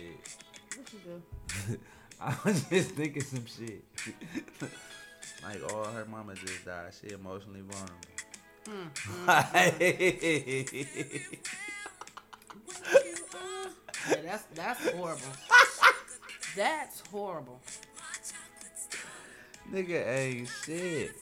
I 0.00 0.02
shit. 0.02 0.36
What 0.76 0.92
you 0.92 0.98
do? 1.04 1.22
I 2.20 2.34
was 2.44 2.62
just 2.64 2.90
thinking 2.90 3.22
some 3.22 3.46
shit. 3.46 3.84
like, 5.42 5.62
oh, 5.70 5.84
her 5.84 6.04
mama 6.04 6.34
just 6.34 6.64
died. 6.64 6.92
She 7.00 7.10
emotionally 7.12 7.62
vulnerable. 7.62 7.96
Mm, 8.66 8.90
mm. 8.92 11.36
Yeah, 14.08 14.16
that's 14.24 14.44
that's 14.54 14.88
horrible. 14.90 15.22
That's 16.56 17.02
horrible. 17.12 17.60
Nigga 19.70 20.08
ain't 20.08 20.48
shit. 20.64 21.12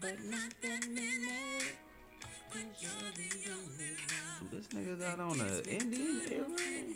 But 0.00 0.18
not 0.24 0.50
that 0.62 0.88
minute. 0.88 1.76
This 4.50 4.66
nigga 4.68 4.98
got 4.98 5.20
on 5.20 5.40
a 5.40 5.60
Indian 5.70 6.22
earring. 6.30 6.94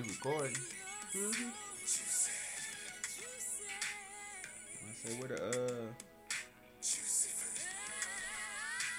They 0.00 0.08
recording. 0.08 0.56
Mhm. 1.14 1.52
I 4.88 4.92
say 4.94 5.12
where 5.18 5.28
the 5.28 5.36
uh 5.44 5.92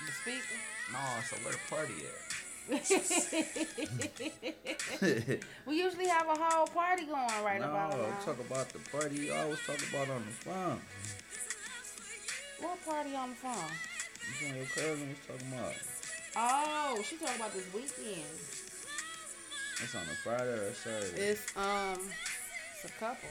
The 0.05 0.11
speaker. 0.21 0.57
no, 0.91 0.99
so 1.27 1.35
where 1.37 1.53
the 1.53 1.59
party 1.69 1.93
at? 2.05 2.19
we 5.65 5.75
usually 5.75 6.07
have 6.07 6.27
a 6.27 6.35
whole 6.39 6.67
party 6.67 7.05
going 7.05 7.43
right 7.43 7.59
no, 7.59 7.65
about 7.69 7.97
now. 7.97 8.19
talk 8.23 8.39
about 8.39 8.69
the 8.69 8.79
party 8.91 9.15
you 9.15 9.33
always 9.33 9.59
talk 9.65 9.79
about 9.89 10.07
on 10.09 10.23
the 10.23 10.31
phone. 10.31 10.81
What 12.59 12.85
party 12.85 13.15
on 13.15 13.29
the 13.31 13.35
phone? 13.37 13.71
You 14.39 14.47
and 14.49 14.57
your 14.57 14.65
cousin 14.67 15.09
was 15.09 15.17
talking 15.27 15.47
about. 15.51 15.73
Oh, 16.35 17.01
she 17.03 17.17
talking 17.17 17.37
about 17.37 17.53
this 17.53 17.65
weekend. 17.73 18.60
It's 19.83 19.95
on 19.95 20.03
a 20.03 20.15
Friday 20.23 20.51
or 20.51 20.67
a 20.67 20.73
Saturday. 20.75 21.21
It's 21.21 21.57
um, 21.57 21.99
it's 22.75 22.85
a 22.85 22.99
couple. 22.99 23.29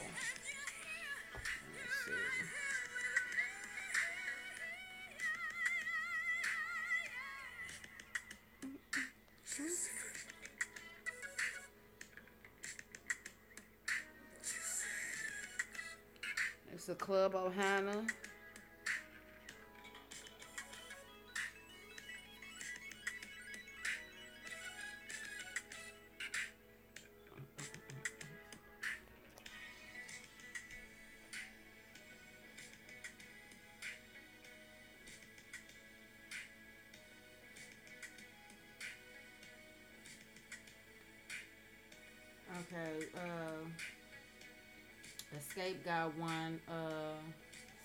It's 16.73 16.89
a 16.89 16.95
Club 16.95 17.33
Ohana. 17.33 18.05
Escape 45.61 45.85
got 45.85 46.17
one 46.17 46.59
uh, 46.67 47.13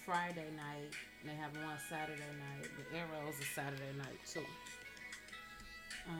Friday 0.06 0.46
night, 0.56 0.92
and 1.20 1.30
they 1.30 1.34
have 1.34 1.52
one 1.52 1.76
Saturday 1.90 2.22
night. 2.22 2.70
The 2.90 2.98
Arrows 2.98 3.34
is 3.38 3.46
Saturday 3.54 3.82
night 3.98 4.18
too. 4.26 4.40
Um, 6.08 6.16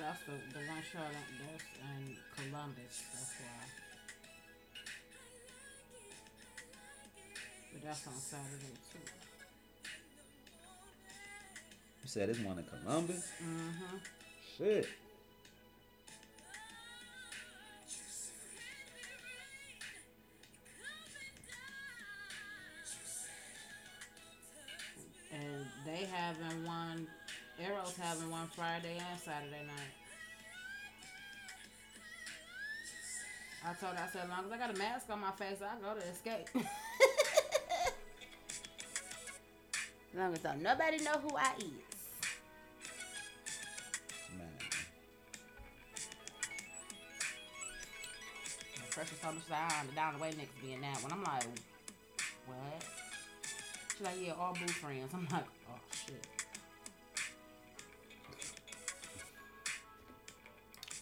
that's 0.00 0.22
the 0.24 0.32
the 0.58 0.66
one 0.66 0.82
show 0.92 0.98
that 0.98 1.14
that's 1.40 1.64
in 1.82 2.16
Columbus. 2.36 3.19
That's 7.90 8.06
why. 8.06 8.12
But 8.12 8.22
that's 8.22 8.34
on 8.34 8.40
Saturday 8.40 8.74
too. 8.92 8.98
You 12.02 12.08
said 12.08 12.28
it's 12.28 12.38
one 12.40 12.58
in 12.58 12.64
Columbus? 12.64 13.28
Mm-hmm. 13.42 13.96
Shit. 14.56 14.88
And 25.32 25.66
they 25.86 26.06
having 26.06 26.64
one, 26.64 27.06
Arrows 27.60 27.96
having 28.00 28.30
one 28.30 28.46
Friday 28.48 28.98
and 28.98 29.20
Saturday 29.20 29.62
night. 29.66 29.94
I 33.62 33.74
told 33.74 33.96
her, 33.96 34.02
I 34.02 34.10
said, 34.10 34.22
as 34.24 34.30
long 34.30 34.46
as 34.46 34.52
I 34.52 34.58
got 34.58 34.74
a 34.74 34.78
mask 34.78 35.06
on 35.10 35.20
my 35.20 35.32
face, 35.32 35.58
I 35.60 35.78
go 35.80 35.98
to 35.98 36.06
escape. 36.06 36.48
as 40.12 40.18
long 40.18 40.32
as 40.32 40.40
don't 40.40 40.62
nobody 40.62 40.98
know 41.04 41.12
who 41.22 41.36
I 41.36 41.52
is. 41.58 41.64
Man. 44.36 44.48
Precious 48.90 49.18
told 49.20 49.34
me, 49.36 49.40
she's 49.40 49.50
like, 49.50 49.88
the 49.88 49.94
down 49.94 50.14
the 50.14 50.20
way 50.20 50.30
niggas 50.32 50.60
being 50.62 50.80
that 50.80 51.02
one. 51.02 51.12
I'm 51.12 51.22
like, 51.22 51.44
what? 52.46 52.84
She's 53.92 54.06
like, 54.06 54.16
yeah, 54.20 54.32
all 54.32 54.54
boo 54.54 54.66
friends. 54.66 55.12
I'm 55.14 55.28
like, 55.30 55.44
oh 55.70 55.78
shit. 56.06 56.26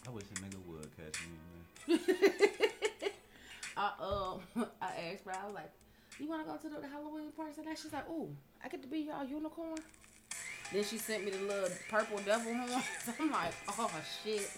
I 0.07 0.11
wish 0.11 0.23
a 0.23 0.35
nigga 0.41 0.57
would 0.67 0.89
catch 0.97 1.21
me, 1.21 1.97
man. 1.97 1.99
I 3.77 3.91
um 4.01 4.41
I 4.81 5.11
asked 5.11 5.25
her, 5.25 5.31
I 5.31 5.45
was 5.45 5.55
like, 5.55 5.71
You 6.19 6.27
wanna 6.27 6.43
go 6.43 6.57
to 6.57 6.67
the 6.81 6.87
Halloween 6.87 7.31
party 7.31 7.53
tonight? 7.53 7.79
She's 7.81 7.93
like, 7.93 8.09
Ooh, 8.09 8.29
I 8.63 8.67
get 8.67 8.81
to 8.81 8.87
be 8.89 8.99
y'all 8.99 9.25
unicorn. 9.25 9.77
Then 10.71 10.83
she 10.83 10.97
sent 10.97 11.23
me 11.23 11.31
the 11.31 11.41
little 11.45 11.69
purple 11.89 12.17
devil 12.19 12.53
horns. 12.57 12.83
I'm 13.19 13.31
like, 13.31 13.53
oh 13.69 13.89
shit. 14.23 14.51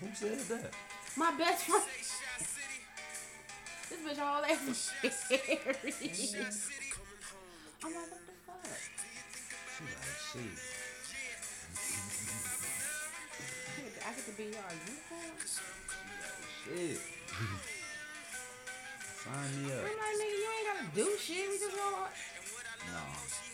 Who 0.00 0.08
said 0.14 0.38
that? 0.38 0.72
My 1.16 1.32
best 1.36 1.64
friend. 1.64 1.84
This 3.88 3.98
bitch 3.98 4.22
all 4.22 4.42
that 4.42 4.58
scary. 4.74 5.76
I'm 7.82 7.94
like, 7.94 8.10
what 8.10 8.20
the 8.26 8.32
fuck? 8.46 8.64
She 9.76 9.84
like, 9.84 10.18
shit. 10.32 10.58
Shit, 13.76 13.92
I 14.06 14.08
get 14.14 14.24
to 14.24 14.32
be 14.32 14.44
y'all 14.44 14.74
unicorn. 14.86 15.36
Shit. 16.64 17.00
Sign 19.24 19.62
me 19.62 19.72
up. 19.72 19.82
like, 19.82 20.16
nigga, 20.16 20.36
you 20.40 20.48
ain't 20.56 20.66
gotta 20.66 20.86
do 20.96 21.16
shit. 21.18 21.48
We 21.50 21.58
just 21.58 21.76
want. 21.76 22.10
No. 22.88 23.02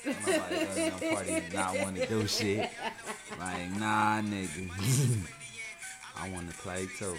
Nobody 0.06 0.56
does 0.64 0.76
no 1.02 1.14
party 1.14 1.32
and 1.32 1.54
not 1.54 1.78
want 1.80 1.96
to 1.96 2.06
do 2.06 2.26
shit. 2.26 2.70
Like, 3.38 3.70
nah, 3.78 4.20
nigga. 4.22 4.70
I 6.22 6.30
want 6.30 6.48
to 6.50 6.56
play 6.58 6.86
too. 6.98 7.16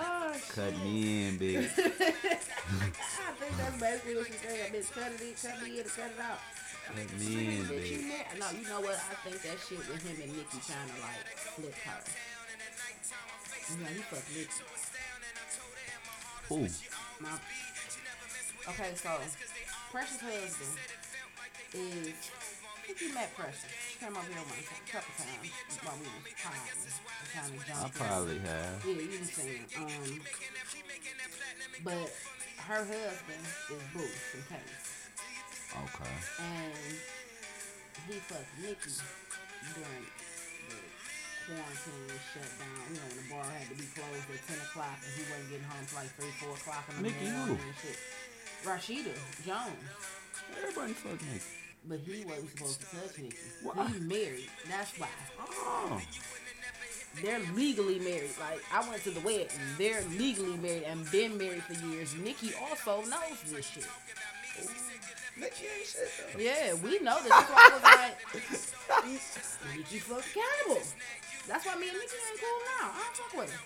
Oh, 0.00 0.32
Cut 0.48 0.72
shit. 0.72 0.82
me 0.82 1.28
in, 1.28 1.38
bitch. 1.38 1.64
I 1.78 3.32
think 3.38 3.56
that's 3.58 3.78
basically 3.80 4.16
what 4.16 4.26
she's 4.26 4.40
saying. 4.40 4.72
Bitch, 4.72 4.90
cut 4.92 5.12
it 5.12 5.20
in, 5.20 5.34
cut 5.36 5.62
me 5.62 5.78
in, 5.78 5.84
cut 5.84 6.10
it 6.10 6.20
out. 6.20 6.38
Cut 6.86 6.96
me 7.20 7.56
in, 7.56 7.64
Bitch, 7.64 7.90
you 7.90 8.08
mad? 8.08 8.26
No, 8.40 8.46
you 8.58 8.66
know 8.68 8.80
what? 8.80 8.96
I 8.96 9.14
think 9.28 9.40
that 9.42 9.58
shit 9.68 9.78
with 9.78 10.02
him 10.02 10.16
and 10.22 10.32
Nikki 10.36 10.58
trying 10.66 10.88
to 10.88 11.00
like 11.04 11.24
flip 11.54 11.74
her. 11.84 12.00
You 13.70 13.80
know, 13.80 13.90
he 13.90 14.00
fucked 14.02 14.30
Nikki. 14.34 14.64
Who? 16.48 16.68
My, 17.24 17.40
okay, 18.68 18.92
so 18.94 19.10
Precious 19.90 20.20
husband 20.20 20.76
is. 21.72 22.12
I 22.84 22.86
think 22.86 23.00
you 23.00 23.14
met 23.14 23.34
Precious. 23.34 23.64
She 23.88 23.98
came 23.98 24.12
over 24.12 24.28
here 24.28 24.44
one 24.44 24.60
time, 24.68 24.84
couple 24.92 25.14
times 25.16 25.48
while 25.80 25.96
we 25.96 26.04
was 26.04 26.36
potting. 26.36 26.60
I 27.72 27.88
probably 27.96 28.38
have. 28.40 28.84
Yeah, 28.84 28.92
you 28.92 29.08
can 29.08 29.24
see 29.24 29.64
him. 29.64 29.64
Um, 29.80 30.20
but 31.82 32.12
her 32.68 32.84
husband 32.84 33.44
is 33.72 33.82
Boo 33.94 34.04
from 34.04 34.42
Case. 34.52 35.08
Okay. 35.74 36.14
And 36.44 36.94
he 38.06 38.20
fucked 38.20 38.52
Nikki 38.60 39.00
during 39.74 40.06
quarantine 41.44 42.04
was 42.08 42.24
shut 42.32 42.50
down. 42.56 42.76
You 42.88 42.96
know, 42.96 43.06
when 43.08 43.18
the 43.20 43.28
bar 43.28 43.44
had 43.44 43.66
to 43.68 43.76
be 43.76 43.86
closed 43.92 44.26
at 44.32 44.40
10 44.48 44.56
o'clock 44.64 44.96
and 45.04 45.12
he 45.12 45.22
wasn't 45.28 45.48
getting 45.52 45.68
home 45.68 45.84
till 45.84 45.98
like 46.00 46.12
3, 46.16 46.28
4 46.40 46.56
o'clock 46.56 46.84
in 46.88 46.94
the 46.96 47.02
Nikki 47.08 47.28
morning 47.30 47.60
who? 47.60 47.68
and 47.68 47.76
shit. 47.80 47.98
Rashida 48.64 49.14
Jones. 49.44 49.84
Everybody 50.56 50.92
fuck 50.96 51.20
me. 51.20 51.36
But 51.86 52.00
he 52.00 52.24
wasn't 52.24 52.50
supposed 52.56 52.80
to 52.80 52.86
touch 52.96 53.18
Nikki. 53.20 53.36
Why? 53.62 53.86
He's 53.88 54.00
married. 54.00 54.50
That's 54.68 54.92
why. 54.98 55.12
Oh. 55.38 56.00
They're 57.22 57.44
legally 57.54 58.00
married. 58.00 58.32
Like, 58.40 58.64
I 58.72 58.88
went 58.88 59.02
to 59.04 59.10
the 59.10 59.20
wedding. 59.20 59.48
They're 59.78 60.02
legally 60.18 60.56
married 60.56 60.84
and 60.84 61.08
been 61.10 61.36
married 61.38 61.62
for 61.62 61.74
years. 61.86 62.14
Nikki 62.16 62.52
also 62.56 63.02
knows 63.02 63.38
this 63.46 63.66
shit. 63.66 63.86
Oh. 63.86 64.66
Nikki 65.36 65.64
ain't 65.66 65.86
shit 65.86 66.10
though. 66.32 66.40
Yeah, 66.40 66.74
we 66.74 66.98
know 67.00 67.20
this. 67.22 67.28
That's 67.28 67.50
why 67.50 67.70
I 67.70 67.74
was 67.74 67.82
like, 67.82 69.76
Nikki 69.76 69.98
fuck 69.98 70.24
cannibal. 70.32 70.82
That's 71.48 71.66
why 71.66 71.74
me 71.76 71.88
and 71.88 71.98
Nikki 71.98 72.16
ain't 72.16 72.40
cool 72.40 72.60
now. 72.80 72.88
I 72.88 73.00
don't 73.04 73.16
fuck 73.16 73.40
with 73.40 73.52
her. 73.52 73.60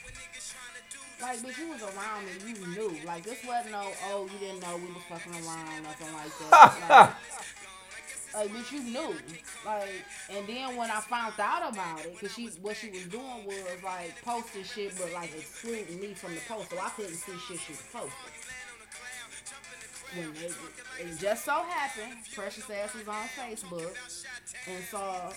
Like, 1.20 1.38
bitch, 1.40 1.58
you 1.58 1.68
was 1.68 1.82
around 1.82 2.26
me. 2.26 2.32
you 2.46 2.66
knew. 2.74 2.96
Like, 3.04 3.24
this 3.24 3.44
wasn't 3.44 3.72
no, 3.72 3.90
oh, 4.06 4.28
you 4.32 4.38
didn't 4.38 4.60
know 4.62 4.76
we 4.76 4.92
was 4.92 5.02
fucking 5.08 5.32
around, 5.32 5.82
nothing 5.82 6.12
like 6.14 6.38
that. 6.38 7.14
Like, 8.34 8.34
like, 8.34 8.50
bitch, 8.50 8.72
you 8.72 8.82
knew. 8.82 9.14
Like, 9.66 9.88
and 10.30 10.46
then 10.46 10.76
when 10.76 10.90
I 10.90 11.00
found 11.00 11.34
out 11.38 11.72
about 11.72 12.04
it, 12.04 12.18
cause 12.20 12.32
she, 12.32 12.46
what 12.62 12.76
she 12.76 12.90
was 12.90 13.04
doing 13.06 13.44
was 13.46 13.82
like 13.84 14.20
posting 14.24 14.62
shit, 14.64 14.96
but 14.96 15.12
like 15.12 15.34
excluding 15.36 16.00
me 16.00 16.14
from 16.14 16.34
the 16.34 16.40
post, 16.48 16.70
so 16.70 16.78
I 16.78 16.88
couldn't 16.90 17.14
see 17.14 17.32
shit 17.48 17.60
she 17.60 17.72
was 17.72 17.82
posting. 17.92 18.12
When 20.14 20.32
they, 20.34 21.04
it 21.04 21.18
just 21.18 21.44
so 21.44 21.52
happened, 21.52 22.16
Precious 22.34 22.70
Ass 22.70 22.94
was 22.94 23.08
on 23.08 23.26
Facebook 23.26 23.94
and 24.68 24.84
saw 24.84 25.32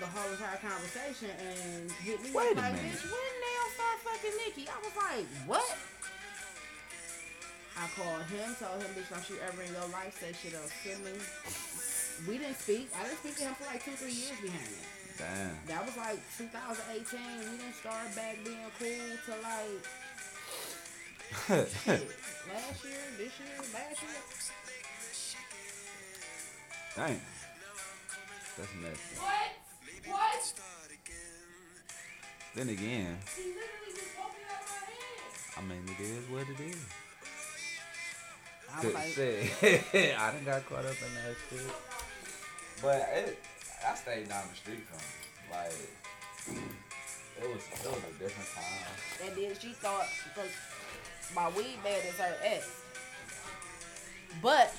the 0.00 0.06
whole 0.06 0.30
entire 0.32 0.58
conversation 0.58 1.30
and 1.38 1.90
hit 2.02 2.18
me 2.22 2.30
Wait 2.34 2.52
a 2.52 2.60
like, 2.60 2.74
minute. 2.74 2.92
bitch, 2.98 3.02
when 3.06 3.32
Nail 3.38 3.66
start 3.78 3.96
fucking 4.02 4.36
Nikki? 4.42 4.64
I 4.68 4.78
was 4.82 4.94
like, 4.98 5.26
what? 5.46 5.70
I 7.78 7.86
called 7.94 8.22
him, 8.30 8.54
told 8.58 8.82
him, 8.82 8.90
bitch, 8.94 9.10
don't 9.10 9.26
you 9.30 9.36
ever 9.46 9.62
in 9.62 9.72
your 9.72 9.88
life 9.90 10.14
say 10.18 10.32
shit 10.34 10.54
else 10.54 10.70
to 10.82 10.94
me. 11.02 11.14
We 12.28 12.38
didn't 12.38 12.58
speak. 12.58 12.90
I 12.94 13.02
didn't 13.06 13.18
speak 13.18 13.36
to 13.38 13.44
him 13.50 13.54
for 13.54 13.66
like 13.66 13.84
two, 13.84 13.90
three 13.98 14.14
years 14.14 14.38
behind 14.38 14.66
that. 14.66 14.86
Damn. 15.18 15.54
That 15.66 15.86
was 15.86 15.96
like 15.96 16.18
2018. 16.38 17.18
We 17.38 17.58
didn't 17.58 17.74
start 17.74 18.14
back 18.14 18.38
being 18.44 18.66
cool 18.78 19.18
till 19.26 19.38
like 19.42 19.82
shit, 21.82 22.06
last 22.50 22.84
year, 22.84 23.02
this 23.18 23.34
year, 23.42 23.58
last 23.74 23.98
year. 24.02 24.22
Damn. 26.96 27.20
That's 28.56 28.74
messy. 28.80 29.18
What? 29.18 29.50
What? 30.06 30.52
Then 32.54 32.68
again, 32.68 33.18
He 33.36 33.42
literally 33.42 33.92
just 33.96 34.16
woke 34.16 34.30
me 34.30 34.44
out 34.46 34.62
of 34.62 34.68
my 34.70 34.86
head. 34.86 35.58
I 35.58 35.60
mean, 35.62 35.82
it 35.90 36.00
is 36.00 36.24
what 36.30 36.46
it 36.48 36.60
is. 36.70 36.86
I 38.72 38.84
was 38.84 38.94
like, 38.94 39.06
shit. 39.06 40.14
I 40.18 40.30
done 40.32 40.44
got 40.44 40.66
caught 40.66 40.84
up 40.84 40.94
in 41.02 41.14
that 41.14 41.34
shit. 41.50 41.72
But 42.80 43.08
it, 43.12 43.38
I 43.84 43.94
stayed 43.96 44.28
down 44.28 44.44
the 44.50 44.56
street 44.56 44.84
from 44.86 44.98
it. 44.98 45.50
Like, 45.50 45.72
it 47.42 47.48
was, 47.48 47.62
it 47.72 47.86
was 47.90 47.98
a 47.98 48.22
different 48.22 48.48
time. 48.54 49.26
and 49.26 49.36
then 49.36 49.52
she 49.60 49.72
thought 49.72 50.06
because 50.28 50.50
my 51.34 51.48
weed 51.56 51.78
man 51.82 52.00
is 52.06 52.14
her 52.18 52.36
ex, 52.44 52.68
but 54.42 54.72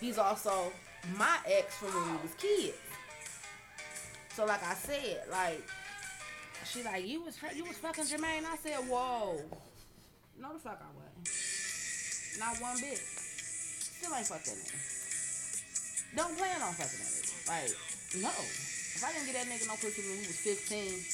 he's 0.00 0.18
also 0.18 0.72
my 1.16 1.38
ex 1.46 1.76
from 1.76 1.88
when 1.94 2.16
we 2.16 2.22
was 2.22 2.34
kids. 2.36 2.76
So 4.40 4.46
like 4.46 4.64
I 4.66 4.72
said, 4.72 5.20
like 5.30 5.62
she 6.64 6.82
like 6.82 7.06
you 7.06 7.20
was 7.22 7.36
you 7.54 7.62
was 7.62 7.76
fucking 7.76 8.04
Jermaine. 8.04 8.46
I 8.48 8.56
said, 8.56 8.76
whoa, 8.88 9.36
no 10.40 10.54
the 10.54 10.58
fuck 10.58 10.80
I 10.80 10.88
wasn't. 10.96 11.28
Not 12.40 12.56
one 12.62 12.80
bit. 12.80 12.96
Still 12.96 14.14
ain't 14.16 14.26
fucking 14.26 14.54
nigga. 14.56 16.16
Don't 16.16 16.38
plan 16.38 16.62
on 16.62 16.72
fucking 16.72 17.00
that 17.04 17.12
nigga. 17.20 17.48
Like 17.52 17.68
no. 18.22 18.30
If 18.32 19.04
I 19.04 19.12
didn't 19.12 19.26
get 19.26 19.34
that 19.44 19.52
nigga 19.52 19.66
no 19.68 19.74
pussy 19.74 20.00
when 20.08 20.16
we 20.16 20.24
was 20.24 20.40
15, 20.40 21.04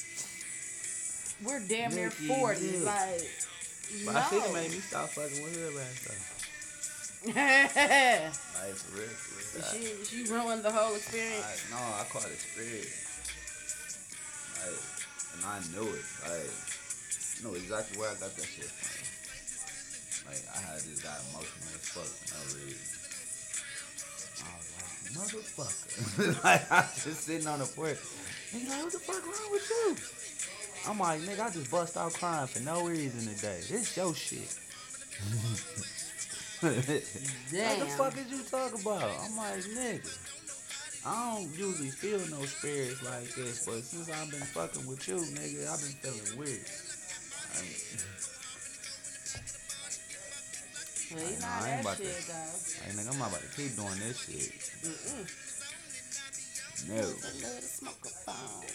we're 1.45 1.59
damn 1.67 1.91
near 1.93 2.07
Nikki, 2.07 2.27
40. 2.27 2.63
yeah. 2.63 2.79
Like 2.87 3.27
But 4.05 4.13
no. 4.13 4.19
I 4.19 4.21
think 4.23 4.45
it 4.45 4.53
made 4.53 4.71
me 4.71 4.79
stop 4.79 5.09
fucking 5.09 5.43
with 5.43 5.51
her 5.51 5.71
last 5.75 6.07
time. 6.07 6.23
she 7.27 7.27
Like, 7.35 8.71
for 8.79 8.95
real, 8.95 9.11
for 9.11 9.59
real. 9.59 9.67
I- 9.67 9.99
she 10.07 10.23
ruined 10.31 10.63
the 10.63 10.71
whole 10.71 10.95
experience. 10.95 11.43
Like, 11.43 11.59
no, 11.75 11.83
I 11.83 12.07
caught 12.07 12.31
it 12.31 12.39
spirit. 12.39 12.87
Like, 14.67 14.97
and 15.33 15.45
I 15.45 15.59
knew 15.71 15.87
it. 15.87 16.05
Like, 16.23 16.51
I 16.51 17.47
knew 17.47 17.55
exactly 17.55 17.99
where 17.99 18.09
I 18.09 18.13
got 18.19 18.35
that 18.35 18.45
shit 18.45 18.65
from. 18.65 18.97
Like, 20.27 20.43
I 20.51 20.59
had 20.59 20.83
just 20.83 21.03
got 21.03 21.15
emotional 21.31 21.71
as 21.71 21.87
fuck 21.87 22.03
for 22.03 22.35
no 22.35 22.41
reason. 22.59 22.97
I 24.43 24.51
was 24.59 24.67
like, 24.75 24.91
motherfucker. 25.15 26.43
like, 26.43 26.71
I 26.71 26.81
was 26.81 27.03
just 27.03 27.21
sitting 27.23 27.47
on 27.47 27.59
the 27.59 27.65
porch. 27.65 27.97
Nigga, 28.51 28.69
like, 28.69 28.83
what 28.83 28.91
the 28.91 28.99
fuck 28.99 29.23
wrong 29.23 29.51
with 29.51 29.69
you? 29.69 29.95
I'm 30.89 30.99
like, 30.99 31.21
nigga, 31.21 31.47
I 31.47 31.49
just 31.49 31.71
bust 31.71 31.97
out 31.97 32.13
crying 32.13 32.47
for 32.47 32.59
no 32.61 32.87
reason 32.87 33.33
today. 33.33 33.59
This 33.69 33.95
your 33.95 34.13
shit. 34.13 34.53
What 36.59 36.73
the 36.73 37.85
fuck 37.97 38.17
is 38.17 38.31
you 38.31 38.41
talking 38.49 38.81
about? 38.81 39.03
I'm 39.03 39.37
like, 39.37 39.61
nigga. 39.61 40.17
I 41.07 41.35
don't 41.39 41.49
usually 41.57 41.89
feel 41.89 42.19
no 42.37 42.43
spirits 42.45 43.01
like 43.03 43.33
this, 43.33 43.65
but 43.65 43.81
since 43.83 44.09
I've 44.11 44.29
been 44.29 44.41
fucking 44.41 44.85
with 44.85 45.07
you, 45.07 45.15
nigga, 45.15 45.63
I've 45.71 45.79
been 45.79 45.95
feeling 46.03 46.37
weird. 46.37 46.67
Like, 47.55 47.79
Well, 51.15 51.23
know 51.23 51.39
Nah, 51.39 51.47
I 51.63 51.69
ain't 51.71 51.81
about 51.81 51.97
to- 51.97 52.03
shit 52.03 52.27
goes. 52.27 52.75
like, 52.83 52.91
nigga, 52.97 53.11
I'm 53.13 53.19
not 53.19 53.29
about 53.29 53.39
to 53.41 53.47
keep 53.55 53.71
doing 53.77 53.99
this 54.03 54.17
shit. 54.27 54.51
Mm-mm. 54.83 55.23
No. 56.89 56.95
Love 57.07 57.15
to 57.15 57.61
smoke 57.63 58.03
a 58.03 58.09
phone. 58.27 58.67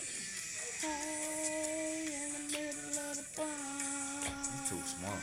Hey, 0.80 2.08
in 2.08 2.32
the 2.32 2.40
middle 2.56 2.96
of 3.04 3.16
the 3.20 3.26
phone. 3.36 4.32
Too 4.68 4.82
small. 4.88 5.20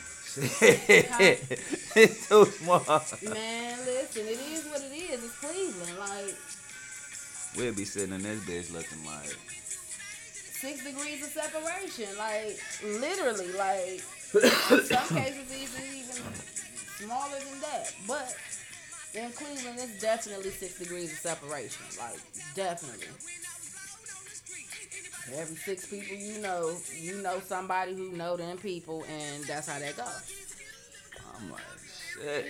it's 1.96 2.22
too 2.30 2.46
small. 2.46 2.84
Man, 3.34 3.76
listen, 3.86 4.28
it 4.28 4.40
is 4.54 4.66
what 4.70 4.82
it 4.84 4.94
is. 4.94 5.24
It's 5.24 5.36
Cleveland. 5.42 5.98
Like, 6.00 6.36
We'll 7.60 7.74
be 7.74 7.84
sitting 7.84 8.16
in 8.16 8.24
this 8.24 8.40
bitch 8.46 8.72
looking 8.72 9.06
like, 9.06 9.36
six 10.60 10.82
degrees 10.82 11.22
of 11.22 11.30
separation. 11.30 12.08
Like, 12.18 12.58
literally. 13.02 13.52
Like, 13.52 14.02
in 14.72 14.86
some 14.86 15.18
cases, 15.18 15.52
even, 15.52 15.84
even 16.00 16.34
smaller 17.04 17.40
than 17.40 17.60
that. 17.60 17.94
But 18.08 18.34
in 19.14 19.30
Cleveland, 19.32 19.78
it's 19.78 20.00
definitely 20.00 20.52
six 20.52 20.80
degrees 20.80 21.12
of 21.12 21.20
separation. 21.20 21.84
Like, 22.00 22.22
definitely. 22.56 23.08
Every 25.36 25.58
six 25.58 25.86
people 25.86 26.16
you 26.16 26.42
know, 26.42 26.78
you 26.98 27.22
know 27.22 27.42
somebody 27.42 27.94
who 27.94 28.12
know 28.14 28.38
them 28.38 28.58
people, 28.58 29.04
and 29.10 29.44
that's 29.44 29.68
how 29.68 29.80
that 29.80 29.98
goes. 29.98 30.34
I'm 31.36 31.52
like, 31.52 31.62
shit. 32.16 32.46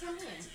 Come 0.00 0.16
in. 0.16 0.49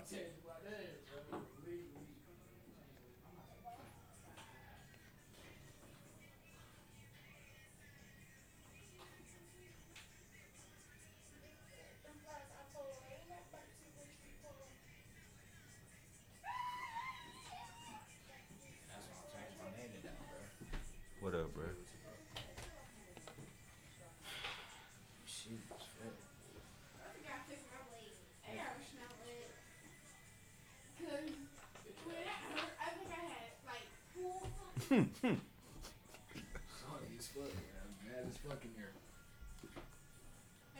I'm 0.00 0.39
in 38.64 38.70
here. 38.74 38.90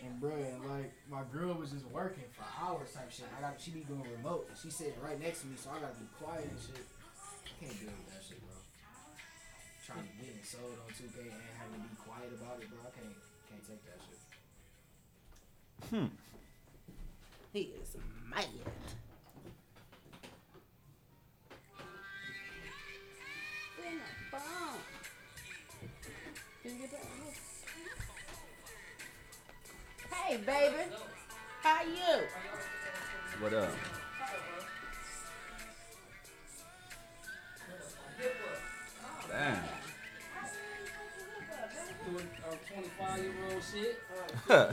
And 0.03 0.19
bro, 0.19 0.35
and 0.35 0.65
like 0.67 0.93
my 1.09 1.23
girl 1.31 1.55
was 1.55 1.71
just 1.71 1.87
working 1.93 2.25
for 2.33 2.43
hours 2.59 2.93
type 2.93 3.13
shit. 3.13 3.27
I 3.37 3.41
got 3.41 3.61
she 3.61 3.71
be 3.71 3.81
doing 3.81 4.03
remote. 4.17 4.51
She 4.61 4.71
sitting 4.71 4.99
right 5.05 5.21
next 5.21 5.43
to 5.43 5.47
me, 5.47 5.55
so 5.57 5.71
I 5.71 5.79
gotta 5.79 5.95
be 5.95 6.09
quiet 6.19 6.49
and 6.49 6.59
shit. 6.59 6.83
I 6.83 7.53
can't 7.61 7.77
deal 7.79 7.93
with 7.95 8.11
that 8.11 8.25
shit, 8.25 8.41
bro. 8.41 8.57
Trying 9.87 10.09
to 10.09 10.15
get 10.19 10.35
it 10.35 10.47
sold 10.47 10.75
on 10.81 10.91
2K 10.91 11.31
and 11.31 11.55
having 11.55 11.85
to 11.85 11.87
be 11.87 11.95
quiet 12.01 12.33
about 12.35 12.59
it, 12.59 12.67
bro. 12.73 12.81
I 12.83 12.91
can't 12.91 13.15
can't 13.47 13.63
take 13.63 13.85
that 13.87 14.01
shit. 14.03 14.19
Hmm. 15.93 16.11
He 17.53 17.77
is 17.79 17.95
mad. 18.27 18.47
In 24.33 24.39
bomb. 24.39 24.79
Can 26.63 26.73
you 26.73 26.79
get 26.79 26.91
that? 26.93 27.07
Hey, 30.15 30.37
baby. 30.37 30.95
How 31.63 31.83
you? 31.83 32.27
What 33.41 33.55
up? 33.55 33.71
Damn. 39.29 39.63
Doing 42.11 42.29
uh, 42.45 42.55
25 42.73 43.19
year 43.19 43.33
old 43.53 43.63
shit. 43.63 43.99
Yeah, 44.49 44.73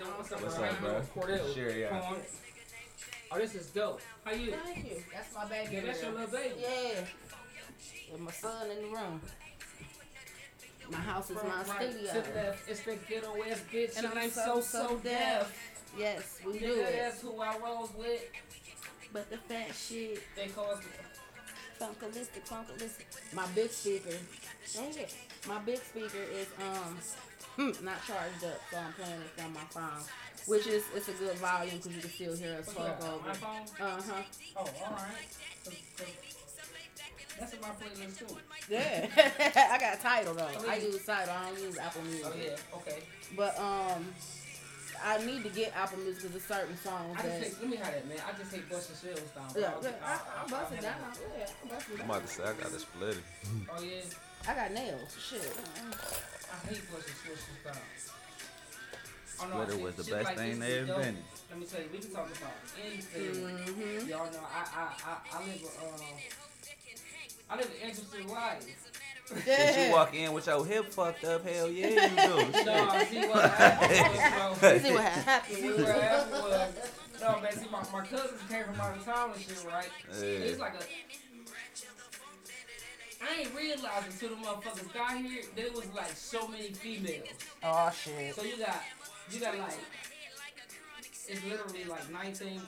nah. 0.00 0.06
What's 0.16 0.32
up, 0.32 0.42
What's 0.42 0.56
bro? 0.56 0.64
up, 0.66 0.80
bro? 0.80 1.22
Cordell. 1.22 1.54
Sure, 1.54 1.70
yeah. 1.70 1.88
Come. 1.88 2.16
Oh, 3.30 3.38
this 3.38 3.54
is 3.54 3.66
dope. 3.68 4.00
How 4.24 4.32
you? 4.32 4.52
Thank 4.64 4.90
you. 4.90 5.02
That's 5.12 5.34
my 5.34 5.44
baby. 5.46 5.74
Yeah, 5.74 5.80
that's 5.86 6.02
your 6.02 6.12
little 6.12 6.26
baby. 6.28 6.54
Yeah. 6.60 7.04
With 8.12 8.20
my 8.20 8.30
son 8.30 8.70
in 8.70 8.82
the 8.82 8.88
room. 8.96 9.20
My 10.90 10.98
house 10.98 11.30
is 11.30 11.36
my 11.36 11.42
Right, 11.42 11.90
studio. 11.92 12.12
to 12.12 12.34
left, 12.34 12.68
it's 12.68 12.80
the 12.82 12.96
ghetto 13.08 13.42
ass 13.50 13.60
bitch, 13.72 13.96
And 13.96 14.06
and 14.06 14.18
I'm 14.18 14.30
so, 14.30 14.60
so 14.60 14.60
so 14.60 14.88
so 14.88 14.96
deaf. 14.98 15.70
Yes, 15.98 16.38
we 16.44 16.58
do 16.58 16.80
it. 16.80 16.96
that's 16.96 17.22
who 17.22 17.40
I 17.40 17.56
rolls 17.58 17.90
with. 17.96 18.20
But 19.12 19.30
the 19.30 19.38
fat 19.38 19.74
shit, 19.74 20.22
They 20.36 20.48
call 20.48 20.72
us. 20.72 20.82
funkalistic, 21.80 22.44
funkalistic. 22.46 23.06
My 23.32 23.46
big 23.54 23.70
speaker, 23.70 24.10
dang. 24.74 25.06
My 25.48 25.58
big 25.60 25.78
speaker 25.78 26.22
is 26.32 26.48
um 26.60 26.98
not 27.82 28.04
charged 28.06 28.44
up, 28.44 28.60
so 28.70 28.76
I'm 28.78 28.92
playing 28.92 29.20
it 29.20 29.40
from 29.40 29.54
my 29.54 29.60
phone. 29.70 30.02
Which 30.46 30.66
is 30.66 30.84
it's 30.94 31.08
a 31.08 31.12
good 31.12 31.36
volume 31.38 31.76
because 31.78 31.94
you 31.94 32.00
can 32.02 32.10
still 32.10 32.36
hear 32.36 32.58
us 32.58 32.74
talk 32.74 33.02
over. 33.02 33.30
Uh 33.30 34.02
huh. 34.02 34.22
Oh, 34.56 34.68
alright. 34.82 36.43
That's 37.38 37.52
in 37.52 37.60
my 37.60 37.68
friend 37.70 37.92
playlist 37.94 38.18
too. 38.18 38.36
Yeah. 38.70 39.06
I 39.74 39.78
got 39.78 40.00
Tidal 40.00 40.34
though. 40.34 40.48
I 40.68 40.76
use 40.76 41.04
Tidal. 41.04 41.34
I 41.34 41.50
don't 41.50 41.60
use 41.60 41.78
Apple 41.78 42.02
Music. 42.02 42.26
Oh 42.26 42.32
yeah, 42.42 42.76
okay. 42.78 42.98
But 43.36 43.58
um, 43.58 44.06
I 45.04 45.24
need 45.26 45.42
to 45.42 45.50
get 45.50 45.74
Apple 45.76 45.98
Music 45.98 46.22
because 46.22 46.30
there's 46.32 46.60
certain 46.60 46.76
songs 46.78 47.16
I 47.18 47.22
just 47.22 47.40
that. 47.40 47.42
take, 47.44 47.60
let 47.60 47.70
me 47.70 47.76
have 47.76 47.92
that, 47.92 48.06
man. 48.08 48.18
I 48.26 48.38
just 48.38 48.50
take 48.52 48.70
busting 48.70 48.96
shells 49.02 49.30
down. 49.34 49.50
Yeah, 49.58 49.72
I'll- 49.74 49.82
yeah, 49.82 49.90
I, 50.04 50.12
I'll- 50.12 50.14
I 50.14 50.40
I'll- 50.42 50.48
bust 50.48 50.66
I'll 50.70 50.78
it 50.78 50.84
handle 50.84 51.02
down. 51.02 51.14
Yeah, 51.38 51.44
I 51.44 51.68
bust 51.74 51.86
it 51.90 52.00
I'm 52.00 52.10
about 52.10 52.22
to 52.22 52.28
say 52.28 52.42
I 52.44 52.52
got 52.54 52.72
a 52.72 52.78
split. 52.80 53.18
Oh 53.68 53.82
yeah, 53.82 54.48
I 54.48 54.54
got 54.54 54.70
nails. 54.72 55.10
Shit. 55.18 55.42
I 55.42 56.56
hate 56.70 56.84
busting 56.92 57.18
shells 57.26 57.42
down. 57.64 57.82
Oh, 59.42 59.48
no, 59.50 59.64
Splitter 59.66 59.82
was 59.82 59.94
the 59.96 60.04
best 60.14 60.24
like 60.30 60.36
thing 60.38 60.60
they 60.60 60.70
is 60.78 60.86
dope. 60.86 60.96
invented. 60.98 61.24
Let 61.50 61.58
me 61.58 61.66
tell 61.66 61.80
you, 61.82 61.88
we 61.92 61.98
can 61.98 62.10
talk 62.14 62.30
about 62.30 62.54
anything. 62.78 63.34
Mm-hmm. 63.34 64.08
Y'all 64.08 64.30
know 64.30 64.46
I 64.46 64.62
I 64.62 64.84
I, 65.10 65.12
I 65.34 65.44
live 65.44 65.58
a 65.58 65.84
um 65.90 66.00
I 67.50 67.56
live 67.56 67.66
an 67.66 67.88
interesting 67.88 68.28
life. 68.28 68.66
If 69.30 69.86
you 69.86 69.92
walk 69.92 70.14
in 70.14 70.32
with 70.32 70.46
your 70.46 70.64
hip 70.66 70.92
fucked 70.92 71.24
up, 71.24 71.48
hell 71.48 71.70
yeah, 71.70 71.88
you 71.88 71.94
do. 72.54 72.64
No, 72.64 72.88
I 72.90 73.04
see 73.04 73.26
what 73.26 73.50
happened, 73.50 74.60
bro. 74.60 74.78
See 74.78 74.92
what 74.92 75.04
happened. 75.04 75.56
See 75.56 75.68
what 75.70 75.86
happened 75.86 76.32
was, 76.32 76.74
no 77.20 77.40
man, 77.40 77.52
see 77.52 77.66
my, 77.70 77.82
my 77.92 78.06
cousins 78.06 78.40
came 78.50 78.64
from 78.64 78.80
out 78.80 78.96
of 78.96 79.04
town 79.04 79.30
and 79.34 79.40
shit, 79.40 79.64
right? 79.66 79.88
Yeah. 80.12 80.26
It's 80.26 80.60
like 80.60 80.74
a. 80.74 80.84
I 83.24 83.40
ain't 83.40 83.54
realized 83.56 84.06
until 84.06 84.30
the 84.30 84.36
motherfuckers 84.36 84.92
got 84.92 85.16
here 85.16 85.42
there 85.56 85.70
was 85.72 85.86
like 85.94 86.10
so 86.14 86.46
many 86.46 86.72
females. 86.72 87.28
Oh 87.62 87.90
shit. 87.90 88.34
So 88.34 88.42
you 88.42 88.58
got, 88.58 88.82
you 89.30 89.40
got 89.40 89.56
like, 89.58 89.78
it's 91.28 91.44
literally 91.44 91.84
like 91.84 92.12
19 92.12 92.60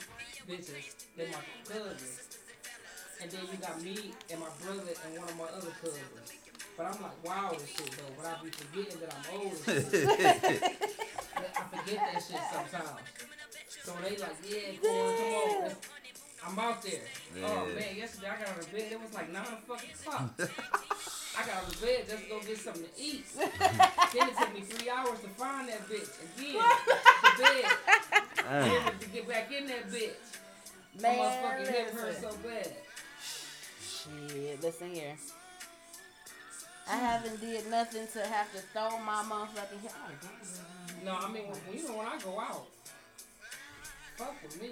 bitches. 0.49 0.95
They're 1.15 1.27
my 1.27 1.71
cousins. 1.71 2.26
And 3.21 3.31
then 3.31 3.41
you 3.51 3.57
got 3.57 3.81
me 3.81 4.11
and 4.29 4.39
my 4.39 4.47
brother 4.63 4.93
and 5.05 5.17
one 5.19 5.27
of 5.29 5.37
my 5.37 5.45
other 5.45 5.71
cousins. 5.81 6.31
But 6.77 6.85
I'm 6.85 7.01
like, 7.01 7.23
wow, 7.25 7.51
this 7.57 7.69
shit 7.69 7.91
though. 7.91 8.13
But 8.17 8.25
I 8.27 8.43
be 8.43 8.49
forgetting 8.51 8.99
that 9.01 9.13
I'm 9.15 9.39
old. 9.39 9.53
I 9.67 11.63
forget 11.73 11.97
that 12.13 12.21
shit 12.21 12.41
sometimes. 12.53 13.01
So 13.83 13.93
they 14.03 14.17
like, 14.17 14.37
yeah, 14.47 14.77
Corn, 14.81 15.15
come 15.17 15.65
on. 15.65 15.71
I'm 16.45 16.59
out 16.59 16.81
there. 16.83 17.01
Oh 17.43 17.65
man, 17.65 17.95
yesterday 17.97 18.27
I 18.27 18.37
got 18.39 18.49
out 18.49 18.59
of 18.59 18.71
bed. 18.71 18.85
It 18.91 19.01
was 19.01 19.13
like 19.13 19.31
nine 19.33 19.43
fucking 19.67 19.89
o'clock. 19.91 20.31
I 20.39 21.45
got 21.45 21.55
out 21.57 21.67
of 21.73 21.81
bed 21.81 22.05
just 22.07 22.23
to 22.23 22.29
go 22.29 22.39
get 22.41 22.57
something 22.57 22.83
to 22.83 22.89
eat. 23.01 23.25
then 23.35 23.49
it 24.29 24.37
took 24.37 24.53
me 24.53 24.61
three 24.61 24.89
hours 24.89 25.19
to 25.21 25.27
find 25.29 25.67
that 25.69 25.87
bitch 25.89 26.09
again. 26.37 26.61
to 27.23 27.41
bed. 27.41 27.65
Then 28.47 28.99
to 28.99 29.07
get 29.07 29.27
back 29.27 29.51
in 29.51 29.67
that 29.67 29.89
bitch. 29.91 30.13
Man, 31.01 31.17
My 31.17 31.25
motherfucking 31.25 31.67
hip 31.67 31.93
hurt 31.93 32.21
so 32.21 32.29
bad. 32.43 32.71
Shit, 34.07 34.61
listen 34.63 34.93
here. 34.93 35.15
I 36.89 36.95
haven't 36.95 37.41
did 37.41 37.69
nothing 37.69 38.07
to 38.13 38.19
have 38.27 38.51
to 38.53 38.59
throw 38.71 38.97
my 38.99 39.23
motherfucking 39.23 39.81
hip. 39.81 39.91
Oh, 39.91 41.03
No, 41.03 41.11
I 41.19 41.27
mean, 41.29 41.43
when, 41.51 41.59
you 41.77 41.83
know 41.87 41.97
when 41.97 42.07
I 42.07 42.17
go 42.19 42.39
out, 42.39 42.67
fuck 44.15 44.35
with 44.41 44.61
me. 44.61 44.71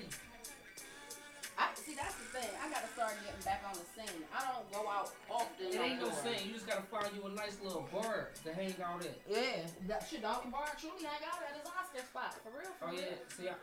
I 1.57 1.69
see 1.75 1.95
that's 1.95 2.15
the 2.15 2.39
thing. 2.39 2.51
I 2.59 2.67
gotta 2.69 2.87
start 2.91 3.15
getting 3.23 3.39
back 3.43 3.63
on 3.67 3.75
the 3.79 3.87
scene. 3.95 4.23
I 4.35 4.43
don't 4.43 4.67
go 4.71 4.89
out 4.91 5.11
often. 5.31 5.67
It 5.71 5.75
ain't 5.79 5.99
no 6.01 6.11
saying. 6.11 6.47
You 6.47 6.53
just 6.53 6.67
gotta 6.67 6.83
find 6.83 7.07
you 7.15 7.23
a 7.27 7.31
nice 7.31 7.55
little 7.63 7.87
bar 7.91 8.29
to 8.43 8.53
hang 8.53 8.75
out 8.83 8.99
at. 9.03 9.15
Yeah, 9.29 9.63
that 9.87 10.03
shit. 10.09 10.21
Dr. 10.21 10.49
Bar 10.51 10.67
truly 10.79 11.03
hang 11.03 11.23
out 11.27 11.39
at 11.47 11.55
his 11.55 11.67
Oscar 11.67 12.03
spot 12.03 12.35
for 12.43 12.51
real. 12.59 12.71
For 12.79 12.87
Oh 12.87 12.91
real. 12.91 12.99
yeah. 12.99 13.15
See, 13.39 13.47
I, 13.47 13.55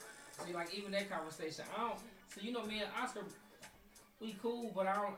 see, 0.46 0.52
like 0.54 0.72
even 0.74 0.92
that 0.92 1.10
conversation. 1.10 1.64
I 1.76 1.80
don't. 1.88 1.98
So 2.32 2.40
you 2.40 2.52
know, 2.52 2.64
me 2.64 2.80
and 2.80 2.88
Oscar, 2.96 3.24
we 4.20 4.36
cool, 4.40 4.72
but 4.74 4.86
I 4.86 4.94
don't. 4.96 5.16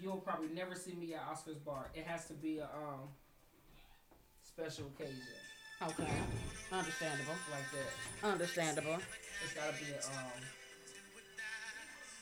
You, 0.00 0.08
you'll 0.08 0.18
probably 0.18 0.48
never 0.54 0.74
see 0.74 0.94
me 0.94 1.14
at 1.14 1.22
Oscar's 1.30 1.58
bar. 1.58 1.90
It 1.94 2.04
has 2.06 2.26
to 2.26 2.34
be 2.34 2.58
a 2.58 2.64
um 2.64 3.08
special 4.42 4.86
occasion 4.94 5.22
Okay, 5.80 6.10
understandable. 6.72 7.38
like 7.52 7.70
that. 7.70 8.26
Understandable. 8.26 8.98
It's 9.44 9.54
gotta 9.54 9.72
be 9.78 9.92
a 9.94 9.98
um. 10.02 10.42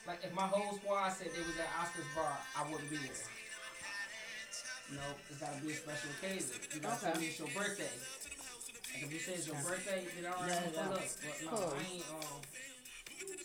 Like 0.07 0.21
if 0.23 0.35
my 0.35 0.43
whole 0.47 0.77
squad 0.77 1.09
said 1.11 1.29
they 1.33 1.41
was 1.41 1.57
at 1.57 1.73
Oscar's 1.81 2.05
bar, 2.15 2.37
I 2.55 2.71
wouldn't 2.71 2.91
be 2.91 2.97
there. 2.97 3.17
No, 4.93 5.03
it's 5.31 5.41
gotta 5.41 5.57
be 5.65 5.73
a 5.73 5.77
special 5.77 6.11
occasion. 6.21 6.53
You 6.75 6.81
gotta 6.81 7.01
tell 7.01 7.11
Okay. 7.13 7.21
me 7.21 7.27
it's 7.33 7.39
your 7.39 7.49
birthday. 7.49 7.97
Like 8.93 9.03
if 9.09 9.13
you 9.13 9.19
say 9.19 9.33
it's 9.41 9.47
your 9.49 9.57
birthday, 9.57 10.05
you 10.05 10.29
right, 10.29 10.47
Yeah, 10.47 10.61
I'm 10.61 10.73
yeah. 10.77 10.97
up. 10.97 11.01
But 11.01 11.37
no, 11.45 11.51
Cool. 11.57 11.73
I 11.73 11.81
ain't 11.81 12.05
um. 12.13 12.41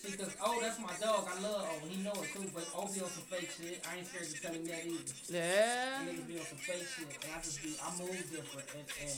See, 0.01 0.17
cause 0.17 0.33
oh, 0.41 0.57
that's 0.57 0.81
my 0.81 0.89
dog. 0.97 1.29
I 1.29 1.37
love 1.45 1.61
oh, 1.61 1.85
he 1.85 2.01
know 2.01 2.17
it 2.25 2.33
too. 2.33 2.49
But 2.57 2.65
O 2.73 2.89
be 2.89 3.05
on 3.05 3.11
some 3.13 3.21
fake 3.29 3.53
shit. 3.53 3.85
I 3.85 4.01
ain't 4.01 4.09
scared 4.09 4.25
to 4.25 4.33
tell 4.41 4.49
him 4.49 4.65
that 4.65 4.81
either. 4.81 5.13
Yeah. 5.29 6.01
Niggas 6.01 6.25
be 6.25 6.41
on 6.41 6.47
some 6.49 6.57
fake 6.57 6.89
shit, 6.89 7.05
and 7.05 7.29
I 7.29 7.37
just 7.37 7.61
be 7.61 7.77
I 7.77 7.93
move 8.01 8.17
different, 8.33 8.65
and 8.73 8.81
and 8.97 9.13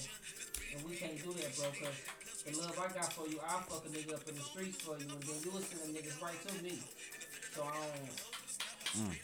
and 0.75 0.79
we 0.83 0.99
can't 0.99 1.15
do 1.23 1.31
that, 1.39 1.55
bro. 1.55 1.71
Cause 1.71 1.95
the 2.43 2.51
love 2.59 2.75
I 2.75 2.91
got 2.99 3.15
for 3.15 3.23
you, 3.31 3.39
I'll 3.47 3.63
fuck 3.63 3.87
a 3.87 3.89
nigga 3.95 4.11
up 4.11 4.27
in 4.27 4.35
the 4.35 4.43
streets 4.43 4.83
for 4.83 4.99
you, 4.99 5.07
and 5.07 5.23
then 5.23 5.39
you 5.39 5.55
will 5.55 5.63
send 5.63 5.87
them 5.87 5.95
niggas 5.95 6.19
right 6.19 6.35
to 6.35 6.51
me. 6.59 6.75
So 7.55 7.63
I 7.63 7.79
don't. 7.79 8.19
Mm. 9.07 9.15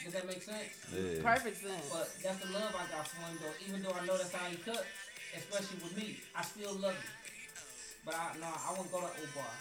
Does 0.00 0.12
that 0.16 0.24
make 0.24 0.40
sense? 0.40 0.72
Yeah. 0.96 1.20
Perfect 1.20 1.60
sense. 1.60 1.92
But 1.92 2.08
that's 2.24 2.40
the 2.40 2.48
love 2.56 2.72
I 2.72 2.88
got 2.88 3.04
for 3.04 3.20
him, 3.20 3.36
though. 3.36 3.56
Even 3.68 3.84
though 3.84 3.92
I 3.92 4.00
know 4.08 4.16
that's 4.16 4.32
how 4.32 4.48
he 4.48 4.56
cut, 4.64 4.80
especially 5.36 5.76
with 5.84 5.92
me, 5.92 6.16
I 6.32 6.40
still 6.40 6.72
love 6.80 6.96
you. 6.96 7.12
But 8.08 8.16
I 8.16 8.32
nah, 8.40 8.48
I 8.48 8.72
wouldn't 8.72 8.88
go 8.88 9.04
to 9.04 9.12
O 9.12 9.28
bar 9.36 9.52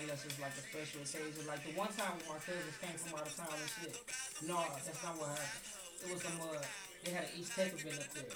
unless 0.00 0.24
it's 0.26 0.38
like 0.40 0.54
a 0.58 0.64
special 0.64 1.00
occasion. 1.04 1.42
Like 1.46 1.62
the 1.64 1.72
one 1.78 1.92
time 1.94 2.14
when 2.18 2.28
my 2.34 2.40
cousins 2.42 2.76
came 2.82 2.96
from 2.98 3.18
out 3.20 3.26
of 3.26 3.34
town 3.36 3.54
and 3.54 3.70
shit. 3.70 3.94
No, 4.46 4.58
that's 4.74 5.02
not 5.04 5.14
what 5.18 5.28
happened. 5.34 5.64
It 6.04 6.08
was 6.12 6.20
some 6.22 6.38
uh, 6.42 6.58
they 7.04 7.10
had 7.12 7.24
an 7.28 7.32
East 7.38 7.52
Tech 7.54 7.72
event 7.72 8.00
up 8.00 8.10
there. 8.14 8.34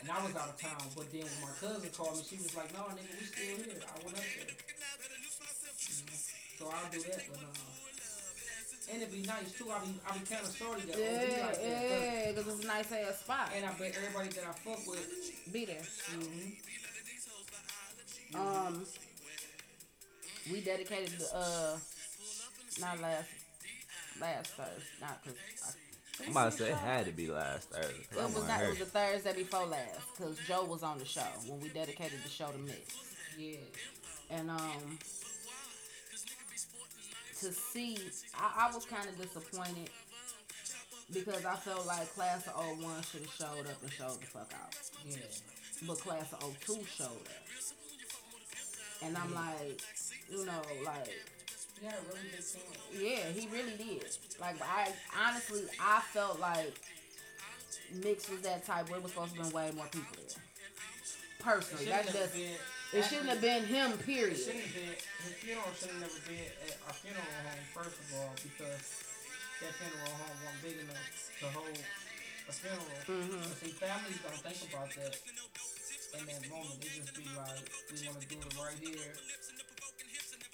And 0.00 0.08
I 0.08 0.16
was 0.24 0.32
out 0.36 0.48
of 0.48 0.56
town, 0.56 0.80
but 0.96 1.12
then 1.12 1.28
when 1.28 1.40
my 1.44 1.52
cousin 1.60 1.90
called 1.92 2.16
me, 2.16 2.24
she 2.24 2.36
was 2.40 2.56
like, 2.56 2.72
"No, 2.72 2.88
nigga, 2.96 3.12
we 3.12 3.24
still 3.28 3.56
here." 3.60 3.84
I 3.84 3.96
went 4.00 4.16
up 4.16 4.24
there. 4.24 4.56
So 6.56 6.68
I'll 6.72 6.88
do 6.92 7.00
that, 7.04 7.20
but 7.28 7.40
uh, 7.40 8.92
and 8.92 9.02
it'd 9.02 9.12
be 9.12 9.22
nice 9.28 9.52
too. 9.52 9.68
I 9.68 9.78
be 9.84 9.92
I 10.08 10.16
be 10.16 10.24
kind 10.24 10.40
of 10.44 10.56
shorty 10.56 10.82
that 10.88 10.96
yeah, 10.96 11.46
like 11.46 11.60
yeah, 11.60 12.32
because 12.32 12.48
it's 12.48 12.64
a 12.64 12.66
nice 12.66 12.88
ass 12.92 13.20
spot. 13.20 13.52
And 13.56 13.64
I 13.66 13.72
bet 13.76 13.92
everybody 13.96 14.28
that 14.40 14.44
I 14.48 14.52
fuck 14.64 14.80
with, 14.88 15.04
Be 15.52 15.64
there. 15.66 15.84
mm-hmm, 15.84 16.56
Um, 18.36 18.84
we 20.52 20.60
dedicated 20.60 21.10
the 21.18 21.36
uh, 21.36 21.78
not 22.80 23.00
last 23.00 23.28
last 24.20 24.46
Thursday, 24.48 24.82
not 25.00 25.22
because. 25.22 25.38
I'm 26.22 26.32
about 26.32 26.52
to 26.52 26.58
say 26.58 26.68
it 26.70 26.76
had 26.76 27.06
to 27.06 27.12
be 27.12 27.28
last 27.28 27.70
Thursday. 27.70 27.94
'cause 28.10 28.18
I 28.18 28.20
It 28.20 28.24
was 28.26 28.34
wasn't. 28.34 28.62
It 28.62 28.68
was 28.68 28.78
the 28.78 28.84
Thursday 28.84 29.32
before 29.34 29.66
last, 29.66 30.00
cause 30.18 30.36
Joe 30.46 30.64
was 30.64 30.82
on 30.82 30.98
the 30.98 31.06
show 31.06 31.22
when 31.46 31.60
we 31.60 31.68
dedicated 31.70 32.18
the 32.22 32.28
show 32.28 32.48
to 32.52 32.58
Mix, 32.58 32.78
yeah, 33.38 33.56
and 34.28 34.50
um, 34.50 34.98
to 37.40 37.52
see, 37.52 37.96
I, 38.34 38.68
I 38.68 38.74
was 38.74 38.84
kind 38.84 39.08
of 39.08 39.16
disappointed 39.16 39.88
because 41.10 41.44
I 41.46 41.54
felt 41.56 41.86
like 41.86 42.12
Class 42.14 42.46
of 42.48 42.54
01 42.82 43.02
should 43.02 43.22
have 43.22 43.32
showed 43.32 43.66
up 43.66 43.82
and 43.82 43.90
showed 43.90 44.20
the 44.20 44.26
fuck 44.26 44.52
out, 44.62 44.74
yeah, 45.06 45.16
but 45.86 45.98
Class 46.00 46.32
of 46.34 46.54
02 46.66 46.84
showed 46.98 47.06
up, 47.06 47.46
and 49.02 49.16
I'm 49.16 49.34
like, 49.34 49.80
you 50.30 50.44
know, 50.46 50.62
like. 50.84 51.08
yeah, 51.82 51.92
really 52.08 52.28
big 52.30 52.40
fan. 52.40 52.62
Yeah, 52.94 53.24
he 53.34 53.48
really 53.48 53.76
did. 53.76 54.06
Like 54.40 54.56
I 54.62 54.92
honestly, 55.26 55.62
I 55.80 56.00
felt 56.12 56.40
like 56.40 56.74
Mix 58.02 58.28
was 58.30 58.40
that 58.42 58.64
type 58.64 58.88
where 58.88 58.98
it 58.98 59.02
was 59.02 59.12
supposed 59.12 59.34
to 59.36 59.42
be 59.42 59.48
way 59.50 59.70
more 59.74 59.86
people 59.86 60.16
there. 60.16 60.42
Personally, 61.40 61.86
that's 61.86 62.12
just 62.12 62.34
it 62.92 63.04
shouldn't 63.06 63.28
have 63.30 63.40
been 63.40 63.64
him. 63.64 63.92
It 63.92 64.04
Period. 64.04 64.36
shouldn't 64.36 64.66
have 64.66 64.74
been. 64.74 64.94
His 65.24 65.34
funeral 65.40 65.70
should 65.78 65.90
have 65.94 66.00
never 66.02 66.20
been 66.26 66.50
at 66.66 66.74
our 66.86 66.94
funeral 66.94 67.22
home. 67.46 67.64
First 67.70 67.96
of 68.02 68.06
all, 68.18 68.34
because 68.34 68.82
that 69.62 69.72
funeral 69.78 70.10
home 70.10 70.36
wasn't 70.42 70.60
big 70.66 70.76
enough 70.84 71.06
to 71.40 71.46
hold 71.54 71.78
a 71.80 72.52
funeral. 72.52 72.98
Mhm. 73.06 73.40
But 73.46 73.56
see, 73.62 73.72
families 73.78 74.18
don't 74.20 74.42
think 74.42 74.58
about 74.74 74.90
that 75.00 75.14
in 76.18 76.26
that 76.26 76.42
moment. 76.50 76.76
They 76.82 76.90
just 76.98 77.14
be 77.14 77.24
like, 77.38 77.62
we 77.94 77.96
want 78.10 78.20
to 78.20 78.26
do 78.26 78.36
it 78.42 78.54
right 78.58 78.78
here. 78.82 79.14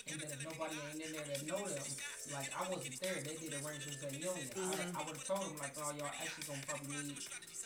And 0.08 0.20
then 0.20 0.30
if 0.30 0.40
nobody 0.44 0.76
ain't 0.90 1.02
in 1.02 1.12
there 1.12 1.26
that 1.26 1.42
know 1.46 1.66
them, 1.66 1.86
like 2.32 2.48
I 2.54 2.62
wasn't 2.70 3.00
there, 3.00 3.18
they 3.24 3.36
did 3.36 3.52
arrangements 3.54 4.02
at 4.02 4.12
Union. 4.14 4.48
Mhm. 4.54 4.94
I, 4.94 5.00
I 5.00 5.02
would 5.06 5.16
have 5.16 5.24
told 5.26 5.46
them 5.50 5.58
like, 5.58 5.72
oh, 5.76 5.90
y'all 5.96 6.10
actually 6.22 6.44
gonna 6.46 6.62
probably 6.66 6.88
need 6.88 7.16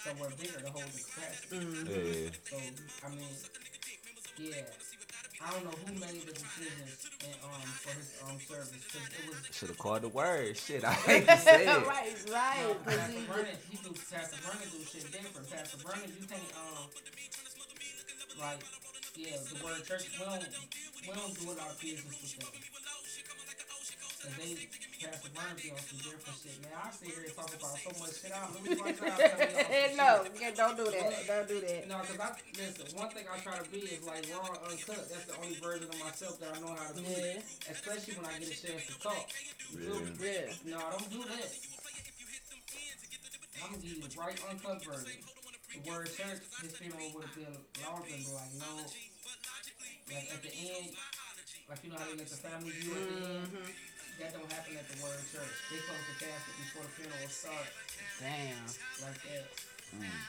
somewhere 0.05 0.31
bigger 0.31 0.61
to 0.61 0.71
hold 0.71 0.93
the 0.93 1.01
capacity. 1.01 1.57
Mhm. 1.57 1.89
Yeah. 1.89 2.31
So 2.49 2.57
I 3.05 3.09
mean, 3.09 3.35
yeah, 4.37 4.65
I 5.41 5.53
don't 5.53 5.65
know 5.65 5.77
who 5.85 5.93
made 6.01 6.25
the 6.27 6.33
decisions 6.33 7.07
and, 7.25 7.37
um 7.45 7.69
for 7.85 7.93
his 7.95 8.09
um 8.25 8.39
service 8.41 8.81
because 8.89 9.07
it 9.13 9.25
was. 9.27 9.37
Should 9.53 9.69
have 9.69 9.79
called 9.79 10.03
the 10.03 10.09
word. 10.09 10.57
Shit, 10.57 10.85
I 10.85 10.93
hate 11.07 11.29
to 11.29 11.37
say 11.37 11.67
it. 11.67 11.87
right, 11.87 12.17
right. 12.33 12.59
No, 12.65 12.75
'cause 12.85 12.97
Pastor 12.97 13.13
he 13.13 13.27
Vernon, 13.27 13.57
he 13.69 13.77
do 13.77 13.93
Pastor 14.11 14.37
Vernon 14.41 14.69
do 14.73 14.81
shit 14.85 15.13
different. 15.13 15.51
Pastor 15.51 15.77
Vernon, 15.85 16.09
you 16.17 16.25
can't 16.27 16.53
um 16.57 16.89
like 18.41 18.61
yeah, 19.17 19.37
the 19.53 19.65
word 19.65 19.85
church. 19.85 20.07
We 20.19 20.25
don't 20.25 20.45
we 21.07 21.13
don't 21.15 21.35
do 21.39 21.45
a 21.51 21.55
lot 21.57 21.71
of 21.71 21.81
business 21.81 22.37
with 22.37 22.39
them. 22.41 22.61
And 24.21 24.37
they 24.37 24.69
Pastor 25.01 25.33
Vernon 25.33 25.57
be 25.57 25.73
on 25.73 25.81
some 25.81 25.97
different 26.05 26.37
shit. 26.45 26.61
Man, 26.61 26.77
I 26.77 26.93
sit 26.93 27.09
here 27.09 27.25
and 27.25 27.33
talk 27.33 27.49
about 27.57 27.73
so 27.81 27.89
much 27.97 28.21
shit. 28.21 28.29
I 28.37 28.45
don't 28.45 28.61
lose 28.61 28.77
my 28.77 28.93
time 28.93 29.17
telling 29.17 29.49
y'all 29.49 29.65
some 29.65 29.97
no, 29.97 30.09
yeah, 30.37 30.53
don't 30.53 30.77
do 30.77 30.85
that. 30.93 31.25
Don't 31.25 31.49
do 31.49 31.57
that. 31.65 31.89
No, 31.89 31.97
cause 32.05 32.21
I 32.21 32.29
listen. 32.53 32.85
One 33.01 33.09
thing 33.17 33.25
I 33.25 33.41
try 33.41 33.57
to 33.57 33.69
be 33.73 33.81
is 33.89 34.05
like 34.05 34.29
raw 34.29 34.45
uncut. 34.69 35.09
That's 35.09 35.25
the 35.25 35.37
only 35.41 35.57
version 35.57 35.89
of 35.89 35.97
myself 36.05 36.37
that 36.45 36.53
I 36.53 36.61
know 36.61 36.77
how 36.77 36.93
to 36.93 37.01
be. 37.01 37.09
Yeah. 37.09 37.73
Especially 37.73 38.21
when 38.21 38.29
I 38.29 38.37
get 38.45 38.53
a 38.53 38.61
chance 38.61 38.93
to 38.93 38.97
talk. 39.01 39.25
You 39.73 39.89
feel 39.89 40.05
me? 40.05 40.13
Yeah. 40.21 40.53
No, 40.69 40.77
I 40.85 40.91
don't 40.93 41.09
do 41.09 41.25
that. 41.25 41.49
I'm 43.65 43.73
gonna 43.73 43.81
give 43.81 43.97
you 43.97 44.05
the 44.05 44.13
right 44.21 44.37
uncut 44.53 44.85
version. 44.85 45.25
The 45.73 45.81
word 45.89 46.13
church, 46.13 46.45
his 46.61 46.77
funeral 46.77 47.09
would 47.17 47.25
have 47.25 47.35
been 47.41 47.57
long 47.89 48.05
been 48.05 48.21
like 48.37 48.53
no. 48.61 48.85
Like 50.11 50.29
at 50.35 50.43
the 50.43 50.53
end, 50.53 50.91
like 51.71 51.81
you 51.87 51.91
know 51.91 51.99
how 51.99 52.07
they 52.11 52.19
let 52.19 52.29
the 52.29 52.41
family 52.43 52.71
view 52.75 52.93
at 52.99 53.07
the 53.07 53.19
end. 53.31 53.47
Mhm. 53.55 53.71
That 54.19 54.31
don't 54.37 54.51
happen 54.53 54.77
at 54.77 54.87
the 54.91 54.97
word 55.01 55.23
church. 55.33 55.55
They 55.71 55.79
close 55.87 56.05
the 56.11 56.17
casket 56.21 56.55
before 56.61 56.85
the 56.85 56.93
funeral 56.99 57.31
starts. 57.31 57.73
Damn. 58.21 58.67
Like 59.01 59.19
that. 59.25 59.47
Mm. 59.97 60.21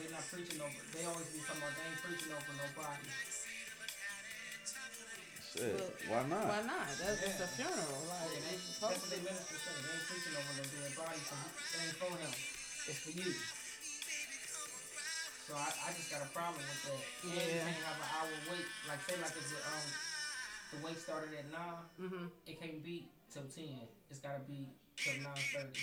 They 0.00 0.06
not 0.10 0.24
preaching 0.32 0.60
over. 0.64 0.80
They 0.94 1.04
always 1.04 1.28
be 1.34 1.38
talking 1.44 1.60
about 1.60 1.74
they 1.76 1.84
ain't 1.86 2.00
preaching 2.02 2.32
over 2.32 2.52
nobody. 2.56 3.08
Shit. 5.44 5.76
Why 6.08 6.22
not? 6.26 6.46
Why 6.50 6.62
not? 6.66 6.88
That's 6.98 7.20
just 7.20 7.40
a 7.44 7.48
funeral. 7.58 8.00
Like 8.10 8.26
Yeah, 8.32 8.42
they, 8.42 8.56
it's 8.58 8.80
that's 8.80 8.80
what 8.80 8.96
supposed 8.96 9.10
they 9.12 9.20
to. 9.22 9.28
minister 9.28 9.56
say. 9.60 9.74
They 9.82 9.92
ain't 9.94 10.06
preaching 10.08 10.34
over 10.34 10.52
no 10.58 10.64
dead 10.66 10.92
body. 10.98 11.20
So 11.26 11.36
it 11.36 11.78
ain't 11.84 11.98
for 12.00 12.12
him. 12.16 12.32
It's 12.90 13.00
for 13.06 13.12
you. 13.14 13.30
So 15.46 15.52
I, 15.54 15.68
I 15.68 15.92
just 15.92 16.08
got 16.10 16.22
a 16.24 16.30
problem 16.32 16.56
with 16.64 16.82
that. 16.88 17.04
And 17.22 17.32
you 17.32 17.36
Yeah. 17.36 17.64
can't 17.68 17.84
have 17.84 18.00
an 18.00 18.08
hour 18.16 18.32
wait. 18.50 18.64
Like 18.88 19.00
say 19.04 19.16
like 19.20 19.36
if 19.36 19.44
the, 19.52 19.60
um 19.68 19.86
the 20.72 20.78
wait 20.86 20.98
started 20.98 21.34
at 21.38 21.50
nine, 21.52 21.84
Mhm. 22.00 22.30
it 22.46 22.58
can't 22.60 22.82
be 22.82 23.08
till 23.32 23.44
ten. 23.54 23.86
It's 24.10 24.20
gotta 24.20 24.40
be 24.48 24.68
till 24.96 25.14
nine 25.20 25.44
thirty. 25.52 25.80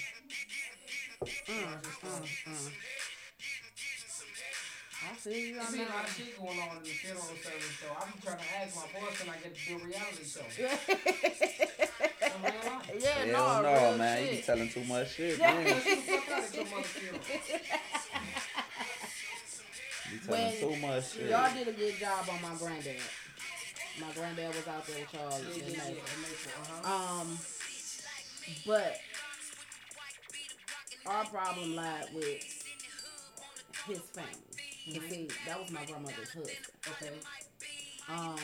Mm, 1.22 1.82
mm, 2.02 2.26
mm. 2.50 2.72
I 5.04 5.06
see 5.18 5.48
you 5.50 5.54
There's 5.56 5.68
on 5.68 5.72
been 5.74 5.88
a 5.88 5.90
lot 5.90 6.08
of 6.10 6.16
shit 6.16 6.38
going 6.38 6.60
on 6.60 6.78
in 6.78 6.84
the 6.84 6.90
funeral 6.90 7.26
service, 7.26 7.76
so 7.82 7.88
I 7.98 8.06
be 8.06 8.12
trying 8.22 8.38
to 8.38 8.44
ask 8.58 8.76
my 8.76 8.86
boss 9.00 9.18
can 9.18 9.30
I 9.30 9.38
get 9.38 9.56
to 9.56 9.62
do 9.70 9.76
a 9.76 9.78
reality 9.86 10.26
show 10.26 10.46
Yeah, 10.58 10.78
in 12.36 12.42
real 12.42 12.62
life. 12.66 12.90
yeah, 13.00 13.26
Hell 13.26 13.62
no, 13.62 13.64
no, 13.64 13.74
real 13.74 13.98
man. 13.98 14.24
You 14.24 14.30
be 14.38 14.42
telling 14.42 14.70
too 14.70 14.84
much 14.86 15.14
shit, 15.16 15.40
man. 15.40 15.82
You 20.12 20.20
telling 20.20 20.42
When 20.42 20.60
too 20.60 20.88
much 20.88 21.14
shit. 21.14 21.30
Y'all 21.30 21.54
did 21.54 21.68
a 21.68 21.72
good 21.74 21.96
job 22.00 22.26
on 22.30 22.42
my 22.42 22.58
granddad. 22.58 22.98
My 24.00 24.12
granddad 24.14 24.48
was 24.56 24.68
out 24.68 24.86
there 24.88 24.96
with 25.00 25.14
y'all 25.14 25.40
Yeah, 25.40 25.64
yeah, 25.64 25.68
yeah. 25.68 25.78
Maple. 25.78 25.92
in 25.92 26.22
Maple, 26.22 26.52
uh-huh. 26.86 27.22
Um, 27.22 27.38
but 28.66 28.98
our 31.06 31.26
problem 31.26 31.76
lied 31.76 32.06
with 32.14 32.44
his 33.88 34.00
family. 34.00 34.32
You 34.86 35.02
see, 35.10 35.28
that 35.48 35.60
was 35.62 35.72
my 35.72 35.86
grandmother's 35.86 36.34
husband. 36.34 36.58
Okay. 36.90 37.12
um, 38.10 38.36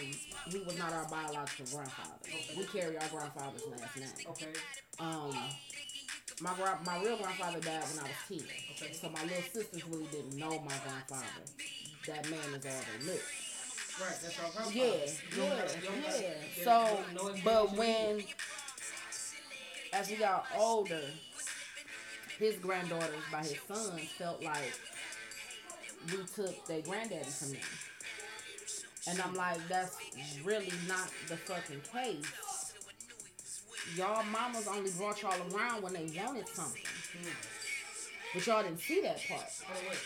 he 0.50 0.60
was 0.60 0.78
not 0.78 0.94
our 0.94 1.08
biological 1.10 1.66
grandfather. 1.74 2.16
We 2.56 2.64
carry 2.66 2.98
our 2.98 3.08
grandfather's 3.10 3.64
last 3.68 3.98
name. 3.98 4.28
Okay. 4.30 4.54
Um, 5.00 5.36
my 6.41 6.52
my 6.86 7.04
real 7.04 7.17
grandfather 7.17 7.60
died 7.60 7.84
when 7.89 8.00
I 8.00 8.04
was 8.04 8.12
ten. 8.28 8.47
Okay. 8.82 8.93
So 8.93 9.10
my 9.10 9.21
little 9.23 9.41
sisters 9.41 9.86
really 9.88 10.06
didn't 10.12 10.36
know 10.38 10.50
my 10.60 10.73
grandfather. 10.86 11.43
That 12.08 12.30
man 12.30 12.39
is 12.56 12.65
all 12.65 12.71
they 13.00 13.06
knew. 13.06 13.19
Right. 14.00 14.15
That's 14.21 14.39
our 14.39 14.52
grandfather. 14.52 14.76
Yeah, 14.76 14.86
yeah, 14.86 15.50
gotta- 15.50 15.80
you 15.80 15.84
don't 15.88 16.02
gotta- 16.04 16.21
yeah. 16.21 16.63
So, 16.63 17.00
but 17.43 17.73
when 17.76 18.23
as 19.93 20.10
we 20.10 20.15
got 20.17 20.45
older, 20.56 21.02
his 22.39 22.56
granddaughters 22.58 23.23
by 23.32 23.39
his 23.39 23.58
sons 23.67 24.02
felt 24.17 24.43
like 24.43 24.73
we 26.12 26.17
took 26.36 26.65
their 26.67 26.82
granddaddy 26.82 27.23
from 27.26 27.50
them. 27.54 27.62
And 29.10 29.21
I'm 29.21 29.34
like, 29.36 29.65
that's 29.69 29.95
really 30.43 30.71
not 30.88 31.10
the 31.30 31.38
fucking 31.38 31.82
case. 31.93 32.26
Y'all 33.95 34.23
mamas 34.26 34.67
only 34.67 34.91
brought 34.91 35.21
y'all 35.21 35.34
around 35.54 35.82
when 35.82 35.93
they 35.93 36.08
wanted 36.17 36.47
something. 36.50 36.82
But 38.34 38.45
y'all 38.45 38.63
didn't 38.63 38.80
see 38.80 39.02
that 39.02 39.19
part. 39.28 39.45
Oh 39.63 39.89
wait. 39.89 39.97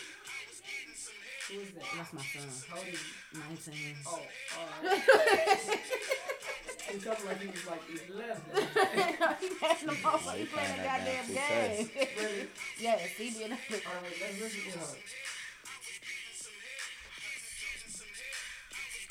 Who 1.51 1.59
is 1.59 1.71
that? 1.71 1.83
That's 1.97 2.13
my 2.13 2.21
son. 2.21 2.47
How 2.69 2.77
old 2.77 2.87
is 2.87 3.01
he? 3.01 3.73
19. 3.73 3.95
Oh, 4.07 4.19
alright. 4.55 5.01
he 6.91 6.97
talking 7.03 7.25
like 7.25 7.41
he 7.41 7.47
was 7.47 7.67
like 7.67 7.81
11. 8.09 8.41
he 8.55 9.47
had 9.59 9.77
the 9.79 9.91
motherfucker 9.91 10.25
Like, 10.25 10.37
he 10.37 10.45
playing 10.45 10.47
playing 10.47 10.77
the 10.77 10.83
that 10.83 10.99
goddamn 10.99 11.27
game. 11.27 11.89
Really? 12.17 12.47
yes, 12.79 13.01
he 13.17 13.29
did. 13.31 13.51
Alright, 13.51 14.15
let's 14.21 14.39
listen 14.39 14.71
to 14.71 14.79
her. 14.79 14.95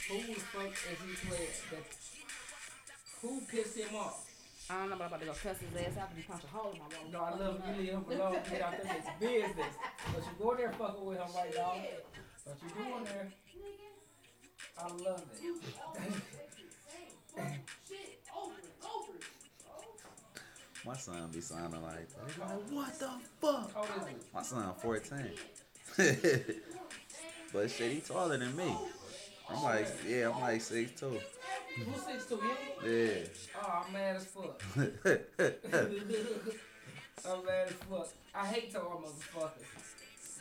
Who 0.09 0.16
the 0.35 0.40
fuck 0.40 0.72
is 0.72 0.78
he 0.80 1.28
playing? 1.28 1.50
That, 1.70 1.87
who 3.20 3.40
pissed 3.42 3.76
him 3.76 3.94
off? 3.96 4.30
I 4.70 4.78
don't 4.78 4.90
know, 4.90 4.96
but 4.96 5.04
I'm 5.04 5.09
about 5.09 5.20
to 5.20 5.26
go 5.26 5.33
cuss 5.33 5.59
his 5.59 5.74
ass 5.83 5.98
out 5.98 6.11
and 6.14 6.26
punch 6.28 6.44
a 6.44 6.46
hole 6.46 6.70
in 6.70 6.78
my 6.78 6.85
wall. 6.87 7.11
No, 7.11 7.18
I 7.24 7.30
love 7.37 7.61
you. 7.66 7.83
Leave 7.83 7.90
him 7.90 8.04
alone. 8.09 8.38
Get 8.48 8.62
out 8.62 8.70
there. 8.70 8.96
It's 8.98 9.09
business. 9.18 9.74
But 10.14 10.22
you 10.22 10.30
go 10.38 10.54
there 10.54 10.72
fucking 10.72 11.04
with 11.04 11.18
him 11.18 11.26
right 11.35 11.54
dog. 11.54 11.78
But 12.46 12.56
you 12.62 12.68
doing 12.85 13.04
there. 13.04 13.33
I 14.78 14.87
love 14.87 15.24
it. 15.33 15.38
Shit, 17.88 18.20
over 18.37 18.52
and 18.54 18.70
over. 18.85 19.18
My 20.87 20.96
son 20.96 21.28
be 21.33 21.40
sounding 21.40 21.83
like 21.83 22.09
like, 22.38 22.70
what 22.70 22.98
the 22.98 23.11
fuck? 23.40 23.74
How 23.74 23.80
old 23.80 23.88
is 24.02 24.09
he? 24.09 24.14
My 24.33 24.42
son 24.42 24.72
14. 24.80 25.30
but 27.52 27.70
shit, 27.70 27.92
he 27.92 28.00
taller 28.00 28.38
than 28.38 28.56
me. 28.56 28.76
I'm 29.51 29.63
like, 29.63 29.89
yeah, 30.09 30.31
I'm 30.31 30.41
like 30.41 30.61
6'2". 30.61 31.21
Who's 31.77 32.03
six 32.03 32.27
two? 32.27 32.37
You? 32.37 32.91
Yeah. 32.91 33.25
Oh, 33.63 33.85
I'm 33.87 33.93
mad 33.93 34.17
as 34.17 34.27
fuck. 34.27 34.63
I'm 34.77 34.89
mad 37.45 37.69
as 37.69 37.73
fuck. 37.89 38.09
I 38.35 38.47
hate 38.47 38.73
tall 38.73 39.03
motherfuckers. 39.05 39.91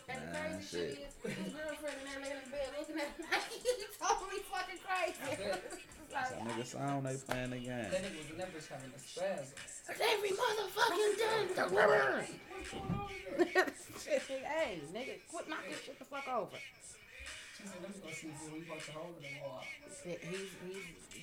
And 0.10 0.22
the 0.22 0.28
crazy 0.34 0.66
shit 0.66 0.98
shit. 0.98 1.06
is, 1.06 1.38
his 1.38 1.54
girlfriend 1.54 1.98
in 2.02 2.06
there 2.10 2.22
laying 2.24 2.42
in 2.44 2.50
bed 2.50 2.70
looking 2.80 2.98
at 2.98 3.14
him 3.14 3.26
like 3.30 3.46
he's 3.62 3.94
totally 4.02 4.42
fucking 4.50 4.82
crazy. 4.82 5.22
That 5.30 5.62
like, 6.34 6.50
nigga 6.50 6.66
sound 6.66 7.06
they 7.06 7.16
playing 7.30 7.52
the 7.52 7.62
game. 7.62 7.94
That 7.94 8.02
nigga 8.02 8.18
was 8.18 8.30
in 8.34 8.38
that 8.42 8.50
bitch 8.50 8.68
having 8.74 8.90
a 8.90 8.98
spasm. 8.98 9.54
every 9.86 10.34
motherfucking 10.34 11.14
day. 11.22 11.46
hey, 14.42 14.82
nigga, 14.92 15.14
quit 15.30 15.46
knocking 15.48 15.78
shit 15.86 16.00
the 16.00 16.06
fuck 16.06 16.28
over. 16.28 16.58
He's, 20.04 20.20
he's, 20.22 20.50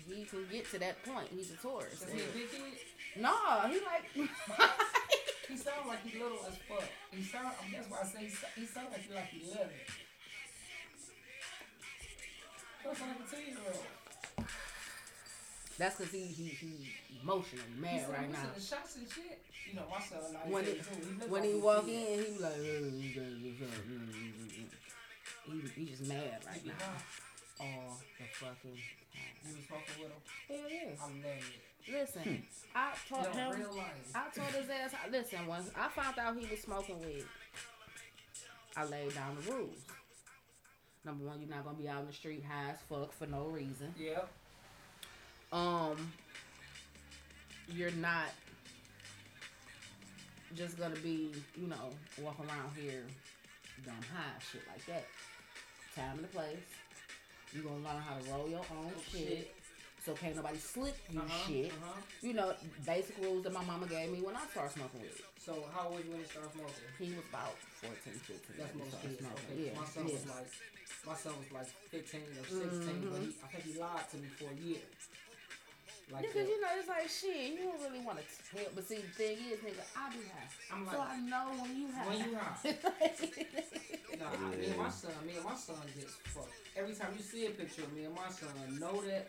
he 0.06 0.24
can 0.24 0.46
get 0.50 0.70
to 0.70 0.78
that 0.78 1.02
point. 1.04 1.28
He's 1.34 1.50
a 1.52 1.56
tourist. 1.56 2.02
Is 2.02 2.12
he 2.12 2.20
a 2.20 2.22
big 2.32 2.50
kid? 2.50 2.60
No, 3.20 3.34
he 3.68 3.80
like. 3.80 4.28
He 5.48 5.56
sound 5.56 5.86
like 5.88 6.02
he 6.04 6.18
little 6.18 6.38
as 6.46 6.56
fuck. 6.68 6.82
He 7.12 7.22
sound, 7.22 7.52
that's 7.72 7.88
why 7.88 7.98
I 8.02 8.04
say 8.04 8.24
he, 8.24 8.30
sound- 8.30 8.52
he 8.56 8.66
sound 8.66 8.88
like 8.90 9.00
he 9.00 9.14
like 9.14 9.30
11. 9.32 9.68
He 12.82 12.94
sound 12.94 13.10
like 13.10 13.28
a 13.32 13.36
10 13.36 13.46
year 13.46 13.56
old. 13.66 14.46
That's 15.78 15.96
because 15.96 16.12
he, 16.12 16.22
he, 16.26 16.44
he 16.48 16.72
emotional, 17.22 17.62
mad 17.78 18.00
said, 18.00 18.10
right 18.10 18.32
now. 18.32 18.38
to 18.54 18.60
shots 18.60 18.96
and 18.96 19.06
shit. 19.08 19.38
You 19.68 19.76
know, 19.76 19.82
my 19.90 20.00
son, 20.00 20.18
like, 20.34 20.52
When 20.52 20.64
he, 20.64 20.72
when 21.28 21.42
like 21.42 21.50
he 21.52 21.58
walk 21.58 21.88
in, 21.88 22.18
he 22.18 22.32
be 22.32 22.38
like, 22.40 22.56
he, 25.46 25.62
he 25.80 25.86
just 25.90 26.06
mad 26.06 26.38
right 26.46 26.64
now. 26.66 26.72
high. 26.78 27.64
All 27.64 27.98
the 28.18 28.24
fucking 28.32 28.70
time. 28.70 29.48
You 29.48 29.56
was 29.56 29.64
fucking 29.64 30.02
with 30.02 30.12
him. 30.12 30.20
Hell 30.48 30.70
yeah. 30.70 30.94
I 31.00 31.06
love 31.06 31.24
it. 31.24 31.92
Listen, 31.92 32.42
I 32.74 32.92
taught 33.08 33.34
No, 33.34 33.50
him. 33.52 33.60
real. 33.60 33.84
I 34.14 34.28
told 34.34 34.48
his 34.48 34.68
ass. 34.70 34.92
Listen, 35.10 35.46
when 35.46 35.60
I 35.76 35.88
found 35.88 36.18
out 36.18 36.36
he 36.36 36.46
was 36.50 36.60
smoking 36.60 37.00
weed, 37.00 37.24
I 38.76 38.84
laid 38.84 39.14
down 39.14 39.36
the 39.36 39.52
rules. 39.52 39.78
Number 41.04 41.24
one, 41.26 41.40
you're 41.40 41.48
not 41.48 41.64
gonna 41.64 41.78
be 41.78 41.88
out 41.88 42.00
in 42.00 42.08
the 42.08 42.12
street 42.12 42.44
high 42.44 42.70
as 42.72 42.78
fuck 42.88 43.12
for 43.12 43.26
no 43.26 43.44
reason. 43.46 43.94
Yep. 43.98 44.28
Um, 45.52 46.12
you're 47.68 47.92
not 47.92 48.26
just 50.54 50.76
gonna 50.78 50.96
be, 50.96 51.32
you 51.56 51.68
know, 51.68 51.90
walking 52.20 52.46
around 52.46 52.70
here 52.76 53.04
high, 53.84 54.36
shit 54.40 54.62
like 54.68 54.84
that. 54.86 55.04
Time 55.94 56.16
and 56.16 56.24
the 56.24 56.28
place. 56.28 56.68
You 57.52 57.62
gonna 57.62 57.76
learn 57.76 58.00
how 58.02 58.16
to 58.18 58.24
roll 58.30 58.48
your 58.48 58.64
own 58.72 58.92
shit. 59.10 59.28
Shit. 59.28 59.54
So 60.04 60.14
can't 60.14 60.36
nobody 60.36 60.58
slip 60.58 60.94
you 61.10 61.18
Uh-huh, 61.20 61.46
shit. 61.48 61.72
Uh-huh. 61.72 62.00
You 62.22 62.34
know, 62.34 62.54
basic 62.86 63.18
rules 63.18 63.42
that 63.44 63.52
my 63.52 63.64
mama 63.64 63.86
gave 63.86 64.12
me 64.12 64.20
when 64.22 64.36
I 64.36 64.46
started 64.46 64.72
smoking 64.74 65.02
weed. 65.02 65.18
So 65.38 65.64
how 65.74 65.88
old 65.88 66.04
you 66.04 66.10
when 66.10 66.20
you 66.20 66.26
started 66.26 66.52
smoking? 66.52 66.86
He 66.98 67.10
was 67.10 67.26
about 67.26 67.54
14, 67.82 68.14
15. 68.14 68.54
That's 68.58 68.74
most 68.76 69.02
kids. 69.02 69.18
Okay. 69.18 69.54
Yeah, 69.66 69.78
My 69.78 69.86
son 69.86 70.06
yeah. 70.06 70.14
was 70.14 70.26
like, 70.30 70.50
my 71.06 71.16
son 71.16 71.32
was 71.42 71.50
like 71.50 71.70
15 71.90 72.22
or 72.38 72.46
16, 72.46 73.10
but 73.10 73.18
he, 73.18 73.28
I 73.42 73.46
think 73.50 73.62
he 73.66 73.72
lied 73.82 74.06
to 74.10 74.16
me 74.22 74.28
for 74.38 74.46
a 74.50 74.58
year. 74.62 74.84
Like, 76.12 76.22
Because 76.22 76.34
that. 76.46 76.48
you 76.48 76.60
know 76.60 76.68
it's 76.78 76.88
like 76.88 77.08
shit, 77.10 77.52
you 77.58 77.64
don't 77.66 77.82
really 77.82 78.04
want 78.04 78.18
to 78.18 78.24
tell. 78.54 78.64
But 78.74 78.86
see, 78.86 78.96
the 78.96 79.08
thing 79.08 79.36
is, 79.50 79.58
nigga, 79.58 79.82
I 79.98 80.08
be 80.14 80.22
high, 80.30 80.46
I'm 80.72 80.86
so 80.86 80.98
like, 80.98 81.08
I 81.10 81.20
know 81.20 81.50
when 81.60 81.76
you 81.76 81.88
high. 81.90 82.06
when 82.06 82.18
you 82.30 82.36
high. 82.36 82.56
Nah, 84.18 84.30
I- 84.32 84.56
me 84.56 84.66
and 84.66 84.78
my 84.78 84.88
son, 84.88 85.10
me 85.26 85.34
and 85.36 85.44
my 85.44 85.54
son 85.54 85.76
gets 85.98 86.14
fucked. 86.32 86.48
Every 86.76 86.94
time 86.94 87.12
you 87.16 87.22
see 87.22 87.46
a 87.46 87.50
picture 87.50 87.82
of 87.82 87.92
me 87.92 88.04
and 88.04 88.14
my 88.14 88.28
son, 88.30 88.48
know 88.80 89.02
that 89.02 89.28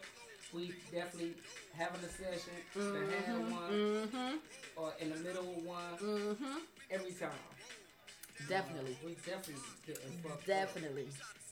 we 0.54 0.72
definitely 0.94 1.34
having 1.76 2.00
a 2.06 2.10
session, 2.10 2.54
the 2.74 3.24
hand 3.26 3.52
one, 3.52 3.72
mm-hmm. 3.72 4.36
or 4.78 4.94
in 5.02 5.10
the 5.10 5.16
middle 5.18 5.44
of 5.50 5.66
one, 5.66 5.98
Mm-hmm. 6.00 6.58
every 6.92 7.12
time. 7.14 7.32
Definitely. 8.48 8.98
We 9.04 9.16
definitely 9.26 9.56
getting 9.86 10.12
fucked. 10.24 10.36
up. 10.36 10.46
Definitely. 10.46 11.08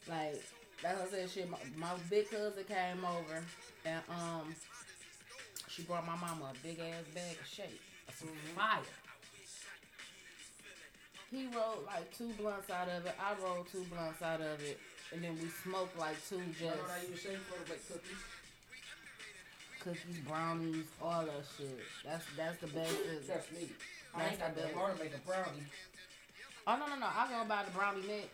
Like 0.07 0.41
that's 0.83 0.99
what 0.99 1.07
I 1.09 1.11
said. 1.11 1.29
Shit, 1.31 1.49
my, 1.49 1.57
my 1.75 1.93
big 2.09 2.29
cousin 2.29 2.63
came 2.63 3.03
over 3.03 3.43
and 3.85 4.01
um, 4.09 4.55
she 5.75 5.83
brought 5.83 6.07
my 6.07 6.15
mama 6.15 6.53
a 6.53 6.65
big 6.65 6.79
ass 6.79 7.03
bag 7.13 7.35
of 7.41 7.45
shake, 7.47 7.81
of 8.07 8.15
some 8.15 8.29
fire. 8.55 8.79
He 11.29 11.47
rolled 11.47 11.85
like 11.85 12.15
two 12.17 12.31
blunts 12.39 12.69
out 12.69 12.87
of 12.87 13.05
it. 13.05 13.15
I 13.19 13.35
rolled 13.43 13.67
two 13.69 13.83
blunts 13.91 14.21
out 14.21 14.39
of 14.39 14.61
it, 14.63 14.79
and 15.11 15.21
then 15.21 15.35
we 15.35 15.49
smoked 15.49 15.99
like 15.99 16.15
two 16.29 16.39
just 16.57 16.77
what 16.77 17.09
use 17.09 17.19
shake 17.19 17.37
for 17.39 17.59
to 17.67 17.77
cookies? 19.83 20.17
brownies, 20.25 20.85
all 21.01 21.25
that 21.25 21.43
shit. 21.57 21.79
That's 22.05 22.25
that's 22.37 22.57
the 22.61 22.67
best. 22.67 22.95
That's 23.27 23.51
me. 23.51 23.69
I 24.15 24.29
ain't 24.29 24.39
got 24.39 24.55
the 24.55 24.61
that 24.61 24.73
hard 24.73 24.97
to 24.97 25.03
make 25.03 25.13
a 25.13 25.27
brownie. 25.27 25.67
Oh 26.67 26.77
no 26.77 26.87
no 26.87 26.95
no! 26.95 27.05
I 27.05 27.27
go 27.29 27.43
buy 27.49 27.63
the 27.65 27.71
brownie 27.71 28.07
mix. 28.07 28.29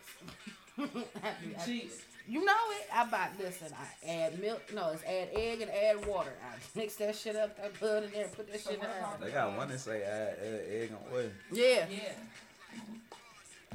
You 1.44 1.54
cheating. 1.66 1.90
You 2.28 2.44
know 2.44 2.52
it. 2.80 2.86
I 2.94 3.04
buy 3.06 3.28
listen. 3.38 3.68
I 3.74 4.08
add 4.08 4.40
milk. 4.40 4.62
No, 4.74 4.90
it's 4.90 5.02
add 5.04 5.30
egg 5.34 5.60
and 5.60 5.70
add 5.70 6.06
water. 6.06 6.32
I 6.42 6.54
mix 6.78 6.96
that 6.96 7.16
shit 7.16 7.34
up. 7.36 7.58
I 7.62 7.68
put 7.68 7.90
it 7.90 8.04
in 8.04 8.10
there. 8.12 8.28
Put 8.28 8.50
that 8.52 8.60
So 8.60 8.70
shit 8.70 8.78
in 8.80 8.86
what 8.86 9.20
there. 9.20 9.28
They 9.28 9.34
got 9.34 9.56
one 9.56 9.68
that 9.68 9.80
say 9.80 10.02
add, 10.02 10.36
add 10.40 10.60
egg 10.70 10.90
and 10.90 10.98
oil. 11.12 11.30
Yeah, 11.50 11.86
Yeah. 11.90 12.12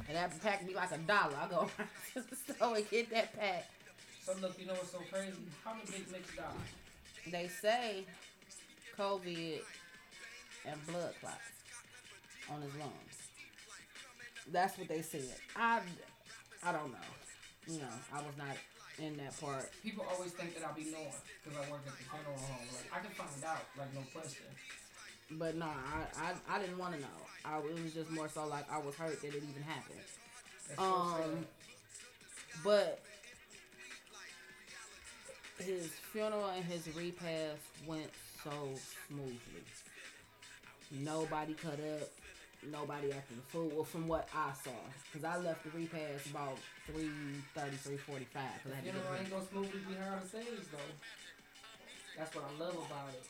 and 0.08 0.16
that 0.16 0.42
pack 0.42 0.66
be 0.66 0.74
like 0.74 0.90
a 0.92 0.98
dollar. 0.98 1.34
I 1.40 1.48
go 1.48 1.56
around 1.78 1.88
to 2.14 2.22
the 2.22 2.54
store 2.54 2.76
and 2.76 2.90
get 2.90 3.10
that 3.10 3.38
pack. 3.38 3.68
So 4.24 4.34
look, 4.40 4.58
you 4.58 4.66
know 4.66 4.74
what's 4.74 4.92
so 4.92 4.98
crazy? 5.12 5.32
How 5.64 5.74
many 5.74 5.86
big 5.90 6.10
mix 6.10 6.34
die? 6.36 6.42
They 7.30 7.48
say 7.48 8.04
COVID 8.96 9.60
and 10.66 10.86
blood 10.86 11.14
clots 11.20 11.36
on 12.50 12.62
his 12.62 12.74
lungs. 12.76 12.92
That's 14.50 14.78
what 14.78 14.88
they 14.88 15.02
said. 15.02 15.24
I, 15.54 15.80
I 16.64 16.72
don't 16.72 16.90
know. 16.92 16.98
You 17.68 17.78
know, 17.80 17.94
I 18.14 18.18
was 18.22 18.36
not 18.38 18.56
in 18.98 19.16
that 19.18 19.38
part. 19.40 19.68
People 19.82 20.06
always 20.10 20.32
think 20.32 20.54
that 20.56 20.64
I'll 20.66 20.74
be 20.74 20.84
knowing 20.84 21.12
because 21.44 21.58
I 21.58 21.70
work 21.70 21.82
at 21.86 21.92
the 21.92 22.04
funeral 22.04 22.38
home. 22.38 22.66
Like 22.72 22.88
I 22.96 23.04
can 23.04 23.12
find 23.14 23.44
out, 23.44 23.64
like 23.76 23.94
no 23.94 24.00
question. 24.12 24.46
But 25.32 25.56
no, 25.56 25.66
I, 25.66 26.32
I, 26.32 26.56
I 26.56 26.58
didn't 26.60 26.78
want 26.78 26.94
to 26.94 27.00
know. 27.00 27.18
I, 27.44 27.58
it 27.58 27.82
was 27.82 27.92
just 27.92 28.10
more 28.10 28.28
so 28.28 28.46
like 28.46 28.64
I 28.72 28.78
was 28.78 28.94
hurt 28.94 29.20
that 29.20 29.28
it 29.28 29.36
even 29.36 29.62
happened. 29.62 30.00
That's 30.68 30.80
Um. 30.80 31.46
But 32.64 33.00
his 35.58 35.88
funeral 36.12 36.48
and 36.48 36.64
his 36.64 36.88
repast 36.96 37.60
went 37.86 38.10
so 38.42 38.50
smoothly. 39.06 39.64
Nobody 40.90 41.52
cut 41.54 41.74
up. 41.74 42.08
Nobody 42.66 43.12
acting 43.12 43.36
the 43.38 43.46
fool. 43.54 43.70
Well, 43.72 43.84
from 43.84 44.08
what 44.08 44.28
I 44.34 44.50
saw, 44.52 44.74
because 45.06 45.22
I 45.24 45.38
left 45.38 45.62
the 45.62 45.70
repast 45.70 46.26
about 46.26 46.58
3.30, 46.90 47.06
3.45. 47.54 47.54
Cause 47.54 48.72
I 48.74 48.74
had 48.74 48.82
to 48.82 48.86
You 48.86 48.92
get 48.92 48.94
know, 48.94 49.00
I 49.08 49.12
ready. 49.14 49.24
ain't 49.24 49.30
go 49.30 49.40
smoothly 49.46 49.80
behind 49.86 50.22
the 50.22 50.26
scenes 50.28 50.66
though. 50.74 50.92
That's 52.18 52.34
what 52.34 52.44
I 52.50 52.52
love 52.58 52.74
about 52.74 53.14
it. 53.14 53.22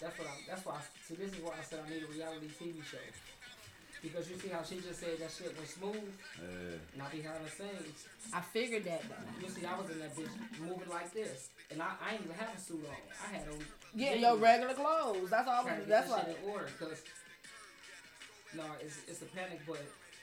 That's 0.00 0.18
what 0.18 0.28
I. 0.28 0.34
That's 0.46 0.64
why. 0.66 0.74
I, 0.76 0.80
see, 1.08 1.14
this 1.14 1.32
is 1.32 1.40
why 1.40 1.56
I 1.58 1.64
said 1.64 1.80
I 1.86 1.88
need 1.88 2.04
a 2.04 2.12
reality 2.12 2.48
TV 2.52 2.84
show. 2.84 2.98
Because 4.02 4.28
you 4.28 4.36
see 4.36 4.48
how 4.48 4.62
she 4.64 4.82
just 4.82 4.98
said 4.98 5.16
that 5.22 5.30
shit 5.30 5.54
was 5.58 5.70
smooth, 5.70 6.10
Yeah. 6.42 6.76
not 6.98 7.12
behind 7.12 7.38
the 7.46 7.50
scenes. 7.50 8.04
I 8.34 8.40
figured 8.42 8.82
that 8.84 9.02
though. 9.08 9.24
You 9.40 9.48
see, 9.48 9.64
I 9.64 9.78
was 9.78 9.88
in 9.90 10.00
that 10.00 10.12
bitch 10.16 10.34
moving 10.60 10.90
like 10.90 11.14
this, 11.14 11.48
and 11.70 11.80
I, 11.80 11.94
I 12.04 12.14
ain't 12.14 12.24
even 12.26 12.34
have 12.36 12.50
a 12.54 12.60
suit 12.60 12.84
on. 12.84 12.96
I 13.16 13.36
had 13.38 13.48
on. 13.48 13.58
Yeah, 13.94 14.10
jeans. 14.10 14.20
your 14.22 14.36
regular 14.36 14.74
clothes. 14.74 15.30
That's 15.30 15.48
all. 15.48 15.62
trying 15.62 15.80
to 15.80 15.86
get 15.86 15.88
That's 15.88 16.08
this 16.08 16.16
why. 16.18 16.24
shit 16.26 16.38
in 16.44 16.50
order 16.50 16.66
because 16.78 16.98
no, 18.56 18.64
it's 18.80 19.00
it's 19.08 19.22
a 19.22 19.30
panic, 19.32 19.60
but 19.66 19.80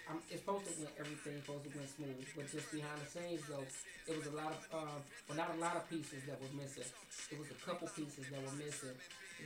I'm, 0.10 0.18
it's 0.30 0.42
supposed 0.42 0.66
to 0.70 0.74
went 0.82 0.94
everything 0.98 1.38
supposed 1.42 1.66
to 1.66 1.72
went 1.78 1.90
smooth, 1.90 2.26
but 2.34 2.46
just 2.50 2.70
behind 2.74 2.98
the 3.02 3.10
scenes 3.10 3.46
though, 3.46 3.66
it 4.10 4.16
was 4.18 4.28
a 4.30 4.36
lot 4.38 4.54
of 4.54 4.62
um, 4.74 5.00
well 5.30 5.38
not 5.38 5.54
a 5.54 5.60
lot 5.62 5.76
of 5.78 5.86
pieces 5.90 6.26
that 6.26 6.38
were 6.42 6.54
missing. 6.58 6.90
It 7.30 7.38
was 7.38 7.50
a 7.54 7.60
couple 7.62 7.86
pieces 7.94 8.26
that 8.30 8.42
were 8.42 8.58
missing 8.58 8.98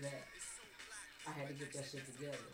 that 0.04 0.24
I 1.28 1.32
had 1.32 1.48
to 1.52 1.56
get 1.56 1.72
that 1.76 1.86
shit 1.88 2.04
together. 2.16 2.52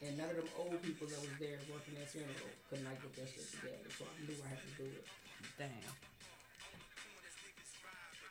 And 0.00 0.16
none 0.16 0.32
of 0.32 0.36
them 0.36 0.48
old 0.56 0.80
people 0.80 1.06
that 1.08 1.20
was 1.20 1.36
there 1.36 1.60
working 1.68 2.00
that 2.00 2.08
funeral 2.08 2.48
could 2.72 2.80
not 2.80 2.96
get 3.04 3.12
that 3.20 3.28
shit 3.28 3.44
together, 3.52 3.88
so 3.92 4.08
I 4.08 4.16
knew 4.24 4.36
I 4.40 4.48
had 4.48 4.60
to 4.64 4.70
do 4.80 4.88
it. 4.88 5.04
Damn. 5.60 5.92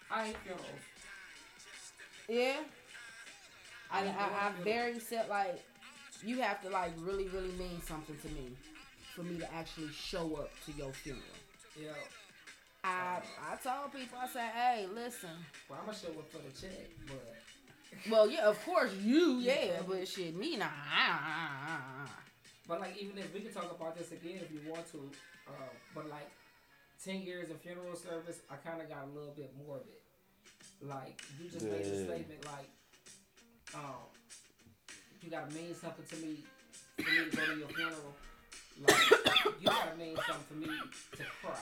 I 0.09 0.33
hate 0.33 0.41
funerals. 0.41 0.85
Yeah. 2.27 2.65
I, 3.91 4.01
I 4.01 4.09
I, 4.09 4.49
I 4.49 4.51
very 4.63 4.99
said 4.99 5.29
like 5.29 5.62
you 6.23 6.41
have 6.41 6.62
to 6.63 6.69
like 6.69 6.91
really 6.99 7.27
really 7.29 7.51
mean 7.53 7.82
something 7.86 8.17
to 8.21 8.27
me 8.29 8.49
for 9.15 9.23
me 9.23 9.38
to 9.39 9.53
actually 9.53 9.89
show 9.89 10.36
up 10.36 10.51
to 10.65 10.71
your 10.73 10.91
funeral. 10.91 11.23
Yeah, 11.79 11.91
I 12.84 13.21
I 13.51 13.55
told 13.58 13.93
people 13.93 14.17
I 14.21 14.27
said, 14.27 14.49
hey, 14.53 14.88
listen. 14.93 15.29
well 15.69 15.79
I'm 15.79 15.86
gonna 15.86 15.97
show 15.97 16.10
up 16.10 16.29
for 16.32 16.38
the 16.38 16.51
check, 16.62 16.88
but 17.08 17.36
Well, 18.12 18.29
yeah, 18.29 18.47
of 18.47 18.63
course 18.65 18.93
you, 19.01 19.39
yeah, 19.39 19.82
but 19.88 20.08
shit, 20.08 20.36
me 20.36 20.58
nah. 20.58 20.67
But 22.67 22.82
like 22.82 22.97
even 23.01 23.17
if 23.17 23.34
we 23.34 23.39
could 23.39 23.53
talk 23.53 23.71
about 23.75 23.97
this 23.97 24.12
again 24.12 24.39
if 24.41 24.51
you 24.51 24.62
want 24.69 24.89
to, 24.91 25.10
uh, 25.47 25.51
but 25.95 26.08
like 26.10 26.29
ten 27.03 27.21
years 27.21 27.49
of 27.49 27.60
funeral 27.62 27.95
service, 27.95 28.39
I 28.49 28.55
kind 28.58 28.82
of 28.82 28.89
got 28.89 29.05
a 29.05 29.17
little 29.17 29.34
bit 29.36 29.51
more 29.65 29.77
of 29.77 29.82
it. 29.84 30.01
Like 30.82 31.21
you 31.41 31.49
just 31.49 31.65
made 31.65 31.82
a 31.82 32.05
statement 32.05 32.45
like, 32.45 32.69
um, 33.73 34.05
you 35.21 35.29
gotta 35.29 35.53
mean 35.53 35.73
something 35.75 36.05
to 36.10 36.15
me 36.25 36.38
for 36.97 37.01
me 37.03 37.29
to 37.29 37.38
go 37.38 37.45
to 37.45 37.60
your 37.60 37.67
funeral. 37.69 38.13
Like 38.88 38.97
you 39.62 39.65
gotta 39.67 39.95
mean 39.97 40.15
something 40.15 40.45
for 40.47 40.53
me 40.55 40.67
to 41.17 41.23
cry. 41.41 41.60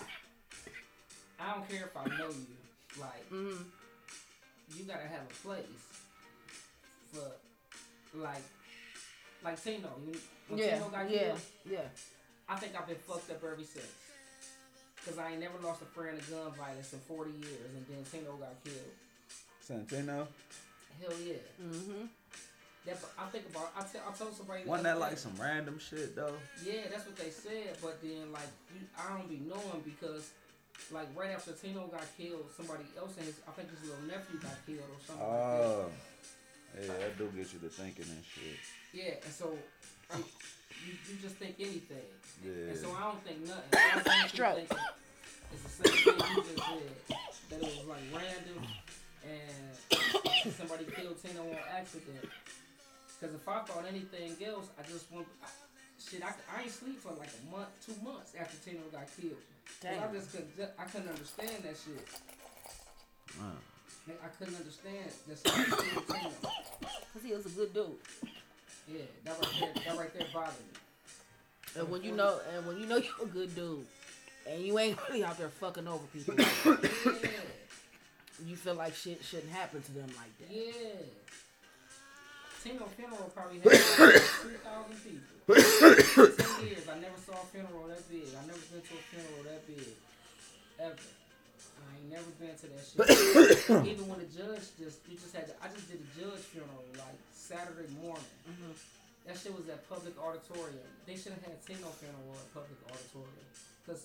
I 1.39 1.53
don't 1.55 1.69
care 1.69 1.85
if 1.85 1.97
I 1.97 2.05
know 2.17 2.29
you. 2.29 2.57
Like 2.99 3.29
Mm-hmm. 3.31 3.63
you 4.77 4.83
gotta 4.85 5.07
have 5.07 5.21
a 5.29 5.47
place 5.47 5.65
for 7.13 7.31
like 8.17 8.43
like 9.43 9.63
Tino. 9.63 9.89
You, 10.05 10.15
when 10.47 10.59
Yeah, 10.59 10.75
Tino 10.77 10.89
got 10.89 11.09
yeah, 11.09 11.19
killed, 11.19 11.41
yeah. 11.69 11.79
I 12.49 12.55
think 12.55 12.73
I've 12.79 12.87
been 12.87 12.95
fucked 12.97 13.29
up 13.31 13.43
ever 13.43 13.55
since. 13.57 13.85
Cause 15.05 15.17
I 15.19 15.31
ain't 15.31 15.39
never 15.39 15.57
lost 15.63 15.81
a 15.81 15.85
friend 15.85 16.19
to 16.19 16.31
gun 16.31 16.51
violence 16.57 16.91
in 16.91 16.99
40 16.99 17.31
years, 17.31 17.69
and 17.75 17.85
then 17.87 18.03
Tino 18.11 18.35
got 18.35 18.55
killed. 18.63 18.91
Santino. 19.63 20.27
Hell 20.99 21.13
yeah. 21.23 21.35
Mm-hmm. 21.63 22.05
That, 22.87 22.97
I 23.19 23.27
think 23.27 23.45
about. 23.51 23.71
I 23.75 23.83
tell. 23.83 24.01
I 24.07 24.15
told 24.15 24.33
somebody. 24.33 24.63
the 24.63 24.69
Wasn't 24.69 24.87
other 24.87 24.99
that 24.99 25.05
like 25.11 25.17
some 25.17 25.35
random 25.35 25.77
shit 25.77 26.15
though? 26.15 26.39
Yeah, 26.63 26.87
that's 26.89 27.05
what 27.05 27.17
they 27.17 27.29
said. 27.29 27.75
But 27.81 28.01
then 28.01 28.31
like 28.31 28.47
you, 28.71 28.87
I 28.95 29.11
don't 29.17 29.27
be 29.27 29.43
knowing 29.43 29.83
because 29.83 30.31
like 30.91 31.11
right 31.11 31.31
after 31.31 31.51
Tino 31.51 31.87
got 31.87 32.07
killed, 32.17 32.47
somebody 32.55 32.87
else 32.97 33.17
in 33.17 33.25
his. 33.25 33.43
I 33.43 33.51
think 33.51 33.69
his 33.71 33.83
little 33.83 34.07
nephew 34.07 34.39
got 34.39 34.55
killed 34.65 34.87
or 34.87 35.01
something 35.03 35.19
like 35.19 35.35
that. 35.35 35.67
Oh. 35.67 35.91
Yeah, 36.79 36.87
that 36.87 37.17
do 37.17 37.27
get 37.35 37.51
you 37.51 37.59
to 37.59 37.69
thinking 37.69 38.05
and 38.07 38.23
shit. 38.23 38.55
Yeah, 38.93 39.19
and 39.23 39.33
so 39.33 39.57
like, 40.13 40.23
you, 40.85 40.93
you 41.11 41.15
just 41.21 41.35
think 41.35 41.55
anything. 41.59 42.07
Yeah. 42.39 42.71
And 42.71 42.77
so 42.77 42.95
I 42.95 43.03
don't 43.03 43.23
think 43.27 43.47
nothing. 43.47 43.67
I 43.75 43.97
was 43.97 44.07
honestly 44.07 44.29
Stroke. 44.29 44.57
It's 45.51 45.63
the 45.63 45.89
same 45.89 46.15
thing 46.15 46.23
you 46.23 46.43
just 46.43 46.55
said. 46.55 47.17
That 47.49 47.59
it 47.59 47.63
was 47.63 47.87
like 47.87 48.05
random 48.15 48.63
and 49.27 50.53
somebody 50.53 50.85
killed 50.85 51.21
Tino 51.21 51.41
on 51.41 51.57
accident. 51.75 52.29
Because 53.19 53.35
if 53.35 53.47
I 53.47 53.59
thought 53.63 53.85
anything 53.87 54.35
else, 54.45 54.67
I 54.79 54.83
just 54.91 55.11
want. 55.11 55.27
I, 55.43 55.47
shit, 55.99 56.23
I, 56.23 56.31
I 56.55 56.61
ain't 56.63 56.71
sleep 56.71 56.99
for 56.99 57.13
like 57.13 57.29
a 57.33 57.51
month, 57.51 57.69
two 57.85 57.95
months 58.03 58.33
after 58.39 58.57
Tino 58.69 58.81
got 58.91 59.07
killed. 59.19 59.33
'Cause 59.81 59.97
I 59.99 60.13
just 60.13 60.31
couldn't, 60.31 60.71
I 60.79 60.83
couldn't 60.85 61.09
understand 61.09 61.63
that 61.63 61.75
shit. 61.75 62.07
Wow. 63.39 63.51
I 64.23 64.27
couldn't 64.39 64.55
understand 64.55 65.11
that 65.27 65.37
somebody. 65.37 66.31
Cause 67.13 67.23
he 67.23 67.33
was 67.33 67.45
a 67.45 67.49
good 67.49 67.73
dude. 67.73 67.85
Yeah, 68.87 68.99
that 69.25 69.37
right 69.41 69.53
there, 69.59 69.83
that 69.85 69.97
right 69.99 70.13
there 70.13 70.27
bothered 70.33 70.53
me. 70.53 71.79
And 71.81 71.89
when 71.91 72.03
you 72.03 72.13
know, 72.13 72.39
and 72.55 72.65
when 72.65 72.77
you 72.79 72.85
know 72.85 72.95
you're 73.19 73.23
a 73.23 73.25
good 73.25 73.53
dude, 73.55 73.85
and 74.49 74.61
you 74.61 74.79
ain't 74.79 74.97
really 75.09 75.23
out 75.25 75.37
there 75.37 75.49
fucking 75.49 75.87
over 75.87 76.03
people, 76.13 76.35
Yeah, 77.23 77.29
you 78.45 78.55
feel 78.55 78.75
like 78.75 78.95
shit 78.95 79.21
shouldn't 79.23 79.51
happen 79.51 79.81
to 79.81 79.91
them 79.91 80.07
like 80.15 80.37
that. 80.39 80.55
yeah. 80.55 81.01
Tino 82.67 82.85
funeral 82.99 83.31
probably 83.31 83.59
had 83.63 83.71
like 83.71 84.19
2,000 84.43 84.99
people. 84.99 85.55
Ten 85.55 86.67
years, 86.67 86.83
I 86.91 86.99
never 86.99 87.15
saw 87.23 87.39
a 87.39 87.45
funeral 87.47 87.87
that 87.87 88.03
big. 88.11 88.27
I 88.35 88.43
never 88.43 88.59
been 88.67 88.83
to 88.83 88.93
a 88.99 89.03
funeral 89.07 89.43
that 89.47 89.63
big. 89.63 89.87
Ever. 90.83 90.99
I 90.99 91.87
ain't 91.95 92.11
never 92.11 92.31
been 92.35 92.51
to 92.59 92.67
that 92.75 92.83
shit. 92.83 93.87
Even 93.87 94.03
when 94.11 94.19
the 94.19 94.27
judge 94.27 94.67
just, 94.75 94.99
you 95.07 95.15
just 95.15 95.31
had 95.31 95.47
to, 95.47 95.55
I 95.63 95.71
just 95.71 95.87
did 95.87 96.03
a 96.03 96.09
judge 96.19 96.43
funeral 96.51 96.83
like 96.99 97.15
Saturday 97.31 97.87
morning. 98.03 98.27
Mhm. 98.43 98.75
That 99.25 99.39
shit 99.39 99.55
was 99.55 99.67
at 99.71 99.87
public 99.87 100.19
auditorium. 100.19 100.83
They 101.07 101.15
should 101.15 101.33
have 101.39 101.43
had 101.47 101.55
Tino 101.63 101.87
funeral 101.95 102.35
at 102.35 102.47
public 102.51 102.79
auditorium. 102.91 103.47
Because 103.83 104.03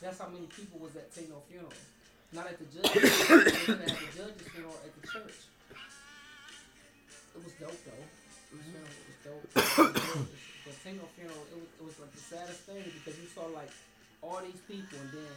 that's 0.00 0.18
how 0.20 0.28
many 0.32 0.48
people 0.48 0.80
was 0.80 0.96
at 0.96 1.12
Tino 1.12 1.44
funeral. 1.52 1.72
Not 2.32 2.48
at 2.48 2.56
the 2.56 2.64
judge. 2.72 2.88
they 2.96 3.08
should 3.08 3.80
have 3.80 3.88
had 3.88 4.00
the 4.00 4.08
judge's 4.16 4.48
funeral 4.48 4.80
at 4.84 4.92
the 4.96 5.04
church. 5.08 5.52
It 7.34 7.42
was 7.44 7.52
dope 7.58 7.80
though. 7.84 8.06
The 8.50 8.58
funeral 8.62 8.94
was 9.06 9.18
dope. 9.24 9.44
the 10.64 10.72
Tino 10.82 11.02
funeral, 11.16 11.44
it 11.50 11.58
was, 11.58 11.70
it 11.80 11.84
was 11.84 11.96
like 12.00 12.12
the 12.14 12.20
saddest 12.22 12.60
thing 12.70 12.82
because 13.02 13.18
you 13.20 13.26
saw 13.34 13.46
like 13.50 13.70
all 14.22 14.40
these 14.40 14.60
people 14.68 14.98
and 15.02 15.10
then 15.12 15.34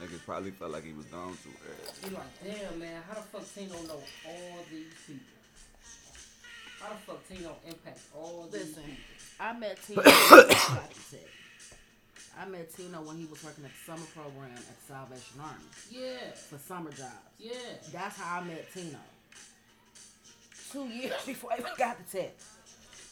Niggas 0.00 0.24
probably 0.24 0.50
felt 0.52 0.72
like 0.72 0.84
he 0.84 0.92
was 0.92 1.04
gone 1.06 1.36
too 1.44 1.50
early. 1.68 2.10
you're 2.10 2.18
like, 2.18 2.32
damn 2.44 2.78
man, 2.78 3.02
how 3.08 3.14
the 3.14 3.22
fuck 3.28 3.44
Tino 3.54 3.74
know 3.88 4.00
all 4.26 4.58
these 4.70 4.92
people? 5.06 5.36
How 6.80 6.88
the 6.90 7.00
fuck 7.06 7.28
Tino 7.28 7.56
impact 7.66 8.00
all 8.16 8.48
these 8.50 8.68
Listen. 8.76 8.82
people? 8.84 8.96
I 9.40 9.52
met 9.58 9.78
Tino. 9.86 10.02
like 10.02 10.10
I 10.10 10.92
said, 11.10 11.28
I 12.38 12.44
met 12.48 12.74
Tino 12.74 13.02
when 13.02 13.16
he 13.18 13.26
was 13.26 13.42
working 13.44 13.64
at 13.64 13.70
the 13.70 13.82
summer 13.92 14.06
program 14.14 14.56
at 14.56 14.78
Salvation 14.88 15.40
Army 15.40 15.64
Yeah, 15.90 16.32
for 16.48 16.58
summer 16.58 16.90
jobs. 16.90 17.12
yeah. 17.38 17.52
That's 17.92 18.16
how 18.18 18.40
I 18.40 18.44
met 18.44 18.72
Tino. 18.72 18.98
Two 20.72 20.86
years 20.88 21.12
before 21.26 21.52
I 21.52 21.58
even 21.58 21.70
got 21.76 21.96
the 21.98 22.18
test. 22.18 22.46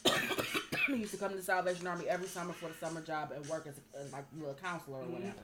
he 0.87 0.95
used 0.95 1.11
to 1.11 1.17
come 1.17 1.29
to 1.31 1.37
the 1.37 1.43
Salvation 1.43 1.85
Army 1.87 2.07
every 2.09 2.27
summer 2.27 2.53
for 2.53 2.69
the 2.69 2.75
summer 2.75 3.01
job 3.01 3.31
and 3.35 3.45
work 3.47 3.67
as, 3.67 3.75
as 3.99 4.11
like 4.11 4.25
a 4.35 4.39
little 4.39 4.55
counselor 4.55 4.99
or 4.99 5.03
Mhm. 5.03 5.11
whatever. 5.11 5.43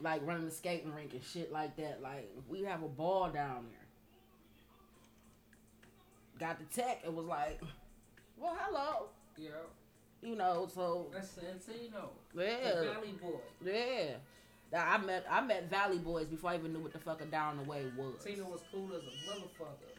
Like 0.00 0.26
running 0.26 0.44
the 0.46 0.50
skating 0.50 0.92
rink 0.94 1.12
and 1.12 1.22
shit 1.22 1.52
like 1.52 1.76
that. 1.76 2.00
Like 2.02 2.28
we 2.48 2.62
have 2.62 2.82
a 2.82 2.88
ball 2.88 3.28
down 3.30 3.66
there. 3.70 3.80
Got 6.48 6.58
the 6.58 6.64
tech. 6.74 7.02
It 7.04 7.12
was 7.12 7.26
like, 7.26 7.60
well, 8.38 8.56
hello. 8.60 9.06
Yeah, 9.36 9.50
You 10.22 10.36
know, 10.36 10.68
so 10.72 11.08
that's 11.12 11.28
Santino. 11.32 12.08
yeah, 12.36 12.74
The 12.76 12.90
Valley 12.92 13.12
Boy. 13.20 13.40
yeah. 13.64 14.14
I 14.76 14.98
met 14.98 15.24
I 15.30 15.40
met 15.40 15.70
Valley 15.70 15.98
Boys 15.98 16.26
before 16.26 16.50
I 16.50 16.56
even 16.56 16.72
knew 16.72 16.80
what 16.80 16.92
the 16.92 16.98
fuck 16.98 17.20
a 17.20 17.26
down 17.26 17.58
the 17.58 17.62
way 17.64 17.84
was. 17.96 18.14
Tino 18.24 18.44
was 18.44 18.60
cool 18.72 18.90
as 18.94 19.02
a 19.02 19.30
motherfucker. 19.30 19.93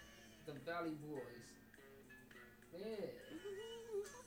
The 0.46 0.54
Valley 0.66 0.94
Boys. 1.08 1.46
Yeah. 2.78 3.08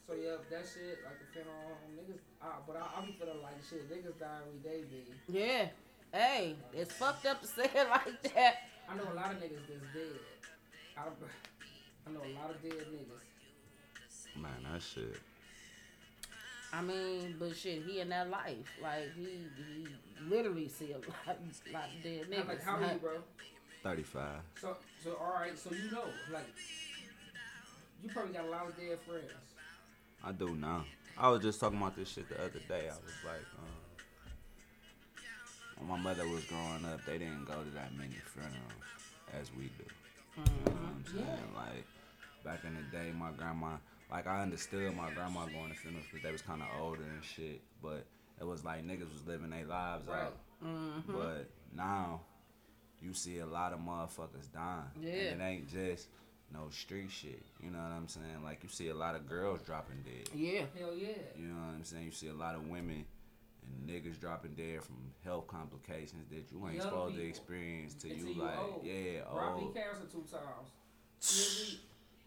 So 0.06 0.14
yeah, 0.14 0.36
that 0.50 0.64
shit, 0.64 0.98
like 1.04 1.18
the 1.20 1.26
funeral 1.32 1.54
home, 1.62 1.92
niggas. 1.94 2.20
Uh, 2.40 2.46
but 2.66 2.76
I, 2.76 3.00
I 3.00 3.04
be 3.06 3.12
feeling 3.12 3.42
like 3.42 3.60
shit. 3.68 3.90
Niggas 3.90 4.18
die 4.18 4.40
every 4.46 4.58
day, 4.60 4.84
B. 4.90 5.04
Yeah. 5.28 5.68
Hey, 6.12 6.56
it's 6.72 6.94
fucked 6.94 7.26
up 7.26 7.42
to 7.42 7.46
say 7.46 7.64
it 7.64 7.88
like 7.90 8.22
that. 8.34 8.54
I 8.88 8.96
know 8.96 9.04
a 9.12 9.14
lot 9.14 9.32
of 9.32 9.36
niggas 9.38 9.60
that's 9.68 9.92
dead. 9.92 10.18
I, 10.96 11.02
I 11.02 12.10
know 12.12 12.20
a 12.20 12.32
lot 12.40 12.50
of 12.50 12.62
dead 12.62 12.72
niggas. 12.72 14.40
Man, 14.40 14.50
that 14.72 14.82
shit. 14.82 15.20
I 16.72 16.82
mean, 16.82 17.36
but 17.38 17.54
shit, 17.56 17.82
he 17.86 18.00
in 18.00 18.08
that 18.08 18.30
life. 18.30 18.56
Like 18.82 19.14
he 19.14 19.40
he 19.56 19.86
literally 20.28 20.68
see 20.68 20.92
a 20.92 20.96
lot, 20.96 21.38
lot 21.72 21.84
of 21.96 22.02
dead 22.02 22.24
I'm 22.26 22.32
niggas. 22.32 22.48
like, 22.48 22.62
how 22.62 22.80
old 22.80 22.92
you, 22.92 22.98
bro? 22.98 23.12
35. 23.92 24.22
So, 24.60 24.76
so 25.02 25.16
all 25.18 25.32
right. 25.40 25.56
So 25.58 25.70
you 25.72 25.90
know, 25.90 26.04
like, 26.32 26.44
you 28.02 28.10
probably 28.10 28.34
got 28.34 28.44
a 28.44 28.50
lot 28.50 28.66
of 28.68 28.76
dead 28.76 28.98
friends. 29.08 29.32
I 30.22 30.32
do 30.32 30.54
now. 30.54 30.84
I 31.16 31.30
was 31.30 31.40
just 31.40 31.58
talking 31.58 31.78
about 31.78 31.96
this 31.96 32.10
shit 32.10 32.28
the 32.28 32.36
other 32.36 32.60
day. 32.68 32.82
I 32.90 32.92
was 32.92 33.14
like, 33.24 33.46
um, 33.58 33.66
when 35.78 35.88
my 35.88 35.96
mother 35.96 36.28
was 36.28 36.44
growing 36.44 36.84
up, 36.84 37.00
they 37.06 37.16
didn't 37.18 37.46
go 37.46 37.54
to 37.54 37.70
that 37.70 37.96
many 37.96 38.14
funerals 38.26 38.84
as 39.32 39.50
we 39.56 39.64
do. 39.78 39.84
You 40.36 40.42
know 40.44 40.72
what 40.72 40.74
I'm 40.74 41.04
saying? 41.06 41.54
Like, 41.56 41.86
back 42.44 42.64
in 42.64 42.74
the 42.76 42.82
day, 42.96 43.10
my 43.18 43.30
grandma, 43.36 43.76
like, 44.10 44.26
I 44.26 44.42
understood 44.42 44.94
my 44.96 45.10
grandma 45.14 45.46
going 45.46 45.70
to 45.70 45.76
funerals 45.76 46.04
because 46.12 46.22
they 46.24 46.32
was 46.32 46.42
kind 46.42 46.60
of 46.62 46.68
older 46.80 47.02
and 47.02 47.24
shit. 47.24 47.62
But 47.82 48.04
it 48.38 48.44
was 48.46 48.64
like 48.64 48.86
niggas 48.86 49.10
was 49.12 49.26
living 49.26 49.48
their 49.50 49.64
lives 49.64 50.06
Right. 50.06 50.24
out. 50.24 50.36
But 51.06 51.48
now, 51.74 52.20
you 53.02 53.12
see 53.14 53.38
a 53.38 53.46
lot 53.46 53.72
of 53.72 53.80
motherfuckers 53.80 54.52
dying. 54.52 54.82
Yeah. 55.00 55.12
And 55.32 55.40
it 55.40 55.44
ain't 55.44 55.68
just 55.72 56.08
no 56.52 56.68
street 56.70 57.10
shit. 57.10 57.42
You 57.62 57.70
know 57.70 57.78
what 57.78 57.92
I'm 57.92 58.08
saying? 58.08 58.42
Like, 58.44 58.62
you 58.62 58.68
see 58.68 58.88
a 58.88 58.94
lot 58.94 59.14
of 59.14 59.28
girls 59.28 59.60
dropping 59.62 60.02
dead. 60.04 60.28
Yeah. 60.34 60.62
Hell 60.78 60.94
yeah. 60.96 61.08
You 61.38 61.48
know 61.48 61.54
what 61.66 61.74
I'm 61.76 61.84
saying? 61.84 62.04
You 62.06 62.10
see 62.12 62.28
a 62.28 62.32
lot 62.34 62.54
of 62.54 62.66
women 62.66 63.04
and 63.62 63.88
niggas 63.88 64.18
dropping 64.18 64.54
dead 64.54 64.82
from 64.82 64.96
health 65.24 65.46
complications 65.46 66.26
that 66.30 66.50
you 66.50 66.64
ain't 66.66 66.76
Young 66.76 66.84
supposed 66.84 67.16
to 67.16 67.22
experience 67.28 67.94
till 67.94 68.10
Until 68.10 68.26
you 68.28 68.34
you 68.34 68.42
like, 68.42 68.58
old. 68.58 68.80
yeah, 68.84 69.20
Robbie 69.30 69.62
old. 69.64 69.74
cancer 69.74 70.04
two 70.10 70.24
times. 70.30 71.68
You, 71.70 71.78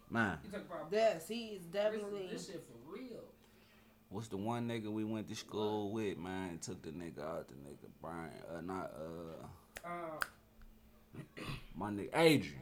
Man, 0.09 0.37
you 0.43 0.51
talk 0.51 0.61
about 0.69 0.87
Yes, 0.91 1.27
he's 1.27 1.61
this, 1.61 1.83
definitely. 1.83 2.27
this 2.31 2.45
shit 2.47 2.63
for 2.67 2.93
real. 2.93 3.23
what's 4.09 4.27
the 4.27 4.35
one 4.37 4.67
nigga 4.67 4.91
we 4.91 5.03
went 5.05 5.27
to 5.29 5.35
school 5.35 5.91
with, 5.91 6.17
man? 6.17 6.59
Took 6.61 6.81
the 6.83 6.89
nigga 6.89 7.21
out, 7.23 7.47
the 7.47 7.53
nigga 7.55 7.89
Brian, 8.01 8.29
uh, 8.55 8.61
not, 8.61 8.91
uh, 8.93 9.87
Uh, 9.87 10.19
my 11.75 11.89
nigga 11.89 12.09
Adrian. 12.15 12.57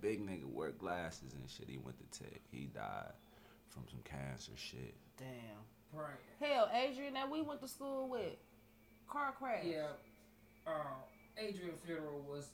Big 0.00 0.20
nigga 0.26 0.44
wear 0.52 0.70
glasses 0.72 1.32
and 1.34 1.48
shit. 1.48 1.68
He 1.68 1.78
went 1.78 1.96
to 1.98 2.18
tech. 2.22 2.40
He 2.50 2.66
died 2.74 3.12
from 3.70 3.84
some 3.88 4.00
cancer 4.04 4.52
shit. 4.56 4.94
Damn. 5.18 5.28
Brian. 5.94 6.10
Hell, 6.40 6.68
Adrian 6.74 7.14
that 7.14 7.30
we 7.30 7.40
went 7.40 7.60
to 7.62 7.68
school 7.68 8.08
with, 8.08 8.34
car 9.08 9.32
crash. 9.38 9.64
Yeah. 9.64 9.86
Uh, 10.66 10.72
Adrian 11.38 11.72
funeral 11.86 12.24
was 12.28 12.48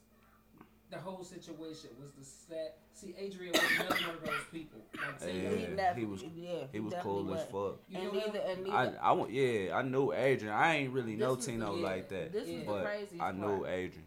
the 0.90 0.98
whole 0.98 1.24
situation 1.24 1.90
was 2.00 2.10
the 2.18 2.24
set. 2.24 2.78
See, 2.92 3.14
Adrian 3.18 3.52
was 3.52 3.62
not 3.78 3.90
one 4.00 4.16
of 4.16 4.24
those 4.24 4.34
people. 4.52 4.80
Like, 4.94 5.20
say, 5.20 5.42
Yeah, 5.42 5.48
he, 5.50 5.56
he 5.56 5.66
definitely, 5.76 6.04
was- 6.04 6.22
yeah, 6.36 6.64
He 6.72 6.80
was 6.80 6.92
definitely 6.92 7.22
cool 7.22 7.34
as 7.34 7.52
was. 7.52 7.72
fuck. 7.72 7.80
You 7.88 7.98
And 7.98 8.04
know 8.12 8.20
neither, 8.26 8.38
and 8.40 8.66
I, 8.70 8.84
neither. 8.84 8.98
I, 9.02 9.12
wa- 9.12 9.26
yeah, 9.30 9.76
I 9.76 9.82
knew 9.82 10.12
Adrian. 10.12 10.54
I 10.54 10.76
ain't 10.76 10.92
really 10.92 11.16
know 11.16 11.30
This 11.34 11.46
was 11.46 11.46
Tino 11.46 11.76
the- 11.76 11.82
like 11.82 12.08
that, 12.10 12.32
This 12.32 12.42
was 12.42 12.50
Yeah. 12.50 12.58
the 12.58 12.64
but 12.66 13.24
I 13.24 13.32
knew. 13.32 13.66
Adrian. 13.66 14.04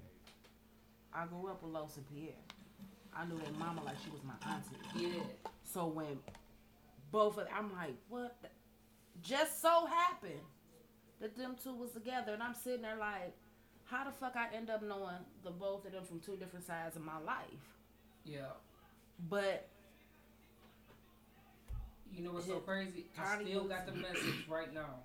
I 1.15 1.25
grew 1.25 1.47
up 1.49 1.61
with 1.63 1.71
Los 1.71 1.97
and 1.97 2.05
Pierre. 2.09 2.33
I 3.15 3.25
knew 3.25 3.37
their 3.37 3.53
mama 3.59 3.83
like 3.83 3.95
she 4.03 4.09
was 4.09 4.21
my 4.23 4.33
auntie. 4.51 4.75
yeah. 4.95 5.23
So 5.63 5.85
when 5.85 6.19
both 7.11 7.37
of 7.37 7.47
I'm 7.55 7.71
like, 7.73 7.95
what? 8.09 8.35
The? 8.41 8.47
Just 9.21 9.61
so 9.61 9.85
happened 9.85 10.41
that 11.21 11.37
them 11.37 11.55
two 11.63 11.75
was 11.75 11.91
together, 11.91 12.33
and 12.33 12.41
I'm 12.41 12.55
sitting 12.55 12.81
there 12.81 12.97
like, 12.97 13.33
how 13.85 14.03
the 14.03 14.11
fuck 14.11 14.35
I 14.35 14.55
end 14.55 14.69
up 14.69 14.81
knowing 14.81 15.15
the 15.43 15.51
both 15.51 15.85
of 15.85 15.91
them 15.91 16.03
from 16.03 16.19
two 16.19 16.35
different 16.35 16.65
sides 16.65 16.95
of 16.95 17.03
my 17.03 17.19
life? 17.19 17.77
Yeah. 18.25 18.53
But 19.29 19.67
You 22.11 22.23
know 22.23 22.31
what's 22.31 22.47
so 22.47 22.59
crazy? 22.59 23.05
I 23.19 23.41
still 23.43 23.65
got 23.65 23.85
the 23.85 23.93
message 23.93 24.47
right 24.49 24.73
now. 24.73 25.01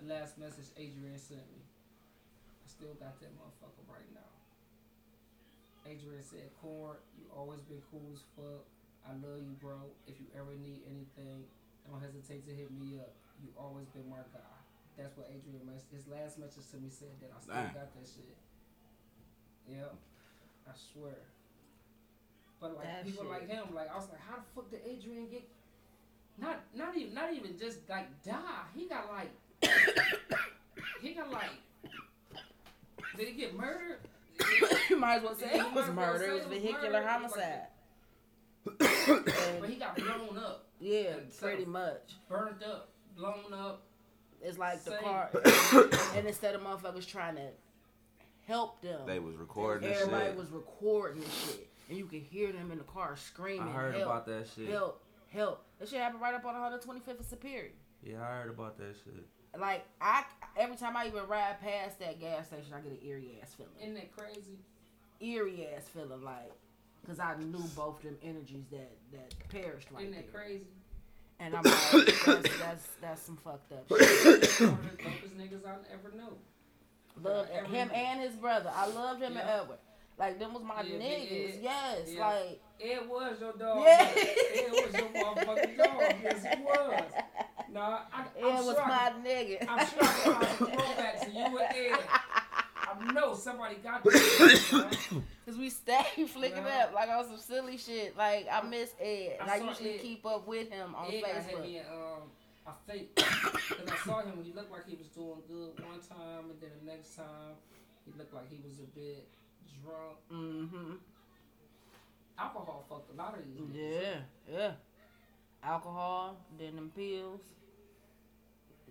The 0.00 0.06
last 0.14 0.38
message 0.38 0.66
Adrian 0.76 1.18
sent 1.18 1.40
me. 1.50 1.62
I 2.64 2.68
still 2.68 2.94
got 2.94 3.18
that 3.20 3.30
motherfucker 3.34 3.82
right 3.92 4.06
now. 4.14 4.20
Adrian 5.88 6.22
said, 6.22 6.52
Corn, 6.60 6.96
you 7.16 7.24
always 7.32 7.60
been 7.64 7.80
cool 7.90 8.04
as 8.12 8.20
fuck. 8.36 8.64
I 9.08 9.16
love 9.24 9.40
you, 9.40 9.56
bro. 9.60 9.88
If 10.06 10.20
you 10.20 10.26
ever 10.36 10.52
need 10.60 10.84
anything, 10.84 11.48
don't 11.88 12.00
hesitate 12.00 12.44
to 12.46 12.52
hit 12.52 12.68
me 12.70 13.00
up. 13.00 13.16
You 13.40 13.48
always 13.56 13.88
been 13.96 14.04
my 14.10 14.20
guy. 14.36 14.52
That's 14.98 15.16
what 15.16 15.30
Adrian 15.32 15.64
mess 15.64 15.86
his 15.94 16.04
last 16.08 16.38
message 16.38 16.68
to 16.72 16.76
me 16.76 16.90
said 16.90 17.14
that 17.22 17.30
I 17.32 17.40
still 17.40 17.54
Damn. 17.54 17.72
got 17.72 17.88
that 17.94 18.04
shit. 18.04 18.36
Yep. 19.70 19.94
I 20.68 20.72
swear. 20.92 21.16
But 22.60 22.76
like 22.76 22.84
That 22.84 23.04
people 23.06 23.22
shit. 23.24 23.30
like 23.32 23.48
him, 23.48 23.72
like 23.72 23.88
I 23.90 23.96
was 23.96 24.08
like, 24.10 24.20
how 24.20 24.36
the 24.36 24.48
fuck 24.54 24.68
did 24.70 24.80
Adrian 24.84 25.28
get 25.30 25.46
not 26.36 26.60
not 26.74 26.96
even 26.96 27.14
not 27.14 27.32
even 27.32 27.56
just 27.56 27.88
like 27.88 28.10
die. 28.24 28.66
He 28.74 28.86
got 28.88 29.06
like 29.08 29.30
he 31.00 31.14
got 31.14 31.30
like 31.30 31.50
did 33.16 33.28
he 33.28 33.34
get 33.34 33.54
murdered? 33.56 34.00
You 34.90 34.96
might 34.98 35.16
as 35.16 35.22
well 35.22 35.34
say 35.36 35.46
it 35.52 35.74
was 35.74 35.74
might 35.74 35.80
as 35.80 35.86
well 35.86 35.92
murder. 35.94 36.24
It 36.24 36.34
was 36.34 36.44
vehicular 36.46 36.90
murder. 36.92 37.08
Homicide. 37.08 37.62
But 38.78 39.68
he 39.70 39.76
got 39.76 39.96
blown 39.96 40.36
up, 40.38 40.66
yeah, 40.80 41.14
pretty 41.40 41.64
much. 41.64 42.14
burned 42.28 42.62
up, 42.62 42.90
blown 43.16 43.52
up. 43.52 43.82
It's 44.42 44.58
like 44.58 44.84
the 44.84 44.90
Same. 44.92 45.00
car, 45.00 45.30
and 46.16 46.26
instead 46.26 46.54
of 46.54 46.60
motherfuckers 46.60 47.06
trying 47.06 47.36
to 47.36 47.48
help 48.46 48.80
them, 48.82 49.00
They 49.06 49.18
was 49.18 49.36
recording 49.36 49.88
this 49.88 50.00
everybody 50.00 50.26
shit. 50.26 50.36
was 50.36 50.50
recording 50.50 51.20
this 51.22 51.46
shit, 51.46 51.68
and 51.88 51.98
you 51.98 52.04
could 52.06 52.20
hear 52.20 52.52
them 52.52 52.70
in 52.70 52.78
the 52.78 52.84
car 52.84 53.16
screaming. 53.16 53.68
I 53.68 53.72
heard 53.72 53.94
help, 53.94 54.06
about 54.06 54.26
that 54.26 54.46
shit. 54.54 54.68
Help, 54.68 55.02
help! 55.32 55.64
That 55.78 55.88
shit 55.88 55.98
happened 56.00 56.20
right 56.20 56.34
up 56.34 56.44
on 56.44 56.54
125th 56.54 57.20
of 57.20 57.26
Superior. 57.26 57.72
Yeah, 58.02 58.22
I 58.22 58.42
heard 58.42 58.50
about 58.50 58.76
that 58.78 58.94
shit. 59.04 59.26
Like 59.58 59.84
I, 60.00 60.24
every 60.56 60.76
time 60.76 60.96
I 60.96 61.06
even 61.06 61.26
ride 61.28 61.60
past 61.60 61.98
that 62.00 62.20
gas 62.20 62.46
station, 62.48 62.72
I 62.74 62.80
get 62.80 62.92
an 62.92 62.98
eerie 63.06 63.38
ass 63.42 63.54
feeling. 63.54 63.72
Isn't 63.80 63.94
that 63.94 64.16
crazy? 64.16 64.58
Eerie 65.20 65.68
ass 65.74 65.88
feeling, 65.88 66.22
like, 66.22 66.52
cause 67.06 67.18
I 67.18 67.36
knew 67.38 67.62
both 67.74 68.02
them 68.02 68.16
energies 68.22 68.64
that 68.70 68.90
that 69.12 69.48
perished 69.48 69.88
right 69.90 70.02
Isn't 70.02 70.12
there. 70.12 70.22
that 70.22 70.32
crazy? 70.34 70.66
And 71.40 71.54
I'm 71.56 71.62
like, 71.62 71.74
that's, 72.24 72.58
that's 72.58 72.88
that's 73.00 73.22
some 73.22 73.36
fucked 73.36 73.72
up 73.72 73.88
shit. 73.88 74.60
One 74.60 74.72
of 74.72 74.82
the 74.96 75.02
dopest 75.04 75.36
niggas 75.36 75.66
I 75.66 75.76
ever 75.92 76.16
know. 76.16 76.32
Love 77.22 77.48
ever 77.52 77.66
him 77.66 77.88
knew. 77.88 77.94
and 77.94 78.20
his 78.20 78.34
brother. 78.34 78.70
I 78.74 78.86
loved 78.88 79.22
him 79.22 79.36
and 79.36 79.48
Edward. 79.48 79.78
Like 80.18 80.38
them 80.38 80.52
was 80.54 80.62
my 80.64 80.82
Yeah, 80.82 80.96
niggas. 80.98 81.28
Big 81.28 81.58
Yes, 81.62 81.98
Yeah. 82.08 82.26
like 82.28 82.60
Ed 82.80 83.08
was 83.08 83.40
your 83.40 83.52
dog. 83.52 83.82
Yeah. 83.84 84.12
Ed 84.16 84.70
was 84.72 84.92
your 84.94 85.08
motherfucking 85.24 85.76
dog. 85.76 86.14
Yes, 86.22 86.44
he 86.44 86.62
was. 86.62 87.02
Nah, 87.72 88.00
I, 88.12 88.22
Ed 88.38 88.44
I'm 88.44 88.66
was 88.66 88.76
sure 88.76 88.86
my 88.88 89.10
can- 89.10 89.24
nigga. 89.24 89.66
I'm 89.68 89.86
sure 89.86 89.98
I 90.00 90.06
can 90.06 90.34
find 90.34 90.58
some 90.58 90.66
throwbacks 90.68 91.24
to 91.24 91.30
you 91.30 91.58
and 91.58 91.76
Ed. 91.76 91.98
I 92.90 93.12
know 93.12 93.34
somebody 93.34 93.74
got 93.76 94.02
this. 94.02 94.72
man. 94.72 95.22
Cause 95.44 95.56
we 95.58 95.68
stay 95.70 96.04
flicking 96.32 96.64
up 96.64 96.92
like 96.94 97.08
on 97.10 97.26
some 97.26 97.38
silly 97.38 97.76
shit. 97.76 98.16
Like 98.16 98.48
I 98.50 98.62
miss 98.62 98.92
Ed, 99.00 99.36
and 99.40 99.50
I 99.50 99.54
I, 99.54 99.68
usually 99.68 99.94
Ed. 99.96 100.00
keep 100.02 100.26
up 100.26 100.46
with 100.46 100.70
him 100.70 100.94
on 100.94 101.06
Ed 101.12 101.22
Facebook. 101.22 101.62
me 101.62 101.78
um, 101.80 102.22
I 102.66 102.72
think, 102.90 103.14
because 103.14 103.90
I 103.90 103.96
saw 104.04 104.20
him, 104.22 104.42
he 104.42 104.52
looked 104.52 104.70
like 104.72 104.86
he 104.86 104.96
was 104.96 105.08
doing 105.08 105.40
good 105.48 105.84
one 105.86 106.00
time, 106.00 106.50
and 106.50 106.60
then 106.60 106.70
the 106.84 106.90
next 106.92 107.16
time, 107.16 107.56
he 108.04 108.12
looked 108.18 108.34
like 108.34 108.50
he 108.50 108.60
was 108.62 108.78
a 108.78 108.98
bit 108.98 109.26
drunk. 109.82 110.18
Mm-hmm. 110.32 110.92
Alcohol 112.38 112.84
fucked 112.88 113.10
a 113.12 113.16
lot 113.16 113.36
of 113.38 113.44
these 113.44 113.56
niggas. 113.56 114.02
Yeah, 114.02 114.54
yeah. 114.58 114.70
Alcohol, 115.62 116.36
then 116.58 116.76
them 116.76 116.92
pills. 116.94 117.40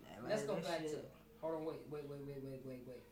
Yeah, 0.10 0.30
Let's 0.30 0.43
go 0.43 0.55
back 0.55 0.82
shit- 0.82 0.91
to. 0.91 0.97
Hold 1.41 1.55
on, 1.55 1.66
wait, 1.66 1.76
wait, 1.91 2.03
wait, 2.10 2.20
wait, 2.28 2.43
wait, 2.43 2.62
wait, 2.66 2.82
wait. 2.88 3.03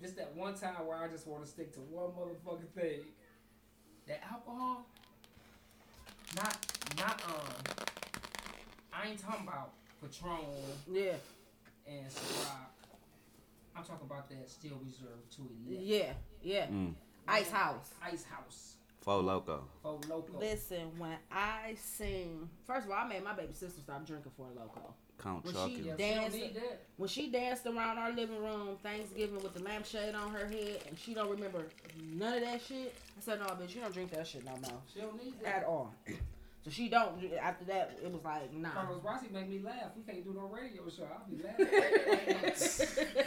This 0.00 0.12
that 0.12 0.34
one 0.34 0.54
time 0.54 0.86
where 0.86 0.96
I 0.96 1.08
just 1.08 1.26
want 1.26 1.44
to 1.44 1.50
stick 1.50 1.72
to 1.74 1.80
one 1.80 2.10
motherfucking 2.12 2.68
thing. 2.74 3.00
That 4.06 4.20
alcohol, 4.30 4.86
not, 6.36 6.56
not 6.98 7.22
um. 7.26 7.84
I 8.92 9.08
ain't 9.08 9.18
talking 9.18 9.46
about 9.46 9.72
Patron 10.00 10.38
Yeah, 10.90 11.12
and 11.86 12.06
Ciroc. 12.08 12.50
I'm 13.76 13.84
talking 13.84 14.06
about 14.06 14.28
that 14.30 14.48
still 14.48 14.78
reserved 14.84 15.30
to 15.36 15.42
elite. 15.66 15.80
yeah, 15.80 16.12
yeah. 16.42 16.66
Mm. 16.68 16.94
Ice 17.28 17.50
House. 17.50 17.90
Ice 18.02 18.24
House. 18.24 18.76
Four 19.02 19.22
Loko. 19.22 19.60
Oh, 19.84 20.00
loco. 20.08 20.38
Listen, 20.38 20.90
when 20.98 21.16
I 21.30 21.74
sing, 21.78 22.48
first 22.66 22.86
of 22.86 22.92
all, 22.92 22.98
I 22.98 23.06
made 23.08 23.22
my 23.22 23.34
baby 23.34 23.52
sister 23.52 23.80
stop 23.82 24.06
drinking 24.06 24.32
for 24.36 24.46
a 24.46 24.58
loco. 24.58 24.94
Count 25.22 25.44
When 25.44 25.54
Chocula. 25.54 25.68
she- 25.68 25.74
yeah, 25.74 25.82
she 25.82 25.86
don't 25.88 25.98
dance- 25.98 26.34
need 26.34 26.54
that. 26.54 26.80
When 26.96 27.08
she 27.08 27.30
danced 27.30 27.66
around 27.66 27.98
our 27.98 28.12
living 28.12 28.38
room 28.42 28.76
Thanksgiving 28.82 29.42
with 29.42 29.54
the 29.54 29.62
lampshade 29.62 30.14
on 30.14 30.30
her 30.32 30.46
head, 30.46 30.82
and 30.88 30.98
she 30.98 31.14
don't 31.14 31.30
remember 31.30 31.64
none 32.12 32.34
of 32.34 32.40
that 32.42 32.60
shit, 32.62 32.94
I 33.16 33.20
said, 33.20 33.38
"No, 33.40 33.46
bitch, 33.46 33.74
you 33.74 33.80
don't 33.80 33.92
drink 33.94 34.10
that 34.12 34.26
shit 34.26 34.44
no 34.44 34.52
more 34.56 34.80
She 34.92 35.00
don't 35.00 35.16
need 35.22 35.34
that 35.42 35.56
at 35.58 35.64
all." 35.64 35.92
So 36.64 36.70
she 36.70 36.88
don't. 36.88 37.22
After 37.40 37.64
that, 37.66 37.96
it 38.02 38.10
was 38.12 38.24
like, 38.24 38.52
nah. 38.52 38.70
Carlos 38.72 39.02
Rossi 39.04 39.28
make 39.32 39.48
me 39.48 39.60
laugh. 39.60 39.92
We 39.96 40.02
can't 40.02 40.24
do 40.24 40.32
no 40.34 40.48
radio 40.48 40.82
show. 40.88 41.04
I'll 41.04 41.24
be 41.30 41.42
laughing. 41.42 41.66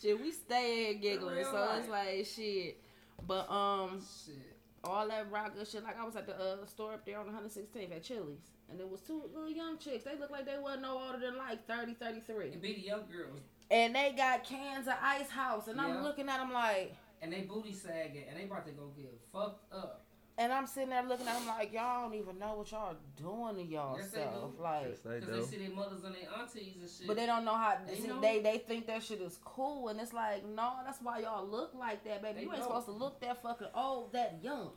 shit, 0.00 0.20
we 0.20 0.30
stay 0.32 0.90
in 0.92 1.00
giggling, 1.00 1.36
real 1.36 1.50
so 1.50 1.68
it's 1.78 1.88
like 1.88 2.26
shit. 2.26 2.80
But 3.26 3.50
um, 3.50 4.00
Shit. 4.24 4.36
all 4.84 5.08
that 5.08 5.30
rock 5.30 5.54
good 5.56 5.66
shit. 5.66 5.82
Like 5.82 5.98
I 5.98 6.04
was 6.04 6.16
at 6.16 6.26
the 6.26 6.38
uh, 6.38 6.66
store 6.66 6.94
up 6.94 7.04
there 7.04 7.18
on 7.18 7.26
116th 7.26 7.90
at 7.96 8.02
Chili's, 8.04 8.38
and 8.70 8.78
there 8.78 8.86
was 8.86 9.00
two 9.00 9.22
little 9.34 9.50
young 9.50 9.78
chicks. 9.78 10.04
They 10.04 10.16
looked 10.18 10.32
like 10.32 10.46
they 10.46 10.58
wasn't 10.58 10.82
no 10.82 10.98
older 10.98 11.18
than 11.18 11.36
like 11.38 11.66
30, 11.66 11.94
33. 11.94 12.46
It 12.48 12.62
be 12.62 12.74
the 12.74 12.80
young 12.80 13.04
girls. 13.10 13.40
and 13.70 13.94
they 13.94 14.12
got 14.16 14.44
cans 14.44 14.86
of 14.88 14.94
Ice 15.02 15.30
House, 15.30 15.68
and 15.68 15.76
Yeah. 15.76 15.86
I'm 15.86 16.02
looking 16.02 16.28
at 16.28 16.38
them 16.38 16.52
like, 16.52 16.94
and 17.22 17.32
they 17.32 17.40
booty 17.42 17.72
sagging, 17.72 18.24
and 18.28 18.38
they 18.38 18.44
about 18.44 18.64
to 18.66 18.72
go 18.72 18.92
get 18.96 19.12
fucked 19.32 19.72
up. 19.72 20.02
And 20.40 20.52
I'm 20.52 20.68
sitting 20.68 20.90
there 20.90 21.02
looking 21.02 21.26
at 21.26 21.36
them 21.36 21.48
like 21.48 21.72
y'all 21.72 22.02
don't 22.08 22.14
even 22.14 22.38
know 22.38 22.54
what 22.58 22.70
y'all 22.70 22.94
doing 23.16 23.56
to 23.56 23.62
y'all 23.64 23.96
Yes, 23.98 24.10
they 24.12 24.20
self. 24.20 24.56
do. 24.56 24.62
Like, 24.62 24.86
Yes, 24.90 24.98
they 25.00 25.18
Because 25.18 25.34
do. 25.34 25.40
they 25.40 25.46
see 25.58 25.66
their 25.66 25.74
mothers 25.76 26.04
and 26.04 26.14
their 26.14 26.28
aunties 26.38 26.76
and 26.80 26.88
shit. 26.88 27.06
but 27.08 27.16
they 27.16 27.26
don't 27.26 27.44
know 27.44 27.54
how. 27.56 27.76
They 27.84 27.96
see, 27.96 28.06
know. 28.06 28.20
they 28.20 28.38
they 28.40 28.58
think 28.58 28.86
that 28.86 29.02
shit 29.02 29.20
is 29.20 29.36
cool, 29.44 29.88
and 29.88 30.00
it's 30.00 30.12
like 30.12 30.44
no, 30.46 30.74
that's 30.84 31.02
why 31.02 31.18
y'all 31.18 31.44
look 31.44 31.74
like 31.74 32.04
that, 32.04 32.22
baby. 32.22 32.34
They 32.36 32.42
you 32.44 32.50
ain't 32.52 32.60
know. 32.60 32.66
supposed 32.68 32.86
to 32.86 32.92
look 32.92 33.20
that 33.22 33.42
fucking 33.42 33.66
old, 33.74 34.12
that 34.12 34.38
young. 34.40 34.70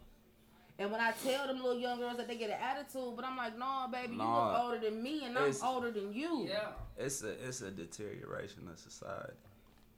And 0.79 0.91
when 0.91 0.99
I 1.01 1.11
tell 1.23 1.47
them 1.47 1.57
little 1.61 1.77
young 1.79 1.99
girls 1.99 2.17
that 2.17 2.27
they 2.27 2.35
get 2.37 2.49
an 2.49 2.57
attitude, 2.61 3.13
but 3.15 3.23
I'm 3.25 3.37
like, 3.37 3.57
no, 3.57 3.85
baby, 3.91 4.13
you 4.13 4.17
look 4.19 4.59
older 4.59 4.79
than 4.79 5.01
me, 5.03 5.25
and 5.25 5.37
I'm 5.37 5.53
older 5.63 5.91
than 5.91 6.11
you. 6.13 6.47
yeah. 6.49 6.69
It's 6.97 7.23
a 7.23 7.31
it's 7.47 7.61
a 7.61 7.69
deterioration 7.71 8.67
of 8.71 8.79
society. 8.79 9.33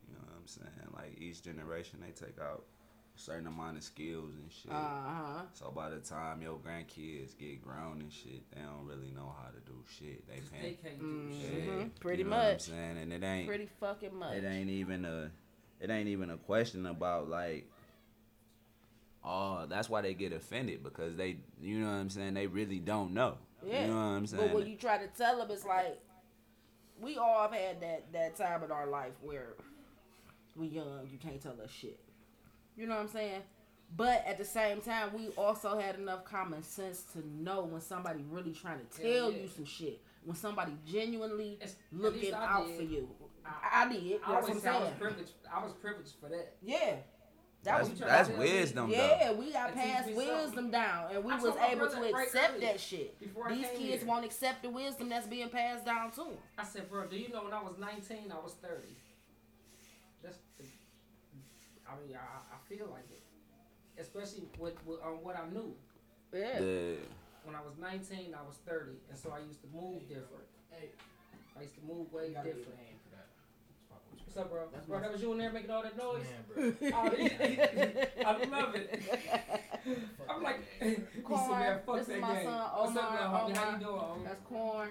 You 0.10 0.16
know 0.16 0.22
what 0.26 0.36
I'm 0.40 0.48
saying? 0.48 0.90
Like 0.94 1.20
each 1.22 1.42
generation, 1.44 2.00
they 2.02 2.12
take 2.12 2.40
out 2.40 2.64
a 3.16 3.20
certain 3.20 3.48
amount 3.48 3.78
of 3.78 3.84
skills 3.84 4.34
and 4.36 4.52
shit. 4.52 4.72
Uh 4.72 4.76
huh. 4.76 5.42
So 5.54 5.72
by 5.74 5.90
the 5.90 6.00
time 6.00 6.42
your 6.42 6.58
grandkids 6.58 7.38
get 7.38 7.64
grown 7.64 8.02
and 8.02 8.12
shit, 8.12 8.42
they 8.54 8.62
don't 8.62 8.86
really 8.86 9.12
know 9.16 9.34
how 9.42 9.50
to 9.50 9.60
do 9.66 9.76
shit. 9.98 10.28
They 10.28 10.40
'Cause 10.40 10.50
they 10.50 10.58
can't. 10.72 10.84
can't 10.84 11.00
do 11.00 11.06
Mhm. 11.06 11.42
shit. 11.42 11.66
Yeah, 11.80 11.86
Pretty 12.00 12.24
you 12.24 12.30
know 12.30 12.36
What 12.36 12.46
I'm 12.46 12.52
much. 12.54 12.62
saying, 12.62 12.98
and 12.98 13.14
it 13.14 13.24
ain't. 13.24 13.48
Pretty 13.48 13.70
fucking 13.80 14.16
much. 14.16 14.34
It 14.36 14.44
ain't 14.44 14.70
even 14.70 15.06
a. 15.06 15.32
It 15.80 15.90
ain't 15.90 16.10
even 16.10 16.30
a 16.30 16.38
question 16.38 16.86
about 16.88 17.30
like. 17.30 17.70
Oh, 19.26 19.66
that's 19.68 19.90
why 19.90 20.02
they 20.02 20.14
get 20.14 20.34
offended 20.34 20.84
because 20.84 21.16
they, 21.16 21.38
you 21.62 21.80
know 21.80 21.88
what 21.88 21.94
I'm 21.94 22.10
saying. 22.10 22.34
They 22.34 22.48
really 22.48 22.80
don't 22.80 23.14
know. 23.14 23.38
Yeah. 23.66 23.82
You 23.82 23.88
know 23.88 23.96
what 23.96 24.02
I'm 24.02 24.28
saying. 24.28 24.48
But 24.48 24.54
when 24.56 24.68
you 24.68 24.76
try 24.76 24.98
to 24.98 25.08
tell 25.08 25.38
them, 25.38 25.50
it's 25.50 25.66
like 25.66 26.00
we 27.02 27.18
all 27.18 27.44
have 27.44 27.54
had 27.54 27.82
that 27.82 28.12
that 28.14 28.36
time 28.36 28.64
in 28.64 28.72
our 28.72 28.88
life 28.88 29.14
where 29.22 29.56
we 30.56 30.68
young, 30.68 31.08
you 31.12 31.18
can't 31.18 31.42
tell 31.42 31.60
us 31.62 31.72
shit. 31.72 32.00
You 32.76 32.88
know 32.88 32.96
what 32.96 33.02
I'm 33.02 33.08
saying? 33.08 33.42
But 33.96 34.24
at 34.28 34.38
the 34.38 34.46
same 34.46 34.82
time, 34.82 35.12
we 35.14 35.28
also 35.38 35.78
had 35.78 35.96
enough 35.96 36.26
common 36.26 36.64
sense 36.64 37.04
to 37.14 37.20
know 37.42 37.64
when 37.64 37.82
somebody 37.82 38.24
really 38.30 38.52
trying 38.52 38.80
to 38.80 39.02
tell 39.02 39.32
yeah. 39.32 39.42
you 39.42 39.48
some 39.48 39.66
shit. 39.66 40.02
When 40.26 40.36
somebody 40.36 40.72
genuinely 40.86 41.58
It's- 41.62 41.76
looking 41.92 42.34
out 42.34 42.66
did. 42.66 42.78
for 42.78 42.84
you. 42.84 43.10
I- 43.46 43.84
I, 43.84 43.90
did. 43.90 44.22
I 44.26 44.30
I'm 44.30 44.44
always 44.44 44.66
I 44.66 44.80
was 44.80 44.92
privileged. 44.98 45.32
I 45.54 45.64
was 45.64 45.74
privileged 45.74 46.14
for 46.20 46.30
that. 46.30 46.56
Yeah. 46.62 46.96
That 47.64 47.78
that's 47.78 47.90
was 47.90 48.00
you 48.00 48.06
that's 48.06 48.28
trying 48.30 48.40
to 48.40 48.54
wisdom 48.54 48.90
yeah, 48.90 49.28
though. 49.32 49.34
we 49.40 49.52
got 49.54 49.74
That 49.74 49.84
teach 49.84 49.94
passed 49.94 50.12
wisdom 50.14 50.72
down, 50.72 51.16
and 51.16 51.24
we 51.24 51.32
I 51.32 51.40
was 51.40 51.56
able 51.72 51.88
to 51.88 52.16
accept 52.16 52.60
that 52.62 52.80
shit. 52.80 53.20
before 53.20 53.50
These 53.50 53.68
kids 53.78 54.02
here. 54.02 54.06
won't 54.06 54.26
accept 54.26 54.64
the 54.64 54.70
wisdom 54.70 55.08
that's 55.10 55.28
being 55.28 55.50
passed 55.50 55.86
down 55.86 56.12
to 56.12 56.18
them. 56.18 56.38
I 56.58 56.66
said, 56.66 56.90
bro, 56.90 57.08
do 57.08 57.16
you 57.16 57.30
know 57.30 57.44
when 57.44 57.54
I 57.54 57.64
was 57.64 57.78
19, 57.80 58.32
I 58.32 58.44
was 58.44 58.54
30? 58.62 58.96
That's, 60.22 60.38
the, 60.58 60.66
I 61.88 61.96
mean, 62.06 62.16
I, 62.18 62.56
I 62.56 62.58
feel 62.68 62.88
like 62.92 63.08
it. 63.12 63.22
Especially 64.02 64.44
with, 64.60 64.74
with 64.86 65.00
um, 65.04 65.24
what 65.24 65.38
I 65.38 65.48
knew. 65.54 65.74
Yeah. 66.34 66.60
The, 66.60 66.98
When 67.46 67.56
I 67.56 67.62
was 67.62 67.76
19, 67.80 68.34
I 68.34 68.42
was 68.48 68.58
30. 68.68 68.92
And 69.10 69.18
so 69.18 69.32
I 69.36 69.40
used 69.40 69.62
to 69.62 69.68
move 69.74 70.02
different. 70.08 70.48
I 71.56 71.62
used 71.62 71.76
to 71.76 71.82
move 71.86 72.12
way 72.12 72.28
you 72.30 72.34
gotta 72.34 72.48
get 72.50 72.58
different. 72.58 72.80
a 72.80 72.84
hand 72.84 72.98
for 73.04 73.12
that. 73.16 73.28
Fuck 73.90 74.02
with 74.12 74.20
you. 74.22 74.23
What's 74.34 74.46
up, 74.48 74.52
bro? 74.52 74.62
That's 74.74 74.86
bro, 74.88 75.00
that 75.00 75.12
was 75.12 75.22
you 75.22 75.32
in 75.34 75.38
there 75.38 75.52
making 75.52 75.70
all 75.70 75.84
that 75.84 75.96
noise? 75.96 76.24
Man, 76.58 76.74
bro. 76.82 76.90
Oh, 76.92 77.12
yeah. 77.20 78.06
I 78.26 78.46
love 78.46 78.74
it. 78.74 79.04
I'm 80.28 80.42
like, 80.42 80.60
he 80.80 80.96
said, 80.96 81.08
Corn, 81.24 81.60
man, 81.60 81.80
fuck 81.86 81.96
this 81.98 82.08
is 82.08 82.14
that 82.14 82.20
my 82.20 82.34
game. 82.34 82.44
son, 82.46 82.70
What's 82.76 82.98
up, 82.98 83.12
Omar. 83.12 83.30
How 83.30 83.48
you 83.48 83.54
doing, 83.54 83.96
homie? 83.96 84.24
That's 84.24 84.42
corn. 84.48 84.90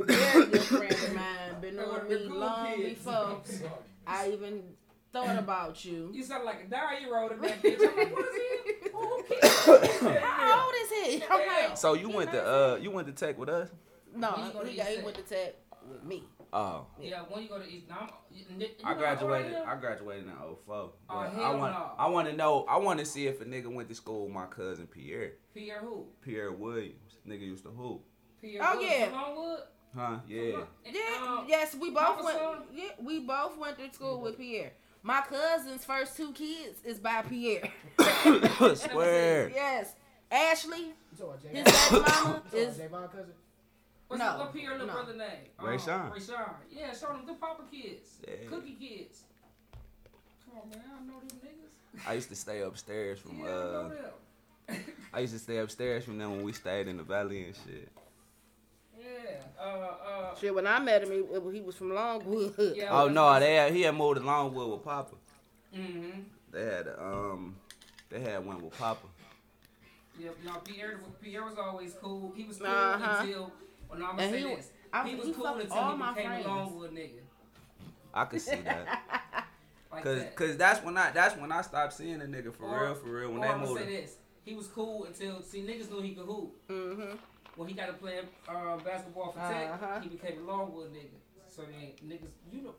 Very 0.00 0.46
good 0.46 0.60
friend 0.62 0.92
of 0.92 1.14
mine. 1.14 1.24
Been 1.60 1.76
They 1.76 1.82
one 1.84 1.98
knowing 2.08 2.08
me 2.22 2.28
cool 2.28 2.36
long 2.38 2.66
kids. 2.78 2.98
before 2.98 3.12
I'm 3.14 3.44
sorry. 3.44 3.70
I 4.08 4.30
even 4.32 4.62
thought 5.12 5.38
about 5.38 5.84
you. 5.84 6.10
You 6.12 6.24
sound 6.24 6.44
like 6.44 6.64
a 6.64 6.68
diary 6.68 7.08
wrote 7.08 7.30
in 7.30 7.40
that 7.42 7.62
bitch. 7.62 7.78
I'm 7.78 7.96
like, 7.96 8.12
what 8.16 8.26
is 8.26 8.34
he? 8.34 8.88
Who 8.90 9.22
kid? 10.08 10.20
How 10.20 10.64
old 10.64 10.74
is 10.82 10.90
he? 10.90 11.24
I'm 11.30 11.46
like, 11.46 11.76
so 11.76 11.94
you 11.94 12.08
went 12.08 12.32
to 12.32 12.44
uh 12.44 12.76
you 12.82 12.90
went 12.90 13.06
to 13.06 13.12
tech 13.12 13.38
with 13.38 13.50
us? 13.50 13.68
no, 14.16 14.30
When 14.54 14.66
you 14.66 14.82
he, 14.82 14.96
he 14.96 15.02
went 15.04 15.16
to 15.16 15.22
tech 15.22 15.54
with 15.88 16.02
me. 16.02 16.24
Oh, 16.52 16.86
Yeah, 17.00 17.20
when 17.28 17.42
you 17.44 17.48
go 17.48 17.58
to 17.60 17.68
East, 17.68 17.88
now 17.88 17.98
I'm, 18.00 18.08
you, 18.30 18.44
you 18.58 18.66
I 18.66 18.68
know 18.68 18.76
how 18.84 18.90
old 18.90 18.98
graduated. 18.98 19.52
am? 19.54 19.68
I 19.68 19.74
graduated 19.76 20.24
in 20.24 20.30
04. 20.32 20.56
Oh, 20.68 20.92
But 21.08 21.14
I 21.14 21.54
want 21.54 21.72
no. 21.74 21.90
I 21.98 22.08
want 22.08 22.28
to 22.28 22.36
know. 22.36 22.64
I 22.68 22.76
want 22.78 22.98
to 22.98 23.06
see 23.06 23.26
if 23.28 23.40
a 23.40 23.44
nigga 23.44 23.72
went 23.72 23.88
to 23.88 23.94
school 23.94 24.24
with 24.24 24.32
my 24.34 24.46
cousin 24.46 24.86
Pierre. 24.88 25.32
Pierre 25.54 25.78
who? 25.80 26.06
Pierre 26.22 26.50
Williams. 26.52 27.18
Nigga 27.28 27.42
used 27.42 27.64
to 27.64 27.70
hoop. 27.70 28.02
Pierre 28.40 28.62
Oh, 28.64 28.76
Wood 28.78 28.86
yeah. 28.88 29.04
from 29.06 29.14
Longwood? 29.14 29.58
Huh? 29.96 30.18
Yeah. 30.28 30.56
Yeah, 30.84 31.00
Um, 31.38 31.44
yes, 31.48 31.74
we 31.74 31.90
both 31.90 32.24
went. 32.24 32.38
Yeah, 32.74 32.84
we 33.02 33.20
both 33.20 33.56
went 33.58 33.78
to 33.78 33.92
school 33.94 34.20
with 34.20 34.36
Pierre. 34.38 34.72
My 35.02 35.20
cousin's 35.22 35.84
first 35.84 36.16
two 36.16 36.32
kids 36.32 36.80
is 36.84 36.98
by 36.98 37.22
Pierre. 37.22 37.68
Swear. 38.76 39.50
yes, 39.50 39.94
Ashley, 40.30 40.92
You 41.16 41.18
talking 41.18 41.50
about 41.58 41.64
his 41.64 41.64
Javon? 41.64 41.90
baby 41.90 42.02
mama 42.22 42.42
is 42.54 42.78
about 42.80 42.90
Javon 42.92 43.10
cousin? 43.12 43.32
What's 44.10 44.18
No, 44.18 44.26
up 44.26 44.38
what 44.40 44.52
Pierre 44.52 44.72
little 44.72 44.88
no. 44.88 44.92
brother 44.92 45.14
name? 45.14 45.28
Ray 45.60 45.74
Um, 45.74 45.78
Sean. 45.78 46.10
Ray 46.10 46.18
Sean. 46.20 46.50
Yeah, 46.68 46.92
show 46.92 47.06
them 47.12 47.22
the 47.26 47.34
Papa 47.34 47.62
kids. 47.70 48.18
Yeah. 48.26 48.48
Cookie 48.48 48.72
kids. 48.80 49.22
Come 50.44 50.62
on, 50.64 50.68
man. 50.70 50.80
I 50.84 51.06
know 51.06 51.20
these 51.22 51.32
niggas. 51.34 52.08
I 52.08 52.14
used 52.14 52.28
to 52.30 52.34
stay 52.34 52.60
upstairs 52.62 53.20
from 53.20 53.38
yeah, 53.38 53.44
I 53.44 53.48
know 53.48 53.54
uh. 53.54 53.88
them. 54.68 54.76
I 55.14 55.20
used 55.20 55.32
to 55.34 55.38
stay 55.38 55.58
upstairs 55.58 56.04
from 56.04 56.18
them 56.18 56.32
when 56.32 56.42
we 56.42 56.52
stayed 56.52 56.88
in 56.88 56.96
the 56.96 57.04
valley 57.04 57.44
and 57.44 57.54
shit. 57.54 57.88
Yeah. 58.98 59.06
Uh, 59.60 59.62
uh. 59.62 60.34
shit. 60.40 60.52
When 60.52 60.66
I 60.66 60.80
met 60.80 61.04
him, 61.04 61.10
he, 61.12 61.52
he 61.52 61.60
was 61.60 61.76
from 61.76 61.94
Longwood. 61.94 62.54
Yeah, 62.76 62.88
Oh 62.90 63.06
no, 63.06 63.26
what- 63.26 63.38
they 63.40 63.54
had, 63.54 63.72
he 63.72 63.82
had 63.82 63.94
moved 63.94 64.18
to 64.18 64.26
Longwood 64.26 64.72
with 64.72 64.82
Papa. 64.84 65.14
Mm 65.72 65.86
Mhm. 66.02 66.24
They 66.50 66.64
had 66.64 66.88
um, 66.98 67.54
they 68.08 68.18
had 68.20 68.44
one 68.44 68.60
with 68.60 68.76
Papa. 68.76 69.06
Yeah, 70.18 70.30
no, 70.44 70.54
Pierre, 70.64 70.98
Pierre 71.22 71.44
was 71.44 71.56
always 71.58 71.94
cool. 72.02 72.32
He 72.36 72.42
was 72.42 72.58
cool 72.58 72.66
Uh-huh. 72.66 73.18
until, 73.22 73.52
well, 73.90 73.98
no, 73.98 74.06
I'm 74.06 74.10
gonna 74.16 74.22
And 74.22 74.32
say 74.34 74.48
he- 74.48 74.54
this. 74.56 74.70
I- 74.92 75.08
he 75.08 75.14
was 75.14 75.26
he 75.26 75.32
cool 75.32 75.46
until 75.46 75.72
all 75.72 75.92
he 75.92 75.98
my 75.98 76.12
became 76.14 76.26
friends. 76.30 76.46
a 76.46 76.48
Longwood 76.48 76.92
nigga. 76.92 77.20
I 78.14 78.24
could 78.24 78.40
see 78.40 78.56
that. 78.56 79.46
Like 79.92 80.04
Cause, 80.04 80.18
that. 80.20 80.36
cause 80.36 80.56
that's 80.56 80.84
when 80.84 80.96
I 80.96 81.10
that's 81.10 81.36
when 81.36 81.50
I 81.50 81.62
stopped 81.62 81.94
seeing 81.94 82.22
a 82.22 82.24
nigga 82.24 82.54
for 82.54 82.62
Or- 82.62 82.84
real, 82.84 82.94
for 82.94 83.08
real. 83.08 83.30
When 83.30 83.38
or 83.38 83.40
they 83.40 83.48
I'm 83.48 83.58
gonna 83.58 83.66
moved. 83.70 83.80
say 83.80 84.02
this. 84.02 84.16
He 84.44 84.54
was 84.54 84.68
cool 84.68 85.04
until, 85.04 85.42
see, 85.42 85.62
niggas 85.62 85.90
knew 85.90 86.00
he 86.00 86.14
could 86.14 86.26
hoop. 86.26 86.52
Mm-hmm. 86.68 87.16
When 87.56 87.68
he 87.68 87.74
got 87.74 87.86
to 87.86 87.92
play 87.94 88.20
uh, 88.48 88.76
basketball 88.78 89.32
for 89.32 89.40
Tech, 89.40 89.68
Uh-huh. 89.72 89.98
he 90.00 90.08
became 90.10 90.38
a 90.38 90.50
Longwood 90.52 90.92
nigga. 90.92 91.18
So 91.48 91.62
then 91.62 91.90
niggas, 92.08 92.30
you 92.52 92.62
know, 92.62 92.74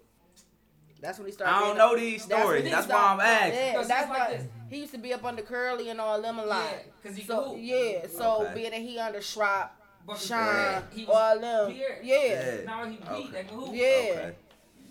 That's 1.02 1.18
when 1.18 1.28
he 1.28 1.34
started. 1.34 1.54
I 1.54 1.60
don't 1.68 1.78
know 1.78 1.92
up- 1.92 1.98
these 2.00 2.24
stories. 2.24 2.64
he 2.64 2.70
That's 2.72 2.88
why 2.88 2.96
I'm 2.96 3.20
asking. 3.20 3.54
Yeah, 3.60 3.74
Cause 3.74 3.88
that's 3.90 4.02
it's 4.10 4.10
like 4.20 4.30
this. 4.38 4.48
he 4.70 4.78
used 4.80 4.92
to 4.94 4.98
be 4.98 5.14
up 5.14 5.26
under 5.26 5.42
Curly 5.42 5.90
and 5.90 6.00
all 6.00 6.22
them 6.22 6.40
a 6.40 6.46
lot. 6.46 6.64
yeah, 6.72 6.78
because 7.02 7.18
he 7.18 7.24
So 7.26 7.44
cool. 7.44 7.58
yeah, 7.58 8.08
so 8.08 8.44
Okay. 8.46 8.54
being 8.54 8.72
that 8.72 8.80
he 8.80 8.98
under 9.00 9.20
Schwab, 9.22 9.70
But 10.06 10.18
Shine, 10.18 10.84
he 10.94 11.06
all 11.06 11.14
was 11.14 11.42
them, 11.42 11.72
Pierre. 11.72 12.00
yeah. 12.04 12.56
Yeah. 12.56 12.66
Now 12.66 12.86
he 12.86 12.98
beat 12.98 13.08
Okay. 13.10 13.32
that 13.32 13.48
can. 13.48 13.74
Yeah. 13.74 13.86
Okay. 13.86 14.36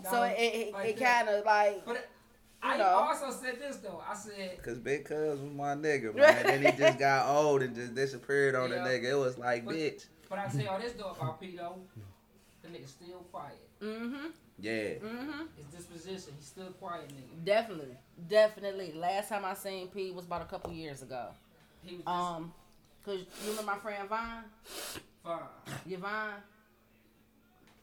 So 0.05 0.13
Now, 0.13 0.23
it 0.25 0.35
it, 0.39 0.73
like 0.73 0.87
it 0.89 0.99
kind 0.99 1.29
of 1.29 1.45
like 1.45 1.85
But 1.85 2.09
I 2.63 2.77
know. 2.77 2.85
also 2.85 3.31
said 3.31 3.59
this 3.61 3.77
though. 3.79 4.03
I 4.09 4.15
said, 4.15 4.63
Cause 4.63 4.79
Big 4.79 5.05
Cuz 5.05 5.41
was 5.41 5.53
my 5.53 5.75
nigga, 5.75 6.15
man. 6.15 6.47
then 6.47 6.63
he 6.65 6.73
just 6.79 6.99
got 6.99 7.27
old 7.29 7.63
and 7.63 7.75
just 7.75 7.95
disappeared 7.95 8.55
on 8.55 8.71
Yeah. 8.71 8.83
the 8.85 8.89
nigga. 8.91 9.11
It 9.11 9.15
was 9.15 9.37
like, 9.39 9.65
But- 9.65 9.75
bitch. 9.75 10.07
but 10.29 10.39
I 10.39 10.47
tell 10.49 10.61
y'all 10.61 10.81
this 10.81 10.93
though 10.93 11.11
about 11.11 11.41
P 11.41 11.57
though. 11.57 11.77
The 12.63 12.69
nigga 12.69 12.87
still 12.89 13.19
quiet. 13.33 13.59
mm-hmm, 13.83 14.27
Yeah. 14.59 14.73
mm-hmm. 14.73 15.43
His 15.57 15.67
disposition, 15.75 16.35
he's 16.37 16.47
still 16.47 16.71
quiet 16.73 17.09
nigga. 17.09 17.45
Definitely, 17.45 17.97
definitely. 18.29 18.93
Last 18.93 19.31
time 19.31 19.45
I 19.45 19.55
seen 19.55 19.89
P 19.89 20.11
was 20.13 20.27
about 20.27 20.43
a 20.43 20.45
couple 20.47 20.71
years 20.73 21.03
ago. 21.03 21.29
He 21.83 21.97
was 21.97 22.05
just 22.05 22.09
Um, 22.09 22.53
cause 23.05 23.21
you 23.47 23.55
know 23.55 23.63
my 23.63 23.77
friend 23.79 24.09
Vine, 24.09 24.45
fine. 25.25 25.39
Yvonne. 25.89 26.35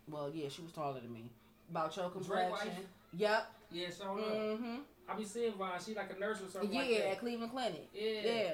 Well, 0.09 0.31
yeah, 0.33 0.49
she 0.49 0.61
was 0.61 0.71
taller 0.71 0.99
than 1.01 1.11
me. 1.13 1.29
About 1.69 1.95
your 1.95 2.05
Drake 2.09 2.13
complexion. 2.25 2.49
wife? 2.69 2.77
Yep. 3.17 3.51
Yeah, 3.71 3.87
so 3.89 4.03
up. 4.05 4.17
Mm-hmm. 4.19 4.75
I 5.09 5.15
be 5.15 5.25
seeing 5.25 5.53
Vine. 5.53 5.71
She 5.85 5.93
like 5.93 6.13
a 6.15 6.19
nurse 6.19 6.41
or 6.41 6.49
something 6.49 6.71
Yeah, 6.73 6.81
like 6.81 6.89
that. 6.97 7.07
at 7.11 7.19
Cleveland 7.19 7.51
Clinic. 7.51 7.87
Yeah. 7.93 8.21
Yeah. 8.23 8.53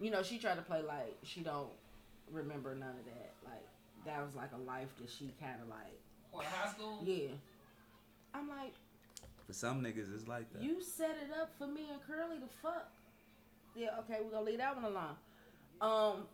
You 0.00 0.10
know, 0.10 0.22
she 0.22 0.38
tried 0.38 0.56
to 0.56 0.62
play 0.62 0.82
like 0.82 1.16
she 1.22 1.40
don't 1.40 1.70
remember 2.30 2.74
none 2.74 2.90
of 2.90 3.04
that. 3.06 3.32
Like 3.44 3.66
that 4.06 4.24
was 4.24 4.34
like 4.34 4.50
a 4.54 4.62
life 4.68 4.88
that 5.00 5.10
she 5.10 5.30
kind 5.40 5.60
of 5.62 5.68
like. 5.68 5.98
What, 6.30 6.44
high 6.46 6.70
school? 6.70 6.98
Yeah. 7.04 7.28
I'm 8.32 8.48
like, 8.48 8.72
For 9.46 9.52
some 9.52 9.82
niggas, 9.82 10.12
it's 10.14 10.26
like 10.26 10.52
that. 10.52 10.62
you 10.62 10.82
set 10.82 11.10
it 11.10 11.30
up 11.40 11.50
for 11.58 11.66
me 11.68 11.82
and 11.92 12.00
Curly 12.04 12.38
to 12.38 12.46
fuck. 12.62 12.90
Yeah, 13.76 13.90
okay, 14.00 14.18
we're 14.24 14.30
gonna 14.30 14.44
leave 14.46 14.58
that 14.58 14.74
one 14.74 14.84
alone. 14.84 15.14
Um, 15.80 16.26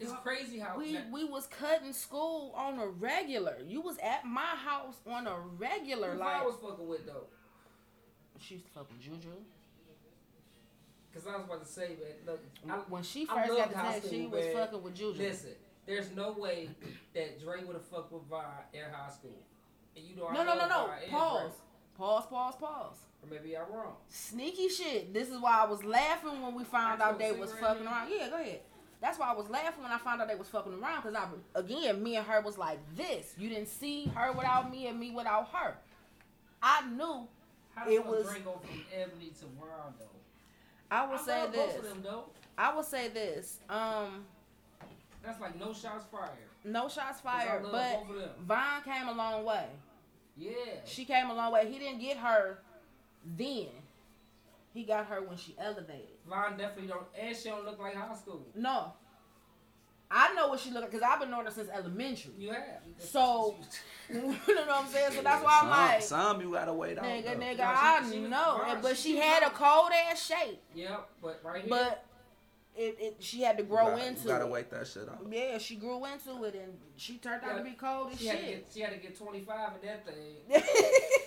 It's 0.00 0.12
crazy 0.22 0.58
how 0.58 0.76
we 0.78 0.94
that- 0.94 1.10
we 1.10 1.24
was 1.24 1.46
cutting 1.46 1.92
school 1.92 2.52
on 2.56 2.78
a 2.78 2.86
regular. 2.86 3.58
You 3.66 3.80
was 3.80 3.98
at 3.98 4.24
my 4.24 4.40
house 4.56 4.96
on 5.06 5.26
a 5.26 5.38
regular. 5.38 6.12
who 6.12 6.18
Like 6.18 6.36
I 6.42 6.44
was 6.44 6.56
fucking 6.56 6.88
with 6.88 7.06
though. 7.06 7.26
she 8.40 8.54
was 8.56 8.64
fucking 8.74 8.96
with 8.96 9.02
Juju. 9.22 9.28
Cause 11.14 11.26
I 11.26 11.36
was 11.36 11.44
about 11.44 11.60
to 11.60 11.68
say, 11.70 11.88
man, 11.88 12.14
look, 12.26 12.40
I, 12.70 12.76
when 12.88 13.02
she 13.02 13.26
first 13.26 13.48
got 13.48 13.70
to 13.70 13.76
high 13.76 13.98
test, 14.00 14.08
she 14.10 14.26
was 14.26 14.44
man. 14.46 14.54
fucking 14.54 14.82
with 14.82 14.94
Juju. 14.94 15.18
listen, 15.22 15.50
there's 15.84 16.10
no 16.12 16.32
way 16.32 16.70
that 17.14 17.38
Dre 17.38 17.62
would 17.64 17.74
have 17.74 17.84
fucked 17.84 18.12
with 18.12 18.22
Vine 18.24 18.44
in 18.72 18.80
high 18.90 19.10
school. 19.10 19.36
And 19.94 20.04
you 20.06 20.16
know 20.16 20.30
No, 20.30 20.42
no, 20.42 20.54
no, 20.56 20.66
no. 20.66 20.90
And 20.90 21.10
Pause. 21.10 21.52
Pause, 21.98 22.26
pause, 22.30 22.54
pause. 22.56 22.96
Or 23.22 23.28
maybe 23.30 23.56
I'm 23.56 23.72
wrong. 23.72 23.94
Sneaky 24.08 24.68
shit. 24.68 25.14
This 25.14 25.28
is 25.28 25.38
why 25.38 25.60
I 25.62 25.66
was 25.66 25.84
laughing 25.84 26.42
when 26.42 26.54
we 26.54 26.64
found 26.64 27.00
out 27.00 27.18
they 27.18 27.32
was 27.32 27.52
fucking 27.52 27.86
around. 27.86 28.10
Yeah, 28.10 28.28
go 28.28 28.40
ahead. 28.40 28.60
That's 29.00 29.18
why 29.18 29.30
I 29.30 29.34
was 29.34 29.48
laughing 29.48 29.82
when 29.82 29.92
I 29.92 29.98
found 29.98 30.20
out 30.20 30.28
they 30.28 30.34
was 30.36 30.48
fucking 30.48 30.74
around. 30.74 31.02
Cause 31.02 31.14
I, 31.14 31.26
again, 31.58 32.02
me 32.02 32.16
and 32.16 32.26
her 32.26 32.40
was 32.40 32.56
like 32.58 32.78
this. 32.96 33.34
You 33.36 33.48
didn't 33.48 33.68
see 33.68 34.06
her 34.14 34.32
without 34.32 34.70
me 34.70 34.86
and 34.86 34.98
me 34.98 35.10
without 35.10 35.48
her. 35.52 35.74
I 36.62 36.86
knew. 36.88 37.26
How 37.74 37.88
It 37.88 38.04
was- 38.04 38.26
brain 38.26 38.42
go 38.44 38.60
from 38.62 38.84
Ebony 38.94 39.32
to 39.40 39.46
Wild 39.58 39.94
though? 39.98 40.06
I 40.90 41.06
would 41.06 41.20
I 41.20 41.22
say 41.24 41.46
this. 41.50 41.74
them. 42.02 42.04
I 42.58 42.74
would 42.76 42.84
say 42.84 43.08
this. 43.08 43.58
Um, 43.68 44.26
That's 45.24 45.40
like 45.40 45.58
no 45.58 45.72
shots 45.72 46.04
fired. 46.12 46.30
no 46.64 46.88
shots 46.88 47.20
fired, 47.20 47.62
but. 47.70 48.04
Vine 48.46 48.82
came 48.84 49.08
a 49.08 49.12
long 49.12 49.44
way. 49.44 49.66
Yeah. 50.36 50.52
She 50.84 51.04
came 51.06 51.30
a 51.30 51.34
long 51.34 51.52
way. 51.52 51.70
He 51.72 51.78
didn't 51.78 52.00
get 52.00 52.18
her 52.18 52.58
then. 53.36 53.68
He 54.74 54.84
got 54.84 55.06
her 55.06 55.20
when 55.22 55.36
she 55.36 55.54
elevated. 55.58 56.08
Vaughn 56.26 56.56
definitely 56.56 56.88
don't, 56.88 57.02
and 57.20 57.36
she 57.36 57.50
don't 57.50 57.64
look 57.64 57.78
like 57.78 57.94
high 57.94 58.14
school. 58.14 58.46
No. 58.54 58.92
I 60.14 60.34
know 60.34 60.48
what 60.48 60.60
she 60.60 60.70
look 60.70 60.82
like 60.82 60.90
because 60.90 61.06
I've 61.06 61.20
been 61.20 61.30
knowing 61.30 61.46
her 61.46 61.50
since 61.50 61.68
elementary. 61.70 62.32
You 62.38 62.50
have. 62.52 62.80
So- 62.98 63.54
you 64.12 64.20
know 64.20 64.28
what 64.28 64.68
I'm 64.70 64.86
saying? 64.86 65.12
So 65.12 65.22
that's 65.22 65.42
why 65.44 65.60
I'm 65.62 65.70
like, 65.70 66.02
some 66.02 66.40
you 66.40 66.52
gotta 66.52 66.72
wait 66.72 66.98
on. 66.98 67.04
nigga, 67.04 67.36
nigga, 67.38 67.56
No, 67.56 67.56
she- 67.56 67.62
I 67.62 68.08
she 68.12 68.20
was 68.20 68.30
know. 68.30 68.58
fine. 68.62 68.70
And- 68.72 68.82
But 68.82 68.96
She 68.96 69.02
she 69.10 69.14
was 69.14 69.22
had 69.24 69.42
a 69.42 69.50
cold 69.50 69.90
ass 70.10 70.26
shape. 70.26 70.60
Yep, 70.74 71.08
but 71.22 71.40
right 71.44 71.60
here. 71.62 71.70
But 71.70 72.04
it, 72.76 72.96
it 73.00 73.16
she 73.20 73.40
had 73.42 73.56
to 73.58 73.62
You 73.62 73.68
grow 73.70 73.86
gotta- 73.90 74.06
into 74.06 74.22
You 74.22 74.28
gotta 74.28 74.44
it. 74.46 74.50
wait 74.50 74.70
that 74.70 74.86
shit 74.86 75.08
out. 75.08 75.18
Yeah, 75.30 75.56
she 75.58 75.76
grew 75.76 76.04
into 76.06 76.44
it 76.44 76.54
and 76.56 76.74
she 76.96 77.16
turned 77.18 77.42
out 77.44 77.56
to 77.58 77.62
be 77.64 77.72
cold 77.72 78.12
as 78.12 78.18
she 78.18 78.26
had, 78.26 78.38
to 78.38 78.44
shit. 78.44 78.64
get, 78.64 78.72
she 78.74 78.80
had 78.80 78.90
to 78.92 78.98
get 78.98 79.16
25 79.18 79.70
in 79.82 79.88
that 79.88 80.06
thing. 80.06 80.62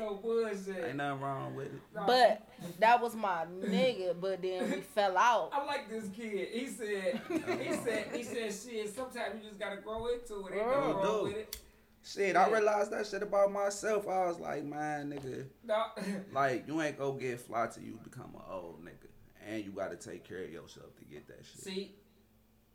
Yeah. 0.00 0.08
No 0.08 0.14
bullshit. 0.14 0.84
Ain't 0.86 0.96
nothing 0.96 1.20
wrong 1.22 1.54
with 1.54 1.66
it. 1.66 1.80
But 1.94 2.46
that 2.78 3.00
was 3.00 3.14
my 3.14 3.44
nigga, 3.60 4.14
but 4.20 4.40
then 4.42 4.70
we 4.70 4.80
fell 4.80 5.16
out. 5.16 5.50
I 5.52 5.64
like 5.64 5.88
this 5.88 6.08
kid. 6.14 6.48
He 6.52 6.66
said, 6.66 7.20
he 7.28 7.68
oh. 7.68 7.80
said, 7.84 8.08
he 8.14 8.22
said, 8.22 8.52
shit. 8.52 8.94
Sometimes 8.94 9.42
you 9.42 9.48
just 9.48 9.58
gotta 9.60 9.76
grow 9.80 10.06
into 10.06 10.46
it. 10.46 10.54
Ain't 10.58 10.66
nothing 10.66 10.82
Oh, 10.82 10.92
wrong 10.92 11.02
dude. 11.02 11.22
with 11.24 11.36
it. 11.42 11.56
Shit, 12.04 12.36
I 12.36 12.48
realized 12.50 12.90
that 12.92 13.06
shit 13.06 13.22
about 13.22 13.52
myself. 13.52 14.08
I 14.08 14.26
was 14.28 14.38
like, 14.38 14.64
man, 14.64 15.10
nigga, 15.12 15.44
No. 15.64 15.86
like 16.32 16.66
you 16.66 16.80
ain't 16.80 16.98
gonna 16.98 17.18
get 17.18 17.40
fly 17.40 17.66
till 17.66 17.82
you 17.82 17.98
become 18.02 18.30
an 18.34 18.42
old 18.50 18.82
nigga, 18.84 19.08
and 19.46 19.64
you 19.64 19.72
gotta 19.72 19.96
take 19.96 20.24
care 20.26 20.44
of 20.44 20.50
yourself 20.50 20.96
to 20.96 21.04
get 21.04 21.26
that 21.28 21.44
shit. 21.44 21.60
See, 21.60 21.94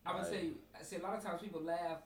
I'm 0.06 0.18
gonna 0.18 0.30
tell 0.30 0.44
you. 0.44 0.56
I 0.80 0.84
see 0.84 0.98
a 0.98 1.00
lot 1.02 1.18
of 1.18 1.24
times 1.24 1.42
people 1.42 1.62
laugh. 1.62 2.00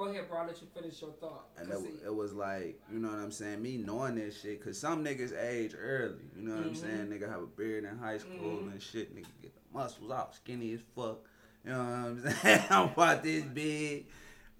Go 0.00 0.06
ahead, 0.06 0.30
bro. 0.30 0.38
I'll 0.38 0.46
let 0.46 0.58
you 0.62 0.66
finish 0.74 1.02
your 1.02 1.10
thought. 1.20 1.48
And 1.58 1.68
'Cause 1.68 1.84
it, 1.84 1.98
see, 2.00 2.04
it 2.06 2.14
was 2.14 2.32
like, 2.32 2.80
you 2.90 2.98
know 3.00 3.08
what 3.08 3.18
I'm 3.18 3.30
saying? 3.30 3.60
Me 3.60 3.76
knowing 3.76 4.14
this 4.14 4.40
shit, 4.40 4.64
cause 4.64 4.78
some 4.78 5.04
niggas 5.04 5.38
age 5.38 5.74
early. 5.78 6.24
You 6.34 6.40
know 6.42 6.56
what 6.56 6.64
I'm 6.64 6.72
Mhm. 6.72 6.76
saying? 6.76 7.06
Nigga 7.08 7.28
have 7.28 7.42
a 7.42 7.46
beard 7.46 7.84
in 7.84 7.98
high 7.98 8.16
school 8.16 8.62
Mhm. 8.62 8.72
and 8.72 8.82
shit. 8.82 9.14
Nigga 9.14 9.26
get 9.42 9.54
the 9.54 9.60
muscles 9.74 10.10
out, 10.10 10.34
skinny 10.34 10.72
as 10.72 10.80
fuck. 10.96 11.18
You 11.64 11.72
know 11.72 11.78
what 11.80 11.86
I'm 11.86 12.22
saying? 12.42 12.64
I'm 12.70 12.88
about 12.88 13.22
this 13.22 13.44
big. 13.44 14.06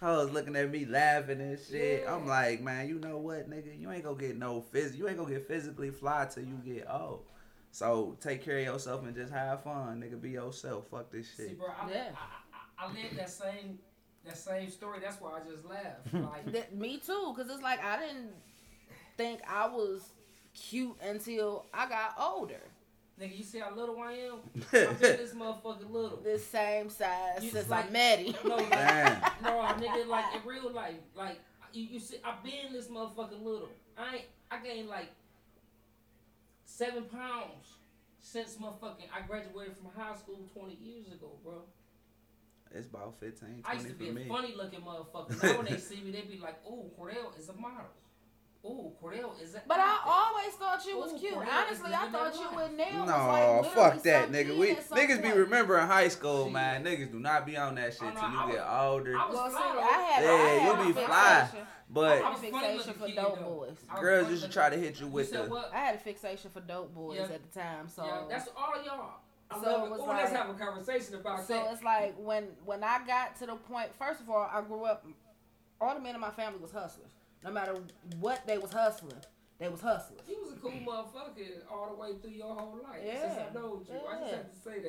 I 0.03 0.13
was 0.13 0.31
looking 0.31 0.57
at 0.57 0.71
me 0.71 0.85
laughing 0.85 1.41
and 1.41 1.59
shit. 1.59 2.03
Yeah. 2.03 2.15
I'm 2.15 2.27
like, 2.27 2.61
man, 2.61 2.87
you 2.87 2.99
know 2.99 3.17
what, 3.17 3.49
nigga? 3.49 3.79
You 3.81 3.91
ain't 3.93 4.05
gonna 4.05 4.19
get 4.19 4.37
no 4.37 4.61
phys. 4.61 4.95
You 4.95 5.09
ain't 5.09 5.17
gonna 5.17 5.31
get 5.33 5.49
physically 5.49 5.91
fly 5.91 6.27
till 6.27 6.45
you 6.45 6.57
get 6.57 6.87
old. 6.91 7.25
So 7.71 8.19
take 8.21 8.43
care 8.43 8.59
of 8.59 8.65
yourself 8.65 9.05
and 9.05 9.15
just 9.15 9.33
have 9.33 9.63
fun, 9.63 10.03
nigga. 10.03 10.21
Be 10.21 10.31
yourself. 10.33 10.89
Fuck 10.91 11.11
this 11.11 11.31
see, 11.31 11.49
shit. 11.49 11.59
bro. 11.59 11.69
I, 11.69 11.91
Yeah. 11.91 12.11
I, 12.15 12.85
I, 12.85 12.87
I 12.89 12.93
lived 12.93 13.17
that 13.17 13.31
same, 13.31 13.79
that 14.25 14.37
same 14.37 14.71
story. 14.71 14.99
That's 15.03 15.21
why 15.21 15.39
I 15.41 15.51
just 15.51 15.65
laughed. 15.65 16.13
Like, 16.13 16.53
That, 16.53 16.75
me 16.75 16.99
too, 16.99 17.33
because 17.35 17.51
it's 17.53 17.63
like 17.63 17.83
I 17.85 17.99
didn't 17.99 18.31
think 19.17 19.41
I 19.49 19.67
was 19.67 20.11
cute 20.55 20.97
until 21.03 21.67
I 21.73 21.89
got 21.89 22.15
older. 22.19 22.61
nigga, 23.21 23.37
you 23.37 23.45
see 23.45 23.59
how 23.59 23.75
little 23.75 24.01
I 24.01 24.13
am? 24.13 24.39
I've 24.73 25.01
been 25.01 25.17
this 25.17 25.33
motherfucker 25.35 25.91
little. 25.91 26.19
The 26.23 26.39
same 26.39 26.89
size 26.91 27.43
You 27.43 27.51
since 27.51 27.69
like- 27.69 27.89
I 27.89 27.91
met 27.91 28.19
him. 28.21 28.35
No, 28.45 28.57
like, 28.57 28.71
Damn. 28.71 29.21
no, 29.43 29.51
nigga, 29.79 30.07
like 30.07 30.25
in 30.35 30.49
real 30.49 30.71
life, 30.71 30.95
like 31.15 31.39
you, 31.73 31.85
you 31.85 32.01
see, 32.01 32.17
I've 32.25 32.43
been 32.43 32.73
this 32.73 32.89
motherfucker 32.89 33.43
little. 33.43 33.69
I 33.99 34.17
ain't, 34.17 34.25
I 34.51 34.59
gained 34.59 34.89
like 34.89 35.11
seven 36.65 37.05
pounds 37.05 37.75
since 38.21 38.57
motherfucking 38.57 39.09
I 39.15 39.27
graduated 39.27 39.77
from 39.77 39.89
high 39.97 40.15
school 40.17 40.39
twenty 40.55 40.75
years 40.83 41.07
ago, 41.09 41.31
bro. 41.45 41.63
It's 42.73 42.87
about 42.87 43.15
15, 43.19 43.63
20 43.63 43.63
I 43.65 43.73
used 43.75 43.89
to 43.89 43.95
be 43.95 44.07
for 44.07 44.11
a 44.13 44.15
me. 44.15 44.29
funny 44.29 44.55
looking 44.57 44.81
motherfucker. 44.81 45.43
Now 45.43 45.59
when 45.59 45.67
they 45.67 45.79
see 45.79 46.01
me, 46.03 46.13
they 46.13 46.23
be 46.23 46.39
like, 46.39 46.57
"Ooh, 46.69 46.91
Cordell 46.99 47.37
is 47.39 47.49
a 47.49 47.53
model. 47.55 47.87
Ooh, 48.65 48.93
Cordell 49.03 49.43
is 49.43 49.55
a." 49.57 49.63
But 49.67 49.81
I 49.81 49.99
always 50.07 50.55
thought 50.55 50.85
you 50.87 50.97
was 50.99 51.13
Ooh, 51.13 51.19
cute. 51.19 51.35
Cordell 51.35 51.49
Honestly, 51.67 51.93
I 51.93 52.09
thought 52.11 52.35
you 52.35 52.57
life. 52.57 52.69
and 52.69 52.77
Nail 52.77 53.07
No, 53.07 53.63
like 53.63 53.73
fuck 53.73 54.03
that, 54.05 54.31
nigga. 54.31 54.57
We 54.57 54.75
niggas 54.77 55.21
be 55.23 55.33
remembering 55.33 55.87
high 55.89 56.07
school, 56.09 56.45
Shit. 56.45 56.53
man. 56.53 56.85
Niggas 56.85 57.11
do 57.11 57.19
not 57.19 57.45
be 57.45 57.57
on 57.57 57.75
that 57.75 57.93
shit 57.93 58.03
Oh, 58.03 58.11
no, 58.11 58.13
till 58.15 58.23
I 58.23 58.47
you 58.47 58.53
get 58.53 58.65
was- 58.65 58.91
older. 58.93 59.19
I 59.19 59.27
was 59.27 59.35
Well, 59.37 59.51
see, 59.51 59.57
fly, 59.57 59.73
though. 59.75 59.81
I 59.81 60.03
had, 60.03 60.25
Yeah, 60.25 60.31
I 60.31 60.37
had 60.37 60.63
you 60.63 60.71
a 60.71 60.77
be 60.77 60.93
fixation. 60.93 61.07
fly. 61.07 61.51
I 61.61 61.67
But 61.93 62.11
had 62.11 62.21
a 62.21 62.31
was 62.31 62.41
funny 62.41 62.51
fixation 62.79 62.95
for 62.95 63.09
dope 63.09 63.39
though. 63.41 63.45
boys. 63.67 63.77
Girls 64.01 64.23
funny 64.23 64.31
used 64.35 64.45
to 64.45 64.51
try 64.51 64.71
to 64.71 64.77
hit 64.77 65.01
you 65.01 65.07
You 65.07 65.13
with 65.13 65.29
said 65.31 65.47
the. 65.47 65.51
what? 65.51 65.73
I 65.75 65.79
had 65.79 65.95
a 65.97 65.99
fixation 65.99 66.51
for 66.53 66.61
dope 66.61 66.95
boys 66.95 67.19
Yeah. 67.19 67.35
at 67.35 67.43
the 67.53 67.59
time, 67.59 67.89
so 67.89 68.05
yeah, 68.05 68.23
that's 68.29 68.49
all 68.57 68.81
y'all. 68.85 69.15
I 69.51 69.61
So 69.61 69.67
love 69.71 69.83
it 69.83 69.85
it. 69.87 69.91
was 69.91 70.01
Ooh, 70.01 70.07
let's 70.09 70.33
have 70.33 70.49
a 70.51 70.55
conversation 70.55 71.15
about 71.17 71.47
So 71.47 71.55
that. 71.55 71.73
it's 71.73 71.83
like 71.83 72.15
when 72.19 72.45
when 72.65 72.85
I 72.85 73.01
got 73.07 73.37
to 73.37 73.47
the 73.47 73.57
point. 73.57 73.91
First 73.99 74.21
of 74.21 74.31
all, 74.31 74.49
I 74.53 74.61
grew 74.63 74.85
up. 74.85 75.05
All 75.81 75.95
the 75.95 76.01
men 76.01 76.15
in 76.15 76.21
my 76.21 76.31
family 76.31 76.59
was 76.61 76.71
hustlers. 76.73 77.11
No 77.43 77.51
matter 77.51 77.75
what 78.21 78.47
they 78.47 78.59
was 78.59 78.71
hustling, 78.73 79.17
they 79.59 79.69
was 79.69 79.81
hustlers. 79.81 80.21
You 80.29 80.39
was 80.43 80.53
a 80.53 80.57
cool 80.57 80.73
motherfucker 80.73 81.63
all 81.73 81.89
the 81.89 81.95
way 82.01 82.11
through 82.21 82.33
your 82.33 82.55
whole 82.55 82.79
life. 82.83 83.01
Yeah. 83.05 83.35
Since 83.35 83.49
I 83.51 83.55
know 83.55 83.83
you. 83.89 83.95
I 84.09 84.21
just 84.21 84.35
have 84.35 84.53
to 84.53 84.59
say 84.59 84.81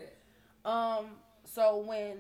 that. 0.64 0.70
Um. 0.70 1.06
So 1.46 1.78
when 1.80 2.18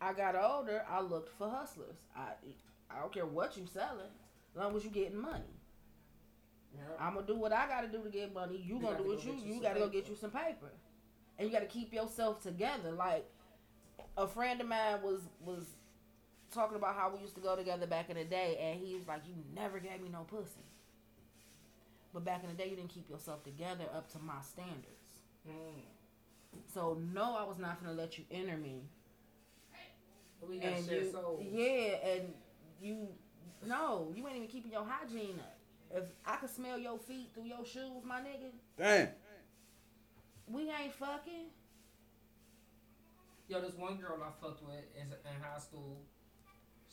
I 0.00 0.12
got 0.12 0.34
older, 0.36 0.84
I 0.88 1.00
looked 1.00 1.36
for 1.36 1.48
hustlers. 1.50 1.96
I 2.16 2.30
I 2.90 3.00
don't 3.00 3.12
care 3.12 3.26
what 3.26 3.56
you 3.56 3.66
selling, 3.66 4.10
as 4.54 4.60
long 4.62 4.74
as 4.76 4.84
you 4.84 4.90
getting 4.90 5.18
money. 5.20 5.44
Yeah. 6.74 7.06
I'm 7.06 7.14
gonna 7.14 7.26
do 7.26 7.36
what 7.36 7.52
I 7.52 7.66
gotta 7.66 7.88
do 7.88 8.02
to 8.02 8.08
get 8.08 8.32
money. 8.32 8.56
You, 8.56 8.76
You 8.76 8.80
gonna 8.80 8.98
do 8.98 9.08
what 9.08 9.24
go 9.24 9.32
you 9.32 9.54
you 9.54 9.60
gotta 9.60 9.80
go 9.80 9.88
get 9.88 10.08
you 10.08 10.16
some 10.16 10.30
paper, 10.30 10.72
and 11.38 11.46
you 11.48 11.52
gotta 11.52 11.66
keep 11.66 11.92
yourself 11.92 12.42
together. 12.42 12.92
Like 12.92 13.28
a 14.16 14.26
friend 14.26 14.60
of 14.60 14.66
mine 14.68 15.02
was 15.02 15.20
was 15.44 15.64
talking 16.50 16.76
about 16.76 16.94
how 16.94 17.10
we 17.14 17.20
used 17.20 17.34
to 17.34 17.40
go 17.40 17.56
together 17.56 17.86
back 17.86 18.10
in 18.10 18.16
the 18.16 18.24
day, 18.24 18.58
and 18.60 18.80
he 18.80 18.94
was 18.94 19.06
like, 19.06 19.22
"You 19.26 19.34
never 19.54 19.78
gave 19.78 20.00
me 20.00 20.08
no 20.08 20.24
pussy." 20.24 20.64
But 22.14 22.24
back 22.24 22.42
in 22.42 22.50
the 22.50 22.54
day, 22.56 22.68
you 22.68 22.76
didn't 22.76 22.90
keep 22.90 23.08
yourself 23.08 23.42
together 23.42 23.84
up 23.94 24.10
to 24.12 24.18
my 24.18 24.40
standards. 24.42 25.22
Mm. 25.48 25.80
So 26.74 26.98
no, 27.12 27.36
I 27.36 27.44
was 27.44 27.58
not 27.58 27.82
gonna 27.82 27.94
let 27.94 28.18
you 28.18 28.24
enter 28.30 28.56
me. 28.56 28.82
We 30.46 30.60
And 30.60 30.84
you, 30.86 31.12
souls. 31.12 31.40
yeah, 31.52 31.94
and 32.04 32.34
you, 32.80 33.08
no, 33.64 34.12
you 34.14 34.26
ain't 34.26 34.36
even 34.36 34.48
keeping 34.48 34.72
your 34.72 34.84
hygiene 34.84 35.38
up. 35.38 35.56
If 35.94 36.04
I 36.24 36.36
could 36.36 36.50
smell 36.50 36.78
your 36.78 36.98
feet 36.98 37.30
through 37.34 37.44
your 37.44 37.64
shoes, 37.64 38.02
my 38.04 38.20
nigga, 38.20 38.50
Damn. 38.78 39.08
we 40.46 40.62
ain't 40.62 40.94
fucking. 40.94 41.50
Yo, 43.48 43.60
this 43.60 43.74
one 43.74 43.96
girl 43.96 44.18
I 44.22 44.30
fucked 44.40 44.62
with 44.62 44.84
is 44.96 45.12
in 45.12 45.42
high 45.42 45.58
school. 45.58 46.00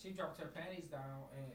She 0.02 0.12
dropped 0.12 0.40
her 0.42 0.48
panties 0.48 0.90
down 0.90 1.28
and 1.38 1.52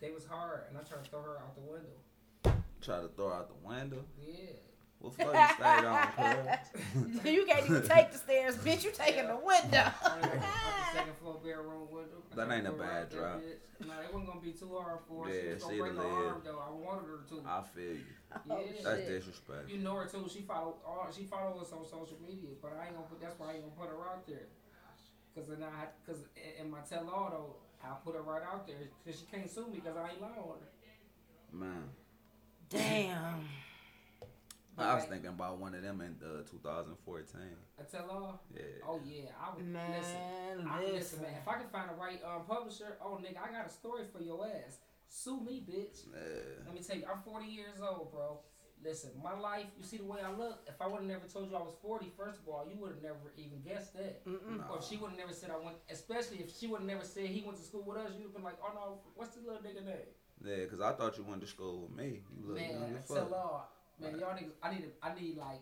they 0.00 0.10
was 0.10 0.26
hard, 0.26 0.64
and 0.68 0.76
I 0.76 0.82
tried 0.82 1.04
to 1.04 1.10
throw 1.10 1.22
her 1.22 1.38
out 1.38 1.54
the 1.54 1.62
window. 1.62 2.60
Try 2.82 3.00
to 3.00 3.08
throw 3.08 3.32
out 3.32 3.48
the 3.48 3.66
window. 3.66 4.04
Yeah. 4.20 4.60
What 5.04 5.14
floor 5.16 5.34
you 5.36 5.48
stayed 5.54 5.84
on, 5.84 6.08
cuz? 7.22 7.24
you 7.32 7.44
can't 7.44 7.66
even 7.66 7.82
take 7.86 8.10
the 8.12 8.18
stairs, 8.18 8.56
bitch. 8.56 8.84
You 8.84 8.90
taking 8.92 9.26
the 9.28 9.36
window. 9.36 9.78
Out 10.02 10.22
the 10.22 10.96
second 10.96 11.16
floor 11.20 11.38
bedroom 11.44 11.88
window. 11.92 12.24
I 12.32 12.36
That 12.36 12.50
ain't 12.56 12.66
a 12.66 12.72
bad 12.72 13.02
out 13.02 13.10
drop. 13.10 13.40
bitch. 13.42 13.86
Nah, 13.86 14.00
it 14.00 14.08
wasn't 14.12 14.28
gonna 14.28 14.40
be 14.40 14.52
too 14.52 14.72
hard 14.80 15.00
for 15.06 15.26
her. 15.26 15.30
Yeah, 15.34 15.40
she 15.42 15.48
was 15.52 15.62
gonna 15.62 15.74
she'd 15.74 15.80
break 15.80 15.96
her 15.96 16.02
arm 16.08 16.40
though. 16.44 16.62
I 16.64 16.70
wanted 16.72 17.06
her 17.12 17.20
to. 17.28 17.42
I 17.46 17.62
feel 17.74 17.92
you. 18.00 18.14
Oh, 18.32 18.40
Yeah. 18.48 18.82
That's 18.82 19.00
shit. 19.00 19.08
disrespect. 19.08 19.68
You 19.68 19.78
know 19.78 19.94
her 19.96 20.06
too. 20.06 20.24
She 20.32 20.40
follow 20.40 20.76
all. 20.86 21.06
She 21.14 21.24
follow 21.24 21.60
us 21.60 21.70
on 21.72 21.84
social 21.84 22.16
media, 22.24 22.56
but 22.62 22.72
I 22.80 22.86
ain't 22.86 22.94
gonna 22.96 23.06
put. 23.06 23.20
That's 23.20 23.38
why 23.38 23.50
I 23.50 23.52
ain't 23.60 23.62
gonna 23.62 23.76
put 23.76 23.88
her 23.94 24.02
out 24.08 24.26
there. 24.26 24.48
Cause 25.36 25.48
then 25.48 25.62
I, 25.62 25.86
cause 26.06 26.24
in 26.34 26.64
in 26.64 26.70
my 26.70 26.78
tell 26.88 27.10
all 27.10 27.28
though, 27.30 27.56
I'll 27.86 28.00
put 28.04 28.14
her 28.14 28.22
right 28.22 28.42
out 28.42 28.66
there. 28.66 28.88
Cause 29.04 29.20
she 29.20 29.26
can't 29.26 29.50
sue 29.50 29.66
me 29.68 29.80
because 29.84 29.96
I 29.98 30.10
ain't 30.12 30.22
lying 30.22 30.38
on 30.38 30.56
her. 30.58 31.56
Man. 31.58 31.84
Damn. 32.70 33.44
I 34.76 34.94
was 34.94 35.02
Like, 35.02 35.10
thinking 35.10 35.30
about 35.30 35.58
one 35.58 35.74
of 35.74 35.82
them 35.82 36.00
in 36.00 36.16
uh, 36.24 36.42
2014. 36.50 37.40
I 37.78 37.82
tell 37.84 38.10
all. 38.10 38.42
Yeah. 38.54 38.62
Oh 38.86 39.00
yeah, 39.04 39.30
I 39.40 39.54
would 39.54 39.64
listen. 39.66 40.14
Man, 40.62 40.68
I, 40.68 40.80
listen. 40.80 40.94
listen, 40.94 41.22
man. 41.22 41.34
If 41.40 41.48
I 41.48 41.54
can 41.54 41.68
find 41.68 41.90
the 41.90 41.94
right 41.94 42.20
um, 42.24 42.42
publisher, 42.46 42.96
oh 43.02 43.18
nigga, 43.22 43.38
I 43.38 43.52
got 43.52 43.66
a 43.66 43.70
story 43.70 44.02
for 44.12 44.20
your 44.22 44.46
ass. 44.46 44.78
Sue 45.06 45.40
me, 45.40 45.62
bitch. 45.68 46.06
Yeah. 46.12 46.64
Let 46.66 46.74
me 46.74 46.80
tell 46.80 46.96
you, 46.96 47.04
I'm 47.10 47.22
40 47.22 47.46
years 47.46 47.78
old, 47.80 48.10
bro. 48.10 48.40
Listen, 48.84 49.10
my 49.22 49.32
life, 49.32 49.66
you 49.78 49.84
see 49.84 49.96
the 49.96 50.04
way 50.04 50.18
I 50.20 50.30
look. 50.36 50.60
If 50.66 50.74
I 50.82 50.86
would 50.86 50.96
have 51.00 51.08
never 51.08 51.26
told 51.26 51.48
you 51.50 51.56
I 51.56 51.60
was 51.60 51.74
40, 51.80 52.12
first 52.18 52.40
of 52.40 52.48
all, 52.48 52.66
you 52.68 52.76
would 52.80 52.90
have 52.90 53.02
never 53.02 53.32
even 53.38 53.62
guessed 53.62 53.94
that. 53.94 54.26
Mm-mm. 54.26 54.58
No. 54.58 54.64
Or 54.74 54.78
if 54.78 54.84
she 54.84 54.96
would 54.98 55.10
have 55.10 55.18
never 55.18 55.32
said 55.32 55.50
I 55.50 55.56
went, 55.64 55.76
especially 55.88 56.38
if 56.38 56.54
she 56.54 56.66
would 56.66 56.80
have 56.80 56.88
never 56.88 57.04
said 57.04 57.26
he 57.26 57.40
went 57.42 57.56
to 57.58 57.64
school 57.64 57.84
with 57.86 57.96
us, 57.96 58.10
you'd 58.18 58.24
have 58.24 58.34
been 58.34 58.42
like, 58.42 58.58
oh 58.62 58.72
no, 58.74 58.98
what's 59.14 59.36
the 59.36 59.40
little 59.40 59.62
nigga 59.62 59.86
name? 59.86 60.10
Yeah, 60.44 60.66
cause 60.66 60.80
I 60.82 60.92
thought 60.92 61.16
you 61.16 61.24
went 61.24 61.40
to 61.40 61.46
school 61.46 61.82
with 61.88 61.96
me. 61.96 62.20
You 62.36 62.48
look 62.48 62.58
young 62.60 62.80
Man, 62.80 62.96
as 62.98 63.08
so 63.08 63.14
fuck. 63.14 63.30
Lord, 63.30 63.62
man, 64.00 64.18
y'all 64.18 64.30
niggas, 64.34 64.52
I 64.62 64.70
need, 64.74 64.84
a, 64.84 65.06
I 65.06 65.14
need 65.14 65.36
like, 65.36 65.60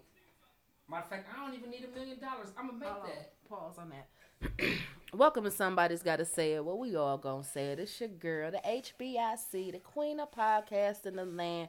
matter 0.89 1.03
of 1.05 1.09
fact, 1.09 1.29
I 1.33 1.45
don't 1.45 1.57
even 1.57 1.71
need 1.71 1.85
a 1.85 1.95
million 1.97 2.19
dollars. 2.19 2.49
I'm 2.57 2.67
gonna 2.67 2.79
make 2.79 2.89
Hold 2.89 3.05
on. 3.05 3.09
that. 3.09 3.49
Pause 3.49 3.79
on 3.79 3.91
that. 3.91 4.79
Welcome 5.15 5.45
to 5.45 5.51
Somebody's 5.51 6.03
Gotta 6.03 6.25
Say 6.25 6.55
It. 6.55 6.65
Well, 6.65 6.79
we 6.79 6.97
all 6.97 7.19
gonna 7.19 7.45
say 7.45 7.67
it. 7.73 7.79
It's 7.79 8.01
your 8.01 8.09
girl, 8.09 8.51
the 8.51 8.61
HBIC, 8.67 9.73
the 9.73 9.79
queen 9.79 10.21
of 10.21 10.31
podcast 10.31 11.07
in 11.07 11.17
the 11.17 11.25
land. 11.25 11.69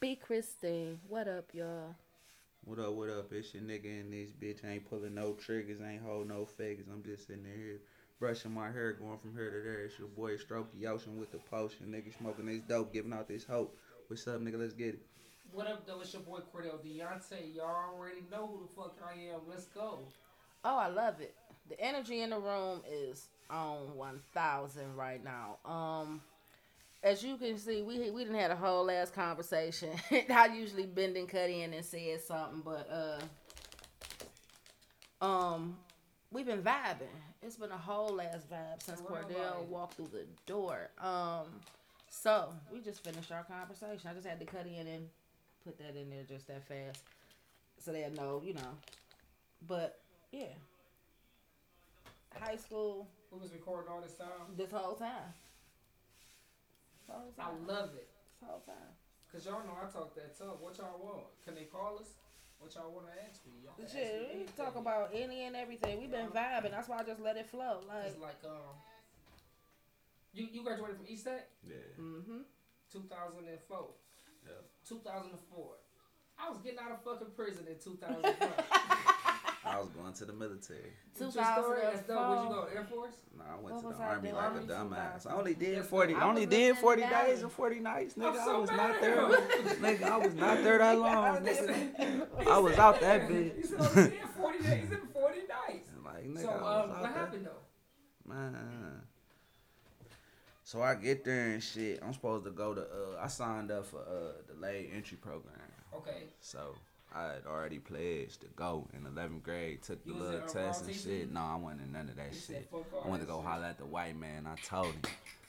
B. 0.00 0.16
Christine. 0.16 1.00
What 1.08 1.28
up, 1.28 1.50
y'all? 1.54 1.94
What 2.64 2.78
up, 2.78 2.92
what 2.94 3.08
up? 3.10 3.32
It's 3.32 3.54
your 3.54 3.62
nigga 3.62 4.00
in 4.00 4.10
this 4.10 4.30
bitch. 4.32 4.64
Ain't 4.64 4.88
pulling 4.88 5.14
no 5.14 5.32
triggers, 5.34 5.80
ain't 5.80 6.02
holding 6.02 6.28
no 6.28 6.44
figures. 6.44 6.86
I'm 6.92 7.02
just 7.02 7.26
sitting 7.26 7.44
here 7.44 7.80
brushing 8.18 8.52
my 8.52 8.70
hair, 8.70 8.92
going 8.92 9.18
from 9.18 9.34
here 9.34 9.50
to 9.50 9.62
there. 9.62 9.84
It's 9.84 9.98
your 9.98 10.08
boy 10.08 10.36
Strokey 10.36 10.86
Ocean 10.86 11.18
with 11.18 11.30
the 11.30 11.38
potion. 11.38 11.86
Nigga 11.88 12.16
smoking 12.16 12.46
this 12.46 12.60
dope, 12.68 12.92
giving 12.92 13.12
out 13.12 13.28
this 13.28 13.44
hope. 13.44 13.76
What's 14.08 14.26
up, 14.26 14.40
nigga? 14.40 14.58
Let's 14.58 14.74
get 14.74 14.94
it. 14.94 15.02
What 15.54 15.68
up, 15.68 15.86
though? 15.86 16.00
It's 16.00 16.12
your 16.12 16.22
boy 16.22 16.40
Cordell 16.52 16.80
Deontay. 16.84 17.54
Y'all 17.54 17.94
already 17.94 18.24
know 18.28 18.48
who 18.48 18.66
the 18.66 18.74
fuck 18.74 18.96
I 19.08 19.12
am. 19.32 19.42
Let's 19.48 19.66
go. 19.66 20.00
Oh, 20.64 20.76
I 20.76 20.88
love 20.88 21.20
it. 21.20 21.32
The 21.68 21.80
energy 21.80 22.22
in 22.22 22.30
the 22.30 22.40
room 22.40 22.80
is 22.90 23.28
on 23.48 23.94
1000 23.94 24.96
right 24.96 25.22
now. 25.22 25.58
Um, 25.64 26.22
as 27.04 27.22
you 27.22 27.36
can 27.36 27.56
see, 27.56 27.82
we 27.82 28.10
we 28.10 28.24
didn't 28.24 28.40
had 28.40 28.50
a 28.50 28.56
whole 28.56 28.90
ass 28.90 29.12
conversation. 29.12 29.90
I 30.28 30.46
usually 30.46 30.86
bend 30.86 31.16
and 31.16 31.28
cut 31.28 31.48
in 31.48 31.72
and 31.72 31.84
said 31.84 32.20
something, 32.22 32.62
but 32.64 33.22
uh, 35.22 35.24
um, 35.24 35.76
we've 36.32 36.46
been 36.46 36.62
vibing. 36.62 37.14
It's 37.44 37.56
been 37.56 37.70
a 37.70 37.78
whole 37.78 38.20
ass 38.20 38.42
vibe 38.52 38.82
since 38.82 39.00
Cordell 39.02 39.66
walked 39.68 39.94
through 39.94 40.10
the 40.10 40.26
door. 40.46 40.90
Um, 41.00 41.60
so 42.08 42.52
we 42.72 42.80
just 42.80 43.04
finished 43.04 43.30
our 43.30 43.44
conversation. 43.44 44.10
I 44.10 44.14
just 44.14 44.26
had 44.26 44.40
to 44.40 44.46
cut 44.46 44.66
in 44.66 44.88
and 44.88 45.08
put 45.64 45.78
that 45.78 45.96
in 45.96 46.10
there 46.10 46.24
just 46.28 46.46
that 46.48 46.66
fast, 46.68 47.02
so 47.78 47.92
they'll 47.92 48.10
know, 48.10 48.42
you 48.44 48.54
know. 48.54 48.76
But 49.66 50.00
yeah, 50.32 50.52
high 52.38 52.56
school 52.56 53.08
We 53.32 53.38
was 53.40 53.52
recording 53.52 53.90
all 53.90 54.00
this 54.00 54.14
time. 54.14 54.28
this 54.56 54.70
whole 54.70 54.94
time. 54.94 55.32
This 57.06 57.14
whole 57.14 57.32
I 57.38 57.48
love 57.66 57.90
it. 57.96 58.08
This 58.40 58.48
whole 58.48 58.60
time. 58.60 58.92
Cause 59.32 59.46
y'all 59.46 59.64
know 59.66 59.74
I 59.82 59.90
talk 59.90 60.14
that 60.14 60.38
tough. 60.38 60.60
What 60.60 60.76
y'all 60.78 61.00
want? 61.02 61.26
Can 61.44 61.54
they 61.56 61.64
call 61.64 61.98
us? 62.00 62.14
What 62.60 62.72
y'all 62.76 62.92
want 62.92 63.06
to 63.08 63.12
ask 63.28 63.40
me? 63.44 63.52
Y'all 63.64 63.74
can 63.74 63.84
ask 63.84 63.94
me 63.94 64.38
we 64.38 64.44
can 64.44 64.54
talk 64.54 64.76
about 64.76 65.10
any 65.12 65.44
and 65.44 65.56
everything. 65.56 66.00
We've 66.00 66.10
been 66.10 66.28
vibing. 66.28 66.70
That's 66.70 66.88
why 66.88 66.98
I 67.00 67.02
just 67.02 67.20
let 67.20 67.36
it 67.36 67.46
flow. 67.50 67.80
Like, 67.88 68.06
It's 68.06 68.20
like 68.20 68.38
um, 68.44 68.78
you 70.32 70.46
you 70.52 70.62
graduated 70.62 70.96
from 70.96 71.06
East 71.08 71.24
Tech, 71.24 71.48
Yeah. 71.66 71.74
mm-hmm. 71.98 72.42
2004. 72.92 73.88
Yeah. 74.46 74.52
2004. 74.88 75.64
I 76.38 76.50
was 76.50 76.58
getting 76.58 76.78
out 76.80 76.90
of 76.92 77.02
fucking 77.04 77.28
prison 77.36 77.66
in 77.68 77.76
2004. 77.78 78.48
I 79.66 79.78
was 79.80 79.88
going 79.90 80.12
to 80.12 80.24
the 80.26 80.32
military. 80.34 80.92
True 81.16 81.30
story. 81.30 81.44
That's 81.82 82.06
dope. 82.06 82.18
Where'd 82.18 82.42
you 82.42 82.48
2004. 82.48 82.48
go? 82.52 82.68
Air 82.74 82.84
Force. 82.84 83.14
Nah, 83.38 83.44
I 83.44 83.60
went 83.62 83.74
What 83.82 83.92
to 83.92 83.96
the 83.96 84.02
army 84.04 84.28
doing? 84.28 84.34
like 84.34 84.56
a 84.56 84.60
dumbass. 84.66 85.26
I 85.26 85.34
only 85.34 85.54
did 85.54 85.84
forty. 85.86 86.14
I 86.14 86.20
I 86.20 86.24
only 86.28 86.44
did 86.44 86.76
forty 86.76 87.00
the 87.00 87.08
days 87.08 87.16
valley. 87.16 87.42
and 87.42 87.52
forty 87.52 87.80
nights, 87.80 88.14
I'm 88.16 88.22
nigga. 88.24 88.38
I 88.40 88.56
was 88.58 88.70
mad 88.70 88.76
not 88.76 89.00
there. 89.00 89.16
nigga, 89.96 90.02
I 90.02 90.16
was 90.18 90.34
not 90.34 90.62
there 90.62 90.78
that 90.78 90.98
long. 91.06 91.48
I 92.46 92.58
was 92.58 92.76
out 92.78 93.00
that 93.00 93.22
bitch. 93.28 93.56
He 93.56 93.62
said, 93.62 93.78
"Oh, 93.80 93.94
yeah, 93.96 94.26
40 94.36 94.58
days 94.58 94.90
and 94.90 95.10
40 95.14 95.38
nights." 95.38 95.88
Like 96.04 96.24
nigga, 96.28 96.42
So, 96.42 96.50
I 96.50 96.52
was 96.52 96.62
um, 96.62 96.68
out 96.68 96.88
what 96.90 97.02
there. 97.02 97.12
happened 97.12 97.46
though? 97.46 98.30
Man. 98.34 99.00
So 100.74 100.82
I 100.82 100.96
get 100.96 101.24
there 101.24 101.50
and 101.50 101.62
shit. 101.62 102.00
I'm 102.04 102.12
supposed 102.12 102.44
to 102.46 102.50
go 102.50 102.74
to. 102.74 102.80
Uh, 102.80 103.22
I 103.22 103.28
signed 103.28 103.70
up 103.70 103.86
for 103.86 104.00
uh 104.00 104.32
delayed 104.52 104.90
entry 104.92 105.16
program. 105.16 105.54
Okay. 105.94 106.24
So 106.40 106.74
I 107.14 107.34
had 107.34 107.46
already 107.46 107.78
pledged 107.78 108.40
to 108.40 108.48
go 108.56 108.88
in 108.92 109.04
11th 109.04 109.44
grade. 109.44 109.82
Took 109.82 110.02
the 110.02 110.10
You 110.10 110.16
was 110.16 110.30
little 110.30 110.48
test 110.48 110.86
and 110.86 110.96
shit. 110.96 111.30
No, 111.32 111.42
I 111.42 111.54
wasn't 111.54 111.82
in 111.82 111.92
none 111.92 112.08
of 112.08 112.16
that 112.16 112.34
said, 112.34 112.66
shit. 112.72 112.72
I 113.04 113.08
went 113.08 113.22
to 113.22 113.28
go 113.28 113.38
shit." 113.38 113.46
holler 113.46 113.66
at 113.66 113.78
the 113.78 113.84
white 113.84 114.18
man. 114.18 114.48
I 114.48 114.56
told 114.66 114.86
him. 114.86 115.02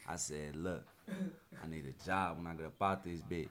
I 0.07 0.15
said, 0.15 0.55
look, 0.55 0.83
I 1.09 1.67
need 1.67 1.85
a 1.87 2.05
job 2.05 2.37
when 2.37 2.45
I 2.45 2.53
get 2.53 2.67
up 2.67 2.79
out 2.79 3.03
this 3.03 3.21
bitch. 3.21 3.49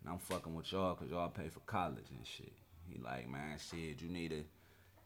And 0.00 0.12
I'm 0.12 0.18
fucking 0.18 0.54
with 0.54 0.72
y'all 0.72 0.94
because 0.94 1.10
y'all 1.10 1.28
pay 1.28 1.50
for 1.50 1.60
college 1.60 2.08
and 2.08 2.26
shit. 2.26 2.54
He 2.88 2.98
like, 3.04 3.28
man, 3.28 3.58
shit, 3.58 4.00
you 4.00 4.08
need 4.08 4.30
to 4.30 4.44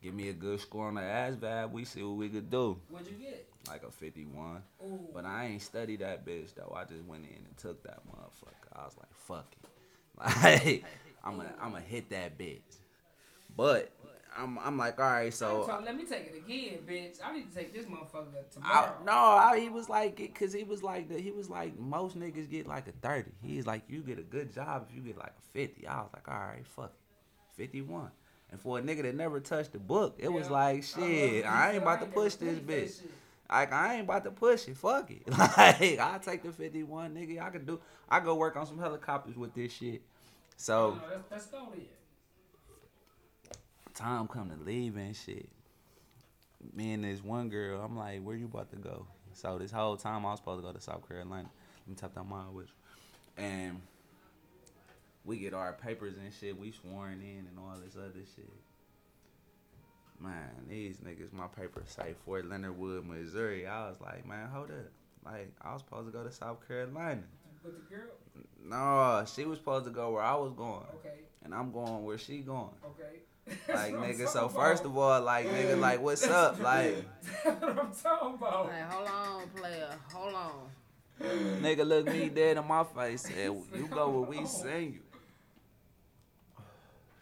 give 0.00 0.14
me 0.14 0.28
a 0.28 0.32
good 0.32 0.60
score 0.60 0.86
on 0.86 0.94
the 0.94 1.00
ASVAB. 1.00 1.72
We 1.72 1.84
see 1.84 2.04
what 2.04 2.16
we 2.16 2.28
could 2.28 2.48
do. 2.48 2.78
What'd 2.90 3.08
you 3.08 3.14
get? 3.14 3.48
Like 3.68 3.82
a 3.82 3.90
51. 3.90 4.62
Ooh. 4.84 5.00
But 5.14 5.24
I 5.24 5.46
ain't 5.46 5.62
studied 5.62 6.00
that 6.00 6.24
bitch 6.24 6.54
though. 6.54 6.74
I 6.76 6.84
just 6.84 7.04
went 7.04 7.24
in 7.24 7.36
and 7.36 7.56
took 7.56 7.82
that 7.84 8.00
motherfucker. 8.08 8.72
I 8.74 8.84
was 8.84 8.96
like, 8.96 9.12
fuck 9.14 9.46
it. 9.52 9.68
Like, 10.42 10.84
I'm 11.22 11.36
gonna 11.36 11.52
I'm 11.60 11.72
gonna 11.72 11.84
hit 11.84 12.08
that 12.10 12.38
bitch. 12.38 12.60
But 13.54 13.92
I'm 14.38 14.58
I'm 14.58 14.76
like, 14.76 14.98
all 14.98 15.10
right, 15.10 15.32
So 15.32 15.80
let 15.84 15.96
me 15.96 16.04
take 16.04 16.32
it 16.32 16.36
again, 16.36 16.78
bitch. 16.86 17.18
I 17.24 17.34
need 17.34 17.50
to 17.50 17.56
take 17.56 17.74
this 17.74 17.86
motherfucker 17.86 18.28
I, 18.36 18.52
tomorrow. 18.52 18.94
no, 19.04 19.12
I, 19.12 19.58
he 19.58 19.68
was 19.68 19.88
like, 19.88 20.16
cause 20.38 20.52
he 20.52 20.64
was 20.64 20.82
like, 20.82 21.08
the, 21.08 21.18
he 21.18 21.30
was 21.30 21.48
like, 21.48 21.78
most 21.78 22.18
niggas 22.18 22.50
get 22.50 22.66
like 22.66 22.86
a 22.88 22.92
thirty. 22.92 23.32
He's 23.42 23.66
like, 23.66 23.82
you 23.88 24.00
get 24.00 24.18
a 24.18 24.22
good 24.22 24.52
job 24.54 24.86
if 24.88 24.94
you 24.94 25.02
get 25.02 25.18
like 25.18 25.32
a 25.38 25.52
fifty. 25.52 25.86
I 25.86 26.00
was 26.00 26.10
like, 26.12 26.28
all 26.28 26.38
right, 26.38 26.66
fuck 26.66 26.92
it, 26.94 27.56
fifty 27.56 27.82
one. 27.82 28.10
And 28.50 28.60
for 28.60 28.78
a 28.78 28.82
nigga 28.82 29.02
that 29.02 29.14
never 29.14 29.40
touched 29.40 29.72
the 29.72 29.78
book, 29.78 30.16
it 30.18 30.32
was 30.32 30.48
like, 30.48 30.84
shit, 30.84 31.44
love 31.44 31.52
I 31.52 31.72
ain't 31.72 31.82
about 31.82 32.00
to 32.00 32.06
push 32.06 32.36
this 32.36 32.58
bitch. 32.58 33.00
Like 33.50 33.72
I 33.72 33.94
ain't 33.94 34.04
about 34.04 34.24
to 34.24 34.30
push 34.30 34.68
it. 34.68 34.76
Fuck 34.76 35.10
it. 35.10 35.22
Like 35.30 35.98
I 35.98 36.18
take 36.22 36.42
the 36.42 36.52
fifty 36.52 36.82
one, 36.82 37.14
nigga. 37.14 37.40
I 37.40 37.50
could 37.50 37.66
do. 37.66 37.80
I 38.08 38.20
go 38.20 38.34
work 38.34 38.56
on 38.56 38.66
some 38.66 38.78
helicopters 38.78 39.36
with 39.36 39.54
this 39.54 39.72
shit. 39.72 40.02
So 40.56 40.94
no, 40.94 41.02
let's, 41.10 41.30
let's 41.30 41.46
time 43.96 44.28
come 44.28 44.50
to 44.50 44.64
leave 44.64 44.96
and 44.96 45.16
shit. 45.16 45.48
Me 46.74 46.92
and 46.92 47.04
this 47.04 47.22
one 47.22 47.48
girl, 47.48 47.80
I'm 47.80 47.96
like, 47.96 48.22
where 48.22 48.36
you 48.36 48.46
about 48.46 48.70
to 48.70 48.76
go? 48.76 49.06
So 49.32 49.58
this 49.58 49.72
whole 49.72 49.96
time 49.96 50.24
I 50.26 50.30
was 50.30 50.40
supposed 50.40 50.62
to 50.62 50.66
go 50.66 50.72
to 50.72 50.80
South 50.80 51.06
Carolina. 51.08 51.48
Let 51.86 51.88
me 51.88 51.94
tap 51.94 52.14
that 52.14 52.24
mile 52.24 52.52
with 52.52 52.66
you. 52.66 53.44
And 53.44 53.80
we 55.24 55.38
get 55.38 55.54
our 55.54 55.72
papers 55.72 56.14
and 56.22 56.32
shit. 56.32 56.58
We 56.58 56.72
sworn 56.72 57.20
in 57.20 57.46
and 57.48 57.58
all 57.58 57.74
this 57.84 57.96
other 57.96 58.12
shit. 58.34 58.50
Man, 60.20 60.48
these 60.68 60.96
niggas, 60.98 61.32
my 61.32 61.46
paper 61.46 61.82
say 61.86 62.14
Fort 62.24 62.48
Leonard 62.48 62.78
Wood, 62.78 63.06
Missouri. 63.06 63.66
I 63.66 63.88
was 63.88 63.96
like, 64.00 64.26
man, 64.26 64.48
hold 64.48 64.70
up. 64.70 64.76
Like, 65.24 65.52
I 65.60 65.72
was 65.72 65.82
supposed 65.82 66.06
to 66.06 66.12
go 66.12 66.24
to 66.24 66.32
South 66.32 66.66
Carolina. 66.66 67.22
With 67.62 67.74
the 67.88 67.94
girl? 67.94 68.08
No, 68.64 69.24
she 69.26 69.44
was 69.44 69.58
supposed 69.58 69.84
to 69.86 69.90
go 69.90 70.12
where 70.12 70.22
I 70.22 70.34
was 70.34 70.52
going. 70.52 70.84
Okay, 71.00 71.20
And 71.44 71.54
I'm 71.54 71.70
going 71.72 72.04
where 72.04 72.18
she 72.18 72.38
going. 72.38 72.70
okay. 72.84 73.20
Like 73.68 73.94
nigga, 73.94 74.26
so 74.28 74.48
first 74.48 74.84
of 74.84 74.96
all, 74.96 75.20
like 75.22 75.46
nigga, 75.48 75.78
like 75.80 76.00
what's 76.00 76.26
up? 76.26 76.58
Like 76.60 77.04
That's 77.44 77.60
what 77.62 77.78
I'm 77.78 77.92
talking 77.92 78.34
about. 78.34 78.72
Hey, 78.72 78.82
hold 78.88 79.08
on, 79.08 79.48
player. 79.50 79.88
Hold 80.12 80.34
on. 80.34 80.68
nigga 81.62 81.86
look 81.86 82.06
me 82.06 82.28
dead 82.28 82.56
in 82.56 82.66
my 82.66 82.82
face 82.84 83.24
and 83.26 83.62
You 83.74 83.86
go 83.86 84.08
where 84.10 84.28
we 84.28 84.44
send 84.46 84.94
you. 84.94 85.00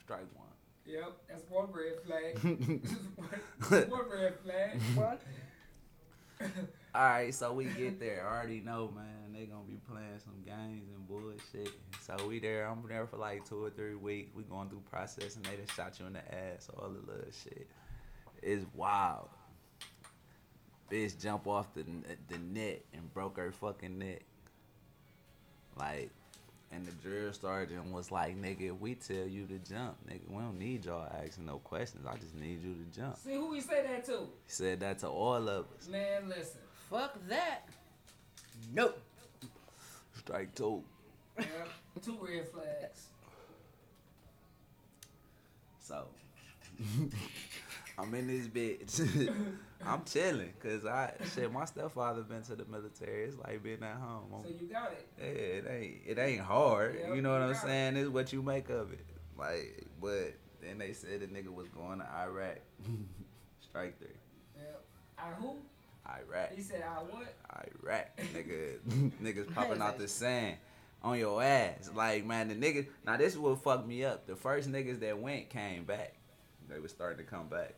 Strike 0.03 0.26
one. 0.34 0.47
Yep, 0.86 1.03
that's 1.03 1.24
one 1.55 1.69
red 1.73 2.01
flag. 2.05 2.81
That's 3.71 3.91
one 3.91 4.11
red 4.11 4.35
flag. 4.41 4.81
What? 4.95 5.23
Alright, 6.95 7.35
so 7.35 7.53
we 7.53 7.67
get 7.67 8.01
there. 8.01 8.27
I 8.29 8.37
already 8.37 8.61
know, 8.61 8.93
man, 8.95 9.33
they 9.33 9.47
gonna 9.47 9.65
be 9.65 9.79
playing 9.89 10.19
some 10.19 10.43
games 10.45 10.89
and 10.95 11.09
bullshit. 11.09 11.73
So 12.01 12.17
we 12.27 12.41
there, 12.41 12.67
I'm 12.67 12.83
there 12.89 13.07
for 13.07 13.17
like 13.17 13.49
two 13.49 13.65
or 13.65 13.71
three 13.71 13.95
weeks. 13.95 14.31
We 14.35 14.43
going 14.43 14.69
through 14.69 14.83
process, 14.91 15.37
and 15.37 15.45
they 15.45 15.57
just 15.57 15.77
shot 15.77 15.99
you 16.01 16.07
in 16.07 16.15
the 16.15 16.35
ass, 16.35 16.69
all 16.77 16.89
the 16.89 17.01
little 17.01 17.31
shit. 17.33 17.69
It's 18.43 18.65
wild. 18.75 19.29
Bitch 20.91 21.21
jump 21.21 21.47
off 21.47 21.73
the 21.75 21.85
the 22.29 22.39
net 22.39 22.85
and 22.93 23.13
broke 23.15 23.39
her 23.39 23.53
fucking 23.53 23.99
neck. 23.99 24.23
Like, 25.77 26.11
and 26.75 26.87
the 26.87 26.93
drill 26.93 27.33
sergeant 27.33 27.93
was 27.93 28.11
like, 28.11 28.41
nigga, 28.41 28.72
if 28.72 28.81
we 28.81 28.95
tell 28.95 29.27
you 29.27 29.47
to 29.47 29.59
jump, 29.59 29.97
nigga, 30.09 30.29
we 30.29 30.39
don't 30.39 30.59
need 30.59 30.85
y'all 30.85 31.07
asking 31.25 31.47
no 31.47 31.59
questions. 31.59 32.07
I 32.07 32.16
just 32.16 32.35
need 32.35 32.62
you 32.62 32.75
to 32.75 33.01
jump. 33.01 33.16
See 33.18 33.35
who 33.35 33.51
we 33.51 33.61
say 33.61 33.83
that 33.83 34.05
to? 34.07 34.12
He 34.12 34.49
said 34.49 34.81
that 34.81 34.99
to 35.01 35.09
all 35.09 35.49
of 35.49 35.66
us. 35.79 35.89
Man, 35.89 36.29
listen. 36.29 36.61
Fuck 36.91 37.16
that. 37.29 37.68
Nope. 38.72 39.01
Strike 40.18 40.55
two. 40.55 40.83
Yep, 41.39 41.68
two 42.05 42.18
red 42.20 42.49
flags. 42.49 43.09
So 45.81 46.07
I'm 47.99 48.14
in 48.14 48.27
this 48.27 48.47
bitch. 48.49 49.33
I'm 49.87 50.05
chilling, 50.05 50.53
cause 50.62 50.85
I 50.87 51.12
shit. 51.35 51.53
My 51.53 51.64
stepfather 51.64 52.22
been 52.22 52.43
to 52.45 52.57
the 52.57 52.64
military. 52.64 53.24
It's 53.24 53.37
like 53.39 53.62
being 53.62 53.82
at 53.82 53.97
home. 53.97 54.32
I'm- 54.32 54.43
So 54.45 54.49
you 54.61 54.66
got 54.72 54.93
it. 54.93 55.07
yeah, 55.18 55.24
it 55.26 55.66
ain't 55.68 55.97
it 56.07 56.18
ain't 56.18 56.41
hard. 56.41 56.99
Yeah, 57.01 57.14
you 57.14 57.22
know 57.22 57.30
what 57.32 57.39
you 57.39 57.45
I'm 57.45 57.53
got 57.53 57.64
it. 57.64 57.66
saying? 57.66 57.97
It's 57.97 58.09
what 58.11 58.32
you 58.32 58.43
make 58.43 58.68
of 58.70 58.93
it. 58.93 59.05
Like, 59.37 59.87
but 60.01 60.35
then 60.62 60.78
they 60.78 60.93
said 60.93 61.20
the 61.20 61.26
nigga 61.26 61.49
was 61.53 61.68
going 61.68 61.99
to 61.99 62.07
Iraq. 62.11 62.59
Strike 63.61 63.99
three. 63.99 64.09
Yep. 64.57 64.85
I 65.18 65.22
who? 65.41 65.57
Iraq. 66.07 66.53
He 66.55 66.62
said, 66.62 66.82
I 66.82 67.03
what? 67.03 67.35
Iraq, 67.82 68.16
nigga, 68.35 68.78
niggas 69.22 69.53
popping 69.55 69.80
out 69.80 69.99
the 69.99 70.07
sand 70.09 70.57
on 71.03 71.18
your 71.18 71.43
ass. 71.43 71.91
Like, 71.95 72.24
man, 72.24 72.49
the 72.49 72.55
niggas. 72.55 72.87
Now 73.07 73.16
this 73.16 73.32
is 73.32 73.39
what 73.39 73.62
fucked 73.62 73.87
me 73.87 74.05
up. 74.05 74.26
The 74.26 74.37
first 74.37 74.70
niggas 74.70 75.01
that 75.01 75.18
went 75.18 75.51
came 75.51 75.85
back. 75.85 76.14
They 76.68 76.78
was 76.78 76.91
starting 76.93 77.18
to 77.24 77.30
come 77.30 77.49
back. 77.49 77.74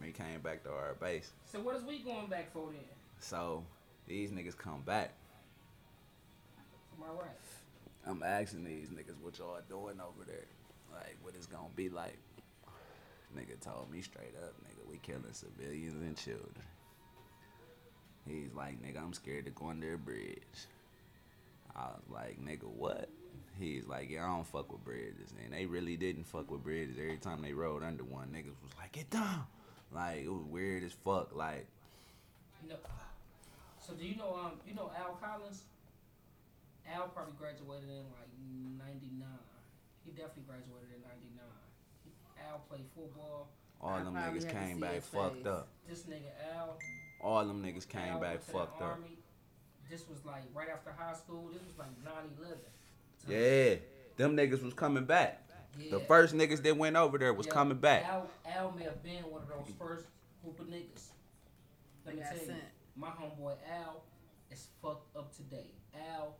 We 0.00 0.12
came 0.12 0.40
back 0.40 0.62
to 0.64 0.70
our 0.70 0.94
base. 1.00 1.30
So 1.44 1.60
what 1.60 1.76
is 1.76 1.82
we 1.82 1.98
going 2.00 2.26
back 2.28 2.52
for 2.52 2.66
then? 2.66 2.80
So 3.20 3.64
these 4.06 4.30
niggas 4.30 4.56
come 4.56 4.82
back. 4.82 5.12
Am 6.96 7.04
I 7.04 7.22
right? 7.22 7.30
I'm 8.06 8.22
asking 8.22 8.64
these 8.64 8.88
niggas 8.88 9.20
what 9.22 9.38
y'all 9.38 9.58
doing 9.68 10.00
over 10.00 10.24
there. 10.26 10.46
Like, 10.92 11.16
what 11.22 11.34
it's 11.36 11.46
gonna 11.46 11.68
be 11.76 11.88
like. 11.88 12.16
Nigga 13.36 13.60
told 13.60 13.90
me 13.90 14.00
straight 14.00 14.34
up, 14.42 14.54
nigga, 14.64 14.90
we 14.90 14.96
killing 14.98 15.22
civilians 15.32 16.00
and 16.00 16.16
children. 16.16 16.64
He's 18.26 18.54
like, 18.54 18.82
nigga, 18.82 19.02
I'm 19.02 19.12
scared 19.12 19.44
to 19.44 19.50
go 19.50 19.68
under 19.68 19.94
a 19.94 19.98
bridge. 19.98 20.38
I 21.76 21.88
was 21.88 22.02
like, 22.10 22.42
nigga, 22.42 22.64
what? 22.64 23.10
He's 23.58 23.86
like, 23.86 24.10
yeah, 24.10 24.24
I 24.24 24.28
don't 24.28 24.46
fuck 24.46 24.72
with 24.72 24.84
bridges. 24.84 25.32
And 25.44 25.52
they 25.52 25.66
really 25.66 25.96
didn't 25.96 26.24
fuck 26.24 26.50
with 26.50 26.62
bridges. 26.62 26.96
Every 26.98 27.18
time 27.18 27.42
they 27.42 27.52
rode 27.52 27.82
under 27.82 28.04
one, 28.04 28.28
niggas 28.28 28.56
was 28.62 28.72
like, 28.78 28.92
get 28.92 29.10
down. 29.10 29.44
Like, 29.92 30.18
it 30.24 30.28
was 30.28 30.44
weird 30.44 30.82
as 30.84 30.92
fuck. 30.92 31.34
Like, 31.34 31.66
No. 32.68 32.76
So 33.80 33.94
do 33.94 34.04
you 34.04 34.16
know 34.16 34.34
um 34.36 34.52
you 34.66 34.74
know 34.74 34.90
Al 34.96 35.14
Collins? 35.16 35.62
Al 36.92 37.08
probably 37.08 37.34
graduated 37.38 37.88
in 37.88 38.04
like 38.12 38.28
'99. 38.78 39.26
He 40.04 40.10
definitely 40.12 40.44
graduated 40.46 40.88
in 40.96 41.02
'99. 41.02 41.44
Al 42.50 42.58
played 42.68 42.84
football. 42.94 43.48
all 43.80 43.90
I 43.90 44.02
them 44.04 44.14
niggas 44.14 44.48
came 44.50 44.76
see 44.76 44.80
back 44.82 45.02
fucked 45.02 45.46
up. 45.46 45.68
This 45.88 46.02
nigga 46.02 46.32
Al. 46.54 46.78
All 47.22 47.44
them 47.46 47.62
niggas 47.62 47.88
came 47.88 48.12
Al 48.12 48.20
back 48.20 48.30
went 48.30 48.40
to 48.42 48.46
the 48.46 48.52
fucked 48.58 48.82
up. 48.82 48.88
Army. 48.88 49.18
This 49.90 50.06
was 50.08 50.24
like 50.26 50.42
right 50.54 50.68
after 50.68 50.92
high 50.92 51.14
school. 51.14 51.48
This 51.52 51.62
was 51.62 51.78
like 51.78 51.88
9/11. 52.04 52.58
So- 53.24 53.32
Yeah, 53.32 53.76
them 54.18 54.36
niggas 54.36 54.62
was 54.62 54.74
coming 54.74 55.04
back. 55.06 55.47
Yeah. 55.78 55.90
The 55.92 56.00
first 56.00 56.34
niggas 56.34 56.62
that 56.62 56.76
went 56.76 56.96
over 56.96 57.18
there 57.18 57.32
was 57.32 57.46
Yeah, 57.46 57.52
coming 57.52 57.78
back. 57.78 58.04
Al, 58.06 58.28
Al 58.46 58.72
may 58.72 58.84
have 58.84 59.02
been 59.02 59.22
one 59.30 59.42
of 59.42 59.48
those 59.48 59.72
first 59.78 60.06
group 60.42 60.58
of 60.60 60.66
niggas. 60.66 61.10
Let 62.04 62.14
me 62.16 62.20
They 62.22 62.28
got 62.28 62.36
tell 62.36 62.46
you, 62.56 62.62
my 62.96 63.08
homeboy 63.08 63.54
Al 63.70 64.02
is 64.50 64.68
fucked 64.82 65.16
up 65.16 65.34
today. 65.36 65.70
Al, 66.14 66.34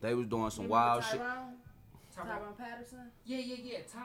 They 0.00 0.14
was 0.14 0.26
doing 0.26 0.50
some 0.50 0.64
You 0.64 0.70
wild 0.70 1.04
remember 1.04 1.10
shit. 1.12 1.20
Tyrone? 1.20 1.54
Tyrone, 2.14 2.38
Tyrone 2.38 2.54
Patterson? 2.56 3.10
yeah, 3.24 3.38
yeah, 3.38 3.56
yeah, 3.62 3.78
Ty, 3.92 4.00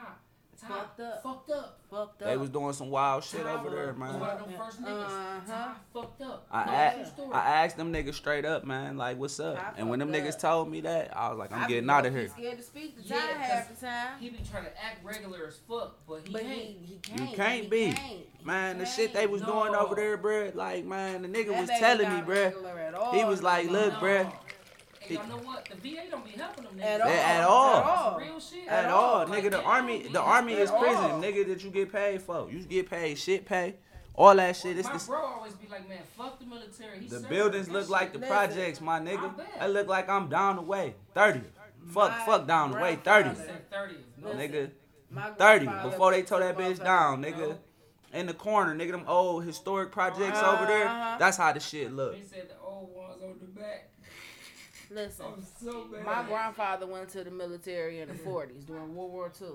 Ty, 0.60 0.68
Fucked 0.68 1.00
up. 1.00 1.22
fucked 1.22 1.50
up. 1.50 1.78
Fucked 1.90 2.22
up. 2.22 2.28
They 2.28 2.36
was 2.36 2.50
doing 2.50 2.72
some 2.72 2.90
wild 2.90 3.24
shit 3.24 3.42
Ty 3.42 3.52
over 3.54 3.70
there, 3.70 3.92
man. 3.94 4.20
One 4.20 4.28
of 4.30 4.38
them 4.40 4.54
first 4.58 4.82
niggas. 4.82 5.06
Uh-huh. 5.06 5.68
Fucked 5.92 6.22
up. 6.22 6.46
I 6.52 6.64
no, 6.66 6.72
asked, 6.72 7.14
story. 7.14 7.32
I 7.34 7.64
asked 7.64 7.76
them 7.76 7.92
niggas 7.92 8.14
straight 8.14 8.44
up, 8.44 8.64
man, 8.64 8.96
like, 8.96 9.18
what's 9.18 9.40
up? 9.40 9.56
I 9.58 9.78
And 9.78 9.88
when 9.88 9.98
them 9.98 10.12
fucked 10.12 10.24
niggas 10.24 10.38
told 10.38 10.70
me 10.70 10.82
that, 10.82 11.16
I 11.16 11.30
was 11.30 11.38
like, 11.38 11.52
I'm 11.52 11.64
I 11.64 11.68
getting 11.68 11.88
out 11.90 12.04
of 12.06 12.12
low-key 12.12 12.20
here. 12.26 12.28
scared 12.36 12.58
to 12.58 12.62
speak 12.64 12.96
to 12.96 13.02
Yeah, 13.02 13.16
Ty 13.16 13.26
half 13.42 13.68
'cause 13.68 13.78
the 13.80 13.86
time. 13.86 14.08
he 14.20 14.30
be 14.30 14.38
trying 14.50 14.64
to 14.64 14.84
act 14.84 15.04
regular 15.04 15.46
as 15.48 15.56
fuck, 15.68 15.96
but 16.06 16.20
he 16.26 16.32
but 16.32 16.42
can't. 16.42 16.54
he, 16.54 16.78
he 16.84 16.98
can't. 17.02 17.34
can't 17.34 17.62
he 17.64 17.68
be. 17.68 17.92
Can't. 17.92 18.44
Man, 18.46 18.78
the 18.78 18.84
can't. 18.84 18.96
shit 18.96 19.12
they 19.12 19.26
was 19.26 19.42
doing 19.42 19.74
over 19.74 19.94
there, 19.94 20.16
bruh, 20.18 20.54
like, 20.54 20.84
man, 20.84 21.22
the 21.22 21.28
nigga 21.28 21.48
That 21.48 21.60
was 21.62 21.70
telling 21.70 22.08
me, 22.08 22.16
not 22.16 22.26
bruh. 22.26 22.44
regular 22.46 22.78
at 22.78 22.94
all 22.94 23.12
He 23.12 23.24
was 23.24 23.42
like, 23.42 23.70
look, 23.70 23.92
more. 23.94 24.02
bruh. 24.02 24.32
And 25.18 25.28
y'all 25.30 25.38
know 25.38 25.44
what? 25.46 25.68
The 25.68 25.76
VA 25.76 26.02
don't 26.10 26.24
be 26.24 26.30
helping 26.32 26.64
them 26.64 26.74
niggas. 26.76 26.84
At 26.84 27.00
all. 27.00 27.08
At 27.10 27.40
all. 27.44 27.76
At 27.76 27.84
all. 27.84 28.18
Real 28.18 28.40
shit. 28.40 28.66
At 28.68 28.84
At 28.86 28.90
all, 28.90 29.14
all. 29.20 29.26
nigga. 29.26 29.50
The 29.50 29.62
army, 29.62 30.08
the 30.08 30.20
army 30.20 30.52
is 30.54 30.70
At 30.70 30.78
prison, 30.78 30.96
all. 31.04 31.20
nigga. 31.22 31.46
That 31.48 31.64
you 31.64 31.70
get 31.70 31.92
paid 31.92 32.22
for. 32.22 32.48
You 32.50 32.60
get 32.64 32.88
paid 32.90 33.18
shit 33.18 33.44
pay, 33.46 33.74
all 34.14 34.34
that 34.36 34.56
shit. 34.56 34.78
It's 34.78 34.88
My 34.88 34.96
the 34.96 35.04
bro 35.06 35.18
always 35.18 35.52
be 35.54 35.68
like, 35.68 35.88
man, 35.88 35.98
fuck 36.16 36.38
the 36.38 36.46
military. 36.46 36.98
He 37.00 37.08
The 37.08 37.20
buildings 37.20 37.68
look 37.68 37.82
shit. 37.84 37.90
like 37.90 38.12
the 38.12 38.18
Listen, 38.18 38.34
projects, 38.34 38.80
my 38.80 39.00
nigga. 39.00 39.24
I 39.24 39.28
bet. 39.36 39.46
They 39.60 39.68
look 39.68 39.88
like 39.88 40.08
I'm 40.08 40.28
down 40.28 40.56
the 40.56 40.62
way. 40.62 40.94
30. 41.14 41.40
Fuck, 41.88 42.10
My 42.10 42.18
fuck 42.26 42.46
down 42.46 42.72
the 42.72 42.78
way. 42.78 42.98
30. 43.02 43.30
30. 43.70 43.94
No, 44.18 44.28
Nigga. 44.30 44.70
30. 45.38 45.66
Before 45.66 46.10
they 46.10 46.18
went 46.18 46.28
tore 46.28 46.40
that 46.40 46.56
bitch 46.56 46.82
down, 46.82 47.22
nigga. 47.22 47.38
No. 47.38 47.58
In 48.12 48.26
the 48.26 48.34
corner, 48.34 48.74
nigga, 48.74 48.90
them 48.90 49.04
old 49.06 49.44
historic 49.44 49.92
projects 49.92 50.40
over 50.42 50.66
there. 50.66 50.86
Uh-huh. 50.88 51.16
That's 51.18 51.36
how 51.36 51.52
the 51.52 51.60
shit 51.60 51.92
look. 51.92 52.16
He 52.16 52.22
said 52.24 52.48
the 52.50 52.58
old 52.60 52.90
ones 52.94 53.22
on 53.22 53.36
the 53.40 53.46
back. 53.60 53.88
Listen, 54.90 55.26
I'm 55.36 55.44
so 55.62 55.84
bad. 55.84 56.04
my 56.04 56.22
grandfather 56.24 56.86
went 56.86 57.08
to 57.10 57.22
the 57.22 57.30
military 57.30 58.00
in 58.00 58.08
the 58.08 58.14
mm-hmm. 58.14 58.28
40s 58.28 58.66
during 58.66 58.94
World 58.94 59.12
War 59.12 59.32
II. 59.40 59.48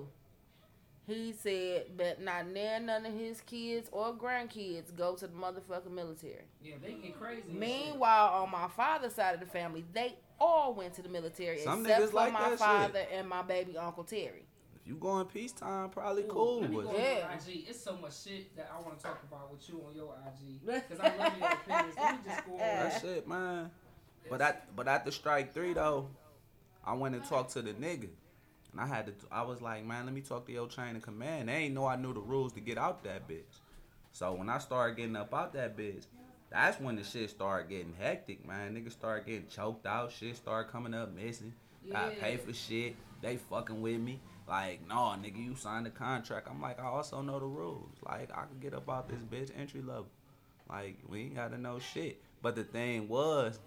He 1.08 1.34
said 1.34 1.98
that 1.98 2.22
not 2.24 2.48
near 2.48 2.80
none 2.80 3.06
of 3.06 3.14
his 3.14 3.42
kids 3.42 3.90
or 3.92 4.14
grandkids 4.14 4.96
go 4.96 5.16
to 5.16 5.28
the 5.28 5.34
motherfucking 5.34 5.92
military. 5.92 6.46
Yeah, 6.64 6.76
they 6.82 6.94
get 6.94 7.20
crazy. 7.20 7.44
Meanwhile, 7.52 8.44
on 8.44 8.50
my 8.50 8.68
father's 8.70 9.14
side 9.14 9.36
of 9.36 9.40
the 9.40 9.46
family, 9.46 9.86
they 9.94 10.16
all 10.40 10.74
went 10.74 10.94
to 10.96 11.04
the 11.04 11.10
military 11.10 11.60
Some 11.60 11.82
except 11.86 12.10
for 12.10 12.16
like 12.16 12.34
my 12.34 12.40
that 12.42 12.50
shit. 12.52 12.60
father 12.60 13.06
and 13.14 13.30
my 13.30 13.44
baby 13.44 13.78
uncle 13.78 14.04
Terry. 14.04 14.46
If 14.82 14.88
you 14.88 14.96
going 14.96 15.26
peacetime, 15.28 15.90
probably 15.90 16.24
Ooh, 16.24 16.28
cool. 16.28 16.62
Let 16.62 16.70
me 16.72 16.76
But 16.78 16.86
go 16.86 16.98
Yeah. 16.98 17.34
IG. 17.34 17.66
It's 17.70 17.82
so 17.82 17.98
much 17.98 18.24
shit 18.24 18.56
that 18.56 18.72
I 18.76 18.82
want 18.82 18.98
to 18.98 19.04
talk 19.04 19.22
about 19.30 19.52
with 19.52 19.68
you 19.70 19.84
on 19.88 19.96
your 19.96 20.16
IG. 20.28 20.66
Because 20.66 21.00
I 21.04 21.16
love 21.18 21.38
your 21.40 21.50
opinions. 21.50 21.96
Let 21.98 22.14
me 22.14 22.20
just 22.26 22.46
go 22.46 22.52
on. 22.54 22.58
that 22.60 23.02
shit, 23.02 23.28
man. 23.28 23.72
But 24.30 24.42
at 24.42 24.76
but 24.76 25.06
the 25.06 25.12
strike 25.12 25.54
three 25.54 25.74
though, 25.74 26.10
I 26.84 26.94
went 26.94 27.16
and 27.16 27.24
talked 27.26 27.54
to 27.54 27.62
the 27.62 27.74
nigga, 27.74 28.10
and 28.72 28.82
I 28.82 28.88
had 28.88 29.08
to. 29.08 29.14
I 29.32 29.44
was 29.44 29.62
like, 29.62 29.86
man, 29.86 30.06
let 30.06 30.14
me 30.14 30.22
talk 30.22 30.46
to 30.48 30.52
your 30.52 30.68
chain 30.68 30.96
of 30.96 31.02
command. 31.02 31.50
They 31.50 31.54
ain't 31.54 31.74
know 31.74 31.86
I 31.86 31.96
knew 31.96 32.14
the 32.14 32.20
rules 32.20 32.54
to 32.54 32.60
get 32.60 32.78
out 32.78 33.04
that 33.04 33.28
bitch. 33.28 33.60
So 34.12 34.34
when 34.34 34.50
I 34.50 34.60
started 34.60 34.98
getting 34.98 35.16
up 35.16 35.34
out 35.34 35.54
that 35.54 35.78
bitch, 35.78 36.06
that's 36.50 36.80
when 36.80 36.96
the 36.96 37.04
shit 37.04 37.30
started 37.30 37.70
getting 37.70 37.94
hectic, 38.00 38.48
man. 38.48 38.76
Niggas 38.76 38.94
started 38.94 39.26
getting 39.26 39.48
choked 39.48 39.86
out. 39.86 40.12
Shit 40.12 40.38
started 40.38 40.72
coming 40.72 40.94
up 40.94 41.14
missing. 41.14 41.54
Got 41.92 42.16
Yeah. 42.16 42.22
paid 42.22 42.42
for 42.42 42.54
shit. 42.54 42.96
They 43.22 43.38
fucking 43.38 43.82
with 43.82 44.00
me. 44.00 44.22
Like, 44.48 44.88
no, 44.88 44.96
nigga, 44.96 45.44
you 45.44 45.56
signed 45.56 45.86
the 45.86 45.90
contract. 45.90 46.48
I'm 46.50 46.62
like, 46.62 46.80
I 46.80 46.86
also 46.86 47.22
know 47.22 47.40
the 47.40 47.46
rules. 47.46 47.98
Like, 48.04 48.32
I 48.32 48.46
can 48.46 48.60
get 48.60 48.74
up 48.74 48.90
out 48.90 49.10
this 49.10 49.22
bitch 49.22 49.52
entry 49.60 49.82
level. 49.82 50.08
Like, 50.70 50.98
we 51.08 51.24
ain't 51.24 51.36
gotta 51.36 51.58
know 51.58 51.80
shit. 51.80 52.22
But 52.42 52.56
the 52.56 52.64
thing 52.64 53.08
was, 53.08 53.60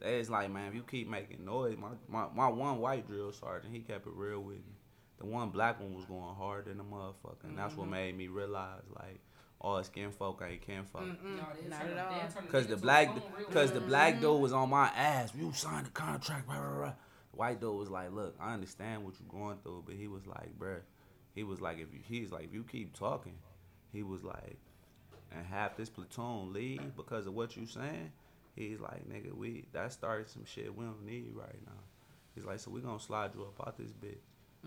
they 0.00 0.18
was 0.18 0.30
like, 0.30 0.50
man, 0.50 0.68
if 0.68 0.74
you 0.74 0.82
keep 0.82 1.08
making 1.08 1.44
noise, 1.44 1.76
my, 1.78 1.88
my, 2.08 2.28
my 2.34 2.48
one 2.48 2.78
white 2.78 3.06
drill 3.06 3.32
sergeant, 3.32 3.72
he 3.72 3.80
kept 3.80 4.06
it 4.06 4.12
real 4.14 4.40
with 4.40 4.56
me. 4.56 4.74
The 5.18 5.26
one 5.26 5.48
black 5.48 5.80
one 5.80 5.94
was 5.94 6.04
going 6.04 6.34
harder 6.34 6.70
than 6.70 6.80
a 6.80 6.84
motherfucker. 6.84 7.44
And 7.44 7.58
that's 7.58 7.74
what 7.74 7.84
mm-hmm. 7.84 7.92
made 7.92 8.18
me 8.18 8.28
realize, 8.28 8.82
like, 8.94 9.20
all 9.60 9.82
skin 9.82 10.10
folk 10.12 10.42
ain't 10.46 10.60
kin 10.60 10.84
folk. 10.84 11.02
Mm-mm. 11.02 11.36
No, 11.36 11.68
not 11.68 11.80
turn 11.80 11.98
at 11.98 12.30
the- 12.30 12.40
all. 12.40 12.46
Cause 12.48 12.66
the 12.66 12.76
black, 12.76 13.08
phone 13.08 13.22
cause 13.52 13.72
the 13.72 13.80
black 13.80 14.16
dude 14.16 14.24
mm-hmm. 14.24 14.42
was 14.42 14.52
on 14.52 14.68
my 14.68 14.88
ass. 14.88 15.32
You 15.34 15.52
signed 15.54 15.86
the 15.86 15.90
contract, 15.90 16.48
rah, 16.48 16.58
rah, 16.58 16.78
rah. 16.78 16.92
The 17.30 17.36
white 17.36 17.60
dude 17.60 17.74
was 17.74 17.88
like, 17.88 18.12
look, 18.12 18.36
I 18.38 18.52
understand 18.52 19.04
what 19.04 19.14
you're 19.18 19.40
going 19.40 19.58
through, 19.62 19.84
but 19.86 19.94
he 19.94 20.08
was 20.08 20.26
like, 20.26 20.58
bruh, 20.58 20.80
he 21.34 21.42
was 21.42 21.60
like, 21.60 21.78
if 21.78 21.92
you, 21.92 22.00
he's 22.02 22.30
like, 22.30 22.44
if 22.44 22.54
you 22.54 22.64
keep 22.64 22.96
talking, 22.96 23.38
he 23.92 24.02
was 24.02 24.22
like, 24.22 24.58
and 25.34 25.46
half 25.46 25.76
this 25.76 25.88
platoon 25.88 26.52
leave 26.52 26.96
because 26.96 27.26
of 27.26 27.34
what 27.34 27.56
you 27.56 27.66
saying, 27.66 28.12
he's 28.56 28.80
like, 28.80 29.08
nigga, 29.08 29.32
we 29.34 29.66
that 29.72 29.92
started 29.92 30.28
some 30.28 30.44
shit 30.44 30.76
we 30.76 30.84
don't 30.84 31.04
need 31.04 31.32
right 31.34 31.60
now. 31.64 31.80
He's 32.34 32.44
like, 32.44 32.58
so 32.58 32.70
we 32.70 32.80
gonna 32.80 32.98
slide 32.98 33.30
you 33.34 33.42
up 33.42 33.66
out 33.66 33.78
this 33.78 33.92
bitch. 33.92 34.18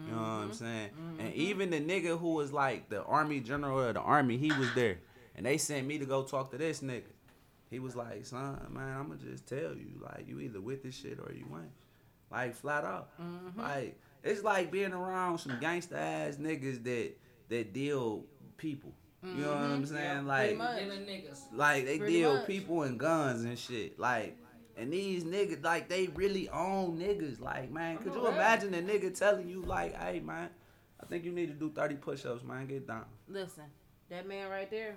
You 0.06 0.12
know 0.12 0.18
what 0.18 0.24
I'm 0.24 0.44
mm-hmm. 0.44 0.54
saying? 0.54 0.90
And 1.20 1.30
mm-hmm. 1.30 1.42
even 1.42 1.70
the 1.72 1.82
nigga 1.82 2.18
who 2.18 2.34
was 2.34 2.54
like 2.54 2.90
the 2.90 3.04
army 3.04 3.42
general 3.42 3.82
of 3.82 3.96
the 3.96 4.00
army, 4.00 4.38
he 4.38 4.52
was 4.52 4.74
there. 4.74 5.00
And 5.36 5.46
they 5.46 5.58
sent 5.58 5.88
me 5.88 5.98
to 5.98 6.06
go 6.06 6.24
talk 6.24 6.52
to 6.52 6.58
this 6.58 6.80
nigga. 6.82 7.04
He 7.70 7.80
was 7.80 7.96
like, 7.96 8.26
son, 8.26 8.60
man, 8.72 8.98
I'ma 8.98 9.16
just 9.16 9.48
tell 9.48 9.76
you, 9.76 10.02
like, 10.02 10.28
you 10.28 10.40
either 10.40 10.60
with 10.60 10.84
this 10.84 10.96
shit 10.96 11.20
or 11.20 11.32
you 11.32 11.46
ain't. 11.52 11.72
Like 12.32 12.56
flat 12.56 12.84
out. 12.84 13.10
Mm-hmm. 13.22 13.60
Like, 13.60 14.00
it's 14.24 14.44
like 14.44 14.72
being 14.72 14.94
around 14.94 15.40
some 15.40 15.60
gangsta 15.60 15.98
ass 15.98 16.36
niggas 16.38 16.84
that 16.84 17.12
that 17.50 17.74
deal 17.74 18.26
people. 18.58 18.94
Mm-hmm. 19.26 19.39
You 19.39 19.45
know 19.45 19.51
what 19.51 19.57
I'm 19.57 19.86
saying? 19.86 20.28
Like 20.28 20.57
much. 20.57 20.82
Like 21.53 21.86
they 21.86 21.97
Pretty 21.97 22.13
deal 22.13 22.36
much. 22.36 22.47
people 22.47 22.84
and 22.84 22.97
guns 22.97 23.43
and 23.43 23.57
shit. 23.57 23.99
Like, 23.99 24.38
and 24.78 24.93
these 24.93 25.24
niggas, 25.26 25.63
like 25.63 25.89
they 25.89 26.07
really 26.07 26.47
own 26.49 26.97
niggas. 26.99 27.41
Like, 27.41 27.70
man, 27.72 27.97
could 27.97 28.13
you 28.13 28.26
oh, 28.26 28.32
imagine 28.32 28.74
a 28.74 28.82
nigga 28.82 29.17
telling 29.17 29.49
you, 29.49 29.61
like, 29.63 29.99
hey, 29.99 30.22
man, 30.22 30.49
I 31.01 31.05
think 31.05 31.26
you 31.26 31.32
need 31.32 31.47
to 31.47 31.53
do 31.53 31.70
30 31.70 31.95
push-ups, 31.95 32.43
man. 32.43 32.67
Get 32.67 32.88
down. 32.88 33.05
Listen, 33.28 33.65
that 34.09 34.28
man 34.28 34.49
right 34.49 34.70
there, 34.72 34.95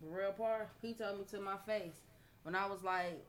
the 0.00 0.08
real 0.08 0.32
part, 0.32 0.68
he 0.80 0.92
told 0.94 1.18
me 1.18 1.24
to 1.30 1.40
my 1.40 1.56
face 1.64 1.94
when 2.42 2.56
I 2.56 2.66
was 2.66 2.82
like 2.82 3.24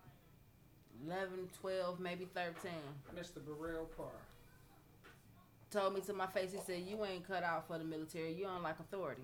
11, 1.05 1.49
12, 1.61 1.99
maybe 1.99 2.27
13. 2.33 2.71
Mr. 3.15 3.45
Burrell 3.45 3.85
Parr. 3.97 4.07
Told 5.69 5.95
me 5.95 6.01
to 6.01 6.13
my 6.13 6.27
face, 6.27 6.51
he 6.51 6.59
said, 6.65 6.83
You 6.87 7.03
ain't 7.05 7.27
cut 7.27 7.43
out 7.43 7.67
for 7.67 7.77
the 7.77 7.83
military. 7.83 8.33
You 8.33 8.45
don't 8.45 8.61
like 8.61 8.79
authority. 8.79 9.23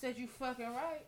Said, 0.00 0.16
You 0.16 0.26
fucking 0.26 0.72
right. 0.72 1.04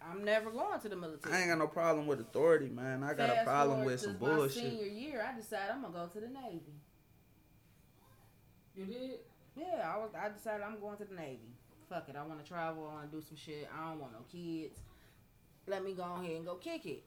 I'm 0.00 0.24
never 0.24 0.50
going 0.50 0.78
to 0.80 0.88
the 0.88 0.96
military. 0.96 1.34
I 1.34 1.40
ain't 1.40 1.48
got 1.48 1.58
no 1.58 1.66
problem 1.66 2.06
with 2.06 2.20
authority, 2.20 2.68
man. 2.68 3.02
I 3.02 3.12
got 3.14 3.30
a 3.30 3.32
Fast 3.32 3.46
problem 3.46 3.78
forward 3.78 3.92
with 3.92 4.00
to 4.00 4.04
some 4.06 4.16
My 4.20 4.36
bullshit. 4.36 4.52
senior 4.52 4.86
year, 4.86 5.26
I 5.28 5.36
decided 5.36 5.72
I'm 5.72 5.82
gonna 5.82 5.94
go 5.94 6.06
to 6.06 6.20
the 6.20 6.28
Navy. 6.28 6.72
You 8.76 8.86
did? 8.86 9.18
Yeah, 9.56 9.92
I 9.92 9.98
was. 9.98 10.10
I 10.14 10.28
decided 10.28 10.62
I'm 10.62 10.78
going 10.80 10.96
to 10.98 11.04
the 11.04 11.14
Navy. 11.14 11.50
Fuck 11.88 12.08
it, 12.08 12.16
I 12.16 12.22
want 12.22 12.42
to 12.42 12.48
travel. 12.48 12.88
I 12.88 12.94
want 12.94 13.10
to 13.10 13.16
do 13.16 13.22
some 13.22 13.36
shit. 13.36 13.68
I 13.76 13.90
don't 13.90 13.98
want 13.98 14.12
no 14.12 14.20
kids. 14.30 14.78
let 15.66 15.84
me 15.84 15.92
go 15.92 16.04
ahead 16.04 16.36
and 16.36 16.46
go 16.46 16.54
kick 16.54 16.86
it. 16.86 17.02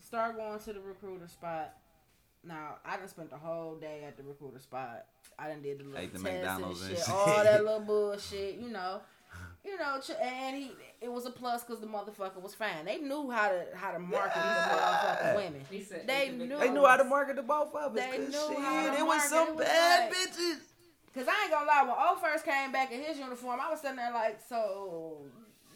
Start 0.00 0.36
going 0.36 0.60
to 0.60 0.72
the 0.72 0.80
recruiter 0.80 1.26
spot. 1.26 1.74
Now 2.44 2.76
I 2.84 2.96
done 2.96 3.08
spent 3.08 3.30
the 3.30 3.36
whole 3.36 3.76
day 3.76 4.04
at 4.06 4.16
the 4.16 4.22
recruiter 4.22 4.58
spot. 4.60 5.04
I 5.38 5.48
done 5.48 5.62
did 5.62 5.78
the 5.80 5.84
little 5.84 5.98
Ate 5.98 6.12
the 6.12 6.18
tests 6.18 6.22
McDonald's 6.34 6.80
and 6.82 6.90
and 6.90 6.98
shit, 6.98 7.06
shit. 7.06 7.14
all 7.14 7.42
that 7.44 7.64
little 7.64 7.80
bullshit, 7.86 8.54
you 8.56 8.68
know. 8.70 9.00
You 9.64 9.76
know, 9.76 10.00
and 10.22 10.56
he 10.56 10.70
it 11.02 11.12
was 11.12 11.26
a 11.26 11.30
plus 11.30 11.62
because 11.62 11.80
the 11.80 11.86
motherfucker 11.86 12.40
was 12.40 12.54
fine. 12.54 12.84
They 12.86 12.98
knew 12.98 13.30
how 13.30 13.48
to 13.50 13.66
how 13.74 13.90
to 13.92 13.98
market 13.98 14.32
Yeah. 14.36 14.68
the 14.68 14.74
motherfucking 14.76 15.36
women. 15.36 15.62
He 15.70 15.82
said 15.82 16.06
They 16.06 16.30
knew- 16.30 16.56
They 16.58 16.70
knew 16.70 16.86
how 16.86 16.96
to 16.96 17.04
market 17.04 17.36
the 17.36 17.42
both 17.42 17.74
of 17.74 17.92
us. 17.92 17.94
They 17.94 18.16
'cause 18.16 18.28
knew 18.28 18.54
shit, 18.56 18.58
how 18.64 18.92
to 18.94 18.98
it 18.98 19.04
was 19.06 19.22
some 19.24 19.48
It 19.48 19.54
was 19.56 19.66
bad 19.66 20.10
like- 20.10 20.18
bitches. 20.18 20.58
Cause 21.14 21.26
I 21.28 21.42
ain't 21.42 21.50
gonna 21.50 21.66
lie, 21.66 21.82
when 21.82 21.94
O 21.98 22.16
first 22.16 22.44
came 22.44 22.70
back 22.70 22.92
in 22.92 23.02
his 23.02 23.18
uniform, 23.18 23.60
I 23.60 23.70
was 23.70 23.80
sitting 23.80 23.96
there 23.96 24.12
like, 24.12 24.38
so 24.48 25.18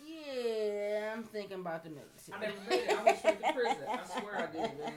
yeah, 0.06 1.12
I'm 1.14 1.24
thinking 1.24 1.60
about 1.60 1.82
the 1.84 1.90
niggas. 1.90 2.30
I 2.32 2.38
never 2.40 2.52
made 2.68 2.80
it. 2.82 2.98
I 2.98 3.02
went 3.02 3.18
straight 3.18 3.42
to 3.42 3.52
prison. 3.54 3.82
I 3.88 4.20
swear 4.20 4.36
I 4.48 4.52
did, 4.52 4.78
man. 4.78 4.92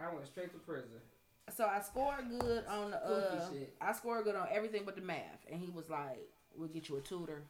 I 0.00 0.12
went 0.12 0.26
straight 0.26 0.52
to 0.52 0.58
prison. 0.58 1.00
So 1.54 1.64
I 1.64 1.80
scored 1.80 2.28
good 2.38 2.64
on 2.66 2.92
the 2.92 2.96
uh, 2.96 3.50
shit. 3.50 3.74
I 3.80 3.92
scored 3.92 4.24
good 4.24 4.36
on 4.36 4.46
everything 4.52 4.82
but 4.84 4.94
the 4.94 5.02
math, 5.02 5.44
and 5.50 5.60
he 5.60 5.68
was 5.70 5.88
like, 5.90 6.28
"We'll 6.56 6.68
get 6.68 6.88
you 6.88 6.96
a 6.96 7.00
tutor, 7.00 7.42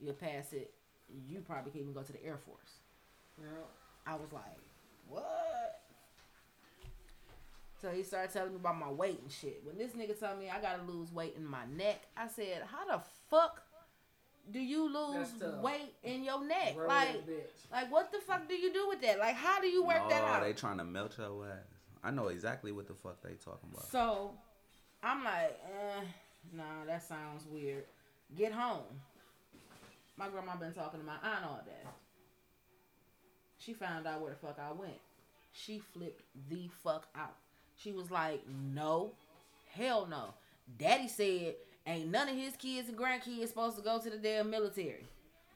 you'll 0.00 0.14
pass 0.14 0.52
it. 0.52 0.74
You 1.28 1.40
probably 1.40 1.72
can 1.72 1.80
even 1.80 1.92
go 1.92 2.02
to 2.02 2.12
the 2.12 2.24
Air 2.24 2.36
Force." 2.36 2.80
You? 3.38 3.46
I 4.06 4.14
was 4.14 4.32
like, 4.32 4.58
"What?" 5.08 5.80
So 7.80 7.90
he 7.90 8.02
started 8.02 8.32
telling 8.32 8.52
me 8.52 8.56
about 8.56 8.78
my 8.78 8.90
weight 8.90 9.20
and 9.20 9.32
shit. 9.32 9.62
When 9.64 9.76
this 9.76 9.92
nigga 9.92 10.18
told 10.18 10.38
me 10.38 10.48
I 10.50 10.60
gotta 10.60 10.82
lose 10.82 11.10
weight 11.10 11.34
in 11.36 11.44
my 11.44 11.64
neck, 11.74 12.02
I 12.16 12.28
said, 12.28 12.62
"How 12.70 12.84
the 12.84 13.02
fuck 13.30 13.62
do 14.50 14.60
you 14.60 14.92
lose 14.92 15.28
weight 15.62 15.94
in 16.02 16.22
your 16.22 16.44
neck? 16.44 16.74
Roll 16.76 16.88
like, 16.88 17.26
bitch. 17.26 17.70
like 17.70 17.90
what 17.90 18.12
the 18.12 18.18
fuck 18.18 18.46
do 18.48 18.54
you 18.54 18.72
do 18.72 18.88
with 18.88 19.00
that? 19.02 19.18
Like, 19.18 19.36
how 19.36 19.60
do 19.60 19.68
you 19.68 19.84
work 19.84 20.08
that 20.10 20.22
no, 20.22 20.28
out?" 20.28 20.42
they 20.42 20.52
trying 20.52 20.78
to 20.78 20.84
melt 20.84 21.16
your 21.18 21.46
ass. 21.46 21.71
I 22.04 22.10
know 22.10 22.28
exactly 22.28 22.72
what 22.72 22.86
the 22.88 22.94
fuck 22.94 23.20
they 23.22 23.34
talking 23.34 23.68
about. 23.72 23.86
So 23.90 24.32
I'm 25.02 25.22
like, 25.24 25.58
eh, 25.64 26.04
nah, 26.52 26.84
that 26.86 27.02
sounds 27.02 27.46
weird. 27.50 27.84
Get 28.36 28.52
home. 28.52 28.82
My 30.16 30.28
grandma 30.28 30.56
been 30.56 30.72
talking 30.72 31.00
to 31.00 31.06
my 31.06 31.14
aunt 31.22 31.44
all 31.44 31.62
day. 31.64 31.88
She 33.58 33.72
found 33.72 34.06
out 34.06 34.20
where 34.20 34.30
the 34.30 34.36
fuck 34.36 34.58
I 34.58 34.72
went. 34.72 34.98
She 35.52 35.78
flipped 35.78 36.22
the 36.50 36.68
fuck 36.82 37.06
out. 37.14 37.36
She 37.76 37.92
was 37.92 38.10
like, 38.10 38.42
no, 38.74 39.12
hell 39.72 40.06
no. 40.06 40.34
Daddy 40.78 41.08
said 41.08 41.54
ain't 41.86 42.10
none 42.10 42.28
of 42.28 42.36
his 42.36 42.56
kids 42.56 42.88
and 42.88 42.96
grandkids 42.96 43.48
supposed 43.48 43.76
to 43.76 43.82
go 43.82 43.98
to 44.00 44.10
the 44.10 44.16
damn 44.16 44.50
military. 44.50 45.04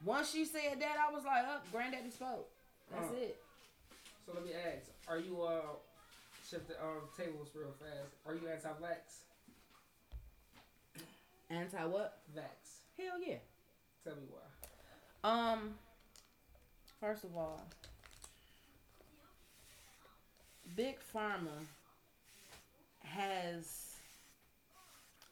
Once 0.04 0.30
she 0.32 0.44
said 0.44 0.78
that, 0.80 0.96
I 1.08 1.12
was 1.12 1.24
like, 1.24 1.44
oh, 1.48 1.58
granddaddy 1.72 2.10
spoke. 2.10 2.48
That's 2.92 3.08
Huh. 3.08 3.14
it. 3.16 3.42
So 4.26 4.32
let 4.34 4.44
me 4.44 4.52
ask: 4.52 4.90
Are 5.08 5.18
you 5.18 5.40
uh 5.42 5.60
shift 6.48 6.68
the 6.68 6.74
um, 6.82 7.02
tables 7.16 7.48
real 7.54 7.74
fast? 7.78 8.14
Are 8.26 8.34
you 8.34 8.48
anti-vax? 8.48 9.20
Anti 11.50 11.84
what? 11.86 12.18
Vax. 12.36 12.80
Hell 12.98 13.20
yeah. 13.24 13.36
Tell 14.04 14.14
me 14.14 14.22
why. 14.30 14.42
Um, 15.28 15.74
first 17.00 17.24
of 17.24 17.36
all, 17.36 17.62
Big 20.76 20.96
Pharma 21.14 21.64
has 23.02 23.94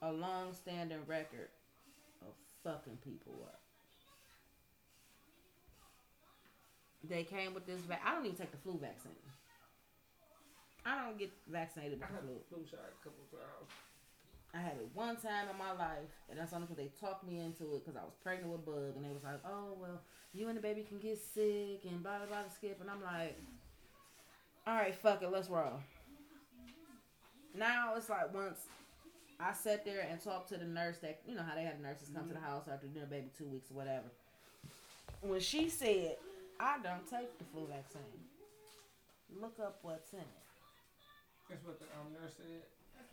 a 0.02 0.12
long-standing 0.12 0.98
record 1.06 1.48
of 2.22 2.32
fucking 2.62 2.98
people 3.04 3.34
up. 3.44 3.60
They 7.08 7.24
came 7.24 7.52
with 7.52 7.66
this 7.66 7.80
vac. 7.80 8.00
I 8.04 8.14
don't 8.14 8.24
even 8.24 8.36
take 8.36 8.50
the 8.50 8.56
flu 8.58 8.78
vaccine. 8.80 9.12
I 10.86 11.02
don't 11.02 11.18
get 11.18 11.32
vaccinated 11.48 11.98
I 12.02 12.06
with 12.06 12.08
the 12.08 12.14
had 12.14 12.24
flu. 12.24 12.60
flu 12.60 12.66
shot 12.68 12.92
a 12.92 12.98
couple 13.02 13.24
times. 13.32 13.70
I 14.54 14.58
had 14.58 14.76
it 14.78 14.88
one 14.94 15.16
time 15.16 15.48
in 15.50 15.58
my 15.58 15.72
life, 15.72 16.06
and 16.30 16.38
that's 16.38 16.52
only 16.52 16.66
because 16.66 16.76
they 16.76 16.90
talked 17.00 17.26
me 17.26 17.40
into 17.40 17.74
it 17.74 17.84
because 17.84 17.96
I 17.96 18.04
was 18.04 18.14
pregnant 18.22 18.52
with 18.52 18.64
bug, 18.64 18.94
and 18.94 19.04
they 19.04 19.10
was 19.10 19.24
like, 19.24 19.40
"Oh 19.44 19.76
well, 19.80 20.00
you 20.32 20.48
and 20.48 20.56
the 20.56 20.62
baby 20.62 20.82
can 20.82 20.98
get 20.98 21.18
sick 21.18 21.82
and 21.84 22.02
blah 22.02 22.18
blah 22.18 22.26
blah." 22.26 22.48
Skip, 22.54 22.80
and 22.80 22.88
I'm 22.88 23.02
like, 23.02 23.36
"All 24.66 24.76
right, 24.76 24.94
fuck 24.94 25.22
it, 25.22 25.32
let's 25.32 25.50
roll." 25.50 25.80
Now 27.56 27.94
it's 27.96 28.08
like 28.08 28.32
once 28.32 28.60
I 29.40 29.52
sat 29.54 29.84
there 29.84 30.06
and 30.08 30.20
talked 30.22 30.50
to 30.50 30.56
the 30.56 30.64
nurse 30.64 30.98
that 30.98 31.20
you 31.26 31.34
know 31.34 31.42
how 31.42 31.56
they 31.56 31.64
have 31.64 31.80
nurses 31.80 32.10
come 32.14 32.28
to 32.28 32.34
the 32.34 32.38
mm-hmm. 32.38 32.46
house 32.46 32.68
after 32.72 32.86
their 32.86 33.06
baby 33.06 33.30
two 33.36 33.46
weeks 33.46 33.72
or 33.72 33.74
whatever. 33.74 34.06
When 35.20 35.40
she 35.40 35.68
said, 35.68 36.16
"I 36.60 36.78
don't 36.80 37.10
take 37.10 37.36
the 37.38 37.44
flu 37.52 37.66
vaccine," 37.66 38.02
look 39.40 39.58
up 39.58 39.80
what's 39.82 40.12
in 40.12 40.20
it. 40.20 40.43
That's 41.54 41.66
what 41.66 41.78
the 41.78 41.86
um, 41.94 42.10
nurse 42.10 42.34
said. 42.34 42.66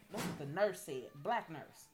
That's 0.10 0.26
what 0.26 0.40
the 0.40 0.50
nurse 0.50 0.82
said. 0.82 1.14
Black 1.22 1.50
nurse. 1.50 1.94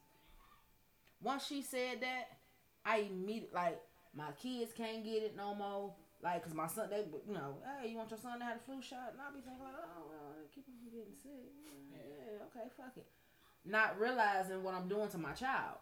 Once 1.20 1.46
she 1.46 1.60
said 1.60 2.00
that, 2.00 2.38
I 2.86 3.08
immediately 3.10 3.52
like 3.52 3.80
my 4.16 4.32
kids 4.40 4.72
can't 4.72 5.04
get 5.04 5.22
it 5.22 5.36
no 5.36 5.54
more. 5.54 5.92
Like, 6.22 6.42
cause 6.42 6.54
my 6.54 6.66
son, 6.66 6.88
they, 6.90 7.04
you 7.28 7.34
know, 7.34 7.58
hey, 7.78 7.90
you 7.90 7.96
want 7.96 8.10
your 8.10 8.18
son 8.18 8.40
to 8.40 8.44
have 8.44 8.56
a 8.56 8.64
flu 8.64 8.82
shot? 8.82 9.12
And 9.12 9.20
I'll 9.20 9.32
be 9.32 9.40
thinking 9.40 9.62
like, 9.62 9.76
oh 9.76 10.08
well, 10.08 10.34
keep 10.52 10.66
him 10.66 10.74
from 10.80 10.90
getting 10.90 11.14
sick. 11.14 11.52
Yeah, 11.92 12.44
okay, 12.48 12.66
fuck 12.76 12.96
it. 12.96 13.06
Not 13.64 14.00
realizing 14.00 14.62
what 14.62 14.74
I'm 14.74 14.88
doing 14.88 15.08
to 15.10 15.18
my 15.18 15.32
child. 15.32 15.78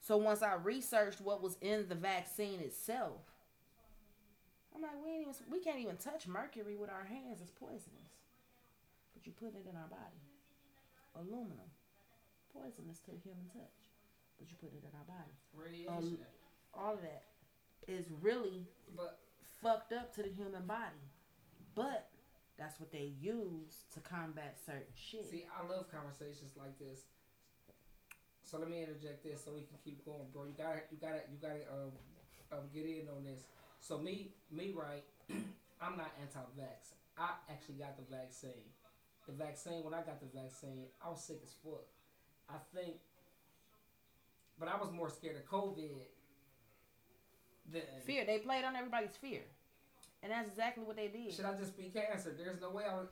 So 0.00 0.16
once 0.16 0.42
I 0.42 0.54
researched 0.54 1.20
what 1.20 1.42
was 1.42 1.56
in 1.60 1.88
the 1.88 1.94
vaccine 1.94 2.60
itself, 2.60 3.22
I'm 4.74 4.82
like, 4.82 4.92
we 5.02 5.10
ain't 5.10 5.22
even, 5.22 5.34
we 5.50 5.60
can't 5.60 5.80
even 5.80 5.96
touch 5.96 6.28
mercury 6.28 6.76
with 6.76 6.90
our 6.90 7.04
hands. 7.04 7.40
It's 7.40 7.50
poisonous. 7.50 8.09
But 9.20 9.26
you 9.28 9.36
put 9.36 9.52
it 9.52 9.68
in 9.68 9.76
our 9.76 9.88
body 9.92 10.16
aluminum, 11.12 11.68
poisonous 12.56 13.04
to 13.04 13.10
the 13.12 13.20
human 13.20 13.44
touch, 13.52 13.76
but 14.38 14.48
you 14.48 14.56
put 14.56 14.72
it 14.72 14.80
in 14.80 14.92
our 14.96 15.04
body. 15.04 15.36
Radiation. 15.52 16.24
All 16.72 16.94
of 16.94 17.02
that 17.02 17.28
is 17.84 18.06
really 18.22 18.64
but 18.96 19.20
fucked 19.60 19.92
up 19.92 20.14
to 20.16 20.22
the 20.22 20.32
human 20.32 20.64
body, 20.64 21.04
but 21.74 22.08
that's 22.56 22.80
what 22.80 22.92
they 22.92 23.12
use 23.20 23.84
to 23.92 24.00
combat 24.00 24.56
certain 24.64 24.88
shit. 24.96 25.28
see, 25.28 25.44
I 25.52 25.68
love 25.68 25.92
conversations 25.92 26.56
like 26.56 26.78
this. 26.78 27.04
So 28.44 28.56
let 28.56 28.70
me 28.70 28.80
interject 28.80 29.22
this 29.22 29.44
so 29.44 29.52
we 29.52 29.68
can 29.68 29.76
keep 29.84 30.00
going, 30.04 30.32
bro. 30.32 30.48
You 30.48 30.56
gotta, 30.56 30.80
you 30.90 30.96
gotta, 30.96 31.28
you 31.28 31.36
gotta 31.36 31.68
um, 31.68 31.92
um 32.56 32.64
get 32.72 32.88
in 32.88 33.04
on 33.12 33.24
this. 33.24 33.44
So 33.80 33.98
me, 33.98 34.32
me, 34.50 34.72
right? 34.72 35.04
I'm 35.82 35.96
not 35.96 36.16
anti-vax. 36.20 36.96
I 37.16 37.36
actually 37.52 37.76
got 37.76 38.00
the 38.00 38.04
vaccine. 38.08 38.72
The 39.30 39.44
vaccine. 39.44 39.84
When 39.84 39.94
I 39.94 39.98
got 40.02 40.20
the 40.20 40.26
vaccine, 40.38 40.86
I 41.04 41.08
was 41.08 41.22
sick 41.22 41.38
as 41.44 41.54
fuck. 41.62 41.84
I 42.48 42.54
think, 42.74 42.96
but 44.58 44.68
I 44.68 44.76
was 44.76 44.90
more 44.92 45.08
scared 45.08 45.36
of 45.36 45.46
COVID. 45.48 45.88
Than, 47.72 47.82
fear. 48.04 48.24
They 48.26 48.38
played 48.38 48.64
on 48.64 48.74
everybody's 48.74 49.14
fear, 49.16 49.42
and 50.24 50.32
that's 50.32 50.48
exactly 50.48 50.82
what 50.82 50.96
they 50.96 51.06
did. 51.06 51.32
Should 51.32 51.44
I 51.44 51.54
just 51.56 51.76
be 51.76 51.84
cancer? 51.94 52.34
There's 52.36 52.60
no 52.60 52.70
way 52.70 52.84
I 52.90 52.94
was. 52.94 53.06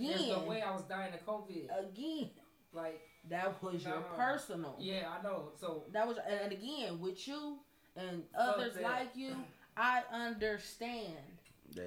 There's 0.00 0.26
no 0.28 0.44
way 0.44 0.62
I 0.62 0.72
was 0.72 0.82
dying 0.84 1.12
of 1.12 1.26
COVID. 1.26 1.68
Again, 1.90 2.30
Like, 2.72 3.00
that 3.28 3.62
was 3.62 3.84
your 3.84 3.96
No. 3.96 4.02
personal. 4.16 4.76
yeah, 4.78 5.10
I 5.18 5.22
know. 5.22 5.52
So 5.60 5.84
That 5.92 6.06
was, 6.06 6.16
and 6.26 6.52
again, 6.52 6.98
with 7.00 7.26
you 7.28 7.58
and 7.96 8.24
others 8.34 8.74
that. 8.74 8.82
like 8.82 9.16
you, 9.16 9.36
I 9.76 10.02
understand. 10.10 11.16
Yeah. 11.72 11.84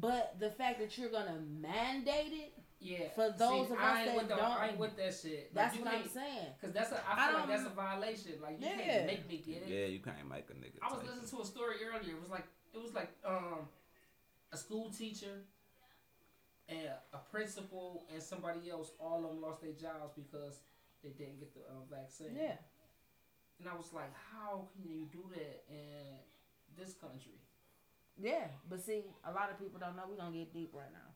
But 0.00 0.38
the 0.38 0.50
fact 0.50 0.78
that 0.80 0.96
you're 0.96 1.10
gonna 1.10 1.38
mandate 1.40 2.32
it, 2.32 2.57
yeah. 2.80 3.08
For 3.14 3.30
those 3.36 3.66
See, 3.68 3.72
of 3.74 3.78
I 3.78 3.90
us 3.90 3.96
ain't 3.98 4.06
that 4.06 4.16
with 4.16 4.28
the, 4.28 4.34
I 4.34 4.38
don't- 4.38 4.68
ain't 4.70 4.78
with 4.78 4.96
that 4.96 5.14
shit. 5.14 5.54
that's 5.54 5.76
like, 5.76 5.84
what 5.84 5.92
you 5.94 5.98
I'm 6.00 6.08
saying. 6.08 6.46
Cause 6.60 6.72
that's 6.72 6.92
a, 6.92 7.02
I 7.08 7.12
I 7.12 7.28
feel 7.30 7.38
like 7.40 7.48
that's 7.48 7.66
a 7.66 7.70
violation. 7.70 8.32
Like 8.42 8.60
you 8.60 8.66
Yeah. 8.66 8.76
can't 8.76 9.06
make 9.06 9.28
me 9.28 9.36
get 9.44 9.62
it. 9.62 9.68
Yeah, 9.68 9.86
you 9.86 9.98
can't 10.00 10.28
make 10.28 10.48
a 10.50 10.54
nigga. 10.54 10.78
I 10.82 10.92
was 10.92 11.02
listening 11.02 11.24
it. 11.24 11.30
to 11.30 11.40
a 11.42 11.44
story 11.46 11.76
earlier. 11.84 12.14
It 12.14 12.20
was 12.20 12.30
like 12.30 12.46
it 12.72 12.78
was 12.80 12.94
like 12.94 13.10
um 13.24 13.68
a 14.52 14.56
school 14.56 14.90
teacher 14.90 15.42
and 16.68 16.88
a 17.12 17.18
principal 17.30 18.04
and 18.12 18.22
somebody 18.22 18.70
else. 18.70 18.92
All 19.00 19.24
of 19.24 19.30
them 19.30 19.40
lost 19.42 19.62
their 19.62 19.72
jobs 19.72 20.12
because 20.14 20.60
they 21.02 21.10
didn't 21.10 21.38
get 21.40 21.54
the 21.54 21.60
uh, 21.60 21.82
vaccine. 21.90 22.36
Yeah. 22.36 22.56
And 23.60 23.68
I 23.68 23.74
was 23.74 23.92
like, 23.92 24.12
how 24.32 24.68
can 24.72 24.88
you 24.88 25.06
do 25.10 25.24
that 25.34 25.64
in 25.68 26.18
this 26.78 26.94
country? 26.94 27.40
Yeah, 28.20 28.46
but 28.68 28.80
see, 28.80 29.02
a 29.24 29.32
lot 29.32 29.50
of 29.50 29.58
people 29.58 29.80
don't 29.80 29.96
know. 29.96 30.02
We're 30.08 30.16
gonna 30.16 30.36
get 30.36 30.52
deep 30.52 30.70
right 30.74 30.92
now. 30.92 31.07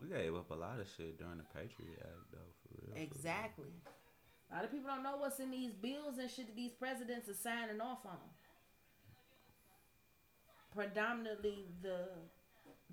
We 0.00 0.08
gave 0.08 0.34
up 0.34 0.50
a 0.50 0.54
lot 0.54 0.80
of 0.80 0.86
shit 0.96 1.18
during 1.18 1.38
the 1.38 1.44
Patriot 1.44 1.98
Act, 2.00 2.32
though. 2.32 2.38
For 2.62 2.74
real. 2.74 2.94
for 2.94 2.94
real. 2.98 3.02
Exactly. 3.02 3.72
A 4.50 4.54
lot 4.56 4.64
of 4.64 4.70
people 4.72 4.90
don't 4.90 5.02
know 5.02 5.16
what's 5.18 5.40
in 5.40 5.50
these 5.50 5.72
bills 5.72 6.18
and 6.18 6.30
shit 6.30 6.46
that 6.46 6.56
these 6.56 6.72
presidents 6.72 7.28
are 7.28 7.34
signing 7.34 7.80
off 7.80 8.04
on. 8.04 8.18
Predominantly 10.74 11.66
the 11.82 12.08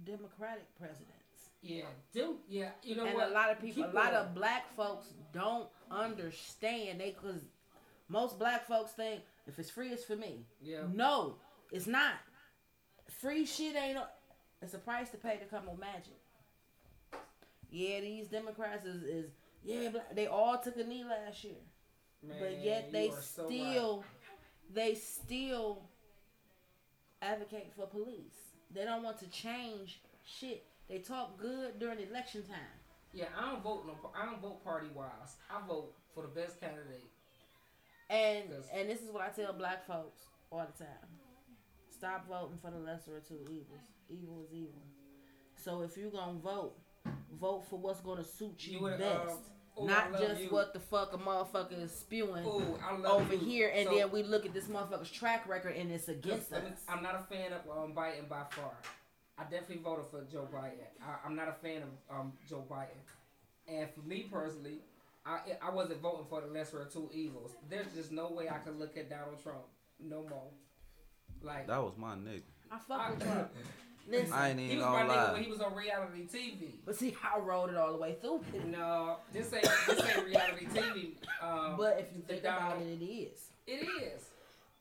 Democratic 0.05 0.67
presidents. 0.77 1.13
Yeah, 1.61 1.83
them. 2.13 2.35
Yeah, 2.47 2.69
you 2.83 2.95
know 2.95 3.05
and 3.05 3.15
what? 3.15 3.29
a 3.29 3.33
lot 3.33 3.51
of 3.51 3.59
people, 3.59 3.83
Keep 3.83 3.93
a 3.93 3.95
lot 3.95 4.11
going. 4.11 4.15
of 4.25 4.35
black 4.35 4.73
folks 4.75 5.07
don't 5.33 5.67
understand. 5.91 7.01
They 7.01 7.11
cause 7.11 7.41
Most 8.07 8.39
black 8.39 8.65
folks 8.67 8.91
think 8.91 9.21
if 9.47 9.59
it's 9.59 9.69
free, 9.69 9.89
it's 9.89 10.03
for 10.05 10.15
me. 10.15 10.45
Yeah. 10.61 10.83
No, 10.93 11.35
it's 11.71 11.87
not. 11.87 12.13
Free 13.09 13.45
shit 13.45 13.75
ain't. 13.75 13.97
A, 13.97 14.07
it's 14.61 14.73
a 14.73 14.77
price 14.77 15.09
to 15.11 15.17
pay 15.17 15.37
to 15.37 15.45
come 15.45 15.65
with 15.69 15.79
magic. 15.79 16.19
Yeah, 17.71 17.99
these 18.01 18.27
Democrats 18.27 18.85
is, 18.85 19.03
is 19.03 19.31
yeah, 19.63 19.89
black, 19.89 20.15
they 20.15 20.27
all 20.27 20.57
took 20.57 20.77
a 20.77 20.83
knee 20.83 21.03
last 21.03 21.43
year, 21.43 21.53
but 22.23 22.59
yet 22.63 22.91
they 22.91 23.09
so 23.09 23.43
right. 23.43 23.51
still, 23.51 24.03
they 24.73 24.95
still 24.95 25.83
advocate 27.21 27.71
for 27.75 27.85
police. 27.85 28.55
They 28.73 28.85
don't 28.85 29.03
want 29.03 29.19
to 29.19 29.27
change 29.27 30.01
shit. 30.25 30.65
They 30.89 30.99
talk 30.99 31.37
good 31.37 31.79
during 31.79 31.99
election 31.99 32.43
time. 32.43 32.57
Yeah, 33.13 33.25
I 33.37 33.51
don't 33.51 33.63
vote 33.63 33.85
no. 33.85 33.95
I 34.19 34.25
don't 34.25 34.41
vote 34.41 34.63
party 34.63 34.87
wise. 34.93 35.37
I 35.49 35.65
vote 35.67 35.93
for 36.13 36.23
the 36.23 36.29
best 36.29 36.59
candidate. 36.59 37.09
And 38.09 38.49
and 38.73 38.89
this 38.89 39.01
is 39.01 39.11
what 39.11 39.21
I 39.21 39.29
tell 39.29 39.53
black 39.53 39.85
folks 39.85 40.21
all 40.51 40.65
the 40.65 40.83
time. 40.83 41.09
Stop 41.89 42.27
voting 42.27 42.57
for 42.61 42.71
the 42.71 42.79
lesser 42.79 43.17
of 43.17 43.27
two 43.27 43.39
evils. 43.43 43.89
Evil 44.09 44.43
is 44.47 44.53
evil. 44.53 44.81
So 45.55 45.81
if 45.81 45.97
you're 45.97 46.11
gonna 46.11 46.39
vote, 46.39 46.78
vote 47.39 47.63
for 47.69 47.77
what's 47.79 47.99
gonna 48.01 48.23
suit 48.23 48.65
you, 48.65 48.73
You 48.77 48.81
would, 48.83 48.99
best. 48.99 49.29
um, 49.31 49.37
ooh, 49.83 49.87
Not 49.87 50.17
just 50.19 50.41
you. 50.41 50.49
what 50.49 50.73
the 50.73 50.79
fuck 50.79 51.13
a 51.13 51.17
motherfucker 51.17 51.81
is 51.81 51.91
spewing 51.91 52.45
Ooh, 52.45 52.77
over 53.05 53.33
you. 53.33 53.39
here 53.39 53.71
and 53.73 53.87
So- 53.87 53.95
then 53.95 54.11
we 54.11 54.23
look 54.23 54.45
at 54.45 54.53
this 54.53 54.65
motherfucker's 54.67 55.11
track 55.11 55.47
record 55.47 55.75
and 55.75 55.91
it's 55.91 56.07
against 56.09 56.51
Let 56.51 56.63
me- 56.65 56.71
us. 56.71 56.83
I'm 56.89 57.01
not 57.01 57.15
a 57.15 57.23
fan 57.33 57.53
of 57.53 57.61
um, 57.69 57.93
Biden 57.93 58.27
by 58.27 58.43
far. 58.51 58.71
I 59.37 59.43
definitely 59.43 59.77
voted 59.77 60.05
for 60.11 60.21
Joe 60.25 60.47
Biden. 60.53 60.83
I, 61.01 61.15
I'm 61.25 61.35
not 61.35 61.47
a 61.47 61.53
fan 61.53 61.83
of 61.83 62.15
um, 62.19 62.33
Joe 62.47 62.65
Biden. 62.69 62.97
And 63.69 63.89
for 63.91 64.01
me 64.01 64.23
personally, 64.31 64.79
I 65.25 65.39
I 65.61 65.69
wasn't 65.69 66.01
voting 66.01 66.25
for 66.29 66.41
the 66.41 66.47
lesser 66.47 66.81
of 66.81 66.91
two 66.91 67.09
evils. 67.13 67.55
There's 67.69 67.93
just 67.93 68.11
no 68.11 68.31
way 68.31 68.49
I 68.49 68.57
could 68.57 68.77
look 68.77 68.97
at 68.97 69.09
Donald 69.09 69.41
Trump 69.41 69.59
no 69.99 70.23
more. 70.29 70.49
Like 71.41 71.67
That 71.67 71.81
was 71.81 71.93
my 71.97 72.15
nigga. 72.15 72.41
I 72.71 72.79
fuck 72.79 73.11
with 73.11 73.23
Trump. 73.23 73.49
Listen, 74.09 74.33
I 74.33 74.49
ain't 74.49 74.59
he 74.59 74.75
was 74.77 74.85
my 74.85 74.91
gonna 75.03 75.13
nigga 75.13 75.33
when 75.33 75.43
he 75.43 75.51
was 75.51 75.61
on 75.61 75.75
reality 75.75 76.27
TV. 76.27 76.71
but 76.85 76.95
see, 76.95 77.15
I 77.23 77.37
rode 77.39 77.69
it 77.69 77.75
all 77.77 77.91
the 77.91 77.97
way 77.99 78.15
through. 78.19 78.41
No, 78.65 79.17
this 79.31 79.53
ain't 79.53 79.63
this 79.87 80.15
ain't 80.15 80.25
reality 80.25 80.65
TV. 80.65 81.11
Um, 81.41 81.77
But 81.77 81.99
if 81.99 82.07
you 82.15 82.21
think 82.27 82.41
about 82.41 82.81
it, 82.81 82.85
it 83.01 83.05
is. 83.05 83.49
it 83.67 83.87
is. 83.87 84.25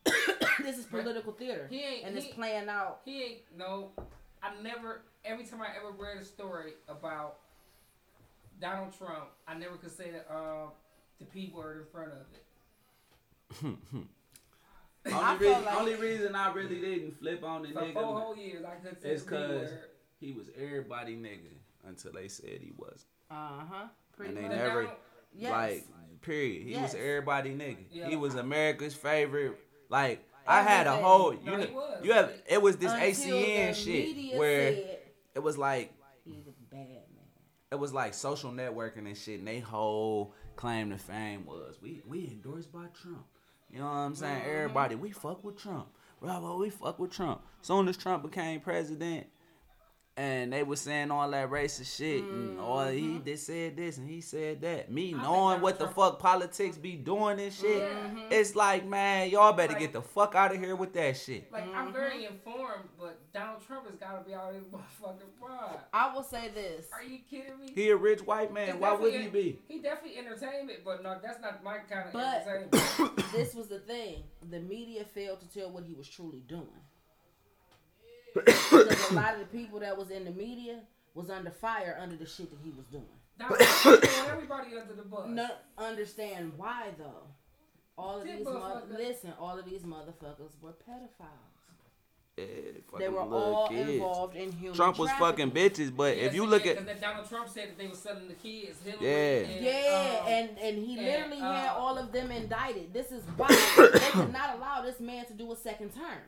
this 0.64 0.78
is 0.78 0.86
political 0.86 1.32
theater, 1.32 1.66
He 1.68 1.82
ain't. 1.82 2.06
and 2.06 2.16
it's 2.16 2.28
playing 2.28 2.68
out. 2.68 3.00
He 3.04 3.22
ain't 3.22 3.38
no. 3.56 3.90
I 4.42 4.52
never. 4.62 5.02
Every 5.24 5.44
time 5.44 5.60
I 5.60 5.66
ever 5.76 5.90
read 5.90 6.16
a 6.18 6.24
story 6.24 6.72
about 6.88 7.36
Donald 8.60 8.96
Trump, 8.96 9.28
I 9.46 9.54
never 9.58 9.76
could 9.76 9.90
say 9.94 10.10
the 10.10 10.20
uh, 10.32 10.68
the 11.18 11.26
p 11.26 11.52
word 11.54 11.80
in 11.80 11.86
front 11.92 12.12
of 12.12 12.26
it. 12.32 13.76
I 15.06 15.10
Only, 15.10 15.38
felt 15.38 15.40
reason, 15.40 15.64
like- 15.64 15.76
only 15.80 15.94
reason 15.94 16.34
I 16.34 16.52
really 16.52 16.80
didn't 16.80 17.18
flip 17.18 17.42
on 17.44 17.62
the 17.62 17.68
For 17.68 17.80
four 17.80 17.86
nigga 17.86 18.20
whole 18.20 18.36
years, 18.36 18.64
I 18.64 18.74
could 18.76 19.00
say 19.02 19.10
is 19.10 19.22
cause 19.22 19.70
he 20.20 20.32
was 20.32 20.48
everybody 20.56 21.16
nigga 21.16 21.54
until 21.86 22.12
they 22.12 22.28
said 22.28 22.60
he 22.60 22.72
wasn't. 22.76 23.06
Uh 23.30 23.34
huh. 23.70 23.88
And 24.24 24.36
they 24.36 24.42
much. 24.42 24.50
Never- 24.52 24.82
now- 24.84 24.96
Yes. 25.36 25.52
Like, 25.52 26.20
period. 26.22 26.62
He 26.66 26.72
Yes. 26.72 26.94
was 26.94 27.00
everybody 27.00 27.54
nigga. 27.54 27.84
Yeah. 27.90 28.08
He 28.08 28.16
was 28.16 28.34
America's 28.34 28.94
favorite. 28.94 29.56
Like, 29.90 30.24
I 30.46 30.62
had 30.62 30.86
a 30.86 30.96
whole 30.96 31.34
you 31.34 31.40
No, 31.44 31.56
know 31.58 31.72
was. 31.72 32.04
you 32.04 32.12
have 32.14 32.32
it 32.46 32.60
was 32.62 32.76
this 32.78 32.90
Until 32.92 33.06
ACN 33.36 33.74
shit 33.74 34.36
where 34.38 34.72
said 34.74 34.98
it 35.34 35.38
was 35.40 35.58
like 35.58 35.92
he's 36.24 36.46
a 36.46 36.52
bad 36.74 36.88
man. 36.88 37.26
it 37.70 37.74
was 37.78 37.92
like 37.92 38.14
social 38.14 38.50
networking 38.50 39.06
and 39.06 39.16
shit, 39.16 39.38
and 39.38 39.46
they 39.46 39.58
whole 39.60 40.34
claim 40.56 40.88
to 40.90 40.96
fame 40.98 41.44
was 41.44 41.78
we 41.82 42.00
we 42.06 42.26
endorsed 42.28 42.72
by 42.72 42.86
Trump. 43.00 43.26
You 43.70 43.80
know 43.80 43.86
what 43.86 43.92
I'm 43.92 44.14
saying? 44.14 44.40
Mm-hmm. 44.40 44.50
Everybody, 44.50 44.94
we 44.94 45.10
fuck 45.10 45.44
with 45.44 45.60
Trump. 45.60 45.88
Bravo, 46.20 46.58
we 46.58 46.70
fuck 46.70 46.98
with 46.98 47.12
Trump. 47.12 47.42
Soon 47.62 47.88
as 47.88 47.96
Trump 47.96 48.22
became 48.22 48.60
president, 48.60 49.26
and 50.18 50.52
they 50.52 50.64
was 50.64 50.80
saying 50.80 51.12
all 51.12 51.30
that 51.30 51.48
racist 51.48 51.96
shit, 51.96 52.24
and 52.24 52.58
all 52.58 52.84
he 52.88 53.02
Mm-hmm. 53.02 53.18
did 53.24 53.38
said 53.38 53.76
this 53.76 53.96
and 53.98 54.08
he 54.10 54.20
said 54.20 54.60
that. 54.62 54.90
Me 54.90 55.12
think 55.12 55.22
knowing 55.22 55.60
what 55.60 55.78
the 55.78 55.84
Trump- 55.84 55.96
fuck 55.96 56.18
politics 56.18 56.76
be 56.76 56.96
doing 56.96 57.38
and 57.40 57.52
shit, 57.52 57.82
Mm-hmm. 57.82 58.18
it's 58.32 58.56
like 58.56 58.84
man, 58.84 59.30
y'all 59.30 59.52
better 59.52 59.72
Like- 59.74 59.80
get 59.80 59.92
the 59.92 60.02
fuck 60.02 60.34
out 60.34 60.52
of 60.54 60.60
here 60.60 60.74
with 60.74 60.92
that 60.94 61.16
shit. 61.16 61.50
Like 61.52 61.72
I'm 61.72 61.92
very 61.92 62.24
informed, 62.26 62.88
but 62.98 63.20
Donald 63.32 63.64
Trump 63.64 63.86
has 63.88 63.94
got 63.96 64.18
to 64.18 64.28
be 64.28 64.34
out 64.34 64.48
of 64.50 64.56
his 64.56 64.64
motherfucking 64.64 65.40
pride. 65.40 65.78
I 65.92 66.12
will 66.12 66.24
say 66.24 66.48
this. 66.52 66.86
Are 66.92 67.04
you 67.04 67.18
kidding 67.30 67.58
me? 67.60 67.70
He 67.74 67.90
a 67.90 67.96
rich 67.96 68.20
white 68.26 68.52
man. 68.52 68.70
It's 68.70 68.78
Why 68.78 68.92
wouldn't 68.94 69.22
he 69.22 69.28
be? 69.28 69.60
He 69.68 69.78
definitely 69.80 70.18
entertainment, 70.18 70.80
but 70.84 71.02
no, 71.04 71.16
that's 71.22 71.40
not 71.40 71.62
my 71.62 71.78
kind 71.88 72.08
of 72.08 72.12
But- 72.12 72.44
entertainment. 72.46 73.22
this 73.32 73.54
was 73.54 73.68
the 73.68 73.78
thing. 73.78 74.24
The 74.50 74.58
media 74.60 75.04
failed 75.04 75.40
to 75.42 75.48
tell 75.48 75.70
what 75.70 75.84
he 75.84 75.94
was 75.94 76.08
truly 76.08 76.40
doing. 76.48 76.66
Because 78.34 79.10
a 79.10 79.14
lot 79.14 79.34
of 79.34 79.40
the 79.40 79.46
people 79.46 79.80
that 79.80 79.96
was 79.96 80.10
in 80.10 80.24
the 80.24 80.30
media 80.30 80.80
was 81.14 81.30
under 81.30 81.50
fire 81.50 81.98
under 82.00 82.16
the 82.16 82.26
shit 82.26 82.50
that 82.50 82.58
he 82.62 82.70
was 82.70 82.86
doing. 82.86 83.04
Donald 83.38 83.58
Trump 83.60 84.02
throwing 84.04 84.30
everybody 84.30 84.76
under 84.78 84.94
the 84.94 85.02
bus. 85.02 85.26
No, 85.28 85.48
understand 85.78 86.52
why 86.56 86.88
though. 86.98 87.26
All 87.96 88.20
of 88.20 88.26
That 88.26 88.36
these 88.38 88.44
mo- 88.46 88.52
motherfucker- 88.52 88.96
listen, 88.96 89.32
all 89.40 89.58
of 89.58 89.64
these 89.64 89.82
motherfuckers 89.82 90.60
were 90.60 90.72
pedophiles. 90.88 91.54
Yeah, 92.36 92.44
they 92.98 93.08
were 93.08 93.18
all 93.22 93.66
kids. 93.68 93.90
involved 93.90 94.36
in 94.36 94.52
human 94.52 94.76
Trump 94.76 94.96
was 94.96 95.10
fucking 95.18 95.50
bitches, 95.50 95.94
but 95.94 96.16
Yeah, 96.16 96.22
if 96.26 96.34
you 96.34 96.46
look 96.46 96.64
yeah, 96.64 96.70
at 96.72 96.76
'cause 96.78 96.86
that 96.86 97.00
Donald 97.00 97.28
Trump 97.28 97.48
said 97.48 97.70
that 97.70 97.78
they 97.78 97.88
were 97.88 97.96
selling 97.96 98.28
the 98.28 98.34
kids. 98.34 98.78
Hillary 98.84 99.04
Yeah. 99.04 99.48
and, 99.48 99.64
Yeah, 99.64 100.20
um, 100.20 100.28
and 100.28 100.58
and 100.60 100.78
he 100.86 100.96
and, 100.98 101.06
literally 101.06 101.38
had 101.40 101.70
uh, 101.70 101.74
all 101.76 101.98
of 101.98 102.12
them 102.12 102.30
indicted. 102.30 102.92
This 102.92 103.10
is 103.10 103.24
why 103.36 103.48
they 103.92 103.98
could 104.10 104.32
not 104.32 104.54
allow 104.56 104.82
this 104.82 105.00
man 105.00 105.26
to 105.26 105.32
do 105.34 105.50
a 105.50 105.56
second 105.56 105.92
term. 105.92 106.22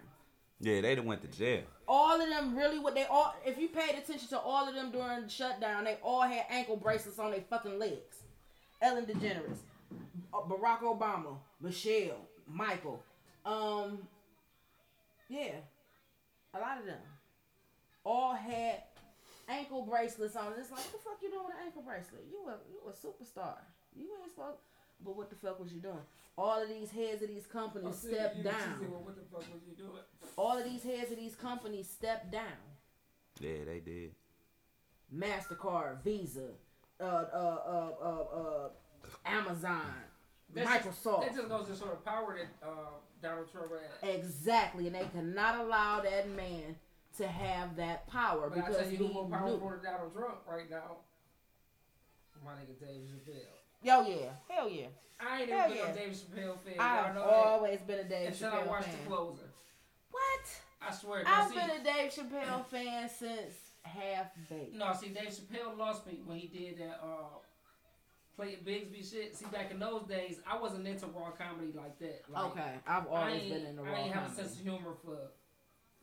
Yeah, 0.60 0.80
they 0.80 0.94
done 0.94 1.06
went 1.06 1.22
to 1.22 1.28
jail. 1.28 1.62
all 1.88 2.20
of 2.20 2.28
them 2.28 2.56
really 2.56 2.78
what 2.78 2.94
they 2.94 3.04
all 3.04 3.34
if 3.44 3.58
you 3.58 3.68
paid 3.68 3.96
attention 3.96 4.28
to 4.28 4.38
all 4.38 4.68
of 4.68 4.74
them 4.74 4.90
during 4.90 5.22
the 5.22 5.28
shutdown 5.28 5.84
they 5.84 5.96
all 6.02 6.22
had 6.22 6.44
ankle 6.50 6.76
bracelets 6.76 7.18
on 7.18 7.30
their 7.30 7.40
fucking 7.48 7.78
legs. 7.78 8.22
Ellen 8.82 9.04
degeneres 9.06 9.58
uh, 10.32 10.38
barack 10.48 10.80
obama 10.82 11.36
michelle 11.60 12.28
michael 12.46 13.02
um 13.44 13.98
yeah 15.28 15.56
a 16.54 16.58
lot 16.58 16.78
of 16.78 16.86
them. 16.86 16.98
All 18.04 18.34
had 18.34 18.82
ankle 19.48 19.82
bracelets 19.82 20.34
on. 20.36 20.52
It's 20.58 20.70
like 20.70 20.80
what 20.80 20.92
the 20.92 20.98
fuck 20.98 21.18
you 21.22 21.30
doing 21.30 21.44
with 21.46 21.54
an 21.56 21.66
ankle 21.66 21.82
bracelet? 21.82 22.24
You 22.30 22.38
a 22.48 22.56
you 22.70 22.80
a 22.88 22.92
superstar. 22.92 23.56
You 23.94 24.08
ain't 24.22 24.30
supposed 24.30 24.58
but 25.04 25.16
what 25.16 25.30
the 25.30 25.36
fuck 25.36 25.58
was 25.60 25.72
you 25.72 25.80
doing 25.80 25.96
all 26.38 26.62
of 26.62 26.68
these 26.68 26.90
heads 26.90 27.22
of 27.22 27.28
these 27.28 27.46
companies 27.46 27.96
see, 27.96 28.12
stepped 28.14 28.38
you- 28.38 28.44
down 28.44 28.78
said, 28.80 28.90
well, 28.90 29.00
what 29.02 29.14
the 29.16 29.22
fuck 29.30 29.40
was 29.52 29.62
you 29.68 29.74
doing? 29.76 30.02
all 30.36 30.56
of 30.56 30.64
these 30.64 30.82
heads 30.82 31.10
of 31.10 31.16
these 31.18 31.34
companies 31.34 31.88
stepped 31.88 32.30
down. 32.30 32.58
Yeah, 33.40 33.64
they 33.66 33.80
did. 33.80 34.12
Mastercard, 35.14 36.02
Visa, 36.02 36.48
uh, 37.00 37.04
uh, 37.04 37.06
uh, 37.66 37.90
uh, 38.02 38.36
uh, 38.38 38.68
Amazon, 39.26 39.82
That's 40.54 40.68
Microsoft. 40.68 41.24
Just, 41.24 41.34
that 41.34 41.34
just 41.36 41.48
goes 41.48 41.66
to 41.68 41.74
sort 41.76 41.92
of 41.92 42.04
power 42.04 42.36
that 42.38 42.66
uh, 42.66 42.72
Donald 43.22 43.50
Trump 43.50 43.72
had. 44.00 44.14
exactly, 44.14 44.86
and 44.86 44.94
they 44.94 45.06
cannot 45.12 45.58
allow 45.60 46.00
that 46.00 46.30
man 46.30 46.76
to 47.18 47.26
have 47.26 47.76
that 47.76 48.06
power 48.08 48.48
But 48.48 48.58
I 48.58 48.60
because 48.62 48.76
tell 48.76 48.86
he 48.88 48.96
you 48.96 49.06
who 49.08 49.12
more 49.14 49.24
knew. 49.24 49.36
powerful 49.36 49.70
than 49.70 49.82
Donald 49.82 50.12
Trump 50.14 50.38
right 50.48 50.70
now. 50.70 50.98
My 52.44 52.52
nigga 52.52 52.78
Dave 52.80 53.02
Chappelle. 53.10 53.59
Yo, 53.82 54.02
yeah, 54.06 54.16
hell 54.48 54.68
yeah. 54.68 54.86
I 55.20 55.40
ain't 55.42 55.50
Hell 55.50 55.70
even 55.70 55.76
been 55.76 55.86
yeah. 55.86 55.92
a 55.92 55.94
Dave 55.96 56.12
Chappelle 56.16 56.58
fan. 56.60 56.74
I've 56.78 57.14
Y'all 57.14 57.14
know 57.14 57.30
always 57.30 57.80
been 57.80 57.98
a 57.98 58.02
that. 58.02 58.08
Dave 58.08 58.28
Until 58.28 58.48
I 58.48 58.52
Chappelle 58.56 58.66
watched 58.68 58.84
fan. 58.86 58.94
The 59.04 59.06
Closer. 59.10 59.42
What? 60.10 60.60
I 60.88 60.92
swear. 60.94 61.22
I've 61.26 61.48
see, 61.50 61.54
been 61.56 61.70
a 61.70 61.84
Dave 61.84 62.10
Chappelle 62.12 62.66
fan 62.66 63.08
since 63.08 63.54
half 63.82 64.26
baked. 64.48 64.74
no, 64.74 64.92
see, 64.98 65.08
Dave 65.08 65.28
Chappelle 65.28 65.76
lost 65.78 66.06
me 66.06 66.20
when 66.24 66.38
he 66.38 66.46
did 66.48 66.78
that 66.78 67.00
uh, 67.02 67.36
Clayton 68.36 68.64
Bigsby 68.64 69.10
shit. 69.10 69.36
See, 69.36 69.44
back 69.46 69.70
in 69.70 69.78
those 69.78 70.04
days, 70.04 70.40
I 70.50 70.58
wasn't 70.58 70.86
into 70.86 71.06
raw 71.06 71.30
comedy 71.32 71.72
like 71.74 71.98
that. 71.98 72.22
Like, 72.30 72.44
Okay, 72.52 72.72
I've 72.86 73.06
always 73.06 73.42
been 73.42 73.66
in 73.66 73.76
the 73.76 73.82
raw 73.82 73.88
comedy. 73.90 73.90
I 73.90 73.98
raw 74.00 74.04
ain't 74.06 74.14
have 74.14 74.32
a 74.32 74.34
sense 74.34 74.54
of 74.56 74.60
humor 74.62 74.94
for 75.04 75.18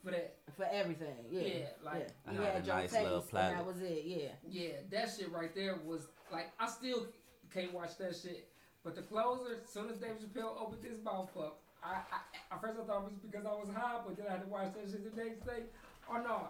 for 0.03 0.11
that. 0.11 0.35
for 0.55 0.67
everything. 0.71 1.25
Yeah, 1.31 1.41
Yeah, 1.41 1.65
like- 1.83 2.07
yeah. 2.25 2.31
I 2.31 2.33
you 2.33 2.41
had 2.41 2.53
had 2.53 2.63
a 2.63 2.65
your 2.67 2.75
nice 2.75 2.91
taste, 2.91 3.03
little 3.03 3.19
and 3.19 3.57
that 3.57 3.65
was 3.65 3.81
it. 3.81 4.03
Yeah. 4.05 4.29
Yeah, 4.47 4.71
that 4.91 5.09
shit 5.17 5.31
right 5.31 5.53
there 5.55 5.79
was 5.83 6.07
like 6.31 6.51
I 6.59 6.67
still 6.67 7.07
can't 7.53 7.73
watch 7.73 7.97
that 7.97 8.15
shit. 8.15 8.47
But 8.83 8.95
the 8.95 9.01
closer, 9.01 9.59
as 9.63 9.69
soon 9.69 9.89
as 9.89 9.97
Dave 9.97 10.15
Chappelle 10.21 10.61
opened 10.61 10.83
his 10.83 11.03
mouth 11.03 11.29
up, 11.37 11.59
I, 11.83 11.95
I 12.11 12.55
at 12.55 12.61
first 12.61 12.79
I 12.81 12.85
thought 12.85 13.03
it 13.05 13.11
was 13.11 13.13
because 13.21 13.45
I 13.45 13.49
was 13.51 13.69
high, 13.75 13.99
but 14.05 14.15
then 14.17 14.25
I 14.27 14.31
had 14.33 14.41
to 14.41 14.47
watch 14.47 14.73
that 14.73 14.89
shit 14.89 15.15
the 15.15 15.23
next 15.23 15.45
day. 15.45 15.63
Oh 16.09 16.21
no, 16.21 16.47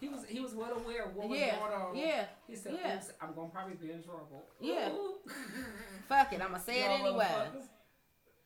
he 0.00 0.08
was 0.08 0.24
he 0.26 0.40
was 0.40 0.54
well 0.54 0.72
aware 0.72 1.04
of 1.04 1.14
what 1.14 1.28
was 1.28 1.38
Yeah, 1.38 1.58
going 1.58 1.72
on. 1.72 1.96
yeah, 1.96 2.24
He 2.46 2.56
said, 2.56 2.74
yeah. 2.80 3.00
I'm 3.20 3.34
gonna 3.34 3.48
probably 3.48 3.74
be 3.74 3.92
in 3.92 4.02
trouble." 4.02 4.44
Yeah. 4.60 4.90
Fuck 6.08 6.32
it, 6.32 6.40
I'ma 6.40 6.58
say 6.58 6.80
it 6.84 6.90
Y'all 6.98 7.06
anyway. 7.06 7.48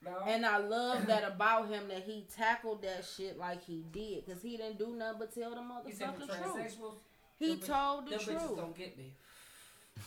No. 0.04 0.16
And 0.26 0.46
I 0.46 0.58
love 0.58 1.06
that 1.06 1.24
about 1.24 1.68
him 1.68 1.88
that 1.88 2.04
he 2.04 2.24
tackled 2.34 2.82
that 2.82 3.04
shit 3.04 3.36
like 3.36 3.64
he 3.64 3.84
did, 3.92 4.26
cause 4.26 4.40
he 4.42 4.56
didn't 4.56 4.78
do 4.78 4.94
nothing 4.94 5.18
but 5.18 5.34
tell 5.34 5.50
the 5.50 5.62
he 5.88 5.92
said 5.92 6.08
motherfucker 6.10 6.28
the 6.28 6.76
truth. 6.76 6.94
He 7.38 7.56
told 7.56 8.08
the 8.08 8.18
truth, 8.18 8.56
don't 8.56 8.76
get 8.76 8.96
me. 8.98 9.14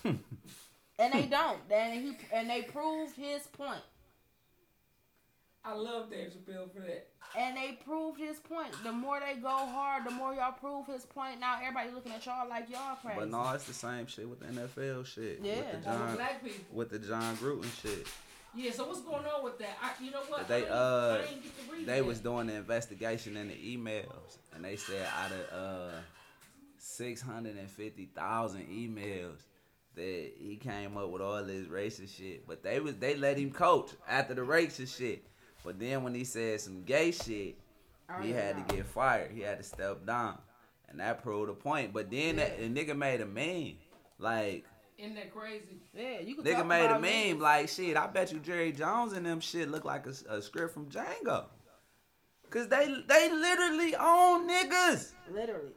and 1.01 1.13
they 1.13 1.25
don't. 1.27 1.59
And 1.71 2.01
he 2.01 2.17
and 2.33 2.49
they 2.49 2.61
proved 2.61 3.15
his 3.15 3.41
point. 3.47 3.81
I 5.63 5.73
love 5.73 6.09
Dave 6.09 6.31
Chappelle 6.31 6.73
for 6.73 6.79
that. 6.79 7.07
And 7.37 7.55
they 7.55 7.77
proved 7.85 8.19
his 8.19 8.37
point. 8.39 8.71
The 8.83 8.91
more 8.91 9.19
they 9.19 9.39
go 9.39 9.49
hard, 9.49 10.05
the 10.05 10.11
more 10.11 10.33
y'all 10.33 10.53
prove 10.53 10.87
his 10.87 11.05
point. 11.05 11.39
Now 11.39 11.59
everybody 11.61 11.91
looking 11.91 12.11
at 12.13 12.25
y'all 12.25 12.49
like 12.49 12.67
y'all 12.69 12.95
crazy. 12.95 13.19
But 13.19 13.29
no, 13.29 13.47
it's 13.51 13.65
the 13.65 13.73
same 13.73 14.07
shit 14.07 14.27
with 14.27 14.39
the 14.39 14.47
NFL 14.47 15.05
shit. 15.05 15.39
Yeah. 15.43 15.57
With 15.57 15.71
the 15.71 15.77
Jon, 15.89 16.15
black 16.15 16.43
people. 16.43 16.65
with 16.71 16.89
the 16.89 16.99
Jon 16.99 17.37
Gruden 17.37 17.81
shit. 17.81 18.07
Yeah, 18.55 18.71
so 18.71 18.85
what's 18.87 19.01
going 19.01 19.23
on 19.23 19.43
with 19.45 19.59
that? 19.59 19.77
I, 19.81 20.03
you 20.03 20.11
know 20.11 20.23
what? 20.27 20.45
They, 20.47 20.55
I 20.55 20.59
ain't- 20.61 20.69
uh, 20.71 21.17
I 21.21 21.31
ain't 21.31 21.43
get 21.43 21.65
to 21.67 21.71
read 21.73 21.85
They 21.85 21.99
that. 21.99 22.05
was 22.05 22.19
doing 22.19 22.47
the 22.47 22.55
investigation 22.55 23.37
in 23.37 23.47
the 23.47 23.53
emails, 23.53 24.39
and 24.53 24.65
they 24.65 24.75
said 24.75 25.07
out 25.23 25.31
of 25.31 25.57
uh 25.57 25.91
six 26.79 27.21
hundred 27.21 27.55
and 27.57 27.69
fifty 27.69 28.07
thousand 28.13 28.67
emails 28.67 29.37
that 29.95 30.31
he 30.39 30.55
came 30.55 30.97
up 30.97 31.09
with 31.09 31.21
all 31.21 31.43
this 31.43 31.67
racist 31.67 32.15
shit. 32.17 32.47
But 32.47 32.63
they 32.63 32.79
was 32.79 32.95
they 32.97 33.15
let 33.15 33.37
him 33.37 33.51
coach 33.51 33.91
after 34.07 34.33
the 34.33 34.41
racist 34.41 34.97
shit. 34.97 35.25
But 35.63 35.79
then 35.79 36.03
when 36.03 36.13
he 36.15 36.23
said 36.23 36.59
some 36.61 36.83
gay 36.83 37.11
shit, 37.11 37.55
Oh, 38.09 38.21
he 38.21 38.31
had 38.31 38.57
no. 38.57 38.63
to 38.65 38.75
get 38.75 38.85
fired. 38.87 39.31
He 39.31 39.41
had 39.41 39.57
to 39.59 39.63
step 39.63 40.05
down, 40.05 40.37
and 40.89 40.99
that 40.99 41.23
proved 41.23 41.49
a 41.49 41.53
point. 41.53 41.93
But 41.93 42.11
then 42.11 42.35
that, 42.37 42.57
the 42.59 42.67
nigga 42.67 42.97
made 42.97 43.21
a 43.21 43.25
meme, 43.25 43.75
like 44.19 44.65
Isn't 44.97 45.15
that 45.15 45.33
crazy? 45.33 45.79
Yeah, 45.95 46.19
you 46.19 46.35
can 46.35 46.43
nigga 46.43 46.57
talk 46.57 46.65
made 46.67 46.85
a 46.87 46.99
meme, 46.99 47.37
niggas. 47.37 47.41
like 47.41 47.69
shit. 47.69 47.95
I 47.95 48.07
bet 48.07 48.33
you 48.33 48.39
Jerry 48.39 48.71
Jones 48.73 49.13
and 49.13 49.25
them 49.25 49.39
shit 49.39 49.69
look 49.69 49.85
like 49.85 50.05
a, 50.07 50.13
a 50.29 50.41
script 50.41 50.73
from 50.73 50.87
Django. 50.87 51.45
Cause 52.49 52.67
they 52.67 52.87
they 53.07 53.31
literally 53.31 53.95
own 53.95 54.49
niggas. 54.49 55.13
Literally, 55.31 55.71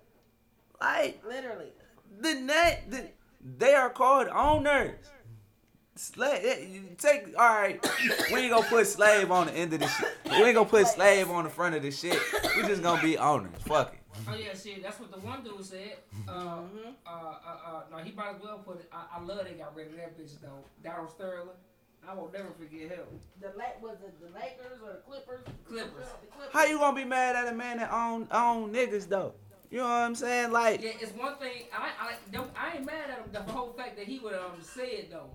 Like 0.80 1.22
literally. 1.24 1.70
the 2.20 2.34
net, 2.34 2.84
the, 2.90 3.10
they 3.45 3.74
are 3.74 3.90
called 3.90 4.28
owners. 4.28 4.97
Slave, 5.97 6.97
take 6.99 7.28
all 7.38 7.49
right. 7.49 7.80
We 8.32 8.40
ain't 8.40 8.51
gonna 8.53 8.66
put 8.66 8.86
slave 8.86 9.30
on 9.30 9.47
the 9.47 9.53
end 9.53 9.72
of 9.74 9.80
this 9.80 9.95
shit. 9.97 10.16
We 10.26 10.36
ain't 10.42 10.55
gonna 10.55 10.68
put 10.68 10.88
slave 10.88 11.30
on 11.30 11.45
the 11.45 11.51
front 11.51 11.76
of 11.76 11.82
this 11.82 12.01
shit. 12.01 12.18
We 12.57 12.62
just 12.62 12.82
gonna 12.82 13.01
be 13.01 13.16
owners. 13.16 13.53
Fuck 13.66 13.95
it. 13.95 14.01
Oh 14.28 14.34
yeah, 14.34 14.55
shit. 14.55 14.82
That's 14.82 14.99
what 14.99 15.12
the 15.12 15.18
one 15.20 15.45
dude 15.45 15.64
said. 15.64 15.99
Uh, 16.28 16.32
Mm-hmm. 16.32 16.90
uh, 17.07 17.11
uh, 17.11 17.76
uh, 17.76 17.82
no, 17.92 17.99
he 17.99 18.11
might 18.12 18.34
as 18.36 18.42
well 18.42 18.59
put 18.59 18.80
it. 18.80 18.88
I, 18.92 19.18
I 19.18 19.22
love 19.22 19.45
they 19.45 19.53
got 19.55 19.76
rid 19.76 19.88
of 19.88 19.97
that 19.97 20.18
bitch 20.18 20.32
though. 20.40 20.64
Darryl 20.82 21.09
Sterling. 21.09 21.49
I 22.07 22.14
will 22.14 22.30
never 22.32 22.51
forget 22.59 22.90
him. 22.90 23.05
The 23.40 23.49
La- 23.57 23.80
was 23.80 23.97
it 24.05 24.14
the 24.20 24.26
Lakers 24.38 24.80
or 24.84 24.92
the 24.95 24.99
Clippers? 25.07 25.40
Clippers. 25.66 26.07
The 26.20 26.26
Clippers. 26.26 26.53
How 26.53 26.64
you 26.66 26.78
gonna 26.78 26.97
be 26.97 27.05
mad 27.05 27.36
at 27.36 27.53
a 27.53 27.55
man 27.57 27.76
that 27.78 27.92
own 27.92 28.26
own 28.32 28.72
niggas 28.72 29.09
though? 29.09 29.34
You 29.74 29.80
know 29.80 29.86
what 29.86 29.92
I'm 30.02 30.14
saying? 30.14 30.52
Like 30.52 30.82
Yeah, 30.84 30.90
it's 31.00 31.10
one 31.16 31.34
thing. 31.38 31.64
I 31.76 31.90
I 32.00 32.14
don't, 32.30 32.48
I 32.56 32.76
ain't 32.76 32.86
mad 32.86 33.10
at 33.10 33.18
him. 33.18 33.24
The 33.32 33.52
whole 33.52 33.72
fact 33.72 33.96
that 33.96 34.06
he 34.06 34.20
would 34.20 34.34
um 34.34 34.62
say 34.62 34.86
it 34.90 35.10
though. 35.10 35.30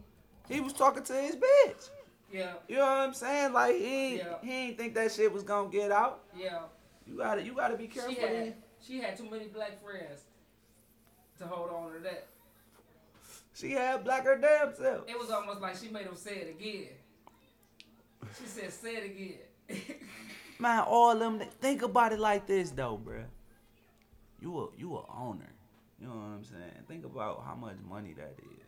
he 0.48 0.62
was 0.62 0.72
talking 0.72 1.04
to 1.04 1.14
his 1.14 1.36
bitch. 1.36 1.90
Yeah, 2.32 2.54
You 2.70 2.78
know 2.78 2.84
what 2.84 2.90
I'm 3.00 3.14
saying? 3.14 3.52
Like 3.52 3.76
he 3.76 3.86
ain't, 3.86 4.18
Yeah. 4.20 4.36
he 4.42 4.52
ain't 4.54 4.78
think 4.78 4.94
that 4.94 5.12
shit 5.12 5.34
was 5.34 5.44
gonna 5.44 5.68
get 5.70 5.92
out. 5.92 6.24
yeah. 6.34 6.62
You 7.06 7.18
gotta 7.18 7.44
you 7.44 7.54
gotta 7.54 7.76
be 7.76 7.88
careful. 7.88 8.14
She 8.14 8.22
had 8.22 8.54
she 8.82 9.02
had 9.02 9.18
too 9.18 9.30
many 9.30 9.48
black 9.48 9.84
friends 9.84 10.22
to 11.40 11.46
hold 11.46 11.72
on 11.72 11.92
to 11.96 12.00
that. 12.00 12.28
She 13.54 13.72
had 13.72 14.06
black 14.06 14.24
her 14.24 14.38
damn 14.38 14.74
self. 14.74 15.02
It 15.10 15.20
was 15.20 15.32
almost 15.32 15.60
like 15.60 15.76
she 15.76 15.90
made 15.90 16.06
him 16.06 16.16
say 16.16 16.36
it 16.36 16.56
again. 16.58 16.88
She 18.40 18.46
said, 18.46 18.72
"Say 18.72 18.96
it 18.96 19.04
again." 19.04 19.98
Man, 20.60 20.80
all 20.88 21.14
them 21.20 21.42
think 21.60 21.82
about 21.82 22.14
it 22.14 22.20
like 22.20 22.48
this 22.48 22.72
though, 22.72 23.02
bruh. 23.06 23.26
You 24.42 24.60
a 24.60 24.68
you 24.78 24.96
a 24.96 25.04
owner. 25.18 25.50
You 26.00 26.08
know 26.08 26.14
what 26.14 26.36
I'm 26.36 26.44
saying? 26.46 26.84
Think 26.88 27.06
about 27.06 27.44
how 27.46 27.56
much 27.56 27.76
money 27.90 28.14
that 28.14 28.36
is. 28.40 28.64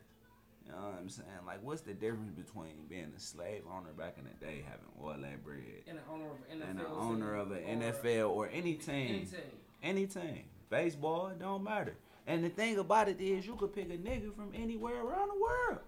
You 0.66 0.74
know 0.74 0.78
what 0.78 0.96
I'm 1.00 1.10
saying? 1.10 1.28
Like 1.46 1.64
what's 1.64 1.82
the 1.82 1.94
difference 1.94 2.32
between 2.32 2.86
being 2.90 3.12
a 3.16 3.20
slave 3.20 3.64
owner 3.72 3.92
back 3.98 4.16
in 4.18 4.26
the 4.26 4.46
day, 4.46 4.64
having 4.66 4.86
all 5.02 5.10
that 5.10 5.44
bread, 5.44 5.60
and 5.88 5.98
the 5.98 6.02
owner 6.12 6.26
of 6.26 6.38
an 6.52 6.60
NFL. 6.60 6.70
and 6.70 6.80
an 6.80 6.86
owner 6.92 7.36
of 7.36 7.52
an 7.52 7.64
or 7.64 7.92
NFL 7.94 8.30
or 8.30 8.50
any 8.54 8.74
team, 8.76 9.26
team. 9.26 9.40
any 9.82 10.06
team, 10.08 10.44
baseball, 10.70 11.28
it 11.28 11.40
don't 11.40 11.64
matter. 11.64 11.96
And 12.28 12.44
the 12.44 12.50
thing 12.50 12.78
about 12.78 13.10
it 13.10 13.20
is, 13.20 13.46
you 13.48 13.56
could 13.56 13.74
pick 13.74 13.90
a 13.90 13.98
nigga 13.98 14.34
from 14.36 14.52
anywhere 14.54 15.02
around 15.04 15.30
the 15.30 15.42
world. 15.42 15.80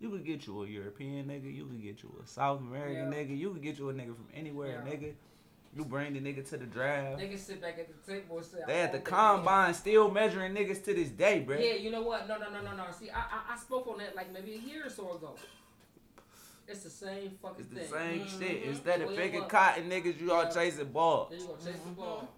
You 0.00 0.10
could 0.10 0.24
get 0.24 0.46
you 0.46 0.62
a 0.62 0.66
European 0.66 1.26
nigga, 1.26 1.54
you 1.54 1.66
could 1.66 1.82
get 1.82 2.02
you 2.02 2.12
a 2.22 2.26
South 2.26 2.60
American 2.60 3.12
Yeah. 3.12 3.18
nigga, 3.18 3.36
you 3.36 3.50
could 3.52 3.62
get 3.62 3.78
you 3.78 3.90
a 3.90 3.94
nigga 3.94 4.14
from 4.16 4.28
anywhere, 4.34 4.82
Yeah. 4.84 4.92
nigga. 4.92 5.14
You 5.76 5.84
bring 5.84 6.14
the 6.14 6.20
nigga 6.20 6.48
to 6.48 6.56
the 6.56 6.64
draft. 6.64 7.18
They 7.18 7.28
can 7.28 7.36
sit 7.36 7.60
back 7.60 7.78
at 7.78 7.86
the 7.88 8.12
table 8.12 8.38
and 8.38 8.46
say, 8.46 8.58
They 8.66 8.80
at 8.80 8.92
the 8.92 8.98
"Oh, 8.98 9.02
combine 9.02 9.74
still 9.74 10.10
measuring 10.10 10.54
niggas 10.54 10.82
to 10.84 10.94
this 10.94 11.10
day, 11.10 11.44
bruh. 11.46 11.62
Yeah, 11.62 11.74
you 11.74 11.90
know 11.90 12.00
what? 12.00 12.26
No, 12.26 12.38
no, 12.38 12.48
no, 12.50 12.62
no, 12.62 12.74
no. 12.74 12.84
See, 12.98 13.10
I, 13.10 13.18
I, 13.18 13.54
I 13.54 13.56
spoke 13.58 13.86
on 13.86 13.98
that 13.98 14.16
like 14.16 14.32
maybe 14.32 14.54
a 14.54 14.58
year 14.58 14.86
or 14.86 14.90
so 14.90 15.12
ago. 15.14 15.34
It's 16.66 16.82
the 16.82 16.88
same 16.90 17.32
fucking 17.42 17.60
It's 17.60 17.68
the 17.90 17.96
thing. 17.96 18.20
same 18.20 18.20
Mhm. 18.26 18.38
shit. 18.38 18.62
Instead 18.62 19.02
of 19.02 19.08
Well, 19.08 19.16
picking 19.16 19.40
look. 19.40 19.48
cotton 19.50 19.90
niggas, 19.90 20.18
you 20.18 20.32
all 20.32 20.50
chasing 20.50 20.86
ball. 20.92 21.26
There 21.30 21.38
you 21.38 21.46
go, 21.46 21.56
chase 21.56 21.78
the 21.84 21.90
ball. 21.92 22.28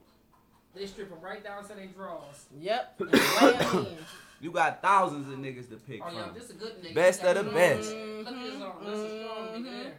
They 0.74 0.86
strip 0.86 1.08
them 1.08 1.20
right 1.20 1.42
down 1.42 1.62
to 1.62 1.74
their 1.74 1.86
drawers. 1.86 2.46
Yep. 2.58 2.94
and 3.00 3.12
lay 3.12 3.54
'em 3.56 3.86
in. 3.86 3.96
You 4.40 4.50
got 4.50 4.82
thousands 4.82 5.32
of 5.32 5.38
niggas 5.38 5.68
to 5.70 5.76
pick 5.76 6.00
Oh 6.04 6.10
yeah, 6.12 6.24
from. 6.26 6.34
this 6.34 6.44
is 6.44 6.50
a 6.50 6.54
good 6.54 6.82
nigga. 6.82 6.94
Best 6.94 7.22
of 7.22 7.36
the 7.36 7.44
some- 7.44 7.54
best. 7.54 7.90
Look 7.92 8.26
at 8.26 8.44
this 8.52 8.62
arm. 8.62 8.84
That's 8.84 8.98
a 8.98 9.22
strong 9.22 9.46
nigga 9.48 9.64
there. 9.84 9.94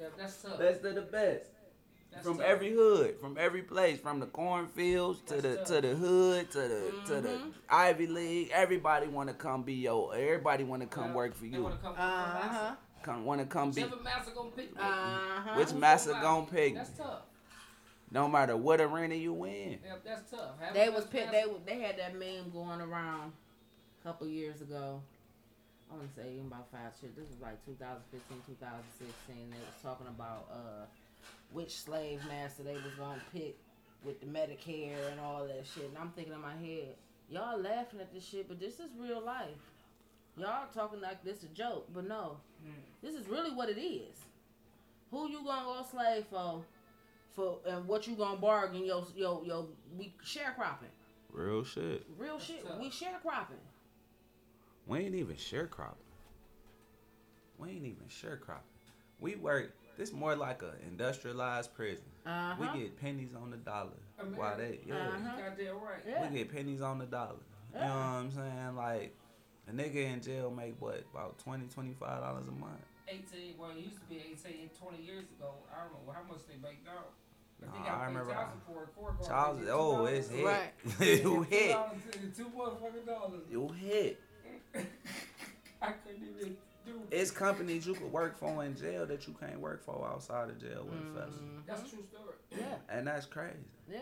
Yeah, 0.00 0.06
that's 0.18 0.42
tough. 0.42 0.58
Best 0.58 0.84
of 0.84 0.94
the 0.94 1.02
best. 1.02 1.50
That's 2.12 2.26
from 2.26 2.38
tough. 2.38 2.46
every 2.46 2.72
hood, 2.72 3.16
from 3.20 3.36
every 3.38 3.62
place, 3.62 4.00
from 4.00 4.18
the 4.20 4.26
cornfields 4.26 5.20
to 5.26 5.36
the 5.40 5.48
That's 5.56 5.70
to 5.70 5.80
the 5.80 5.94
hood 5.94 6.50
to 6.52 6.58
the 6.60 6.92
to 7.06 7.20
the 7.20 7.28
Mhm. 7.28 7.52
Ivy 7.68 8.06
League. 8.06 8.50
Everybody 8.52 9.06
want 9.08 9.28
to 9.28 9.34
come 9.34 9.62
be 9.62 9.74
your. 9.74 10.14
Everybody 10.14 10.64
want 10.64 10.82
to 10.82 10.88
come 10.88 11.08
Yeah, 11.10 11.14
work 11.14 11.34
for 11.34 11.46
you. 11.46 11.62
wanna 11.62 11.76
come 11.76 11.94
Uh 11.96 12.40
from 12.40 12.48
huh. 12.50 12.76
Come 13.02 13.24
want 13.24 13.40
to 13.40 13.46
come 13.46 13.70
be. 13.70 13.82
Whichever 13.84 14.02
master 14.02 14.32
gonna 14.32 14.50
pick 14.50 14.74
me. 14.74 14.80
Uh 14.82 14.84
huh. 14.86 15.54
Which 15.56 15.72
master 15.74 16.12
gonna 16.12 16.46
pick? 16.46 16.74
That's 16.74 16.90
tough. 16.96 17.22
No 18.10 18.26
matter 18.26 18.56
what 18.56 18.80
arena 18.80 19.14
you 19.14 19.34
win. 19.34 19.78
Yeah, 19.84 19.96
that's 20.02 20.30
tough. 20.30 20.58
Having 20.58 20.74
They 20.80 20.88
was 20.88 21.00
best 21.04 21.10
picked. 21.12 21.32
master- 21.32 21.52
They 21.66 21.74
they 21.74 21.80
had 21.82 21.98
that 21.98 22.14
meme 22.16 22.50
going 22.50 22.80
around 22.80 23.32
a 24.00 24.02
couple 24.02 24.26
years 24.26 24.60
ago. 24.62 25.02
I 25.90 25.94
want 25.94 26.08
to 26.14 26.20
say 26.20 26.32
even 26.32 26.46
about 26.46 26.70
five 26.72 26.92
shit. 27.00 27.14
This 27.16 27.28
was 27.28 27.38
like 27.40 27.64
2015, 27.64 28.42
2016. 28.46 29.50
They 29.50 29.56
was 29.58 29.76
talking 29.82 30.06
about 30.06 30.48
uh, 30.50 30.86
which 31.52 31.76
slave 31.80 32.20
master 32.28 32.62
they 32.62 32.74
was 32.74 32.94
gonna 32.98 33.20
pick 33.32 33.56
with 34.04 34.20
the 34.20 34.26
Medicare 34.26 35.10
and 35.10 35.20
all 35.20 35.46
that 35.46 35.66
shit. 35.66 35.84
And 35.88 35.98
I'm 35.98 36.10
thinking 36.10 36.32
in 36.34 36.40
my 36.40 36.54
head, 36.54 36.94
y'all 37.30 37.58
laughing 37.60 38.00
at 38.00 38.12
this 38.12 38.24
shit, 38.24 38.48
but 38.48 38.60
this 38.60 38.74
is 38.74 38.90
real 38.98 39.20
life. 39.24 39.48
Y'all 40.36 40.66
talking 40.72 41.00
like 41.00 41.22
this 41.24 41.42
a 41.42 41.48
joke, 41.48 41.88
but 41.92 42.06
no, 42.06 42.38
Mm. 42.64 42.72
this 43.02 43.14
is 43.14 43.26
really 43.28 43.50
what 43.50 43.68
it 43.68 43.78
is. 43.80 44.16
Who 45.10 45.28
you 45.28 45.42
gonna 45.44 45.64
go 45.64 45.82
slave 45.90 46.26
for? 46.30 46.62
For 47.34 47.60
and 47.66 47.86
what 47.88 48.06
you 48.06 48.14
gonna 48.14 48.36
bargain? 48.38 48.84
Yo, 48.84 49.06
yo, 49.16 49.42
yo. 49.44 49.68
We 49.96 50.12
sharecropping. 50.24 50.90
Real 51.32 51.64
shit. 51.64 52.04
Real 52.16 52.34
That's 52.34 52.44
shit. 52.44 52.66
tough. 52.66 52.78
We 52.78 52.90
sharecropping. 52.90 53.60
We 54.86 54.98
ain't 55.00 55.14
even 55.14 55.36
sharecropping. 55.36 55.94
We 57.58 57.70
ain't 57.70 57.84
even 57.86 58.06
sharecropping. 58.08 58.60
We 59.20 59.36
work. 59.36 59.72
This 59.98 60.12
more 60.12 60.36
like 60.36 60.62
a 60.62 60.74
industrialized 60.86 61.74
prison. 61.74 62.04
Uh 62.24 62.54
huh. 62.54 62.68
We 62.72 62.80
get 62.80 63.00
pennies 63.00 63.30
on 63.34 63.50
the 63.50 63.56
dollar. 63.56 63.98
Why 64.36 64.54
they? 64.56 64.78
Yeah. 64.86 64.94
Uh-huh. 64.94 65.16
You 65.36 65.42
goddamn 65.44 65.74
right. 65.82 66.02
Yeah. 66.08 66.30
We 66.30 66.38
get 66.38 66.52
pennies 66.54 66.80
on 66.80 66.98
the 67.00 67.06
dollar. 67.06 67.42
You 67.74 67.80
know 67.80 67.86
what 67.86 67.94
I'm 67.96 68.30
saying? 68.30 68.76
Like, 68.76 69.16
a 69.68 69.72
nigga 69.72 70.12
in 70.14 70.22
jail 70.22 70.50
make 70.50 70.76
what, 70.80 71.02
about 71.12 71.38
20 71.40 71.66
dollars 72.00 72.46
a 72.46 72.52
month? 72.52 72.78
18, 73.08 73.54
well, 73.58 73.70
it 73.70 73.78
used 73.82 73.96
to 73.96 74.06
be 74.08 74.16
18 74.16 74.70
20 74.80 75.02
years 75.02 75.24
ago. 75.36 75.50
I 75.74 75.82
don't 75.82 76.06
know 76.06 76.12
how 76.12 76.22
much 76.28 76.46
they 76.46 76.54
make 76.62 76.84
now. 76.84 77.10
But 77.58 77.72
they 77.72 77.78
Nah, 77.80 77.84
gotta 77.84 77.96
I 77.96 78.00
pay 78.00 78.06
remember 78.06 78.32
child 78.32 78.48
support. 78.54 78.94
Court 78.94 79.18
guard, 79.18 79.28
Charles, 79.28 79.58
they 79.58 79.64
get 79.64 79.74
oh, 79.74 79.96
$2. 79.96 80.12
it's 80.12 80.28
hit. 80.30 80.44
Right. 80.44 80.72
you 81.24 81.46
They 81.50 81.56
hit. 81.56 81.68
get 81.68 82.36
$2 82.36 82.52
motherfucking 82.54 83.06
dollars. 83.06 83.40
You 83.50 83.68
hit. 83.68 84.20
I 85.82 85.92
couldn't 85.92 86.22
even 86.22 86.54
do 86.54 86.56
It's 87.10 87.30
companies 87.30 87.86
you 87.86 87.94
could 87.94 88.12
work 88.12 88.36
for 88.38 88.64
in 88.64 88.76
jail 88.76 89.06
that 89.06 89.26
you 89.26 89.34
can't 89.40 89.60
work 89.60 89.82
for 89.84 90.06
outside 90.12 90.50
of 90.50 90.60
jail 90.60 90.84
with 90.84 90.98
a 90.98 91.14
felony. 91.14 91.62
That's 91.66 91.80
a 91.80 91.88
true 91.88 92.04
story. 92.12 92.34
Yeah. 92.50 92.76
And 92.90 93.06
that's 93.06 93.26
crazy. 93.26 93.56
Yeah. 93.90 94.00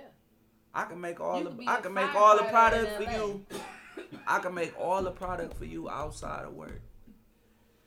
I 0.74 0.84
can 0.84 1.00
make 1.00 1.20
all 1.20 1.38
You 1.38 1.44
the 1.44 1.50
could 1.50 1.58
be 1.60 1.66
I 1.68 1.78
a 1.78 1.80
can 1.82 1.94
make 1.94 2.14
all 2.14 2.36
the 2.36 2.42
firefighter 2.44 2.50
product 2.50 2.96
for 2.96 3.10
you. 3.12 3.46
I 4.26 4.38
can 4.40 4.54
make 4.54 4.78
all 4.78 5.02
the 5.02 5.10
product 5.10 5.56
for 5.56 5.64
you 5.64 5.88
outside 5.88 6.44
of 6.44 6.54
work. 6.54 6.82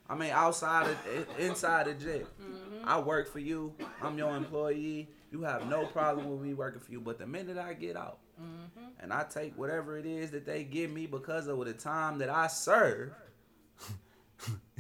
I 0.10 0.16
mean 0.16 0.32
outside 0.32 0.88
of 0.90 0.98
inside 1.40 1.88
of 1.88 2.00
jail. 2.00 2.26
Mm-hmm. 2.42 2.86
I 2.88 3.00
work 3.00 3.32
for 3.32 3.40
you. 3.40 3.76
I'm 4.02 4.18
your 4.18 4.36
employee. 4.36 5.10
You 5.32 5.44
have 5.44 5.68
no 5.70 5.86
problem 5.86 6.32
with 6.32 6.42
me 6.42 6.56
working 6.56 6.80
for 6.82 6.92
you. 6.92 7.00
But 7.02 7.20
the 7.20 7.28
minute 7.28 7.58
I 7.58 7.74
get 7.74 7.96
out 7.96 8.20
Mm-hmm. 8.42 8.86
and 9.02 9.12
I 9.12 9.26
take 9.26 9.58
whatever 9.58 9.98
it 9.98 10.06
is 10.06 10.32
that 10.32 10.46
they 10.46 10.64
give 10.64 10.90
me 10.92 11.08
because 11.08 11.48
of 11.48 11.60
the 11.66 11.74
time 11.74 12.20
that 12.20 12.30
I 12.30 12.48
serve, 12.48 13.12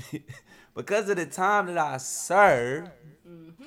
because 0.75 1.09
of 1.09 1.17
the 1.17 1.25
time 1.25 1.67
that 1.67 1.77
I 1.77 1.97
serve, 1.97 2.89
Mm-hmm. 3.27 3.63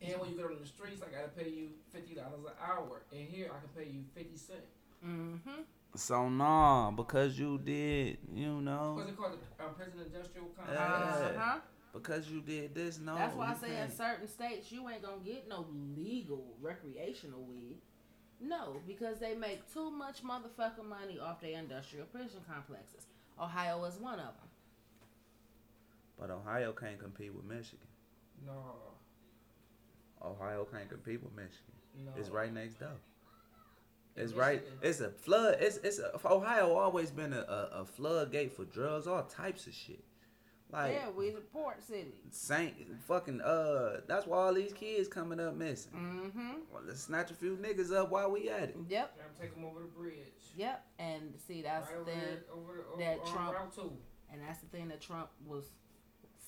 And 0.00 0.20
when 0.20 0.30
you 0.30 0.36
go 0.36 0.44
on 0.44 0.56
the 0.60 0.66
streets, 0.66 1.02
I 1.02 1.10
gotta 1.14 1.28
pay 1.28 1.50
you 1.50 1.68
$50 1.94 2.16
an 2.18 2.52
hour. 2.64 3.02
And 3.12 3.28
here, 3.28 3.50
I 3.52 3.58
can 3.58 3.68
pay 3.76 3.90
you 3.90 4.04
50 4.14 4.36
cents. 4.36 4.60
Mm-hmm. 5.06 5.62
so 5.94 6.28
nah, 6.28 6.90
because 6.90 7.38
you 7.38 7.58
did, 7.58 8.18
you 8.34 8.60
know. 8.60 8.94
What's 8.96 9.10
it 9.10 9.16
called? 9.16 9.32
The 9.58 9.64
uh, 9.64 9.68
prison 9.68 10.00
industrial 10.06 10.46
complex? 10.56 10.80
Uh-huh. 10.80 11.58
because 11.92 12.28
you 12.30 12.40
did 12.40 12.74
this. 12.74 12.98
No, 12.98 13.14
That's 13.16 13.34
why 13.36 13.50
I 13.50 13.54
say 13.54 13.70
in 13.70 13.76
can't. 13.76 13.96
certain 13.96 14.28
states 14.28 14.72
you 14.72 14.88
ain't 14.88 15.02
gonna 15.02 15.22
get 15.24 15.48
no 15.48 15.66
legal 15.96 16.44
recreational 16.60 17.42
weed. 17.42 17.76
No, 18.40 18.80
because 18.86 19.18
they 19.18 19.34
make 19.34 19.72
too 19.72 19.90
much 19.90 20.22
motherfucking 20.22 20.88
money 20.88 21.18
off 21.18 21.40
their 21.40 21.58
industrial 21.58 22.06
prison 22.06 22.40
complexes. 22.48 23.06
Ohio 23.40 23.84
is 23.84 23.98
one 23.98 24.18
of 24.20 24.26
them. 24.26 24.48
But 26.18 26.30
Ohio 26.30 26.72
can't 26.72 26.98
compete 26.98 27.32
with 27.34 27.44
Michigan. 27.44 27.86
No, 28.46 28.52
Ohio 30.24 30.66
can't 30.70 30.88
compete 30.88 31.22
with 31.22 31.34
Michigan. 31.34 31.74
no. 32.04 32.12
It's 32.16 32.30
right 32.30 32.52
next 32.52 32.80
door. 32.80 32.88
It's 34.16 34.32
Michigan- 34.34 34.38
right. 34.40 34.62
It's 34.82 35.00
a 35.00 35.10
flood. 35.10 35.58
It's 35.60 35.76
it's 35.78 35.98
a, 36.00 36.18
Ohio 36.26 36.74
always 36.74 37.10
been 37.10 37.32
a, 37.32 37.40
a, 37.40 37.80
a 37.80 37.84
floodgate 37.84 38.52
for 38.56 38.64
drugs, 38.64 39.06
all 39.06 39.22
types 39.24 39.66
of 39.66 39.74
shit. 39.74 40.02
Like 40.70 40.92
yeah, 40.94 41.08
we 41.16 41.30
the 41.30 41.40
port 41.40 41.82
city. 41.82 42.20
Saint 42.30 42.74
fucking 43.06 43.40
uh. 43.40 44.00
That's 44.06 44.26
why 44.26 44.36
all 44.38 44.52
these 44.54 44.72
kids 44.72 45.08
coming 45.08 45.40
up 45.40 45.54
missing. 45.54 45.92
Mm-hmm. 45.94 46.50
Well, 46.72 46.82
let's 46.86 47.00
snatch 47.00 47.30
a 47.30 47.34
few 47.34 47.56
niggas 47.56 47.92
up 47.94 48.10
while 48.10 48.30
we 48.30 48.50
at 48.50 48.64
it. 48.64 48.76
Yep. 48.88 49.18
And 49.24 49.40
take 49.40 49.54
them 49.54 49.64
over 49.64 49.80
the 49.80 49.86
bridge. 49.86 50.16
Yep. 50.56 50.84
And 50.98 51.32
see, 51.46 51.62
that's 51.62 51.86
right 51.86 51.94
the 51.94 52.00
over 52.02 52.10
thing, 52.10 52.20
there, 52.20 52.38
over, 52.52 52.72
the- 52.76 52.92
over 52.92 53.02
that 53.02 53.18
on 53.26 53.32
Trump- 53.32 53.76
Route 53.78 53.92
and 54.30 54.42
that's 54.46 54.58
the 54.58 54.66
thing 54.66 54.88
that 54.88 55.00
Trump 55.00 55.30
was 55.46 55.70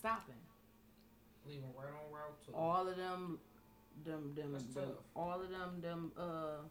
stopping. 0.01 0.35
Leaving 1.47 1.65
right 1.77 1.89
on 1.89 2.13
Route 2.13 2.39
Two. 2.47 2.55
All 2.55 2.89
of 2.89 2.97
them, 2.97 3.39
them, 4.05 4.33
them, 4.35 4.53
them 4.53 4.93
all 5.15 5.41
of 5.41 5.51
them, 5.51 5.81
them 5.83 6.13
uh, 6.19 6.63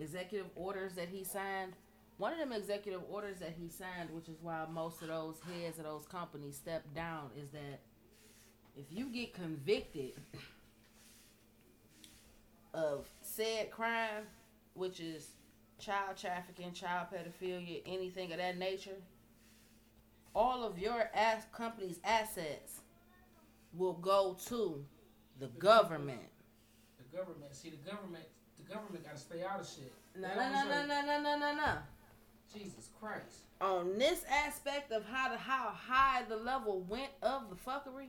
executive 0.00 0.46
orders 0.56 0.94
that 0.94 1.08
he 1.08 1.22
signed. 1.22 1.72
One 2.18 2.32
of 2.32 2.38
them 2.38 2.52
executive 2.52 3.02
orders 3.10 3.38
that 3.38 3.54
he 3.60 3.68
signed, 3.68 4.10
which 4.10 4.28
is 4.28 4.36
why 4.42 4.64
most 4.72 5.02
of 5.02 5.08
those 5.08 5.36
heads 5.40 5.78
of 5.78 5.84
those 5.84 6.06
companies 6.06 6.56
stepped 6.56 6.94
down, 6.94 7.30
is 7.38 7.50
that 7.50 7.80
if 8.76 8.86
you 8.90 9.06
get 9.06 9.34
convicted 9.34 10.12
of 12.74 13.08
said 13.20 13.70
crime, 13.70 14.24
which 14.74 14.98
is 14.98 15.28
child 15.78 16.16
trafficking, 16.16 16.72
child 16.72 17.08
pedophilia, 17.12 17.82
anything 17.86 18.32
of 18.32 18.38
that 18.38 18.58
nature, 18.58 18.96
all 20.36 20.62
of 20.62 20.78
your 20.78 21.10
ass 21.14 21.46
company's 21.50 21.98
assets 22.04 22.80
will 23.72 23.94
go 23.94 24.36
to 24.48 24.84
the 25.40 25.46
government. 25.46 26.28
The 26.98 27.16
government. 27.16 27.54
See, 27.54 27.70
the 27.70 27.90
government. 27.90 28.24
The 28.58 28.74
government 28.74 29.04
got 29.04 29.16
to 29.16 29.20
stay 29.20 29.42
out 29.42 29.60
of 29.60 29.66
shit. 29.66 29.92
No, 30.14 30.28
no, 30.28 30.52
no, 30.52 30.64
no, 30.64 30.86
no, 30.86 31.06
no, 31.06 31.22
no, 31.22 31.38
no, 31.38 31.54
no. 31.54 31.72
Jesus 32.52 32.90
Christ. 33.00 33.44
On 33.60 33.98
this 33.98 34.24
aspect 34.30 34.92
of 34.92 35.04
how 35.06 35.30
the 35.30 35.38
how 35.38 35.70
high 35.70 36.22
the 36.28 36.36
level 36.36 36.82
went 36.82 37.10
of 37.22 37.44
the 37.48 37.56
fuckery, 37.56 38.08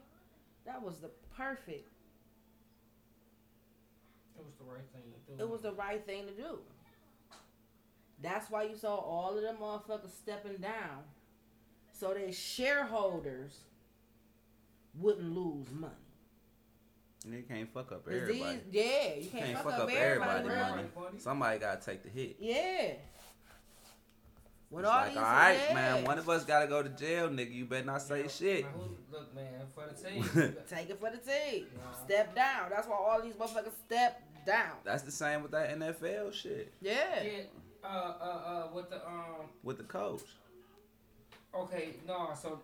that 0.65 0.81
was 0.81 0.97
the 0.97 1.09
perfect. 1.35 1.87
It 4.37 4.45
was 4.45 4.53
the 4.59 4.65
right 4.65 4.83
thing 4.93 5.03
to 5.13 5.37
do. 5.37 5.43
It 5.43 5.49
was 5.49 5.61
the 5.61 5.73
right 5.73 6.05
thing 6.05 6.25
to 6.25 6.33
do. 6.33 6.59
That's 8.21 8.49
why 8.49 8.63
you 8.63 8.75
saw 8.75 8.95
all 8.95 9.37
of 9.37 9.41
them 9.41 9.57
motherfuckers 9.61 10.11
stepping 10.11 10.57
down, 10.57 11.03
so 11.99 12.13
their 12.13 12.31
shareholders 12.31 13.57
wouldn't 14.99 15.33
lose 15.35 15.67
money. 15.71 15.93
You 17.29 17.43
can't 17.47 17.71
fuck 17.73 17.91
up 17.91 18.07
everybody. 18.07 18.33
These, 18.71 18.83
yeah, 18.85 19.15
you 19.15 19.29
can't, 19.29 19.45
Can't 19.45 19.55
fuck, 19.57 19.63
fuck 19.65 19.73
up 19.73 19.79
up 19.81 19.89
everybody. 19.91 20.39
everybody, 20.49 20.83
money. 20.95 21.19
Somebody 21.19 21.59
gotta 21.59 21.81
take 21.85 22.03
the 22.03 22.09
hit. 22.09 22.37
Yeah. 22.39 22.93
When 24.69 24.83
It's 24.83 24.91
all 24.91 24.97
like, 24.99 25.09
these, 25.09 25.17
all 25.17 25.23
right, 25.23 25.59
yeah. 25.69 25.73
man. 25.73 26.03
One 26.05 26.19
of 26.19 26.29
us 26.29 26.43
gotta 26.45 26.67
go 26.67 26.83
to 26.83 26.89
jail, 26.89 27.29
nigga. 27.29 27.53
You 27.53 27.65
better 27.65 27.85
not 27.85 28.01
say 28.01 28.23
Now- 28.23 28.27
shit. 28.27 28.63
now 28.65 28.69
who- 28.71 28.97
look, 29.17 29.33
man, 29.35 29.61
for 29.73 29.85
the 29.87 30.09
team. 30.09 30.23
Take 30.69 30.89
it 30.89 30.99
for 30.99 31.09
the 31.09 31.17
team. 31.17 31.67
Nah. 31.77 32.03
Step 32.05 32.35
down. 32.35 32.69
That's 32.69 32.87
why 32.87 32.95
all 32.95 33.21
these 33.21 33.33
motherfuckers 33.33 33.71
step 33.85 34.21
down. 34.45 34.75
That's 34.83 35.03
the 35.03 35.11
same 35.11 35.41
with 35.41 35.51
that 35.51 35.77
NFL 35.77 36.31
shit 36.33 36.73
Yeah. 36.81 36.93
yeah. 37.23 37.31
Uh, 37.83 37.87
uh, 37.87 38.23
uh, 38.25 38.67
with 38.73 38.89
the 38.89 39.05
um. 39.07 39.47
with 39.63 39.77
the 39.77 39.83
coach. 39.83 40.21
Okay, 41.61 41.89
no. 42.07 42.29
So, 42.39 42.59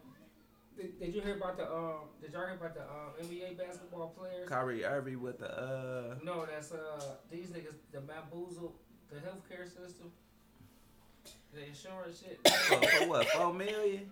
did, 0.77 0.99
did 0.99 1.13
you 1.15 1.21
hear 1.21 1.35
about 1.37 1.57
the 1.57 1.71
um? 1.71 2.09
Did 2.21 2.33
y'all 2.33 2.45
hear 2.45 2.55
about 2.55 2.73
the 2.75 2.81
um 2.81 3.11
NBA 3.23 3.57
basketball 3.57 4.09
players? 4.17 4.47
Kyrie 4.47 4.85
Irving 4.85 5.21
with 5.21 5.39
the 5.39 5.51
uh. 5.51 6.15
No, 6.23 6.45
that's 6.45 6.71
uh 6.71 7.15
these 7.31 7.47
niggas 7.47 7.75
the 7.91 8.01
bamboozle 8.01 8.73
the 9.09 9.15
healthcare 9.17 9.65
system, 9.67 10.11
the 11.53 11.65
insurance 11.65 12.21
shit. 12.23 12.39
For, 12.47 12.75
for 12.81 13.07
what? 13.09 13.27
Four 13.29 13.53
million? 13.53 14.11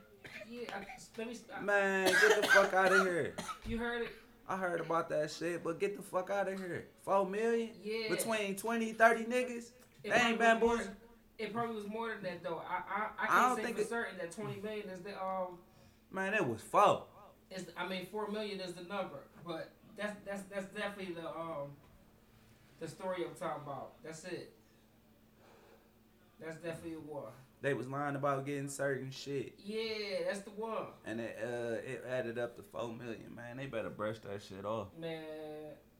yeah, 0.49 0.61
I, 0.75 0.85
let 1.17 1.27
me. 1.27 1.37
I, 1.55 1.61
Man, 1.61 2.07
get 2.11 2.41
the 2.41 2.47
fuck 2.47 2.73
out 2.73 2.91
of 2.91 3.05
here. 3.05 3.35
you 3.65 3.77
heard 3.77 4.03
it? 4.03 4.09
I 4.47 4.57
heard 4.57 4.81
about 4.81 5.09
that 5.09 5.31
shit, 5.31 5.63
but 5.63 5.79
get 5.79 5.95
the 5.95 6.03
fuck 6.03 6.29
out 6.29 6.47
of 6.47 6.59
here. 6.59 6.85
Four 7.03 7.25
million 7.27 7.69
Yeah. 7.83 8.09
between 8.09 8.55
20, 8.55 8.93
30 8.93 9.23
niggas. 9.25 9.71
It 10.03 10.09
They 10.09 10.11
ain't 10.11 10.39
was 10.39 10.61
more- 10.61 10.75
bamboozle. 10.77 10.91
It 11.41 11.53
probably 11.53 11.75
was 11.75 11.87
more 11.87 12.09
than 12.09 12.23
that 12.23 12.43
though. 12.43 12.61
I 12.67 12.75
I, 12.75 13.01
I 13.01 13.23
I 13.23 13.27
can't 13.27 13.41
don't 13.47 13.55
say 13.57 13.63
think 13.63 13.75
for 13.77 13.81
it- 13.81 13.89
certain 13.89 14.17
that 14.19 14.31
twenty 14.31 14.61
million 14.61 14.89
is 14.89 15.01
the 15.01 15.11
um 15.21 15.57
Man, 16.11 16.31
that 16.33 16.47
was 16.47 16.61
four. 16.61 17.03
is 17.49 17.65
I 17.77 17.87
mean 17.87 18.05
four 18.11 18.29
million 18.29 18.59
is 18.59 18.73
the 18.73 18.83
number, 18.83 19.19
but 19.45 19.69
that's 19.97 20.15
that's 20.25 20.43
that's 20.53 20.67
definitely 20.73 21.13
the 21.15 21.27
um 21.27 21.69
the 22.79 22.87
story 22.87 23.23
I'm 23.27 23.35
talking 23.35 23.63
about. 23.65 23.93
That's 24.03 24.23
it. 24.25 24.53
That's 26.39 26.57
definitely 26.57 26.93
the 26.95 27.11
one. 27.11 27.31
They 27.61 27.75
was 27.75 27.87
lying 27.87 28.15
about 28.15 28.45
getting 28.47 28.67
certain 28.67 29.11
shit, 29.11 29.53
Yeah, 29.63 30.23
that's 30.25 30.39
the 30.39 30.49
one. 30.51 30.87
and 31.05 31.19
it 31.21 31.37
uh 31.43 31.75
it 31.91 32.03
added 32.09 32.39
up 32.39 32.55
to 32.57 32.63
four 32.63 32.91
million. 32.93 33.33
Man, 33.35 33.57
they 33.57 33.67
better 33.67 33.89
brush 33.91 34.17
that 34.19 34.41
shit 34.41 34.65
off. 34.65 34.87
Man, 34.99 35.23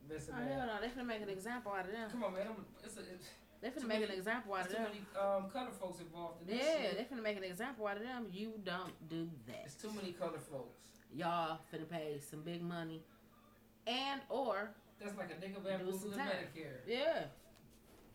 listen, 0.09 0.33
Oh, 0.35 0.39
man. 0.39 0.47
hell 0.57 0.67
no. 0.67 0.81
They 0.81 0.87
finna 0.87 1.05
make 1.05 1.21
an 1.21 1.29
example 1.29 1.71
out 1.71 1.85
of 1.85 1.91
them. 1.91 2.09
Come 2.09 2.23
on, 2.23 2.33
man. 2.33 2.47
I'm, 2.49 2.65
it's, 2.83 2.97
a, 2.97 3.01
it's, 3.01 3.27
They 3.61 3.69
finna 3.69 3.81
Too 3.81 3.87
make 3.87 4.03
an 4.03 4.11
example 4.11 4.53
out 4.55 4.61
of 4.61 4.65
it's 4.67 4.75
too 4.75 4.81
them. 4.83 4.91
many 4.91 5.35
um, 5.43 5.49
color 5.51 5.69
folks 5.79 5.99
involved 5.99 6.41
in 6.41 6.47
this 6.57 6.65
Yeah, 6.65 6.81
shit. 6.89 6.97
they 7.09 7.15
finna 7.15 7.21
make 7.21 7.37
an 7.37 7.43
example 7.43 7.85
out 7.87 7.97
of 7.97 8.03
them. 8.03 8.25
You 8.31 8.53
don't 8.63 8.91
do 9.07 9.29
that. 9.47 9.61
It's 9.65 9.75
too 9.75 9.91
many 9.93 10.13
color 10.13 10.39
folks. 10.39 10.79
Y'all 11.13 11.59
finna 11.71 11.87
pay 11.89 12.19
some 12.19 12.41
big 12.41 12.61
money. 12.63 13.01
And 13.85 14.21
or 14.29 14.71
That's 14.99 15.15
like 15.17 15.29
a 15.31 15.35
nigga 15.45 15.55
Do 15.55 15.69
bamboozling 15.69 16.13
some. 16.13 16.21
Medicare. 16.21 16.79
yeah. 16.87 17.23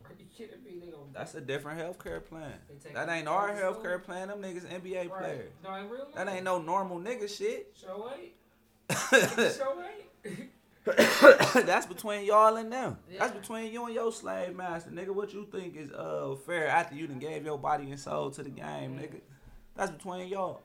Are 0.05 0.13
you 0.19 0.25
kidding 0.37 0.63
me? 0.65 0.81
They 0.85 0.91
gonna 0.91 1.05
That's 1.13 1.35
a 1.37 1.41
different 1.41 1.81
healthcare 1.81 2.25
plan. 2.25 2.53
That 2.95 3.09
ain't 3.09 3.29
our 3.29 3.51
to 3.53 3.57
school. 3.57 3.75
healthcare 3.75 4.03
plan. 4.03 4.29
Them 4.29 4.41
niggas 4.43 4.65
NBA 4.67 5.11
right. 5.11 5.19
players. 5.19 5.53
No, 5.63 5.75
in 5.75 5.89
real. 5.89 6.09
That 6.15 6.29
ain't 6.29 6.45
no 6.45 6.61
normal 6.61 6.99
nigga 6.99 7.29
shit. 7.29 7.73
Show 7.81 8.11
ain't. 8.19 8.33
Show 9.57 9.75
ain't. 10.25 10.51
That's 11.67 11.87
between 11.87 12.25
y'all 12.25 12.57
and 12.57 12.71
them. 12.73 12.99
That's 13.19 13.33
between 13.33 13.73
you 13.73 13.85
and 13.87 13.95
your 13.95 14.13
slave 14.13 14.55
master, 14.55 14.91
nigga. 14.91 15.11
What 15.11 15.33
you 15.35 15.47
think 15.51 15.77
is 15.77 15.91
uh 15.93 16.37
fair 16.47 16.69
after 16.69 16.95
you 16.95 17.07
done 17.07 17.19
gave 17.19 17.45
your 17.45 17.59
body 17.59 17.91
and 17.91 17.99
soul 17.99 18.31
to 18.31 18.43
the 18.43 18.51
game, 18.51 18.99
nigga? 18.99 19.21
That's 19.75 19.91
between 19.91 20.29
y'all. 20.29 20.63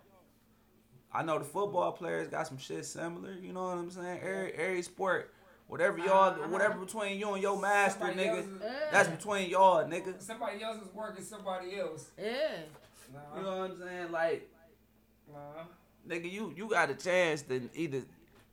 I 1.13 1.23
know 1.23 1.39
the 1.39 1.45
football 1.45 1.91
players 1.91 2.27
got 2.27 2.47
some 2.47 2.57
shit 2.57 2.85
similar. 2.85 3.33
You 3.33 3.51
know 3.51 3.63
what 3.63 3.77
I'm 3.77 3.89
saying? 3.91 4.19
Every 4.21 4.51
every 4.53 4.81
sport, 4.83 5.33
whatever 5.67 5.97
y'all, 5.97 6.33
whatever 6.49 6.75
between 6.79 7.19
you 7.19 7.33
and 7.33 7.41
your 7.41 7.59
master, 7.59 7.99
Somebody 8.05 8.19
nigga. 8.27 8.37
else's- 8.37 8.61
Yeah. 8.61 8.69
That's 8.91 9.09
between 9.09 9.49
y'all, 9.49 9.83
nigga. 9.85 10.21
Somebody 10.21 10.63
else 10.63 10.81
is 10.83 10.93
working 10.93 11.23
somebody 11.23 11.77
else. 11.79 12.11
Yeah. 12.17 12.33
Nah, 13.13 13.37
You 13.37 13.43
know 13.43 13.57
what 13.59 13.71
I'm 13.71 13.77
saying? 13.79 14.11
Like, 14.11 14.49
nah. 15.33 15.63
nigga, 16.07 16.31
you 16.31 16.53
you 16.55 16.69
got 16.69 16.89
a 16.89 16.95
chance 16.95 17.41
to 17.43 17.69
either 17.73 18.03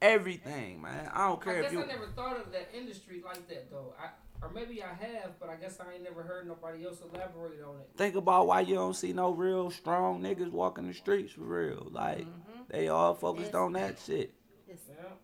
everything, 0.01 0.81
man. 0.83 1.11
I 1.13 1.29
don't 1.29 1.43
care 1.43 1.59
I 1.59 1.63
guess 1.63 1.67
if 1.67 1.73
you. 1.73 1.83
I 1.83 1.87
never 1.87 2.07
thought 2.09 2.37
of 2.39 2.53
that 2.53 2.69
industry 2.75 3.23
like 3.25 3.47
that 3.49 3.71
though. 3.71 3.95
I 4.01 4.09
or 4.41 4.51
maybe 4.51 4.81
I 4.83 4.95
have, 4.95 5.33
but 5.41 5.49
I 5.49 5.57
guess 5.57 5.79
I 5.81 5.95
ain't 5.95 6.05
never 6.05 6.23
heard 6.23 6.47
nobody 6.47 6.85
else 6.87 6.99
elaborate 7.01 7.61
on 7.63 7.81
it. 7.81 7.91
Think 7.97 8.15
about 8.15 8.47
why 8.47 8.61
you 8.61 8.77
don't 8.77 8.95
see 8.95 9.13
no 9.13 9.31
real 9.33 9.71
strong 9.73 10.23
niggas 10.23 10.53
walking 10.53 10.87
the 10.87 10.95
streets 10.95 11.33
for 11.33 11.41
real. 11.41 11.89
Like 11.91 12.25
Mhm. 12.25 12.69
they 12.69 12.87
all 12.89 13.15
focused 13.15 13.47
Yes. 13.47 13.55
on 13.57 13.73
that 13.73 13.99
shit. 13.99 14.33
It's 14.69 14.85
Yeah. 14.89 15.15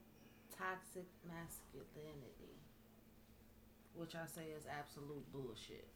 toxic 0.59 1.07
masculinity. 1.25 2.59
Which 3.95 4.17
I 4.17 4.27
say 4.27 4.47
is 4.51 4.65
absolute 4.67 5.31
bullshit. 5.33 5.87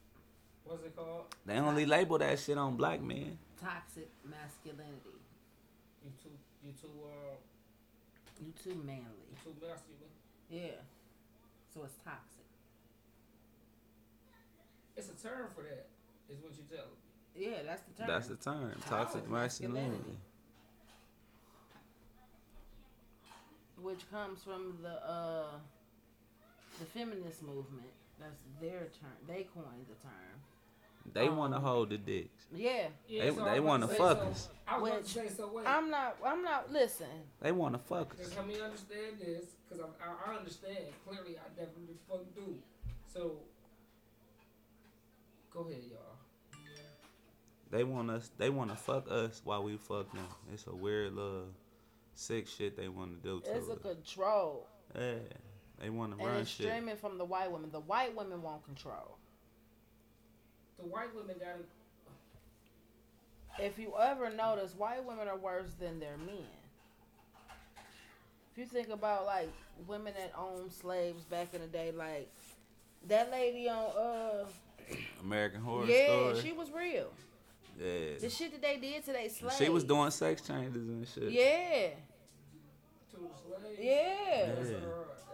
What's 0.62 0.84
it 0.84 0.94
called? 0.94 1.34
They 1.46 1.58
only 1.58 1.86
label 1.86 2.18
that 2.18 2.38
shit 2.38 2.56
on 2.58 2.76
black 2.76 3.00
men. 3.00 3.38
Toxic 3.60 4.08
masculinity. 4.24 5.18
You 6.04 6.12
too. 6.22 6.38
You 6.62 6.72
too. 6.72 6.88
Uh. 7.04 7.34
You 8.40 8.52
too 8.62 8.74
manly. 8.86 9.30
Too 9.44 9.54
masculine. 9.60 10.12
Yeah. 10.50 10.80
So 11.74 11.84
it's 11.84 11.94
toxic. 12.04 12.44
It's 14.96 15.08
a 15.10 15.22
term 15.28 15.48
for 15.54 15.62
that. 15.62 15.86
Is 16.30 16.42
what 16.42 16.52
you 16.56 16.64
tell 16.68 16.86
me. 16.86 17.46
Yeah, 17.46 17.62
that's 17.64 17.82
the 17.82 17.94
term. 17.98 18.06
That's 18.08 18.26
the 18.28 18.36
term. 18.36 18.70
Toxic 18.72 18.88
Toxic 18.88 19.30
masculinity. 19.30 19.88
masculinity. 19.88 20.18
which 23.80 24.10
comes 24.10 24.42
from 24.42 24.76
the 24.82 24.94
uh 25.08 25.54
the 26.80 26.84
feminist 26.86 27.42
movement. 27.42 27.86
That's 28.20 28.40
their 28.60 28.88
term. 29.00 29.14
They 29.28 29.46
coined 29.54 29.86
the 29.88 29.94
term. 30.02 30.34
They 31.14 31.28
Um, 31.28 31.36
want 31.36 31.52
to 31.54 31.60
hold 31.60 31.90
the 31.90 31.98
dicks. 31.98 32.46
Yeah, 32.52 32.88
Yeah, 33.06 33.24
They- 33.30 33.34
so 33.36 33.44
they 33.44 33.60
wanna 33.60 33.88
fuck 33.88 34.18
so- 34.18 34.24
us. 34.28 34.48
I 34.66 34.78
was 34.78 34.90
about 34.90 35.04
to 35.06 35.18
Which- 35.20 35.28
say, 35.30 35.34
so 35.34 35.48
wait. 35.52 35.66
I'm 35.66 35.90
not. 35.90 36.16
I'm 36.24 36.42
not. 36.42 36.70
Listen, 36.72 37.08
They 37.40 37.52
want 37.52 37.74
to 37.74 37.78
fuck 37.78 38.12
us. 38.14 38.18
Just 38.20 38.34
help 38.34 38.46
me 38.46 38.60
understand 38.60 39.18
this, 39.20 39.46
because 39.68 39.84
I, 40.00 40.04
I, 40.04 40.32
I 40.32 40.36
understand. 40.36 40.92
Clearly, 41.06 41.38
I 41.38 41.48
definitely 41.50 41.96
fuck 42.08 42.22
do. 42.34 42.62
So, 43.12 43.38
go 45.50 45.60
ahead, 45.60 45.82
y'all. 45.90 46.02
They 47.70 47.84
want 47.84 48.10
us. 48.10 48.30
They 48.38 48.48
want 48.48 48.70
to 48.70 48.76
fuck 48.76 49.10
us 49.10 49.42
while 49.44 49.62
we 49.62 49.76
fuck 49.76 50.10
them. 50.12 50.26
It's 50.52 50.66
a 50.66 50.74
weird 50.74 51.14
little 51.14 51.48
sick 52.14 52.46
shit 52.48 52.76
they 52.76 52.88
want 52.88 53.22
to 53.22 53.28
do 53.28 53.40
to 53.42 53.56
it's 53.56 53.68
a 53.68 53.76
control, 53.76 54.66
Yeah, 54.94 55.14
they 55.78 55.90
want 55.90 56.12
to 56.14 56.18
and 56.18 56.26
run 56.26 56.40
it's 56.40 56.50
shit. 56.50 56.66
stemming 56.66 56.96
from 56.96 57.18
the 57.18 57.24
white 57.26 57.52
women. 57.52 57.70
The 57.70 57.80
white 57.80 58.14
women 58.16 58.40
want 58.42 58.64
control. 58.64 59.17
The 60.78 60.84
white 60.86 61.14
women 61.14 61.36
got 61.38 61.56
to 63.58 63.64
If 63.64 63.78
you 63.78 63.92
ever 64.00 64.30
notice, 64.30 64.74
white 64.76 65.04
women 65.04 65.28
are 65.28 65.36
worse 65.36 65.70
than 65.80 65.98
their 66.00 66.16
men. 66.16 66.44
If 68.52 68.58
you 68.58 68.66
think 68.66 68.88
about 68.88 69.24
like 69.26 69.50
women 69.86 70.14
that 70.16 70.32
owned 70.38 70.72
slaves 70.72 71.24
back 71.24 71.54
in 71.54 71.60
the 71.60 71.66
day, 71.66 71.92
like 71.96 72.28
that 73.08 73.30
lady 73.30 73.68
on 73.68 73.84
uh 73.96 74.44
American 75.22 75.60
Horror 75.60 75.86
yeah, 75.86 76.06
Story. 76.32 76.40
she 76.42 76.52
was 76.52 76.70
real. 76.72 77.08
yeah, 77.78 78.18
The 78.20 78.28
shit 78.30 78.52
that 78.52 78.62
they 78.62 78.76
did 78.78 79.04
to 79.04 79.12
they 79.12 79.28
slaves. 79.28 79.56
she 79.58 79.68
was 79.68 79.84
doing 79.84 80.10
sex 80.10 80.40
changes 80.42 80.88
and 80.88 81.06
shit. 81.06 81.30
Yeah, 81.30 81.88
to 83.12 83.16
slaves. 83.16 83.78
yeah. 83.80 84.52
That's, 84.56 84.70
Yeah. 84.70 84.76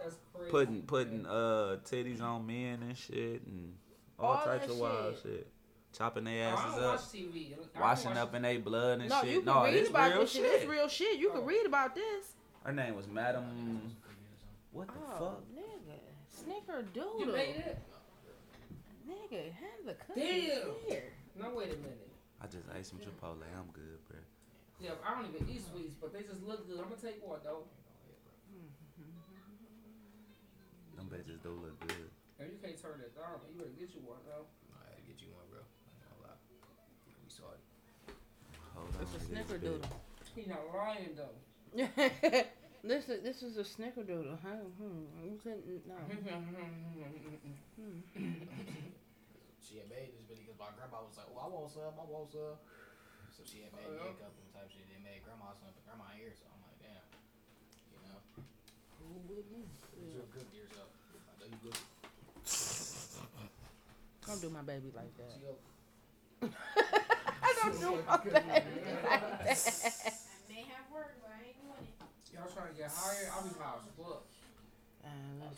that's 0.03 0.15
crazy. 0.33 0.51
Putting 0.51 0.81
putting 0.83 1.25
uh 1.25 1.77
titties 1.85 2.21
on 2.21 2.45
men 2.45 2.83
and 2.83 2.97
shit 2.97 3.41
and 3.47 3.73
all, 4.19 4.31
All 4.33 4.43
types 4.45 4.67
of 4.69 4.77
wild 4.77 5.15
shit. 5.15 5.23
shit. 5.23 5.47
Chopping 5.97 6.25
their 6.25 6.47
I 6.47 6.51
asses 6.51 6.75
don't 6.75 6.83
up, 6.83 6.91
watch 6.95 7.01
TV. 7.01 7.53
I 7.53 7.55
don't 7.55 7.81
washing 7.81 8.09
watch 8.09 8.17
up 8.17 8.35
in 8.35 8.41
their 8.41 8.59
blood 8.59 8.99
and 8.99 9.09
No, 9.09 9.21
shit. 9.21 9.29
you 9.29 9.37
can 9.37 9.45
no, 9.45 9.63
read 9.63 9.73
it's 9.75 9.89
about 9.89 10.11
real 10.11 10.19
this 10.21 10.31
shit. 10.31 10.41
shit. 10.43 10.53
It's 10.61 10.65
real 10.69 10.87
shit. 10.89 11.19
You 11.19 11.29
can 11.29 11.39
Oh. 11.39 11.43
read 11.43 11.65
about 11.65 11.95
this. 11.95 12.33
Her 12.63 12.73
name 12.73 12.95
was 12.95 13.07
Madam. 13.07 13.95
What 14.71 14.87
the 14.87 14.93
Oh, 14.93 15.19
fuck? 15.19 15.43
nigga, 15.55 15.99
snickerdoodle. 16.35 17.19
You 17.19 17.25
made 17.27 17.55
it? 17.55 17.77
Nigga, 19.07 19.51
hand 19.53 19.85
the 19.85 19.93
cookies 19.93 20.49
Damn. 20.49 20.71
here. 20.89 21.13
No, 21.35 21.49
wait 21.55 21.67
a 21.71 21.75
minute. 21.77 22.09
I 22.41 22.47
just 22.47 22.65
ate 22.77 22.85
some 22.85 22.99
Chipotle. 22.99 23.43
I'm 23.57 23.71
good, 23.71 23.99
bro. 24.09 24.17
Yeah, 24.81 24.91
I 25.05 25.15
don't 25.15 25.33
even 25.33 25.47
eat 25.49 25.61
sweets, 25.71 25.93
but 26.01 26.11
they 26.11 26.23
just 26.23 26.43
look 26.43 26.67
good. 26.67 26.79
I'm 26.79 26.89
gonna 26.89 26.95
take 27.01 27.25
one 27.25 27.39
though. 27.43 27.63
Them 30.97 31.09
bitches 31.09 31.41
do 31.43 31.49
look 31.51 31.79
good. 31.87 32.09
And 32.39 32.51
you 32.51 32.57
can't 32.59 32.75
turn 32.75 32.99
that 32.99 33.15
down. 33.15 33.39
You 33.47 33.55
better 33.55 33.71
get 33.79 33.95
you 33.95 34.03
one 34.03 34.19
though. 34.27 34.43
I 34.75 34.91
gotta 34.91 35.03
get 35.07 35.21
you 35.23 35.31
one, 35.31 35.47
bro. 35.47 35.63
I 35.63 35.95
ain't 35.95 36.03
gonna 36.11 36.27
lie. 36.27 36.39
We 37.23 37.31
saw 37.31 37.47
it. 37.55 37.63
Hold 38.75 38.91
It's 38.99 39.15
a 39.15 39.19
on, 39.19 39.23
this 39.23 39.47
snickerdoodle. 39.47 39.87
He 40.35 40.43
not 40.51 40.67
lying 40.67 41.15
though. 41.15 41.31
this 42.83 43.07
is 43.07 43.23
this 43.23 43.39
is 43.39 43.55
a 43.55 43.63
snickerdoodle. 43.63 44.35
Huh? 44.43 44.67
Hmm. 44.75 45.07
You 45.23 45.39
said 45.39 45.63
no. 45.87 45.95
She 49.65 49.81
had 49.81 49.89
made 49.89 50.13
this 50.13 50.21
video 50.29 50.45
because 50.45 50.61
my 50.61 50.69
grandma 50.77 51.01
was 51.01 51.17
like, 51.17 51.25
"Oh, 51.33 51.41
I 51.41 51.49
want 51.49 51.73
some. 51.73 51.89
I 51.97 52.05
want 52.05 52.29
some." 52.29 52.53
So 53.33 53.41
she 53.43 53.65
had 53.65 53.73
made 53.73 53.89
me 53.89 53.97
a 53.97 54.13
couple 54.13 54.37
of 54.45 54.53
type 54.53 54.69
shit. 54.69 54.85
Then 54.87 55.01
made 55.01 55.25
grandma 55.25 55.51
some, 55.57 55.73
but 55.73 55.81
grandma 55.89 56.05
here, 56.13 56.31
so 56.37 56.45
I'm 56.47 56.61
like, 56.63 56.77
damn. 56.85 57.01
You 57.91 57.99
know, 58.05 58.21
you're 59.97 60.29
good 60.31 60.47
to 60.47 60.55
yourself. 60.55 60.93
I 61.27 61.33
know 61.41 61.49
you 61.49 61.57
good. 61.65 61.75
Don't 64.27 64.41
do 64.41 64.49
my 64.49 64.61
baby 64.61 64.91
like 64.95 65.13
that. 65.17 65.31
I 67.43 67.53
don't 67.61 67.79
do 67.79 68.03
my 68.07 68.17
baby 68.23 68.33
like 68.33 68.45
that. 68.45 69.43
I 69.45 69.47
may 70.49 70.61
have 70.63 70.85
work, 70.93 71.15
but 71.21 71.31
I 71.31 71.47
ain't 71.47 71.57
doing 71.61 71.81
it. 71.81 72.33
Y'all 72.33 72.47
trying 72.53 72.73
to 72.73 72.77
get 72.79 72.91
higher? 72.91 73.29
I'll 73.35 73.43
be 73.43 73.49
high 73.59 73.75
as. 73.97 74.23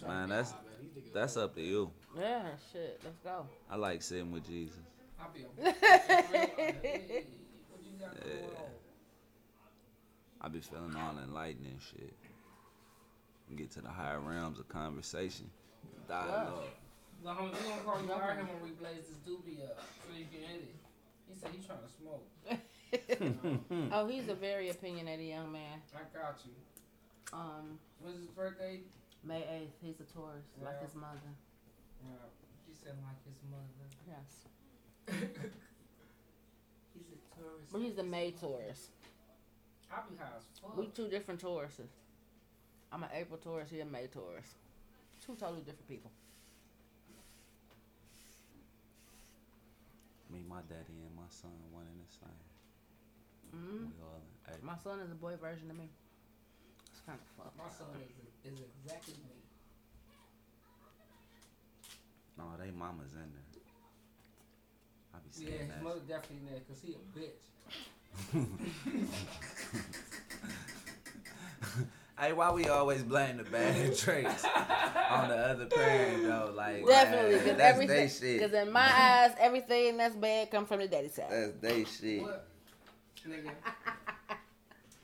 Man, 0.08 0.30
that's 0.30 0.52
Nah, 0.52 0.58
man, 0.58 0.76
these 0.82 1.04
niggas 1.04 1.14
that's 1.14 1.38
up 1.38 1.56
to 1.56 1.62
you. 1.62 1.90
yeah, 2.18 2.44
shit. 2.72 3.00
Let's 3.04 3.18
go. 3.24 3.46
I 3.72 3.76
like 3.78 4.02
sitting 4.02 4.32
with 4.32 4.46
Jesus. 4.46 4.78
I'll 5.20 5.32
be 5.34 5.42
a 5.42 5.72
hey, 5.72 7.26
What 7.70 7.82
you 7.84 7.98
got 8.00 8.16
going 8.22 8.34
Yeah. 8.40 8.48
I 10.42 10.48
be 10.50 10.60
feeling 10.60 10.96
all 10.96 11.18
enlightened 11.18 11.66
and 11.66 11.82
shit. 11.82 12.14
Get 13.56 13.72
to 13.72 13.82
the 13.82 13.90
higher 13.90 14.20
realms 14.20 14.60
of 14.60 14.68
conversation, 14.68 15.50
dialogue. 16.08 16.66
The 17.28 17.34
homie, 17.34 17.52
we 17.52 17.68
gonna 17.68 17.82
call 17.84 18.00
you 18.00 18.12
out 18.14 18.40
here 18.40 18.48
when 18.48 18.64
we 18.64 18.72
blaze 18.80 19.04
this 19.04 19.20
doobie 19.28 19.60
up 19.60 19.84
so 20.00 20.16
you 20.16 20.32
can 20.32 20.48
hit 20.48 20.64
it. 20.64 20.76
He 21.28 21.36
said 21.36 21.52
he 21.52 21.60
trying 21.60 21.84
to 21.84 21.92
smoke. 21.92 22.24
Oh, 23.92 24.08
he's 24.08 24.30
a 24.30 24.34
very 24.34 24.70
opinionated 24.70 25.28
young 25.28 25.52
man. 25.52 25.82
I 25.94 26.08
got 26.18 26.40
you. 26.46 26.54
Um, 27.34 27.80
When's 28.00 28.20
his 28.20 28.30
birthday? 28.30 28.80
May 29.26 29.44
eighth. 29.44 29.76
He's 29.82 30.00
a 30.00 30.06
Taurus, 30.06 30.46
like 30.64 30.82
his 30.82 30.96
mother. 30.96 31.20
Yeah, 32.02 32.16
he 32.66 32.74
said 32.74 32.96
like 33.04 33.20
his 33.28 33.36
mother. 33.52 33.92
Yes, 34.08 34.48
He's 36.96 37.12
a 37.12 37.20
tourist. 37.36 37.74
but 37.74 37.82
he's 37.82 37.98
a 37.98 38.04
May 38.04 38.32
Taurus. 38.32 38.88
I'll 39.92 40.06
be 40.10 40.16
high 40.16 40.28
as 40.38 40.46
fuck. 40.62 40.78
We 40.78 40.86
two 40.96 41.10
different 41.10 41.42
Tauruses. 41.42 41.92
I'm 42.90 43.04
an 43.04 43.10
April 43.14 43.38
Taurus. 43.38 43.70
He 43.70 43.82
a 43.82 43.86
May 43.86 44.08
Taurus. 44.08 44.56
Two 45.20 45.36
totally 45.36 45.60
different 45.60 45.90
people. 45.90 46.10
Me, 50.30 50.44
my 50.48 50.60
daddy, 50.68 51.00
and 51.08 51.16
my 51.16 51.28
son, 51.30 51.52
one 51.72 51.86
and 51.88 52.00
the 52.04 52.10
same. 52.12 52.44
hmm 53.52 53.88
We 53.88 54.02
all 54.04 54.20
in 54.20 54.28
April. 54.54 54.66
My 54.68 54.78
son 54.78 55.00
is 55.00 55.12
a 55.12 55.16
boy 55.16 55.36
version 55.40 55.72
of 55.72 55.78
me. 55.78 55.88
It's 56.92 57.02
kind 57.06 57.20
of 57.20 57.28
fucked. 57.38 57.58
My 57.58 57.70
son 57.72 57.88
is, 58.04 58.52
is 58.52 58.60
exactly 58.60 59.14
me. 59.24 59.40
No, 62.38 62.44
they 62.60 62.72
mamas 62.72 63.14
in 63.16 63.32
there. 63.34 63.52
I 65.16 65.18
be 65.24 65.32
saying 65.32 65.48
Yeah, 65.48 65.58
saying 65.58 65.68
his 65.68 65.70
that. 65.80 65.84
mother 65.84 66.02
definitely 66.08 66.38
in 66.38 66.46
there 66.52 66.60
because 66.60 66.82
he 66.84 66.94
a 66.94 67.00
bitch. 67.16 67.44
Hey, 72.20 72.34
why 72.34 72.52
we 72.52 72.68
always 72.68 73.04
blame 73.04 73.38
the 73.38 73.44
bad 73.44 73.96
traits 73.98 74.44
on 74.44 75.30
the 75.30 75.36
other 75.36 75.66
parent 75.68 76.24
though? 76.24 76.52
Like 76.56 76.84
Definitely, 76.84 77.38
because 77.38 77.58
that's 77.58 77.78
they 77.78 77.84
everything. 77.84 78.10
shit. 78.10 78.42
Because 78.42 78.54
in 78.54 78.74
my 78.74 78.82
mm-hmm. 78.82 79.02
eyes, 79.02 79.36
everything 79.40 79.98
that's 79.98 80.16
bad 80.16 80.50
come 80.50 80.66
from 80.66 80.80
the 80.80 80.88
daddy 80.88 81.10
side. 81.10 81.28
That's 81.30 81.54
they 81.62 81.84
shit. 81.84 82.24
What? 82.24 82.48
Nigga. 83.28 83.52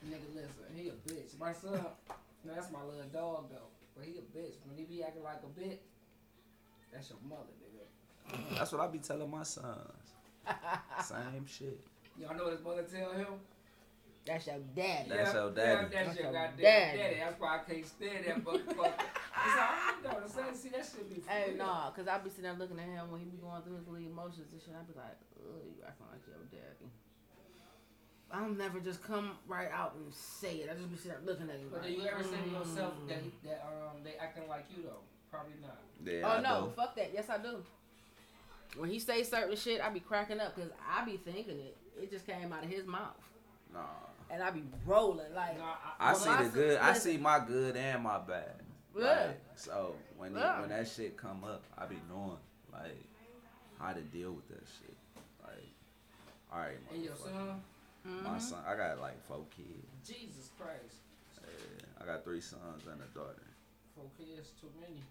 Nigga, 0.10 0.27
listen, 0.34 0.52
he 0.76 0.90
a 0.90 0.91
bitch. 0.91 1.40
My 1.40 1.53
son, 1.53 1.85
no, 2.44 2.53
that's 2.56 2.72
my 2.72 2.84
little 2.84 3.03
dog 3.14 3.45
though. 3.52 3.69
But 3.95 4.06
he 4.06 4.14
a 4.14 4.38
bitch. 4.38 4.56
When 4.65 4.76
he 4.76 4.84
be 4.84 5.03
acting 5.03 5.23
like 5.23 5.38
a 5.44 5.60
bitch, 5.60 5.77
that's 6.91 7.11
your 7.11 7.19
mother, 7.30 7.44
nigga. 7.61 8.57
That's 8.57 8.72
what 8.72 8.81
I 8.81 8.88
be 8.88 8.98
telling 8.98 9.30
my 9.30 9.44
sons. 9.44 9.77
Same 11.03 11.45
shit. 11.45 11.80
Y'all 12.19 12.35
know 12.35 12.45
what 12.45 12.53
his 12.53 12.64
mother 12.64 12.84
tell 12.84 13.11
him? 13.11 13.27
That's 14.26 14.48
your 14.48 14.56
daddy. 14.76 15.10
That's 15.10 15.34
your 15.34 15.50
Yeah, 15.50 15.56
daddy. 15.56 15.82
that's 15.84 15.91
That's 15.91 16.16
your 16.16 16.24
your 16.24 16.34
goddamn 16.34 16.64
daddy. 16.64 16.98
daddy. 16.98 17.16
That's 17.20 17.40
why 17.40 17.50
I 17.56 17.60
can't 17.68 17.86
stand 17.86 18.26
that 18.26 18.38
motherfucker. 18.45 19.04
It's 19.04 19.60
all 19.60 19.74
you 19.91 20.04
know 20.04 20.16
what 20.16 20.48
I'm? 20.48 20.56
See, 20.56 20.70
that 20.70 20.86
shit 20.88 21.10
be 21.12 21.22
Hey, 21.28 21.50
real. 21.50 21.58
nah, 21.58 21.91
cause 21.91 22.08
I 22.08 22.18
be 22.20 22.30
sitting 22.30 22.44
there 22.45 22.54
looking 22.54 22.80
at 22.80 22.88
him 22.88 23.12
when 23.12 23.20
he 23.20 23.26
be 23.28 23.38
going 23.38 23.62
through 23.64 23.76
his 23.76 23.88
little 23.88 24.00
emotions 24.06 24.48
and 24.54 24.62
shit. 24.62 24.72
I 24.72 24.84
be 24.88 24.95
like, 24.95 25.20
ugh, 25.44 25.60
you 25.68 25.84
acting 25.84 26.08
like 26.08 26.24
your 26.24 26.40
daddy. 26.48 26.88
I'll 28.32 28.50
never 28.50 28.80
just 28.80 29.04
come 29.04 29.32
right 29.48 29.70
out 29.72 29.94
and 29.95 30.12
say 30.14 30.64
it. 30.66 30.70
I 30.72 30.74
just 30.74 30.90
be 30.90 30.98
sitting 30.98 31.12
there 31.12 31.22
looking 31.28 31.50
at 31.52 31.60
him. 31.60 31.68
But 31.70 31.82
like, 31.84 31.91
do 31.91 32.02
you 32.02 32.08
ever 32.08 32.24
say 32.24 32.40
to 32.41 32.50
yourself 32.50 32.94
mm. 33.04 33.08
that, 33.10 33.20
he, 33.22 33.30
that 33.48 33.62
um 33.68 34.02
they 34.04 34.16
acting 34.16 34.48
like 34.50 34.66
you 34.76 34.84
though? 34.84 35.04
Probably 35.30 35.54
not. 35.62 35.78
Yeah, 36.04 36.24
Oh 36.26 36.38
I 36.38 36.41
no, 36.41 36.66
do. 36.68 36.72
fuck 36.76 36.95
that. 36.95 37.12
Yes, 37.14 37.30
I 37.30 37.38
do. 37.38 37.62
When 38.78 38.90
he 38.90 38.98
say 39.00 39.22
certain 39.24 39.56
shit, 39.56 39.82
I 39.82 39.90
be 39.90 40.00
cracking 40.00 40.40
up 40.40 40.56
because 40.56 40.72
I 40.82 41.06
be 41.06 41.18
thinking 41.18 41.60
it. 41.60 41.78
It 42.02 42.10
just 42.10 42.26
came 42.26 42.52
out 42.52 42.64
of 42.64 42.70
his 42.70 42.88
mouth, 42.88 43.14
Nah. 43.72 43.80
And 44.34 44.42
I 44.42 44.50
be 44.50 44.64
rolling 44.86 45.32
like. 45.36 45.58
Nah, 45.60 45.76
I 46.00 46.12
Well, 46.14 46.22
see 46.22 46.30
the 46.30 46.36
son- 46.38 46.50
good. 46.52 46.78
I 46.80 46.94
see 46.94 47.18
my 47.18 47.40
good 47.46 47.76
and 47.78 48.04
my 48.04 48.18
bad. 48.20 48.60
Yeah. 48.98 49.28
Like, 49.28 49.40
so 49.56 49.96
when 50.18 50.36
it- 50.36 50.60
when 50.60 50.70
that 50.70 50.88
shit 50.88 51.16
come 51.18 51.44
up, 51.44 51.64
I 51.78 51.86
be 51.86 52.00
knowing 52.10 52.40
like 52.72 52.98
how 53.80 53.94
to 53.94 54.02
deal 54.02 54.34
with 54.34 54.48
that 54.50 54.64
shit. 54.80 54.98
Like, 55.44 55.70
all 56.52 56.60
right, 56.60 56.78
And 56.92 57.04
your 57.04 57.16
son, 57.16 57.64
my 58.04 58.38
Mhm. 58.38 58.42
son, 58.42 58.64
I 58.66 58.76
got 58.76 59.00
like 59.00 59.22
four 59.24 59.46
kids. 59.56 59.88
Jesus 60.04 60.50
Christ, 60.58 60.98
Yeah, 61.42 61.86
I 62.02 62.06
got 62.06 62.24
three 62.24 62.42
sons 62.42 62.86
and 62.88 63.02
a 63.02 63.06
daughter. 63.08 63.44
four 63.96 64.10
kids 64.18 64.52
too 64.60 64.72
many. 64.80 65.02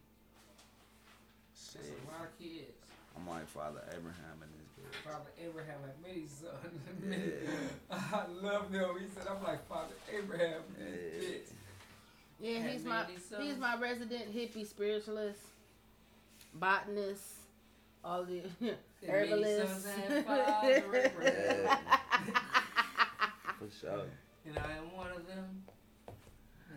Shit, 1.55 1.82
That's 1.82 1.89
a 1.89 2.11
lot 2.11 2.27
of 2.27 2.39
kids. 2.39 2.73
I'm 3.16 3.28
like 3.28 3.47
Father 3.47 3.82
Abraham 3.93 4.43
in 4.43 4.51
this 4.53 4.61
bitch. 4.61 4.61
Father 5.05 5.31
Abraham 5.43 5.78
had 5.82 6.02
many 6.02 6.27
sons. 6.27 6.81
Yeah. 7.09 7.97
I 8.12 8.24
love 8.43 8.70
him. 8.70 8.89
He 9.01 9.06
said, 9.14 9.27
I'm 9.31 9.43
like 9.43 9.66
Father 9.69 9.94
Abraham. 10.16 10.62
Yeah. 10.78 10.86
Bitch. 11.20 11.52
Yeah, 12.40 12.59
Had 12.59 12.70
he's 12.73 12.85
my 12.85 13.05
sons. 13.28 13.43
he's 13.44 13.56
my 13.59 13.77
resident 13.78 14.35
hippie 14.35 14.66
spiritualist, 14.66 15.40
botanist, 16.55 17.23
all 18.05 18.24
the 18.24 18.43
Then 18.60 18.77
many 19.06 19.31
herbalists. 19.31 19.85
sons 19.85 19.86
had 20.09 20.24
five 20.27 20.85
representatives. 20.90 21.70
For 23.59 23.69
sure. 23.81 24.05
And 24.47 24.59
I 24.59 24.73
am 24.73 24.97
one 24.97 25.10
of 25.12 25.27
them. 25.28 25.62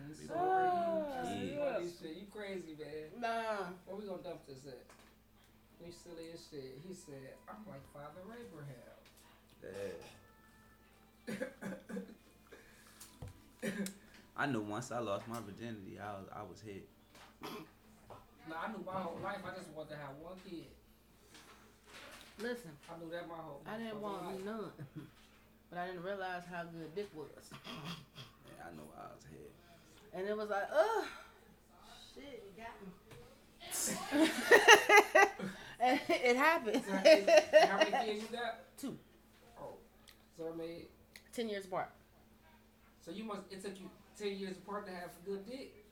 And 0.04 0.14
so 0.14 0.34
Oh, 0.36 1.04
are 1.26 1.34
you. 1.34 1.50
yeah. 1.58 1.72
Funny 1.74 1.86
shit. 2.00 2.16
You 2.16 2.26
crazy, 2.32 2.76
man. 2.78 3.20
nah. 3.20 3.66
Where 3.86 3.96
we 3.96 4.06
gonna 4.06 4.22
dump 4.22 4.46
this 4.46 4.64
at? 4.68 4.78
We 5.84 5.90
silly 5.92 6.30
as 6.34 6.40
shit. 6.50 6.78
He 6.86 6.94
said, 6.94 7.34
I'm 7.48 7.64
like 7.68 7.82
Father 7.92 8.22
Abraham. 8.26 8.98
Yeah. 9.62 9.96
I 14.36 14.46
knew 14.46 14.60
once 14.60 14.92
I 14.92 14.98
lost 15.00 15.26
my 15.28 15.40
virginity, 15.40 15.98
I 16.00 16.12
was 16.12 16.28
I 16.34 16.42
was 16.42 16.60
hit. 16.60 16.86
Now 18.48 18.56
I 18.64 18.68
knew 18.72 18.82
my 18.84 18.92
whole 18.92 19.18
life 19.22 19.38
I 19.44 19.50
just 19.56 19.70
wanted 19.70 19.90
to 19.90 19.96
have 19.96 20.16
one 20.20 20.34
kid. 20.48 20.66
Listen, 22.38 22.70
I 22.88 22.98
knew 23.02 23.10
that 23.10 23.26
my 23.28 23.34
whole 23.36 23.62
I 23.66 23.76
didn't 23.78 24.00
want 24.00 24.26
life. 24.26 24.44
none, 24.44 24.70
but 25.70 25.78
I 25.78 25.86
didn't 25.86 26.02
realize 26.02 26.44
how 26.50 26.64
good 26.64 26.94
dick 26.94 27.08
was, 27.16 27.28
Yeah, 27.50 28.68
I 28.68 28.70
knew 28.76 28.86
I 28.96 29.06
was 29.14 29.24
hit. 29.30 29.52
and 30.12 30.28
it 30.28 30.36
was 30.36 30.50
like, 30.50 30.68
ugh, 30.70 31.06
shit, 32.14 32.44
it 32.44 32.56
got 32.56 32.74
me. 32.82 32.88
and 35.80 36.00
it 36.08 36.36
happened. 36.36 36.82
So, 36.86 36.92
how 36.92 37.66
how 37.68 37.78
many 37.78 38.12
kids 38.12 38.22
you 38.30 38.36
got? 38.36 38.76
Two. 38.78 38.96
Oh, 39.60 39.74
so 40.36 40.52
I 40.52 40.56
made. 40.56 40.86
Ten 41.32 41.48
years 41.48 41.66
apart. 41.66 41.90
So 43.00 43.10
you 43.10 43.24
must. 43.24 43.42
It 43.50 43.62
took 43.62 43.78
you 43.78 43.90
ten 44.18 44.36
years 44.36 44.56
apart 44.56 44.86
to 44.86 44.92
have 44.92 45.10
a 45.22 45.30
good 45.30 45.46
dick. 45.46 45.84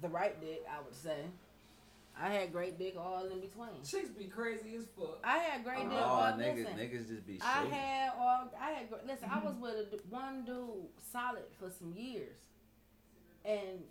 The 0.00 0.08
right 0.08 0.40
dick, 0.40 0.64
I 0.68 0.82
would 0.82 0.94
say. 0.94 1.26
I 2.20 2.28
had 2.28 2.52
great 2.52 2.78
dick 2.78 2.94
all 2.98 3.24
in 3.24 3.40
between. 3.40 3.82
Chicks 3.84 4.10
be 4.10 4.24
crazy 4.24 4.76
as 4.76 4.84
fuck. 4.96 5.18
I 5.24 5.38
had 5.38 5.64
great 5.64 5.88
dick 5.88 5.98
Oh, 5.98 6.04
all 6.04 6.32
niggas, 6.32 6.56
listen. 6.56 6.74
niggas 6.74 7.08
just 7.08 7.26
be 7.26 7.40
I 7.40 7.62
shooting. 7.62 7.72
had 7.72 8.12
all 8.18 8.50
I 8.60 8.70
had 8.70 8.90
gr- 8.90 8.96
listen. 9.06 9.28
I 9.30 9.36
mm-hmm. 9.36 9.46
was 9.46 9.56
with 9.56 9.92
a, 9.92 9.96
d- 9.96 10.02
one 10.10 10.44
dude 10.44 10.88
solid 11.10 11.44
for 11.58 11.70
some 11.70 11.94
years, 11.96 12.36
and 13.44 13.82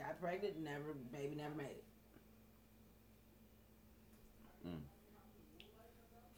got 0.00 0.08
got 0.08 0.20
pregnant. 0.20 0.62
Never 0.62 0.94
baby 1.12 1.36
never 1.36 1.54
made 1.54 1.66
it. 1.66 1.84
Mm. 4.66 4.80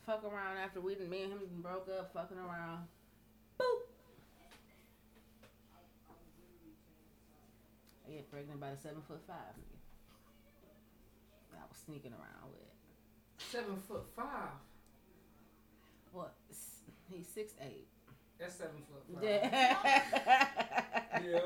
Fuck 0.06 0.24
around 0.24 0.58
after 0.58 0.80
we 0.80 0.94
done 0.94 1.08
me 1.08 1.22
and 1.22 1.32
him 1.32 1.40
broke 1.60 1.88
up. 1.88 2.12
Fucking 2.12 2.38
around. 2.38 2.86
Boop. 3.60 3.64
I 8.06 8.12
get 8.12 8.30
pregnant 8.30 8.60
by 8.60 8.70
the 8.70 8.76
seven 8.76 9.02
foot 9.06 9.20
five 9.26 9.36
nigga. 9.58 9.78
that 11.52 11.58
I 11.58 11.68
was 11.68 11.78
sneaking 11.84 12.12
around 12.12 12.52
with. 12.52 13.48
Seven 13.50 13.76
foot 13.88 14.04
five. 14.16 14.58
What? 16.12 16.34
He's 17.10 17.26
six 17.28 17.54
eight. 17.62 17.86
That's 18.38 18.54
seven 18.54 18.82
foot 18.88 19.04
five. 19.14 19.24
Yeah. 19.24 20.48
Yeah. 21.22 21.38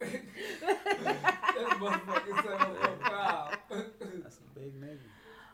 That's 0.00 1.74
motherfucking 1.76 2.42
seven 2.42 2.74
foot 2.76 3.02
five. 3.02 3.58
That's 3.68 4.38
a 4.38 4.58
big 4.58 4.80
nigga. 4.80 4.98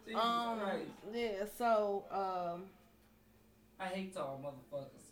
Jesus 0.06 0.22
um. 0.22 0.60
Christ. 0.60 0.90
Yeah. 1.12 1.44
So 1.58 2.04
um. 2.10 2.62
I 3.78 3.86
hate 3.88 4.14
tall 4.14 4.40
motherfuckers. 4.42 5.06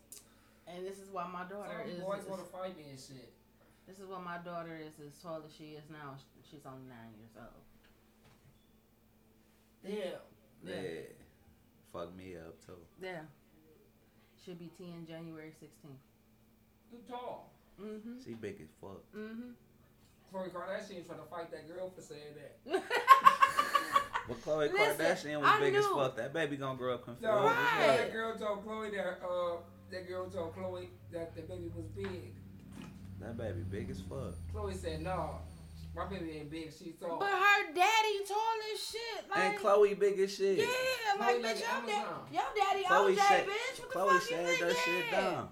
And 0.66 0.86
this 0.86 0.98
is 0.98 1.10
why 1.10 1.26
my 1.30 1.44
daughter 1.44 1.82
Some 1.82 1.90
is. 1.90 2.00
boys 2.00 2.22
want 2.28 2.42
to 2.44 2.50
fight 2.50 2.78
me 2.78 2.84
and 2.90 2.98
shit. 2.98 3.32
this 3.86 3.98
is 3.98 4.06
why 4.08 4.20
my 4.24 4.38
daughter 4.38 4.78
is 4.80 4.94
as 5.04 5.20
tall 5.20 5.42
as 5.44 5.52
she 5.54 5.76
is 5.76 5.84
now. 5.90 6.16
She's 6.50 6.64
only 6.64 6.86
nine 6.88 7.12
years 7.18 7.36
old. 7.36 7.64
Damn. 9.84 10.74
Yeah. 10.74 11.00
Fuck 11.92 12.16
me 12.16 12.36
up 12.36 12.64
too. 12.64 12.72
Yeah. 13.02 13.20
She'll 14.44 14.54
be 14.54 14.70
ten 14.78 15.06
January 15.06 15.52
sixteenth. 15.60 16.00
You 16.92 17.00
tall. 17.08 17.53
Mm-hmm. 17.82 18.12
She 18.24 18.34
big 18.34 18.60
as 18.60 18.68
fuck. 18.80 19.02
Mm-hmm. 19.16 19.50
Khloe 20.32 20.50
Kardashian 20.50 21.06
trying 21.06 21.18
to 21.20 21.26
fight 21.30 21.50
that 21.52 21.68
girl 21.68 21.90
for 21.94 22.00
saying 22.02 22.34
that. 22.66 22.82
But 24.26 24.42
Khloe 24.42 24.72
Listen, 24.72 24.96
Kardashian 25.04 25.40
was 25.40 25.50
I 25.50 25.60
big 25.60 25.74
as 25.74 25.84
fuck. 25.86 26.16
That 26.16 26.32
baby 26.32 26.56
gonna 26.56 26.78
grow 26.78 26.94
up 26.94 27.04
confused. 27.04 27.24
No, 27.30 27.44
Right. 27.44 27.96
that 27.98 28.12
girl 28.12 28.34
told 28.38 28.64
Khloe 28.66 28.90
that 28.92 29.20
uh 29.22 29.56
that 29.90 30.08
girl 30.08 30.30
told 30.30 30.56
Khloe 30.56 30.88
that 31.12 31.36
the 31.36 31.42
baby 31.42 31.70
was 31.76 31.84
big. 31.94 32.32
That 33.20 33.36
baby 33.36 33.60
big 33.70 33.90
as 33.90 34.00
fuck. 34.00 34.32
Khloe 34.54 34.74
said, 34.74 35.02
"No, 35.02 35.40
my 35.94 36.06
baby 36.06 36.38
ain't 36.38 36.50
big. 36.50 36.72
She's 36.72 36.94
tall." 36.98 37.18
But 37.18 37.28
her 37.32 37.72
daddy 37.74 38.24
tall 38.26 38.56
as 38.72 38.80
shit. 38.82 39.30
Like, 39.30 39.38
And 39.44 39.58
Khloe 39.58 39.98
big 39.98 40.18
as 40.18 40.34
shit. 40.34 40.58
Yeah, 40.58 40.64
like 41.20 41.36
Khloe 41.36 41.42
like 41.42 41.56
bitch, 41.56 41.60
your, 41.60 41.86
da- 41.86 42.32
your 42.32 42.42
daddy 42.56 42.84
Khloe 42.84 43.14
OJ, 43.14 43.28
said, 43.28 43.46
bitch. 43.46 43.78
What 43.80 43.92
the 43.92 43.98
Khloe 43.98 44.08
fuck 44.08 44.12
you 44.14 44.20
said 44.36 44.46
think? 44.46 44.60
that 44.60 44.76
shit 44.76 45.04
yeah. 45.12 45.42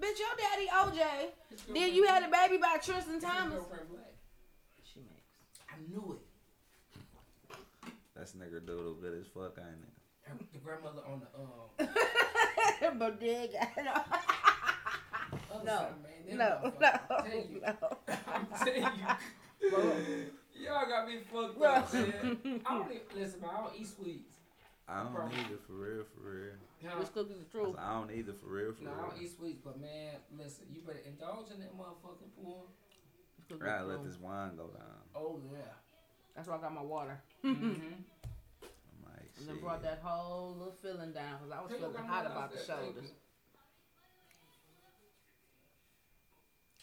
Down. 0.00 0.10
Bitch, 0.10 0.18
your 0.18 0.34
daddy 0.38 0.68
OJ. 0.98 1.30
His 1.50 1.62
Then 1.72 1.94
you 1.94 2.06
had 2.06 2.22
a 2.22 2.28
baby 2.30 2.56
by 2.60 2.76
Tristan 2.82 3.20
Thomas. 3.20 3.64
She 4.84 5.00
makes. 5.00 5.28
I 5.70 5.76
knew 5.88 6.18
it. 6.20 7.54
That's 8.16 8.32
nigga 8.32 8.64
doodle 8.66 8.94
good 8.94 9.14
as 9.20 9.26
fuck, 9.28 9.56
I 9.58 9.68
ain't 9.68 9.82
it? 9.82 9.94
Her, 10.22 10.34
the 10.52 10.58
grandmother 10.58 11.02
on 11.06 11.20
the 11.20 11.28
um 12.90 12.98
Bodega. 12.98 13.68
other 15.52 15.64
No, 15.64 15.86
man. 16.02 16.36
No, 16.36 16.72
no, 16.80 16.90
I'm 17.10 17.24
telling 17.24 17.50
you. 17.50 17.60
no. 17.60 17.74
I'm 18.26 18.46
telling 18.58 18.82
you. 18.82 20.64
Y'all 20.64 20.86
got 20.88 21.06
me 21.06 21.18
fucked 21.32 21.62
up, 21.62 21.94
man. 21.94 22.60
I 22.66 22.74
don't 22.74 22.90
even, 22.90 23.02
listen, 23.16 23.40
man. 23.40 23.50
I 23.56 23.60
don't 23.62 23.74
eat 23.78 23.86
sweets. 23.86 24.36
I 24.88 25.02
don't 25.04 25.12
Bro. 25.14 25.26
either, 25.26 25.58
for 25.66 25.72
real, 25.74 26.04
for 26.14 26.28
real. 26.30 26.54
Huh? 26.86 26.94
Which 26.98 27.12
cookies 27.12 27.38
the 27.42 27.58
I, 27.58 27.64
said, 27.64 27.74
I 27.78 27.94
don't 27.98 28.12
either, 28.12 28.32
for 28.32 28.46
real, 28.46 28.72
for 28.72 28.84
No, 28.84 28.90
I 28.90 28.94
real. 28.94 29.10
don't 29.10 29.22
eat 29.22 29.34
sweets, 29.34 29.60
but 29.64 29.80
man, 29.80 30.22
listen, 30.38 30.66
you 30.70 30.80
better 30.86 31.02
indulge 31.04 31.50
in 31.50 31.58
that 31.58 31.74
motherfucking 31.74 32.30
porn. 32.38 32.70
Which 33.36 33.48
cookies 33.48 33.66
Gotta 33.66 33.84
let 33.84 34.04
this 34.04 34.18
wine 34.18 34.54
go 34.56 34.70
down. 34.70 35.02
Oh 35.14 35.40
yeah. 35.50 35.74
That's 36.36 36.46
why 36.46 36.56
I 36.56 36.60
got 36.60 36.74
my 36.74 36.82
water. 36.82 37.18
mm-hmm. 37.44 37.66
I'm 37.66 39.02
like, 39.10 39.30
And 39.38 39.48
then 39.48 39.58
brought 39.58 39.82
that 39.82 39.98
whole 40.04 40.54
little 40.56 40.76
feeling 40.80 41.10
down 41.10 41.42
because 41.42 41.50
I 41.50 41.60
was 41.62 41.72
feeling 41.72 42.06
hot 42.06 42.26
about 42.26 42.52
the 42.52 42.58
shoulders. 42.62 43.10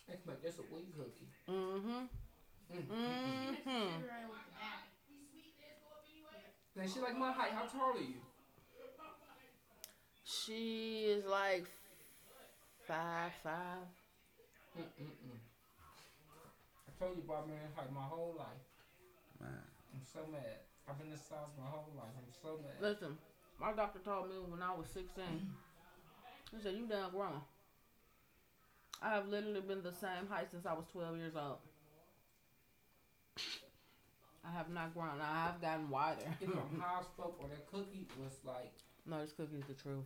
Let's 0.10 0.26
make 0.28 0.44
a 0.44 0.76
weed 0.76 0.92
cookie. 0.96 1.32
Mm-hmm. 1.50 2.12
Mm-hmm. 2.76 4.06
Now 6.76 6.84
she 6.84 7.00
like 7.00 7.18
my 7.18 7.32
height. 7.32 7.52
How 7.52 7.66
tall 7.66 7.96
are 7.96 8.00
you? 8.00 8.20
She 10.44 11.06
is 11.08 11.26
like 11.26 11.66
five 12.88 13.32
five. 13.44 13.88
Mm-mm-mm. 14.78 15.40
I 16.88 17.04
told 17.04 17.16
you 17.16 17.24
about 17.24 17.48
man 17.48 17.58
height 17.76 17.94
my 17.94 18.02
whole 18.02 18.36
life. 18.38 18.66
Man. 19.40 19.52
I'm 19.94 20.02
so 20.04 20.20
mad. 20.32 20.60
I've 20.90 21.00
been 21.00 21.10
this 21.10 21.22
size 21.22 21.50
my 21.58 21.70
whole 21.70 21.92
life. 21.96 22.12
I'm 22.18 22.34
so 22.42 22.60
mad. 22.62 22.78
Listen, 22.82 23.18
my 23.60 23.72
doctor 23.74 24.00
told 24.00 24.30
me 24.30 24.36
when 24.48 24.62
I 24.62 24.76
was 24.76 24.88
16, 24.94 25.24
he 26.52 26.62
said, 26.62 26.76
You 26.76 26.86
done 26.88 27.12
grown. 27.12 27.42
I 29.02 29.10
have 29.10 29.28
literally 29.28 29.62
been 29.62 29.82
the 29.82 29.94
same 29.94 30.28
height 30.30 30.52
since 30.52 30.66
I 30.66 30.74
was 30.74 30.86
12 30.92 31.18
years 31.18 31.34
old. 31.36 31.58
I 34.48 34.52
have 34.52 34.70
not 34.70 34.94
grown. 34.94 35.20
I 35.22 35.46
have 35.46 35.62
gotten 35.62 35.90
wider. 35.90 36.22
If 36.40 36.50
I'm 36.50 36.80
high 36.82 37.00
as 37.00 37.06
or 37.18 37.48
that 37.50 37.68
cookie 37.72 38.08
was 38.22 38.34
like, 38.46 38.72
no, 39.06 39.22
this 39.22 39.34
cookie 39.34 39.58
is 39.58 39.66
the 39.68 39.74
truth. 39.74 40.06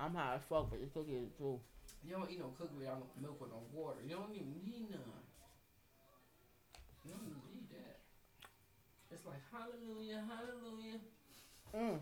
I'm 0.00 0.14
high 0.14 0.34
as 0.36 0.42
fuck, 0.48 0.70
but 0.70 0.80
this 0.80 0.90
cookie 0.94 1.14
is 1.18 1.26
the 1.30 1.34
truth. 1.36 1.60
you 2.06 2.14
don't 2.14 2.30
eat 2.30 2.38
no 2.38 2.54
cookie 2.58 2.78
without 2.78 2.98
no 3.02 3.06
milk 3.20 3.38
or 3.40 3.48
no 3.50 3.60
water. 3.74 3.98
You 4.06 4.14
don't 4.16 4.30
even 4.34 4.54
need 4.64 4.90
none. 4.90 5.24
You 7.04 7.10
don't 7.14 7.26
even 7.26 7.42
need 7.50 7.66
that. 7.74 7.98
It's 9.10 9.24
like 9.26 9.42
hallelujah, 9.50 10.22
hallelujah. 10.28 11.00
Mm. 11.74 11.98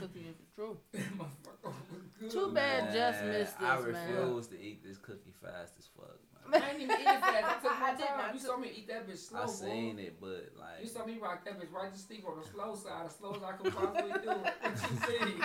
Cookie 0.00 0.26
is 0.28 0.36
the 0.36 0.48
truth. 0.56 0.78
Motherfucker 1.16 1.72
was 1.92 2.04
good. 2.18 2.30
Too 2.30 2.50
bad 2.52 2.92
just 2.92 3.22
Man, 3.22 3.32
missed 3.32 3.56
I 3.60 3.76
this, 3.80 3.92
man. 3.94 4.16
refuse 4.18 4.46
to 4.48 4.60
eat 4.60 4.84
this 4.84 4.98
cookie 4.98 5.32
fast 5.40 5.72
as 5.78 5.86
fuck, 5.96 6.18
man. 6.50 6.62
I 6.62 6.72
didn't 6.72 6.82
even 6.82 6.96
eat 7.00 7.06
it 7.08 7.20
fast. 7.20 7.44
I 7.44 7.54
took 7.62 7.80
my 7.80 7.94
did 7.94 8.06
time. 8.06 8.18
not 8.18 8.34
You 8.34 8.40
saw 8.40 8.56
me 8.58 8.68
eat 8.76 8.88
that 8.88 9.08
bitch 9.08 9.18
slow, 9.18 9.40
I 9.40 9.46
boy. 9.46 9.52
seen 9.52 9.98
it, 9.98 10.20
but 10.20 10.52
like 10.58 10.82
You 10.82 10.88
saw 10.88 11.06
me 11.06 11.16
rock 11.22 11.44
that 11.44 11.60
bitch 11.60 11.72
right 11.72 11.92
to 11.92 11.98
sleep 11.98 12.24
on 12.28 12.40
the 12.40 12.46
slow 12.46 12.74
side, 12.74 13.06
as 13.06 13.14
slow 13.16 13.32
as 13.34 13.42
I 13.42 13.52
could 13.52 13.72
possibly 13.72 14.12
do. 14.20 14.28
What 14.60 14.90
you 14.90 14.96
see? 15.06 15.42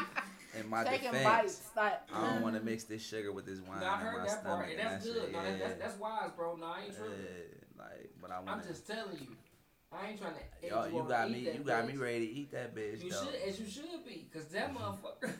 In 0.59 0.69
my 0.69 0.83
Taking 0.83 1.11
defense, 1.11 1.23
bites. 1.25 1.61
Like, 1.75 2.01
I 2.13 2.21
don't 2.33 2.41
want 2.41 2.55
to 2.55 2.61
mm. 2.61 2.65
mix 2.65 2.83
this 2.85 3.05
sugar 3.05 3.31
with 3.31 3.45
this 3.45 3.59
wine 3.59 3.79
Nah, 3.79 3.95
I 3.95 3.99
in 3.99 4.05
heard 4.05 4.17
my 4.17 4.23
that 4.25 4.29
stomach. 4.31 4.47
part, 4.57 4.69
and 4.69 4.79
that's 4.79 5.05
good. 5.05 5.15
shit, 5.15 5.31
No, 5.31 5.43
that, 5.43 5.51
yeah. 5.51 5.67
that's, 5.67 5.79
that's 5.81 5.99
wise, 5.99 6.29
bro. 6.35 6.55
No, 6.55 6.65
I 6.65 6.81
ain't 6.85 6.95
tripping. 6.95 7.13
Yeah, 7.23 7.83
like, 7.83 8.11
but 8.21 8.31
I 8.31 8.41
I'm 8.51 8.63
just 8.63 8.87
telling 8.87 9.17
you. 9.19 9.35
I 9.91 10.09
ain't 10.09 10.19
trying 10.19 10.33
to. 10.33 10.67
Yo, 10.67 10.85
you 10.87 10.99
on 10.99 11.07
got 11.07 11.29
eat 11.29 11.33
me. 11.33 11.45
that 11.45 11.55
You 11.55 11.61
got 11.63 11.87
me 11.87 11.95
ready 11.97 12.27
to 12.27 12.33
eat 12.33 12.51
that 12.51 12.75
bitch. 12.75 13.03
You 13.03 13.11
though. 13.11 13.23
should, 13.25 13.35
as 13.47 13.59
you 13.59 13.67
should 13.69 14.05
be, 14.05 14.27
cause 14.33 14.45
that 14.47 14.73
motherfucker. 14.77 15.33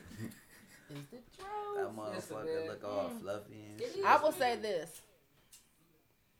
Is 0.88 0.98
the 1.10 1.16
That 1.16 1.34
truth. 1.36 2.14
Listen, 2.14 2.36
motherfucker 2.36 2.68
look 2.68 2.84
all 2.84 3.10
Mm. 3.10 3.20
fluffy 3.20 3.64
and 3.70 3.80
shit. 3.80 4.04
I 4.04 4.16
will 4.22 4.32
say 4.32 4.56
this. 4.56 5.02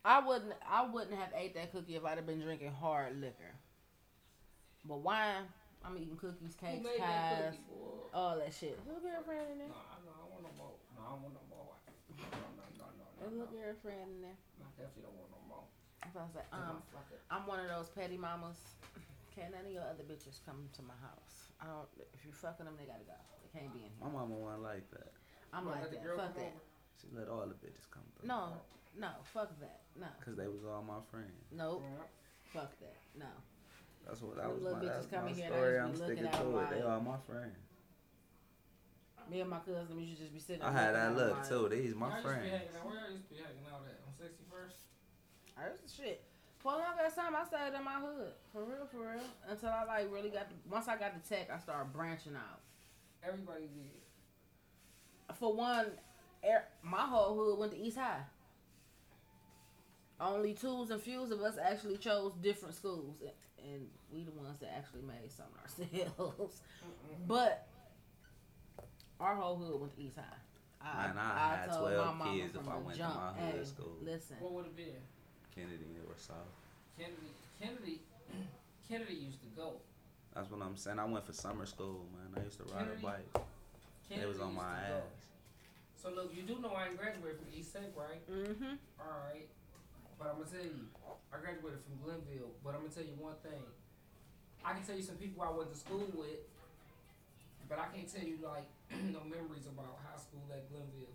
I 0.05 0.21
wouldn't. 0.25 0.53
I 0.71 0.87
wouldn't 0.87 1.19
have 1.19 1.31
ate 1.37 1.55
that 1.55 1.73
cookie 1.73 1.97
if 1.97 2.05
I'd 2.05 2.17
have 2.17 2.27
been 2.27 2.41
drinking 2.41 2.71
hard 2.73 3.21
liquor. 3.21 3.55
But 4.85 4.99
wine, 4.99 5.43
I'm 5.87 5.95
eating 6.03 6.19
cookies, 6.19 6.59
cakes, 6.59 6.83
made 6.83 6.99
pies, 6.99 7.55
cookie, 7.55 7.63
all 8.11 8.35
that 8.43 8.51
shit. 8.51 8.75
Look 8.91 9.07
girlfriend 9.07 9.55
in 9.55 9.59
there? 9.63 9.71
No, 9.71 9.79
there. 9.79 9.95
I 9.95 10.03
no, 10.03 10.13
I 10.19 10.27
want 10.27 10.43
no 10.43 10.53
more. 10.59 10.75
No, 10.99 11.03
I 11.07 11.15
want 11.15 11.33
no 11.39 11.45
more. 11.47 11.75
No, 12.11 12.27
no, 12.27 12.51
no, 12.59 12.67
no, 12.75 12.87
no, 12.99 13.07
There's 13.23 13.35
no. 13.35 13.47
look 13.47 13.53
girlfriend 13.55 14.11
in 14.19 14.21
there. 14.27 14.39
I 14.59 14.67
definitely 14.75 15.07
don't 15.07 15.15
want 15.23 15.31
no 15.31 15.41
more. 15.47 15.65
That's 16.03 16.17
I 16.19 16.23
was 16.27 16.35
like, 16.35 16.51
um. 16.51 16.83
I'm 17.31 17.47
one 17.47 17.63
of 17.63 17.71
those 17.71 17.87
petty 17.95 18.19
mamas. 18.19 18.59
Can't 19.31 19.55
none 19.55 19.63
of 19.69 19.71
your 19.71 19.87
other 19.87 20.03
bitches 20.03 20.43
come 20.43 20.67
to 20.75 20.83
my 20.83 20.97
house. 20.99 21.55
I 21.63 21.71
don't. 21.71 21.87
If 22.17 22.27
you're 22.27 22.35
fucking 22.35 22.67
them, 22.67 22.75
they 22.75 22.89
gotta 22.91 23.07
go. 23.07 23.15
They 23.47 23.51
can't 23.55 23.71
be 23.71 23.87
in 23.87 23.93
here. 23.95 24.03
My 24.03 24.11
mama 24.11 24.35
wasn't 24.35 24.67
like 24.67 24.91
that. 24.91 25.15
I'm 25.55 25.71
What, 25.71 25.79
like 25.87 25.93
that. 25.95 26.03
Fuck 26.19 26.35
that. 26.35 26.51
over? 26.51 26.63
She 26.99 27.07
let 27.15 27.29
all 27.31 27.47
the 27.47 27.55
bitches 27.63 27.87
come 27.95 28.03
through. 28.19 28.27
No, 28.27 28.59
no, 28.99 29.13
fuck 29.31 29.55
that. 29.63 29.87
No, 29.95 30.09
Cause 30.25 30.35
they 30.35 30.49
was 30.51 30.65
all 30.67 30.83
my 30.83 30.99
friends. 31.13 31.47
nope, 31.53 31.85
Yeah. 31.85 32.03
fuck 32.51 32.73
that. 32.81 32.97
No. 33.15 33.29
That's 34.07 34.23
what 34.23 34.37
that 34.37 34.53
was 34.53 34.63
little 34.63 34.79
my, 34.79 34.85
bitches 34.85 34.95
that's 34.95 35.07
coming 35.07 35.35
my 35.35 35.43
here 35.43 35.47
and 35.47 35.55
I 35.55 35.59
story. 35.59 35.75
just 35.75 35.87
I'm 35.87 35.97
sticking 36.07 36.31
to 36.31 36.59
it. 36.59 36.71
They 36.71 36.83
are 36.83 37.01
my 37.01 37.17
friends. 37.27 37.57
Me 39.29 39.41
and 39.41 39.51
my 39.51 39.59
cousin, 39.59 39.97
we 39.97 40.07
should 40.07 40.19
just 40.19 40.33
be 40.33 40.39
sitting. 40.39 40.63
I 40.63 40.71
had 40.71 40.95
that 40.95 41.13
looking 41.15 41.27
look 41.35 41.43
them 41.43 41.49
too. 41.51 41.63
like- 41.67 41.71
These 41.83 41.95
my 41.97 42.07
I 42.07 42.11
used 42.15 42.23
to 42.23 42.29
be 42.29 42.35
friends. 42.39 42.51
hanging 42.51 42.87
Where 42.87 43.03
I 43.03 43.11
used 43.11 43.25
to 43.29 43.35
be 43.35 43.41
hanging 43.43 43.67
out 43.67 43.83
at? 43.91 43.99
On 44.07 44.13
61st? 44.15 44.79
That's 45.59 45.81
the 45.83 46.03
shit. 46.03 46.23
For 46.59 46.73
a 46.73 46.77
long 46.77 46.95
ass 47.05 47.15
time, 47.15 47.35
I 47.35 47.45
stayed 47.45 47.75
in 47.77 47.85
my 47.85 47.99
hood. 47.99 48.33
For 48.53 48.63
real, 48.65 48.87
for 48.91 48.99
real. 48.99 49.27
Until 49.49 49.69
I 49.71 49.85
like 49.85 50.13
really 50.13 50.31
got. 50.31 50.49
The, 50.49 50.55
once 50.71 50.87
I 50.87 50.97
got 50.97 51.13
the 51.21 51.29
tech, 51.29 51.51
I 51.53 51.59
started 51.59 51.93
branching 51.93 52.37
out. 52.37 52.61
Everybody 53.27 53.67
did. 53.75 55.35
For 55.35 55.53
one, 55.53 55.87
er, 56.49 56.63
my 56.83 57.01
whole 57.03 57.35
hood 57.37 57.59
went 57.59 57.73
to 57.73 57.79
East 57.79 57.99
High. 57.99 58.21
Only 60.21 60.55
twos 60.55 60.91
and 60.91 61.01
fews 61.03 61.31
of 61.31 61.41
us 61.43 61.57
actually 61.61 61.99
chose 61.99 62.33
different 62.41 62.75
schools, 62.75 63.17
and, 63.67 63.75
and 63.75 63.87
we 64.13 64.23
the 64.25 64.31
ones 64.33 64.59
that 64.61 64.73
actually 64.77 65.03
made 65.03 65.31
some 65.31 65.47
ourselves. 65.63 66.61
but 67.27 67.67
our 69.21 69.35
whole 69.35 69.57
hood 69.57 69.81
went 69.81 69.95
to 69.97 70.03
East 70.03 70.17
High. 70.17 70.25
I, 70.83 71.09
Man, 71.09 71.17
I 71.19 71.57
had 71.57 71.71
told 71.73 71.91
12 71.91 72.07
my 72.07 72.25
mama 72.25 72.39
kids 72.39 72.55
if 72.55 72.61
from 72.63 72.69
I 72.69 72.75
the 72.75 72.81
went 72.81 72.93
to 72.97 72.99
jump, 73.03 73.15
my 73.17 73.33
hood 73.33 73.59
hey, 73.59 73.65
school." 73.65 73.97
Listen, 74.03 74.37
What 74.41 74.53
would 74.53 74.67
it 74.67 74.77
be? 74.77 74.93
Kennedy 75.55 75.99
or 76.07 76.15
South. 76.17 76.37
Kennedy. 76.97 77.33
Kennedy. 77.61 78.01
Kennedy 78.89 79.15
used 79.15 79.41
to 79.41 79.49
go. 79.57 79.73
That's 80.35 80.51
what 80.51 80.61
I'm 80.63 80.77
saying. 80.77 80.99
I 80.99 81.05
went 81.07 81.25
for 81.25 81.33
summer 81.33 81.67
school, 81.67 82.05
man. 82.13 82.41
I 82.41 82.45
used 82.45 82.59
to 82.59 82.65
ride 82.65 82.85
Kennedy? 82.85 83.01
a 83.03 83.07
bike. 83.07 83.43
Kennedy 84.09 84.27
It 84.27 84.29
was 84.29 84.41
on 84.41 84.53
used 84.53 84.63
my 84.63 84.75
to 84.85 84.93
go. 84.93 85.03
So 85.97 86.11
look, 86.15 86.31
you 86.37 86.43
do 86.43 86.61
know 86.61 86.71
I 86.71 86.89
ain't 86.89 86.99
graduated 86.99 87.41
from 87.41 87.49
East 87.57 87.73
Tech, 87.73 87.91
right? 87.97 88.23
mm-hmm. 88.31 88.75
All 89.01 89.17
right. 89.33 89.49
But 90.19 90.33
I'm 90.33 90.41
gonna 90.41 90.51
tell 90.51 90.65
you, 90.65 90.89
I 91.33 91.37
graduated 91.39 91.85
from 91.85 91.97
Glenville. 92.01 92.57
But 92.65 92.75
I'm 92.75 92.83
gonna 92.89 92.95
tell 92.95 93.05
you 93.05 93.17
one 93.21 93.37
thing. 93.45 93.63
I 94.65 94.75
can 94.75 94.83
tell 94.83 94.97
you 94.97 95.05
some 95.05 95.21
people 95.21 95.45
I 95.45 95.53
went 95.53 95.71
to 95.71 95.79
school 95.79 96.09
with, 96.17 96.43
but 97.69 97.79
I 97.79 97.87
can't 97.95 98.09
tell 98.09 98.25
you 98.25 98.41
like 98.43 98.67
no 99.15 99.23
memories 99.29 99.69
about 99.69 100.01
high 100.03 100.19
school 100.19 100.43
at 100.51 100.67
Glenville. 100.73 101.15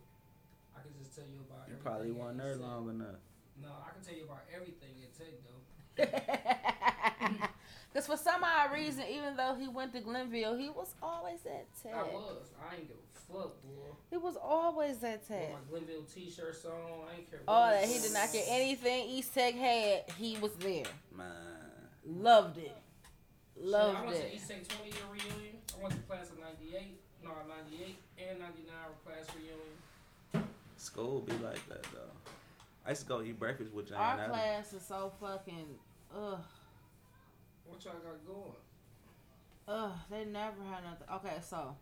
I 0.78 0.86
can 0.86 0.94
just 0.98 1.16
tell 1.16 1.28
you 1.28 1.42
about. 1.44 1.68
You 1.68 1.76
everything 1.76 1.84
probably 1.84 2.12
weren't 2.14 2.38
there 2.38 2.56
long 2.56 2.90
enough. 2.90 3.20
No, 3.60 3.74
I 3.82 3.92
can 3.92 4.02
tell 4.06 4.16
you 4.16 4.26
about 4.30 4.46
everything 4.54 4.96
at 5.04 5.12
Tech 5.18 5.36
though. 5.44 5.62
Because 7.92 8.08
for 8.08 8.16
some 8.16 8.42
odd 8.42 8.72
reason, 8.72 9.04
even 9.12 9.36
though 9.36 9.56
he 9.60 9.68
went 9.68 9.92
to 9.94 10.00
Glenville, 10.00 10.56
he 10.56 10.70
was 10.70 10.96
always 11.04 11.46
at 11.46 11.68
Tech. 11.84 11.94
I 11.94 12.04
was. 12.04 12.48
I 12.56 12.76
ain't 12.76 12.88
give 12.88 12.96
a 12.96 13.11
fuck, 13.32 13.62
boy. 13.64 13.96
He 14.10 14.18
was 14.18 14.36
always 14.42 15.04
at 15.04 15.20
With 15.20 15.28
Tech. 15.28 15.52
my 15.52 15.58
Glenville 15.70 16.04
T-shirts 16.14 16.66
on, 16.66 16.72
I 17.10 17.18
ain't 17.20 17.30
care. 17.30 17.40
All 17.48 17.72
what 17.72 17.82
that 17.82 17.90
he 17.90 18.00
did 18.00 18.14
not 18.14 18.32
get 18.32 18.46
anything 18.50 19.10
East 19.10 19.34
Tech 19.34 19.54
had. 19.56 20.04
He 20.18 20.38
was 20.40 20.52
there. 20.56 20.84
Man. 21.16 21.32
Loved 22.06 22.58
it. 22.58 22.64
Shit, 23.56 23.64
I 23.64 23.68
Loved 23.68 24.06
went 24.06 24.18
to 24.18 24.28
it. 24.28 24.34
East 24.36 24.48
Tech 24.50 24.68
20 24.68 24.84
year 24.92 25.04
reunion. 25.12 25.56
I 25.78 25.82
went 25.84 25.96
to 25.96 26.02
class 26.02 26.30
of 26.30 26.40
98, 26.40 27.00
no, 27.24 27.30
98 27.70 27.96
and 28.30 28.40
99 28.40 28.76
class 29.06 29.26
reunion. 29.36 30.48
School 30.78 31.22
be 31.22 31.34
like 31.44 31.66
that 31.70 31.84
though. 31.84 32.00
I 32.86 32.90
used 32.90 33.04
to 33.04 33.08
go 33.08 33.22
eat 33.22 33.38
breakfast 33.40 33.72
with 33.72 33.88
Jane 33.88 33.98
Our 33.98 34.14
Addams. 34.16 34.30
class 34.32 34.74
is 34.74 34.82
so 34.86 35.12
fucking 35.22 35.68
ugh. 36.16 36.40
What 37.68 37.86
y'all 37.86 37.94
got 37.94 38.26
going? 38.28 38.56
Ugh, 39.68 39.92
they 40.10 40.26
never 40.26 40.58
had 40.70 40.84
nothing. 40.84 41.08
Okay, 41.16 41.38
so 41.42 41.76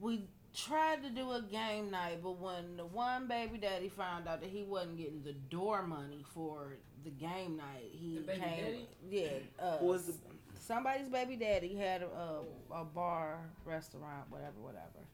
we 0.00 0.24
tried 0.54 1.02
to 1.02 1.10
do 1.10 1.30
a 1.32 1.42
game 1.42 1.90
night, 1.90 2.20
but 2.22 2.38
when 2.38 2.76
the 2.76 2.84
one 2.86 3.28
baby 3.28 3.58
daddy 3.58 3.88
found 3.88 4.26
out 4.26 4.40
that 4.40 4.50
he 4.50 4.64
wasn't 4.64 4.96
getting 4.98 5.22
the 5.22 5.32
door 5.32 5.82
money 5.82 6.24
for 6.34 6.76
the 7.04 7.10
game 7.10 7.56
night, 7.56 7.90
he 7.92 8.16
The 8.16 8.22
baby 8.22 8.40
came. 8.40 8.64
daddy? 8.64 8.88
Yeah, 9.08 9.28
uh, 9.64 9.78
was 9.80 10.06
the- 10.06 10.14
somebody's 10.58 11.08
baby 11.08 11.36
daddy 11.36 11.74
had 11.76 12.02
a, 12.02 12.40
a 12.72 12.84
bar, 12.84 13.38
restaurant, 13.64 14.28
whatever, 14.30 14.58
whatever, 14.60 15.06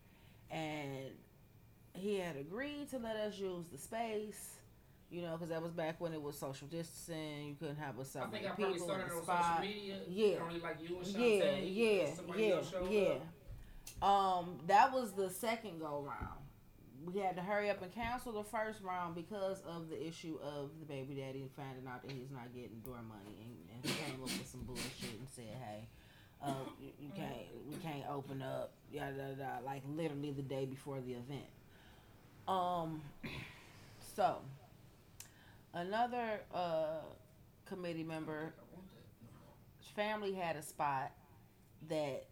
and 0.51 1.11
he 1.95 2.17
had 2.19 2.37
agreed 2.37 2.89
to 2.91 2.99
let 2.99 3.17
us 3.17 3.39
use 3.39 3.67
the 3.69 3.79
space. 3.79 4.53
You 5.09 5.23
know, 5.23 5.33
because 5.35 5.51
that 5.51 5.63
was 5.63 5.71
back 5.71 6.01
when 6.01 6.13
it 6.13 6.21
was 6.21 6.37
social 6.37 6.67
distancing. 6.67 7.47
You 7.51 7.55
couldn't 7.55 7.77
have 7.77 7.97
a 7.97 8.05
so 8.05 8.21
I 8.23 8.27
think 8.27 8.45
I 8.45 8.49
people 8.49 8.65
probably 8.65 8.81
in 8.81 8.85
started 8.85 9.13
on 9.17 9.23
spot. 9.23 9.45
social 9.45 9.61
media. 9.73 9.97
Yeah. 10.09 10.37
Only 10.43 10.59
like 10.61 10.77
you 10.83 10.97
and 10.99 11.07
Yeah, 11.07 11.19
Shantae. 11.45 11.75
yeah, 11.77 12.07
and 12.09 12.17
somebody 12.17 12.43
yeah, 12.43 12.61
yeah. 12.91 13.15
Um, 14.03 14.61
that 14.67 14.93
was 14.93 15.13
the 15.13 15.31
second 15.31 15.81
go 15.81 16.05
round. 16.07 16.41
We 17.05 17.21
had 17.21 17.37
to 17.37 17.43
hurry 17.43 17.71
up 17.71 17.83
and 17.83 17.93
cancel 17.93 18.33
the 18.33 18.43
first 18.43 18.83
round 18.83 19.15
because 19.15 19.63
of 19.63 19.89
the 19.89 20.07
issue 20.07 20.39
of 20.43 20.71
the 20.81 20.87
baby 20.87 21.15
daddy 21.15 21.49
finding 21.57 21.87
out 21.87 22.03
that 22.03 22.11
he's 22.11 22.31
not 22.31 22.53
getting 22.55 22.81
door 22.85 22.99
money 23.09 23.37
and, 23.41 23.85
and 23.85 23.97
came 23.97 24.15
up 24.15 24.23
with 24.23 24.47
some 24.47 24.63
bullshit 24.63 25.19
and 25.19 25.29
said, 25.29 25.45
"Hey, 25.45 25.89
uh, 26.43 26.53
you, 26.81 27.11
can't, 27.15 27.37
we 27.69 27.77
can't 27.77 28.05
open 28.11 28.43
up." 28.43 28.73
Yada 28.91 29.17
yada, 29.17 29.37
yada, 29.39 29.65
like 29.65 29.83
literally 29.89 30.33
the 30.33 30.43
day 30.43 30.65
before 30.65 31.01
the 31.01 31.13
event. 31.13 31.47
Um, 32.49 33.03
so 34.17 34.39
another 35.75 36.41
uh 36.55 37.01
committee 37.67 38.05
member 38.05 38.55
family 39.95 40.33
had 40.33 40.57
a 40.57 40.63
spot 40.63 41.13
that 41.89 42.27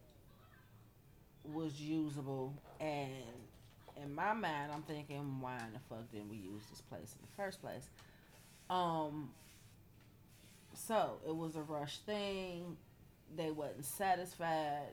was 1.53 1.79
usable 1.79 2.53
and 2.79 3.11
in 4.01 4.13
my 4.13 4.33
mind 4.33 4.71
i'm 4.73 4.81
thinking 4.83 5.39
why 5.39 5.57
in 5.67 5.73
the 5.73 5.79
fuck 5.89 6.09
didn't 6.11 6.29
we 6.29 6.37
use 6.37 6.63
this 6.69 6.81
place 6.81 7.15
in 7.19 7.25
the 7.25 7.41
first 7.43 7.61
place? 7.61 7.87
Um 8.69 9.29
so 10.73 11.19
it 11.25 11.33
was 11.35 11.55
a 11.55 11.61
rush 11.61 11.99
thing. 11.99 12.75
They 13.37 13.49
wasn't 13.51 13.85
satisfied. 13.85 14.87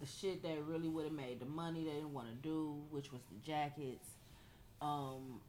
The 0.00 0.06
shit 0.06 0.42
that 0.42 0.56
really 0.66 0.88
would 0.88 1.04
have 1.04 1.12
made 1.12 1.38
the 1.40 1.46
money 1.46 1.84
they 1.84 1.90
didn't 1.92 2.12
want 2.12 2.28
to 2.28 2.34
do 2.48 2.74
which 2.90 3.12
was 3.12 3.20
the 3.30 3.38
jackets. 3.46 4.08
Um 4.80 5.40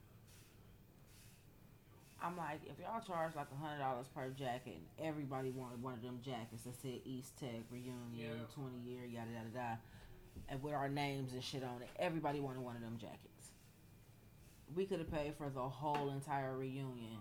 I'm 2.21 2.35
like, 2.35 2.59
if 2.65 2.75
y'all 2.79 2.99
charge 2.99 3.33
like 3.35 3.47
a 3.49 3.55
hundred 3.65 3.79
dollars 3.79 4.07
per 4.13 4.27
jacket, 4.29 4.75
and 4.97 5.07
everybody 5.07 5.51
wanted 5.51 5.81
one 5.81 5.93
of 5.93 6.01
them 6.01 6.19
jackets 6.23 6.63
that 6.63 6.75
said 6.81 6.99
East 7.05 7.39
Tech 7.39 7.63
reunion, 7.71 7.95
Yeah. 8.13 8.27
twenty 8.53 8.77
year, 8.85 9.05
yada 9.05 9.31
yada 9.31 9.47
yada, 9.55 9.79
and 10.49 10.61
with 10.63 10.73
our 10.73 10.89
names 10.89 11.33
and 11.33 11.43
shit 11.43 11.63
on 11.63 11.81
it, 11.81 11.89
everybody 11.99 12.39
wanted 12.39 12.61
one 12.61 12.75
of 12.75 12.81
them 12.81 12.97
jackets. 12.99 13.51
We 14.75 14.85
could 14.85 14.99
have 14.99 15.11
paid 15.11 15.33
for 15.37 15.49
the 15.49 15.61
whole 15.61 16.09
entire 16.11 16.55
reunion 16.57 17.17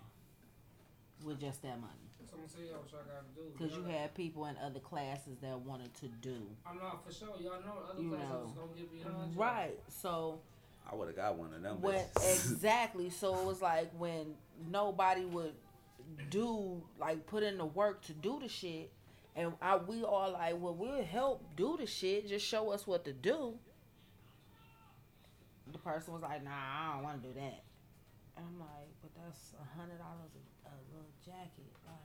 with 1.23 1.39
just 1.39 1.61
that 1.63 1.79
money, 1.81 1.93
So 2.25 2.35
I'm 2.35 2.41
gonna 2.41 2.51
tell 2.53 2.61
y'all 2.63 2.79
what 2.79 2.91
y'all 2.91 3.01
gotta 3.05 3.25
do. 3.35 3.51
because 3.57 3.75
you 3.75 3.83
had 3.83 4.13
people 4.15 4.45
in 4.45 4.55
other 4.63 4.79
classes 4.79 5.37
that 5.41 5.59
wanted 5.59 5.93
to 5.95 6.07
do 6.21 6.37
I'm 6.65 6.77
not 6.77 7.03
for 7.05 7.11
sure. 7.11 7.29
Y'all 7.39 7.59
know 7.65 7.73
other 7.91 8.01
You 8.01 8.09
classes 8.09 8.29
know. 8.29 8.53
gonna 8.55 8.71
get 8.77 8.91
behind 9.03 9.35
right. 9.35 9.79
So 9.89 10.39
I 10.89 10.95
would 10.95 11.07
have 11.07 11.17
got 11.17 11.35
one 11.37 11.53
of 11.53 11.61
them. 11.61 11.81
when 11.81 11.95
exactly 12.15 13.09
so 13.09 13.37
it 13.39 13.45
was 13.45 13.61
like 13.61 13.91
when 13.97 14.35
nobody 14.71 15.25
would 15.25 15.53
do 16.29 16.81
like 16.99 17.25
put 17.27 17.43
in 17.43 17.57
the 17.57 17.65
work 17.65 18.01
to 18.03 18.13
do 18.13 18.39
the 18.41 18.47
shit 18.47 18.91
and 19.35 19.53
I, 19.61 19.77
we 19.77 20.03
all 20.03 20.31
like 20.33 20.55
well 20.59 20.73
we'll 20.75 21.03
help 21.03 21.43
do 21.55 21.77
the 21.79 21.85
shit. 21.85 22.27
Just 22.27 22.45
show 22.45 22.71
us 22.71 22.85
what 22.87 23.05
to 23.05 23.13
do. 23.13 23.55
The 25.71 25.77
person 25.77 26.13
was 26.13 26.23
like 26.23 26.43
nah 26.43 26.49
i 26.51 26.93
don't 26.95 27.03
want 27.03 27.21
to 27.21 27.27
do 27.27 27.33
that. 27.35 27.63
And 28.37 28.45
i'm 28.45 28.59
like 28.59 28.89
but 29.01 29.11
that's 29.15 29.53
a 29.53 29.77
hundred 29.79 29.97
dollars 29.99 30.31
a 30.65 30.69
little 30.93 31.09
jacket. 31.25 31.71
Like 31.85 31.95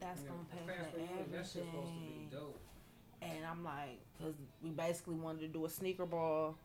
that's 0.00 0.22
Yeah, 0.22 0.28
gonna 0.28 0.44
pay 0.52 0.90
for 0.90 0.96
reunion, 0.98 1.30
That 1.32 1.38
shit's 1.38 1.52
supposed 1.52 1.72
to 1.72 1.78
everything. 1.80 2.28
be 2.30 2.36
dope. 2.36 2.60
and 3.22 3.44
I'm 3.50 3.64
like, 3.64 3.98
because 4.18 4.34
we 4.62 4.70
basically 4.70 5.14
wanted 5.14 5.40
to 5.40 5.48
do 5.48 5.64
a 5.64 5.70
sneaker 5.70 6.04
ball, 6.06 6.56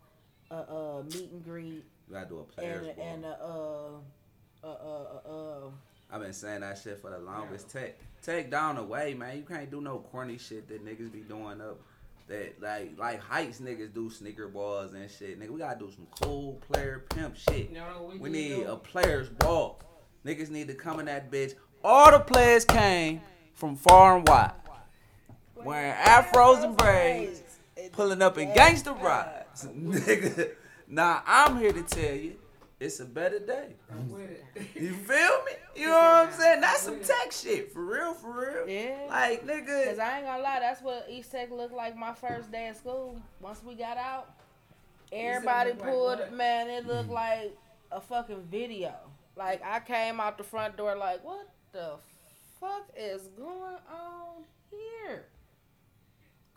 a 0.52 0.54
uh, 0.54 0.58
uh, 1.00 1.04
meet 1.04 1.32
and 1.32 1.44
greet, 1.44 1.86
you 2.08 2.14
gotta 2.14 2.28
do 2.28 2.40
a 2.40 2.44
players 2.44 2.88
and 3.02 3.22
ball. 3.24 4.04
a, 4.64 4.68
uh, 4.68 4.70
uh, 4.70 5.30
uh, 5.30 5.66
uh, 5.66 5.70
I've 6.12 6.22
been 6.22 6.34
saying 6.34 6.62
that 6.62 6.78
shit 6.78 7.00
for 7.00 7.10
the 7.10 7.20
longest. 7.20 7.70
Take 7.70 7.96
take 8.22 8.52
down 8.52 8.76
the 8.76 8.84
way, 8.84 9.14
man. 9.14 9.38
You 9.38 9.44
can't 9.44 9.72
do 9.72 9.82
no 9.82 10.00
corny 10.00 10.38
shit 10.38 10.68
that 10.68 10.86
niggas 10.86 11.12
be 11.12 11.22
doing 11.22 11.62
up 11.62 11.80
that 12.28 12.62
like 12.62 12.98
like 12.98 13.20
heights 13.22 13.60
niggas 13.60 13.94
do 13.94 14.10
sneaker 14.10 14.48
balls 14.48 14.94
and 14.94 15.10
shit. 15.10 15.40
Nigga, 15.40 15.50
we 15.50 15.60
gotta 15.60 15.80
do 15.80 15.92
some 15.92 16.08
cool 16.22 16.60
player 16.70 17.06
pimp 17.10 17.36
shit. 17.38 17.70
You 17.70 17.76
know 17.76 18.04
what 18.04 18.14
we, 18.14 18.20
We 18.20 18.30
did, 18.32 18.58
need 18.58 18.66
though? 18.68 18.74
a 18.74 18.78
player's 18.78 19.30
ball. 19.30 19.82
Niggas 20.26 20.50
need 20.50 20.68
to 20.68 20.74
come 20.74 21.00
in 21.00 21.06
that 21.08 21.32
bitch. 21.32 21.56
All 21.84 22.12
the 22.12 22.20
players 22.20 22.64
came 22.66 23.22
from 23.54 23.76
far 23.76 24.18
and 24.18 24.28
wide, 24.28 24.52
wearing 25.56 25.94
afros 25.94 26.64
and 26.64 26.78
braids, 26.78 27.42
pulling 27.92 28.22
up 28.22 28.38
in 28.38 28.54
gangster 28.54 28.94
rides. 28.94 29.66
Nigga, 29.66 30.52
now 30.88 31.24
I'm 31.26 31.58
here 31.58 31.74
to 31.74 31.82
tell 31.82 32.14
you, 32.16 32.36
it's 32.82 33.00
a 33.00 33.06
better 33.06 33.38
day. 33.38 33.76
I'm 33.92 34.10
with 34.10 34.32
it. 34.32 34.44
You 34.74 34.94
feel 34.94 35.44
me? 35.46 35.52
You 35.76 35.86
know 35.86 35.94
what 35.94 36.28
I'm 36.28 36.34
saying? 36.34 36.62
That's 36.62 36.82
some 36.82 37.00
tech 37.00 37.32
shit, 37.32 37.72
for 37.72 37.86
real, 37.86 38.16
for 38.16 38.66
real. 38.66 38.68
Yeah. 38.68 39.06
Like 39.08 39.46
nigga. 39.46 39.90
Cause 39.90 40.00
I 40.00 40.18
ain't 40.18 40.26
gonna 40.26 40.42
lie, 40.42 40.60
that's 40.60 40.82
what 40.82 41.06
East 41.08 41.32
Tech 41.32 41.52
looked 41.52 41.76
like 41.76 41.96
my 41.96 42.14
first 42.14 42.52
day 42.52 42.70
of 42.70 42.76
school. 42.76 43.22
Once 43.40 43.62
we 43.64 43.76
got 43.76 43.98
out, 43.98 44.34
everybody 45.12 45.70
looked 45.70 45.82
like 45.82 45.92
pulled. 45.92 46.32
man, 46.34 46.70
it 46.72 46.88
looked 46.88 47.04
mm-hmm. 47.04 47.14
like 47.14 47.56
a 47.92 48.02
fucking 48.02 48.48
video. 48.50 48.96
Like 49.36 49.62
I 49.64 49.80
came 49.80 50.20
out 50.20 50.40
the 50.40 50.44
front 50.44 50.76
door, 50.76 50.96
like, 50.96 51.24
what 51.24 51.48
the 51.74 51.98
fuck 52.60 52.90
is 52.98 53.22
going 53.38 53.78
on 53.92 54.44
here? 54.72 55.28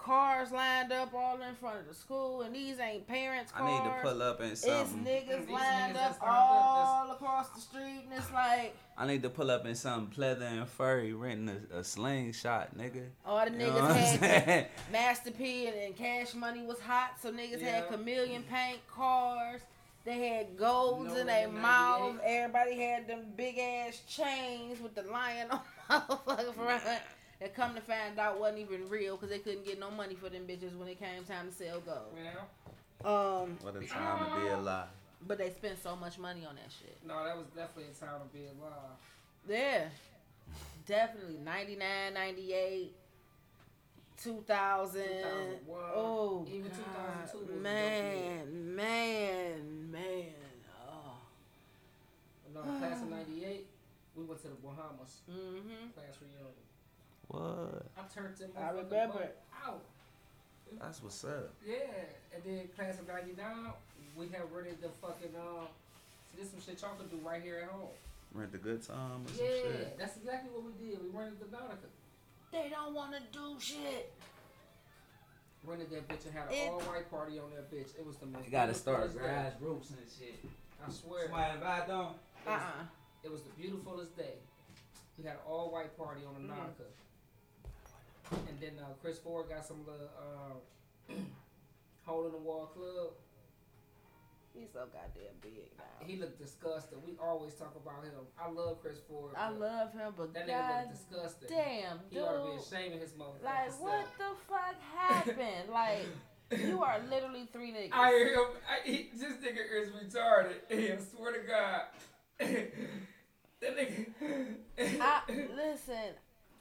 Cars 0.05 0.52
lined 0.52 0.93
up 0.93 1.14
all 1.14 1.40
in 1.40 1.55
front 1.55 1.81
of 1.81 1.89
the 1.89 1.94
school, 1.94 2.43
and 2.43 2.55
these 2.55 2.78
ain't 2.78 3.06
parents' 3.06 3.51
cars. 3.51 3.64
I 3.64 3.72
need 3.72 3.85
to 3.90 3.97
pull 4.02 4.22
up 4.22 4.40
in 4.43 4.51
It's 4.51 4.60
something. 4.60 5.02
niggas 5.02 5.47
These 5.47 5.48
lined 5.48 5.48
niggas 5.48 5.89
up 5.89 5.94
that's 5.94 6.20
lined 6.20 6.32
up, 6.32 6.51
all 6.51 7.10
across 7.12 7.48
the 7.51 7.60
street, 7.62 8.02
and 8.05 8.12
it's 8.18 8.31
like 8.31 8.76
I 8.98 9.06
need 9.06 9.22
to 9.22 9.31
pull 9.31 9.51
up 9.51 9.64
in 9.64 9.74
something 9.74 10.14
pleather 10.14 10.43
and 10.43 10.68
furry, 10.68 11.14
renting 11.14 11.56
a, 11.72 11.78
a 11.78 11.85
slingshot, 11.85 12.76
nigga. 12.76 13.06
all 13.24 13.47
the 13.47 13.52
You 13.52 13.59
know 13.59 13.64
niggas 13.70 13.81
what 13.81 13.97
had 13.97 14.20
saying? 14.20 14.66
Master 14.93 15.31
P 15.31 15.66
and, 15.68 15.76
and 15.76 15.97
Cash 15.97 16.35
Money 16.35 16.66
was 16.66 16.81
hot, 16.81 17.12
so 17.22 17.32
niggas 17.32 17.62
had 17.62 17.89
chameleon 17.89 18.43
paint 18.43 18.81
cars. 18.94 19.62
They 20.05 20.28
had 20.28 20.59
golds 20.59 21.14
No 21.14 21.20
in 21.20 21.26
their 21.28 21.48
Nigga 21.48 21.52
mouth. 21.62 22.16
Everybody 22.22 22.78
had 22.78 23.09
them 23.09 23.20
big 23.39 23.59
ass 23.59 24.02
chains 24.06 24.78
with 24.82 24.94
the 24.94 25.02
lion 25.10 25.48
on 25.51 25.60
motherfucker 25.90 26.55
front. 26.55 26.82
And 27.40 27.52
come 27.55 27.74
to 27.74 27.81
find 27.81 28.19
out 28.19 28.39
wasn't 28.40 28.61
even 28.61 28.89
real 28.89 29.16
because 29.16 29.31
they 29.31 29.39
couldn't 29.40 29.65
get 29.65 29.78
no 29.81 29.90
money 29.90 30.15
for 30.15 30.28
them 30.28 30.43
bitches 30.47 30.77
when 30.77 30.89
it 30.89 30.98
came 30.98 31.24
time 31.24 31.48
to 31.48 31.52
sell 31.55 31.81
gold. 31.81 32.15
You 32.16 32.24
know? 32.24 33.11
Um, 33.44 33.59
What 33.61 33.77
a 33.77 33.86
time 33.86 34.24
to 34.35 34.40
be 34.40 34.48
alive. 34.48 34.86
but 35.27 35.39
they 35.39 35.51
spent 35.51 35.82
so 35.82 35.97
much 35.97 36.19
money 36.19 36.47
on 36.47 36.55
that 36.55 36.70
shit. 36.81 36.97
No, 37.06 37.23
that 37.24 37.36
was 37.36 37.47
definitely 37.55 37.90
a 37.93 38.05
time 38.05 38.20
to 38.20 38.39
be 38.39 38.44
alive. 38.44 38.97
Yeah, 39.48 39.89
definitely 40.86 41.39
99, 41.44 42.15
98, 42.15 42.93
2000. 44.23 45.02
2001. 45.02 45.81
Oh, 45.94 46.47
Even 46.48 46.70
God. 46.70 46.78
2002 47.32 47.39
was 47.39 47.48
a 47.48 47.52
dope 47.52 47.62
man, 47.62 48.77
man, 48.77 49.90
man. 49.90 50.24
Oh. 50.89 51.16
No, 52.55 52.61
class 52.78 53.02
of 53.02 53.11
'98, 53.11 53.66
we 54.16 54.24
went 54.24 54.40
to 54.43 54.48
the 54.48 54.55
Bahamas 54.55 55.20
Mm-hmm. 55.31 55.90
class 55.94 56.16
reunion. 56.23 56.55
What? 57.35 57.86
I 57.98 58.02
turned 58.15 58.36
them. 58.36 58.51
I 58.56 58.61
motherfucking 58.61 58.90
remember 58.90 59.12
boat. 59.19 59.36
Out. 59.66 59.82
That's 60.81 61.02
what's 61.02 61.24
up. 61.24 61.51
Yeah, 61.66 61.74
and 62.35 62.43
then 62.44 62.69
class 62.77 62.98
of 63.01 63.06
'99, 63.09 63.47
we 64.16 64.28
had 64.28 64.43
rented 64.52 64.81
the 64.82 64.89
fucking 64.89 65.35
um. 65.36 65.66
See, 66.32 66.40
this 66.43 66.51
some 66.51 66.61
shit 66.61 66.81
y'all 66.82 66.94
could 66.98 67.11
do 67.11 67.19
right 67.27 67.43
here 67.43 67.61
at 67.65 67.70
home. 67.70 67.89
Rent 68.32 68.51
the 68.52 68.59
good 68.59 68.82
time 68.82 69.23
or 69.24 69.28
some 69.28 69.44
Yeah, 69.47 69.51
shit. 69.62 69.98
that's 69.98 70.16
exactly 70.16 70.51
what 70.51 70.65
we 70.65 70.73
did. 70.85 70.98
We 71.02 71.09
rented 71.16 71.39
the 71.40 71.56
Nautica. 71.56 71.86
They 72.51 72.69
don't 72.70 72.94
want 72.94 73.12
to 73.15 73.20
do 73.32 73.55
shit. 73.61 74.12
Rented 75.65 75.90
that 75.90 76.09
bitch 76.09 76.27
and 76.27 76.35
had 76.35 76.52
It- 76.52 76.66
an 76.66 76.73
all 76.74 76.81
white 76.81 77.09
party 77.11 77.39
on 77.39 77.51
that 77.55 77.70
bitch. 77.70 77.97
It 77.98 78.05
was 78.05 78.16
the 78.16 78.27
most. 78.27 78.44
You 78.44 78.51
gotta 78.51 78.73
beautiful 78.73 78.94
start 78.94 79.12
day. 79.15 79.19
grassroots 79.20 79.90
and 79.90 80.06
shit. 80.19 80.44
I 80.86 80.90
swear. 80.90 81.23
Somebody 81.28 81.55
invite 81.55 81.86
them. 81.86 82.06
It 82.44 82.48
was, 82.51 82.61
Uh-uh. 82.61 82.85
it 83.24 83.31
was 83.32 83.43
the 83.43 83.51
beautifulest 83.51 84.16
day. 84.16 84.35
We 85.16 85.24
had 85.24 85.36
an 85.36 85.43
all 85.47 85.70
white 85.70 85.97
party 85.97 86.23
on 86.27 86.35
the 86.35 86.40
Mhm. 86.52 86.59
Nautica. 86.59 86.85
And 88.30 88.59
then 88.60 88.72
uh, 88.80 88.94
Chris 89.02 89.18
Ford 89.18 89.48
got 89.48 89.66
some 89.66 89.84
little 89.86 90.10
uh, 90.18 91.14
hole 92.05 92.26
in 92.26 92.32
the 92.32 92.38
wall 92.38 92.66
club. 92.66 93.12
He's 94.55 94.72
so 94.72 94.86
goddamn 94.86 95.34
big 95.42 95.72
now. 95.76 96.06
He 96.06 96.16
looked 96.16 96.38
disgusted. 96.38 96.98
We 97.05 97.14
always 97.20 97.55
talk 97.55 97.74
about 97.74 98.05
him. 98.05 98.12
I 98.40 98.48
love 98.48 98.80
Chris 98.80 98.98
Ford. 99.09 99.34
I 99.36 99.48
love 99.48 99.92
him, 99.92 100.14
but 100.16 100.32
that 100.32 100.46
nigga 100.46 100.68
God 100.68 100.84
looked 100.86 101.10
disgusted. 101.10 101.48
damn, 101.48 101.98
He 102.09 102.20
ought 102.20 102.44
to 102.44 102.52
be 102.52 102.62
ashamed 102.62 102.94
of 102.94 103.01
his 103.01 103.16
mother. 103.16 103.32
Like, 103.42 103.70
self. 103.70 103.80
what 103.82 104.06
the 104.16 104.30
fuck 104.48 104.80
happened? 104.96 105.70
like, 105.72 106.06
you 106.56 106.84
are 106.84 107.01
literally 107.10 107.48
three 107.52 107.72
niggas. 107.72 107.90
I 107.92 108.10
him. 108.10 108.46
I, 108.70 108.88
he, 108.88 109.10
this 109.12 109.32
nigga 109.38 109.82
is 109.82 109.90
retarded. 109.90 110.55
I 110.70 110.98
swear 111.02 111.32
to 111.32 111.40
God. 111.48 111.80
that 113.60 113.76
nigga. 113.76 114.55
I 115.01 115.20
listen. 115.28 116.14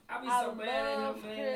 I 0.10 0.22
be 0.22 0.28
I 0.28 0.44
so 0.44 0.56
mad 0.56 0.68
at 0.68 1.16
him, 1.16 1.22
man. 1.22 1.53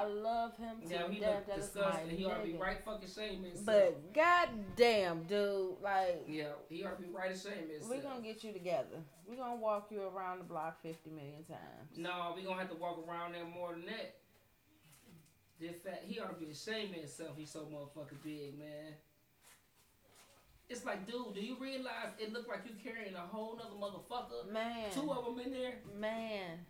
I 0.00 0.06
love 0.06 0.56
him 0.56 0.76
Yeah, 0.86 1.08
he 1.10 1.20
death. 1.20 1.34
looked 1.34 1.46
That 1.48 1.58
is 1.58 1.74
my 1.74 1.80
disgusted. 1.82 2.12
He 2.18 2.24
ought 2.24 2.38
to 2.38 2.46
be 2.46 2.52
right 2.56 2.78
fucking 2.84 3.08
ashamed 3.08 3.44
of 3.46 3.52
himself. 3.52 3.66
But 3.66 4.14
goddamn, 4.14 5.24
dude, 5.24 5.76
like 5.82 6.24
yeah, 6.28 6.44
he 6.68 6.84
ought 6.84 6.96
to 6.98 7.02
be 7.02 7.10
right 7.12 7.30
ashamed 7.32 7.70
himself. 7.70 7.90
we 7.90 7.98
gonna 7.98 8.22
get 8.22 8.42
you 8.44 8.52
together. 8.52 9.02
We 9.28 9.36
gonna 9.36 9.56
walk 9.60 9.88
you 9.90 10.02
around 10.02 10.38
the 10.38 10.44
block 10.44 10.80
fifty 10.82 11.10
million 11.10 11.44
times. 11.44 11.96
No, 11.96 12.32
we 12.36 12.42
gonna 12.42 12.58
have 12.58 12.70
to 12.70 12.76
walk 12.76 13.04
around 13.08 13.34
there 13.34 13.44
more 13.44 13.72
than 13.72 13.86
that. 13.86 14.16
This 15.60 15.76
fat, 15.84 16.02
he 16.06 16.18
ought 16.18 16.32
to 16.38 16.42
be 16.44 16.50
ashamed 16.50 16.90
of 16.94 17.00
himself. 17.00 17.30
He's 17.36 17.50
so 17.50 17.60
motherfucking 17.70 18.22
big, 18.24 18.58
man. 18.58 18.94
It's 20.70 20.86
like, 20.86 21.04
dude, 21.06 21.34
do 21.34 21.40
you 21.40 21.56
realize 21.60 22.12
it 22.18 22.32
looked 22.32 22.48
like 22.48 22.60
you 22.64 22.72
carrying 22.82 23.14
a 23.14 23.18
whole 23.18 23.56
nother 23.56 23.74
motherfucker? 23.78 24.50
Man, 24.50 24.90
Two 24.94 25.10
of 25.10 25.24
them 25.26 25.38
in 25.44 25.52
there. 25.52 25.74
man, 25.98 26.60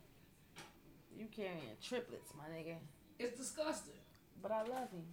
you 1.16 1.27
carrying 1.31 1.77
triplets, 1.82 2.32
my 2.36 2.44
nigga. 2.52 2.77
It's 3.20 3.36
disgusting. 3.38 4.01
But 4.42 4.51
I 4.52 4.62
love 4.62 4.90
him. 4.90 5.05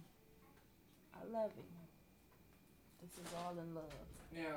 I 1.14 1.24
love 1.30 1.52
him. 1.52 1.68
This 3.02 3.12
is 3.12 3.32
all 3.36 3.52
in 3.52 3.74
love. 3.74 3.84
Yeah, 4.34 4.56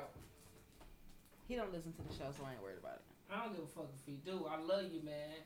He 1.48 1.54
don't 1.56 1.72
listen 1.72 1.92
to 1.92 2.02
the 2.02 2.12
show, 2.14 2.30
so 2.36 2.44
I 2.46 2.52
ain't 2.52 2.62
worried 2.62 2.78
about 2.80 2.94
it. 2.96 3.02
I 3.30 3.44
don't 3.44 3.54
give 3.54 3.64
a 3.64 3.66
fuck 3.66 3.88
if 3.94 4.06
he 4.06 4.18
do. 4.24 4.46
I 4.50 4.60
love 4.60 4.84
you, 4.92 5.02
man. 5.04 5.36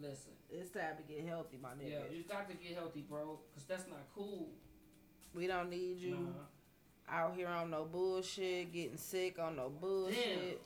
Listen, 0.00 0.32
It's 0.50 0.70
time 0.70 0.96
to 0.96 1.02
get 1.02 1.26
healthy, 1.26 1.58
my 1.62 1.70
nigga. 1.70 1.90
yeah, 1.90 1.98
you 2.16 2.22
got 2.24 2.48
to 2.50 2.54
get 2.56 2.74
healthy, 2.76 3.04
bro, 3.08 3.38
cause 3.54 3.64
that's 3.68 3.86
not 3.88 4.00
cool. 4.14 4.48
We 5.34 5.46
don't 5.46 5.70
need 5.70 5.98
you 5.98 6.16
Nah. 7.08 7.14
out 7.14 7.34
here 7.36 7.48
on 7.48 7.70
no 7.70 7.84
bullshit, 7.84 8.72
getting 8.72 8.96
sick 8.98 9.38
on 9.38 9.56
no 9.56 9.68
bullshit. 9.70 10.60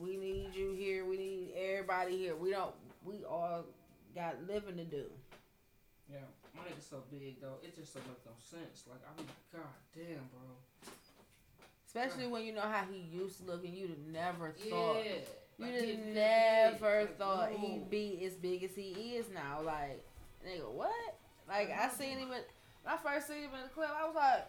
We 0.00 0.16
need 0.16 0.54
you 0.54 0.72
here. 0.72 1.04
We 1.04 1.16
need 1.18 1.52
everybody 1.56 2.16
here. 2.16 2.34
We 2.36 2.50
don't. 2.50 2.74
We 3.04 3.24
all 3.24 3.64
got 4.14 4.44
living 4.46 4.76
to 4.78 4.84
do. 4.84 5.04
Yeah, 6.12 6.18
my 6.54 6.62
nigga's 6.62 6.86
so 6.88 7.02
big 7.10 7.40
though. 7.40 7.58
It 7.62 7.74
just 7.74 7.94
don't 7.94 8.06
make 8.06 8.24
no 8.26 8.32
sense. 8.38 8.84
Like 8.88 9.00
I 9.08 9.16
mean, 9.16 9.28
god 9.52 9.62
damn, 9.94 10.28
bro. 10.30 10.92
Especially 11.86 12.26
when 12.26 12.44
you 12.44 12.52
know 12.52 12.60
how 12.62 12.84
he 12.90 12.98
used 12.98 13.38
to 13.40 13.44
look, 13.46 13.64
and 13.64 13.72
you'd 13.74 13.90
have 13.90 14.06
never 14.10 14.50
thought. 14.50 14.96
Yeah. 15.04 15.12
You 15.56 15.64
Like, 15.66 15.72
just 15.74 15.84
he- 15.84 15.90
he 15.92 15.96
never. 16.12 17.00
Like, 17.02 17.18
thought 17.18 17.52
no. 17.52 17.58
he'd 17.58 17.88
be 17.88 18.24
as 18.26 18.34
big 18.34 18.64
as 18.64 18.74
he 18.74 18.90
is 19.16 19.26
now. 19.32 19.60
Like, 19.62 20.04
nigga, 20.44 20.68
what? 20.70 20.90
Like, 21.48 21.70
I 21.70 21.88
seen 21.90 22.18
him 22.18 22.32
at, 22.32 22.44
when 22.82 22.94
I 22.94 22.96
first 22.96 23.28
seen 23.28 23.42
him 23.44 23.50
in 23.54 23.62
the 23.62 23.68
club, 23.68 23.90
I 23.96 24.04
was 24.06 24.14
like, 24.16 24.46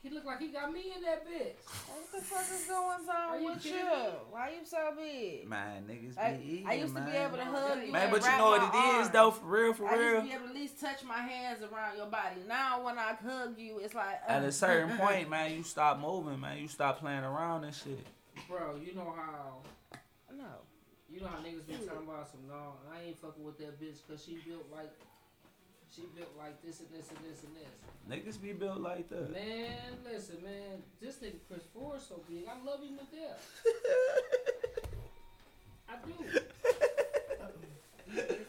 He 0.00 0.10
look 0.10 0.24
like 0.24 0.38
he 0.40 0.48
got 0.48 0.72
me 0.72 0.92
in 0.96 1.02
that 1.02 1.26
bitch. 1.26 1.58
what 1.88 2.12
the 2.12 2.20
fuck 2.24 2.44
is 2.54 2.66
going 2.66 3.08
on 3.08 3.40
you 3.42 3.46
with 3.48 3.64
you? 3.64 3.72
kidding 3.72 3.84
me? 3.86 4.10
Why 4.30 4.50
you 4.50 4.64
so 4.64 4.92
big? 4.96 5.48
Man, 5.48 5.84
niggas 5.90 6.16
Like, 6.16 6.40
be 6.40 6.52
eating, 6.52 6.66
I 6.68 6.72
used 6.74 6.94
to 6.94 7.00
man. 7.00 7.10
be 7.10 7.16
able 7.16 7.36
to 7.36 7.44
hug 7.44 7.84
you. 7.84 7.92
Man, 7.92 8.02
and 8.02 8.10
but 8.12 8.22
you 8.22 8.38
know 8.38 8.50
what 8.50 8.60
my 8.60 8.66
it 8.68 8.88
is 8.90 8.94
arms. 8.94 9.10
though, 9.10 9.30
for 9.32 9.46
real, 9.46 9.74
for 9.74 9.88
I 9.88 9.96
used 9.96 10.00
to 10.00 10.12
real. 10.12 10.20
be 10.22 10.30
able 10.32 10.42
to 10.44 10.48
at 10.50 10.54
least 10.54 10.80
touch 10.80 11.04
my 11.04 11.18
hands 11.20 11.62
around 11.62 11.96
your 11.96 12.06
body. 12.06 12.40
Now, 12.46 12.84
when 12.84 12.96
I 12.96 13.14
hug 13.14 13.58
you, 13.58 13.78
it's 13.80 13.94
like 13.94 14.20
At 14.28 14.44
uh, 14.44 14.46
a 14.46 14.52
certain 14.52 14.96
point, 14.98 15.28
man, 15.28 15.52
you 15.52 15.64
stop 15.64 15.98
moving, 15.98 16.38
man. 16.40 16.58
You 16.58 16.68
stop 16.68 17.00
playing 17.00 17.24
around 17.24 17.64
and 17.64 17.74
shit. 17.74 18.06
Bro, 18.48 18.76
you 18.84 18.94
know 18.94 19.12
how 19.16 19.56
no. 20.32 20.44
you 21.10 21.20
know 21.20 21.26
how 21.26 21.38
niggas 21.38 21.66
be 21.66 21.74
talking 21.84 22.06
about 22.08 22.30
some 22.30 22.46
no, 22.48 22.74
I 22.94 23.02
ain't 23.08 23.18
fucking 23.18 23.42
with 23.42 23.58
that 23.58 23.80
bitch 23.82 23.98
cause 24.08 24.24
she 24.24 24.38
built 24.48 24.66
like 24.72 24.92
she 25.94 26.02
built 26.16 26.30
like 26.38 26.60
this 26.62 26.80
and 26.80 26.88
this 26.92 27.08
and 27.10 27.18
this 27.24 27.42
and 27.42 27.54
this. 27.56 27.72
Niggas 28.08 28.38
be 28.42 28.52
built 28.52 28.80
like 28.80 29.08
that. 29.10 29.30
Man, 29.32 29.98
listen, 30.04 30.36
man, 30.42 30.82
this 31.00 31.16
nigga 31.16 31.38
Chris 31.48 31.62
Ford 31.74 32.00
so 32.00 32.20
big. 32.28 32.44
I 32.48 32.54
love 32.64 32.80
him 32.82 32.98
to 32.98 33.04
death. 33.14 33.40
I 35.88 35.96
do. 36.04 36.12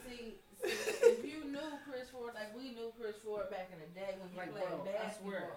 see, 0.07 0.33
see, 0.63 1.07
if 1.07 1.25
you 1.25 1.39
knew 1.51 1.69
Chris 1.89 2.09
Ford 2.09 2.33
like 2.35 2.55
we 2.55 2.71
knew 2.71 2.91
Chris 2.99 3.15
Ford 3.23 3.49
back 3.49 3.69
in 3.73 3.79
the 3.79 3.87
day 3.99 4.15
when 4.19 4.29
he 4.31 4.37
Like, 4.37 4.51
played 4.51 4.67
bro, 4.67 4.81
I 4.83 4.85
basketball. 5.03 5.31
swear. 5.31 5.49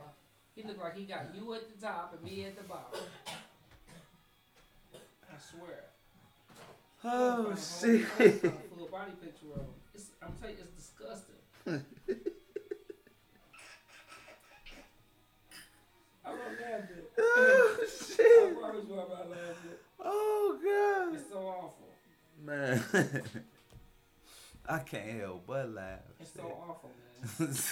He 0.55 0.63
look 0.63 0.79
like 0.83 0.97
he 0.97 1.05
got 1.05 1.35
you 1.35 1.55
at 1.55 1.63
the 1.75 1.79
top 1.87 2.15
and 2.15 2.23
me 2.23 2.45
at 2.45 2.57
the 2.57 2.63
bottom. 2.65 3.01
I 5.31 5.37
swear. 5.39 5.85
Oh 7.05 7.45
Find 7.45 7.59
a 7.59 7.61
shit. 7.61 8.07
Full 8.77 8.89
body 8.89 9.13
picture 9.21 9.53
of 9.55 9.61
him. 9.63 9.75
It's, 9.95 10.07
I'm 10.23 10.33
telling 10.41 10.57
you, 10.57 10.63
it's 10.63 10.73
disgusting. 10.93 11.32
I 11.67 11.81
Oh 17.19 17.77
shit! 17.87 18.57
Oh 20.01 20.59
god! 20.63 21.15
It's 21.15 21.31
so 21.31 21.39
awful. 21.39 21.89
Man, 22.45 22.83
I 24.69 24.79
can't 24.81 25.21
help 25.21 25.47
but 25.47 25.71
laugh. 25.73 26.01
It's 26.19 26.33
shit. 26.33 26.43
so 26.43 26.49
awful, 26.69 26.91
man. 27.39 27.55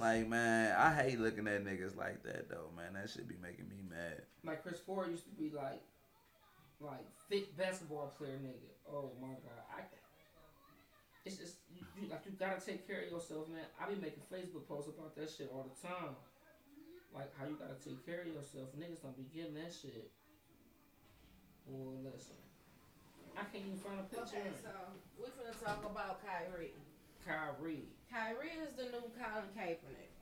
Like 0.00 0.28
man, 0.28 0.74
I 0.76 0.92
hate 0.92 1.20
looking 1.20 1.46
at 1.46 1.64
niggas 1.64 1.96
like 1.96 2.24
that 2.24 2.50
though, 2.50 2.70
man. 2.76 2.94
That 2.94 3.08
should 3.08 3.28
be 3.28 3.36
making 3.40 3.68
me 3.68 3.76
mad. 3.88 4.22
Like 4.44 4.64
Chris 4.64 4.80
Ford 4.80 5.10
used 5.10 5.24
to 5.24 5.30
be 5.30 5.52
like, 5.54 5.80
like 6.80 7.06
thick 7.30 7.56
basketball 7.56 8.12
player 8.18 8.32
nigga. 8.32 8.74
Oh 8.90 9.12
my 9.20 9.28
god, 9.28 9.62
I 9.70 9.82
it's 11.26 11.42
just 11.42 11.58
you, 11.74 11.82
you, 11.98 12.06
like 12.06 12.22
you 12.22 12.30
gotta 12.38 12.62
take 12.62 12.86
care 12.86 13.02
of 13.02 13.10
yourself, 13.10 13.50
man. 13.50 13.66
I 13.74 13.90
be 13.90 13.98
making 13.98 14.22
Facebook 14.30 14.62
posts 14.70 14.86
about 14.86 15.18
that 15.18 15.26
shit 15.26 15.50
all 15.50 15.66
the 15.66 15.74
time. 15.82 16.14
Like 17.10 17.34
how 17.34 17.50
you 17.50 17.58
gotta 17.58 17.74
take 17.82 18.06
care 18.06 18.22
of 18.22 18.30
yourself. 18.30 18.70
Niggas 18.78 19.02
don't 19.02 19.18
be 19.18 19.26
getting 19.34 19.58
that 19.58 19.74
shit. 19.74 20.06
Well, 21.66 21.98
listen, 22.06 22.38
I 23.34 23.42
can't 23.50 23.66
even 23.66 23.82
find 23.82 23.98
a 23.98 24.06
picture. 24.06 24.38
Okay, 24.38 24.54
so 24.62 24.70
we 25.18 25.26
finna 25.34 25.50
talk 25.58 25.82
about 25.82 26.22
Kyrie. 26.22 26.78
Kyrie. 27.26 27.90
Kyrie 28.06 28.54
is 28.62 28.78
the 28.78 28.86
new 28.94 29.10
Colin 29.18 29.50
Kaepernick. 29.58 30.14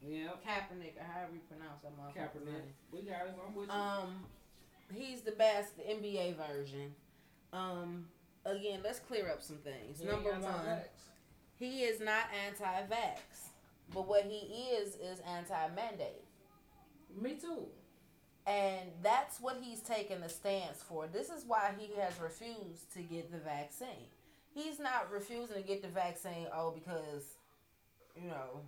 Yeah, 0.00 0.32
Kaepernick, 0.40 0.96
or 0.96 1.04
however 1.04 1.36
you 1.36 1.44
pronounce 1.52 1.84
that 1.84 1.92
motherfucker. 1.92 2.32
Kaepernick. 2.32 2.72
We 2.88 3.04
got 3.04 3.28
him. 3.28 3.36
I'm 3.44 3.54
with 3.54 3.68
you. 3.68 3.76
Um, 3.76 4.24
he's 4.88 5.20
the 5.20 5.32
best, 5.32 5.76
the 5.76 5.84
NBA 5.84 6.36
version. 6.40 6.96
Um, 7.52 8.06
again, 8.50 8.80
let's 8.84 8.98
clear 8.98 9.28
up 9.28 9.42
some 9.42 9.58
things. 9.58 10.02
Number 10.02 10.30
one, 10.30 10.78
he 11.58 11.82
is 11.82 12.00
not 12.00 12.24
anti-vax, 12.46 13.18
but 13.92 14.06
what 14.08 14.24
he 14.24 14.38
is 14.74 14.94
is 14.96 15.20
anti-mandate. 15.36 16.24
Me 17.20 17.36
too. 17.40 17.66
And 18.46 18.90
that's 19.02 19.40
what 19.40 19.58
he's 19.60 19.80
taken 19.80 20.22
a 20.22 20.28
stance 20.28 20.82
for. 20.82 21.06
This 21.06 21.28
is 21.28 21.44
why 21.46 21.72
he 21.78 22.00
has 22.00 22.18
refused 22.20 22.92
to 22.94 23.02
get 23.02 23.30
the 23.30 23.38
vaccine. 23.38 24.08
He's 24.54 24.80
not 24.80 25.12
refusing 25.12 25.56
to 25.56 25.62
get 25.62 25.82
the 25.82 25.88
vaccine, 25.88 26.46
oh, 26.52 26.70
because, 26.72 27.36
you 28.16 28.28
know, 28.28 28.62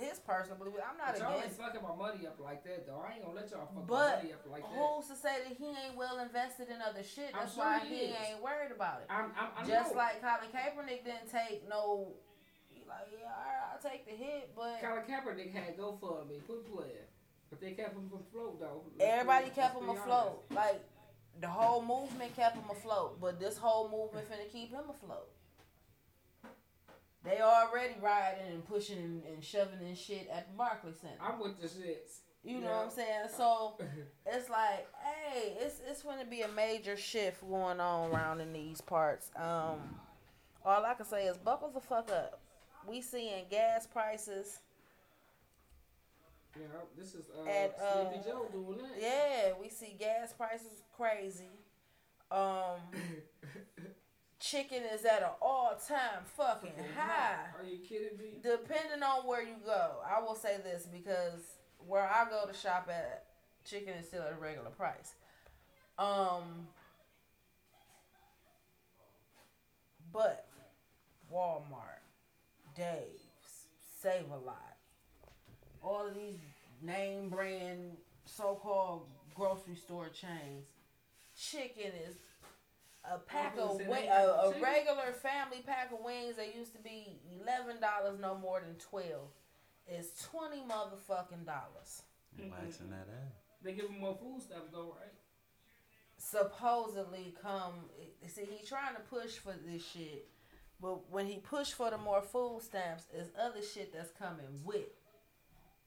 his 0.00 0.18
personal 0.18 0.56
belief. 0.56 0.80
I'm 0.80 0.96
not 0.96 1.12
But 1.12 1.20
y'all 1.20 1.40
ain't 1.40 1.52
fucking 1.52 1.82
my 1.84 1.94
money 1.94 2.26
up 2.26 2.40
like 2.40 2.64
that, 2.64 2.86
though. 2.86 3.04
I 3.04 3.14
ain't 3.14 3.22
gonna 3.24 3.36
let 3.36 3.50
y'all 3.50 3.68
fuck 3.68 3.86
But 3.86 4.10
my 4.10 4.16
money 4.24 4.32
up 4.32 4.44
like 4.50 4.64
that. 4.64 4.72
Who's 4.72 5.06
to 5.12 5.16
say 5.16 5.44
that 5.44 5.54
he 5.56 5.68
ain't 5.68 5.96
well 5.96 6.18
invested 6.18 6.68
in 6.68 6.80
other 6.80 7.04
shit? 7.04 7.32
That's 7.32 7.54
sure 7.54 7.64
why 7.64 7.80
he 7.84 8.10
he 8.10 8.16
ain't 8.16 8.42
worried 8.42 8.72
about 8.72 9.04
it. 9.04 9.06
I'm, 9.12 9.30
I'm, 9.36 9.52
I 9.56 9.68
Just 9.68 9.92
know. 9.92 10.00
like 10.00 10.20
Colin 10.24 10.48
Kaepernick 10.48 11.04
didn't 11.04 11.28
take 11.30 11.68
no. 11.68 12.16
Like, 12.88 13.06
yeah, 13.14 13.30
right, 13.30 13.70
I'll 13.70 13.78
take 13.78 14.02
the 14.02 14.16
hit, 14.16 14.50
but 14.56 14.80
Colin 14.82 15.06
Kaepernick 15.06 15.54
had 15.54 15.76
go 15.76 15.96
for 16.00 16.24
me, 16.26 16.40
quit 16.42 16.66
playing. 16.66 17.06
But 17.50 17.60
they 17.60 17.72
kept 17.72 17.94
him 17.94 18.10
afloat 18.10 18.58
though. 18.58 18.82
Let's 18.98 19.12
everybody 19.12 19.44
be- 19.46 19.54
kept 19.54 19.76
him 19.80 19.88
afloat. 19.88 20.44
Like 20.50 20.82
the 21.40 21.46
whole 21.48 21.82
movement 21.82 22.34
kept 22.34 22.56
him 22.56 22.64
afloat, 22.70 23.20
but 23.20 23.38
this 23.38 23.56
whole 23.56 23.88
movement 23.88 24.26
finna 24.30 24.50
keep 24.50 24.70
him 24.70 24.84
afloat. 24.90 25.28
They 27.24 27.40
already 27.40 27.94
riding 28.00 28.46
and 28.52 28.64
pushing 28.66 28.98
and, 28.98 29.22
and 29.24 29.44
shoving 29.44 29.80
and 29.80 29.96
shit 29.96 30.28
at 30.32 30.48
the 30.50 30.56
Barclays 30.56 30.96
Center. 31.00 31.14
I'm 31.20 31.38
with 31.38 31.60
the 31.60 31.66
shits. 31.68 32.20
You 32.42 32.60
know 32.60 32.68
Yeah. 32.68 32.76
what 32.78 32.84
I'm 32.86 32.90
saying? 32.90 33.28
So 33.36 33.78
it's 34.26 34.48
like, 34.48 34.86
hey, 35.04 35.54
it's 35.60 35.80
it's 35.86 36.02
going 36.02 36.18
to 36.18 36.24
be 36.24 36.40
a 36.42 36.48
major 36.48 36.96
shift 36.96 37.42
going 37.46 37.78
on 37.80 38.10
around 38.10 38.40
in 38.40 38.52
these 38.54 38.80
parts. 38.80 39.30
Um, 39.36 39.96
all 40.64 40.84
I 40.84 40.94
can 40.94 41.04
say 41.04 41.26
is 41.26 41.36
buckle 41.36 41.70
the 41.70 41.80
fuck 41.80 42.10
up. 42.10 42.40
We 42.88 43.02
seeing 43.02 43.44
gas 43.50 43.86
prices. 43.86 44.58
yeah, 46.58 46.62
this 46.96 47.14
is 47.14 47.26
uh, 47.38 47.42
And, 47.48 47.72
uh, 47.74 48.10
Sleepy 48.10 48.24
Joe 48.28 48.46
doing 48.50 48.78
that. 48.78 48.98
Yeah, 48.98 49.52
we 49.60 49.68
see 49.68 49.94
gas 49.98 50.32
prices 50.32 50.82
crazy. 50.96 51.50
Um, 52.30 52.80
chicken 54.40 54.82
is 54.92 55.04
at 55.04 55.22
an 55.22 55.28
all 55.40 55.78
time 55.86 56.24
fucking 56.36 56.72
high. 56.96 57.46
Are 57.58 57.64
you 57.64 57.78
kidding 57.78 58.18
me? 58.18 58.40
Depending 58.42 59.02
on 59.02 59.26
where 59.26 59.42
you 59.42 59.56
go, 59.64 59.96
I 60.04 60.20
will 60.20 60.34
say 60.34 60.56
this 60.64 60.86
because 60.90 61.42
where 61.86 62.08
I 62.08 62.28
go 62.28 62.50
to 62.50 62.56
shop 62.56 62.88
at, 62.90 63.26
chicken 63.64 63.94
is 63.94 64.08
still 64.08 64.22
at 64.22 64.32
a 64.32 64.40
regular 64.40 64.70
price. 64.70 65.14
Um, 65.98 66.68
but 70.12 70.46
Walmart, 71.32 72.00
Dave's, 72.74 73.66
Save 74.02 74.30
a 74.32 74.38
Lot, 74.46 74.76
all 75.82 76.06
of 76.08 76.14
these 76.14 76.38
name 76.82 77.28
brand 77.28 77.98
so 78.24 78.58
called 78.62 79.06
grocery 79.34 79.76
store 79.76 80.08
chains, 80.08 80.64
chicken 81.38 81.92
is 82.08 82.16
a 83.04 83.18
pack 83.18 83.56
of 83.58 83.78
say 83.78 83.84
wi- 83.84 84.08
a, 84.10 84.48
a 84.48 84.60
regular 84.60 85.12
family 85.12 85.62
pack 85.66 85.90
of 85.92 86.04
wings 86.04 86.36
that 86.36 86.54
used 86.54 86.72
to 86.74 86.82
be 86.82 87.20
eleven 87.40 87.80
dollars, 87.80 88.18
no 88.20 88.36
more 88.36 88.60
than 88.60 88.74
twelve, 88.76 89.30
is 89.90 90.12
twenty 90.30 90.62
motherfucking 90.62 91.46
dollars. 91.46 92.02
Waxing 92.38 92.86
mm-hmm. 92.86 92.90
that 92.90 93.08
ass. 93.10 93.32
They 93.62 93.72
give 93.72 93.86
him 93.90 94.00
more 94.00 94.14
food 94.14 94.42
stuff 94.42 94.64
though, 94.72 94.94
right? 95.00 95.12
Supposedly 96.16 97.34
come, 97.42 97.72
see, 98.28 98.44
he 98.44 98.64
trying 98.66 98.94
to 98.94 99.00
push 99.00 99.32
for 99.38 99.54
this 99.66 99.82
shit, 99.86 100.28
but 100.80 101.10
when 101.10 101.26
he 101.26 101.38
pushed 101.38 101.74
for 101.74 101.90
the 101.90 101.98
more 101.98 102.20
food 102.20 102.60
stamps, 102.62 103.04
is 103.14 103.30
other 103.40 103.62
shit 103.62 103.92
that's 103.92 104.10
coming 104.12 104.60
with 104.64 104.88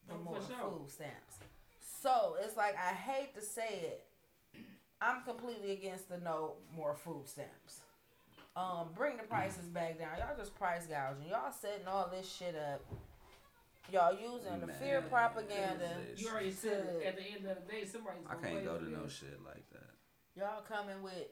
the 0.08 0.16
Oh, 0.16 0.24
more 0.24 0.40
sure. 0.48 0.58
food 0.72 0.90
stamps. 0.90 1.38
So 2.02 2.36
it's 2.44 2.58
like 2.58 2.76
I 2.76 2.94
hate 2.94 3.36
to 3.36 3.42
say 3.42 3.70
it, 3.84 4.06
I'm 5.04 5.22
completely 5.24 5.72
against 5.72 6.08
the 6.08 6.18
no 6.18 6.54
more 6.76 6.96
food 6.96 7.28
stamps. 7.28 7.82
Um, 8.56 8.90
bring 8.96 9.18
the 9.18 9.24
prices 9.24 9.68
back 9.68 10.00
down. 10.00 10.10
Y'all 10.18 10.38
just 10.38 10.56
price 10.56 10.86
gouging. 10.86 11.28
Y'all 11.30 11.52
setting 11.52 11.88
all 11.88 12.10
this 12.16 12.32
shit 12.32 12.56
up. 12.56 12.82
Y'all 13.92 14.14
using 14.14 14.66
the 14.66 14.72
fear 14.74 15.02
propaganda. 15.02 15.90
You 16.16 16.30
already 16.30 16.52
said 16.52 16.88
it. 17.02 17.06
At 17.06 17.18
the 17.18 17.24
end 17.24 17.46
of 17.46 17.58
the 17.66 17.72
day, 17.72 17.86
somebody's 17.86 18.22
I 18.30 18.36
gonna 18.36 18.48
can't 18.48 18.60
pay 18.60 18.66
go 18.66 18.78
for 18.78 18.86
to 18.86 18.92
no 18.92 19.08
shit 19.08 19.40
like 19.44 19.70
that. 19.72 19.90
Y'all 20.36 20.62
coming 20.62 21.02
with. 21.04 21.28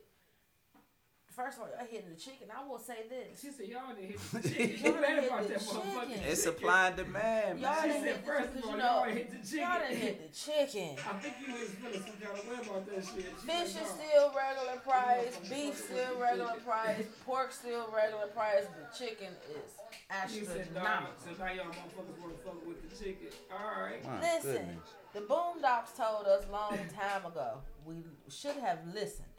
First 1.36 1.58
of 1.58 1.64
all, 1.64 1.70
y'all 1.78 1.88
hitting 1.90 2.10
the 2.10 2.20
chicken. 2.20 2.48
I 2.52 2.68
will 2.68 2.78
say 2.78 3.08
this. 3.08 3.40
She 3.42 3.52
said, 3.52 3.68
"Y'all 3.68 3.96
didn't 3.96 4.10
hit 4.12 4.20
the 4.32 4.50
chicken." 4.50 4.70
You 4.70 4.92
Y'all 4.92 5.02
mad 5.02 5.16
done 5.16 5.26
about 5.26 5.40
hit 5.40 5.48
that 5.50 5.60
the 5.60 5.66
motherfucking 5.66 5.94
chicken. 5.96 6.10
chicken? 6.12 6.24
It's 6.32 6.44
supply 6.44 6.88
and 6.88 6.96
demand, 6.98 7.60
Y'all 7.62 7.72
man. 7.72 7.82
She 7.82 7.88
done 7.88 8.02
said, 8.02 8.16
hit 8.16 8.26
first 8.26 8.52
the 8.54 8.60
of 8.60 8.64
chicken. 8.66 8.82
all, 8.82 9.08
You 9.08 9.08
y'all 9.08 9.10
know, 9.10 9.16
hit 9.16 9.32
the 9.32 9.48
chicken. 9.48 9.60
y'all 9.64 9.80
done 9.80 9.96
hit 9.96 10.16
the 10.22 10.32
chicken. 10.38 10.90
I 11.00 11.14
think 11.24 11.34
you 11.48 11.54
was 11.56 11.70
feeling 11.72 12.04
some 12.04 12.18
kind 12.20 12.36
of 12.36 12.48
way 12.52 12.60
about 12.68 12.86
that 12.92 13.02
shit. 13.08 13.26
She 13.32 13.48
Fish 13.48 13.72
like, 13.76 13.84
is 13.84 13.90
still 13.96 14.26
regular 14.36 14.78
price. 14.84 15.34
Beef 15.50 15.76
still 15.80 16.14
regular 16.20 16.58
price. 16.68 17.06
Pork 17.26 17.52
still 17.54 17.88
regular 17.96 18.28
price. 18.28 18.66
The 18.68 18.86
chicken 19.00 19.32
is 19.56 20.36
You 20.36 20.46
said, 20.46 20.68
dog, 20.76 20.84
astronomical. 20.84 21.16
so 21.24 21.30
now 21.40 21.52
y'all 21.56 21.72
motherfuckers 21.72 22.20
want 22.20 22.32
to 22.36 22.44
fuck 22.44 22.60
with 22.68 22.80
the 22.84 22.92
chicken. 22.92 23.28
All 23.52 23.82
right. 23.82 24.04
My 24.04 24.20
Listen, 24.20 24.68
goodness. 24.68 24.90
the 25.16 25.22
Boondocks 25.22 25.96
told 25.96 26.28
us 26.28 26.44
long 26.52 26.76
time 26.92 27.24
ago 27.26 27.64
we 27.88 28.04
should 28.28 28.58
have 28.60 28.80
listened. 28.94 29.31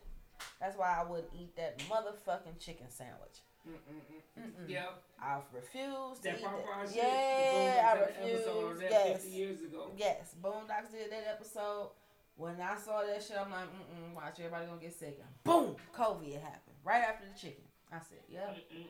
That's 0.61 0.77
why 0.77 0.97
I 1.01 1.05
wouldn't 1.09 1.33
eat 1.35 1.57
that 1.57 1.79
motherfucking 1.91 2.59
chicken 2.61 2.87
sandwich. 2.91 3.43
Mm-mm-mm. 3.69 4.43
Mm-mm. 4.43 4.69
Yep. 4.69 5.03
I 5.21 5.39
refuse 5.55 6.19
to 6.19 6.23
That 6.25 6.39
eat 6.39 6.43
that. 6.43 6.89
Shit. 6.89 6.97
Yeah, 6.97 7.93
I 7.95 7.97
the 7.97 8.03
Boondocks 8.03 8.15
had 8.15 8.25
an 8.25 8.31
episode 8.35 8.65
on 8.65 8.71
refuse. 8.73 8.91
Yes, 8.91 9.23
50 9.23 9.31
years 9.31 9.61
ago. 9.63 9.91
yes. 9.97 10.35
Boondocks 10.43 10.91
did 10.93 11.13
that 11.13 11.25
episode. 11.31 11.91
When 12.37 12.61
I 12.61 12.77
saw 12.77 13.03
that 13.03 13.23
shit, 13.23 13.37
I'm 13.39 13.51
like, 13.51 13.65
mm-mm, 13.65 14.15
watch 14.17 14.39
everybody 14.39 14.67
gonna 14.67 14.81
get 14.81 14.99
sick. 14.99 15.19
And 15.21 15.29
boom, 15.45 15.77
COVID 15.95 16.41
happened 16.41 16.77
right 16.83 17.03
after 17.03 17.27
the 17.33 17.39
chicken. 17.39 17.65
I 17.93 17.99
said, 17.99 18.19
yep. 18.29 18.57
Mm-mm-mm. 18.57 18.89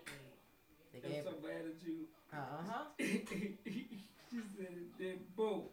They 0.92 1.00
I'm 1.04 1.12
gave 1.12 1.24
so 1.24 1.32
glad 1.42 1.64
that 1.64 1.82
you. 1.86 2.06
Uh 2.32 2.36
huh. 2.66 2.84
she 2.98 4.40
said 4.56 4.68
it 4.72 4.98
then 4.98 5.18
boom. 5.36 5.64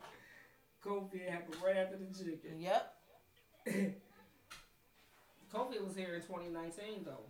COVID 0.83 1.29
happened 1.29 1.55
right 1.63 1.77
after 1.77 1.97
the 1.97 2.11
chicken. 2.13 2.59
Yep. 2.59 2.93
COVID 5.53 5.81
was 5.85 5.95
here 5.95 6.13
in 6.15 6.21
2019 6.21 7.03
though. 7.05 7.25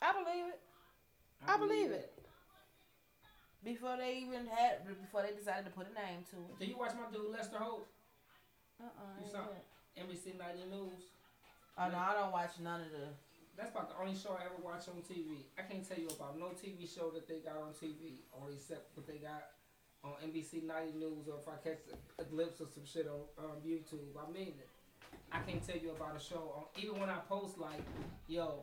I 0.00 0.12
believe 0.12 0.46
it. 0.52 0.60
I 1.46 1.56
believe 1.58 1.90
it. 1.90 2.12
Before 3.64 3.96
they 3.96 4.22
even 4.22 4.46
had, 4.46 4.86
before 4.86 5.22
they 5.22 5.34
decided 5.34 5.64
to 5.66 5.72
put 5.74 5.88
a 5.90 5.94
name 5.94 6.22
to 6.30 6.36
it. 6.36 6.58
Do 6.60 6.66
you 6.66 6.78
watch 6.78 6.92
my 6.94 7.10
dude 7.10 7.32
Lester 7.32 7.58
Holt? 7.58 7.86
Uh-uh. 8.80 9.18
You 9.18 9.26
I 9.26 9.30
saw- 9.30 9.38
ain't 9.42 9.48
good. 9.50 9.66
NBC 9.96 10.38
Nightly 10.38 10.68
News. 10.70 11.08
Oh 11.78 11.88
no, 11.88 11.98
I 11.98 12.14
don't 12.14 12.32
watch 12.32 12.60
none 12.62 12.80
of 12.82 12.90
the. 12.92 13.08
That's 13.56 13.70
about 13.72 13.88
the 13.88 13.96
only 13.98 14.14
show 14.14 14.36
I 14.36 14.44
ever 14.44 14.60
watch 14.62 14.84
on 14.88 15.00
TV. 15.02 15.48
I 15.58 15.62
can't 15.62 15.80
tell 15.86 15.98
you 15.98 16.08
about 16.08 16.38
no 16.38 16.52
TV 16.52 16.84
show 16.84 17.08
that 17.16 17.26
they 17.26 17.40
got 17.40 17.56
on 17.56 17.72
TV, 17.72 18.20
or 18.30 18.52
except 18.52 18.94
what 18.96 19.06
they 19.08 19.16
got 19.16 19.56
on 20.04 20.12
NBC 20.22 20.62
Nightly 20.62 20.92
News, 20.92 21.26
or 21.26 21.40
if 21.40 21.48
I 21.48 21.56
catch 21.64 21.80
a, 21.88 22.22
a 22.22 22.24
glimpse 22.24 22.60
of 22.60 22.68
some 22.70 22.84
shit 22.84 23.08
on 23.08 23.24
um, 23.42 23.56
YouTube. 23.64 24.12
I 24.14 24.30
mean 24.30 24.54
it. 24.60 24.68
I 25.32 25.38
can't 25.40 25.64
tell 25.66 25.76
you 25.76 25.90
about 25.90 26.16
a 26.16 26.20
show. 26.20 26.52
On, 26.56 26.82
even 26.82 26.98
when 27.00 27.08
I 27.10 27.16
post 27.28 27.58
like, 27.58 27.80
yo, 28.28 28.62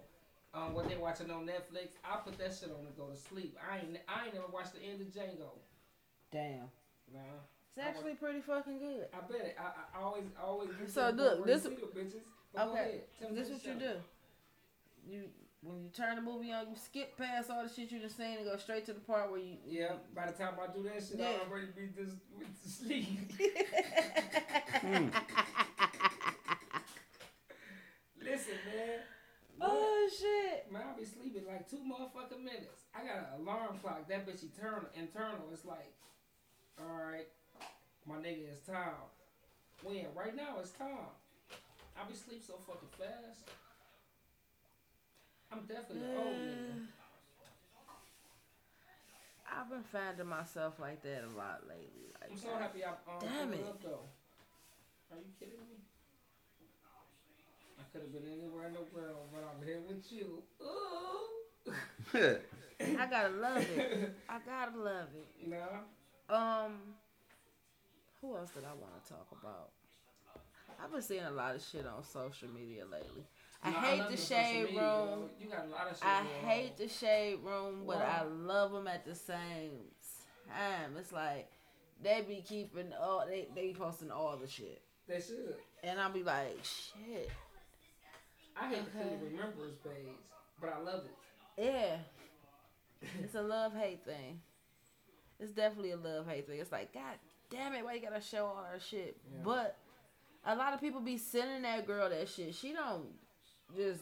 um, 0.53 0.73
what 0.73 0.87
they 0.89 0.95
watching 0.97 1.29
on 1.31 1.45
Netflix, 1.45 1.89
I 2.03 2.17
put 2.17 2.37
that 2.39 2.53
shit 2.53 2.69
on 2.69 2.85
to 2.85 2.91
go 2.97 3.07
to 3.07 3.15
sleep. 3.17 3.57
I 3.69 3.77
ain't 3.77 3.97
I 4.07 4.25
ain't 4.25 4.33
never 4.33 4.47
watched 4.47 4.73
the 4.73 4.81
end 4.81 5.01
of 5.01 5.07
Django. 5.07 5.57
Damn. 6.31 6.69
Nah, 7.13 7.19
It's 7.75 7.85
actually 7.85 8.13
pretty 8.15 8.41
fucking 8.41 8.79
good. 8.79 9.05
I 9.13 9.19
bet 9.31 9.41
it. 9.47 9.55
I, 9.59 9.97
I 9.97 10.01
always 10.03 10.23
I 10.39 10.43
always. 10.45 10.69
get 10.79 10.89
So 10.89 11.11
to 11.11 11.15
the 11.17 11.23
look, 11.23 11.33
point 11.39 11.47
this- 11.47 11.63
you 11.65 11.69
see 11.71 11.75
the 11.75 11.99
bitches. 11.99 12.21
But 12.53 12.67
Okay, 12.69 12.79
ahead. 13.19 13.35
This 13.35 13.47
the 13.47 13.53
what 13.55 13.65
you 13.65 13.73
do. 13.73 13.91
you 15.07 15.23
when 15.63 15.81
you 15.81 15.89
turn 15.89 16.15
the 16.17 16.21
movie 16.21 16.51
on, 16.51 16.67
you 16.69 16.75
skip 16.75 17.17
past 17.17 17.49
all 17.49 17.63
the 17.63 17.69
shit 17.73 17.89
you 17.91 17.99
just 17.99 18.17
seen 18.17 18.35
and 18.37 18.45
go 18.45 18.57
straight 18.57 18.85
to 18.87 18.93
the 18.93 18.99
part 18.99 19.31
where 19.31 19.39
you. 19.39 19.55
Yeah, 19.65 19.93
by 20.13 20.27
the 20.27 20.33
time 20.33 20.53
I 20.61 20.67
do 20.75 20.83
that 20.83 21.01
shit, 21.01 21.17
Yeah. 21.19 21.29
I 21.29 21.49
already 21.49 21.67
be 21.75 21.87
just 21.95 22.17
with 22.37 22.63
to 22.63 22.69
sleep. 22.69 23.31
Listen, 28.21 28.53
man. 28.75 28.99
oh 29.61 30.09
shit! 30.19 30.62
Man, 30.73 30.81
I 30.81 30.97
be 30.97 31.05
sleeping 31.05 31.45
like 31.45 31.69
two 31.69 31.77
motherfucking 31.85 32.41
minutes. 32.41 32.89
I 32.97 33.05
got 33.05 33.29
an 33.29 33.45
alarm 33.45 33.77
clock. 33.77 34.07
That 34.09 34.25
bitch 34.25 34.41
eternal, 34.41 34.89
internal. 34.97 35.45
It's 35.53 35.65
like, 35.65 35.93
all 36.81 36.97
right, 36.97 37.27
my 38.09 38.15
nigga, 38.15 38.49
it's 38.49 38.65
time. 38.65 39.05
When? 39.83 40.07
Right 40.15 40.35
now, 40.35 40.57
it's 40.59 40.71
time. 40.71 41.13
I 41.93 42.09
be 42.09 42.15
sleep 42.15 42.41
so 42.41 42.55
fucking 42.65 42.89
fast. 42.97 43.53
I'm 45.51 45.61
definitely 45.69 46.09
an 46.09 46.17
old 46.17 46.41
nigga. 46.41 46.89
I've 49.53 49.69
been 49.69 49.83
finding 49.83 50.25
myself 50.25 50.79
like 50.79 51.03
that 51.03 51.21
a 51.21 51.37
lot 51.37 51.69
lately. 51.69 52.09
Like, 52.19 52.31
I'm 52.31 52.37
so 52.37 52.57
happy 52.57 52.83
I 52.83 52.89
um, 52.89 53.21
Damn 53.21 53.53
it. 53.53 53.61
up 53.61 53.79
though. 53.83 54.09
Are 55.11 55.17
you 55.21 55.29
kidding 55.39 55.59
me? 55.69 55.85
I 57.93 57.97
could 57.99 58.01
have 58.07 58.13
been 58.13 58.31
anywhere 58.31 58.67
in 58.67 58.73
the 58.73 58.79
world, 58.93 59.27
but 59.31 59.43
I'm 59.43 59.65
here 59.65 59.79
with 59.87 60.11
you. 60.11 60.41
Ooh. 60.61 62.37
I 62.99 63.05
gotta 63.05 63.29
love 63.29 63.57
it. 63.57 64.15
I 64.29 64.37
gotta 64.45 64.77
love 64.77 65.07
it. 65.15 65.47
nah. 65.49 65.55
Um, 66.65 66.73
who 68.21 68.35
else 68.35 68.49
did 68.51 68.63
I 68.63 68.73
want 68.73 69.03
to 69.03 69.09
talk 69.13 69.27
about? 69.31 69.69
I've 70.83 70.91
been 70.91 71.01
seeing 71.01 71.23
a 71.23 71.31
lot 71.31 71.55
of 71.55 71.61
shit 71.63 71.85
on 71.85 72.03
social 72.03 72.49
media 72.49 72.83
lately. 72.91 73.23
I 73.63 73.69
Nah, 73.71 73.79
hate 73.81 73.99
love 73.99 74.11
the 74.11 74.17
shade 74.17 74.63
media, 74.65 74.81
room. 74.81 75.29
You 75.39 75.47
got 75.49 75.65
a 75.65 75.69
lot 75.69 75.87
of 75.91 75.95
shit 75.97 76.05
I 76.07 76.23
hate 76.47 76.77
the 76.77 76.87
shade 76.89 77.39
room, 77.43 77.83
but 77.85 77.97
Why? 77.97 78.21
I 78.21 78.23
love 78.23 78.71
them 78.71 78.87
at 78.87 79.05
the 79.05 79.15
same 79.15 79.71
time. 80.49 80.95
It's 80.99 81.13
like 81.13 81.47
they 82.01 82.21
be 82.27 82.43
keeping 82.45 82.91
all 82.99 83.25
they 83.27 83.47
they 83.55 83.67
be 83.67 83.73
posting 83.73 84.11
all 84.11 84.35
the 84.35 84.47
shit, 84.47 84.81
They 85.07 85.21
should. 85.21 85.55
and 85.83 85.99
I'll 86.01 86.11
be 86.11 86.23
like, 86.23 86.57
shit, 86.63 87.29
I 88.59 88.67
hate 88.69 88.85
the 88.93 88.99
Okay. 88.99 89.09
Philly 89.09 89.31
Remembrance 89.31 89.75
page, 89.83 90.15
but 90.61 90.73
I 90.75 90.79
love 90.81 91.03
it. 91.05 91.63
yeah. 91.63 91.97
It's 93.21 93.35
a 93.35 93.41
love 93.41 93.73
hate 93.75 94.05
thing. 94.05 94.39
It's 95.39 95.51
definitely 95.51 95.91
a 95.91 95.97
love 95.97 96.25
hate 96.27 96.47
thing. 96.47 96.59
It's 96.59 96.71
like, 96.71 96.93
God 96.93 97.15
damn 97.49 97.73
it, 97.73 97.83
why 97.83 97.93
you 97.95 98.01
gotta 98.01 98.21
show 98.21 98.45
all 98.45 98.63
her 98.71 98.79
shit? 98.79 99.17
Yeah. 99.29 99.39
But 99.43 99.77
a 100.45 100.55
lot 100.55 100.73
of 100.73 100.79
people 100.79 101.01
be 101.01 101.17
sending 101.17 101.63
that 101.63 101.85
girl 101.85 102.09
that 102.09 102.29
shit. 102.29 102.55
She 102.55 102.71
don't 102.71 103.07
just 103.75 104.01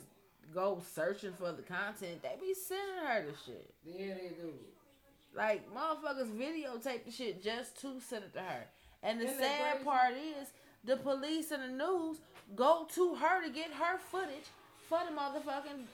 go 0.54 0.82
searching 0.94 1.34
for 1.34 1.52
the 1.52 1.64
content. 1.64 2.22
They 2.22 2.36
be 2.40 2.54
sending 2.54 3.06
her 3.08 3.26
the 3.26 3.34
shit. 3.46 3.74
Yeah, 3.84 4.14
they 4.14 4.36
do. 4.40 4.54
Like 5.36 5.68
motherfuckers 5.74 6.30
videotape 6.30 7.06
the 7.06 7.12
shit 7.12 7.42
just 7.42 7.82
to 7.82 8.00
send 8.02 8.26
it 8.26 8.34
to 8.34 8.40
her. 8.42 8.66
And 9.02 9.20
the 9.20 9.26
Isn't 9.26 9.40
sad 9.40 9.84
part 9.84 10.14
is 10.14 10.50
the 10.84 10.98
police 10.98 11.52
and 11.52 11.64
the 11.64 11.86
news 11.86 12.18
go 12.56 12.88
to 12.96 13.16
her 13.16 13.44
to 13.46 13.50
get 13.52 13.72
her 13.72 13.98
footage 13.98 14.50
for 14.90 15.00
the 15.08 15.16
motherfucking 15.16 15.86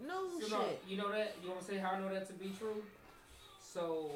news 0.00 0.50
know, 0.50 0.64
shit. 0.64 0.82
you 0.88 0.96
know 0.96 1.10
that? 1.10 1.34
You 1.42 1.50
want 1.50 1.60
to 1.60 1.66
say 1.66 1.78
how 1.78 1.92
I 1.92 2.00
know 2.00 2.12
that 2.12 2.26
to 2.28 2.32
be 2.34 2.52
true? 2.58 2.82
So, 3.60 4.10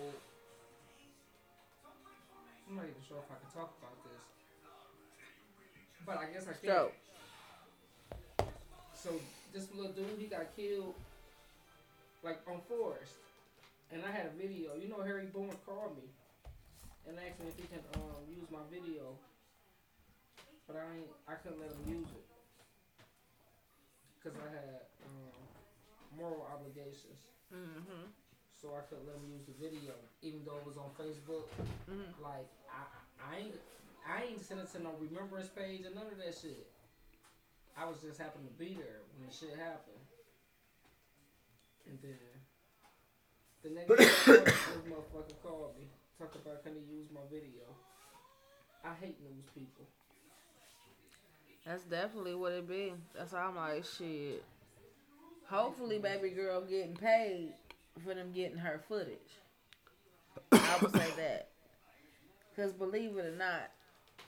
I'm 2.68 2.76
not 2.76 2.84
even 2.84 2.94
sure 3.06 3.18
if 3.18 3.30
I 3.30 3.36
can 3.40 3.60
talk 3.60 3.74
about 3.78 3.96
this. 4.04 4.22
But 6.06 6.18
I 6.18 6.32
guess 6.32 6.44
I 6.44 6.52
can. 6.52 6.70
Stroke. 6.70 6.92
So, 8.94 9.10
this 9.52 9.68
little 9.74 9.92
dude, 9.92 10.06
he 10.18 10.26
got 10.26 10.54
killed, 10.56 10.94
like, 12.22 12.40
on 12.48 12.60
Forest. 12.68 13.14
And 13.92 14.02
I 14.06 14.10
had 14.10 14.26
a 14.26 14.30
video. 14.40 14.70
You 14.80 14.88
know, 14.88 15.02
Harry 15.02 15.26
Boomer 15.26 15.54
called 15.66 15.96
me 15.96 16.04
and 17.08 17.16
asked 17.18 17.40
me 17.40 17.48
if 17.48 17.56
he 17.56 17.66
can 17.68 17.82
um, 17.96 18.24
use 18.28 18.48
my 18.50 18.64
video. 18.68 19.16
But 20.66 20.76
I 20.78 20.84
ain't, 21.02 21.10
I 21.26 21.34
couldn't 21.40 21.60
let 21.60 21.70
him 21.72 21.82
use 21.88 22.10
it. 22.14 22.26
Because 24.18 24.38
I 24.38 24.48
had 24.52 24.84
um, 25.06 25.34
moral 26.14 26.46
obligations. 26.46 27.32
Mm-hmm. 27.50 28.12
So 28.54 28.76
I 28.76 28.84
couldn't 28.86 29.08
let 29.08 29.16
him 29.16 29.32
use 29.32 29.48
the 29.48 29.56
video, 29.56 29.96
even 30.20 30.44
though 30.44 30.60
it 30.60 30.66
was 30.68 30.76
on 30.76 30.92
Facebook. 31.00 31.48
Mhm. 31.88 32.12
Like 32.20 32.46
I, 32.68 32.84
I 33.24 33.32
ain't, 33.48 33.56
I 34.04 34.28
ain't 34.28 34.44
sent 34.44 34.60
it 34.60 34.70
to 34.76 34.82
no 34.82 34.92
remembrance 35.00 35.48
page 35.48 35.88
or 35.88 35.94
none 35.96 36.12
of 36.12 36.18
that 36.20 36.36
shit. 36.36 36.68
I 37.76 37.88
was 37.88 37.96
just 38.04 38.20
happened 38.20 38.44
to 38.44 38.54
be 38.60 38.76
there 38.76 39.00
when 39.16 39.26
the 39.26 39.32
shit 39.32 39.56
happened, 39.56 40.04
and 41.88 41.96
then 42.02 42.20
the 43.62 43.70
next 43.70 43.88
day, 43.88 44.04
this 44.44 44.84
motherfucker 44.84 45.40
called 45.42 45.72
me, 45.78 45.88
talked 46.20 46.36
about 46.36 46.62
can 46.62 46.74
he 46.74 46.94
use 46.94 47.06
my 47.12 47.20
video. 47.32 47.64
I 48.84 48.92
hate 49.00 49.16
news 49.22 49.46
people. 49.54 49.86
That's 51.66 51.82
definitely 51.84 52.34
what 52.34 52.52
it 52.52 52.68
be. 52.68 52.92
That's 53.16 53.32
why 53.32 53.40
I'm 53.40 53.56
like, 53.56 53.84
shit. 53.84 54.44
Hopefully, 55.48 55.98
baby 55.98 56.30
girl 56.30 56.60
getting 56.62 56.94
paid 56.94 57.54
for 58.04 58.14
them 58.14 58.32
getting 58.32 58.58
her 58.58 58.80
footage. 58.86 59.18
I 60.52 60.76
would 60.80 60.92
say 60.92 61.08
that. 61.16 61.48
Cause 62.56 62.72
believe 62.72 63.16
it 63.16 63.24
or 63.24 63.36
not, 63.36 63.70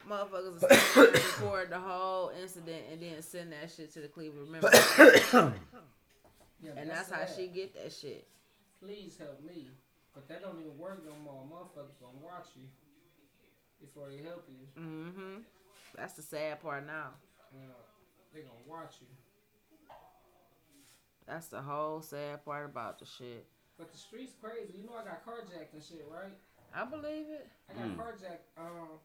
motherfuckers 0.09 0.63
are 0.63 0.75
still 0.75 1.07
gonna 1.07 1.19
record 1.19 1.71
the 1.71 1.79
whole 1.79 2.33
incident 2.41 2.85
and 2.91 3.03
then 3.03 3.21
send 3.21 3.53
that 3.53 3.71
shit 3.71 3.93
to 3.93 4.01
the 4.01 4.09
Cleveland 4.09 4.47
Remember. 4.47 4.71
Yeah, 4.73 6.71
and 6.77 6.89
that's 6.89 7.11
how 7.11 7.27
sad. 7.27 7.37
she 7.37 7.49
get 7.49 7.75
that 7.75 7.93
shit. 7.93 8.27
Please 8.81 9.17
help 9.19 9.43
me, 9.45 9.69
but 10.15 10.29
that 10.29 10.43
don't 10.43 10.61
even 10.61 10.77
work 10.79 11.03
no 11.05 11.13
more. 11.25 11.43
Motherfuckers 11.49 11.99
gonna 12.01 12.19
watch 12.23 12.49
you 12.57 12.63
before 13.81 14.09
they 14.11 14.23
help 14.23 14.47
you. 14.49 14.67
Mm-hmm. 14.81 15.37
That's 15.97 16.15
the 16.15 16.23
sad 16.23 16.61
part 16.61 16.87
now. 16.87 17.15
Uh, 17.53 17.57
they 18.33 18.41
gonna 18.41 18.67
watch 18.67 18.97
you. 19.01 19.07
That's 21.27 21.47
the 21.47 21.63
whole 21.63 22.03
sad 22.03 22.45
part 22.45 22.67
about 22.67 22.99
the 22.99 23.07
shit. 23.07 23.47
But 23.79 23.91
the 23.93 23.99
streets 23.99 24.33
crazy. 24.41 24.75
You 24.79 24.87
know 24.87 24.97
I 25.01 25.05
got 25.05 25.25
carjacked 25.25 25.73
and 25.73 25.83
shit, 25.83 26.05
right? 26.11 26.35
I 26.75 26.85
believe 26.85 27.29
it. 27.31 27.49
I 27.71 27.73
got 27.75 27.85
Mm. 27.89 27.97
carjacked. 27.97 28.49
Um, 28.57 28.99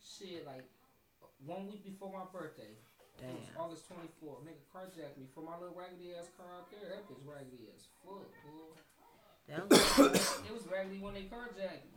shit, 0.00 0.46
like 0.46 0.64
one 1.46 1.66
week 1.66 1.84
before 1.84 2.12
my 2.12 2.24
birthday. 2.32 2.74
It 3.20 3.28
was 3.38 3.46
Damn. 3.46 3.60
August 3.60 3.88
24th. 3.88 4.42
Nigga 4.42 4.62
carjacked 4.74 5.16
me 5.18 5.26
for 5.34 5.42
my 5.42 5.54
little 5.58 5.74
raggedy 5.76 6.14
ass 6.14 6.30
car 6.36 6.46
out 6.58 6.70
there. 6.70 6.88
That 6.88 7.06
bitch 7.08 7.22
raggedy 7.28 7.68
as 7.76 7.86
fuck, 8.02 8.26
boy. 8.42 8.74
Damn. 9.52 9.68
It 10.48 10.52
was 10.54 10.64
raggedy 10.72 10.98
when 10.98 11.12
they 11.14 11.28
carjacked 11.28 11.84
me. 11.84 11.92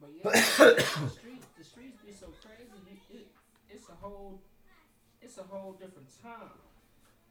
But 0.00 0.10
yeah, 0.12 0.30
the 0.30 1.08
streets, 1.08 1.46
the 1.56 1.64
streets 1.64 1.98
be 2.04 2.12
so 2.12 2.26
crazy. 2.44 2.68
You- 3.10 3.18
It, 3.20 3.26
it's 3.70 3.88
a 3.88 3.92
whole, 3.92 4.40
it's 5.22 5.38
a 5.38 5.42
whole 5.42 5.72
different 5.72 6.08
time. 6.22 6.52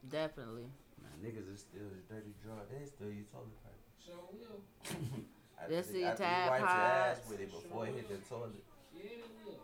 Definitely. 0.10 0.66
Man, 1.02 1.12
niggas 1.24 1.54
are 1.54 1.58
still 1.58 1.90
dirty 2.10 2.34
draw. 2.44 2.56
They 2.72 2.86
still 2.88 3.10
use 3.12 3.28
toilet 3.32 3.54
paper. 3.64 3.78
So 4.00 4.14
will. 4.34 4.62
After 5.62 5.70
This 5.76 5.88
they- 5.88 5.94
the 5.94 6.00
your 6.00 6.10
after 6.10 6.24
wipe 6.50 6.60
your 6.62 6.70
ass 6.70 7.18
Pods. 7.20 7.30
with 7.30 7.40
it 7.42 7.52
before 7.52 7.86
it 7.88 7.94
hit 7.96 8.10
the 8.10 8.30
toilet. 8.30 8.64
Yeah, 8.96 9.04
will. 9.46 9.60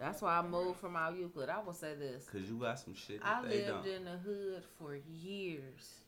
That's 0.00 0.20
why 0.20 0.38
I 0.38 0.42
moved 0.42 0.80
from 0.80 0.96
out 0.96 1.16
Euclid. 1.16 1.48
I 1.48 1.60
will 1.62 1.72
say 1.72 1.94
this. 1.94 2.26
Cause 2.28 2.42
you 2.48 2.56
got 2.58 2.78
some 2.80 2.94
shit 2.94 3.20
I 3.22 3.42
they 3.42 3.66
lived 3.68 3.84
don't. 3.84 3.94
in 3.94 4.04
the 4.04 4.10
hood 4.18 4.62
for 4.78 4.96
years. 4.96 6.01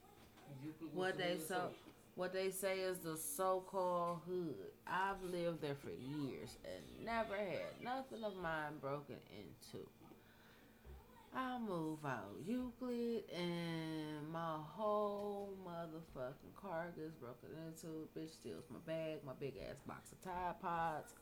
What 0.92 1.18
they 1.18 1.38
so 1.46 1.70
what 2.16 2.32
they 2.32 2.50
say 2.50 2.78
is 2.78 2.98
the 2.98 3.16
so-called 3.16 4.20
hood. 4.26 4.54
I've 4.86 5.22
lived 5.22 5.60
there 5.60 5.74
for 5.74 5.90
years 5.90 6.56
and 6.64 7.04
never 7.04 7.36
had 7.36 7.82
nothing 7.82 8.22
of 8.22 8.36
mine 8.36 8.78
broken 8.80 9.16
into. 9.36 9.84
I 11.36 11.58
move 11.58 11.98
out 12.06 12.36
Euclid 12.46 13.24
and 13.36 14.30
my 14.32 14.58
whole 14.76 15.52
motherfucking 15.66 16.54
car 16.54 16.86
gets 16.96 17.14
broken 17.14 17.48
into. 17.66 18.08
Bitch 18.16 18.32
steals 18.32 18.64
my 18.70 18.78
bag, 18.86 19.18
my 19.26 19.32
big 19.40 19.54
ass 19.68 19.80
box 19.84 20.12
of 20.12 20.22
Tide 20.22 20.60
Pods. 20.62 21.14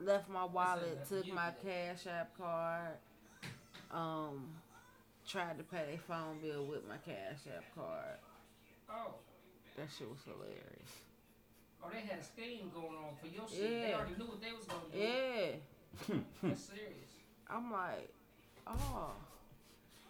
Left 0.00 0.28
my 0.30 0.44
wallet, 0.44 1.06
took 1.06 1.30
my 1.32 1.50
Cash 1.62 2.06
App 2.06 2.36
card. 2.38 2.96
Um, 3.90 4.48
tried 5.26 5.58
to 5.58 5.64
pay 5.64 5.84
their 5.88 5.98
phone 5.98 6.38
bill 6.40 6.64
with 6.64 6.86
my 6.88 6.96
Cash 6.98 7.42
App 7.54 7.64
card. 7.74 8.18
Oh, 8.88 9.14
That 9.76 9.88
shit 9.96 10.08
was 10.08 10.20
hilarious. 10.24 10.92
oh, 11.82 11.88
they 11.92 12.00
had 12.00 12.20
a 12.20 12.24
scheme 12.24 12.70
going 12.72 12.96
on 12.96 13.14
for 13.20 13.26
your 13.26 13.48
shit. 13.48 13.82
They 13.82 13.94
already 13.94 14.14
knew 14.16 14.26
what 14.26 14.40
they 14.40 14.52
was 14.52 14.64
gonna 14.66 14.86
do. 14.92 14.98
Yeah. 14.98 16.16
That's 16.42 16.62
serious. 16.62 17.10
I'm 17.50 17.72
like, 17.72 18.08
oh. 18.66 19.10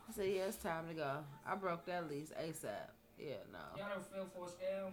I 0.09 0.12
said, 0.12 0.28
yeah, 0.28 0.47
it's 0.47 0.56
time 0.56 0.86
to 0.88 0.94
go. 0.94 1.24
I 1.47 1.56
broke 1.56 1.86
that 1.86 2.09
lease 2.09 2.32
ASAP. 2.38 2.93
Yeah, 3.18 3.43
no. 3.51 3.59
Y'all 3.76 3.88
ever 3.93 4.05
fell 4.12 4.26
for 4.34 4.44
a 4.44 4.48
scam? 4.48 4.93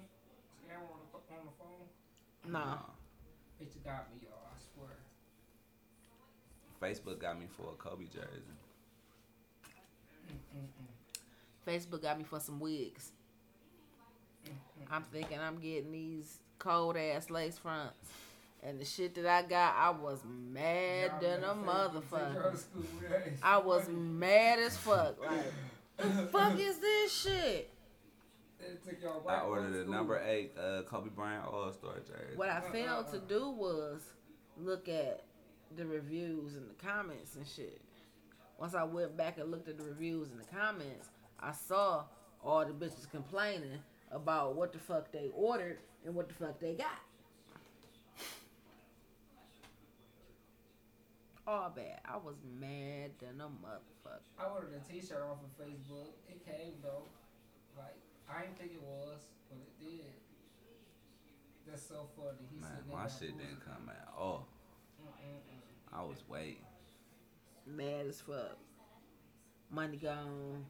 Scam 0.63 0.79
on 0.79 0.99
the, 1.11 1.19
on 1.35 1.45
the 1.45 1.51
phone? 1.59 2.51
No. 2.51 2.79
Bitch 3.61 3.83
got 3.83 4.07
me, 4.11 4.21
y'all. 4.23 4.47
I 4.47 4.57
swear. 4.73 4.97
Facebook 6.81 7.19
got 7.19 7.39
me 7.39 7.45
for 7.55 7.73
a 7.73 7.75
Kobe 7.75 8.05
jersey. 8.05 8.55
Facebook 11.67 12.01
got 12.01 12.17
me 12.17 12.23
for 12.23 12.39
some 12.39 12.59
wigs. 12.59 13.11
I'm 14.91 15.03
thinking 15.03 15.39
I'm 15.39 15.59
getting 15.59 15.91
these 15.91 16.39
cold 16.59 16.97
ass 16.97 17.29
lace 17.29 17.57
fronts. 17.57 17.97
And 18.61 18.79
the 18.79 18.85
shit 18.85 19.15
that 19.15 19.25
I 19.25 19.41
got, 19.41 19.75
I 19.75 19.89
was 19.89 20.21
mad 20.25 21.19
than 21.19 21.43
a 21.43 21.53
motherfucker. 21.53 22.61
I 23.41 23.57
was 23.57 23.89
mad 23.89 24.59
as 24.59 24.77
fuck. 24.77 25.19
Like, 25.19 25.51
the 25.97 26.27
fuck 26.31 26.57
is 26.57 26.77
this 26.77 27.13
shit? 27.13 27.69
I 29.27 29.41
ordered 29.41 29.85
a 29.85 29.89
number 29.89 30.21
eight 30.25 30.53
uh, 30.57 30.83
Kobe 30.83 31.09
Bryant 31.09 31.45
All 31.45 31.71
Star 31.73 31.95
jersey. 31.99 32.37
What 32.37 32.49
I 32.49 32.61
failed 32.61 33.11
to 33.11 33.19
do 33.19 33.49
was 33.49 34.01
look 34.57 34.87
at 34.87 35.23
the 35.75 35.85
reviews 35.85 36.55
and 36.55 36.69
the 36.69 36.85
comments 36.85 37.35
and 37.35 37.45
shit. 37.45 37.81
Once 38.63 38.75
I 38.75 38.83
went 38.85 39.17
back 39.17 39.39
and 39.39 39.51
looked 39.51 39.67
at 39.67 39.77
the 39.77 39.83
reviews 39.83 40.31
and 40.31 40.39
the 40.39 40.45
comments, 40.45 41.09
I 41.37 41.51
saw 41.51 42.05
all 42.41 42.63
the 42.63 42.71
bitches 42.71 43.11
complaining 43.11 43.77
about 44.09 44.55
what 44.55 44.71
the 44.71 44.79
fuck 44.79 45.11
they 45.11 45.31
ordered 45.35 45.79
and 46.05 46.15
what 46.15 46.29
the 46.29 46.33
fuck 46.33 46.61
they 46.61 46.73
got. 46.73 47.01
All 51.45 51.73
bad. 51.75 51.99
I 52.05 52.15
was 52.15 52.35
mad 52.57 53.11
than 53.19 53.41
a 53.41 53.47
motherfucker. 53.47 54.21
I 54.39 54.45
ordered 54.45 54.71
a 54.79 54.89
T-shirt 54.89 55.21
off 55.29 55.39
of 55.43 55.65
Facebook. 55.65 56.13
It 56.29 56.45
came 56.45 56.75
though. 56.81 57.03
Like 57.77 57.97
I 58.29 58.43
didn't 58.43 58.57
think 58.57 58.71
it 58.71 58.81
was, 58.81 59.27
but 59.49 59.57
it 59.57 59.77
did. 59.77 60.13
That's 61.67 61.85
so 61.85 62.07
funny. 62.15 62.47
He 62.49 62.61
Man, 62.61 62.71
said 62.71 62.83
my 62.89 63.07
shit 63.09 63.37
didn't 63.37 63.59
come 63.59 63.89
at 63.89 64.07
all. 64.17 64.47
Oh. 65.01 65.03
Mm-mm-mm. 65.03 65.99
I 65.99 66.01
was 66.01 66.23
waiting. 66.29 66.63
Mad 67.65 68.05
as 68.07 68.21
fuck. 68.21 68.57
Money 69.71 69.97
gone. 69.97 70.65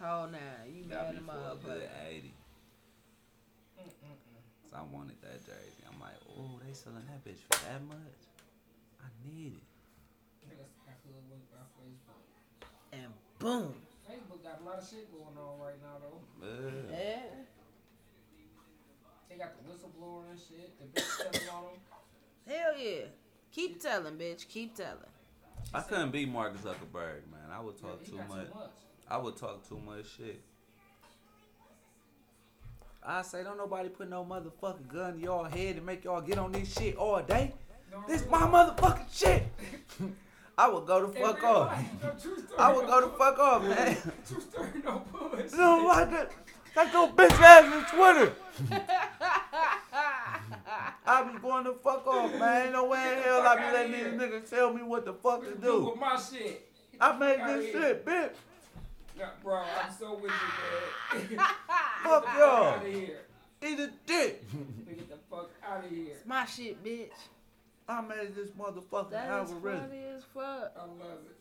Hold 0.00 0.32
now. 0.32 0.38
You 0.68 0.84
Got 0.84 1.14
mad 1.14 1.14
me 1.14 1.20
a 1.20 1.22
for 1.22 1.32
a 1.32 1.54
good 1.56 1.82
motherfucker. 1.82 2.08
80. 2.10 2.34
Mm-mm-mm. 3.80 4.70
So 4.70 4.76
I 4.76 4.82
wanted 4.94 5.16
that 5.22 5.44
jersey. 5.46 5.82
I'm 5.90 6.00
like, 6.00 6.18
oh, 6.36 6.58
they 6.66 6.72
selling 6.74 7.02
that 7.08 7.24
bitch 7.24 7.40
for 7.48 7.64
that 7.64 7.80
much? 7.86 8.20
I 9.00 9.06
need 9.24 9.54
it. 9.54 9.62
I 10.44 10.48
think 10.48 10.60
that's- 10.60 10.88
I 10.88 10.92
could 11.00 11.14
look 11.30 11.44
by 11.50 11.62
Facebook. 11.78 12.22
And 12.92 13.12
boom. 13.38 13.74
Facebook 14.10 14.42
got 14.42 14.60
a 14.60 14.64
lot 14.64 14.78
of 14.78 14.88
shit 14.88 15.10
going 15.12 15.36
on 15.38 15.58
right 15.60 15.80
now 15.82 15.98
though. 16.02 16.46
Ugh. 16.46 16.90
Yeah. 16.90 17.22
They 19.28 19.36
got 19.36 19.52
the 19.56 19.70
whistleblower 19.70 20.30
and 20.30 20.38
shit. 20.38 20.78
The 20.78 21.00
bitch 21.00 21.16
telling 21.32 21.48
on 21.48 21.64
them. 21.64 21.80
Hell 22.46 22.78
yeah. 22.78 23.04
Keep 23.52 23.80
telling, 23.80 24.14
bitch. 24.16 24.46
Keep 24.48 24.76
telling. 24.76 24.98
I 25.74 25.80
couldn't 25.80 26.10
be 26.10 26.24
Mark 26.26 26.56
Zuckerberg, 26.62 27.30
man. 27.30 27.50
I 27.52 27.60
would 27.60 27.76
talk 27.80 28.00
Yeah, 28.04 28.10
too 28.10 28.16
much. 28.28 28.48
Too 28.48 28.54
much. 28.54 28.70
I 29.08 29.16
would 29.18 29.36
talk 29.36 29.68
too 29.68 29.78
much 29.84 30.06
shit. 30.16 30.40
I 33.08 33.22
say, 33.22 33.44
don't 33.44 33.56
nobody 33.56 33.88
put 33.88 34.08
no 34.10 34.24
motherfucking 34.24 34.88
gun 34.88 35.14
to 35.14 35.20
y'all 35.20 35.44
head 35.44 35.76
and 35.76 35.86
make 35.86 36.04
y'all 36.04 36.20
get 36.20 36.38
on 36.38 36.50
this 36.52 36.72
shit 36.72 36.96
all 36.96 37.22
day. 37.22 37.54
No, 37.92 38.02
This 38.08 38.26
my 38.28 38.40
motherfucking 38.42 39.16
shit. 39.16 39.46
I 40.58 40.68
would 40.68 40.86
go 40.86 41.06
the 41.06 41.12
fuck 41.20 41.42
off. 41.44 41.68
life, 41.68 41.86
no 42.02 42.16
story, 42.18 42.42
I 42.58 42.72
would 42.72 42.86
no 42.86 43.00
go 43.00 43.00
the 43.08 43.16
fuck 43.16 43.38
off, 43.38 43.62
man. 43.62 43.96
True 44.26 44.40
story, 44.40 44.68
no 44.84 45.02
bullshit. 45.12 45.52
No, 45.54 45.84
like 45.86 46.10
that. 46.10 46.32
That's 46.74 46.92
your 46.92 47.08
bitch 47.10 47.30
ass 47.40 47.72
on 47.92 47.96
Twitter. 47.96 48.32
I 51.06 51.22
be 51.22 51.38
going 51.38 51.64
the 51.64 51.72
fuck 51.72 52.06
off, 52.06 52.32
man. 52.38 52.62
Ain't 52.64 52.72
no 52.72 52.86
way 52.86 53.12
in 53.16 53.22
hell 53.22 53.40
I 53.42 53.56
be 53.56 53.72
letting 53.72 53.92
these 53.92 54.20
niggas 54.20 54.50
tell 54.50 54.72
me 54.72 54.82
what 54.82 55.04
the 55.04 55.12
fuck 55.14 55.42
to 55.44 55.54
Do 55.54 55.60
do. 55.60 55.84
with 55.90 56.00
my 56.00 56.18
shit. 56.20 56.68
I 57.00 57.16
made 57.16 57.38
this 57.46 57.64
here. 57.72 57.82
shit, 57.82 58.04
bitch. 58.06 58.32
Nah, 59.18 59.26
bro, 59.42 59.56
I'm 59.62 59.92
so 59.98 60.14
with 60.14 60.30
you, 60.32 61.36
man. 61.38 61.46
Fuck 62.02 62.24
Get 62.26 62.34
y'all. 62.38 62.64
out 62.66 62.86
of 62.86 62.92
here. 62.92 63.20
Eat 63.62 63.80
a 63.80 63.90
dick. 64.06 64.44
Get 64.86 65.08
the 65.08 65.16
fuck 65.30 65.50
out 65.66 65.84
of 65.84 65.90
here. 65.90 66.08
It's 66.12 66.26
my 66.26 66.44
shit, 66.44 66.84
bitch. 66.84 67.08
I 67.88 68.00
made 68.02 68.34
this 68.34 68.50
motherfucking 68.50 69.10
That 69.10 69.42
is 69.44 69.52
algorithm. 69.52 69.80
funny 69.88 70.02
as 70.16 70.22
fuck. 70.34 70.72
I 70.76 70.80
love 70.82 71.18
it. 71.24 71.36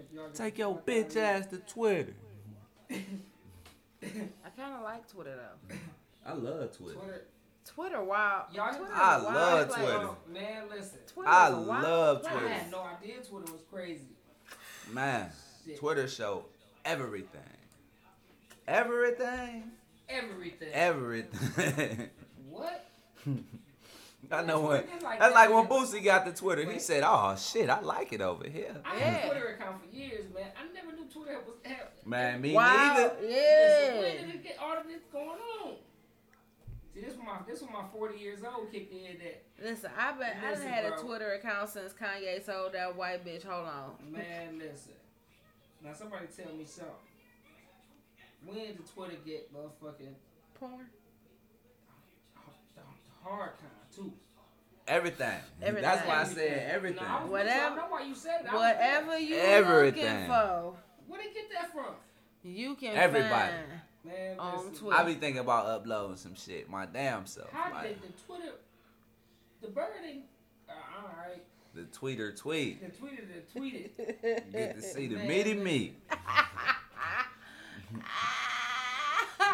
If 0.00 0.12
y'all 0.14 0.26
get 0.28 0.34
Take 0.34 0.54
the 0.54 0.58
your 0.60 0.78
bitch 0.86 1.16
ass 1.16 1.46
to 1.46 1.58
Twitter. 1.58 2.14
I 2.90 4.48
kind 4.56 4.74
of 4.74 4.82
like 4.82 5.10
Twitter 5.10 5.36
though. 5.36 5.74
I 6.24 6.32
love 6.34 6.76
Twitter. 6.76 6.94
Twitter. 6.98 7.24
Twitter 7.74 8.02
wild. 8.02 8.44
Y'all- 8.52 8.74
Twitter 8.74 8.92
I 8.94 9.16
wild 9.18 9.24
love 9.34 9.68
place. 9.68 9.78
Twitter. 9.84 9.98
Oh, 10.08 10.16
man, 10.28 10.62
listen. 10.70 10.98
Twitter 11.06 11.28
I 11.28 11.50
wild 11.50 11.66
love 11.66 12.20
place. 12.22 12.32
I 12.32 12.38
Twitter. 12.38 12.54
had 12.54 12.70
no 12.70 12.80
idea 12.82 13.14
Twitter 13.22 13.52
was 13.52 13.62
crazy. 13.70 14.04
Man, 14.92 15.30
Shit. 15.66 15.78
Twitter 15.78 16.08
show 16.08 16.44
everything. 16.84 17.40
Everything. 18.66 19.70
Everything. 20.08 20.68
Everything. 20.72 22.10
what? 22.48 22.86
I 24.30 24.42
know 24.42 24.60
when. 24.60 24.70
Like 25.02 25.18
That's 25.18 25.18
that, 25.20 25.34
like 25.34 25.50
when 25.50 25.68
man. 25.68 25.86
Boosie 25.86 26.04
got 26.04 26.24
the 26.26 26.32
Twitter. 26.32 26.70
He 26.70 26.78
said, 26.80 27.02
"Oh 27.06 27.34
shit, 27.36 27.70
I 27.70 27.80
like 27.80 28.12
it 28.12 28.20
over 28.20 28.46
here." 28.48 28.74
I 28.84 28.96
Yeah. 28.98 29.04
had 29.10 29.24
a 29.24 29.26
Twitter 29.32 29.46
account 29.54 29.80
for 29.82 29.94
years, 29.96 30.24
man. 30.34 30.48
I 30.58 30.72
never 30.74 30.94
knew 30.94 31.06
Twitter 31.06 31.38
was 31.46 31.56
hell. 31.64 31.86
Man, 32.04 32.40
me 32.40 32.52
Wow. 32.54 32.94
neither. 32.94 33.14
Listen, 33.20 33.30
Yeah. 33.30 34.00
when 34.00 34.16
did 34.26 34.34
it 34.34 34.42
get 34.42 34.58
all 34.60 34.76
of 34.76 34.86
this 34.86 35.00
going 35.12 35.28
on? 35.64 35.76
See, 36.94 37.00
this 37.00 37.16
when 37.16 37.26
my 37.26 37.38
this 37.46 37.60
when 37.62 37.72
my 37.72 37.84
forty 37.92 38.18
years 38.18 38.40
old 38.44 38.70
kicked 38.72 38.92
in. 38.92 39.18
That 39.18 39.42
Listen, 39.62 39.90
I 39.98 40.12
been 40.12 40.22
I 40.22 40.40
done 40.40 40.50
Listen, 40.52 40.68
had 40.68 40.84
a. 40.86 40.96
Twitter 40.96 41.32
account 41.34 41.68
since 41.68 41.92
Kanye 41.92 42.44
sold 42.44 42.72
that 42.72 42.96
white 42.96 43.24
bitch. 43.24 43.44
Hold 43.44 43.66
on. 43.68 43.92
man, 44.12 44.58
listen. 44.58 44.92
Now 45.84 45.92
somebody 45.92 46.26
tell 46.34 46.52
me 46.54 46.64
something. 46.64 46.92
When 48.46 48.56
did 48.56 48.78
Twitter 48.94 49.16
get 49.24 49.52
motherfucking 49.54 50.14
Porn. 50.58 50.86
hard 53.22 53.58
time 53.58 53.68
too? 53.94 54.12
Everything. 54.86 55.28
Everything. 55.60 55.82
That's 55.82 56.06
why 56.08 56.20
I 56.22 56.24
said 56.24 56.70
everything. 56.72 57.04
Nah, 57.04 57.20
I 57.20 57.24
Whatever- 57.24 57.74
I 57.74 57.76
know 57.76 57.86
why 57.90 58.02
you 58.04 58.14
said 58.14 58.40
it. 58.40 58.46
I 58.50 58.54
was 58.54 58.60
Whatever 58.62 59.18
you 59.18 59.36
Everything. 59.36 60.04
looking 60.04 60.26
for, 60.26 60.76
Where 61.08 61.20
they 61.22 61.32
get 61.34 61.50
that 61.52 61.72
from? 61.72 61.94
you 62.42 62.74
can 62.76 62.96
Everybody. 62.96 63.30
find. 63.52 63.80
Man, 64.04 64.38
On 64.38 64.56
listen. 64.68 64.74
Twitter. 64.74 64.96
I 65.00 65.04
be 65.04 65.14
thinking 65.14 65.40
about 65.40 65.66
uploading 65.66 66.16
some 66.16 66.34
shit, 66.34 66.68
my 66.70 66.86
damn 66.86 67.26
self. 67.26 67.50
How 67.52 67.72
Like, 67.72 68.00
did 68.00 68.02
the 68.02 68.12
Twitter, 68.26 68.52
the 69.60 69.68
birding? 69.68 70.22
Uh, 70.68 70.72
all 71.02 71.10
right, 71.18 71.42
the 71.74 71.82
tweeter 71.82 72.34
tweet. 72.38 72.80
the 72.80 72.86
tweeter, 72.96 73.26
the 73.26 73.42
tweeted. 73.60 73.90
You 74.46 74.52
get 74.52 74.76
to 74.76 74.82
see 74.82 75.06
the 75.08 75.16
Man, 75.16 75.28
meaty 75.28 75.50
listen. 75.54 75.64
meat. 75.64 76.00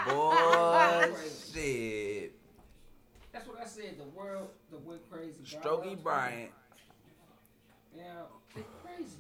Boy, 0.07 1.13
shit. 1.53 2.33
That's 3.33 3.47
what 3.49 3.61
I 3.61 3.65
said. 3.67 3.97
The 3.99 4.05
world, 4.19 4.51
the 4.71 4.79
went 4.79 5.01
crazy. 5.11 5.39
bro. 5.41 5.61
Strokey 5.61 5.83
Twitter. 5.85 6.03
Bryant. 6.03 6.51
Yeah, 7.97 8.03
it's 8.57 8.69
crazy. 8.85 9.19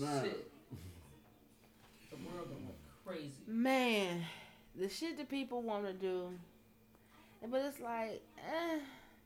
Man. 0.00 0.24
Shit. 0.24 0.51
Crazy. 3.06 3.32
Man, 3.46 4.22
the 4.78 4.88
shit 4.88 5.16
that 5.18 5.28
people 5.28 5.62
want 5.62 5.86
to 5.86 5.92
do, 5.92 6.30
but 7.50 7.60
it's 7.62 7.80
like, 7.80 8.22
eh, 8.38 8.78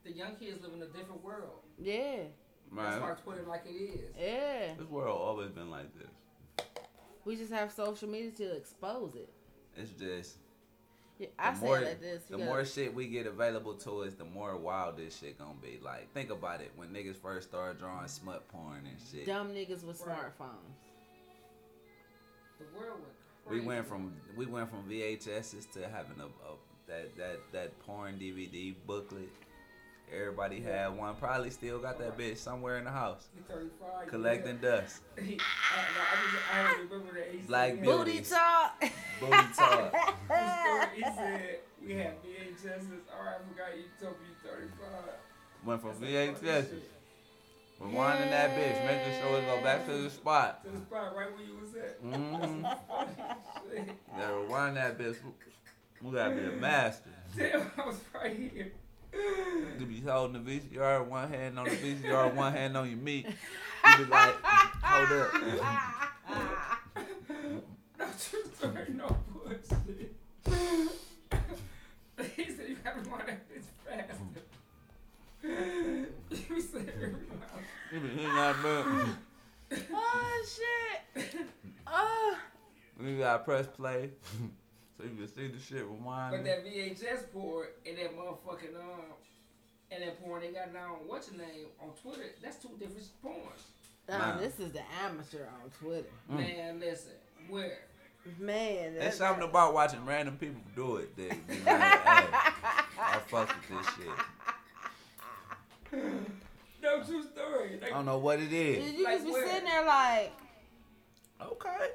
The 0.03 0.11
young 0.11 0.35
kids 0.35 0.61
live 0.63 0.73
in 0.73 0.81
a 0.81 0.87
different 0.87 1.23
world. 1.23 1.59
yeah, 1.79 2.17
That's 2.73 2.95
Man, 2.97 3.01
why 3.01 3.13
Twitter 3.23 3.43
like 3.47 3.63
it 3.65 3.69
is. 3.75 4.15
yeah. 4.19 4.73
this 4.77 4.87
world 4.89 5.19
always 5.19 5.49
been 5.51 5.69
like 5.69 5.87
this. 5.97 6.65
We 7.25 7.35
just 7.35 7.51
have 7.51 7.71
social 7.71 8.07
media 8.09 8.31
to 8.31 8.55
expose 8.55 9.15
it. 9.15 9.29
It's 9.75 9.91
just 9.91 10.37
Yeah, 11.19 11.27
I 11.37 11.53
the 11.53 11.59
more 11.65 11.79
it 11.79 11.85
like 11.85 11.99
this. 12.01 12.23
the 12.25 12.37
more 12.37 12.57
gotta- 12.57 12.65
shit 12.65 12.93
we 12.93 13.07
get 13.07 13.27
available 13.27 13.73
to 13.75 14.01
us, 14.03 14.13
the 14.13 14.23
more 14.25 14.55
wild 14.55 14.97
this 14.97 15.17
shit 15.19 15.37
gonna 15.37 15.53
be. 15.61 15.79
Like, 15.83 16.11
think 16.13 16.29
about 16.29 16.61
it. 16.61 16.71
When 16.75 16.89
niggas 16.89 17.15
first 17.17 17.49
started 17.49 17.79
drawing 17.79 18.07
smut 18.07 18.47
porn 18.47 18.85
and 18.85 18.97
shit, 19.11 19.25
dumb 19.25 19.49
niggas 19.49 19.83
with 19.83 19.99
Right. 20.05 20.17
smartphones. 20.17 20.75
The 22.59 22.65
world 22.77 23.01
went 23.01 23.16
we 23.49 23.59
went 23.61 23.87
from 23.87 24.13
we 24.35 24.45
went 24.45 24.69
from 24.69 24.83
VHSs 24.89 25.71
to 25.73 25.87
having 25.87 26.19
a, 26.19 26.25
a 26.25 26.55
that 26.87 27.15
that 27.17 27.39
that 27.51 27.79
porn 27.85 28.17
DVD 28.19 28.73
booklet. 28.85 29.29
Everybody 30.13 30.61
had 30.61 30.87
one. 30.97 31.15
Probably 31.15 31.49
still 31.49 31.79
got 31.79 31.99
that 31.99 32.17
bitch 32.17 32.37
somewhere 32.37 32.77
in 32.77 32.85
the 32.85 32.91
house, 32.91 33.27
He 33.35 33.41
35. 33.53 34.07
collecting 34.07 34.57
dust. 34.57 35.01
Yeah. 35.17 35.23
He, 35.27 35.33
I, 35.33 35.35
no, 35.35 36.01
I, 36.01 36.31
just, 36.31 36.43
I 36.53 36.63
don't 36.63 36.89
remember 36.89 37.13
that. 37.19 37.27
He 37.33 37.37
said- 37.39 37.47
Black 37.47 37.71
he 37.71 37.77
had- 37.77 37.83
Beauty. 37.83 38.11
Booty 38.13 38.21
talk. 38.23 38.79
Booty 39.19 39.53
talk. 39.53 39.91
the 40.29 40.63
story, 40.63 40.87
he 40.95 41.01
said 41.01 41.59
we 41.85 41.93
had 41.95 42.23
VHSs. 42.23 42.87
All 43.11 43.25
right, 43.25 43.35
I 43.35 43.51
forgot 43.51 43.75
you 43.77 43.83
told 44.01 44.13
me 44.21 44.27
you 44.29 44.49
35. 44.49 44.79
Went 45.65 45.81
from 45.81 45.89
That's 45.89 45.99
some 45.99 46.35
fucking 46.35 46.45
VHSs. 46.47 46.81
Rewinding 47.81 48.31
that 48.31 48.51
bitch, 48.51 48.85
making 48.85 49.21
sure 49.21 49.37
it 49.37 49.45
go 49.45 49.61
back 49.63 49.85
to 49.85 49.91
the 49.93 50.09
spot. 50.09 50.63
To 50.65 50.71
the 50.71 50.79
spot 50.79 51.15
right 51.15 51.27
where 51.31 51.45
you 51.45 51.57
was 51.61 51.75
at. 51.75 52.03
Mm-hmm. 52.03 52.65
Yeah, 54.17 54.31
rewind 54.31 54.77
that 54.77 54.97
bitch. 54.97 55.17
We 56.01 56.11
gotta 56.11 56.33
be 56.35 56.45
a 56.45 56.51
master. 56.51 57.09
Damn, 57.37 57.69
I 57.77 57.85
was 57.85 57.99
right 58.15 58.35
here. 58.35 58.71
You 59.79 59.85
be 59.85 60.01
holding 60.01 60.43
the 60.43 60.59
VCR, 60.59 61.05
one 61.05 61.29
hand 61.29 61.59
on 61.59 61.65
the 61.65 61.71
VCR, 61.71 62.33
one 62.33 62.53
hand 62.53 62.75
on 62.77 62.89
your 62.89 62.97
meat. 62.97 63.27
You 63.27 64.05
be 64.05 64.11
like, 64.11 64.35
hold 64.43 65.11
up. 65.11 65.31
No 67.99 68.05
true 68.19 68.43
story, 68.55 68.93
no 68.95 69.07
bullshit. 69.33 70.15
he 72.35 72.43
said 72.45 72.65
you 72.69 72.77
gotta 72.83 73.01
run 73.09 73.21
that 73.27 73.41
bitch 73.49 73.67
faster. 73.85 74.23
you 76.53 76.61
said 76.61 77.15
oh 79.93 80.45
shit. 80.45 81.35
Oh. 81.85 82.37
You 83.01 83.17
gotta 83.19 83.43
press 83.43 83.67
play. 83.67 84.09
so 84.97 85.03
you 85.03 85.09
can 85.17 85.27
see 85.27 85.47
the 85.47 85.59
shit 85.59 85.89
with 85.89 85.99
mine. 86.01 86.31
But 86.31 86.43
that 86.45 86.65
VHS 86.65 87.31
port 87.31 87.77
and 87.87 87.97
that 87.97 88.15
motherfucking 88.17 88.75
um 88.75 89.01
and 89.91 90.03
that 90.03 90.21
porn 90.23 90.41
they 90.41 90.49
got 90.49 90.73
now 90.73 90.93
on 90.95 91.07
what's 91.07 91.29
your 91.31 91.39
name 91.39 91.67
on 91.81 91.89
Twitter, 92.01 92.31
that's 92.43 92.57
two 92.57 92.69
different 92.79 93.07
porns. 93.23 93.63
Nah, 94.09 94.17
Wow. 94.19 94.37
this 94.39 94.59
is 94.59 94.71
the 94.71 94.81
amateur 95.03 95.45
on 95.63 95.69
Twitter. 95.81 96.09
Mm. 96.31 96.35
Man, 96.37 96.79
listen, 96.79 97.11
where? 97.49 97.79
Man, 98.39 98.93
There's 98.95 99.03
that- 99.05 99.13
something 99.13 99.47
about 99.47 99.73
watching 99.73 100.05
random 100.05 100.37
people 100.37 100.61
do 100.75 100.97
it 100.97 101.15
that 101.15 101.47
be 101.47 101.53
like, 101.55 101.65
hey, 101.65 102.27
I 102.99 103.19
fuck 103.27 103.47
with 103.69 103.79
this 103.79 103.87
shit. 105.91 106.01
No 106.87 107.03
true 107.03 107.23
story. 107.23 107.79
I 107.85 107.89
don't 107.89 108.05
know 108.05 108.17
what 108.17 108.39
it 108.39 108.53
is. 108.53 108.93
You 108.93 109.03
Like 109.03 109.15
just 109.15 109.25
be 109.25 109.31
where? 109.31 109.47
sitting 109.47 109.65
there 109.65 109.85
like, 109.85 110.31
Okay. 111.41 111.87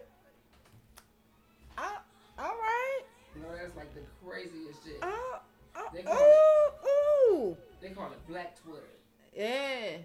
I, 1.78 1.97
all 2.39 2.44
right. 2.51 3.01
no, 3.36 3.48
that's 3.56 3.74
like 3.77 3.93
the 3.94 4.02
craziest 4.24 4.85
shit. 4.85 4.98
Oh, 5.02 5.39
They 5.94 6.05
oh, 6.06 6.70
call 7.32 7.40
ooh, 7.40 7.48
ooh. 7.48 7.56
They 7.81 7.89
call 7.90 8.06
it 8.12 8.28
Black 8.28 8.60
Twitter. 8.62 8.82
Yeah. 9.35 9.97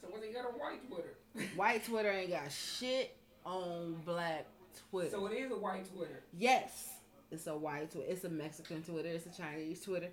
So 0.00 0.08
what 0.08 0.20
they 0.20 0.28
got 0.32 0.46
on 0.46 0.52
white 0.52 0.88
Twitter? 0.88 1.14
White 1.56 1.84
Twitter 1.84 2.10
ain't 2.12 2.30
got 2.30 2.52
shit 2.52 3.16
on 3.44 3.96
black 4.04 4.46
Twitter. 4.90 5.10
so 5.10 5.26
it 5.26 5.32
is 5.32 5.50
a 5.50 5.56
white 5.56 5.84
Twitter. 5.92 6.22
yes, 6.38 6.90
it's 7.32 7.48
a 7.48 7.56
white 7.56 7.90
Twitter. 7.90 8.06
It's 8.08 8.22
a 8.22 8.28
Mexican 8.28 8.82
Twitter. 8.84 9.08
It's 9.08 9.26
a 9.26 9.42
Chinese 9.42 9.80
Twitter. 9.80 10.10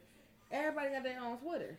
Everybody 0.52 0.90
got 0.90 1.04
their 1.04 1.20
own 1.22 1.38
Twitters. 1.38 1.78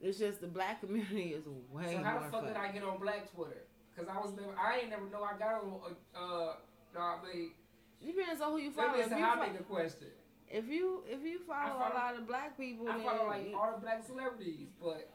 It's 0.00 0.18
just 0.18 0.40
the 0.40 0.46
black 0.46 0.80
community 0.80 1.32
is 1.34 1.44
way 1.72 1.94
So 1.96 2.02
how 2.02 2.18
the 2.18 2.24
fuck 2.24 2.32
fun. 2.32 2.46
did 2.46 2.56
I 2.56 2.72
get 2.72 2.82
on 2.82 2.98
Black 3.00 3.32
Twitter? 3.32 3.62
Cause 3.96 4.06
I 4.12 4.18
was 4.20 4.32
never, 4.36 4.52
I 4.58 4.80
ain't 4.80 4.90
never 4.90 5.08
know 5.08 5.22
I 5.22 5.38
got 5.38 5.54
on. 5.64 5.80
Uh, 6.14 6.18
uh 6.18 6.52
no, 6.94 7.00
I 7.00 7.16
mean, 7.34 7.50
Depends 8.04 8.42
on 8.42 8.52
who 8.52 8.58
you 8.58 8.70
follow. 8.70 8.98
is 8.98 9.10
a 9.10 9.18
hot 9.18 9.38
fo- 9.38 9.64
question. 9.64 10.08
if 10.50 10.68
you 10.68 11.02
if 11.08 11.24
you 11.24 11.40
follow, 11.46 11.78
follow- 11.78 11.94
a 11.94 11.96
lot 11.96 12.14
of 12.16 12.26
black 12.28 12.58
people, 12.58 12.88
I 12.90 12.98
follow 13.02 13.26
like 13.28 13.52
all 13.56 13.72
the 13.74 13.80
black 13.80 14.04
celebrities, 14.06 14.68
but 14.82 15.10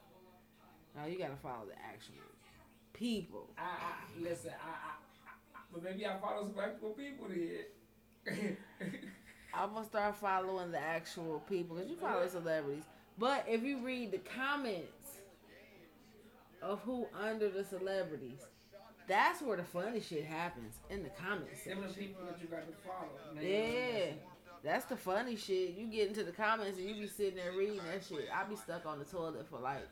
no, 0.95 1.05
you 1.05 1.17
gotta 1.19 1.35
follow 1.35 1.65
the 1.67 1.79
actual 1.79 2.15
people. 2.93 3.49
I, 3.57 3.61
I 3.61 4.21
listen. 4.21 4.51
I, 4.51 4.67
I, 4.67 5.29
I, 5.55 5.59
but 5.71 5.83
maybe 5.83 6.05
I 6.07 6.17
follow 6.19 6.47
some 6.47 6.59
actual 6.59 6.89
people 6.91 7.27
then. 7.29 8.57
I'm 9.53 9.73
gonna 9.73 9.85
start 9.85 10.15
following 10.15 10.71
the 10.71 10.79
actual 10.79 11.39
people 11.47 11.75
because 11.75 11.89
you 11.91 11.97
follow 11.97 12.27
celebrities. 12.27 12.83
But 13.21 13.45
if 13.47 13.61
you 13.61 13.77
read 13.77 14.11
the 14.11 14.17
comments 14.17 15.19
of 16.59 16.79
who 16.79 17.05
under 17.15 17.49
the 17.49 17.63
celebrities, 17.63 18.39
that's 19.07 19.43
where 19.43 19.57
the 19.57 19.63
funny 19.63 20.01
shit 20.01 20.25
happens 20.25 20.79
in 20.89 21.03
the 21.03 21.09
comments 21.09 21.63
Them 21.63 21.83
people 21.95 22.25
that 22.25 22.41
you 22.41 22.47
got 22.47 22.65
to 22.65 22.73
follow. 22.83 23.39
Yeah, 23.39 24.13
that's 24.63 24.85
the 24.85 24.97
funny 24.97 25.35
shit. 25.35 25.75
You 25.77 25.85
get 25.85 26.07
into 26.07 26.23
the 26.23 26.31
comments 26.31 26.79
and 26.79 26.89
you 26.89 26.95
be 26.95 27.07
sitting 27.07 27.35
there 27.35 27.51
reading 27.51 27.81
that 27.91 28.03
shit. 28.03 28.27
I 28.33 28.43
be 28.45 28.55
stuck 28.55 28.87
on 28.87 28.97
the 28.97 29.05
toilet 29.05 29.47
for 29.47 29.59
like 29.59 29.87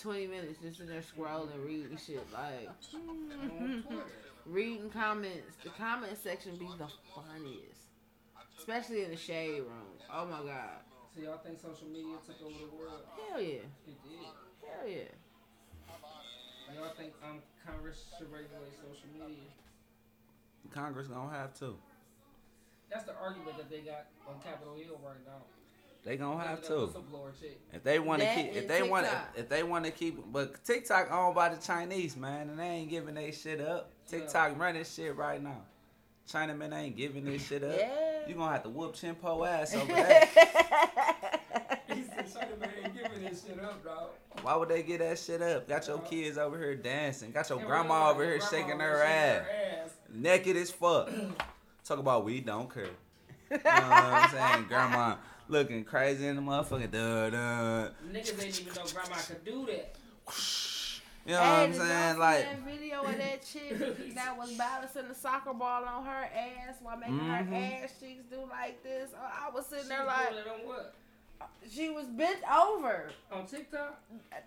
20 0.00 0.26
minutes 0.26 0.58
just 0.60 0.80
in 0.80 0.88
there 0.88 1.00
scrolling, 1.00 1.54
and 1.54 1.64
reading 1.64 1.96
shit. 2.04 2.26
Like, 2.32 2.70
reading 4.46 4.90
comments. 4.90 5.58
The 5.62 5.70
comment 5.70 6.18
section 6.20 6.56
be 6.56 6.66
the 6.76 6.88
funniest. 7.14 7.82
Especially 8.58 9.04
in 9.04 9.12
the 9.12 9.16
shade 9.16 9.60
room. 9.60 9.94
Oh 10.12 10.26
my 10.26 10.38
god. 10.38 10.80
So 11.14 11.22
y'all 11.22 11.38
think 11.38 11.60
social 11.60 11.86
media 11.86 12.16
took 12.26 12.42
over 12.42 12.58
the 12.58 12.76
world? 12.76 13.02
Hell 13.30 13.40
yeah. 13.40 13.62
It 13.86 14.02
did. 14.02 14.34
Hell 14.66 14.88
yeah. 14.88 16.74
Y'all 16.74 16.90
think 16.98 17.12
um 17.22 17.38
Congress 17.64 18.04
should 18.18 18.32
regulate 18.32 18.74
social 18.74 19.06
media? 19.14 19.46
Congress 20.72 21.06
gonna 21.06 21.30
have 21.30 21.56
to. 21.60 21.76
That's 22.90 23.04
the 23.04 23.14
argument 23.16 23.56
that 23.58 23.70
they 23.70 23.80
got 23.80 24.06
on 24.28 24.40
Capitol 24.42 24.74
Hill 24.74 24.98
right 25.04 25.22
now. 25.24 25.42
They 26.04 26.16
gonna 26.16 26.42
have 26.44 26.62
to. 26.62 26.68
that 26.68 26.74
whistleblower 26.74 27.40
chick. 27.40 27.60
If 27.72 27.84
they 27.84 27.98
want 28.00 28.22
to 28.22 28.34
keep, 28.34 28.54
if 28.54 28.68
they 28.68 28.82
want, 28.82 29.06
TikTok. 29.06 29.28
if, 29.34 29.40
if 29.44 29.48
they 29.48 29.62
want 29.62 29.84
to 29.84 29.90
keep, 29.90 30.32
but 30.32 30.64
TikTok 30.64 31.12
owned 31.12 31.34
by 31.34 31.48
the 31.48 31.60
Chinese 31.64 32.16
man, 32.16 32.50
and 32.50 32.58
they 32.58 32.64
ain't 32.64 32.90
giving 32.90 33.14
they 33.14 33.30
shit 33.30 33.60
up. 33.60 33.90
Yeah. 34.10 34.18
TikTok 34.18 34.58
running 34.58 34.84
shit 34.84 35.16
right 35.16 35.42
now. 35.42 35.62
Chinamen 36.30 36.72
ain't 36.74 36.96
giving 36.96 37.24
this 37.24 37.46
shit 37.46 37.62
up. 37.62 37.76
Yeah. 37.76 37.90
You 38.28 38.34
gonna 38.34 38.52
have 38.52 38.62
to 38.64 38.70
whoop 38.70 38.94
Chimpo 38.96 39.46
ass 39.46 39.74
over 39.74 39.86
that. 39.92 41.80
He 41.88 42.02
said 42.04 42.32
China 42.32 42.56
man 42.58 42.70
ain't 42.82 42.94
giving 42.94 43.22
this 43.24 43.44
shit 43.46 43.62
up, 43.62 43.84
dog. 43.84 44.08
Why 44.42 44.56
would 44.56 44.68
they 44.68 44.82
get 44.82 45.00
that 45.00 45.18
shit 45.18 45.42
up? 45.42 45.68
Got 45.68 45.86
your 45.86 45.98
kids 46.00 46.38
over 46.38 46.58
here 46.58 46.74
dancing. 46.74 47.30
Got 47.30 47.48
your 47.50 47.58
And 47.58 47.66
grandma 47.68 47.94
realize 47.94 48.14
over 48.14 48.24
here 48.24 48.32
your 48.36 48.40
shaking 48.48 48.80
her 48.80 48.94
over 48.94 49.04
ass. 49.04 49.44
her 49.44 49.82
ass. 49.84 49.90
Naked 50.12 50.56
as 50.56 50.70
fuck. 50.70 51.10
Talk 51.84 51.98
about 51.98 52.24
we 52.24 52.40
don't 52.40 52.72
care. 52.72 52.84
You 53.50 53.58
know 53.58 53.62
what 53.62 53.64
I'm 53.92 54.30
saying? 54.30 54.64
Grandma 54.68 55.16
looking 55.48 55.84
crazy 55.84 56.26
in 56.26 56.36
the 56.36 56.42
motherfucking 56.42 56.90
duh 56.90 57.30
duh. 57.30 57.90
Niggas 58.10 58.42
ain't 58.42 58.60
even 58.62 58.74
know 58.74 58.84
grandma 58.92 59.16
could 59.16 59.44
do 59.44 59.66
that. 59.66 59.94
You 61.26 61.32
know 61.32 61.40
what 61.40 61.48
I'm 61.48 61.70
did 61.70 61.76
y'all 61.78 61.86
saying? 61.86 62.14
see 62.14 62.20
Like, 62.20 62.42
that 62.44 62.58
video 62.60 63.02
of 63.02 63.16
that 63.18 63.46
chick 63.46 64.14
that 64.14 64.36
was 64.36 64.52
balancing 64.52 65.08
the 65.08 65.14
soccer 65.14 65.54
ball 65.54 65.84
on 65.84 66.04
her 66.04 66.24
ass 66.24 66.76
while 66.82 66.96
making 66.98 67.18
Mhm. 67.18 67.48
her 67.48 67.54
ass 67.84 67.92
cheeks 67.98 68.24
do 68.30 68.40
like 68.50 68.82
this. 68.82 69.10
Oh, 69.16 69.46
I 69.46 69.50
was 69.50 69.66
sitting 69.66 69.84
She 69.84 69.88
there 69.88 70.00
was 70.04 70.06
like, 70.08 70.28
doing 70.30 70.40
it 70.44 70.48
on 70.50 70.68
what? 70.68 70.94
she 71.70 71.88
was 71.90 72.06
bent 72.06 72.38
over. 72.50 73.10
On 73.32 73.46
TikTok? 73.46 74.00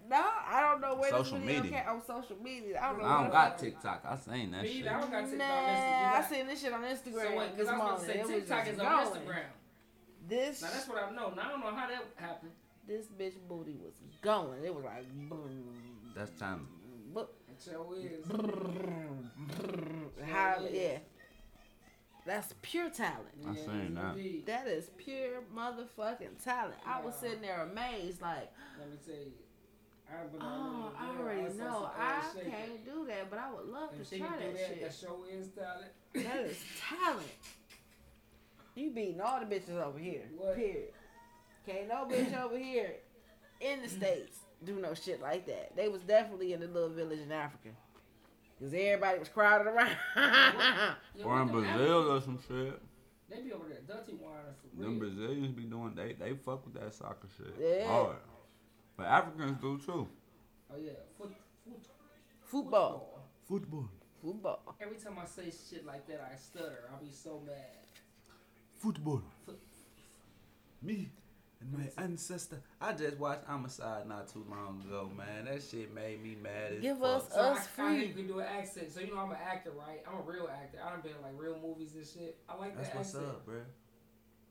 No, 0.10 0.24
I 0.48 0.62
don't 0.62 0.80
know 0.82 0.96
where 0.96 1.10
Social 1.10 1.38
this 1.40 1.46
video 1.48 1.64
media. 1.64 1.80
came 1.82 1.90
on 1.90 2.06
social 2.06 2.38
media. 2.44 2.80
I 2.82 2.90
don't 2.90 3.00
know. 3.00 3.06
I 3.06 3.10
don't 3.14 3.22
where 3.24 3.32
got 3.32 3.58
TikTok. 3.58 4.06
I 4.08 4.16
seen 4.16 4.52
that 4.52 4.62
Me 4.64 4.74
shit. 4.82 4.88
I 4.88 5.00
don't 5.02 5.12
got 5.12 5.22
TikTok. 5.30 5.38
Nah, 5.40 5.46
I 5.46 6.22
got- 6.22 6.30
seen 6.30 6.48
this 6.48 6.62
shit 6.62 6.74
on 6.74 6.82
Instagram 6.84 7.14
So 7.32 7.38
wait, 7.38 7.58
this 7.58 7.68
because 7.68 7.68
I 7.68 7.72
was 7.72 7.78
morning. 7.78 7.88
about 7.88 8.00
to 8.00 8.06
say 8.06 8.14
It 8.20 8.22
was 8.22 8.30
TikTok 8.36 8.60
just 8.66 8.72
is 8.74 8.80
on 8.80 9.04
going. 9.04 9.22
Instagram. 9.28 9.44
This 10.28 10.62
Now 10.62 10.68
that's 10.70 10.88
what 10.88 11.04
I 11.04 11.10
know. 11.12 11.30
Now 11.36 11.42
I 11.42 11.50
don't 11.50 11.60
know 11.62 11.72
how 11.76 11.88
that 11.88 12.04
happened. 12.18 12.52
this 12.88 13.06
bitch 13.20 13.34
booty 13.50 13.76
was 13.84 13.94
going. 14.22 14.64
It 14.64 14.74
was 14.74 14.84
like 14.86 15.06
boom, 15.30 15.87
That's 16.18 16.32
time. 16.40 16.68
boom, 17.14 17.28
It 18.04 18.12
is. 18.12 18.26
how 20.28 20.64
is. 20.66 20.74
yeah. 20.74 20.98
That's 22.26 22.54
pure 22.62 22.90
talent. 22.90 23.28
I 23.48 23.52
Yeah, 23.54 23.66
seen 23.66 23.94
that. 23.96 24.18
indeed. 24.18 24.46
That 24.48 24.68
is 24.68 24.90
pure 24.98 25.44
motherfucking 25.56 26.44
talent. 26.44 26.76
I 26.86 27.00
was 27.02 27.16
sitting 27.16 27.42
there 27.42 27.62
amazed, 27.62 28.22
like, 28.22 28.52
Let 28.80 28.90
me 28.92 28.98
tell 29.06 29.16
you. 29.16 29.32
I've 30.10 30.32
been 30.32 30.42
oh, 30.42 30.92
I 30.98 31.10
already, 31.20 31.42
already 31.42 31.58
saw 31.58 31.64
know. 31.64 31.92
I 31.98 32.12
ass 32.14 32.34
shaking. 32.34 32.52
can't 32.52 32.86
do 32.86 33.06
that, 33.08 33.30
but 33.30 33.40
I 33.40 33.52
would 33.52 33.66
love 33.68 33.90
And 33.94 34.06
to 34.06 34.18
try 34.18 34.28
can 34.28 34.38
do 34.40 34.44
that 34.46 34.54
that. 34.70 34.82
That 34.82 34.94
shit. 34.94 35.00
show 35.02 35.18
is 35.30 35.48
talent. 35.50 35.92
That 36.14 36.46
is 36.46 36.58
talent. 37.04 37.28
You 38.76 38.92
beating 38.92 39.20
all 39.22 39.40
the 39.40 39.46
bitches 39.46 39.82
over 39.82 40.00
here. 40.00 40.24
What? 40.38 40.56
Period. 40.56 40.94
Can't 41.66 41.88
no 41.90 42.06
bitch 42.10 42.42
over 42.42 42.58
here 42.58 42.96
in 43.60 43.82
the 43.82 43.90
states 44.00 44.38
do 44.64 44.80
no 44.80 44.94
shit 44.94 45.22
like 45.22 45.46
that. 45.48 45.76
They 45.76 45.88
was 45.88 46.02
definitely 46.02 46.54
in 46.54 46.60
the 46.60 46.68
little 46.68 46.90
village 46.90 47.20
in 47.20 47.32
Africa. 47.32 47.70
Cause 48.60 48.74
everybody 48.74 49.20
was 49.20 49.30
crowded 49.30 49.68
around. 49.68 49.96
Or 51.24 51.42
in 51.42 51.48
Brazil 51.50 52.12
or 52.12 52.22
some 52.22 52.40
shit. 52.48 52.80
They 53.30 53.42
be 53.42 53.52
over 53.52 53.66
there 53.68 53.80
dirty 53.88 54.14
wine 54.14 54.34
for 54.62 54.82
Them. 54.82 54.98
Brazilians 55.00 55.52
be 55.56 55.64
doing 55.64 55.94
they 55.96 56.14
they 56.14 56.34
fuck 56.34 56.66
with 56.66 56.74
that 56.76 56.94
soccer 56.94 57.28
shit. 57.38 57.54
Yeah. 57.60 57.88
Hard. 57.88 58.16
But 58.96 59.06
Africans 59.08 59.58
do 59.62 59.78
too. 59.78 60.08
Oh 60.72 60.76
yeah, 60.80 60.92
foot, 61.18 61.32
foot, 61.64 61.80
Football. 62.42 63.20
Football. 63.48 63.90
Football. 64.22 64.76
Every 64.82 64.98
time 64.98 65.18
I 65.22 65.26
say 65.26 65.52
shit 65.70 65.86
like 65.86 66.08
that, 66.08 66.28
I 66.34 66.36
stutter. 66.38 66.90
I'll 66.92 67.00
be 67.04 67.12
so 67.12 67.42
mad. 67.46 67.56
Football. 68.80 69.22
Foot- 69.46 69.60
Me 70.82 71.10
and 71.62 71.74
my 71.74 72.04
ancestor. 72.04 72.62
I 72.80 72.94
just 72.94 73.18
watched 73.18 73.46
Homicide 73.46 74.08
not 74.08 74.28
too 74.32 74.46
long 74.50 74.84
ago, 74.86 75.10
man. 75.18 75.46
That 75.46 75.64
shit 75.64 75.94
made 75.94 76.22
me 76.24 76.36
mad 76.42 76.74
as 76.76 76.82
Give 76.82 76.98
fuck. 77.00 77.24
us 77.24 77.34
So 77.34 77.40
I, 77.40 77.44
us 77.52 77.58
I 77.78 77.82
hear 77.92 78.00
free. 78.00 78.08
you 78.08 78.14
can 78.14 78.28
do 78.28 78.40
an 78.40 78.46
accent. 78.48 78.92
So 78.92 79.00
you 79.02 79.14
know 79.14 79.20
I'm 79.22 79.32
an 79.32 79.38
actor, 79.44 79.72
right? 79.72 80.02
I'm 80.08 80.20
a 80.20 80.22
real 80.32 80.48
actor. 80.52 80.78
I 80.86 80.90
done 80.92 81.02
been 81.02 81.14
in 81.14 81.22
like 81.24 81.34
real 81.38 81.58
movies 81.62 81.94
and 81.96 82.06
shit. 82.06 82.38
I 82.48 82.56
like 82.58 82.76
That's 82.76 82.90
that 82.90 82.98
what's 82.98 83.10
accent. 83.10 83.26
up, 83.26 83.48
bruh. 83.48 83.64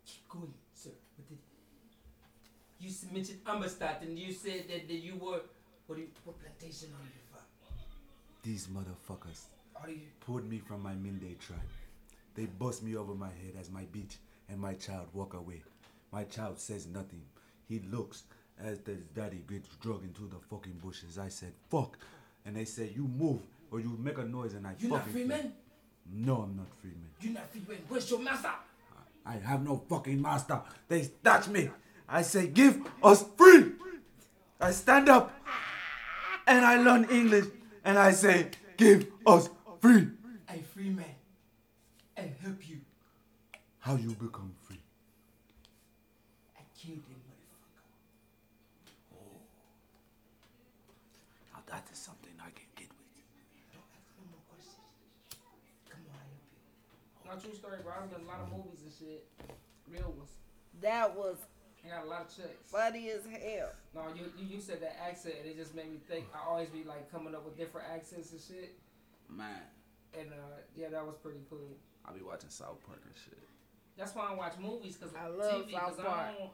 Keep 0.04 0.28
going, 0.28 0.54
sir. 0.74 0.90
What 1.16 1.28
did 1.28 1.38
you 2.78 2.88
s- 2.90 3.06
mentioned 3.12 3.40
Amistad 3.46 4.02
and 4.02 4.18
you 4.18 4.32
said 4.32 4.64
that, 4.68 4.86
that 4.88 4.94
you 4.96 5.14
were 5.16 5.40
what 5.86 5.96
do 5.96 6.02
you 6.02 6.08
what 6.24 6.36
plantation 6.40 6.88
are 7.00 7.04
you 7.04 7.22
from? 7.30 7.42
These 8.42 8.66
motherfuckers 8.68 9.44
Are 9.82 9.88
you 9.90 10.00
pulled 10.20 10.48
me 10.48 10.58
from 10.58 10.82
my 10.82 10.92
Mende 10.94 11.38
tribe. 11.38 11.58
They 12.34 12.44
bust 12.46 12.82
me 12.82 12.96
over 12.96 13.14
my 13.14 13.28
head 13.28 13.54
as 13.58 13.70
my 13.70 13.82
bitch 13.84 14.16
and 14.48 14.60
my 14.60 14.74
child 14.74 15.06
walk 15.14 15.34
away. 15.34 15.62
My 16.12 16.24
child 16.24 16.58
says 16.58 16.86
nothing. 16.86 17.22
He 17.68 17.80
looks 17.90 18.24
as 18.58 18.78
the 18.80 18.94
daddy 19.14 19.42
gets 19.48 19.68
drug 19.76 20.02
into 20.02 20.22
the 20.22 20.38
fucking 20.50 20.80
bushes. 20.82 21.18
I 21.18 21.28
said, 21.28 21.52
fuck. 21.68 21.98
And 22.44 22.56
they 22.56 22.64
said, 22.64 22.92
you 22.94 23.08
move 23.08 23.40
or 23.70 23.80
you 23.80 23.98
make 24.00 24.18
a 24.18 24.24
noise 24.24 24.54
and 24.54 24.66
I 24.66 24.74
You 24.78 24.88
fucking 24.88 24.90
not 24.90 25.08
free 25.08 25.24
man? 25.24 25.52
No, 26.12 26.42
I'm 26.42 26.56
not 26.56 26.68
free 26.80 26.90
man. 26.90 27.10
You're 27.20 27.32
not 27.34 27.50
free 27.50 27.62
man. 27.68 27.78
Where's 27.88 28.08
your 28.10 28.20
master? 28.20 28.50
I 29.26 29.32
have 29.38 29.64
no 29.64 29.82
fucking 29.88 30.22
master. 30.22 30.60
They 30.88 31.08
touch 31.24 31.48
me. 31.48 31.68
I 32.08 32.22
say, 32.22 32.46
give 32.46 32.80
us 33.02 33.24
free. 33.36 33.72
I 34.60 34.70
stand 34.70 35.08
up 35.08 35.34
and 36.46 36.64
I 36.64 36.80
learn 36.80 37.04
English 37.10 37.46
and 37.84 37.98
I 37.98 38.12
say, 38.12 38.50
give 38.76 39.06
us 39.26 39.48
free. 39.80 40.08
I 40.48 40.58
free 40.58 40.90
man. 40.90 41.04
I 42.16 42.30
help 42.42 42.68
you. 42.68 42.80
How 43.80 43.96
you 43.96 44.10
become 44.10 44.54
free? 44.62 44.80
I 46.56 46.62
killed 46.78 46.98
him, 46.98 47.20
motherfucker. 47.26 47.82
Now 51.52 51.60
that 51.66 51.84
is 51.92 51.98
something 51.98 52.32
I 52.40 52.50
can 52.50 52.66
get 52.76 52.88
with. 52.88 53.10
Don't 53.74 53.90
ask 53.94 54.08
no 54.16 54.24
more 54.30 54.44
questions. 54.48 54.78
Come 55.90 56.00
on, 56.14 56.16
I 56.16 57.25
help 57.25 57.25
you. 57.44 57.48
Not 57.50 57.52
true 57.52 57.54
story, 57.54 57.78
bro. 57.82 57.92
I've 58.02 58.10
done 58.10 58.22
a 58.24 58.28
lot 58.28 58.40
of 58.40 58.50
movies 58.52 58.80
and 58.82 58.92
shit. 58.92 59.26
Real 59.88 60.12
ones. 60.16 60.30
That 60.80 61.16
was 61.16 61.36
I 61.84 61.88
got 61.96 62.04
a 62.04 62.08
lot 62.08 62.22
of 62.22 62.36
checks. 62.36 62.66
funny 62.66 63.10
as 63.10 63.22
hell. 63.26 63.70
No, 63.94 64.02
you, 64.14 64.26
you 64.38 64.56
you 64.56 64.60
said 64.60 64.80
that 64.82 64.96
accent 65.06 65.36
and 65.40 65.46
it 65.48 65.56
just 65.56 65.74
made 65.74 65.90
me 65.90 65.98
think. 66.08 66.26
I 66.34 66.48
always 66.48 66.68
be 66.68 66.82
like 66.84 67.10
coming 67.12 67.34
up 67.34 67.44
with 67.44 67.56
different 67.56 67.86
accents 67.94 68.32
and 68.32 68.40
shit. 68.40 68.78
Man, 69.28 69.62
And 70.18 70.28
uh, 70.32 70.60
yeah, 70.76 70.88
that 70.90 71.04
was 71.04 71.16
pretty 71.16 71.40
cool. 71.50 71.76
I 72.04 72.12
be 72.12 72.22
watching 72.22 72.50
South 72.50 72.78
Park 72.86 73.02
and 73.04 73.14
shit. 73.16 73.38
That's 73.98 74.14
why 74.14 74.28
I 74.30 74.34
watch 74.34 74.54
movies 74.60 74.96
because 74.96 75.14
I 75.16 75.26
love 75.28 75.66
TV, 75.66 75.72
South 75.72 75.96
'cause 75.96 76.04
Park. 76.04 76.18
I 76.18 76.32
don't, 76.38 76.50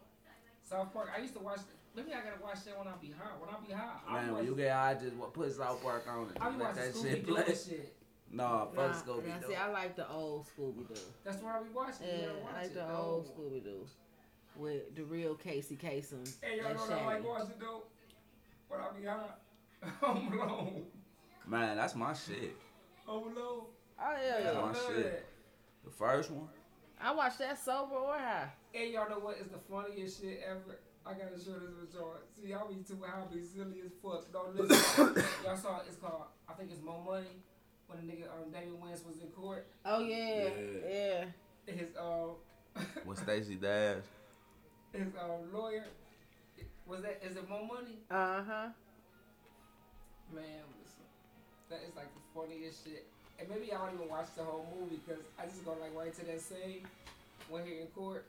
South 0.63 0.93
Park. 0.93 1.11
I 1.17 1.21
used 1.21 1.35
to 1.35 1.41
watch. 1.41 1.61
Maybe 1.95 2.13
I 2.13 2.21
gotta 2.25 2.43
watch 2.43 2.65
that 2.65 2.79
when 2.79 2.89
I 2.89 2.93
be 3.01 3.11
high. 3.11 3.33
When 3.39 3.51
I 3.51 3.59
be 3.67 3.73
high, 3.73 3.97
I 4.09 4.13
Man, 4.15 4.25
when 4.29 4.35
watch, 4.37 4.45
you 4.47 4.55
get 4.57 4.73
high, 4.73 4.95
just 4.95 5.15
wa- 5.17 5.27
put 5.27 5.53
South 5.53 5.83
Park 5.83 6.05
on 6.09 6.31
it. 6.31 6.39
I 6.41 6.49
be 6.51 6.57
Let 6.59 6.69
watching 6.69 6.83
that 6.83 6.95
Scooby 6.95 7.11
shit 7.11 7.27
Doo 7.27 7.35
play. 7.35 7.45
and 7.47 7.57
shit. 7.59 7.97
No, 8.35 8.69
fuck 8.75 8.91
Nah, 8.91 8.95
Scooby 8.95 9.27
now, 9.29 9.39
Doo. 9.39 9.47
see, 9.49 9.55
I 9.55 9.71
like 9.71 9.95
the 9.95 10.09
old 10.11 10.47
Scooby 10.47 10.89
Doo. 10.89 10.95
That's 11.25 11.43
why 11.43 11.59
I 11.59 11.63
be 11.63 11.69
watching. 11.75 12.07
You 12.07 12.13
Yeah, 12.23 12.27
watch 12.43 12.53
I 12.55 12.57
like 12.63 12.67
it, 12.67 12.75
the 12.75 12.81
though. 12.81 12.97
old 12.97 13.27
Scooby 13.37 13.63
Doo 13.63 13.87
with 14.57 14.95
the 14.95 15.05
real 15.05 15.35
Casey 15.35 15.77
Kasem 15.77 16.31
Hey, 16.43 16.59
y'all 16.59 16.67
and 16.69 16.77
know 16.77 16.83
what 16.83 16.93
I 16.93 17.05
like 17.07 17.25
watching 17.29 17.55
though? 17.61 17.83
When 18.69 18.81
I 18.81 18.99
be 18.99 19.07
high, 19.07 19.89
Home 20.07 20.33
Alone. 20.41 20.83
Man, 21.47 21.77
that's 21.77 21.95
my 21.95 22.13
shit. 22.15 22.57
Home 23.07 23.25
Alone. 23.37 23.65
Oh 24.01 24.15
yeah, 24.23 24.41
That's 24.41 24.45
yeah. 24.47 24.53
my 24.53 24.59
I 24.61 24.63
love 24.73 24.77
shit. 24.97 25.27
The 25.85 25.91
first 25.91 26.31
one. 26.31 26.49
I 27.01 27.13
watched 27.15 27.39
that 27.41 27.59
sober 27.63 27.97
or 27.97 28.15
high. 28.17 28.49
Hey, 28.73 28.93
y'all 28.93 29.09
know 29.11 29.19
what 29.19 29.37
is 29.39 29.49
the 29.49 29.59
funniest 29.59 30.21
shit 30.23 30.41
ever? 30.49 30.79
I 31.05 31.13
gotta 31.15 31.37
show 31.37 31.59
this 31.59 31.75
with 31.81 31.93
y'all. 31.95 32.15
See, 32.41 32.49
y'all 32.51 32.69
be 32.69 32.77
too 32.83 33.03
high, 33.05 33.25
be 33.33 33.43
silly 33.43 33.83
as 33.85 33.93
fuck. 34.03 34.33
Don't 34.33 34.55
listen. 34.57 35.17
y'all 35.45 35.57
saw 35.57 35.81
it's 35.87 35.97
called, 35.97 36.25
I 36.49 36.53
think 36.55 36.71
it's 36.71 36.81
More 36.83 37.03
Money. 37.05 37.27
When 37.93 38.06
the 38.06 38.12
nigga 38.12 38.24
um, 38.32 38.51
Damon 38.51 38.78
Wayans 38.81 39.05
was 39.06 39.20
in 39.20 39.28
court, 39.28 39.66
Oh 39.85 40.01
yeah, 40.01 40.48
Yeah. 40.86 41.24
yeah. 41.66 41.73
his 41.74 41.89
um 42.01 42.31
With 43.05 43.19
Stacey 43.19 43.56
Dash. 43.56 43.98
his 44.93 45.09
um 45.20 45.52
lawyer 45.52 45.85
was 46.86 47.02
that 47.02 47.20
is 47.24 47.36
it 47.36 47.48
More 47.48 47.60
Money? 47.66 47.98
Uh 48.10 48.43
huh. 48.43 48.69
Man, 50.32 50.64
listen, 50.81 51.05
that 51.69 51.81
is 51.86 51.94
like 51.94 52.09
the 52.14 52.20
funniest 52.35 52.85
shit. 52.85 53.06
And 53.39 53.48
maybe 53.51 53.73
I 53.73 53.78
don't 53.78 53.94
even 53.94 54.09
watch 54.09 54.28
the 54.36 54.44
whole 54.44 54.66
movie 54.81 55.01
because 55.05 55.23
I 55.39 55.44
just 55.47 55.64
go 55.64 55.73
like 55.81 55.94
right 55.97 56.14
to 56.14 56.24
that 56.27 56.40
scene 56.40 56.86
when 57.51 57.66
he 57.66 57.81
in 57.81 57.89
court. 57.89 58.24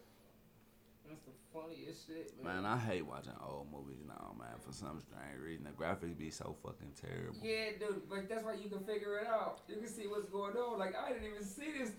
That's 1.07 1.21
the 1.25 1.31
funniest 1.53 2.07
shit, 2.07 2.33
man. 2.43 2.63
Man, 2.63 2.65
I 2.65 2.77
hate 2.77 3.05
watching 3.05 3.33
old 3.45 3.67
movies 3.71 3.99
now, 4.07 4.33
man. 4.39 4.55
For 4.65 4.71
some 4.73 4.99
strange 5.01 5.39
reason, 5.43 5.65
the 5.65 5.71
graphics 5.71 6.17
be 6.17 6.29
so 6.31 6.55
fucking 6.63 6.91
terrible. 6.99 7.37
Yeah, 7.43 7.71
dude, 7.79 8.09
but 8.09 8.27
that's 8.29 8.43
why 8.43 8.53
you 8.53 8.69
can 8.69 8.79
figure 8.85 9.17
it 9.19 9.27
out. 9.27 9.59
You 9.67 9.75
can 9.77 9.87
see 9.87 10.07
what's 10.07 10.25
going 10.29 10.55
on. 10.55 10.79
Like 10.79 10.95
I 10.95 11.11
didn't 11.13 11.27
even 11.29 11.43
see 11.43 11.71
this 11.77 11.91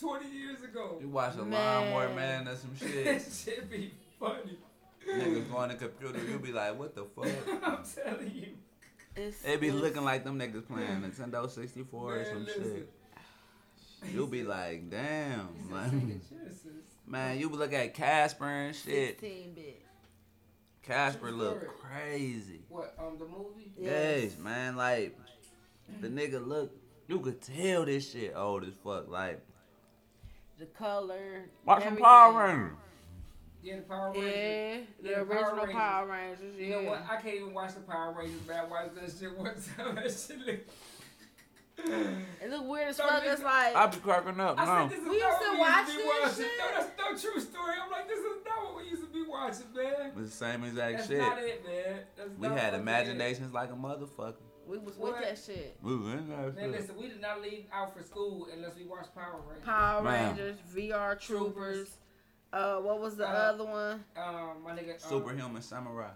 twenty 0.00 0.30
years 0.30 0.62
ago. 0.62 0.98
You 1.00 1.08
watch 1.08 1.34
a 1.34 1.44
Man. 1.44 1.50
lawnmower 1.52 2.14
man 2.14 2.48
or 2.48 2.56
some 2.56 2.74
shit. 2.78 3.04
that 3.04 3.22
shit 3.32 3.70
be 3.70 3.92
funny. 4.18 4.58
Niggas 5.08 5.50
go 5.50 5.56
on 5.58 5.68
the 5.70 5.74
computer, 5.76 6.18
you 6.30 6.38
be 6.38 6.52
like, 6.52 6.78
what 6.78 6.94
the 6.94 7.04
fuck? 7.16 7.26
I'm 7.62 7.78
telling 7.84 8.32
you. 8.34 8.48
It's, 9.16 9.44
It 9.44 9.60
be 9.60 9.68
it's- 9.68 9.80
looking 9.82 10.04
like 10.04 10.24
them 10.24 10.38
niggas 10.38 10.66
playing 10.68 11.02
Nintendo 11.02 11.50
64 11.50 12.12
or 12.12 12.16
Man, 12.16 12.26
some 12.26 12.44
listen. 12.44 12.64
shit. 12.64 12.88
You'll 14.14 14.26
be 14.28 14.44
like, 14.44 14.88
damn, 14.90 15.48
He 15.56 15.68
said 15.70 16.70
man. 17.10 17.38
second 17.38 17.38
chances. 17.38 17.38
Man, 17.38 17.38
you 17.38 17.48
look 17.48 17.72
at 17.72 17.94
Casper 17.94 18.44
and 18.46 18.74
shit. 18.74 19.20
16 19.20 19.52
bit. 19.54 19.82
Casper 20.82 21.28
True 21.28 21.36
look 21.36 21.78
crazy. 21.80 22.60
What, 22.68 22.94
um, 22.98 23.16
the 23.18 23.26
movie? 23.26 23.72
Yes, 23.78 24.36
man. 24.38 24.76
Like 24.76 25.16
the 26.00 26.08
nigga 26.08 26.44
look, 26.46 26.72
you 27.08 27.20
could 27.20 27.40
tell 27.40 27.84
this 27.84 28.10
shit 28.12 28.32
old 28.34 28.64
as 28.64 28.74
fuck. 28.82 29.08
Like 29.08 29.40
The 30.58 30.66
color. 30.66 31.44
watch 31.64 31.84
some. 31.84 31.96
Power 31.96 32.46
Rangers. 32.46 32.76
Yeah, 33.62 33.76
the 33.76 33.82
Power 33.82 34.12
Rangers. 34.12 34.24
Yeah, 34.32 34.76
the 35.02 35.08
Yeah, 35.10 35.14
Power 35.16 35.24
original 35.26 35.56
Rangers. 35.56 35.74
Power 35.74 36.06
Rangers. 36.06 36.54
Yeah. 36.58 36.64
You 36.66 36.70
know 36.82 36.90
what? 36.90 37.06
I 37.10 37.16
can't 37.20 37.34
even 37.34 37.54
watch 37.54 37.74
the 37.74 37.80
Power 37.80 38.14
Rangers, 38.18 38.46
man. 38.48 38.58
I 38.58 38.64
watched 38.64 38.94
that 38.94 39.12
shit 39.20 39.36
one 39.38 39.54
time. 39.76 39.94
That 39.96 40.10
shit 40.10 40.38
look. 40.46 40.60
It 41.84 42.50
look 42.50 42.66
weird 42.68 42.88
as 42.88 42.96
So 42.96 43.06
fuck. 43.06 43.22
It's 43.24 43.42
like 43.42 43.74
I 43.76 43.86
be 43.86 43.96
cracking 43.98 44.40
up 44.40 44.58
I 44.58 44.64
now. 44.64 44.88
said, 44.88 44.96
this 44.98 45.02
is 45.04 45.08
We 45.08 45.16
used 45.16 45.38
to 45.40 45.50
we 45.52 45.58
watch 45.58 45.86
used 45.86 45.90
to 45.90 45.96
this 46.04 46.20
watching. 46.22 46.44
shit. 46.44 46.52
No, 46.58 46.66
that's 46.80 47.24
no 47.24 47.30
true 47.30 47.40
story. 47.40 47.74
I'm 47.82 47.90
like, 47.90 48.08
this 48.08 48.18
is 48.18 48.24
not 48.44 48.64
what 48.64 48.76
we 48.82 48.90
used 48.90 49.02
to 49.02 49.08
be 49.08 49.22
watching, 49.28 49.66
man. 49.74 50.12
It's 50.18 50.30
the 50.30 50.36
same 50.36 50.64
exact 50.64 50.96
That's 50.96 51.08
shit. 51.08 51.18
not 51.18 51.38
it, 51.38 51.64
man. 51.66 52.00
That's 52.16 52.30
We 52.38 52.48
not 52.48 52.58
had 52.58 52.70
fucking 52.70 52.80
imaginations 52.80 53.52
like 53.52 53.70
a 53.70 53.74
motherfucker. 53.74 54.34
we 54.66 54.78
was 54.78 54.96
What? 54.96 55.12
with 55.18 55.22
that 55.22 55.38
shit. 55.38 55.76
We 55.82 55.96
was 55.96 56.06
in 56.14 56.28
that. 56.28 56.54
Man, 56.54 56.54
shit. 56.56 56.70
listen, 56.70 56.96
we 56.96 57.08
did 57.08 57.20
not 57.20 57.40
leave 57.42 57.66
out 57.72 57.94
for 57.96 58.02
school 58.02 58.48
unless 58.54 58.74
we 58.76 58.84
watched 58.84 59.14
Power 59.14 59.40
Rangers. 59.46 59.64
Power 59.64 60.02
Man. 60.02 60.28
Rangers, 60.36 60.56
VR 60.74 61.18
Troopers. 61.20 61.88
Uh, 62.52 62.76
what 62.78 63.00
was 63.00 63.16
the 63.16 63.28
Uh, 63.28 63.32
other 63.32 63.64
one? 63.64 64.04
Um, 64.16 64.62
my 64.64 64.72
nigga. 64.72 64.92
Um, 64.94 64.98
Superhuman 65.10 65.62
Samurai. 65.62 66.08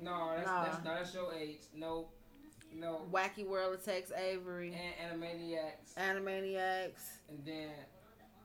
No, 0.00 0.32
that's, 0.34 0.46
Nah. 0.46 0.64
that's 0.64 0.84
no, 0.84 0.94
that's 0.94 1.14
your 1.14 1.32
age. 1.34 1.60
No, 1.76 2.08
no. 2.74 3.02
Wacky 3.12 3.46
World 3.46 3.74
of 3.74 3.84
Tex 3.84 4.10
Avery, 4.12 4.74
And 5.02 5.20
Animaniacs, 5.22 5.94
Animaniacs. 5.98 7.18
and 7.28 7.44
then 7.44 7.68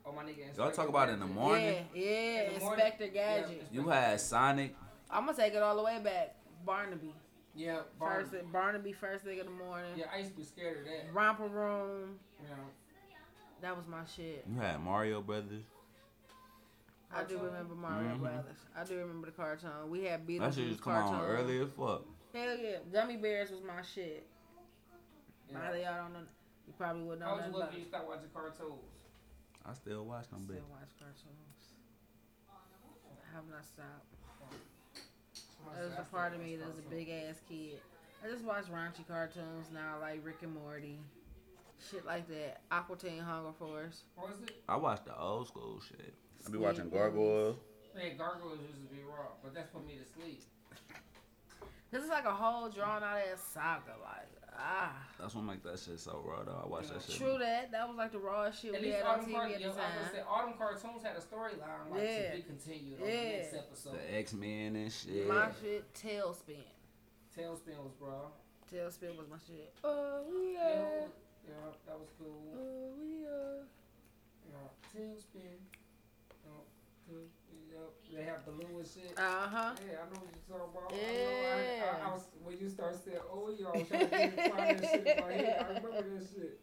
oh 0.06 0.12
my 0.14 0.24
nigga. 0.24 0.56
Y'all 0.58 0.72
talk 0.72 0.90
about 0.90 1.10
it 1.10 1.14
in 1.14 1.20
the 1.20 1.26
morning. 1.26 1.86
Yeah, 1.94 2.02
yeah, 2.04 2.42
In 2.50 2.54
the 2.56 2.60
morning. 2.60 2.86
Inspector 2.86 3.08
Gadget. 3.14 3.68
Yeah. 3.72 3.82
You 3.82 3.88
had 3.90 4.20
Sonic. 4.22 4.76
I'm 5.10 5.26
gonna 5.26 5.38
take 5.38 5.54
it 5.54 5.62
all 5.62 5.76
the 5.76 5.84
way 5.84 6.00
back. 6.04 6.36
Barnaby. 6.66 7.14
Yeah, 7.56 7.80
First, 8.00 8.34
Barnaby 8.52 8.94
first 8.94 9.24
thing 9.26 9.40
in 9.40 9.46
the 9.46 9.52
morning. 9.52 9.90
Yeah, 9.96 10.06
I 10.14 10.20
used 10.20 10.32
to 10.32 10.38
be 10.38 10.44
scared 10.44 10.78
of 10.80 10.86
that. 10.86 11.12
Romper 11.14 11.48
Room. 11.48 12.20
You 12.44 12.50
know. 12.50 12.64
That 13.62 13.76
was 13.76 13.88
my 13.88 14.06
shit. 14.16 14.46
You 14.48 14.60
had 14.60 14.80
Mario 14.80 15.22
Brothers. 15.22 15.64
I 17.12 17.24
do 17.24 17.40
remember 17.40 17.74
Mario 17.74 18.10
Mhm. 18.16 18.20
Brothers. 18.20 18.58
I 18.76 18.84
do 18.84 18.98
remember 19.00 19.28
the 19.28 19.32
cartoon. 19.34 19.90
We 19.90 20.04
had 20.04 20.28
That 20.28 20.32
shit 20.34 20.42
Beetlejuice 20.42 20.58
used 20.68 20.78
to 20.80 20.84
come 20.84 20.94
on 20.94 21.10
cartoon. 21.16 21.30
early 21.36 21.60
as 21.62 21.70
fuck. 21.72 22.04
Hell 22.38 22.58
yeah, 22.58 22.78
Gummi 22.94 23.20
Bears 23.22 23.50
was 23.50 23.62
my 23.64 23.82
shit. 23.82 24.28
Now 25.52 25.64
Yeah. 25.64 25.72
that 25.72 25.82
y'all 25.82 26.04
don't 26.04 26.14
know, 26.14 26.20
you 26.68 26.74
probably 26.78 27.04
wouldn't 27.04 27.22
know 27.22 27.26
How 27.28 27.32
old 27.34 27.40
nothing 27.42 27.54
you 27.54 27.54
was 27.58 27.64
about 27.64 27.72
when 27.74 27.78
it. 27.78 27.82
you 27.82 27.88
start 27.90 28.08
watching 28.08 28.30
cartoons? 28.34 28.94
I 29.66 29.74
still 29.74 30.06
watch 30.06 30.30
them, 30.30 30.42
bitch. 30.42 30.62
Still 30.62 30.70
watch 30.70 30.92
cartoons. 31.00 31.62
Oh, 32.50 33.18
I 33.18 33.36
have 33.36 33.48
not 33.50 33.66
stopped. 33.66 34.14
Oh, 35.66 35.72
There's 35.76 35.94
a 35.98 36.06
part 36.12 36.34
of 36.34 36.40
me 36.42 36.56
that's 36.56 36.78
a 36.80 36.84
big 36.84 37.10
ass 37.10 37.42
kid. 37.50 37.80
I 38.24 38.28
just 38.30 38.44
watch 38.44 38.66
raunchy 38.66 39.08
cartoons 39.08 39.68
now, 39.74 39.98
like 40.00 40.24
Rick 40.26 40.42
and 40.44 40.54
Morty, 40.54 41.00
shit 41.90 42.06
like 42.06 42.28
that. 42.30 42.62
Aqua 42.72 42.96
Teen 42.98 43.20
Hunger 43.20 43.52
Force. 43.58 44.04
What 44.16 44.30
was 44.30 44.42
it? 44.44 44.64
I 44.70 44.76
watch 44.78 45.04
the 45.06 45.18
old 45.20 45.48
school 45.48 45.82
shit. 45.88 46.14
I 46.46 46.50
be 46.52 46.58
watching 46.58 46.86
Babies. 46.86 46.94
Gargoyles. 47.00 47.58
Man, 47.96 48.16
gargoyles 48.18 48.60
used 48.62 48.88
to 48.88 48.96
be 48.96 49.02
raw, 49.04 49.34
but 49.44 49.54
that's 49.54 49.70
put 49.72 49.86
me 49.86 49.98
to 49.98 50.06
sleep. 50.20 50.44
This 51.92 52.04
is 52.04 52.10
like 52.10 52.26
a 52.26 52.34
whole 52.34 52.70
drawn 52.70 53.02
out 53.04 53.18
ass 53.32 53.42
saga. 53.54 53.94
Like, 54.04 54.28
ah. 54.60 54.92
That's 55.20 55.34
what 55.36 55.44
make 55.46 55.64
that 55.64 55.80
shit 55.80 56.00
so 56.00 56.22
raw 56.26 56.44
though. 56.44 56.62
I 56.64 56.68
watch 56.68 56.90
that 56.90 57.02
shit. 57.02 57.16
True 57.18 57.38
that. 57.40 57.72
That 57.72 57.88
was 57.88 57.96
like 57.98 58.12
the 58.12 58.20
rawest 58.20 58.62
shit 58.62 58.74
At 58.76 58.82
we 58.82 58.88
least 58.88 58.98
had 58.98 59.06
all 59.08 59.14
on 59.20 59.26
TV 59.26 59.34
car- 59.34 59.46
at 59.46 59.52
yo, 59.52 59.58
the 59.60 59.64
I 59.64 59.68
was 59.68 59.76
gonna 59.78 59.90
time. 60.04 60.12
say, 60.14 60.22
all 60.30 60.46
them 60.46 60.54
cartoons 60.58 61.04
had 61.04 61.16
a 61.16 61.22
storyline 61.22 61.90
like 61.92 62.02
Yeah. 62.04 62.32
to 62.32 62.36
be 62.38 62.42
continued 62.44 63.02
on 63.02 63.08
Yeah. 63.08 63.16
the 63.16 63.38
next 63.38 63.54
episode. 63.54 63.94
The 63.94 64.16
X 64.16 64.34
Men 64.34 64.76
and 64.76 64.92
shit. 64.92 65.28
My 65.28 65.50
shit, 65.62 65.94
TaleSpin. 65.94 66.66
TaleSpin 67.38 67.78
was 67.84 67.94
raw. 68.02 68.28
TaleSpin 68.72 69.16
was 69.16 69.28
my 69.30 69.38
shit. 69.48 69.74
Oh, 69.84 70.24
we 70.30 70.54
Yeah, 70.56 70.60
are. 70.60 71.08
yeah, 71.48 71.72
that 71.86 71.98
was 72.00 72.10
cool. 72.20 72.44
Oh, 72.54 72.92
we 73.00 73.26
are. 73.26 73.64
Yeah, 74.50 74.68
TaleSpin. 74.94 75.36
Yeah, 75.36 76.44
tail- 76.44 76.66
yeah, 77.08 77.16
they 78.16 78.24
have 78.24 78.46
balloon 78.46 78.80
and 78.80 78.88
shit. 78.88 79.14
Uh 79.18 79.48
huh. 79.48 79.74
Yeah, 79.86 80.02
I 80.02 80.06
know 80.14 80.22
what 80.22 80.32
you're 80.32 80.58
talking 80.58 80.72
about. 80.72 80.92
I, 80.92 80.96
Yeah. 80.96 81.24
know, 81.24 81.48
I, 81.52 82.06
I, 82.06 82.10
I 82.10 82.14
was 82.14 82.24
when 82.44 82.58
you 82.60 82.70
start 82.70 82.96
saying, 83.04 83.18
"Oh, 83.32 83.50
y'all," 83.58 83.76
I 83.76 83.78
was 83.80 83.88
trying 83.88 84.32
to 84.32 84.50
find 84.50 84.80
that 84.80 84.90
shit 84.90 85.08
in 85.08 85.24
my 85.24 85.34
head. 85.34 85.58
I 85.60 85.68
remember 85.68 86.02
that 86.04 86.28
shit. 86.34 86.60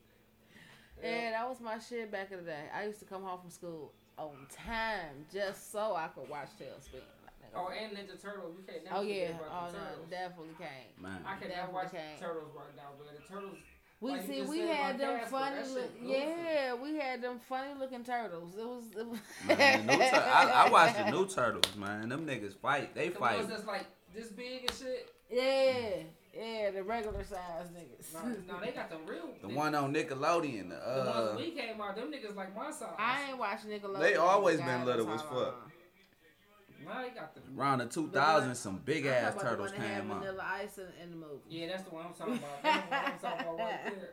Yeah, 1.02 1.30
that 1.32 1.48
was 1.48 1.60
my 1.60 1.78
shit 1.78 2.10
back 2.10 2.30
in 2.32 2.38
the 2.38 2.44
day. 2.44 2.64
I 2.74 2.84
used 2.86 2.98
to 3.00 3.04
come 3.04 3.22
home 3.22 3.40
from 3.40 3.50
school 3.50 3.92
on 4.16 4.46
time 4.50 5.26
just 5.32 5.70
so 5.72 5.94
I 5.96 6.08
could 6.08 6.28
watch 6.30 6.48
TaleSpin. 6.56 7.02
Like, 7.02 7.36
nigga. 7.42 7.56
Oh, 7.58 7.68
and 7.68 7.92
Ninja 7.92 8.16
Turtles. 8.20 8.54
We 8.56 8.62
can't 8.64 8.84
never 8.84 8.96
Oh 8.96 9.02
yeah, 9.02 9.36
forget 9.36 9.40
about 9.42 9.52
oh 9.52 9.66
the 9.72 9.78
no, 9.78 9.84
Turtles. 9.84 10.08
definitely 10.10 10.54
can't. 10.58 11.02
Man, 11.02 11.20
I 11.26 11.34
can 11.36 11.48
never 11.50 11.72
watch 11.72 11.90
can't. 11.90 12.18
Turtles 12.18 12.52
right 12.56 12.72
now, 12.76 12.94
but 12.96 13.10
the 13.12 13.20
Turtles. 13.28 13.58
We 14.04 14.10
Like 14.10 14.26
see, 14.26 14.42
we 14.42 14.58
had 14.60 14.98
them 14.98 15.16
Casper, 15.18 15.30
funny, 15.30 15.56
look, 15.72 15.90
yeah, 16.04 16.74
we 16.74 16.96
had 16.98 17.22
them 17.22 17.38
funny 17.48 17.70
looking 17.80 18.04
turtles. 18.04 18.52
It 18.54 18.66
was, 18.66 18.84
it 18.98 19.06
was 19.06 19.18
man 19.58 19.86
new 19.86 19.96
tur- 19.96 20.02
I, 20.34 20.64
I 20.66 20.70
watched 20.76 20.98
the 20.98 21.10
new 21.10 21.26
turtles, 21.26 21.74
man. 21.76 22.10
Them 22.10 22.26
niggas 22.26 22.54
fight. 22.54 22.94
They 22.94 23.08
The 23.08 23.18
fight. 23.18 23.38
ones 23.38 23.48
that's 23.48 23.64
like 23.66 23.86
this 24.14 24.28
big 24.28 24.60
and 24.68 24.72
shit. 24.78 25.10
yeah, 25.30 26.02
yeah, 26.38 26.70
the 26.72 26.82
regular 26.82 27.24
size 27.24 27.68
niggas. 27.74 28.12
No, 28.12 28.54
no, 28.54 28.60
they 28.60 28.72
got 28.72 28.90
the 28.90 28.98
real. 29.10 29.30
The 29.40 29.48
they- 29.48 29.54
one 29.54 29.74
on 29.74 29.94
Nickelodeon. 29.94 30.68
The 30.68 30.76
Uh, 30.76 31.26
ones 31.30 31.38
we 31.40 31.50
came 31.52 31.80
out, 31.80 31.96
them 31.96 32.12
niggas 32.12 32.36
like 32.36 32.54
my 32.54 32.70
size. 32.70 32.88
I 32.98 33.30
ain't 33.30 33.38
watching 33.38 33.70
Nickelodeon. 33.70 34.00
They 34.00 34.16
always 34.16 34.60
been 34.60 34.84
little 34.84 35.10
as 35.12 35.22
fuck. 35.22 35.32
long. 35.32 35.54
Now 36.86 37.02
they 37.02 37.10
got 37.10 37.34
the. 37.34 37.40
around 37.58 37.78
the 37.78 37.86
2000s, 37.86 38.56
some 38.56 38.78
big 38.84 39.06
I'm 39.06 39.12
ass 39.12 39.34
talking 39.34 39.48
about 39.48 39.56
the 39.58 39.62
turtles 39.64 39.78
one 39.78 39.88
came 39.88 40.10
out. 40.10 40.18
Vanilla 40.20 40.44
Ice 40.62 40.78
in, 40.78 40.86
in 41.02 41.10
the 41.10 41.16
movie. 41.16 41.40
Yeah, 41.48 41.66
that's 41.68 41.82
the 41.84 41.90
one 41.90 42.06
I'm 42.06 42.14
talking 42.14 42.34
about. 42.34 42.62
That's 42.62 43.20
the 43.22 43.26
one 43.28 43.34
I'm 43.34 43.38
talking 43.38 43.54
about 43.54 43.58
right 43.58 43.84
there. 44.00 44.10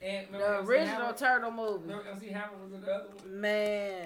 And 0.00 0.26
The 0.34 0.58
original 0.60 1.00
Hammer? 1.06 1.12
turtle 1.16 1.50
movie. 1.50 1.82
Remember 1.88 2.10
MC 2.10 2.28
Hammer 2.28 2.52
was 2.62 2.72
in 2.72 2.80
the 2.80 2.92
other 2.92 3.08
one? 3.08 3.40
Man. 3.40 4.02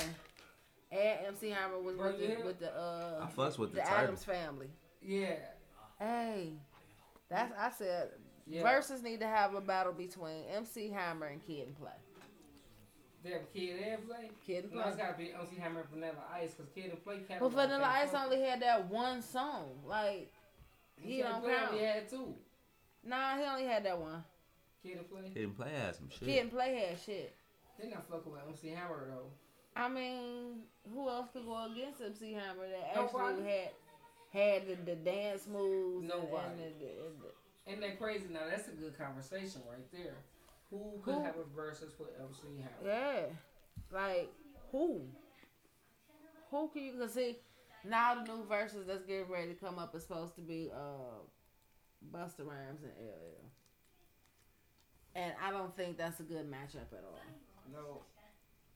And 0.91 1.27
MC 1.29 1.51
Hammer 1.51 1.79
was 1.81 1.97
Bro, 1.97 2.13
with 2.13 2.19
the, 2.39 2.45
with 2.45 2.59
the 2.61 2.75
uh 2.79 3.27
I 3.27 3.31
fucks 3.41 3.59
with 3.59 3.71
the, 3.71 3.77
the. 3.77 3.91
Addams 3.91 4.25
family. 4.25 4.69
Yeah. 5.03 5.37
Hey, 5.99 6.55
that's 7.29 7.53
I 7.59 7.71
said. 7.71 8.09
Yeah. 8.47 8.63
Versus 8.63 9.03
need 9.03 9.21
to 9.21 9.27
have 9.27 9.55
a 9.55 9.61
battle 9.61 9.93
between 9.93 10.45
MC 10.55 10.91
Hammer 10.91 11.27
and 11.27 11.41
Kid 11.47 11.69
and 11.69 11.77
Play. 11.79 11.93
They 13.25 13.31
have 13.31 13.43
a 13.43 13.59
kid 13.59 13.81
and 13.81 14.07
play. 14.09 14.31
Kid 14.45 14.65
and 14.65 14.73
No, 14.75 14.83
Play. 14.83 14.91
it's 14.91 15.01
gotta 15.01 15.17
be 15.19 15.33
MC 15.33 15.57
Hammer 15.61 15.81
and 15.81 15.91
Vanilla 15.91 16.25
Ice 16.35 16.55
because 16.55 16.73
Kid 16.73 16.91
and 16.91 17.05
Play. 17.05 17.19
But 17.19 17.29
catalog 17.29 17.53
Vanilla 17.53 17.85
can't 17.85 17.97
Ice 18.05 18.11
fuck. 18.11 18.25
only 18.25 18.41
had 18.43 18.61
that 18.63 18.87
one 18.91 19.23
song. 19.23 19.79
Like, 19.87 20.33
he 21.01 21.17
Kid 21.17 21.25
and 21.27 21.35
don't 21.35 21.43
Play 21.45 21.55
count. 21.55 21.73
only 21.73 21.85
had 21.85 22.09
two. 22.11 22.35
Nah, 23.05 23.37
he 23.39 23.45
only 23.45 23.65
had 23.67 23.85
that 23.85 23.99
one. 23.99 24.25
Kid 24.83 24.99
and 24.99 25.09
Play. 25.11 25.31
Kid 25.33 25.43
and 25.45 25.57
Play 25.57 25.71
had 25.73 25.95
some 25.95 26.09
shit. 26.11 26.29
Kid 26.29 26.41
and 26.43 26.51
Play 26.51 26.75
had 26.89 26.99
shit. 27.01 27.37
They 27.81 27.89
not 27.89 28.09
fucking 28.09 28.31
with 28.33 28.41
MC 28.49 28.69
Hammer 28.71 29.07
though. 29.09 29.31
I 29.75 29.89
mean, 29.89 30.65
who 30.93 31.09
else 31.09 31.29
could 31.33 31.47
go 31.47 31.65
against 31.73 32.03
MC 32.03 32.33
Hammer 32.33 32.67
that 32.69 32.99
actually 32.99 33.43
had 33.49 33.71
had 34.33 34.67
the, 34.67 34.75
the 34.85 34.97
dance 34.97 35.47
moves 35.47 36.01
and, 36.01 36.09
Nobody. 36.09 36.49
and, 36.49 36.59
the, 36.59 36.65
the, 36.85 36.91
and 37.07 37.23
the 37.23 37.71
Ain't 37.71 37.81
that 37.81 37.99
crazy? 38.01 38.25
Now 38.31 38.41
that's 38.51 38.67
a 38.69 38.73
good 38.73 38.99
conversation 38.99 39.63
right 39.71 39.87
there. 39.93 40.17
Who 40.73 41.01
could 41.05 41.15
Who? 41.15 41.23
have 41.23 41.35
a 41.37 41.45
versus 41.55 41.93
with 41.99 42.09
MC 42.19 42.63
Hammer? 42.63 42.73
Yeah. 42.83 43.27
Like, 43.93 44.33
who? 44.73 45.03
Who 46.51 46.69
can 46.73 46.83
you, 46.83 46.93
cause 46.99 47.13
see, 47.13 47.37
now 47.85 48.15
the 48.15 48.33
new 48.33 48.45
verses 48.49 48.87
that's 48.87 49.05
getting 49.05 49.31
ready 49.31 49.49
to 49.49 49.55
come 49.55 49.79
up 49.79 49.95
is 49.95 50.03
supposed 50.03 50.35
to 50.37 50.41
be, 50.41 50.71
uh, 50.75 51.21
Busta 52.11 52.41
Rhymes 52.47 52.83
and 52.83 52.93
LL. 52.99 53.45
And 55.15 55.35
I 55.45 55.51
don't 55.51 55.77
think 55.77 55.99
that's 55.99 56.21
a 56.21 56.23
good 56.23 56.51
matchup 56.51 56.91
at 56.93 57.05
all. 57.05 57.21
No. 57.71 58.03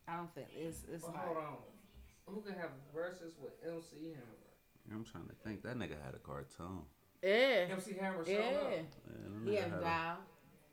I 0.07 0.17
don't 0.17 0.33
think 0.35 0.49
it's, 0.55 0.85
it's 0.93 1.03
But 1.05 1.15
like, 1.15 1.25
hold 1.25 1.37
on. 1.39 1.57
Who 2.27 2.41
could 2.43 2.55
have 2.55 2.71
verses 2.95 3.35
with 3.41 3.53
MC 3.65 4.11
Hammer? 4.11 4.93
I'm 4.93 5.05
trying 5.05 5.27
to 5.27 5.35
think. 5.45 5.63
That 5.63 5.77
nigga 5.77 5.97
had 6.05 6.15
a 6.15 6.19
cartoon. 6.19 6.83
yeah, 7.23 7.73
MC 7.73 7.95
Hammer 7.99 8.25
showed 8.25 8.33
yeah. 8.33 8.59
up. 8.61 8.71
Yeah, 8.71 8.77
them 8.77 9.43
He 9.47 9.51
nigga 9.53 9.63
had 9.63 9.73
a 9.73 9.81
dial. 9.81 10.17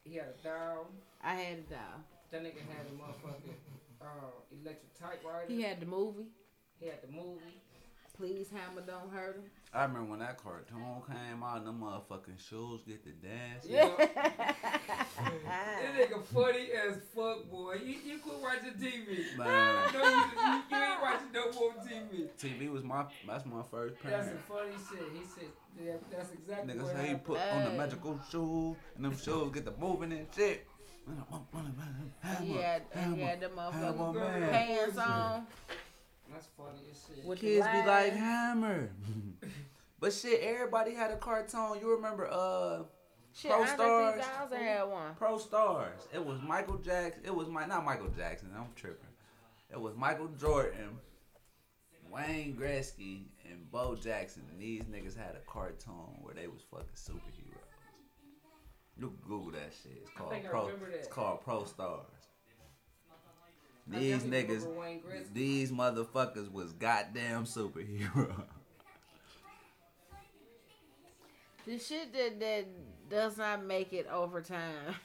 He 0.03 0.15
had 0.15 0.27
a 0.27 0.43
dial. 0.43 0.87
I 1.23 1.35
had 1.35 1.57
a 1.59 1.61
dial. 1.61 1.79
That 2.31 2.43
nigga 2.43 2.59
had 2.67 2.85
a 2.87 2.93
motherfucking 3.01 3.55
uh, 4.01 4.05
electric 4.51 4.93
typewriter. 4.99 5.45
He 5.47 5.61
had 5.61 5.79
the 5.79 5.85
movie. 5.85 6.25
He 6.79 6.87
had 6.87 7.01
the 7.01 7.11
movie. 7.11 7.39
Please, 8.17 8.47
Hammer, 8.51 8.81
don't 8.85 9.11
hurt 9.11 9.37
him. 9.37 9.43
I 9.73 9.85
remember 9.85 10.11
when 10.11 10.19
that 10.19 10.37
cartoon 10.37 11.01
came 11.07 11.41
out 11.43 11.57
and 11.57 11.67
them 11.67 11.81
motherfucking 11.81 12.37
shoes 12.47 12.81
get 12.87 13.03
to 13.03 13.09
dance. 13.11 13.65
Yeah. 13.67 13.89
This 15.15 16.09
nigga 16.09 16.23
funny 16.25 16.69
as 16.71 16.97
fuck, 17.15 17.49
boy. 17.49 17.75
You, 17.83 17.95
you 18.05 18.19
quit 18.19 18.35
watching 18.41 18.73
TV. 18.79 19.37
Man, 19.37 19.93
No, 19.93 19.99
you, 20.03 20.09
you, 20.09 20.61
you 20.71 20.83
ain't 20.83 21.01
watching 21.01 21.31
no 21.33 21.51
more 21.51 21.73
TV. 21.83 22.27
TV 22.39 22.71
was 22.71 22.83
my 22.83 23.05
that's 23.27 23.45
my 23.45 23.61
first 23.69 23.95
That's 24.03 24.27
parent. 24.27 24.39
some 24.47 24.57
funny 24.57 24.71
shit. 24.89 25.09
He 25.13 25.23
said, 25.25 25.49
yeah, 25.83 25.93
that's 26.11 26.33
exactly 26.33 26.73
Nigga 26.73 26.83
what 26.83 26.93
say 26.95 27.01
he 27.01 27.07
happened. 27.09 27.25
put 27.25 27.39
on 27.39 27.63
the 27.63 27.69
magical 27.77 28.19
shoes 28.31 28.75
and 28.95 29.05
them 29.05 29.17
shoes 29.17 29.51
get 29.53 29.65
the 29.65 29.73
moving 29.79 30.11
and 30.11 30.27
shit. 30.35 30.65
He 32.41 32.53
had, 32.53 32.83
he 33.15 33.21
had 33.21 33.41
the 33.41 33.47
motherfucking 33.47 34.15
man. 34.15 34.49
pants 34.49 34.97
on. 34.97 35.45
That's 36.31 36.47
funny 36.57 36.79
as 36.89 37.15
shit. 37.15 37.25
With 37.25 37.39
Kids 37.39 37.65
be 37.67 37.87
like. 37.87 38.13
Hammer. 38.13 38.89
but 39.99 40.13
shit, 40.13 40.41
everybody 40.41 40.93
had 40.93 41.11
a 41.11 41.17
cartoon. 41.17 41.79
You 41.81 41.95
remember 41.95 42.29
uh 42.31 42.83
Shit, 43.35 43.49
Pro 43.49 43.61
Andre 43.61 44.21
Stars. 44.21 44.53
had 44.53 44.83
one. 44.83 45.15
Pro 45.15 45.37
Stars. 45.39 46.07
It 46.13 46.23
was 46.23 46.39
Michael 46.41 46.77
Jackson. 46.77 47.23
It 47.25 47.35
was 47.35 47.47
my 47.49 47.65
not 47.65 47.83
Michael 47.83 48.11
Jackson. 48.15 48.49
I'm 48.55 48.67
tripping. 48.75 49.07
It 49.71 49.81
was 49.81 49.95
Michael 49.95 50.27
Jordan, 50.39 50.99
Wayne 52.11 52.55
Gretzky, 52.55 53.23
and 53.49 53.71
Bo 53.71 53.95
Jackson. 53.95 54.43
And 54.51 54.61
these 54.61 54.83
niggas 54.83 55.17
had 55.17 55.35
a 55.35 55.51
cartoon 55.51 56.19
where 56.21 56.35
they 56.35 56.47
was 56.47 56.61
fucking 56.69 56.89
superheroes. 56.95 57.42
You 58.97 59.07
can 59.07 59.17
Google 59.27 59.51
that 59.51 59.73
shit. 59.81 59.97
It's 60.01 60.09
called 60.15 60.31
think 60.31 60.45
I 60.45 60.49
Pro. 60.49 60.65
remember 60.65 60.89
that. 60.91 60.97
It's 60.97 61.07
called 61.07 61.41
Pro 61.41 61.65
Stars. 61.65 62.05
These 63.87 64.23
niggas, 64.23 64.61
remember 64.61 64.79
Wayne 64.79 65.01
Gretzky. 65.01 65.33
these 65.33 65.71
motherfuckers 65.71 66.51
was 66.51 66.71
goddamn 66.73 67.45
superheroes. 67.45 68.43
The 71.65 71.79
shit 71.79 72.11
that, 72.11 72.41
that 72.41 72.65
does 73.09 73.37
not 73.37 73.63
make 73.63 73.93
it 73.93 74.05
over 74.11 74.41
time. 74.41 74.95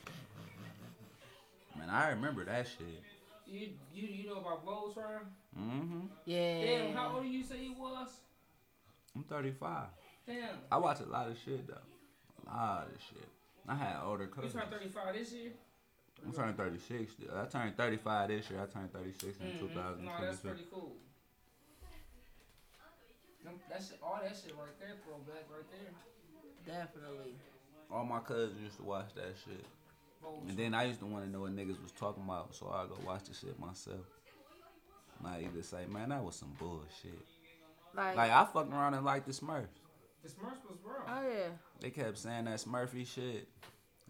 Man, 1.78 1.88
I 1.88 2.08
remember 2.10 2.44
that 2.46 2.66
shit. 2.66 3.00
You, 3.46 3.68
you 3.94 4.08
you 4.08 4.26
know 4.28 4.38
about 4.38 4.66
Voltron? 4.66 5.20
Mm-hmm. 5.58 6.00
Yeah. 6.26 6.60
Damn, 6.60 6.94
how 6.94 7.14
old 7.14 7.22
do 7.22 7.28
you 7.28 7.44
say 7.44 7.62
you 7.62 7.74
was? 7.78 8.08
I'm 9.14 9.22
35. 9.22 9.84
Damn. 10.26 10.36
I 10.70 10.78
watch 10.78 10.98
a 11.00 11.04
lot 11.08 11.28
of 11.28 11.36
shit 11.44 11.64
though. 11.66 11.74
A 12.50 12.54
lot 12.54 12.88
of 12.92 13.00
shit. 13.08 13.28
I 13.68 13.74
had 13.74 13.96
older 14.04 14.26
cousins. 14.26 14.54
You 14.54 14.60
cousins. 14.60 14.80
turned 14.80 14.94
35 14.94 15.14
this 15.14 15.32
year? 15.32 15.52
I'm 16.26 16.32
turning 16.32 16.54
36. 16.56 17.12
I 17.32 17.44
turned 17.46 17.76
35 17.76 18.28
this 18.28 18.50
year. 18.50 18.60
I 18.62 18.66
turned 18.66 18.92
36 18.92 19.38
in 19.38 19.46
Mhm. 19.46 20.00
No, 20.04 20.12
that's 20.20 20.40
pretty 20.40 20.66
cool. 20.72 20.96
Them- 23.44 23.60
That 23.68 23.82
shit, 23.82 23.98
all 24.02 24.18
that 24.22 24.36
shit 24.36 24.54
right 24.56 24.78
there, 24.80 24.96
throwback 25.04 25.44
right 25.50 25.70
there. 25.70 25.94
Definitely. 26.66 27.34
All 27.90 28.04
my 28.04 28.18
cousins 28.20 28.60
used 28.60 28.76
to 28.78 28.82
watch 28.82 29.14
that 29.14 29.34
shit. 29.44 29.64
And 30.48 30.58
then 30.58 30.74
I 30.74 30.84
used 30.84 30.98
to 31.00 31.06
want 31.06 31.24
to 31.24 31.30
know 31.30 31.42
what 31.42 31.52
niggas 31.54 31.80
was 31.80 31.92
talking 31.92 32.24
about, 32.24 32.54
so 32.54 32.68
I 32.68 32.86
go 32.86 32.98
watch 33.06 33.24
the 33.24 33.34
shit 33.34 33.58
myself. 33.58 34.04
And 35.18 35.28
I 35.28 35.42
either 35.42 35.62
say, 35.62 35.86
man, 35.86 36.08
that 36.10 36.22
was 36.22 36.36
some 36.36 36.52
bullshit. 36.58 37.26
Like, 37.94 38.16
Like 38.16 38.30
I 38.32 38.44
fucking 38.44 38.72
around 38.72 38.94
and 38.94 39.04
like 39.04 39.24
the 39.24 39.32
Smurfs. 39.32 39.68
The 40.22 40.28
Smurfs 40.28 40.64
was 40.68 40.78
wrong. 40.84 41.06
oh 41.08 41.28
yeah. 41.28 41.48
They 41.80 41.90
kept 41.90 42.18
saying 42.18 42.44
that 42.46 42.58
Smurfy 42.58 43.06
shit. 43.06 43.48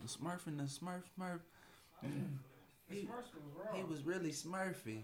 The 0.03 0.09
Smurf 0.09 0.47
and 0.47 0.59
the 0.61 0.65
Smurf 0.65 1.03
Smurf. 1.19 1.41
the 2.03 2.09
he- 2.95 3.03
Smurfs 3.03 3.33
was 3.35 3.45
wrong. 3.57 3.77
He 3.77 3.83
was 3.85 4.03
really 4.05 4.31
Smurfy. 4.31 5.01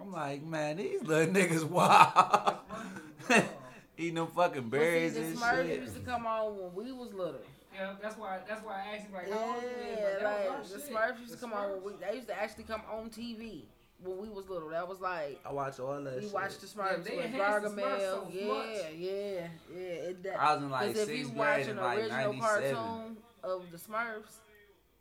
I'm 0.00 0.12
like, 0.12 0.42
man, 0.42 0.76
these 0.76 1.02
little 1.02 1.32
niggas 1.32 1.64
wild. 1.70 2.56
Eating 3.98 4.14
them 4.16 4.26
fucking 4.26 4.68
But 4.68 4.76
see, 4.80 4.84
berries 4.84 5.14
the 5.14 5.20
and 5.22 5.38
Smurfs 5.38 5.66
shit. 5.66 5.80
used 5.80 5.94
to 5.94 6.00
come 6.00 6.26
on 6.26 6.54
when 6.74 6.74
we 6.86 6.92
was 6.92 7.14
little. 7.14 7.40
Yeah, 7.74 7.94
that's 8.02 8.16
why. 8.18 8.38
That's 8.46 8.62
why 8.64 8.74
I 8.84 8.94
asked 8.96 9.06
him 9.06 9.14
like, 9.14 9.32
how 9.32 9.54
old 9.54 9.62
you? 9.62 9.68
Yeah, 9.98 10.24
Like, 10.24 10.48
like 10.50 10.68
the 10.68 10.78
shit. 10.80 10.90
Smurfs 10.90 11.18
used 11.20 11.32
to 11.32 11.36
The 11.38 11.46
come 11.46 11.52
on 11.54 11.70
when 11.70 11.94
Smurfs. 11.94 12.00
we. 12.00 12.06
They 12.06 12.14
used 12.16 12.28
to 12.28 12.38
actually 12.38 12.64
come 12.64 12.82
on 12.92 13.08
TV 13.10 13.62
when 14.02 14.18
we 14.18 14.28
was 14.28 14.48
little. 14.48 14.68
That 14.70 14.86
was 14.88 15.00
like 15.00 15.40
I 15.44 15.52
watch 15.52 15.78
all 15.80 16.00
that 16.02 16.16
we 16.16 16.22
shit. 16.22 16.32
watched 16.32 16.60
the 16.60 16.66
Smurfs 16.66 17.04
they 17.04 17.16
with 17.16 17.24
enhanced 17.26 17.74
the 17.76 17.82
Smurfs 17.82 18.00
Gargamel. 18.00 18.00
so 18.00 18.28
yeah, 18.30 18.88
yeah, 18.94 19.48
yeah, 19.72 19.78
It, 19.78 20.22
that, 20.24 20.40
I 20.40 20.54
was 20.54 20.62
in 20.64 20.70
like 20.70 20.86
'cause 20.88 20.98
if 20.98 21.06
sixth 21.08 21.18
you 21.18 21.24
grade 21.28 21.36
watch 21.38 21.66
an 21.68 21.76
like 21.76 21.98
original 21.98 22.32
97. 22.32 22.74
cartoon 22.74 23.16
of 23.42 23.70
the 23.70 23.78
Smurfs, 23.78 24.36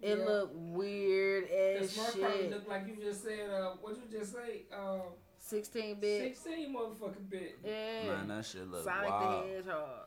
it 0.02 0.18
Yeah. 0.20 0.26
looked 0.26 0.56
weird 0.56 1.44
The 1.50 1.78
as 1.80 1.92
Smurfs 1.98 2.20
probably 2.22 2.38
shit. 2.42 2.52
looked 2.52 2.70
like 2.70 2.88
you 2.88 2.96
just 3.04 3.24
said. 3.24 3.50
Uh, 3.50 3.72
what 3.82 3.96
you 3.96 4.20
just 4.20 4.34
say? 4.34 4.64
Uh, 4.74 5.00
Sixteen 5.38 6.00
bit. 6.00 6.22
sixteen 6.36 6.74
motherfucking 6.76 7.30
bit. 7.30 7.60
Yeah. 7.64 8.04
Man, 8.16 8.28
that 8.30 8.46
shit 8.46 8.68
look 8.68 8.84
Sonic 8.84 9.10
wild. 9.12 9.44
the 9.48 9.54
Hedgehog. 9.54 10.05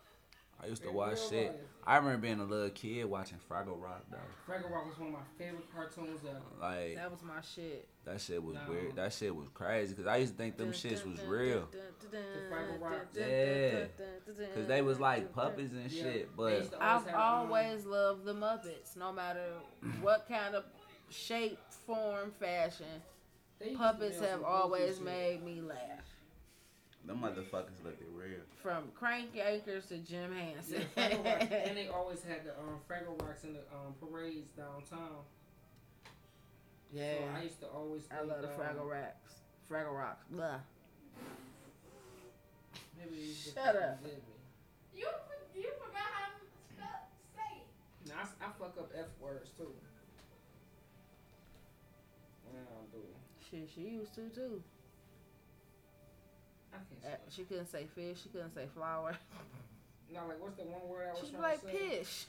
I 0.63 0.67
used 0.67 0.83
to 0.83 0.91
watch 0.91 1.19
shit. 1.29 1.53
life. 1.53 1.57
I 1.87 1.97
remember 1.97 2.19
being 2.19 2.41
a 2.41 2.45
little 2.45 2.69
kid 2.71 3.05
watching 3.07 3.39
Fraggle 3.51 3.81
Rock 3.81 4.05
though. 4.11 4.19
Fraggle 4.47 4.71
Rock 4.71 4.89
was 4.89 4.99
one 4.99 5.09
of 5.09 5.15
my 5.15 5.21
favorite 5.39 5.65
cartoons 5.75 6.21
ever. 6.29 6.41
Like 6.61 6.97
That 6.97 7.11
was 7.11 7.23
my 7.23 7.41
shit. 7.41 7.89
that 8.05 8.21
shit 8.21 8.43
was 8.43 8.57
No. 8.57 8.61
weird. 8.69 8.97
That 8.97 9.13
shit 9.13 9.35
was 9.35 9.49
crazy 9.55 9.95
because 9.95 10.07
I 10.07 10.17
used 10.19 10.33
to 10.33 10.37
think 10.39 10.57
them 10.59 10.73
shits 10.73 11.07
was 11.07 11.21
real. 11.23 11.69
Fraggle 12.51 13.07
Yeah. 13.15 13.87
Cause 14.55 14.67
they 14.67 14.83
was 14.83 15.01
like 15.01 15.33
puppets 15.33 15.73
and 15.73 15.91
Yeah. 15.91 16.03
shit. 16.03 16.37
But 16.37 16.53
always 16.53 16.73
I've 16.81 17.07
have, 17.07 17.15
always 17.15 17.87
loved 17.87 18.25
the 18.25 18.35
Muppets, 18.35 18.97
no 18.97 19.13
matter 19.13 19.53
what 20.03 20.29
kind 20.29 20.55
of 20.55 20.65
shape, 21.11 21.59
form, 21.87 22.33
fashion, 22.39 23.03
They 23.59 23.75
puppets 23.75 24.21
have 24.21 24.43
always 24.43 25.01
made 25.01 25.43
me 25.43 25.61
laugh. 25.63 26.08
Them 27.09 27.21
motherfuckers 27.23 27.83
look 27.83 27.97
real. 28.15 28.41
From 28.63 28.85
Crank 28.95 29.35
Yankers 29.35 29.89
to 29.89 29.97
Jim 29.99 30.31
Henson. 30.37 30.85
Yeah, 30.95 31.09
Fraggle 31.09 31.67
and 31.69 31.77
they 31.79 31.89
always 31.89 32.23
had 32.23 32.45
the 32.45 32.51
um, 32.51 32.79
Fraggle 32.89 33.19
Rocks 33.27 33.45
in 33.45 33.55
the 33.55 33.61
um, 33.73 33.95
parades 33.99 34.51
downtown. 34.51 35.25
yeah. 36.93 37.15
So 37.17 37.25
I 37.39 37.43
used 37.45 37.61
to 37.61 37.67
always. 37.69 38.03
I 38.13 38.17
think, 38.19 38.29
love 38.31 38.43
the 38.43 38.49
um, 38.53 38.61
Fraggle 38.61 38.91
Rocks. 38.91 39.33
Fraggle 39.71 39.97
Rocks. 39.99 40.27
Blah. 40.31 40.59
Maybe 42.99 43.17
they 43.17 43.53
Shut 43.55 43.75
up. 43.77 44.03
did. 44.05 44.21
You 44.95 45.07
you 45.57 45.71
forgot 45.81 46.09
how 46.13 46.27
to 46.29 46.45
spell 46.75 47.09
say 47.35 47.57
it. 47.57 48.09
Now 48.11 48.17
I, 48.19 48.23
s- 48.23 48.35
I 48.43 48.45
fuck 48.59 48.77
up 48.79 48.93
F 48.95 49.07
words 49.19 49.49
too. 49.57 49.73
Yeah, 52.53 52.61
I 52.61 52.95
do. 52.95 53.01
Shit, 53.51 53.71
she 53.75 53.81
used 53.81 54.15
to 54.17 54.29
too. 54.29 54.63
I 56.73 56.77
can't 56.77 57.05
Uh, 57.05 57.17
say. 57.17 57.23
She 57.31 57.43
couldn't 57.45 57.67
say 57.71 57.87
fish. 57.95 58.23
She 58.23 58.29
couldn't 58.29 58.55
say 58.55 58.67
flower. 58.75 59.17
No, 60.11 60.25
like 60.27 60.41
what's 60.41 60.57
the 60.57 60.65
one 60.65 60.89
word 60.89 61.05
I 61.09 61.11
was 61.13 61.21
She'd 61.21 61.33
be 61.33 61.37
trying 61.37 61.43
like 61.53 61.61
to 61.61 61.67
say? 61.69 61.77
pish. 62.01 62.25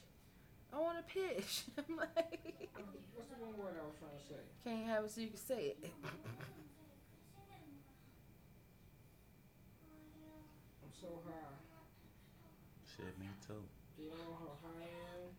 I 0.73 0.77
want 0.79 0.99
a 0.99 1.03
pish. 1.07 1.63
I'm 1.79 1.95
like, 1.95 2.67
What's 3.15 3.29
the 3.31 3.39
one 3.39 3.55
word 3.55 3.79
I 3.79 3.87
was 3.87 3.95
trying 3.95 4.19
to 4.19 4.23
say? 4.27 4.43
can't 4.67 4.85
have 4.85 5.05
it 5.05 5.11
so 5.11 5.21
you 5.21 5.27
can 5.31 5.37
say 5.39 5.79
it. 5.79 5.79
I'm 10.83 10.91
so 10.91 11.07
high. 11.23 11.55
Shit, 12.83 13.15
me 13.19 13.27
too. 13.47 13.63
Do 13.95 14.03
you 14.03 14.09
know 14.11 14.35
how 14.39 14.59
high 14.59 14.83
I 14.83 15.23
am? 15.23 15.31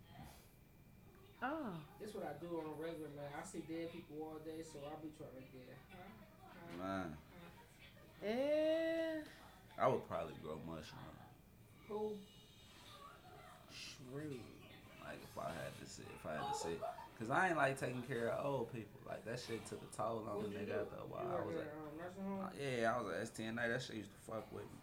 Oh, 1.43 1.73
This 2.01 2.13
what 2.17 2.25
I 2.25 2.37
do 2.41 2.49
on 2.61 2.65
a 2.73 2.75
regular 2.81 3.09
man. 3.17 3.29
I 3.37 3.45
see 3.45 3.61
dead 3.69 3.93
people 3.93 4.17
all 4.21 4.41
day, 4.45 4.61
so 4.65 4.81
I'll 4.85 5.01
be 5.01 5.13
trying 5.17 5.37
to 5.37 5.45
get 5.53 5.77
high. 5.93 6.09
high. 6.57 6.77
Man, 6.81 7.17
yeah. 8.23 9.21
I 9.79 9.89
would 9.89 10.07
probably 10.09 10.35
grow 10.43 10.59
mushrooms. 10.67 11.21
Who? 11.89 12.13
Shrew. 13.73 14.39
Like 15.05 15.19
if 15.23 15.39
I 15.39 15.49
had 15.49 15.73
to 15.83 15.91
sit, 15.91 16.07
if 16.15 16.27
I 16.27 16.35
had 16.35 16.53
to 16.53 16.59
sit, 16.59 16.81
cause 17.19 17.31
I 17.31 17.49
ain't 17.49 17.57
like 17.57 17.79
taking 17.81 18.03
care 18.03 18.29
of 18.29 18.45
old 18.45 18.73
people. 18.73 19.01
Like 19.09 19.25
that 19.25 19.41
shit 19.41 19.65
took 19.67 19.81
a 19.83 19.97
toll 19.97 20.25
on 20.31 20.37
What 20.37 20.53
the 20.53 20.59
you 20.61 20.67
nigga 20.67 20.83
after 20.83 20.97
a 20.97 21.07
You 21.07 21.11
while. 21.11 21.27
I 21.27 21.47
was 21.47 21.57
at 21.57 21.61
like, 21.61 22.27
um, 22.27 22.41
uh, 22.45 22.49
yeah, 22.61 22.95
I 22.95 23.01
was 23.01 23.13
at 23.13 23.35
STNA. 23.35 23.69
That 23.73 23.83
shit 23.83 23.97
used 23.97 24.11
to 24.13 24.33
fuck 24.33 24.53
with 24.53 24.65
me. 24.65 24.79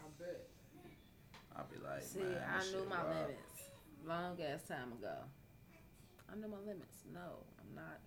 I 0.00 0.06
bet. 0.18 0.48
I'd 1.56 1.70
be 1.70 1.78
like, 1.86 2.02
See, 2.02 2.18
man, 2.18 2.42
I 2.42 2.64
knew 2.72 2.84
my 2.88 3.04
wild. 3.04 3.16
limits 3.28 3.62
long 4.06 4.36
ass 4.42 4.62
time 4.66 4.92
ago. 4.98 5.14
I 6.32 6.34
knew 6.36 6.48
my 6.48 6.58
limits. 6.66 7.04
No, 7.12 7.44
I'm 7.60 7.74
not 7.76 8.00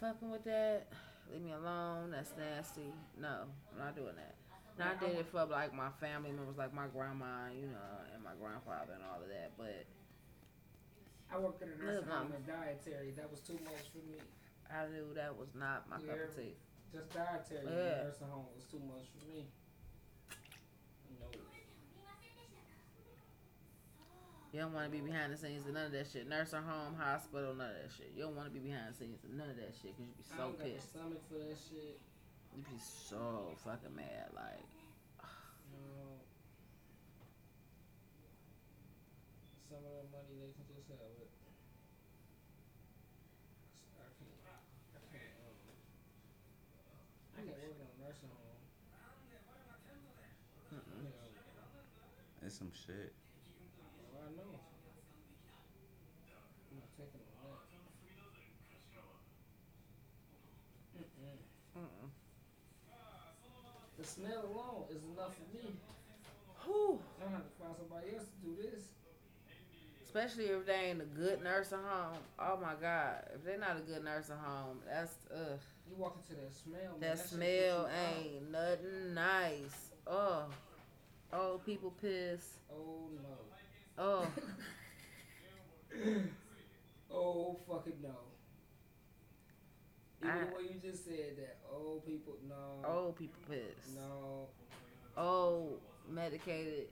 fucking 0.00 0.30
with 0.30 0.42
that. 0.44 0.88
Leave 1.32 1.42
me 1.42 1.52
alone. 1.52 2.10
That's 2.10 2.32
nasty. 2.38 2.92
No, 3.20 3.44
I'm 3.72 3.78
not 3.78 3.94
doing 3.96 4.16
that. 4.16 4.34
And 4.78 4.88
I 4.88 4.94
did 4.94 5.18
it 5.18 5.26
for 5.30 5.44
like 5.44 5.74
my 5.74 5.90
family 6.00 6.30
members, 6.30 6.56
like 6.56 6.72
my 6.72 6.86
grandma, 6.86 7.50
you 7.52 7.66
know, 7.66 7.90
and 8.14 8.22
my 8.22 8.32
grandfather 8.40 8.94
and 8.94 9.02
all 9.02 9.20
of 9.20 9.28
that. 9.28 9.52
But 9.58 9.84
I 11.34 11.38
worked 11.38 11.60
at 11.62 11.68
a 11.68 11.76
nursing 11.84 12.08
home 12.08 12.32
and 12.32 12.46
dietary. 12.46 13.10
That 13.16 13.30
was 13.30 13.40
too 13.40 13.58
much 13.64 13.90
for 13.92 13.98
me. 14.08 14.18
I 14.70 14.86
knew 14.86 15.12
that 15.14 15.34
was 15.36 15.48
not 15.54 15.88
my 15.90 15.96
cup 15.96 16.16
of 16.30 16.36
tea. 16.36 16.54
Just 16.92 17.12
dietary 17.12 17.66
in 17.66 17.72
Yeah. 17.72 17.74
the 17.74 18.04
nursing 18.08 18.28
home 18.30 18.46
was 18.54 18.64
too 18.64 18.80
much 18.86 19.04
for 19.18 19.26
me. 19.28 19.48
No. 21.20 21.26
You 24.52 24.60
don't 24.64 24.72
want 24.72 24.86
to 24.88 24.92
be 24.92 25.00
behind 25.04 25.28
the 25.32 25.36
scenes 25.36 25.66
of 25.68 25.74
none 25.74 25.86
of 25.86 25.92
that 25.92 26.06
shit. 26.10 26.26
Nursing 26.28 26.62
home, 26.64 26.94
hospital, 26.96 27.52
none 27.54 27.68
of 27.68 27.76
that 27.84 27.90
shit. 27.92 28.12
You 28.16 28.22
don't 28.24 28.34
want 28.34 28.48
to 28.48 28.54
be 28.54 28.60
behind 28.64 28.88
the 28.90 28.94
scenes 28.96 29.20
of 29.24 29.30
none 29.36 29.50
of 29.50 29.56
that 29.60 29.74
shit 29.76 29.92
because 29.92 30.08
you'd 30.08 30.16
be 30.16 30.24
I 30.32 30.36
so 30.36 30.40
don't 30.40 30.56
got 30.56 30.64
the 30.64 30.70
pissed. 30.72 30.88
stomach 30.96 31.20
for 31.28 31.36
that 31.36 31.58
shit. 31.68 32.00
You 32.56 32.64
be 32.64 32.80
so 32.80 33.52
fucking 33.60 33.92
mad. 33.92 34.32
Like, 34.32 34.64
No. 35.68 36.16
Some 39.68 39.84
of 39.84 39.92
that 40.00 40.08
money 40.08 40.32
they 40.40 40.48
can 40.56 40.64
just 40.72 40.88
have 40.88 40.96
it. 41.20 41.28
I 44.00 44.08
can't. 44.16 44.32
I 44.96 45.00
can't. 45.12 45.28
Um, 45.44 45.76
I 47.36 47.44
can't 47.44 47.52
work 47.52 47.76
in 47.76 47.84
a 47.84 47.92
nursing 48.00 48.32
home. 48.32 48.64
mm-mm. 50.72 51.04
Yeah, 51.04 52.48
It's 52.48 52.56
some 52.56 52.72
shit. 52.72 53.12
well, 54.16 54.24
I 54.24 54.32
know. 54.40 54.56
I'm 54.56 54.64
not 56.80 56.88
taking 56.96 57.20
on 57.20 57.28
that. 57.44 57.60
Mm-mm. 60.96 61.36
Mm-mm. 61.76 62.08
The 63.98 64.04
smell 64.06 64.46
alone 64.48 64.84
is 64.90 65.02
enough 65.12 65.34
for 65.36 65.46
me. 65.54 65.74
Whew. 66.64 67.00
I 67.18 67.20
don't 67.24 67.32
have 67.34 67.44
to 67.46 67.50
find 67.58 67.74
somebody 67.76 68.14
else 68.16 68.28
to 68.30 68.37
do 68.56 68.62
this. 68.62 68.84
Especially 70.04 70.46
if 70.46 70.64
they 70.66 70.72
ain't 70.90 71.02
a 71.02 71.04
good 71.04 71.42
nursing 71.44 71.78
home. 71.86 72.16
Oh 72.38 72.56
my 72.60 72.74
god. 72.80 73.24
If 73.34 73.44
they're 73.44 73.58
not 73.58 73.76
a 73.76 73.80
good 73.80 74.02
nursing 74.04 74.36
home, 74.42 74.78
that's 74.88 75.14
ugh. 75.32 75.58
You 75.88 75.96
walk 75.96 76.16
into 76.22 76.40
that 76.40 76.54
smell. 76.54 76.96
man, 76.98 77.00
That 77.00 77.18
smell 77.28 77.48
you 77.50 77.70
out. 77.72 77.88
ain't 78.24 78.50
nothing 78.50 79.14
nice. 79.14 79.90
Oh. 80.06 80.44
Old 81.32 81.64
people 81.66 81.92
piss. 82.00 82.54
Oh 82.72 83.10
no. 83.14 84.02
Oh. 84.02 84.26
Oh 87.10 87.58
fucking 87.66 87.94
no. 88.02 88.10
Even 90.22 90.30
I- 90.30 90.44
the 90.44 90.54
way 90.56 90.62
you 90.74 90.90
just 90.90 91.04
said 91.04 91.36
that, 91.38 91.58
old 91.72 92.04
people, 92.04 92.34
no, 92.48 92.86
Old 92.88 93.16
people 93.16 93.40
piss. 93.48 93.94
no, 93.94 94.48
Old 95.16 95.80
medicated 96.10 96.88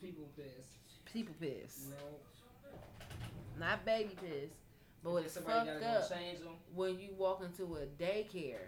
people 0.00 0.28
piss, 0.36 0.77
people 1.12 1.34
piss. 1.40 1.86
no. 1.90 1.96
Not 3.58 3.84
baby 3.84 4.14
piss. 4.20 4.50
But 5.02 5.16
If 5.18 5.26
it's 5.26 5.36
fucked 5.38 5.68
up 5.68 5.80
go 5.80 6.14
change 6.14 6.38
them 6.42 6.54
when 6.74 6.98
you 6.98 7.10
walk 7.18 7.42
into 7.42 7.76
a 7.78 7.86
daycare 8.02 8.66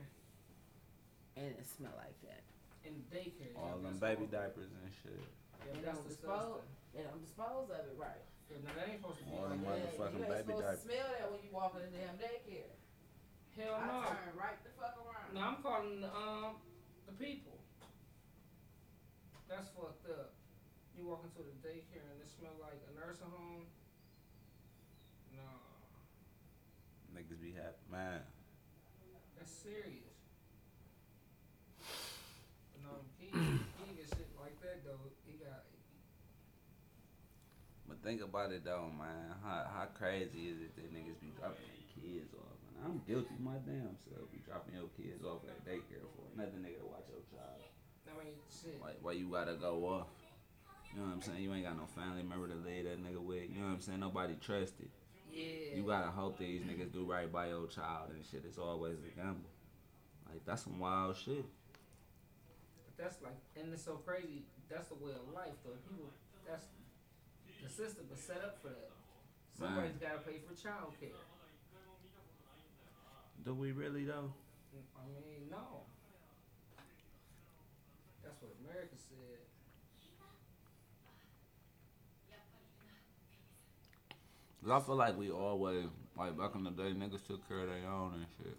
and 1.36 1.46
it 1.46 1.66
smell 1.66 1.94
like 1.98 2.14
that. 2.26 2.42
in 2.86 2.94
daycare. 3.10 3.54
All 3.58 3.78
them 3.78 3.98
baby 3.98 4.26
horrible. 4.26 4.26
diapers 4.30 4.70
and 4.70 4.90
shit. 5.02 5.14
Yeah, 5.14 5.74
They 5.74 5.80
that's 5.82 5.98
don't 5.98 6.08
disgusting. 6.08 6.70
They 6.94 7.02
don't 7.06 7.22
of 7.70 7.86
it 7.86 7.94
right. 7.98 8.22
Yeah, 8.50 8.58
no, 8.66 8.70
that 8.74 8.88
ain't 8.90 8.98
supposed 9.02 9.18
to 9.22 9.24
be 9.26 9.30
All 9.30 9.46
like 9.46 9.50
them 9.50 9.62
that. 9.62 9.70
motherfucking 9.78 10.18
you 10.18 10.24
ain't 10.26 10.34
baby 10.34 10.46
supposed 10.50 10.66
diapers. 10.66 10.82
to 10.82 10.86
smell 10.90 11.08
that 11.14 11.26
when 11.30 11.40
you 11.46 11.50
walk 11.54 11.70
in 11.78 11.82
the 11.86 11.90
damn 11.94 12.16
daycare. 12.18 12.72
Hell 13.58 13.74
I 13.78 13.86
no. 13.86 13.98
turn 14.10 14.34
right 14.38 14.58
the 14.66 14.70
fuck 14.74 14.94
around. 15.02 15.30
No, 15.34 15.40
I'm 15.42 15.58
calling 15.62 16.00
the 16.02 16.10
um 16.10 16.58
the 17.06 17.14
people. 17.18 17.58
That's 19.50 19.66
fucked 19.74 20.06
up. 20.10 20.30
You 21.00 21.08
walk 21.08 21.24
into 21.24 21.40
the 21.40 21.56
daycare 21.64 22.04
and 22.12 22.20
it 22.20 22.28
smell 22.28 22.52
like 22.60 22.76
a 22.84 22.92
nursing 22.92 23.32
home. 23.32 23.64
No, 25.32 25.48
Niggas 27.16 27.40
be 27.40 27.56
happy, 27.56 27.80
man. 27.88 28.20
that's 29.32 29.48
serious. 29.48 30.12
No, 32.84 33.00
he 33.16 33.32
he 33.32 33.96
get 33.96 34.12
shit 34.12 34.28
like 34.36 34.60
that 34.60 34.84
though. 34.84 35.00
He 35.24 35.40
got 35.40 35.64
But 37.88 38.04
think 38.04 38.20
about 38.20 38.52
it 38.52 38.68
though, 38.68 38.92
man. 38.92 39.40
How 39.40 39.64
how 39.72 39.88
crazy 39.96 40.52
is 40.52 40.60
it 40.60 40.76
that 40.76 40.92
niggas 40.92 41.16
be 41.24 41.32
dropping 41.40 41.64
their 41.64 41.88
kids 41.96 42.28
off? 42.36 42.60
And 42.68 42.76
I'm 42.84 43.00
guilty 43.08 43.40
my 43.40 43.56
damn 43.64 43.96
self. 44.04 44.28
Be 44.28 44.44
dropping 44.44 44.76
your 44.76 44.92
kids 45.00 45.24
off 45.24 45.48
at 45.48 45.64
daycare 45.64 46.04
for 46.12 46.28
another 46.36 46.60
nigga 46.60 46.84
to 46.84 46.92
watch 46.92 47.08
your 47.08 47.24
child. 47.32 47.64
I 48.04 48.12
mean 48.20 48.36
shit. 48.52 48.76
Why, 48.76 48.92
why 49.00 49.12
you 49.16 49.32
gotta 49.32 49.56
go 49.56 49.80
off? 49.88 50.19
You 50.92 51.00
know 51.00 51.06
what 51.06 51.14
I'm 51.14 51.22
saying? 51.22 51.42
You 51.42 51.54
ain't 51.54 51.64
got 51.64 51.76
no 51.76 51.86
family 51.86 52.22
member 52.22 52.48
to 52.48 52.54
lay 52.66 52.82
that 52.82 52.98
nigga 53.02 53.22
with. 53.22 53.48
You 53.48 53.60
know 53.60 53.66
what 53.66 53.74
I'm 53.74 53.80
saying? 53.80 54.00
Nobody 54.00 54.34
trusted. 54.40 54.90
Yeah. 55.30 55.76
You 55.76 55.84
gotta 55.86 56.10
hope 56.10 56.38
that 56.38 56.44
these 56.44 56.62
niggas 56.62 56.92
do 56.92 57.04
right 57.04 57.30
by 57.30 57.48
your 57.48 57.66
child 57.68 58.10
and 58.10 58.24
shit. 58.24 58.42
It's 58.44 58.58
always 58.58 58.98
a 59.06 59.14
gamble. 59.14 59.50
Like 60.28 60.44
that's 60.44 60.64
some 60.64 60.78
wild 60.78 61.16
shit. 61.16 61.46
But 62.86 62.94
that's 62.98 63.22
like, 63.22 63.38
and 63.56 63.72
it's 63.72 63.84
so 63.84 64.02
crazy. 64.04 64.42
That's 64.68 64.88
the 64.88 64.94
way 64.94 65.12
of 65.12 65.34
life, 65.34 65.54
though. 65.64 65.78
People, 65.88 66.10
that's 66.46 66.66
the 67.62 67.68
system 67.68 68.06
is 68.12 68.20
set 68.20 68.42
up 68.42 68.58
for 68.62 68.68
that. 68.68 68.90
Somebody's 69.56 69.98
got 70.00 70.24
to 70.24 70.30
pay 70.30 70.38
for 70.40 70.54
child 70.54 70.94
care. 70.98 71.10
Do 73.44 73.54
we 73.54 73.72
really 73.72 74.04
though? 74.04 74.32
I 74.96 75.04
mean, 75.08 75.50
no. 75.50 75.84
That's 78.22 78.36
what 78.42 78.52
America 78.64 78.96
said. 78.96 79.49
Cause 84.62 84.70
I 84.70 84.86
feel 84.86 84.96
like 84.96 85.16
we 85.16 85.30
always 85.30 85.86
like 86.16 86.36
back 86.36 86.54
in 86.54 86.64
the 86.64 86.70
day, 86.70 86.92
niggas 86.92 87.26
took 87.26 87.46
care 87.48 87.60
of 87.60 87.68
their 87.68 87.88
own 87.88 88.12
and 88.14 88.26
shit. 88.36 88.56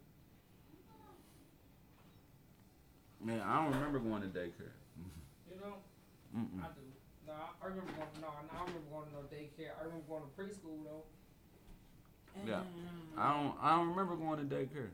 Man, 3.23 3.39
I 3.39 3.61
don't 3.63 3.73
remember 3.75 3.99
going 3.99 4.23
to 4.23 4.27
daycare. 4.27 4.73
You 5.45 5.61
know, 5.61 5.77
Mm-mm. 6.35 6.57
I 6.57 6.73
do. 6.73 6.81
No, 7.27 7.33
I 7.33 7.53
I 7.61 7.67
remember 7.69 7.91
going. 7.93 8.09
No, 8.17 8.33
no, 8.33 8.49
I 8.49 8.65
remember 8.65 8.89
going 8.89 9.05
to 9.05 9.13
no 9.13 9.21
daycare. 9.29 9.77
I 9.77 9.85
remember 9.85 10.09
going 10.09 10.23
to 10.25 10.33
preschool 10.33 10.81
though. 10.81 11.05
Yeah. 12.47 12.65
I 13.17 13.33
don't. 13.37 13.53
I 13.61 13.77
don't 13.77 13.89
remember 13.89 14.15
going 14.15 14.41
to 14.41 14.47
daycare. 14.49 14.89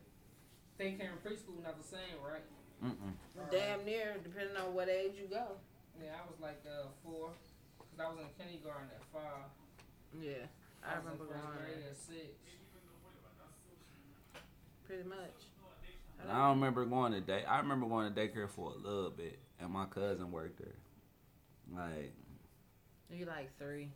Daycare 0.77 1.15
and 1.15 1.23
preschool 1.23 1.63
not 1.63 1.79
the 1.79 1.87
same, 1.87 2.19
right? 2.19 2.43
Mm-mm. 2.83 3.15
Damn 3.49 3.85
near, 3.85 4.17
depending 4.21 4.57
on 4.57 4.73
what 4.75 4.89
age 4.89 5.13
you 5.15 5.25
go. 5.29 5.57
Yeah, 6.03 6.13
I 6.13 6.29
was 6.29 6.37
like 6.39 6.61
uh, 6.67 6.91
four, 7.01 7.31
cause 7.79 7.97
I 7.97 8.05
was 8.05 8.19
in 8.21 8.29
kindergarten 8.37 8.89
at 8.93 9.01
five. 9.09 9.49
Yeah, 10.21 10.45
I 10.87 10.95
was 10.95 11.03
remember 11.03 11.25
first 11.27 11.43
going 11.43 11.57
grade 11.59 11.95
six. 11.95 12.31
Pretty 14.87 15.03
much. 15.03 15.51
And 16.21 16.31
I 16.31 16.47
don't 16.47 16.57
remember 16.57 16.85
going 16.85 17.11
to 17.11 17.21
day. 17.21 17.43
I 17.43 17.59
remember 17.59 17.87
going 17.87 18.11
to 18.11 18.15
daycare 18.19 18.49
for 18.49 18.71
a 18.71 18.77
little 18.77 19.11
bit, 19.11 19.37
and 19.59 19.69
my 19.69 19.85
cousin 19.85 20.31
worked 20.31 20.59
there. 20.59 20.79
Like 21.75 22.13
You 23.11 23.25
like 23.25 23.51
three. 23.59 23.91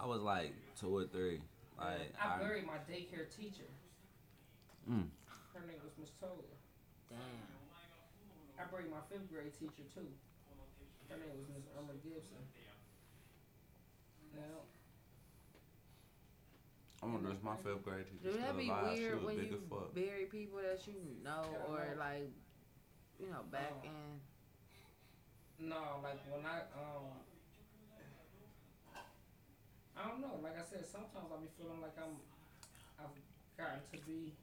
I 0.00 0.06
was 0.06 0.22
like 0.22 0.54
two 0.80 0.96
or 0.96 1.04
three. 1.04 1.40
Like 1.78 2.12
I 2.16 2.36
I, 2.36 2.38
buried 2.38 2.66
my 2.66 2.80
daycare 2.88 3.28
teacher. 3.28 3.68
Mm. 4.88 5.12
Her 5.52 5.60
name 5.68 5.80
was 5.84 5.92
Miss 6.00 6.10
Tola. 6.20 6.32
Damn. 7.10 7.20
I 8.56 8.64
buried 8.70 8.90
my 8.90 9.04
fifth 9.12 9.28
grade 9.28 9.52
teacher 9.52 9.84
too. 9.92 10.08
Her 11.08 11.16
name 11.20 11.36
was 11.36 11.44
Miss 11.52 11.68
Irma 11.76 11.92
Gibson. 12.00 12.40
Now, 14.34 14.64
I 17.02 17.06
wonder 17.06 17.30
if 17.30 17.42
my 17.42 17.56
fifth 17.56 17.84
grade 17.84 18.06
teacher 18.08 18.32
Do 18.32 18.38
that 18.40 18.56
still 18.56 18.56
be 18.58 18.68
alive. 18.68 18.96
Weird 18.98 19.24
when 19.24 19.36
big 19.36 19.50
you 19.52 19.56
as 19.60 19.64
fuck. 19.68 19.94
bury 19.94 20.24
people 20.32 20.58
that 20.64 20.80
you 20.88 20.96
know 21.22 21.44
Yeah, 21.52 21.68
or 21.68 21.92
no. 21.94 22.00
like, 22.00 22.30
you 23.20 23.28
know, 23.30 23.42
back 23.52 23.72
Oh. 23.84 23.86
in? 23.86 25.68
no, 25.68 26.00
like 26.02 26.20
when 26.32 26.44
I 26.44 26.64
um, 26.76 27.12
I 29.96 30.08
don't 30.08 30.20
know. 30.20 30.36
Like 30.44 30.60
I 30.60 30.64
said, 30.64 30.84
sometimes 30.84 31.32
I 31.32 31.40
be 31.40 31.48
feeling 31.56 31.80
like 31.80 31.96
I'm, 31.96 32.20
I've 33.00 33.12
gotten 33.56 33.80
to 33.92 33.98
be 34.04 34.36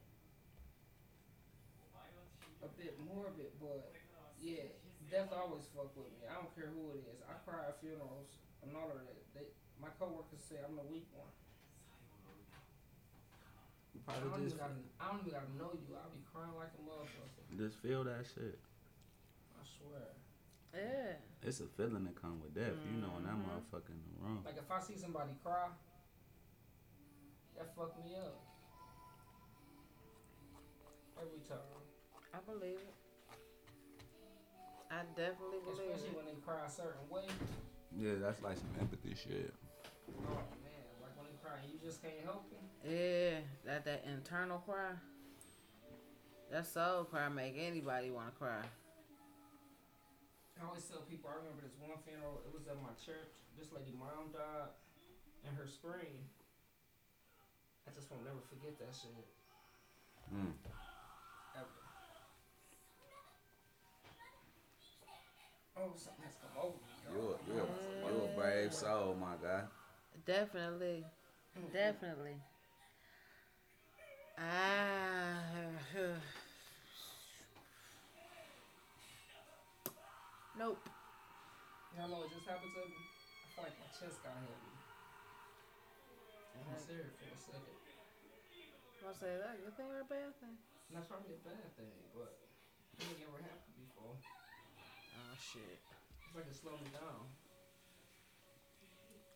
a 2.65 2.69
bit 2.73 2.97
morbid, 3.05 3.53
but 3.61 3.93
yeah, 4.41 4.65
death 5.13 5.30
always 5.30 5.69
fuck 5.75 5.93
with 5.93 6.09
me. 6.17 6.25
I 6.25 6.41
don't 6.41 6.49
care 6.57 6.73
who 6.73 6.89
it 6.97 7.05
is. 7.05 7.21
I 7.30 7.38
cry 7.45 7.69
at 7.69 7.77
funerals 7.81 8.34
and 8.65 8.73
all 8.73 8.89
of 8.89 8.97
that. 8.97 9.13
They, 9.38 9.45
my 9.77 9.93
coworkers 10.01 10.41
say 10.41 10.57
I'm 10.65 10.73
the 10.73 10.88
weak 10.89 11.05
one. 11.13 11.30
You 14.03 14.11
I 14.11 14.19
don't, 14.19 14.27
probably 14.27 14.43
even 14.43 14.49
just 14.51 14.59
gotta, 14.59 14.75
I 14.99 15.03
don't 15.11 15.19
even 15.23 15.31
gotta 15.31 15.51
know 15.55 15.71
you. 15.71 15.95
I'll 15.95 16.11
be 16.11 16.19
crying 16.27 16.51
like 16.59 16.75
a 16.75 16.81
motherfucker. 16.84 17.43
just 17.55 17.80
feel 17.80 18.03
that 18.03 18.25
shit. 18.27 18.59
I 19.55 19.63
swear. 19.63 20.11
Yeah. 20.75 21.15
It's 21.47 21.59
a 21.61 21.67
feeling 21.77 22.03
that 22.03 22.15
come 22.19 22.41
with 22.43 22.53
death. 22.55 22.75
You 22.84 22.99
know 22.99 23.15
when 23.15 23.23
that 23.23 23.35
Mhm. 23.39 23.47
motherfucker 23.47 23.95
in 23.95 24.01
the 24.03 24.19
room. 24.23 24.41
Like 24.43 24.57
if 24.57 24.69
I 24.69 24.80
see 24.81 24.97
somebody 24.97 25.31
cry, 25.43 25.69
that 27.55 27.75
fuck 27.75 27.95
me 28.03 28.15
up. 28.15 28.35
Every 31.21 31.39
time. 31.47 31.63
I 32.34 32.39
believe 32.43 32.80
it. 32.80 32.93
I 34.91 35.03
definitely 35.15 35.59
believe 35.63 35.89
Especially 35.95 36.09
it. 36.09 36.17
when 36.17 36.25
they 36.25 36.38
cry 36.41 36.65
a 36.65 36.69
certain 36.69 37.07
way. 37.09 37.27
Yeah, 37.97 38.15
that's 38.19 38.41
like 38.41 38.57
some 38.57 38.73
empathy 38.80 39.15
shit. 39.15 39.53
Oh 40.27 40.43
man, 40.65 40.85
like 41.01 41.13
when 41.15 41.25
they 41.30 41.32
cry, 41.43 41.59
you 41.67 41.75
just 41.83 41.99
can't 41.99 42.23
help 42.23 42.47
it. 42.55 42.63
Yeah, 42.87 43.43
that 43.67 43.83
that 43.83 44.07
internal 44.07 44.59
cry. 44.59 44.95
That 46.51 46.65
soul 46.65 47.03
cry 47.03 47.27
make 47.27 47.59
anybody 47.59 48.11
want 48.11 48.31
to 48.31 48.35
cry. 48.39 48.63
I 50.55 50.65
always 50.65 50.85
tell 50.87 51.03
people, 51.03 51.27
I 51.27 51.43
remember 51.43 51.59
this 51.59 51.75
one 51.75 51.99
funeral, 52.07 52.39
it 52.47 52.53
was 52.55 52.67
at 52.71 52.79
my 52.79 52.95
church. 52.95 53.35
This 53.59 53.73
lady 53.75 53.91
mom 53.91 54.31
died 54.31 54.71
and 55.43 55.57
her 55.57 55.67
scream. 55.67 56.23
I 57.83 57.91
just 57.91 58.07
won't 58.09 58.23
never 58.23 58.39
forget 58.47 58.79
that 58.79 58.95
shit. 58.95 59.11
Mm. 60.31 60.55
Ever. 61.57 61.67
Oh, 65.75 65.91
something 65.97 66.23
has 66.23 66.37
come 66.39 66.55
over 66.63 66.79
me. 66.79 66.95
You're, 67.11 67.35
y'all. 67.57 67.67
you're, 68.07 68.13
you're 68.13 68.31
a 68.31 68.35
brave 68.39 68.73
soul, 68.73 69.17
my 69.19 69.35
guy. 69.41 69.67
Definitely, 70.25 71.03
definitely. 71.73 72.38
Ah. 74.38 75.38
nope. 80.57 80.89
Y'all 81.97 82.09
know 82.09 82.25
what 82.25 82.34
just 82.34 82.49
happened 82.49 82.73
to 82.73 82.81
me? 82.89 82.97
I 82.97 83.53
feel 83.53 83.63
like 83.69 83.77
my 83.77 83.85
chest 83.93 84.23
got 84.25 84.34
heavy. 84.34 84.73
I'm 86.57 86.80
serious 86.81 87.13
for 87.17 87.30
a 87.30 87.38
second. 87.38 87.77
I'll 89.05 89.13
say 89.13 89.35
that 89.38 89.59
good 89.61 89.75
thing 89.77 89.89
or 89.91 90.01
a 90.01 90.07
bad 90.09 90.34
thing. 90.41 90.57
That's 90.89 91.05
probably 91.05 91.35
a 91.38 91.41
bad 91.45 91.69
thing, 91.77 91.91
but 92.15 92.39
it 92.97 93.19
never 93.19 93.38
happened 93.41 93.77
before. 93.77 94.15
Oh 94.17 95.35
shit. 95.38 95.77
It's 95.77 96.34
like 96.34 96.49
it 96.49 96.55
slowed 96.55 96.81
me 96.81 96.89
down. 96.89 97.30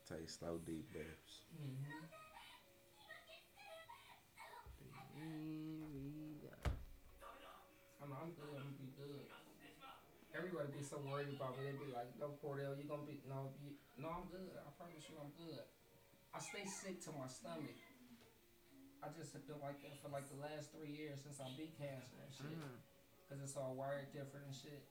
Take 0.08 0.30
slow, 0.30 0.58
deep 0.66 0.88
breaths. 0.94 1.44
Mm-hmm. 1.52 2.08
I'm, 8.00 8.12
I'm 8.14 8.32
good. 8.38 8.56
I'm 8.56 8.72
gonna 8.72 8.80
be 8.80 8.90
good. 8.96 9.28
Everybody 10.32 10.70
be 10.72 10.86
so 10.86 11.02
worried 11.02 11.34
about 11.34 11.58
me. 11.58 11.66
They 11.68 11.76
be 11.76 11.92
like, 11.92 12.08
"No, 12.22 12.38
Cordell, 12.40 12.78
you 12.78 12.86
gonna 12.86 13.04
be 13.10 13.20
no, 13.26 13.52
you, 13.60 13.74
no, 13.98 14.14
I'm 14.14 14.30
good. 14.30 14.54
I 14.54 14.70
promise 14.78 15.04
you, 15.10 15.18
I'm 15.18 15.34
good." 15.36 15.66
I 16.32 16.40
stay 16.40 16.64
sick 16.70 17.02
to 17.10 17.12
my 17.18 17.26
stomach. 17.26 17.74
I 19.02 19.10
just 19.18 19.34
have 19.34 19.46
been 19.50 19.58
like 19.60 19.82
that 19.82 19.98
for 20.00 20.14
like 20.14 20.30
the 20.30 20.38
last 20.38 20.70
three 20.72 20.94
years 20.94 21.20
since 21.26 21.42
I 21.42 21.50
beat 21.58 21.74
cancer 21.78 22.18
and 22.22 22.32
shit, 22.34 22.54
Mm. 22.54 22.78
cause 23.30 23.40
it's 23.42 23.58
all 23.58 23.74
wired 23.74 24.14
different 24.14 24.46
and 24.46 24.56
shit. 24.56 24.86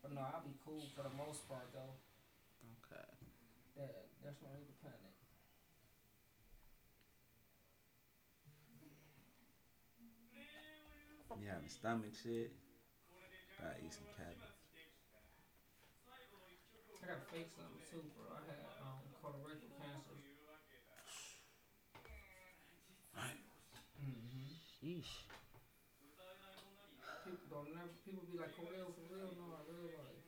But 0.00 0.12
no, 0.16 0.24
I'll 0.24 0.44
be 0.44 0.56
cool 0.64 0.80
for 0.96 1.02
the 1.04 1.12
most 1.16 1.44
part 1.48 1.68
though. 1.76 1.92
Okay. 3.76 3.92
Yeah, 3.92 4.24
that's 4.24 4.40
no 4.40 4.48
need 4.56 4.72
to 4.72 4.76
panic. 4.80 5.12
You 11.36 11.52
having 11.52 11.68
stomach 11.68 12.16
shit? 12.16 12.56
Gotta 13.60 13.76
eat 13.84 13.92
some 13.92 14.08
cabbage. 14.16 14.56
I 17.04 17.04
gotta 17.04 17.28
fake 17.28 17.52
something 17.52 17.84
too, 17.92 18.00
bro. 18.16 18.32
I 18.32 18.40
had 18.48 18.64
um, 18.80 19.04
colorectal 19.20 19.68
cancer. 19.76 20.16
Mm-hmm. 24.00 24.56
Sheesh. 24.80 25.28
People 27.28 27.46
don't 27.52 27.76
never. 27.76 27.92
People 28.08 28.24
be 28.24 28.40
like, 28.40 28.56
Cordell 28.56 28.96
for 28.96 29.04
real? 29.12 29.36
No, 29.36 29.52
I 29.52 29.68
real 29.68 29.92
life. 30.00 30.24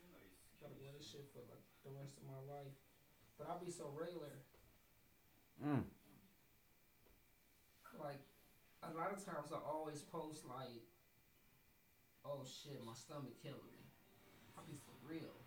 Gotta 0.60 0.76
wear 0.76 0.92
this 0.92 1.08
shit 1.08 1.24
for 1.32 1.40
like 1.48 1.64
the 1.88 1.96
rest 1.96 2.20
of 2.20 2.28
my 2.28 2.36
life. 2.44 2.76
But 3.38 3.46
I'll 3.46 3.62
be 3.62 3.70
so 3.70 3.94
regular. 3.94 4.34
Mm. 5.62 5.86
Like 8.02 8.22
a 8.82 8.90
lot 8.94 9.14
of 9.14 9.22
times 9.22 9.54
I 9.54 9.62
always 9.62 10.02
post 10.10 10.42
like, 10.46 10.82
oh 12.26 12.42
shit, 12.42 12.82
my 12.82 12.98
stomach 12.98 13.38
killing 13.38 13.62
me. 13.78 13.86
I'll 14.58 14.66
be 14.66 14.74
for 14.82 14.94
real. 15.06 15.38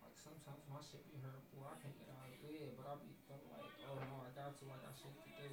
Like 0.00 0.16
sometimes 0.16 0.64
my 0.72 0.80
shit 0.80 1.04
be 1.12 1.20
hurt, 1.20 1.44
boy. 1.52 1.68
I 1.68 1.76
can't 1.84 1.96
get 2.00 2.08
out 2.08 2.28
of 2.28 2.40
bed, 2.40 2.76
but 2.80 2.84
I'll 2.88 3.00
be 3.04 3.12
like, 3.28 3.68
oh 3.92 3.96
no, 4.08 4.24
I 4.24 4.32
got 4.32 4.56
to, 4.56 4.64
like 4.68 4.80
I 4.88 4.92
shit 4.96 5.12
to 5.12 5.28
do. 5.36 5.48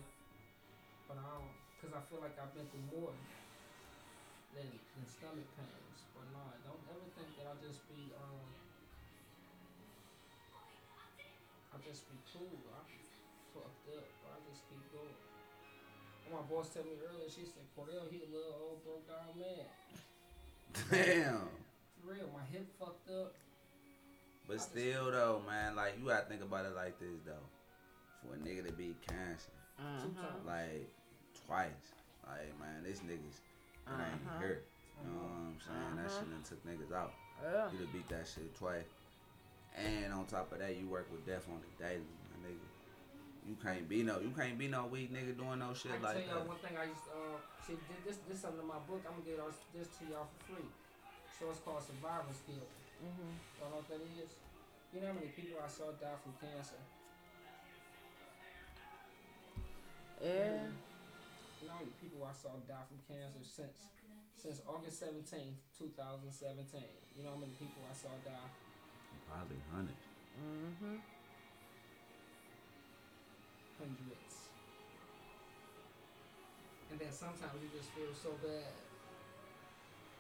But 1.12 1.20
I 1.20 1.28
don't, 1.28 1.56
cause 1.84 1.92
I 1.92 2.02
feel 2.08 2.24
like 2.24 2.40
I've 2.40 2.56
been 2.56 2.68
through 2.72 2.88
more 2.96 3.16
than, 4.56 4.68
than 4.72 5.04
stomach 5.08 5.48
pains. 5.60 6.00
But 6.16 6.28
no, 6.32 6.40
I 6.40 6.60
don't 6.64 6.84
ever 6.88 7.08
think 7.20 7.36
that 7.36 7.52
I'll 7.52 7.64
just 7.64 7.84
be 7.92 8.16
um. 8.16 8.59
Just 11.90 12.06
be 12.06 12.18
cool. 12.30 12.54
I 12.70 12.86
be 12.86 13.02
fucked 13.50 13.90
up, 13.98 14.06
but 14.22 14.30
I 14.30 14.38
just 14.46 14.62
keep 14.70 14.84
going. 14.94 15.18
And 16.26 16.32
my 16.38 16.46
boss 16.46 16.70
told 16.70 16.86
me 16.86 16.94
earlier, 17.02 17.26
she 17.26 17.42
said, 17.50 17.66
Cordell, 17.74 18.06
he 18.14 18.22
a 18.22 18.30
little 18.30 18.78
old 18.78 18.86
broke 18.86 19.10
down 19.10 19.34
man. 19.42 19.66
Damn. 20.94 21.50
For 21.98 22.14
real, 22.14 22.30
my 22.30 22.46
hip 22.54 22.70
fucked 22.78 23.10
up. 23.10 23.34
But 24.48 24.62
still, 24.62 25.10
though, 25.12 25.42
man, 25.50 25.76
like 25.76 25.98
you 26.00 26.06
gotta 26.08 26.26
think 26.30 26.42
about 26.42 26.66
it 26.66 26.76
like 26.76 27.00
this, 27.00 27.22
though. 27.26 27.46
For 28.22 28.36
a 28.36 28.38
nigga 28.38 28.66
to 28.68 28.74
be 28.74 28.94
cancer, 29.08 29.50
Uh-huh. 29.80 30.28
like 30.46 30.90
twice, 31.48 31.94
like 32.28 32.54
man, 32.60 32.84
this 32.84 33.00
niggas 33.00 33.38
it 33.90 33.94
ain't 33.98 34.22
Uh-huh. 34.28 34.40
hurt. 34.40 34.66
You 35.02 35.10
know 35.10 35.18
what 35.22 35.32
I'm 35.32 35.60
saying? 35.66 35.96
That 35.98 36.06
Uh-huh. 36.06 36.20
shit 36.20 36.30
done 36.30 36.44
took 36.44 36.62
niggas 36.66 36.94
out. 36.94 37.14
Yeah. 37.42 37.72
You 37.72 37.78
done 37.80 37.90
beat 37.94 38.10
that 38.10 38.28
shit 38.28 38.54
twice. 38.56 38.86
And 39.80 40.12
on 40.12 40.28
top 40.28 40.52
of 40.52 40.60
that, 40.60 40.76
you 40.76 40.88
work 40.92 41.08
with 41.08 41.24
death 41.24 41.48
on 41.48 41.64
the 41.64 41.72
daily, 41.80 42.04
my 42.28 42.38
nigga. 42.44 42.68
You 43.48 43.56
can't 43.64 43.88
be 43.88 44.04
no, 44.04 44.20
you 44.20 44.36
can't 44.36 44.60
be 44.60 44.68
no 44.68 44.86
weak 44.92 45.10
nigga 45.10 45.34
doing 45.40 45.64
no 45.64 45.72
shit 45.74 45.96
I 45.96 45.96
can 45.96 46.04
like 46.04 46.28
tell 46.28 46.44
y'all 46.44 46.52
one 46.52 46.60
thing 46.60 46.76
I 46.76 46.86
used 46.86 47.08
to, 47.08 47.16
uh, 47.16 47.40
see, 47.64 47.80
thi- 47.88 48.04
this, 48.04 48.20
this 48.28 48.44
something 48.44 48.62
in 48.62 48.68
my 48.68 48.78
book, 48.84 49.02
I'm 49.08 49.18
gonna 49.18 49.26
get 49.26 49.40
all 49.40 49.50
this 49.72 49.88
to 49.98 50.04
y'all 50.12 50.28
for 50.28 50.40
free. 50.52 50.70
So 51.40 51.48
it's 51.48 51.64
called 51.64 51.80
survival 51.80 52.36
Skill. 52.36 52.68
Mm-hmm. 53.00 53.32
Y'all 53.58 53.72
know 53.72 53.80
what 53.80 53.88
that 53.88 54.04
is? 54.20 54.36
You 54.92 55.00
know 55.00 55.16
how 55.16 55.18
many 55.18 55.32
people 55.32 55.56
I 55.64 55.72
saw 55.72 55.96
die 55.96 56.20
from 56.20 56.36
cancer? 56.44 56.82
Yeah. 60.20 60.68
You 61.64 61.72
know 61.72 61.80
how 61.80 61.80
many 61.80 61.96
people 62.04 62.28
I 62.28 62.36
saw 62.36 62.52
die 62.68 62.84
from 62.92 63.00
cancer 63.08 63.40
since 63.40 63.88
since 64.36 64.60
August 64.68 65.00
seventeenth, 65.00 65.64
two 65.80 65.92
thousand 65.96 66.32
seventeen. 66.36 66.92
You 67.16 67.24
know 67.24 67.40
how 67.40 67.40
many 67.40 67.56
people 67.56 67.80
I 67.88 67.96
saw 67.96 68.12
die? 68.28 68.52
Probably 69.30 69.62
hundreds. 69.70 70.06
Mm-hmm. 70.42 70.98
Hundreds. 73.78 74.34
And 76.90 76.98
then 76.98 77.14
sometimes 77.14 77.54
you 77.62 77.70
just 77.70 77.94
feel 77.94 78.10
so 78.18 78.34
bad. 78.42 78.74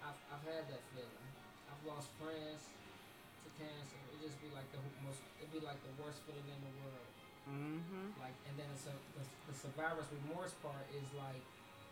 I've, 0.06 0.22
I've 0.30 0.45
had 0.45 0.69
that 0.69 0.84
feeling. 0.94 1.30
I've 1.65 1.84
lost 1.90 2.14
friends 2.22 2.61
to 2.61 3.48
cancer. 3.57 3.98
It 4.14 4.22
just 4.22 4.38
be 4.38 4.53
like 4.53 4.69
the 4.69 4.80
most. 5.02 5.19
It'd 5.41 5.49
be 5.49 5.65
like 5.65 5.81
the 5.81 5.94
worst 5.98 6.22
feeling 6.30 6.45
in 6.45 6.61
the 6.61 6.73
world. 6.86 7.10
Mm-hmm. 7.49 8.14
Like, 8.22 8.38
and 8.45 8.53
then 8.61 8.69
it's 8.77 8.86
a, 8.86 8.94
the, 9.18 9.26
the 9.49 9.56
survivor's 9.57 10.06
remorse 10.22 10.53
part 10.61 10.86
is 10.94 11.10
like, 11.18 11.41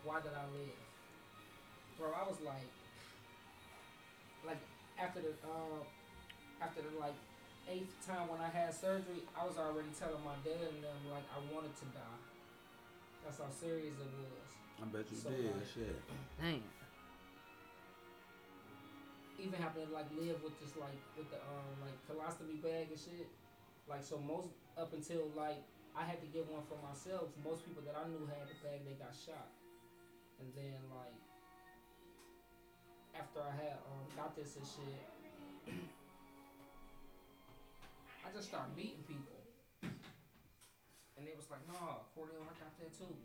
why 0.06 0.22
did 0.22 0.38
I 0.38 0.45
live? 0.53 0.81
Bro, 1.98 2.14
I 2.14 2.23
was 2.30 2.38
like, 2.45 2.69
like 4.45 4.61
after 5.02 5.26
the 5.26 5.34
uh, 5.41 5.81
after 6.62 6.82
the 6.82 6.94
like 7.00 7.16
eighth 7.70 7.94
time 8.06 8.28
when 8.30 8.40
I 8.42 8.48
had 8.50 8.74
surgery, 8.74 9.24
I 9.38 9.46
was 9.46 9.58
already 9.58 9.92
telling 9.98 10.24
my 10.24 10.36
dad 10.44 10.62
and 10.74 10.84
them 10.84 11.00
like 11.12 11.26
I 11.32 11.40
wanted 11.54 11.76
to 11.84 11.86
die. 11.94 12.20
That's 13.24 13.38
how 13.44 13.50
serious 13.52 13.96
it 14.00 14.08
was. 14.18 14.50
I 14.82 14.86
bet 14.94 15.06
you 15.12 15.18
So, 15.18 15.30
did. 15.30 15.52
like- 15.52 15.68
Shit. 15.68 15.98
Damn. 16.42 16.64
Even 19.38 19.62
having 19.62 19.86
to 19.86 19.94
like 19.94 20.10
live 20.18 20.42
with 20.42 20.58
just 20.58 20.78
like 20.82 20.98
with 21.14 21.30
the 21.30 21.38
um 21.38 21.78
like 21.86 21.94
colostomy 22.10 22.58
bag 22.62 22.90
and 22.90 22.98
shit. 22.98 23.30
Like 23.86 24.02
so 24.04 24.18
most 24.18 24.50
up 24.78 24.94
until 24.94 25.30
like 25.38 25.62
I 25.94 26.06
had 26.06 26.22
to 26.22 26.28
get 26.34 26.46
one 26.50 26.66
for 26.66 26.78
myself. 26.82 27.30
Most 27.46 27.62
people 27.66 27.84
that 27.86 27.94
I 27.98 28.06
knew 28.10 28.26
had 28.26 28.50
the 28.50 28.58
bag, 28.66 28.82
they 28.86 28.98
got 28.98 29.14
shot. 29.14 29.50
And 30.42 30.50
then 30.58 30.78
like 30.90 31.14
after 33.14 33.42
I 33.46 33.54
had 33.62 33.78
um 33.94 34.06
got 34.18 34.34
this 34.36 34.58
and 34.58 34.66
shit, 34.66 35.06
I 38.28 38.36
just 38.36 38.49
started 38.49 38.76
meeting 38.76 39.04
people. 39.08 39.40
And 41.18 41.26
they 41.26 41.34
was 41.34 41.49
like, 41.49 41.64
"No, 41.68 42.04
Cordell, 42.14 42.44
I 42.44 42.54
got 42.60 42.76
that 42.78 42.91
too." 42.94 43.16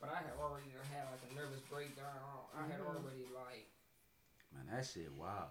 But 0.00 0.10
I 0.10 0.16
had 0.16 0.32
already 0.40 0.70
done 0.72 0.84
had 0.90 1.06
like 1.12 1.22
a 1.30 1.34
nervous 1.34 1.60
breakdown. 1.68 2.08
I 2.54 2.66
had 2.66 2.80
Mhm. 2.80 2.86
already 2.96 3.26
like 3.26 3.68
Man, 4.52 4.66
that 4.66 4.86
shit 4.86 5.12
wild. 5.12 5.50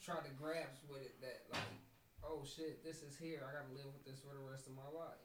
tried 0.00 0.24
to 0.24 0.30
grasp 0.32 0.82
with 0.88 1.02
it 1.02 1.20
that 1.20 1.48
like, 1.50 1.62
oh 2.24 2.44
shit, 2.44 2.82
this 2.84 3.02
is 3.02 3.16
here. 3.16 3.46
I 3.48 3.52
gotta 3.52 3.72
live 3.72 3.86
with 3.94 4.04
this 4.04 4.20
for 4.20 4.34
the 4.34 4.40
rest 4.40 4.66
of 4.66 4.74
my 4.74 4.88
life. 4.88 5.18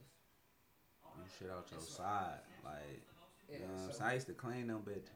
You 1.17 1.23
shit 1.39 1.49
out 1.49 1.69
your 1.71 1.81
side. 1.81 2.41
Like, 2.63 3.01
Yeah, 3.49 3.57
you 3.59 3.67
know 3.67 3.73
what 3.73 3.79
I'm 3.81 3.91
so- 3.91 3.97
saying? 3.97 4.09
I 4.11 4.13
used 4.13 4.27
to 4.27 4.33
clean 4.33 4.67
them 4.67 4.83
bitches. 4.83 5.09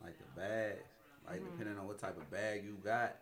Like 0.00 0.18
the 0.18 0.24
bags. 0.40 0.88
Like, 1.26 1.40
Mhm. 1.40 1.50
depending 1.52 1.78
on 1.78 1.86
what 1.88 1.98
type 1.98 2.16
of 2.16 2.30
bag 2.30 2.64
you 2.64 2.76
got. 2.76 3.16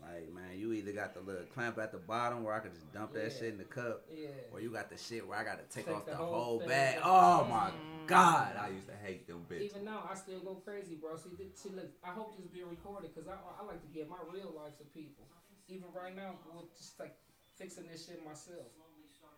Like, 0.00 0.32
man, 0.32 0.56
you 0.58 0.72
either 0.72 0.92
got 0.92 1.12
the 1.14 1.20
little 1.20 1.44
clamp 1.52 1.78
at 1.78 1.92
the 1.92 1.98
bottom 1.98 2.42
where 2.42 2.54
I 2.54 2.60
could 2.60 2.72
just 2.72 2.90
dump 2.92 3.12
that 3.12 3.24
Yeah. 3.32 3.38
shit 3.38 3.52
in 3.52 3.58
the 3.58 3.64
cup. 3.68 4.06
yeah. 4.10 4.28
Or 4.52 4.60
you 4.60 4.70
got 4.72 4.88
the 4.88 4.96
shit 4.96 5.26
where 5.26 5.36
I 5.38 5.44
gotta 5.44 5.62
take, 5.70 5.86
Take 5.86 5.94
off 5.94 6.04
the 6.06 6.12
the, 6.12 6.16
whole 6.16 6.34
whole 6.34 6.58
thing. 6.60 6.68
bag. 6.68 7.00
Oh 7.04 7.44
my 7.44 7.70
Mm. 7.70 8.06
god, 8.06 8.56
I 8.56 8.68
used 8.70 8.88
to 8.88 8.96
hate 8.96 9.26
them 9.26 9.44
bitches. 9.48 9.70
Even 9.76 9.84
now, 9.84 10.08
I 10.10 10.14
still 10.14 10.40
go 10.40 10.54
crazy, 10.56 10.94
bro. 10.96 11.16
See, 11.16 11.30
th- 11.36 11.54
see, 11.54 11.68
look, 11.70 11.90
I 12.02 12.10
hope 12.12 12.36
this 12.36 12.46
being 12.48 12.68
recorded 12.68 13.14
because 13.14 13.28
I, 13.28 13.36
I 13.60 13.62
like 13.64 13.80
to 13.82 13.88
give 13.88 14.08
my 14.08 14.18
real 14.32 14.52
life 14.56 14.76
to 14.78 14.84
people. 14.84 15.26
Even 15.68 15.92
right 15.94 16.16
now, 16.16 16.34
with 16.54 16.74
just 16.76 16.98
like 16.98 17.14
fixing 17.56 17.86
this 17.86 18.06
shit 18.06 18.24
myself. 18.24 18.66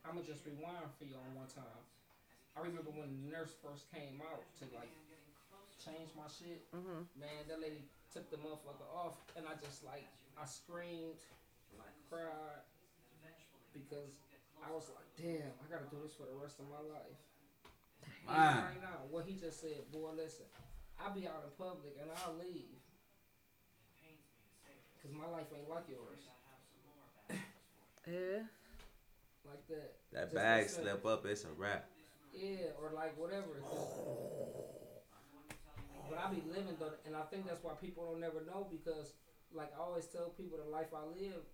I'ma 0.05 0.23
just 0.23 0.47
rewind 0.47 0.91
for 0.99 1.05
you 1.05 1.15
on 1.15 1.35
one 1.35 1.47
time. 1.47 1.83
I 2.57 2.61
remember 2.61 2.91
when 2.91 3.23
the 3.23 3.31
nurse 3.31 3.55
first 3.63 3.91
came 3.93 4.21
out 4.33 4.43
to 4.59 4.65
like 4.75 4.91
change 5.83 6.11
my 6.17 6.27
shit. 6.31 6.65
Mm-hmm. 6.75 7.07
Man, 7.19 7.43
that 7.49 7.61
lady 7.61 7.83
took 8.13 8.31
the 8.31 8.37
motherfucker 8.39 8.87
off, 8.95 9.19
and 9.37 9.47
I 9.47 9.55
just 9.63 9.85
like 9.85 10.07
I 10.41 10.45
screamed 10.47 11.21
and 11.73 11.81
I 11.81 11.91
cried 12.09 12.63
because 13.73 14.17
I 14.63 14.71
was 14.73 14.91
like, 14.93 15.09
damn, 15.17 15.53
I 15.61 15.65
gotta 15.71 15.89
do 15.91 15.99
this 16.03 16.15
for 16.15 16.27
the 16.27 16.37
rest 16.37 16.59
of 16.61 16.67
my 16.69 16.81
life. 16.83 17.21
Even 18.25 18.39
Man. 18.39 18.57
right 18.65 18.83
now, 18.83 18.99
what 19.11 19.25
he 19.27 19.35
just 19.35 19.61
said, 19.61 19.83
boy, 19.91 20.11
listen, 20.17 20.47
I'll 21.01 21.15
be 21.15 21.27
out 21.27 21.43
in 21.45 21.51
public 21.59 21.99
and 22.01 22.11
I'll 22.23 22.35
leave. 22.39 22.79
Cause 25.03 25.11
my 25.19 25.27
life 25.27 25.51
ain't 25.51 25.69
like 25.69 25.89
yours, 25.91 26.23
Yeah. 28.07 28.47
like 29.45 29.67
that. 29.67 29.99
That 30.13 30.23
Just 30.31 30.35
bag 30.35 30.63
listen. 30.63 30.83
slip 30.85 31.05
up, 31.07 31.27
it's 31.27 31.43
a 31.45 31.51
wrap. 31.59 31.91
Yeah, 32.33 32.71
or 32.81 32.93
like 32.95 33.19
whatever. 33.19 33.59
But 36.09 36.19
I 36.23 36.31
be 36.31 36.43
living 36.47 36.77
though, 36.79 36.95
and 37.05 37.17
I 37.17 37.23
think 37.35 37.47
that's 37.49 37.65
why 37.65 37.73
people 37.81 38.05
don't 38.07 38.21
never 38.21 38.45
know 38.47 38.69
because, 38.71 39.13
like 39.55 39.73
I 39.77 39.81
always 39.81 40.09
tell 40.09 40.33
people, 40.35 40.59
the 40.59 40.69
life 40.69 40.91
I 40.93 41.05
live, 41.13 41.45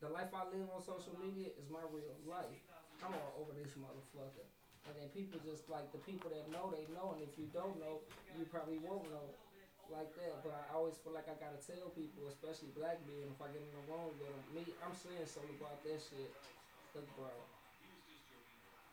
the 0.00 0.12
life 0.12 0.32
I 0.36 0.44
live 0.52 0.68
on 0.72 0.80
social 0.84 1.16
media 1.16 1.52
is 1.56 1.68
my 1.72 1.84
real 1.88 2.16
life. 2.28 2.60
I'm 3.04 3.12
all 3.12 3.44
over 3.44 3.52
this 3.52 3.76
motherfucker, 3.76 4.44
and 4.88 4.92
then 4.96 5.08
people 5.12 5.36
just 5.44 5.68
like 5.68 5.92
the 5.92 6.00
people 6.04 6.32
that 6.32 6.48
know, 6.48 6.72
they 6.72 6.88
know, 6.92 7.12
and 7.16 7.20
if 7.20 7.36
you 7.36 7.48
don't 7.52 7.76
know, 7.76 8.00
you 8.36 8.48
probably 8.48 8.80
won't 8.80 9.04
know 9.12 9.28
like 9.92 10.10
that. 10.16 10.42
But 10.42 10.56
I 10.56 10.64
always 10.72 10.96
feel 11.00 11.12
like 11.12 11.28
I 11.28 11.36
gotta 11.36 11.60
tell 11.60 11.92
people, 11.92 12.26
especially 12.28 12.72
black 12.72 13.00
men, 13.04 13.28
if 13.28 13.38
I 13.40 13.52
get 13.52 13.60
in 13.60 13.72
the 13.72 13.84
wrong 13.88 14.12
with 14.12 14.20
them, 14.24 14.36
me, 14.52 14.64
I'm 14.80 14.96
saying 14.96 15.28
something 15.28 15.56
about 15.60 15.80
that 15.84 16.00
shit. 16.00 16.32
Look, 16.96 17.06
bro. 17.16 17.28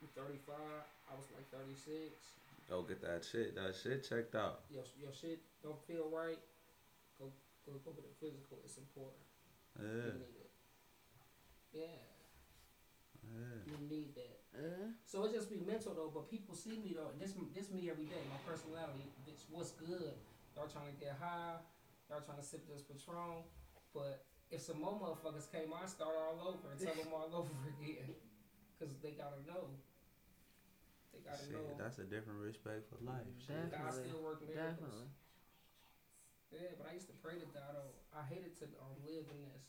I'm 0.03 0.11
35. 0.19 0.59
I 0.59 1.13
was 1.15 1.27
like 1.31 1.47
36. 1.55 2.11
Go 2.67 2.83
get 2.83 2.99
that 3.03 3.23
shit, 3.23 3.55
that 3.55 3.75
shit 3.75 4.07
checked 4.07 4.35
out. 4.35 4.67
Your, 4.71 4.83
your 4.99 5.13
shit 5.15 5.39
don't 5.63 5.79
feel 5.87 6.11
right. 6.11 6.39
Go 7.65 7.79
go 7.83 7.91
go 7.91 8.01
get 8.03 8.15
physical. 8.19 8.59
is 8.65 8.77
important. 8.77 9.23
Yeah, 9.79 9.87
You 9.89 10.13
need 10.19 10.37
it. 10.37 10.51
Yeah, 11.73 11.99
yeah. 13.23 13.57
you 13.65 13.77
need 13.89 14.11
that. 14.15 14.37
Uh, 14.53 14.93
So 15.05 15.25
it 15.25 15.33
just 15.33 15.49
be 15.49 15.57
mental 15.65 15.93
though. 15.95 16.11
But 16.13 16.29
people 16.29 16.53
see 16.55 16.77
me 16.77 16.93
though. 16.93 17.09
This 17.17 17.33
this 17.55 17.71
me 17.71 17.89
every 17.89 18.05
day. 18.05 18.21
My 18.29 18.37
personality. 18.45 19.09
Bitch, 19.25 19.41
what's 19.49 19.71
good? 19.79 20.13
Y'all 20.55 20.69
trying 20.69 20.93
to 20.93 20.97
get 20.99 21.17
high. 21.17 21.57
Y'all 22.09 22.21
trying 22.21 22.37
to 22.37 22.45
sip 22.45 22.67
this 22.69 22.83
Patron. 22.85 23.41
But 23.95 24.25
if 24.51 24.61
some 24.61 24.77
more 24.81 24.93
motherfuckers 24.99 25.49
came, 25.49 25.73
I'd 25.73 25.89
start 25.89 26.13
all 26.13 26.37
over 26.53 26.69
and 26.69 26.77
tell 26.77 26.93
them 26.93 27.09
all 27.09 27.29
over 27.41 27.49
again. 27.73 28.13
Cause 28.77 28.93
they 29.01 29.17
gotta 29.17 29.41
know. 29.49 29.71
They 31.13 31.21
gotta 31.25 31.41
Shit, 31.41 31.53
know. 31.57 31.77
that's 31.79 31.97
a 31.97 32.05
different 32.05 32.41
respect 32.41 32.85
for 32.89 32.97
life. 33.05 33.25
Shit. 33.41 33.71
God 33.71 33.89
Definitely. 33.89 34.09
still 34.09 34.21
work 34.21 34.41
miracles. 34.45 34.77
definitely. 34.77 35.07
Yeah, 36.53 36.71
but 36.77 36.85
I 36.89 36.93
used 36.93 37.09
to 37.09 37.17
pray 37.19 37.41
to 37.41 37.47
God. 37.49 37.73
though. 37.73 37.93
I 38.13 38.21
hated 38.29 38.53
to 38.61 38.65
um, 38.77 38.93
live 39.03 39.25
in 39.25 39.39
this. 39.41 39.65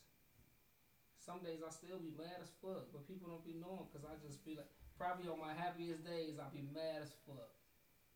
Some 1.24 1.40
days 1.40 1.64
I 1.64 1.72
still 1.72 1.96
be 1.96 2.12
mad 2.20 2.36
as 2.44 2.52
fuck, 2.60 2.92
but 2.92 3.08
people 3.08 3.32
don't 3.32 3.44
be 3.48 3.56
knowing 3.56 3.88
because 3.88 4.04
I 4.04 4.12
just 4.20 4.44
be 4.44 4.60
like, 4.60 4.68
probably 5.00 5.24
on 5.32 5.40
my 5.40 5.56
happiest 5.56 6.04
days, 6.04 6.36
I 6.36 6.44
be 6.52 6.60
mad 6.76 7.00
as 7.00 7.16
fuck. 7.24 7.48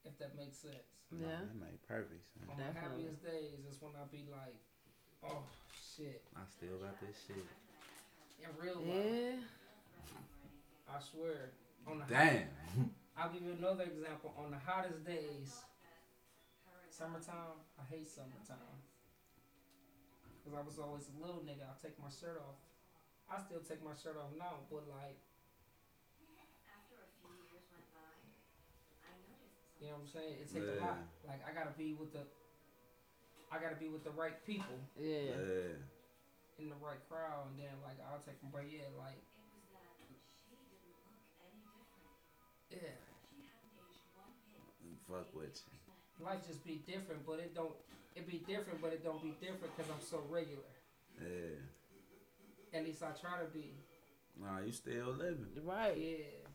If 0.04 0.20
that 0.20 0.36
makes 0.36 0.60
sense. 0.60 0.84
Nah, 1.10 1.24
Yeah. 1.24 1.40
that 1.48 1.56
made 1.56 1.80
perfect 1.88 2.20
sense. 2.36 2.44
On 2.52 2.60
my 2.60 2.68
happiest 2.76 3.24
days 3.24 3.64
is 3.64 3.80
when 3.80 3.96
I 3.96 4.04
be 4.12 4.28
like, 4.28 4.60
oh 5.24 5.40
shit, 5.72 6.20
I 6.36 6.44
still 6.44 6.76
got 6.84 7.00
this 7.00 7.16
shit. 7.24 7.48
in 8.44 8.52
real 8.60 8.76
life. 8.84 9.40
Yeah. 9.40 9.40
I 10.92 11.00
swear. 11.00 11.56
On 11.88 11.98
the 11.98 12.04
Damn. 12.12 12.52
I'll 13.16 13.32
give 13.32 13.42
you 13.42 13.56
another 13.56 13.84
example. 13.84 14.32
On 14.38 14.50
the 14.52 14.60
hottest 14.60 15.04
days, 15.04 15.64
summertime, 16.98 17.62
I 17.78 17.86
hate 17.86 18.10
summertime. 18.10 18.82
Because 20.42 20.58
I 20.58 20.62
was 20.66 20.82
always 20.82 21.06
a 21.06 21.16
little 21.22 21.46
nigga. 21.46 21.62
I'll 21.62 21.78
take 21.78 21.94
my 22.02 22.10
shirt 22.10 22.42
off. 22.42 22.58
I 23.30 23.38
still 23.38 23.62
take 23.62 23.86
my 23.86 23.94
shirt 23.94 24.18
off 24.18 24.34
now, 24.34 24.66
but 24.66 24.82
like, 24.90 25.22
you 29.78 29.86
know 29.86 30.02
what 30.02 30.10
I'm 30.10 30.10
saying? 30.10 30.42
It 30.42 30.50
takes 30.50 30.66
a 30.66 30.82
lot. 30.82 31.06
Like, 31.22 31.38
I 31.46 31.54
gotta 31.54 31.76
be 31.78 31.94
with 31.94 32.10
the, 32.10 32.26
I 33.52 33.62
gotta 33.62 33.78
be 33.78 33.86
with 33.86 34.02
the 34.02 34.10
right 34.18 34.34
people 34.42 34.82
Yeah. 34.98 35.38
Yeah. 35.38 35.78
in 36.58 36.66
the 36.66 36.80
right 36.82 36.98
crowd, 37.06 37.54
and 37.54 37.62
then 37.62 37.78
like 37.86 38.02
I'll 38.02 38.18
take 38.26 38.42
them. 38.42 38.50
But 38.50 38.66
yeah, 38.66 38.90
like, 38.98 39.22
yeah, 42.74 42.98
Fuck 45.06 45.32
with 45.32 45.56
you. 45.72 45.87
Life 46.20 46.46
just 46.46 46.64
be 46.64 46.82
different, 46.86 47.26
but 47.26 47.38
it 47.38 47.54
don't. 47.54 47.72
It 48.14 48.26
be 48.26 48.42
different, 48.46 48.82
but 48.82 48.92
it 48.92 49.04
don't 49.04 49.22
be 49.22 49.34
different 49.40 49.76
because 49.76 49.90
I'm 49.90 50.02
so 50.02 50.22
regular. 50.28 50.62
Yeah. 51.20 52.78
At 52.78 52.84
least 52.84 53.02
I 53.02 53.10
try 53.18 53.38
to 53.38 53.46
be. 53.52 53.74
Nah, 54.40 54.60
you 54.64 54.72
still 54.72 55.12
living. 55.12 55.46
Right. 55.64 55.96
Yeah. 55.96 56.48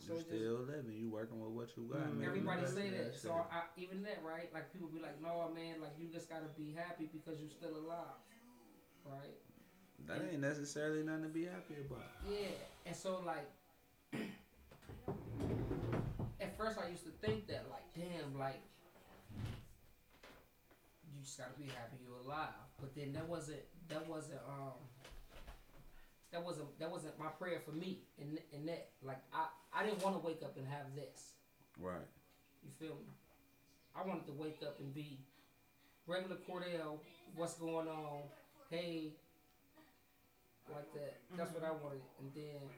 So 0.00 0.12
You 0.12 0.18
just, 0.18 0.28
still 0.28 0.58
living. 0.64 0.94
You 0.96 1.10
working 1.10 1.40
with 1.40 1.50
what 1.50 1.68
you 1.76 1.90
got. 1.92 2.08
Mm. 2.08 2.18
man. 2.18 2.28
everybody 2.28 2.62
You 2.62 2.68
say 2.68 2.88
got 2.88 3.12
that. 3.12 3.20
So. 3.20 3.32
I, 3.50 3.62
even 3.76 4.02
that, 4.04 4.22
right? 4.24 4.48
Like 4.54 4.72
people 4.72 4.88
be 4.88 5.00
like, 5.00 5.20
"No, 5.20 5.50
man, 5.54 5.80
like 5.80 5.92
you 5.98 6.08
just 6.08 6.28
gotta 6.30 6.48
be 6.56 6.74
happy 6.76 7.08
because 7.12 7.40
you're 7.40 7.50
still 7.50 7.76
alive." 7.76 8.16
Right? 9.04 9.36
that 10.06 10.22
ain't 10.30 10.40
necessarily 10.40 11.02
nothing 11.02 11.24
to 11.24 11.28
be 11.28 11.44
happy 11.44 11.74
about. 11.84 12.02
Yeah. 12.28 12.48
And 12.86 12.96
so 12.96 13.20
like 13.24 13.50
at 16.40 16.56
first 16.56 16.78
I 16.78 16.88
used 16.88 17.04
to 17.04 17.10
think 17.26 17.46
that 17.48 17.66
like, 17.70 17.84
damn, 17.94 18.38
like 18.38 18.62
you 18.62 18.77
just 21.28 21.36
gotta 21.36 21.52
be 21.60 21.68
happy 21.76 22.00
you're 22.00 22.16
alive. 22.24 22.56
But 22.80 22.96
then 22.96 23.12
that 23.12 23.28
wasn't 23.28 23.60
that 23.88 24.08
wasn't 24.08 24.40
um 24.48 24.80
that 26.32 26.42
wasn't 26.42 26.72
that 26.80 26.90
wasn't 26.90 27.18
my 27.18 27.28
prayer 27.36 27.60
for 27.60 27.72
me 27.72 28.00
and 28.18 28.38
and 28.54 28.66
that 28.68 28.88
like 29.02 29.20
I 29.32 29.46
I 29.74 29.84
didn't 29.84 30.02
want 30.02 30.16
to 30.16 30.26
wake 30.26 30.40
up 30.42 30.56
and 30.56 30.66
have 30.66 30.94
this. 30.96 31.36
Right. 31.78 32.08
You 32.64 32.70
feel 32.80 32.96
me? 32.96 33.12
I 33.94 34.08
wanted 34.08 34.24
to 34.26 34.32
wake 34.32 34.60
up 34.64 34.80
and 34.80 34.94
be 34.94 35.20
regular 36.06 36.36
Cordell. 36.48 37.00
What's 37.36 37.54
going 37.54 37.88
on? 37.88 38.22
Hey, 38.70 39.12
like 40.72 40.92
that. 40.94 41.20
That's 41.36 41.52
what 41.52 41.62
I 41.62 41.72
wanted. 41.72 42.00
And 42.20 42.32
then 42.34 42.72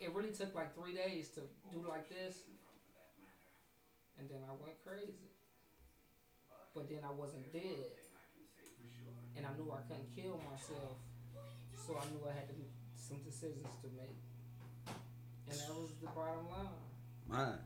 it 0.00 0.14
really 0.14 0.30
took 0.30 0.54
like 0.54 0.74
three 0.76 0.94
days 0.94 1.28
to 1.30 1.40
do 1.72 1.84
like 1.88 2.08
this, 2.08 2.38
and 4.18 4.28
then 4.30 4.38
I 4.46 4.52
went 4.62 4.76
crazy. 4.86 5.27
But 6.78 6.86
then 6.86 7.02
I 7.02 7.10
wasn't 7.10 7.52
dead, 7.52 7.90
and 9.34 9.42
I 9.42 9.50
knew 9.58 9.66
I 9.74 9.82
couldn't 9.90 10.14
kill 10.14 10.38
myself, 10.46 10.94
so 11.74 11.98
I 11.98 12.06
knew 12.14 12.22
I 12.22 12.38
had 12.38 12.46
to 12.46 12.54
make 12.54 12.70
some 12.94 13.18
decisions 13.26 13.66
to 13.82 13.90
make, 13.98 14.22
and 15.50 15.58
that 15.58 15.74
was 15.74 15.90
the 15.98 16.06
bottom 16.06 16.46
line. 16.46 16.86
Mine. 17.26 17.58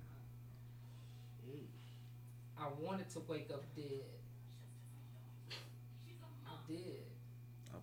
I 2.57 2.67
wanted 2.81 3.11
to 3.11 3.21
wake 3.29 3.51
up 3.53 3.65
dead. 3.77 4.09
I 6.49 6.57
did. 6.67 7.05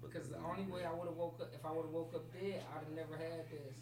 Because 0.01 0.29
the 0.29 0.39
only 0.39 0.65
way 0.65 0.81
I 0.81 0.93
would 0.97 1.05
have 1.05 1.17
woke 1.17 1.37
up, 1.41 1.53
if 1.53 1.63
I 1.63 1.69
would 1.69 1.85
have 1.85 1.93
woke 1.93 2.15
up 2.15 2.25
dead, 2.33 2.63
I'd 2.73 2.89
have 2.89 2.95
never 2.95 3.13
had 3.13 3.45
this. 3.51 3.77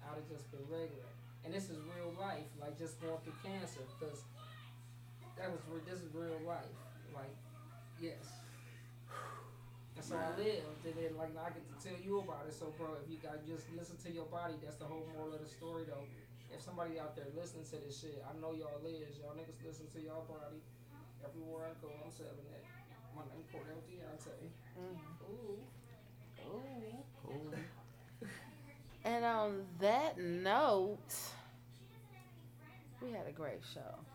I'd 0.00 0.16
have 0.16 0.28
just 0.30 0.48
been 0.50 0.64
regular. 0.70 1.10
And 1.44 1.52
this 1.52 1.68
is 1.68 1.76
real 1.84 2.14
life, 2.16 2.48
like 2.58 2.78
just 2.78 2.96
going 3.02 3.18
through 3.24 3.36
cancer. 3.44 3.84
Because 3.98 4.22
that 5.38 5.50
was, 5.50 5.62
re- 5.70 5.86
this 5.86 6.02
is 6.02 6.10
real 6.14 6.38
life. 6.46 6.66
Like, 7.14 7.34
yes. 8.02 8.20
That's 9.94 10.10
how 10.14 10.30
I 10.30 10.38
lived, 10.38 10.86
and 10.86 10.94
then 10.94 11.18
like 11.18 11.34
now 11.34 11.50
I 11.50 11.50
get 11.50 11.66
to 11.66 11.74
tell 11.82 11.98
you 11.98 12.22
about 12.22 12.46
it. 12.46 12.54
So, 12.54 12.70
bro, 12.78 12.94
if 13.02 13.10
you 13.10 13.18
guys 13.18 13.42
just 13.42 13.66
listen 13.74 13.98
to 14.06 14.10
your 14.14 14.30
body, 14.30 14.54
that's 14.62 14.78
the 14.78 14.86
whole 14.86 15.02
moral 15.10 15.34
of 15.34 15.42
the 15.42 15.50
story, 15.50 15.82
though. 15.90 16.06
If 16.54 16.62
somebody 16.62 17.02
out 17.02 17.18
there 17.18 17.26
listening 17.34 17.66
to 17.74 17.82
this 17.82 17.98
shit, 17.98 18.22
I 18.22 18.30
know 18.38 18.54
y'all 18.54 18.78
is. 18.86 19.18
Y'all 19.18 19.34
niggas 19.34 19.58
listen 19.66 19.90
to 19.94 19.98
y'all 19.98 20.22
body. 20.30 20.62
Everywhere 21.26 21.66
I 21.66 21.74
go, 21.82 21.90
I'm 21.98 22.14
selling 22.14 22.46
it. 22.46 22.64
My 23.10 23.26
name 23.26 23.42
Cordell 23.50 23.82
Deontay. 23.90 24.54
Mm-hmm. 24.78 25.26
Ooh. 25.34 25.58
Ooh. 27.34 28.28
And 29.04 29.24
on 29.24 29.66
that 29.80 30.18
note, 30.18 31.12
we 33.02 33.10
had 33.10 33.26
a 33.26 33.32
great 33.32 33.60
show. 33.74 34.07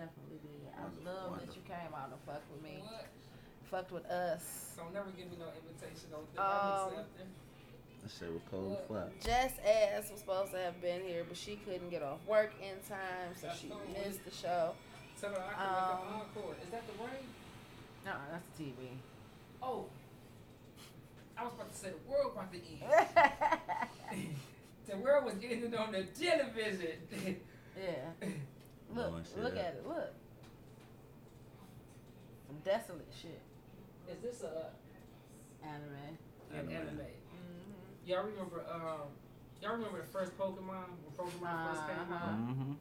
We 0.00 0.06
definitely 0.06 0.40
did. 0.40 0.72
I 0.72 0.88
love 1.04 1.40
that 1.40 1.54
you 1.54 1.60
came 1.68 1.92
out 1.92 2.08
and 2.08 2.20
fucked 2.24 2.48
with 2.50 2.62
me. 2.64 2.80
What? 2.80 3.04
Fucked 3.70 3.92
with 3.92 4.06
us. 4.06 4.72
Don't 4.76 4.94
never 4.94 5.10
give 5.10 5.28
me 5.30 5.36
no 5.36 5.52
invitation. 5.52 6.08
Don't 6.10 6.24
think 6.32 6.40
Um, 6.40 6.48
I'm 6.48 6.88
accepting. 6.88 7.28
That 8.00 8.10
shit 8.10 8.32
was 8.32 8.42
cold 8.50 8.78
as 8.80 8.88
fuck. 8.88 9.12
Jess 9.20 9.52
Ass 9.60 10.10
was 10.10 10.20
supposed 10.20 10.52
to 10.52 10.58
have 10.58 10.80
been 10.80 11.02
here, 11.02 11.24
but 11.28 11.36
she 11.36 11.56
couldn't 11.56 11.90
get 11.90 12.02
off 12.02 12.24
work 12.26 12.52
in 12.64 12.80
time, 12.88 13.36
so 13.36 13.52
she 13.52 13.68
missed 13.92 14.24
the 14.24 14.32
show. 14.32 14.72
Tell 15.20 15.36
her 15.36 15.36
I 15.36 15.52
can 15.52 15.68
um, 15.68 15.84
make 15.84 16.00
an 16.00 16.14
encore. 16.16 16.56
Is 16.64 16.70
that 16.72 16.82
the 16.88 16.96
rain? 17.04 17.28
No, 18.06 18.12
that's 18.32 18.46
the 18.56 18.64
TV. 18.64 18.96
Oh. 19.62 19.84
I 21.36 21.44
was 21.44 21.52
about 21.52 21.72
to 21.72 21.78
say 21.78 21.90
the 21.92 22.10
world 22.10 22.32
about 22.32 22.48
to 22.52 22.58
end. 22.58 22.88
the 24.88 24.96
world 24.96 25.24
was 25.26 25.34
ending 25.44 25.74
on 25.74 25.92
the 25.92 26.04
television. 26.04 26.96
yeah. 27.76 28.28
Look, 28.94 29.08
Blowing 29.08 29.24
shit 29.24 29.42
look 29.42 29.52
up. 29.54 29.58
at 29.58 29.74
it. 29.74 29.86
Look. 29.86 30.12
Some 32.46 32.56
desolate 32.64 33.08
shit. 33.14 33.40
Is 34.10 34.18
this 34.22 34.42
a 34.42 34.70
Anime. 35.62 36.18
an 36.52 36.58
Anime. 36.58 36.72
anime? 36.72 36.96
Mm-hmm. 36.98 38.06
Y'all 38.10 38.24
remember 38.24 38.64
um 38.72 39.06
y'all 39.62 39.72
remember 39.72 40.00
the 40.00 40.08
first 40.08 40.36
Pokemon 40.36 40.90
when 41.04 41.12
Pokemon 41.16 41.68
first 41.70 41.86
came 41.86 42.00
Uh-huh. 42.00 42.14
out? 42.14 42.38
Mm-hmm. 42.38 42.72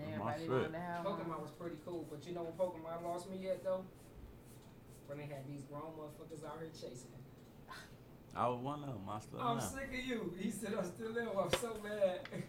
And 0.00 0.18
My 0.22 0.32
everybody 0.32 0.40
shit. 0.42 0.50
wanted 0.50 0.72
to 0.72 0.78
have 0.80 1.04
Pokemon 1.04 1.40
was 1.42 1.50
pretty 1.58 1.76
cool, 1.84 2.06
but 2.10 2.26
you 2.26 2.32
know 2.34 2.42
when 2.44 2.52
Pokemon 2.54 3.02
lost 3.04 3.28
me 3.30 3.38
yet 3.42 3.62
though? 3.64 3.84
When 5.06 5.18
they 5.18 5.24
had 5.24 5.46
these 5.48 5.62
grown 5.62 5.92
motherfuckers 5.98 6.44
out 6.46 6.58
here 6.60 6.70
chasing. 6.72 7.10
I 8.36 8.46
was 8.46 8.60
one 8.60 8.80
of 8.84 8.88
them. 8.90 9.08
I 9.10 9.18
still 9.20 9.40
I'm 9.40 9.58
am. 9.58 9.64
sick 9.68 9.88
of 9.92 10.04
you. 10.06 10.32
He 10.38 10.50
said 10.50 10.74
I'm 10.78 10.84
still 10.84 11.12
there. 11.12 11.28
I'm 11.28 11.50
so 11.60 11.76
mad. 11.82 12.20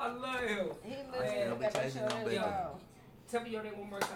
I 0.00 0.06
love 0.12 0.40
him. 0.40 0.66
He 0.82 0.90
Man, 0.90 1.04
literally 1.12 1.52
we 1.56 1.62
got 1.64 1.72
that 1.72 1.82
chasing 1.82 2.00
shit 2.02 2.08
them 2.10 2.18
on 2.18 2.24
his 2.30 2.38
bitches. 2.38 2.64
phone. 2.66 2.80
Tell 3.30 3.42
me 3.42 3.50
your 3.50 3.62
name 3.62 3.78
one 3.78 3.90
more 3.90 4.00
time. 4.00 4.10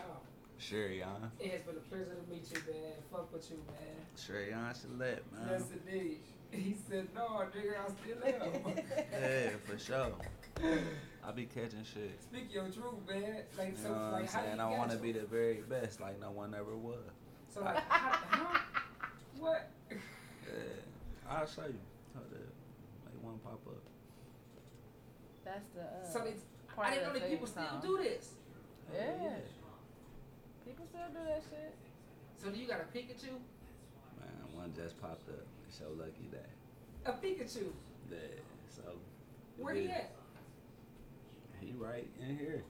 Shurion. 0.61 1.31
It 1.41 1.51
has 1.53 1.61
been 1.63 1.77
a 1.77 1.81
pleasure 1.81 2.05
to 2.17 2.31
meet 2.33 2.45
you, 2.53 2.73
man. 2.73 2.93
Fuck 3.11 3.33
with 3.33 3.51
you, 3.51 3.57
man. 3.67 3.97
Shurion 4.17 4.75
Shalit, 4.75 5.21
man. 5.33 5.49
Yes, 5.51 5.63
indeed. 5.87 6.19
He 6.51 6.77
said, 6.89 7.09
no, 7.15 7.23
nigga, 7.55 7.75
I'm 7.87 7.97
still 7.97 8.17
there. 8.23 8.85
Yeah, 9.13 9.51
for 9.65 9.79
sure. 9.79 10.13
I 11.27 11.31
be 11.33 11.47
catching 11.47 11.85
shit. 11.85 12.21
Speak 12.23 12.53
your 12.53 12.65
truth, 12.65 12.95
man. 13.09 13.37
Like, 13.57 13.69
You 13.71 13.75
so, 13.83 13.89
know 13.89 13.95
what 13.95 14.01
I'm 14.03 14.13
like, 14.13 14.31
how 14.31 14.41
saying? 14.43 14.57
you 14.57 14.63
I 14.63 14.79
want 14.79 14.91
to 14.91 14.97
be 14.99 15.13
the 15.13 15.21
very 15.27 15.63
best, 15.69 16.01
like 16.01 16.21
no 16.21 16.31
one 16.31 16.55
ever 16.55 16.77
was. 16.77 16.99
So, 17.55 17.61
like, 17.63 17.77
how, 17.89 18.19
huh? 18.31 18.59
What? 19.39 19.71
Yeah. 20.47 21.31
I'll 21.31 21.47
show 21.47 21.63
you. 21.63 21.79
Hold 22.15 22.27
up. 22.33 22.41
Like 23.07 23.23
one 23.23 23.39
pop 23.45 23.61
up. 23.69 23.83
That's 25.51 25.67
the 25.75 25.83
uh, 25.83 26.07
So, 26.07 26.29
it's, 26.31 26.43
part 26.75 26.87
I 26.87 26.91
didn't 26.95 27.09
know 27.09 27.13
the 27.15 27.21
that 27.21 27.31
people 27.31 27.47
theme 27.47 27.65
still 27.67 27.97
do 27.97 28.03
this. 28.03 28.35
Yeah. 28.95 29.35
People 30.65 30.87
still 30.87 31.11
do 31.11 31.27
that 31.27 31.43
shit. 31.51 31.75
So, 32.39 32.51
do 32.51 32.59
you 32.59 32.69
got 32.69 32.81
a 32.81 32.87
Pikachu? 32.97 33.35
Man, 34.15 34.31
one 34.55 34.73
just 34.77 35.01
popped 35.03 35.29
up. 35.29 35.47
So 35.69 35.87
lucky 35.99 36.31
that. 36.31 36.51
A 37.07 37.13
Pikachu. 37.19 37.73
Yeah. 38.11 38.19
So. 38.69 38.83
Where 39.59 39.75
he 39.75 39.89
at? 39.89 40.13
He 41.61 41.75
right 41.77 42.09
in 42.21 42.37
here. 42.39 42.63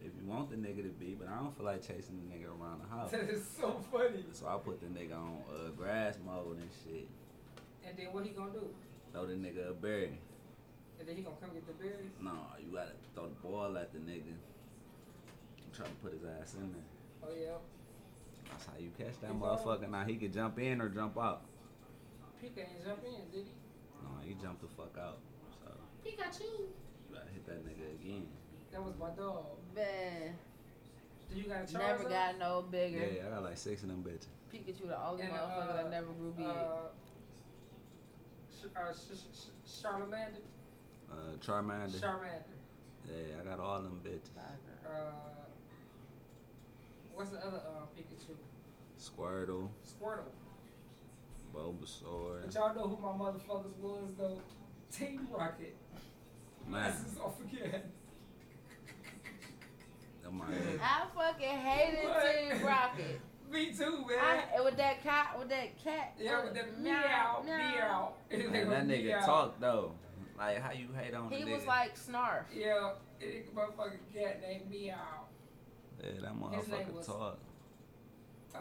If 0.00 0.12
you 0.20 0.28
want 0.28 0.50
the 0.50 0.56
nigga 0.56 0.82
to 0.82 0.88
be, 0.88 1.16
but 1.18 1.28
I 1.28 1.36
don't 1.38 1.56
feel 1.56 1.66
like 1.66 1.80
chasing 1.80 2.18
the 2.22 2.34
nigga 2.34 2.46
around 2.46 2.82
the 2.82 2.88
house. 2.88 3.10
That 3.10 3.28
is 3.30 3.44
so 3.46 3.80
funny. 3.92 4.24
So 4.32 4.46
I 4.46 4.56
put 4.58 4.80
the 4.80 4.86
nigga 4.86 5.14
on 5.14 5.38
uh, 5.48 5.70
grass 5.76 6.16
mode 6.24 6.58
and 6.58 6.70
shit. 6.84 7.08
And 7.86 7.96
then 7.96 8.06
what 8.12 8.24
he 8.24 8.30
gonna 8.30 8.52
do? 8.52 8.68
Throw 9.12 9.26
the 9.26 9.34
nigga 9.34 9.70
a 9.70 9.72
berry. 9.72 10.18
And 11.02 11.08
then 11.08 11.16
he 11.16 11.22
gonna 11.22 11.34
come 11.42 11.50
get 11.50 11.66
the 11.66 11.72
berries? 11.82 12.14
No, 12.22 12.30
you 12.62 12.70
gotta 12.70 12.94
throw 13.12 13.24
the 13.26 13.34
ball 13.42 13.76
at 13.76 13.92
the 13.92 13.98
nigga. 13.98 14.30
I'm 14.30 15.72
trying 15.74 15.90
to 15.90 15.96
put 15.96 16.12
his 16.12 16.22
ass 16.22 16.54
in 16.54 16.70
there. 16.70 17.26
Oh, 17.26 17.34
yeah. 17.34 17.58
That's 18.48 18.66
how 18.66 18.78
you 18.78 18.90
catch 18.96 19.18
that 19.20 19.26
He 19.26 19.34
motherfucker. 19.34 19.90
Now 19.90 20.04
he 20.04 20.14
could 20.14 20.32
jump 20.32 20.60
in 20.60 20.80
or 20.80 20.88
jump 20.88 21.18
out. 21.18 21.42
Pika 22.40 22.58
ain't 22.58 22.86
jump 22.86 23.02
in, 23.02 23.18
did 23.34 23.46
he? 23.46 23.52
No, 24.00 24.10
he 24.22 24.34
jumped 24.40 24.62
the 24.62 24.68
fuck 24.68 24.94
out. 24.96 25.18
So 25.64 25.72
Pikachu. 26.06 26.70
you 26.70 26.70
gotta 27.12 27.30
hit 27.34 27.46
that 27.46 27.66
nigga 27.66 28.00
again. 28.00 28.28
That 28.70 28.84
was 28.84 28.94
my 28.96 29.10
dog. 29.10 29.58
Man, 29.74 30.34
Do 31.34 31.36
you 31.36 31.48
got 31.48 31.62
a 31.62 31.64
Charizard? 31.64 31.78
never 31.98 32.08
got 32.08 32.38
no 32.38 32.62
bigger. 32.70 32.98
Yeah, 33.00 33.26
I 33.26 33.30
got 33.34 33.42
like 33.42 33.58
six 33.58 33.82
of 33.82 33.88
them 33.88 34.04
bitches. 34.06 34.28
Pikachu, 34.54 34.86
the 34.86 35.04
only 35.04 35.22
And, 35.24 35.32
motherfucker 35.32 35.70
uh, 35.70 35.76
that 35.82 35.90
never 35.90 36.12
grew 36.12 36.30
big. 36.30 36.46
Uh, 36.46 36.92
uh, 38.76 38.92
Sh- 38.92 39.16
Sh- 39.16 39.50
Sh- 39.66 39.82
Charmander. 39.84 40.38
Uh, 41.12 41.36
Charmander. 41.44 42.00
Charmander. 42.00 42.42
Yeah, 43.06 43.40
I 43.40 43.44
got 43.50 43.60
all 43.60 43.82
them 43.82 44.00
bitches. 44.04 44.30
Uh, 44.86 44.90
what's 47.14 47.30
the 47.30 47.38
other 47.38 47.58
uh, 47.58 47.84
Pikachu? 47.96 48.34
Squirtle, 48.98 49.68
Squirtle. 49.84 50.30
Bulbasaur. 51.54 52.42
But 52.46 52.54
y'all 52.54 52.74
know 52.74 52.88
who 52.88 53.02
my 53.02 53.12
motherfuckers 53.12 53.76
was 53.80 54.10
though? 54.18 54.40
Team 54.90 55.28
Rocket. 55.30 55.76
Man, 56.68 56.90
This 56.92 57.12
is 57.12 57.18
off 57.18 57.34
again. 57.40 57.82
them 60.22 60.38
my 60.38 60.44
niggas. 60.50 60.80
I 60.80 61.04
fucking 61.14 61.48
hated 61.58 62.04
What? 62.08 62.24
Team 62.58 62.66
Rocket. 62.66 63.20
Me 63.50 63.70
too, 63.74 64.06
man. 64.08 64.44
I, 64.56 64.60
with 64.62 64.76
that 64.78 65.02
cat, 65.02 65.36
with 65.38 65.50
that 65.50 65.82
cat. 65.84 66.14
yeah, 66.18 66.42
with 66.42 66.54
the 66.54 66.64
meow, 66.80 67.42
meow. 67.44 68.12
Man, 68.30 68.70
that 68.70 68.86
nigga 68.88 69.04
Meow. 69.08 69.26
talk 69.26 69.60
though. 69.60 69.92
Like 70.38 70.60
how 70.60 70.72
you 70.72 70.88
hate 70.98 71.14
on 71.14 71.30
He 71.30 71.44
the 71.44 71.52
was 71.52 71.62
nigga? 71.62 71.66
like 71.66 71.96
Snarf. 71.96 72.44
Yeah, 72.54 72.92
it 73.20 73.54
motherfucking 73.54 74.12
cat 74.14 74.40
named 74.42 74.70
Meow. 74.70 74.94
yeah, 76.02 76.06
that 76.06 76.12
His 76.14 76.22
name 76.22 76.32
motherfucker 76.40 76.92
was- 76.94 77.06
talk. 77.06 77.38
Uh, 78.54 78.58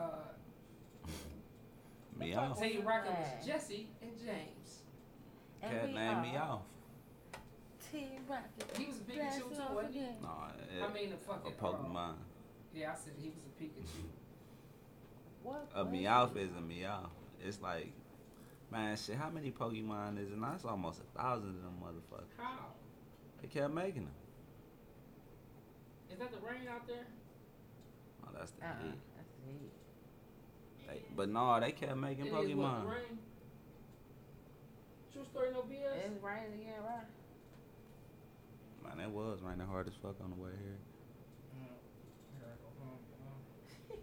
Meow. 2.19 2.53
Team 2.53 2.85
Rocket 2.85 3.11
was 3.11 3.45
Jesse 3.45 3.87
and 4.01 4.11
James. 4.17 4.81
And 5.61 5.71
Cat 5.71 5.87
we 5.87 5.93
named 5.93 6.21
me 6.21 6.37
are. 6.37 6.59
Team 7.91 8.09
Rocket. 8.29 8.77
He 8.77 8.85
was 8.87 8.97
a 8.97 9.01
Pikachu 9.01 9.39
too, 9.55 9.73
wasn't 9.75 9.93
he? 9.93 9.99
again. 9.99 10.15
No, 10.21 10.29
I 10.29 10.93
mean, 10.93 11.13
a 11.13 11.31
a 11.47 11.51
Pokemon. 11.51 11.95
Uh, 12.11 12.13
yeah, 12.73 12.91
I 12.93 12.95
said 12.95 13.13
he 13.19 13.29
was 13.29 13.43
a 13.43 13.63
Pikachu. 13.63 14.03
What? 15.43 15.69
A 15.75 15.83
what? 15.83 15.93
Meowth 15.93 16.37
is 16.37 16.51
a 16.57 16.61
Meow. 16.61 17.09
It's 17.43 17.59
like 17.61 17.91
Man, 18.71 18.95
shit, 18.95 19.17
how 19.17 19.29
many 19.29 19.51
Pokemon 19.51 20.17
is 20.23 20.31
it? 20.31 20.37
Now 20.37 20.53
it's 20.55 20.63
almost 20.65 21.01
a 21.01 21.17
thousand 21.19 21.49
of 21.49 21.61
them 21.61 21.75
motherfuckers. 21.83 22.31
How? 22.37 22.67
They 23.41 23.47
kept 23.47 23.73
making 23.73 24.05
them. 24.05 24.13
Is 26.11 26.17
that 26.19 26.31
the 26.31 26.37
rain 26.39 26.67
out 26.69 26.87
there? 26.87 27.05
Oh, 28.23 28.29
that's 28.37 28.51
the 28.51 28.65
Uh-uh. 28.65 28.83
heat. 28.83 28.99
That's 29.17 29.31
the 29.43 29.51
heat. 29.51 29.71
They, 30.87 31.01
but 31.15 31.29
no, 31.29 31.59
they 31.59 31.71
kept 31.73 31.97
making 31.97 32.27
It 32.27 32.29
is 32.29 32.33
what, 32.33 32.45
Pokemon. 32.47 32.87
rain? 32.89 33.19
True 35.11 35.25
story, 35.25 35.51
no 35.51 35.61
BS. 35.63 36.05
It's 36.05 36.23
raining 36.23 36.53
again, 36.61 36.79
right? 36.83 37.07
Man, 38.83 39.05
it 39.05 39.11
was 39.11 39.41
raining 39.41 39.67
hard 39.67 39.87
as 39.87 39.93
fuck 40.01 40.15
on 40.23 40.31
the 40.31 40.41
way 40.41 40.51
here. 40.51 40.79
Mm, 41.59 41.75
here 42.39 42.55
home, 42.79 42.99
you 43.11 43.17
know. 43.25 43.99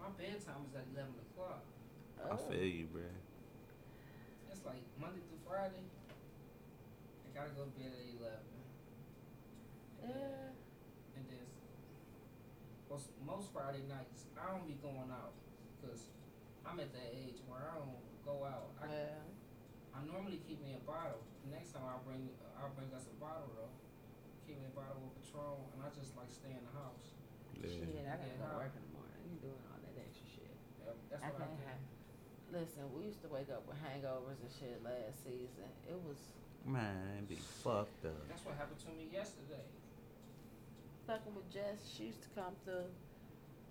My 0.00 0.08
bedtime 0.16 0.64
is 0.68 0.74
at 0.74 0.84
11 0.94 1.12
o'clock. 1.32 1.62
I 2.24 2.32
Oh. 2.32 2.36
feel 2.50 2.64
you, 2.64 2.86
bruh. 2.86 3.04
It's 4.50 4.64
like 4.64 4.82
Monday 5.00 5.20
through 5.28 5.37
Friday. 5.48 5.80
I 7.24 7.28
gotta 7.32 7.56
go 7.56 7.64
to 7.64 7.72
bed 7.72 7.88
at 7.88 8.04
11. 8.20 8.36
And 10.04 10.12
Yeah. 10.12 10.52
and 11.16 11.24
then 11.28 11.46
most, 12.90 13.08
most 13.24 13.52
Friday 13.52 13.82
nights, 13.88 14.28
I 14.36 14.52
don't 14.52 14.68
be 14.68 14.76
going 14.84 15.08
out 15.10 15.32
because 15.80 16.12
I'm 16.68 16.78
at 16.80 16.92
that 16.92 17.10
age 17.16 17.40
where 17.48 17.64
I 17.64 17.74
don't 17.80 17.96
go 18.24 18.44
out. 18.44 18.76
I, 18.80 18.86
Yeah. 18.92 19.24
I 19.96 20.04
normally 20.04 20.38
keep 20.46 20.60
me 20.62 20.74
a 20.76 20.82
bottle. 20.84 21.24
Next 21.50 21.72
time 21.72 21.82
I'll 21.88 22.04
bring 22.04 22.28
I'll 22.60 22.70
bring 22.76 22.92
us 22.92 23.06
a 23.08 23.16
bottle 23.18 23.48
though. 23.56 23.72
Keep 24.46 24.60
me 24.60 24.66
a 24.68 24.76
bottle 24.76 25.00
of 25.08 25.14
Patron, 25.16 25.64
and 25.74 25.80
I 25.82 25.88
just 25.96 26.12
like 26.16 26.30
stay 26.30 26.52
in 26.52 26.60
the 26.64 26.74
house. 26.76 27.16
Yeah. 27.56 27.72
Shit, 27.72 28.04
I 28.04 28.20
gotta 28.20 28.36
go 28.36 28.46
to 28.52 28.56
work 28.60 28.74
in 28.76 28.82
the 28.84 28.92
morning. 28.94 29.16
You 29.32 29.38
doing 29.40 29.62
all 29.72 29.80
that 29.80 29.96
extra 29.96 30.26
shit. 30.28 30.52
Yep, 30.84 30.96
that's 31.10 31.22
I 31.24 31.28
what 31.32 31.42
I 31.42 31.46
do. 31.56 31.57
Have. 32.52 32.60
Listen, 32.60 32.82
we 32.96 33.04
used 33.06 33.22
to 33.22 33.28
wake 33.28 33.50
up 33.50 33.66
with 33.68 33.76
hangovers 33.84 34.40
and 34.40 34.50
shit 34.58 34.80
last 34.84 35.24
season. 35.24 35.68
It 35.88 35.98
was 36.06 36.16
Man, 36.66 37.24
be 37.28 37.36
fucked 37.64 38.04
up. 38.04 38.28
That's 38.28 38.44
what 38.44 38.56
happened 38.56 38.80
to 38.84 38.90
me 38.92 39.08
yesterday. 39.12 39.64
fucking 41.06 41.34
with 41.34 41.48
Jess. 41.52 41.80
She 41.96 42.12
used 42.12 42.22
to 42.22 42.28
come 42.34 42.52
through 42.64 42.88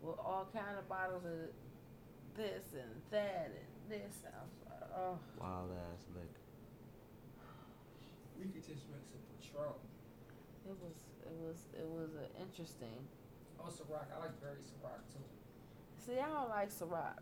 with 0.02 0.18
all 0.18 0.48
kind 0.54 0.78
of 0.78 0.88
bottles 0.90 1.26
of 1.26 1.54
this 2.38 2.74
and 2.74 2.90
that 3.12 3.52
and 3.54 3.70
this. 3.90 4.26
I 4.26 4.42
was 4.42 4.58
like, 4.66 4.90
oh, 4.98 5.18
Wild 5.40 5.70
ass 5.74 6.06
liquor. 6.16 6.42
We 8.40 8.46
could 8.50 8.66
just 8.66 8.86
make 8.90 9.06
some 9.10 9.22
Patron. 9.30 9.78
it 10.66 10.78
was, 10.82 10.98
it 11.26 11.38
was, 11.38 11.58
it 11.78 11.90
was 11.90 12.10
uh, 12.18 12.42
interesting. 12.42 12.98
Oh, 13.60 13.70
Ciroc. 13.70 14.06
I 14.14 14.20
like 14.22 14.38
very 14.42 14.62
Ciroc 14.62 15.02
too. 15.14 15.26
See, 16.02 16.20
I 16.20 16.30
don't 16.30 16.50
like 16.50 16.70
Ciroc. 16.70 17.22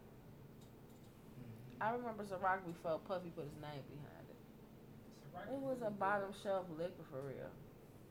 I 1.82 1.92
remember 1.92 2.24
Ciroc 2.24 2.66
before 2.66 3.00
Puffy 3.08 3.30
put 3.36 3.46
his 3.46 3.58
name 3.62 3.84
behind 3.92 4.26
it. 4.30 4.40
Ciroc 5.28 5.54
It 5.54 5.60
was 5.60 5.82
a 5.86 5.92
bottom 5.92 6.32
shelf 6.42 6.66
liquor 6.78 7.04
for 7.12 7.22
real. 7.22 7.52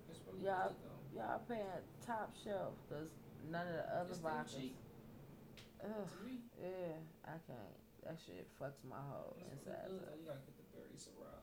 It's 0.09 0.20
really 0.26 0.44
Yeah. 0.44 0.68
good 0.68 0.76
though. 0.84 1.18
Y'all 1.18 1.39
paying 1.49 1.67
top 2.05 2.34
shelf 2.36 2.75
because 2.86 3.09
none 3.49 3.67
of 3.68 3.75
the 3.75 3.97
other 3.97 4.10
It's 4.10 4.20
vodkas. 4.20 4.76
Ugh, 5.83 6.09
yeah, 6.60 6.97
I 7.25 7.39
can't. 7.47 7.76
That 8.05 8.18
shit 8.20 8.47
fucks 8.60 8.84
my 8.84 9.01
whole 9.01 9.36
it's 9.52 9.65
really 9.67 9.78
good. 9.99 10.18
You 10.20 10.26
gotta 10.26 10.41
get 10.44 10.57
the 10.57 10.65
Berry 10.76 10.97
Ciroc. 10.97 11.41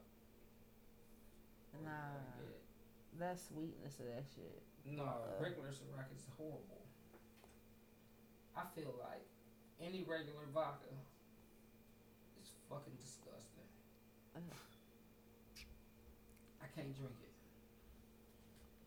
Nah, 1.83 2.19
that 3.17 3.39
sweetness 3.39 3.99
of 3.99 4.05
that 4.07 4.23
shit. 4.35 4.61
No, 4.85 5.03
Uh, 5.03 5.41
regular 5.41 5.69
Ciroc 5.69 6.11
is 6.13 6.25
horrible. 6.37 6.85
I 8.55 8.65
feel 8.75 8.93
like 8.99 9.25
any 9.79 10.03
regular 10.03 10.45
vodka 10.53 10.93
fucking 12.71 12.95
disgusting. 12.95 13.67
Ugh. 14.35 14.41
I 16.63 16.67
can't 16.73 16.95
drink 16.95 17.19
it. 17.21 17.33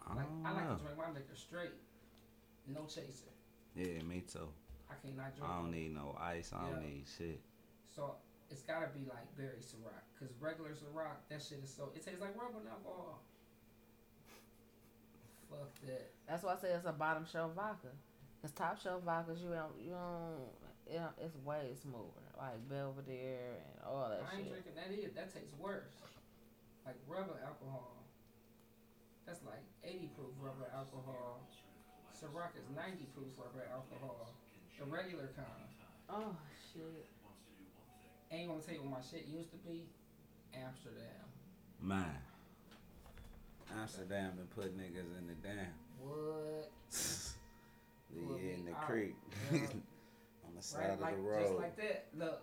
I 0.01 0.15
Like 0.15 0.29
don't 0.29 0.47
I 0.47 0.51
like 0.53 0.65
know. 0.65 0.75
to 0.77 0.81
oh. 0.81 0.85
drink 0.85 0.97
my 0.97 1.09
liquor 1.13 1.37
straight, 1.37 1.77
no 2.67 2.87
chaser. 2.87 3.33
Yeah, 3.75 4.01
me 4.03 4.23
too. 4.31 4.49
I 4.89 4.95
cannot 5.05 5.35
drink. 5.37 5.51
I 5.51 5.57
don't 5.61 5.73
it. 5.75 5.77
need 5.77 5.95
no 5.95 6.17
ice. 6.21 6.53
I 6.55 6.65
don't 6.71 6.81
Yeah. 6.83 6.89
need 6.89 7.05
shit. 7.19 7.41
So 7.95 8.17
it's 8.51 8.63
gotta 8.63 8.89
be 8.89 9.05
like 9.05 9.27
berry 9.37 9.61
Ciroc, 9.61 10.03
cause 10.19 10.29
regular 10.41 10.71
Ciroc, 10.73 11.17
that 11.29 11.43
shit 11.43 11.59
is 11.63 11.73
so. 11.73 11.91
It 11.95 12.05
tastes 12.05 12.21
like 12.21 12.35
rubbing 12.41 12.67
alcohol. 12.69 13.21
Fuck 15.51 15.71
that. 15.87 16.11
That's 16.27 16.43
why 16.43 16.55
I 16.55 16.57
say 16.57 16.69
it's 16.73 16.87
a 16.87 16.93
bottom 16.93 17.27
shelf 17.31 17.53
vodka. 17.55 17.89
Cause 18.43 18.53
top 18.53 18.81
shelf 18.81 19.03
vodkas, 19.05 19.41
you 19.43 19.49
don't, 19.51 19.73
you 19.81 19.91
don't, 19.91 20.49
it 20.87 20.99
don't 20.99 21.15
it's 21.19 21.37
way 21.45 21.73
smoother. 21.81 22.24
Like 22.39 22.59
Belvedere 22.69 23.63
and 23.63 23.79
all 23.87 24.11
that 24.11 24.19
shit. 24.19 24.27
I 24.27 24.37
ain't 24.37 24.45
shit. 24.45 24.53
drinking 24.53 24.77
that 24.77 24.89
either. 24.91 25.13
That 25.15 25.33
tastes 25.33 25.55
worse. 25.59 25.95
Like 26.85 26.97
rubber 27.07 27.39
alcohol. 27.47 28.03
That's 29.27 29.41
like 29.47 29.63
80 29.85 30.11
proof 30.17 30.35
rubber 30.41 30.69
alcohol. 30.75 31.41
Ciroc 32.13 32.53
is 32.59 32.67
90 32.77 33.07
proof 33.15 33.33
rubber 33.39 33.65
alcohol. 33.73 34.35
The 34.79 34.85
regular 34.85 35.31
kind. 35.37 35.71
Oh 36.11 36.37
shit. 36.73 37.07
Ain't 38.31 38.49
gonna 38.49 38.61
tell 38.61 38.75
you 38.75 38.83
what 38.83 38.91
my 38.99 39.05
shit 39.05 39.27
used 39.27 39.51
to 39.53 39.57
be. 39.59 39.87
Amsterdam. 40.53 41.27
Man. 41.81 42.19
Amsterdam 43.81 44.33
been 44.37 44.47
put 44.47 44.77
niggas 44.77 45.19
in 45.19 45.27
the 45.27 45.35
dam. 45.43 45.73
What? 46.01 46.71
Yeah, 48.15 48.55
in 48.55 48.65
the 48.65 48.71
out. 48.71 48.87
creek. 48.87 49.17
Yeah. 50.73 50.78
On 50.81 50.81
the 50.81 50.81
side 50.81 50.81
Right, 50.81 50.93
of 50.93 51.01
like 51.01 51.17
the 51.17 51.41
just 51.43 51.55
like 51.55 51.76
that. 51.76 52.07
Look, 52.17 52.41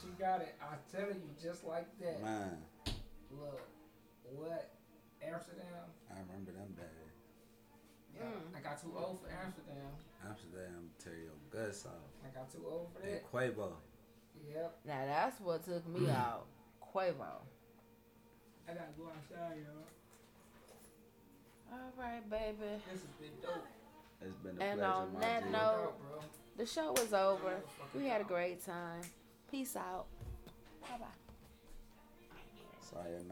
she 0.00 0.08
got 0.18 0.40
it. 0.40 0.54
I 0.62 0.74
tell 0.90 1.08
you, 1.08 1.22
just 1.42 1.64
like 1.64 1.86
that. 2.00 2.22
Man, 2.22 2.58
Look, 3.30 3.60
what? 4.24 4.70
Amsterdam? 5.22 5.84
I 6.10 6.18
remember 6.20 6.52
them 6.52 6.72
days. 6.76 7.12
Yeah, 8.14 8.22
Mm. 8.24 8.56
I 8.56 8.60
got 8.60 8.80
too 8.80 8.92
old 8.96 9.20
for 9.20 9.28
Amsterdam. 9.30 9.90
Amsterdam 10.26 10.90
tear 10.98 11.14
your 11.16 11.36
guts 11.50 11.86
off. 11.86 11.92
I 12.24 12.28
got 12.36 12.50
too 12.50 12.64
old 12.66 12.88
for 12.94 13.00
that. 13.02 13.06
And 13.08 13.16
that. 13.22 13.32
Cuervo. 13.32 13.72
Yep. 14.54 14.78
Now 14.86 15.06
that's 15.06 15.40
what 15.40 15.64
took 15.64 15.86
me 15.86 16.08
out. 16.10 16.46
Cuervo. 16.82 17.42
I 18.68 18.72
gotta 18.72 18.92
go 18.98 19.08
outside, 19.08 19.58
y'all. 19.58 19.86
All 21.72 21.92
right, 21.98 22.28
baby. 22.30 22.56
This 22.90 23.02
has 23.02 23.14
been 23.20 23.40
dope. 23.42 23.66
It's 24.22 24.34
been 24.38 24.56
a 24.60 24.64
And 24.64 24.80
pleasure, 24.80 24.92
on 24.94 25.12
my 25.14 25.20
that 25.20 25.50
note- 25.50 25.94
bro. 26.00 26.20
The 26.58 26.66
show 26.66 26.90
was 26.90 27.14
over. 27.14 27.54
We 27.94 28.06
had 28.06 28.20
a 28.20 28.24
great 28.24 28.66
time. 28.66 29.00
Peace 29.48 29.76
out. 29.76 30.06
Bye 30.82 30.98
bye. 30.98 31.06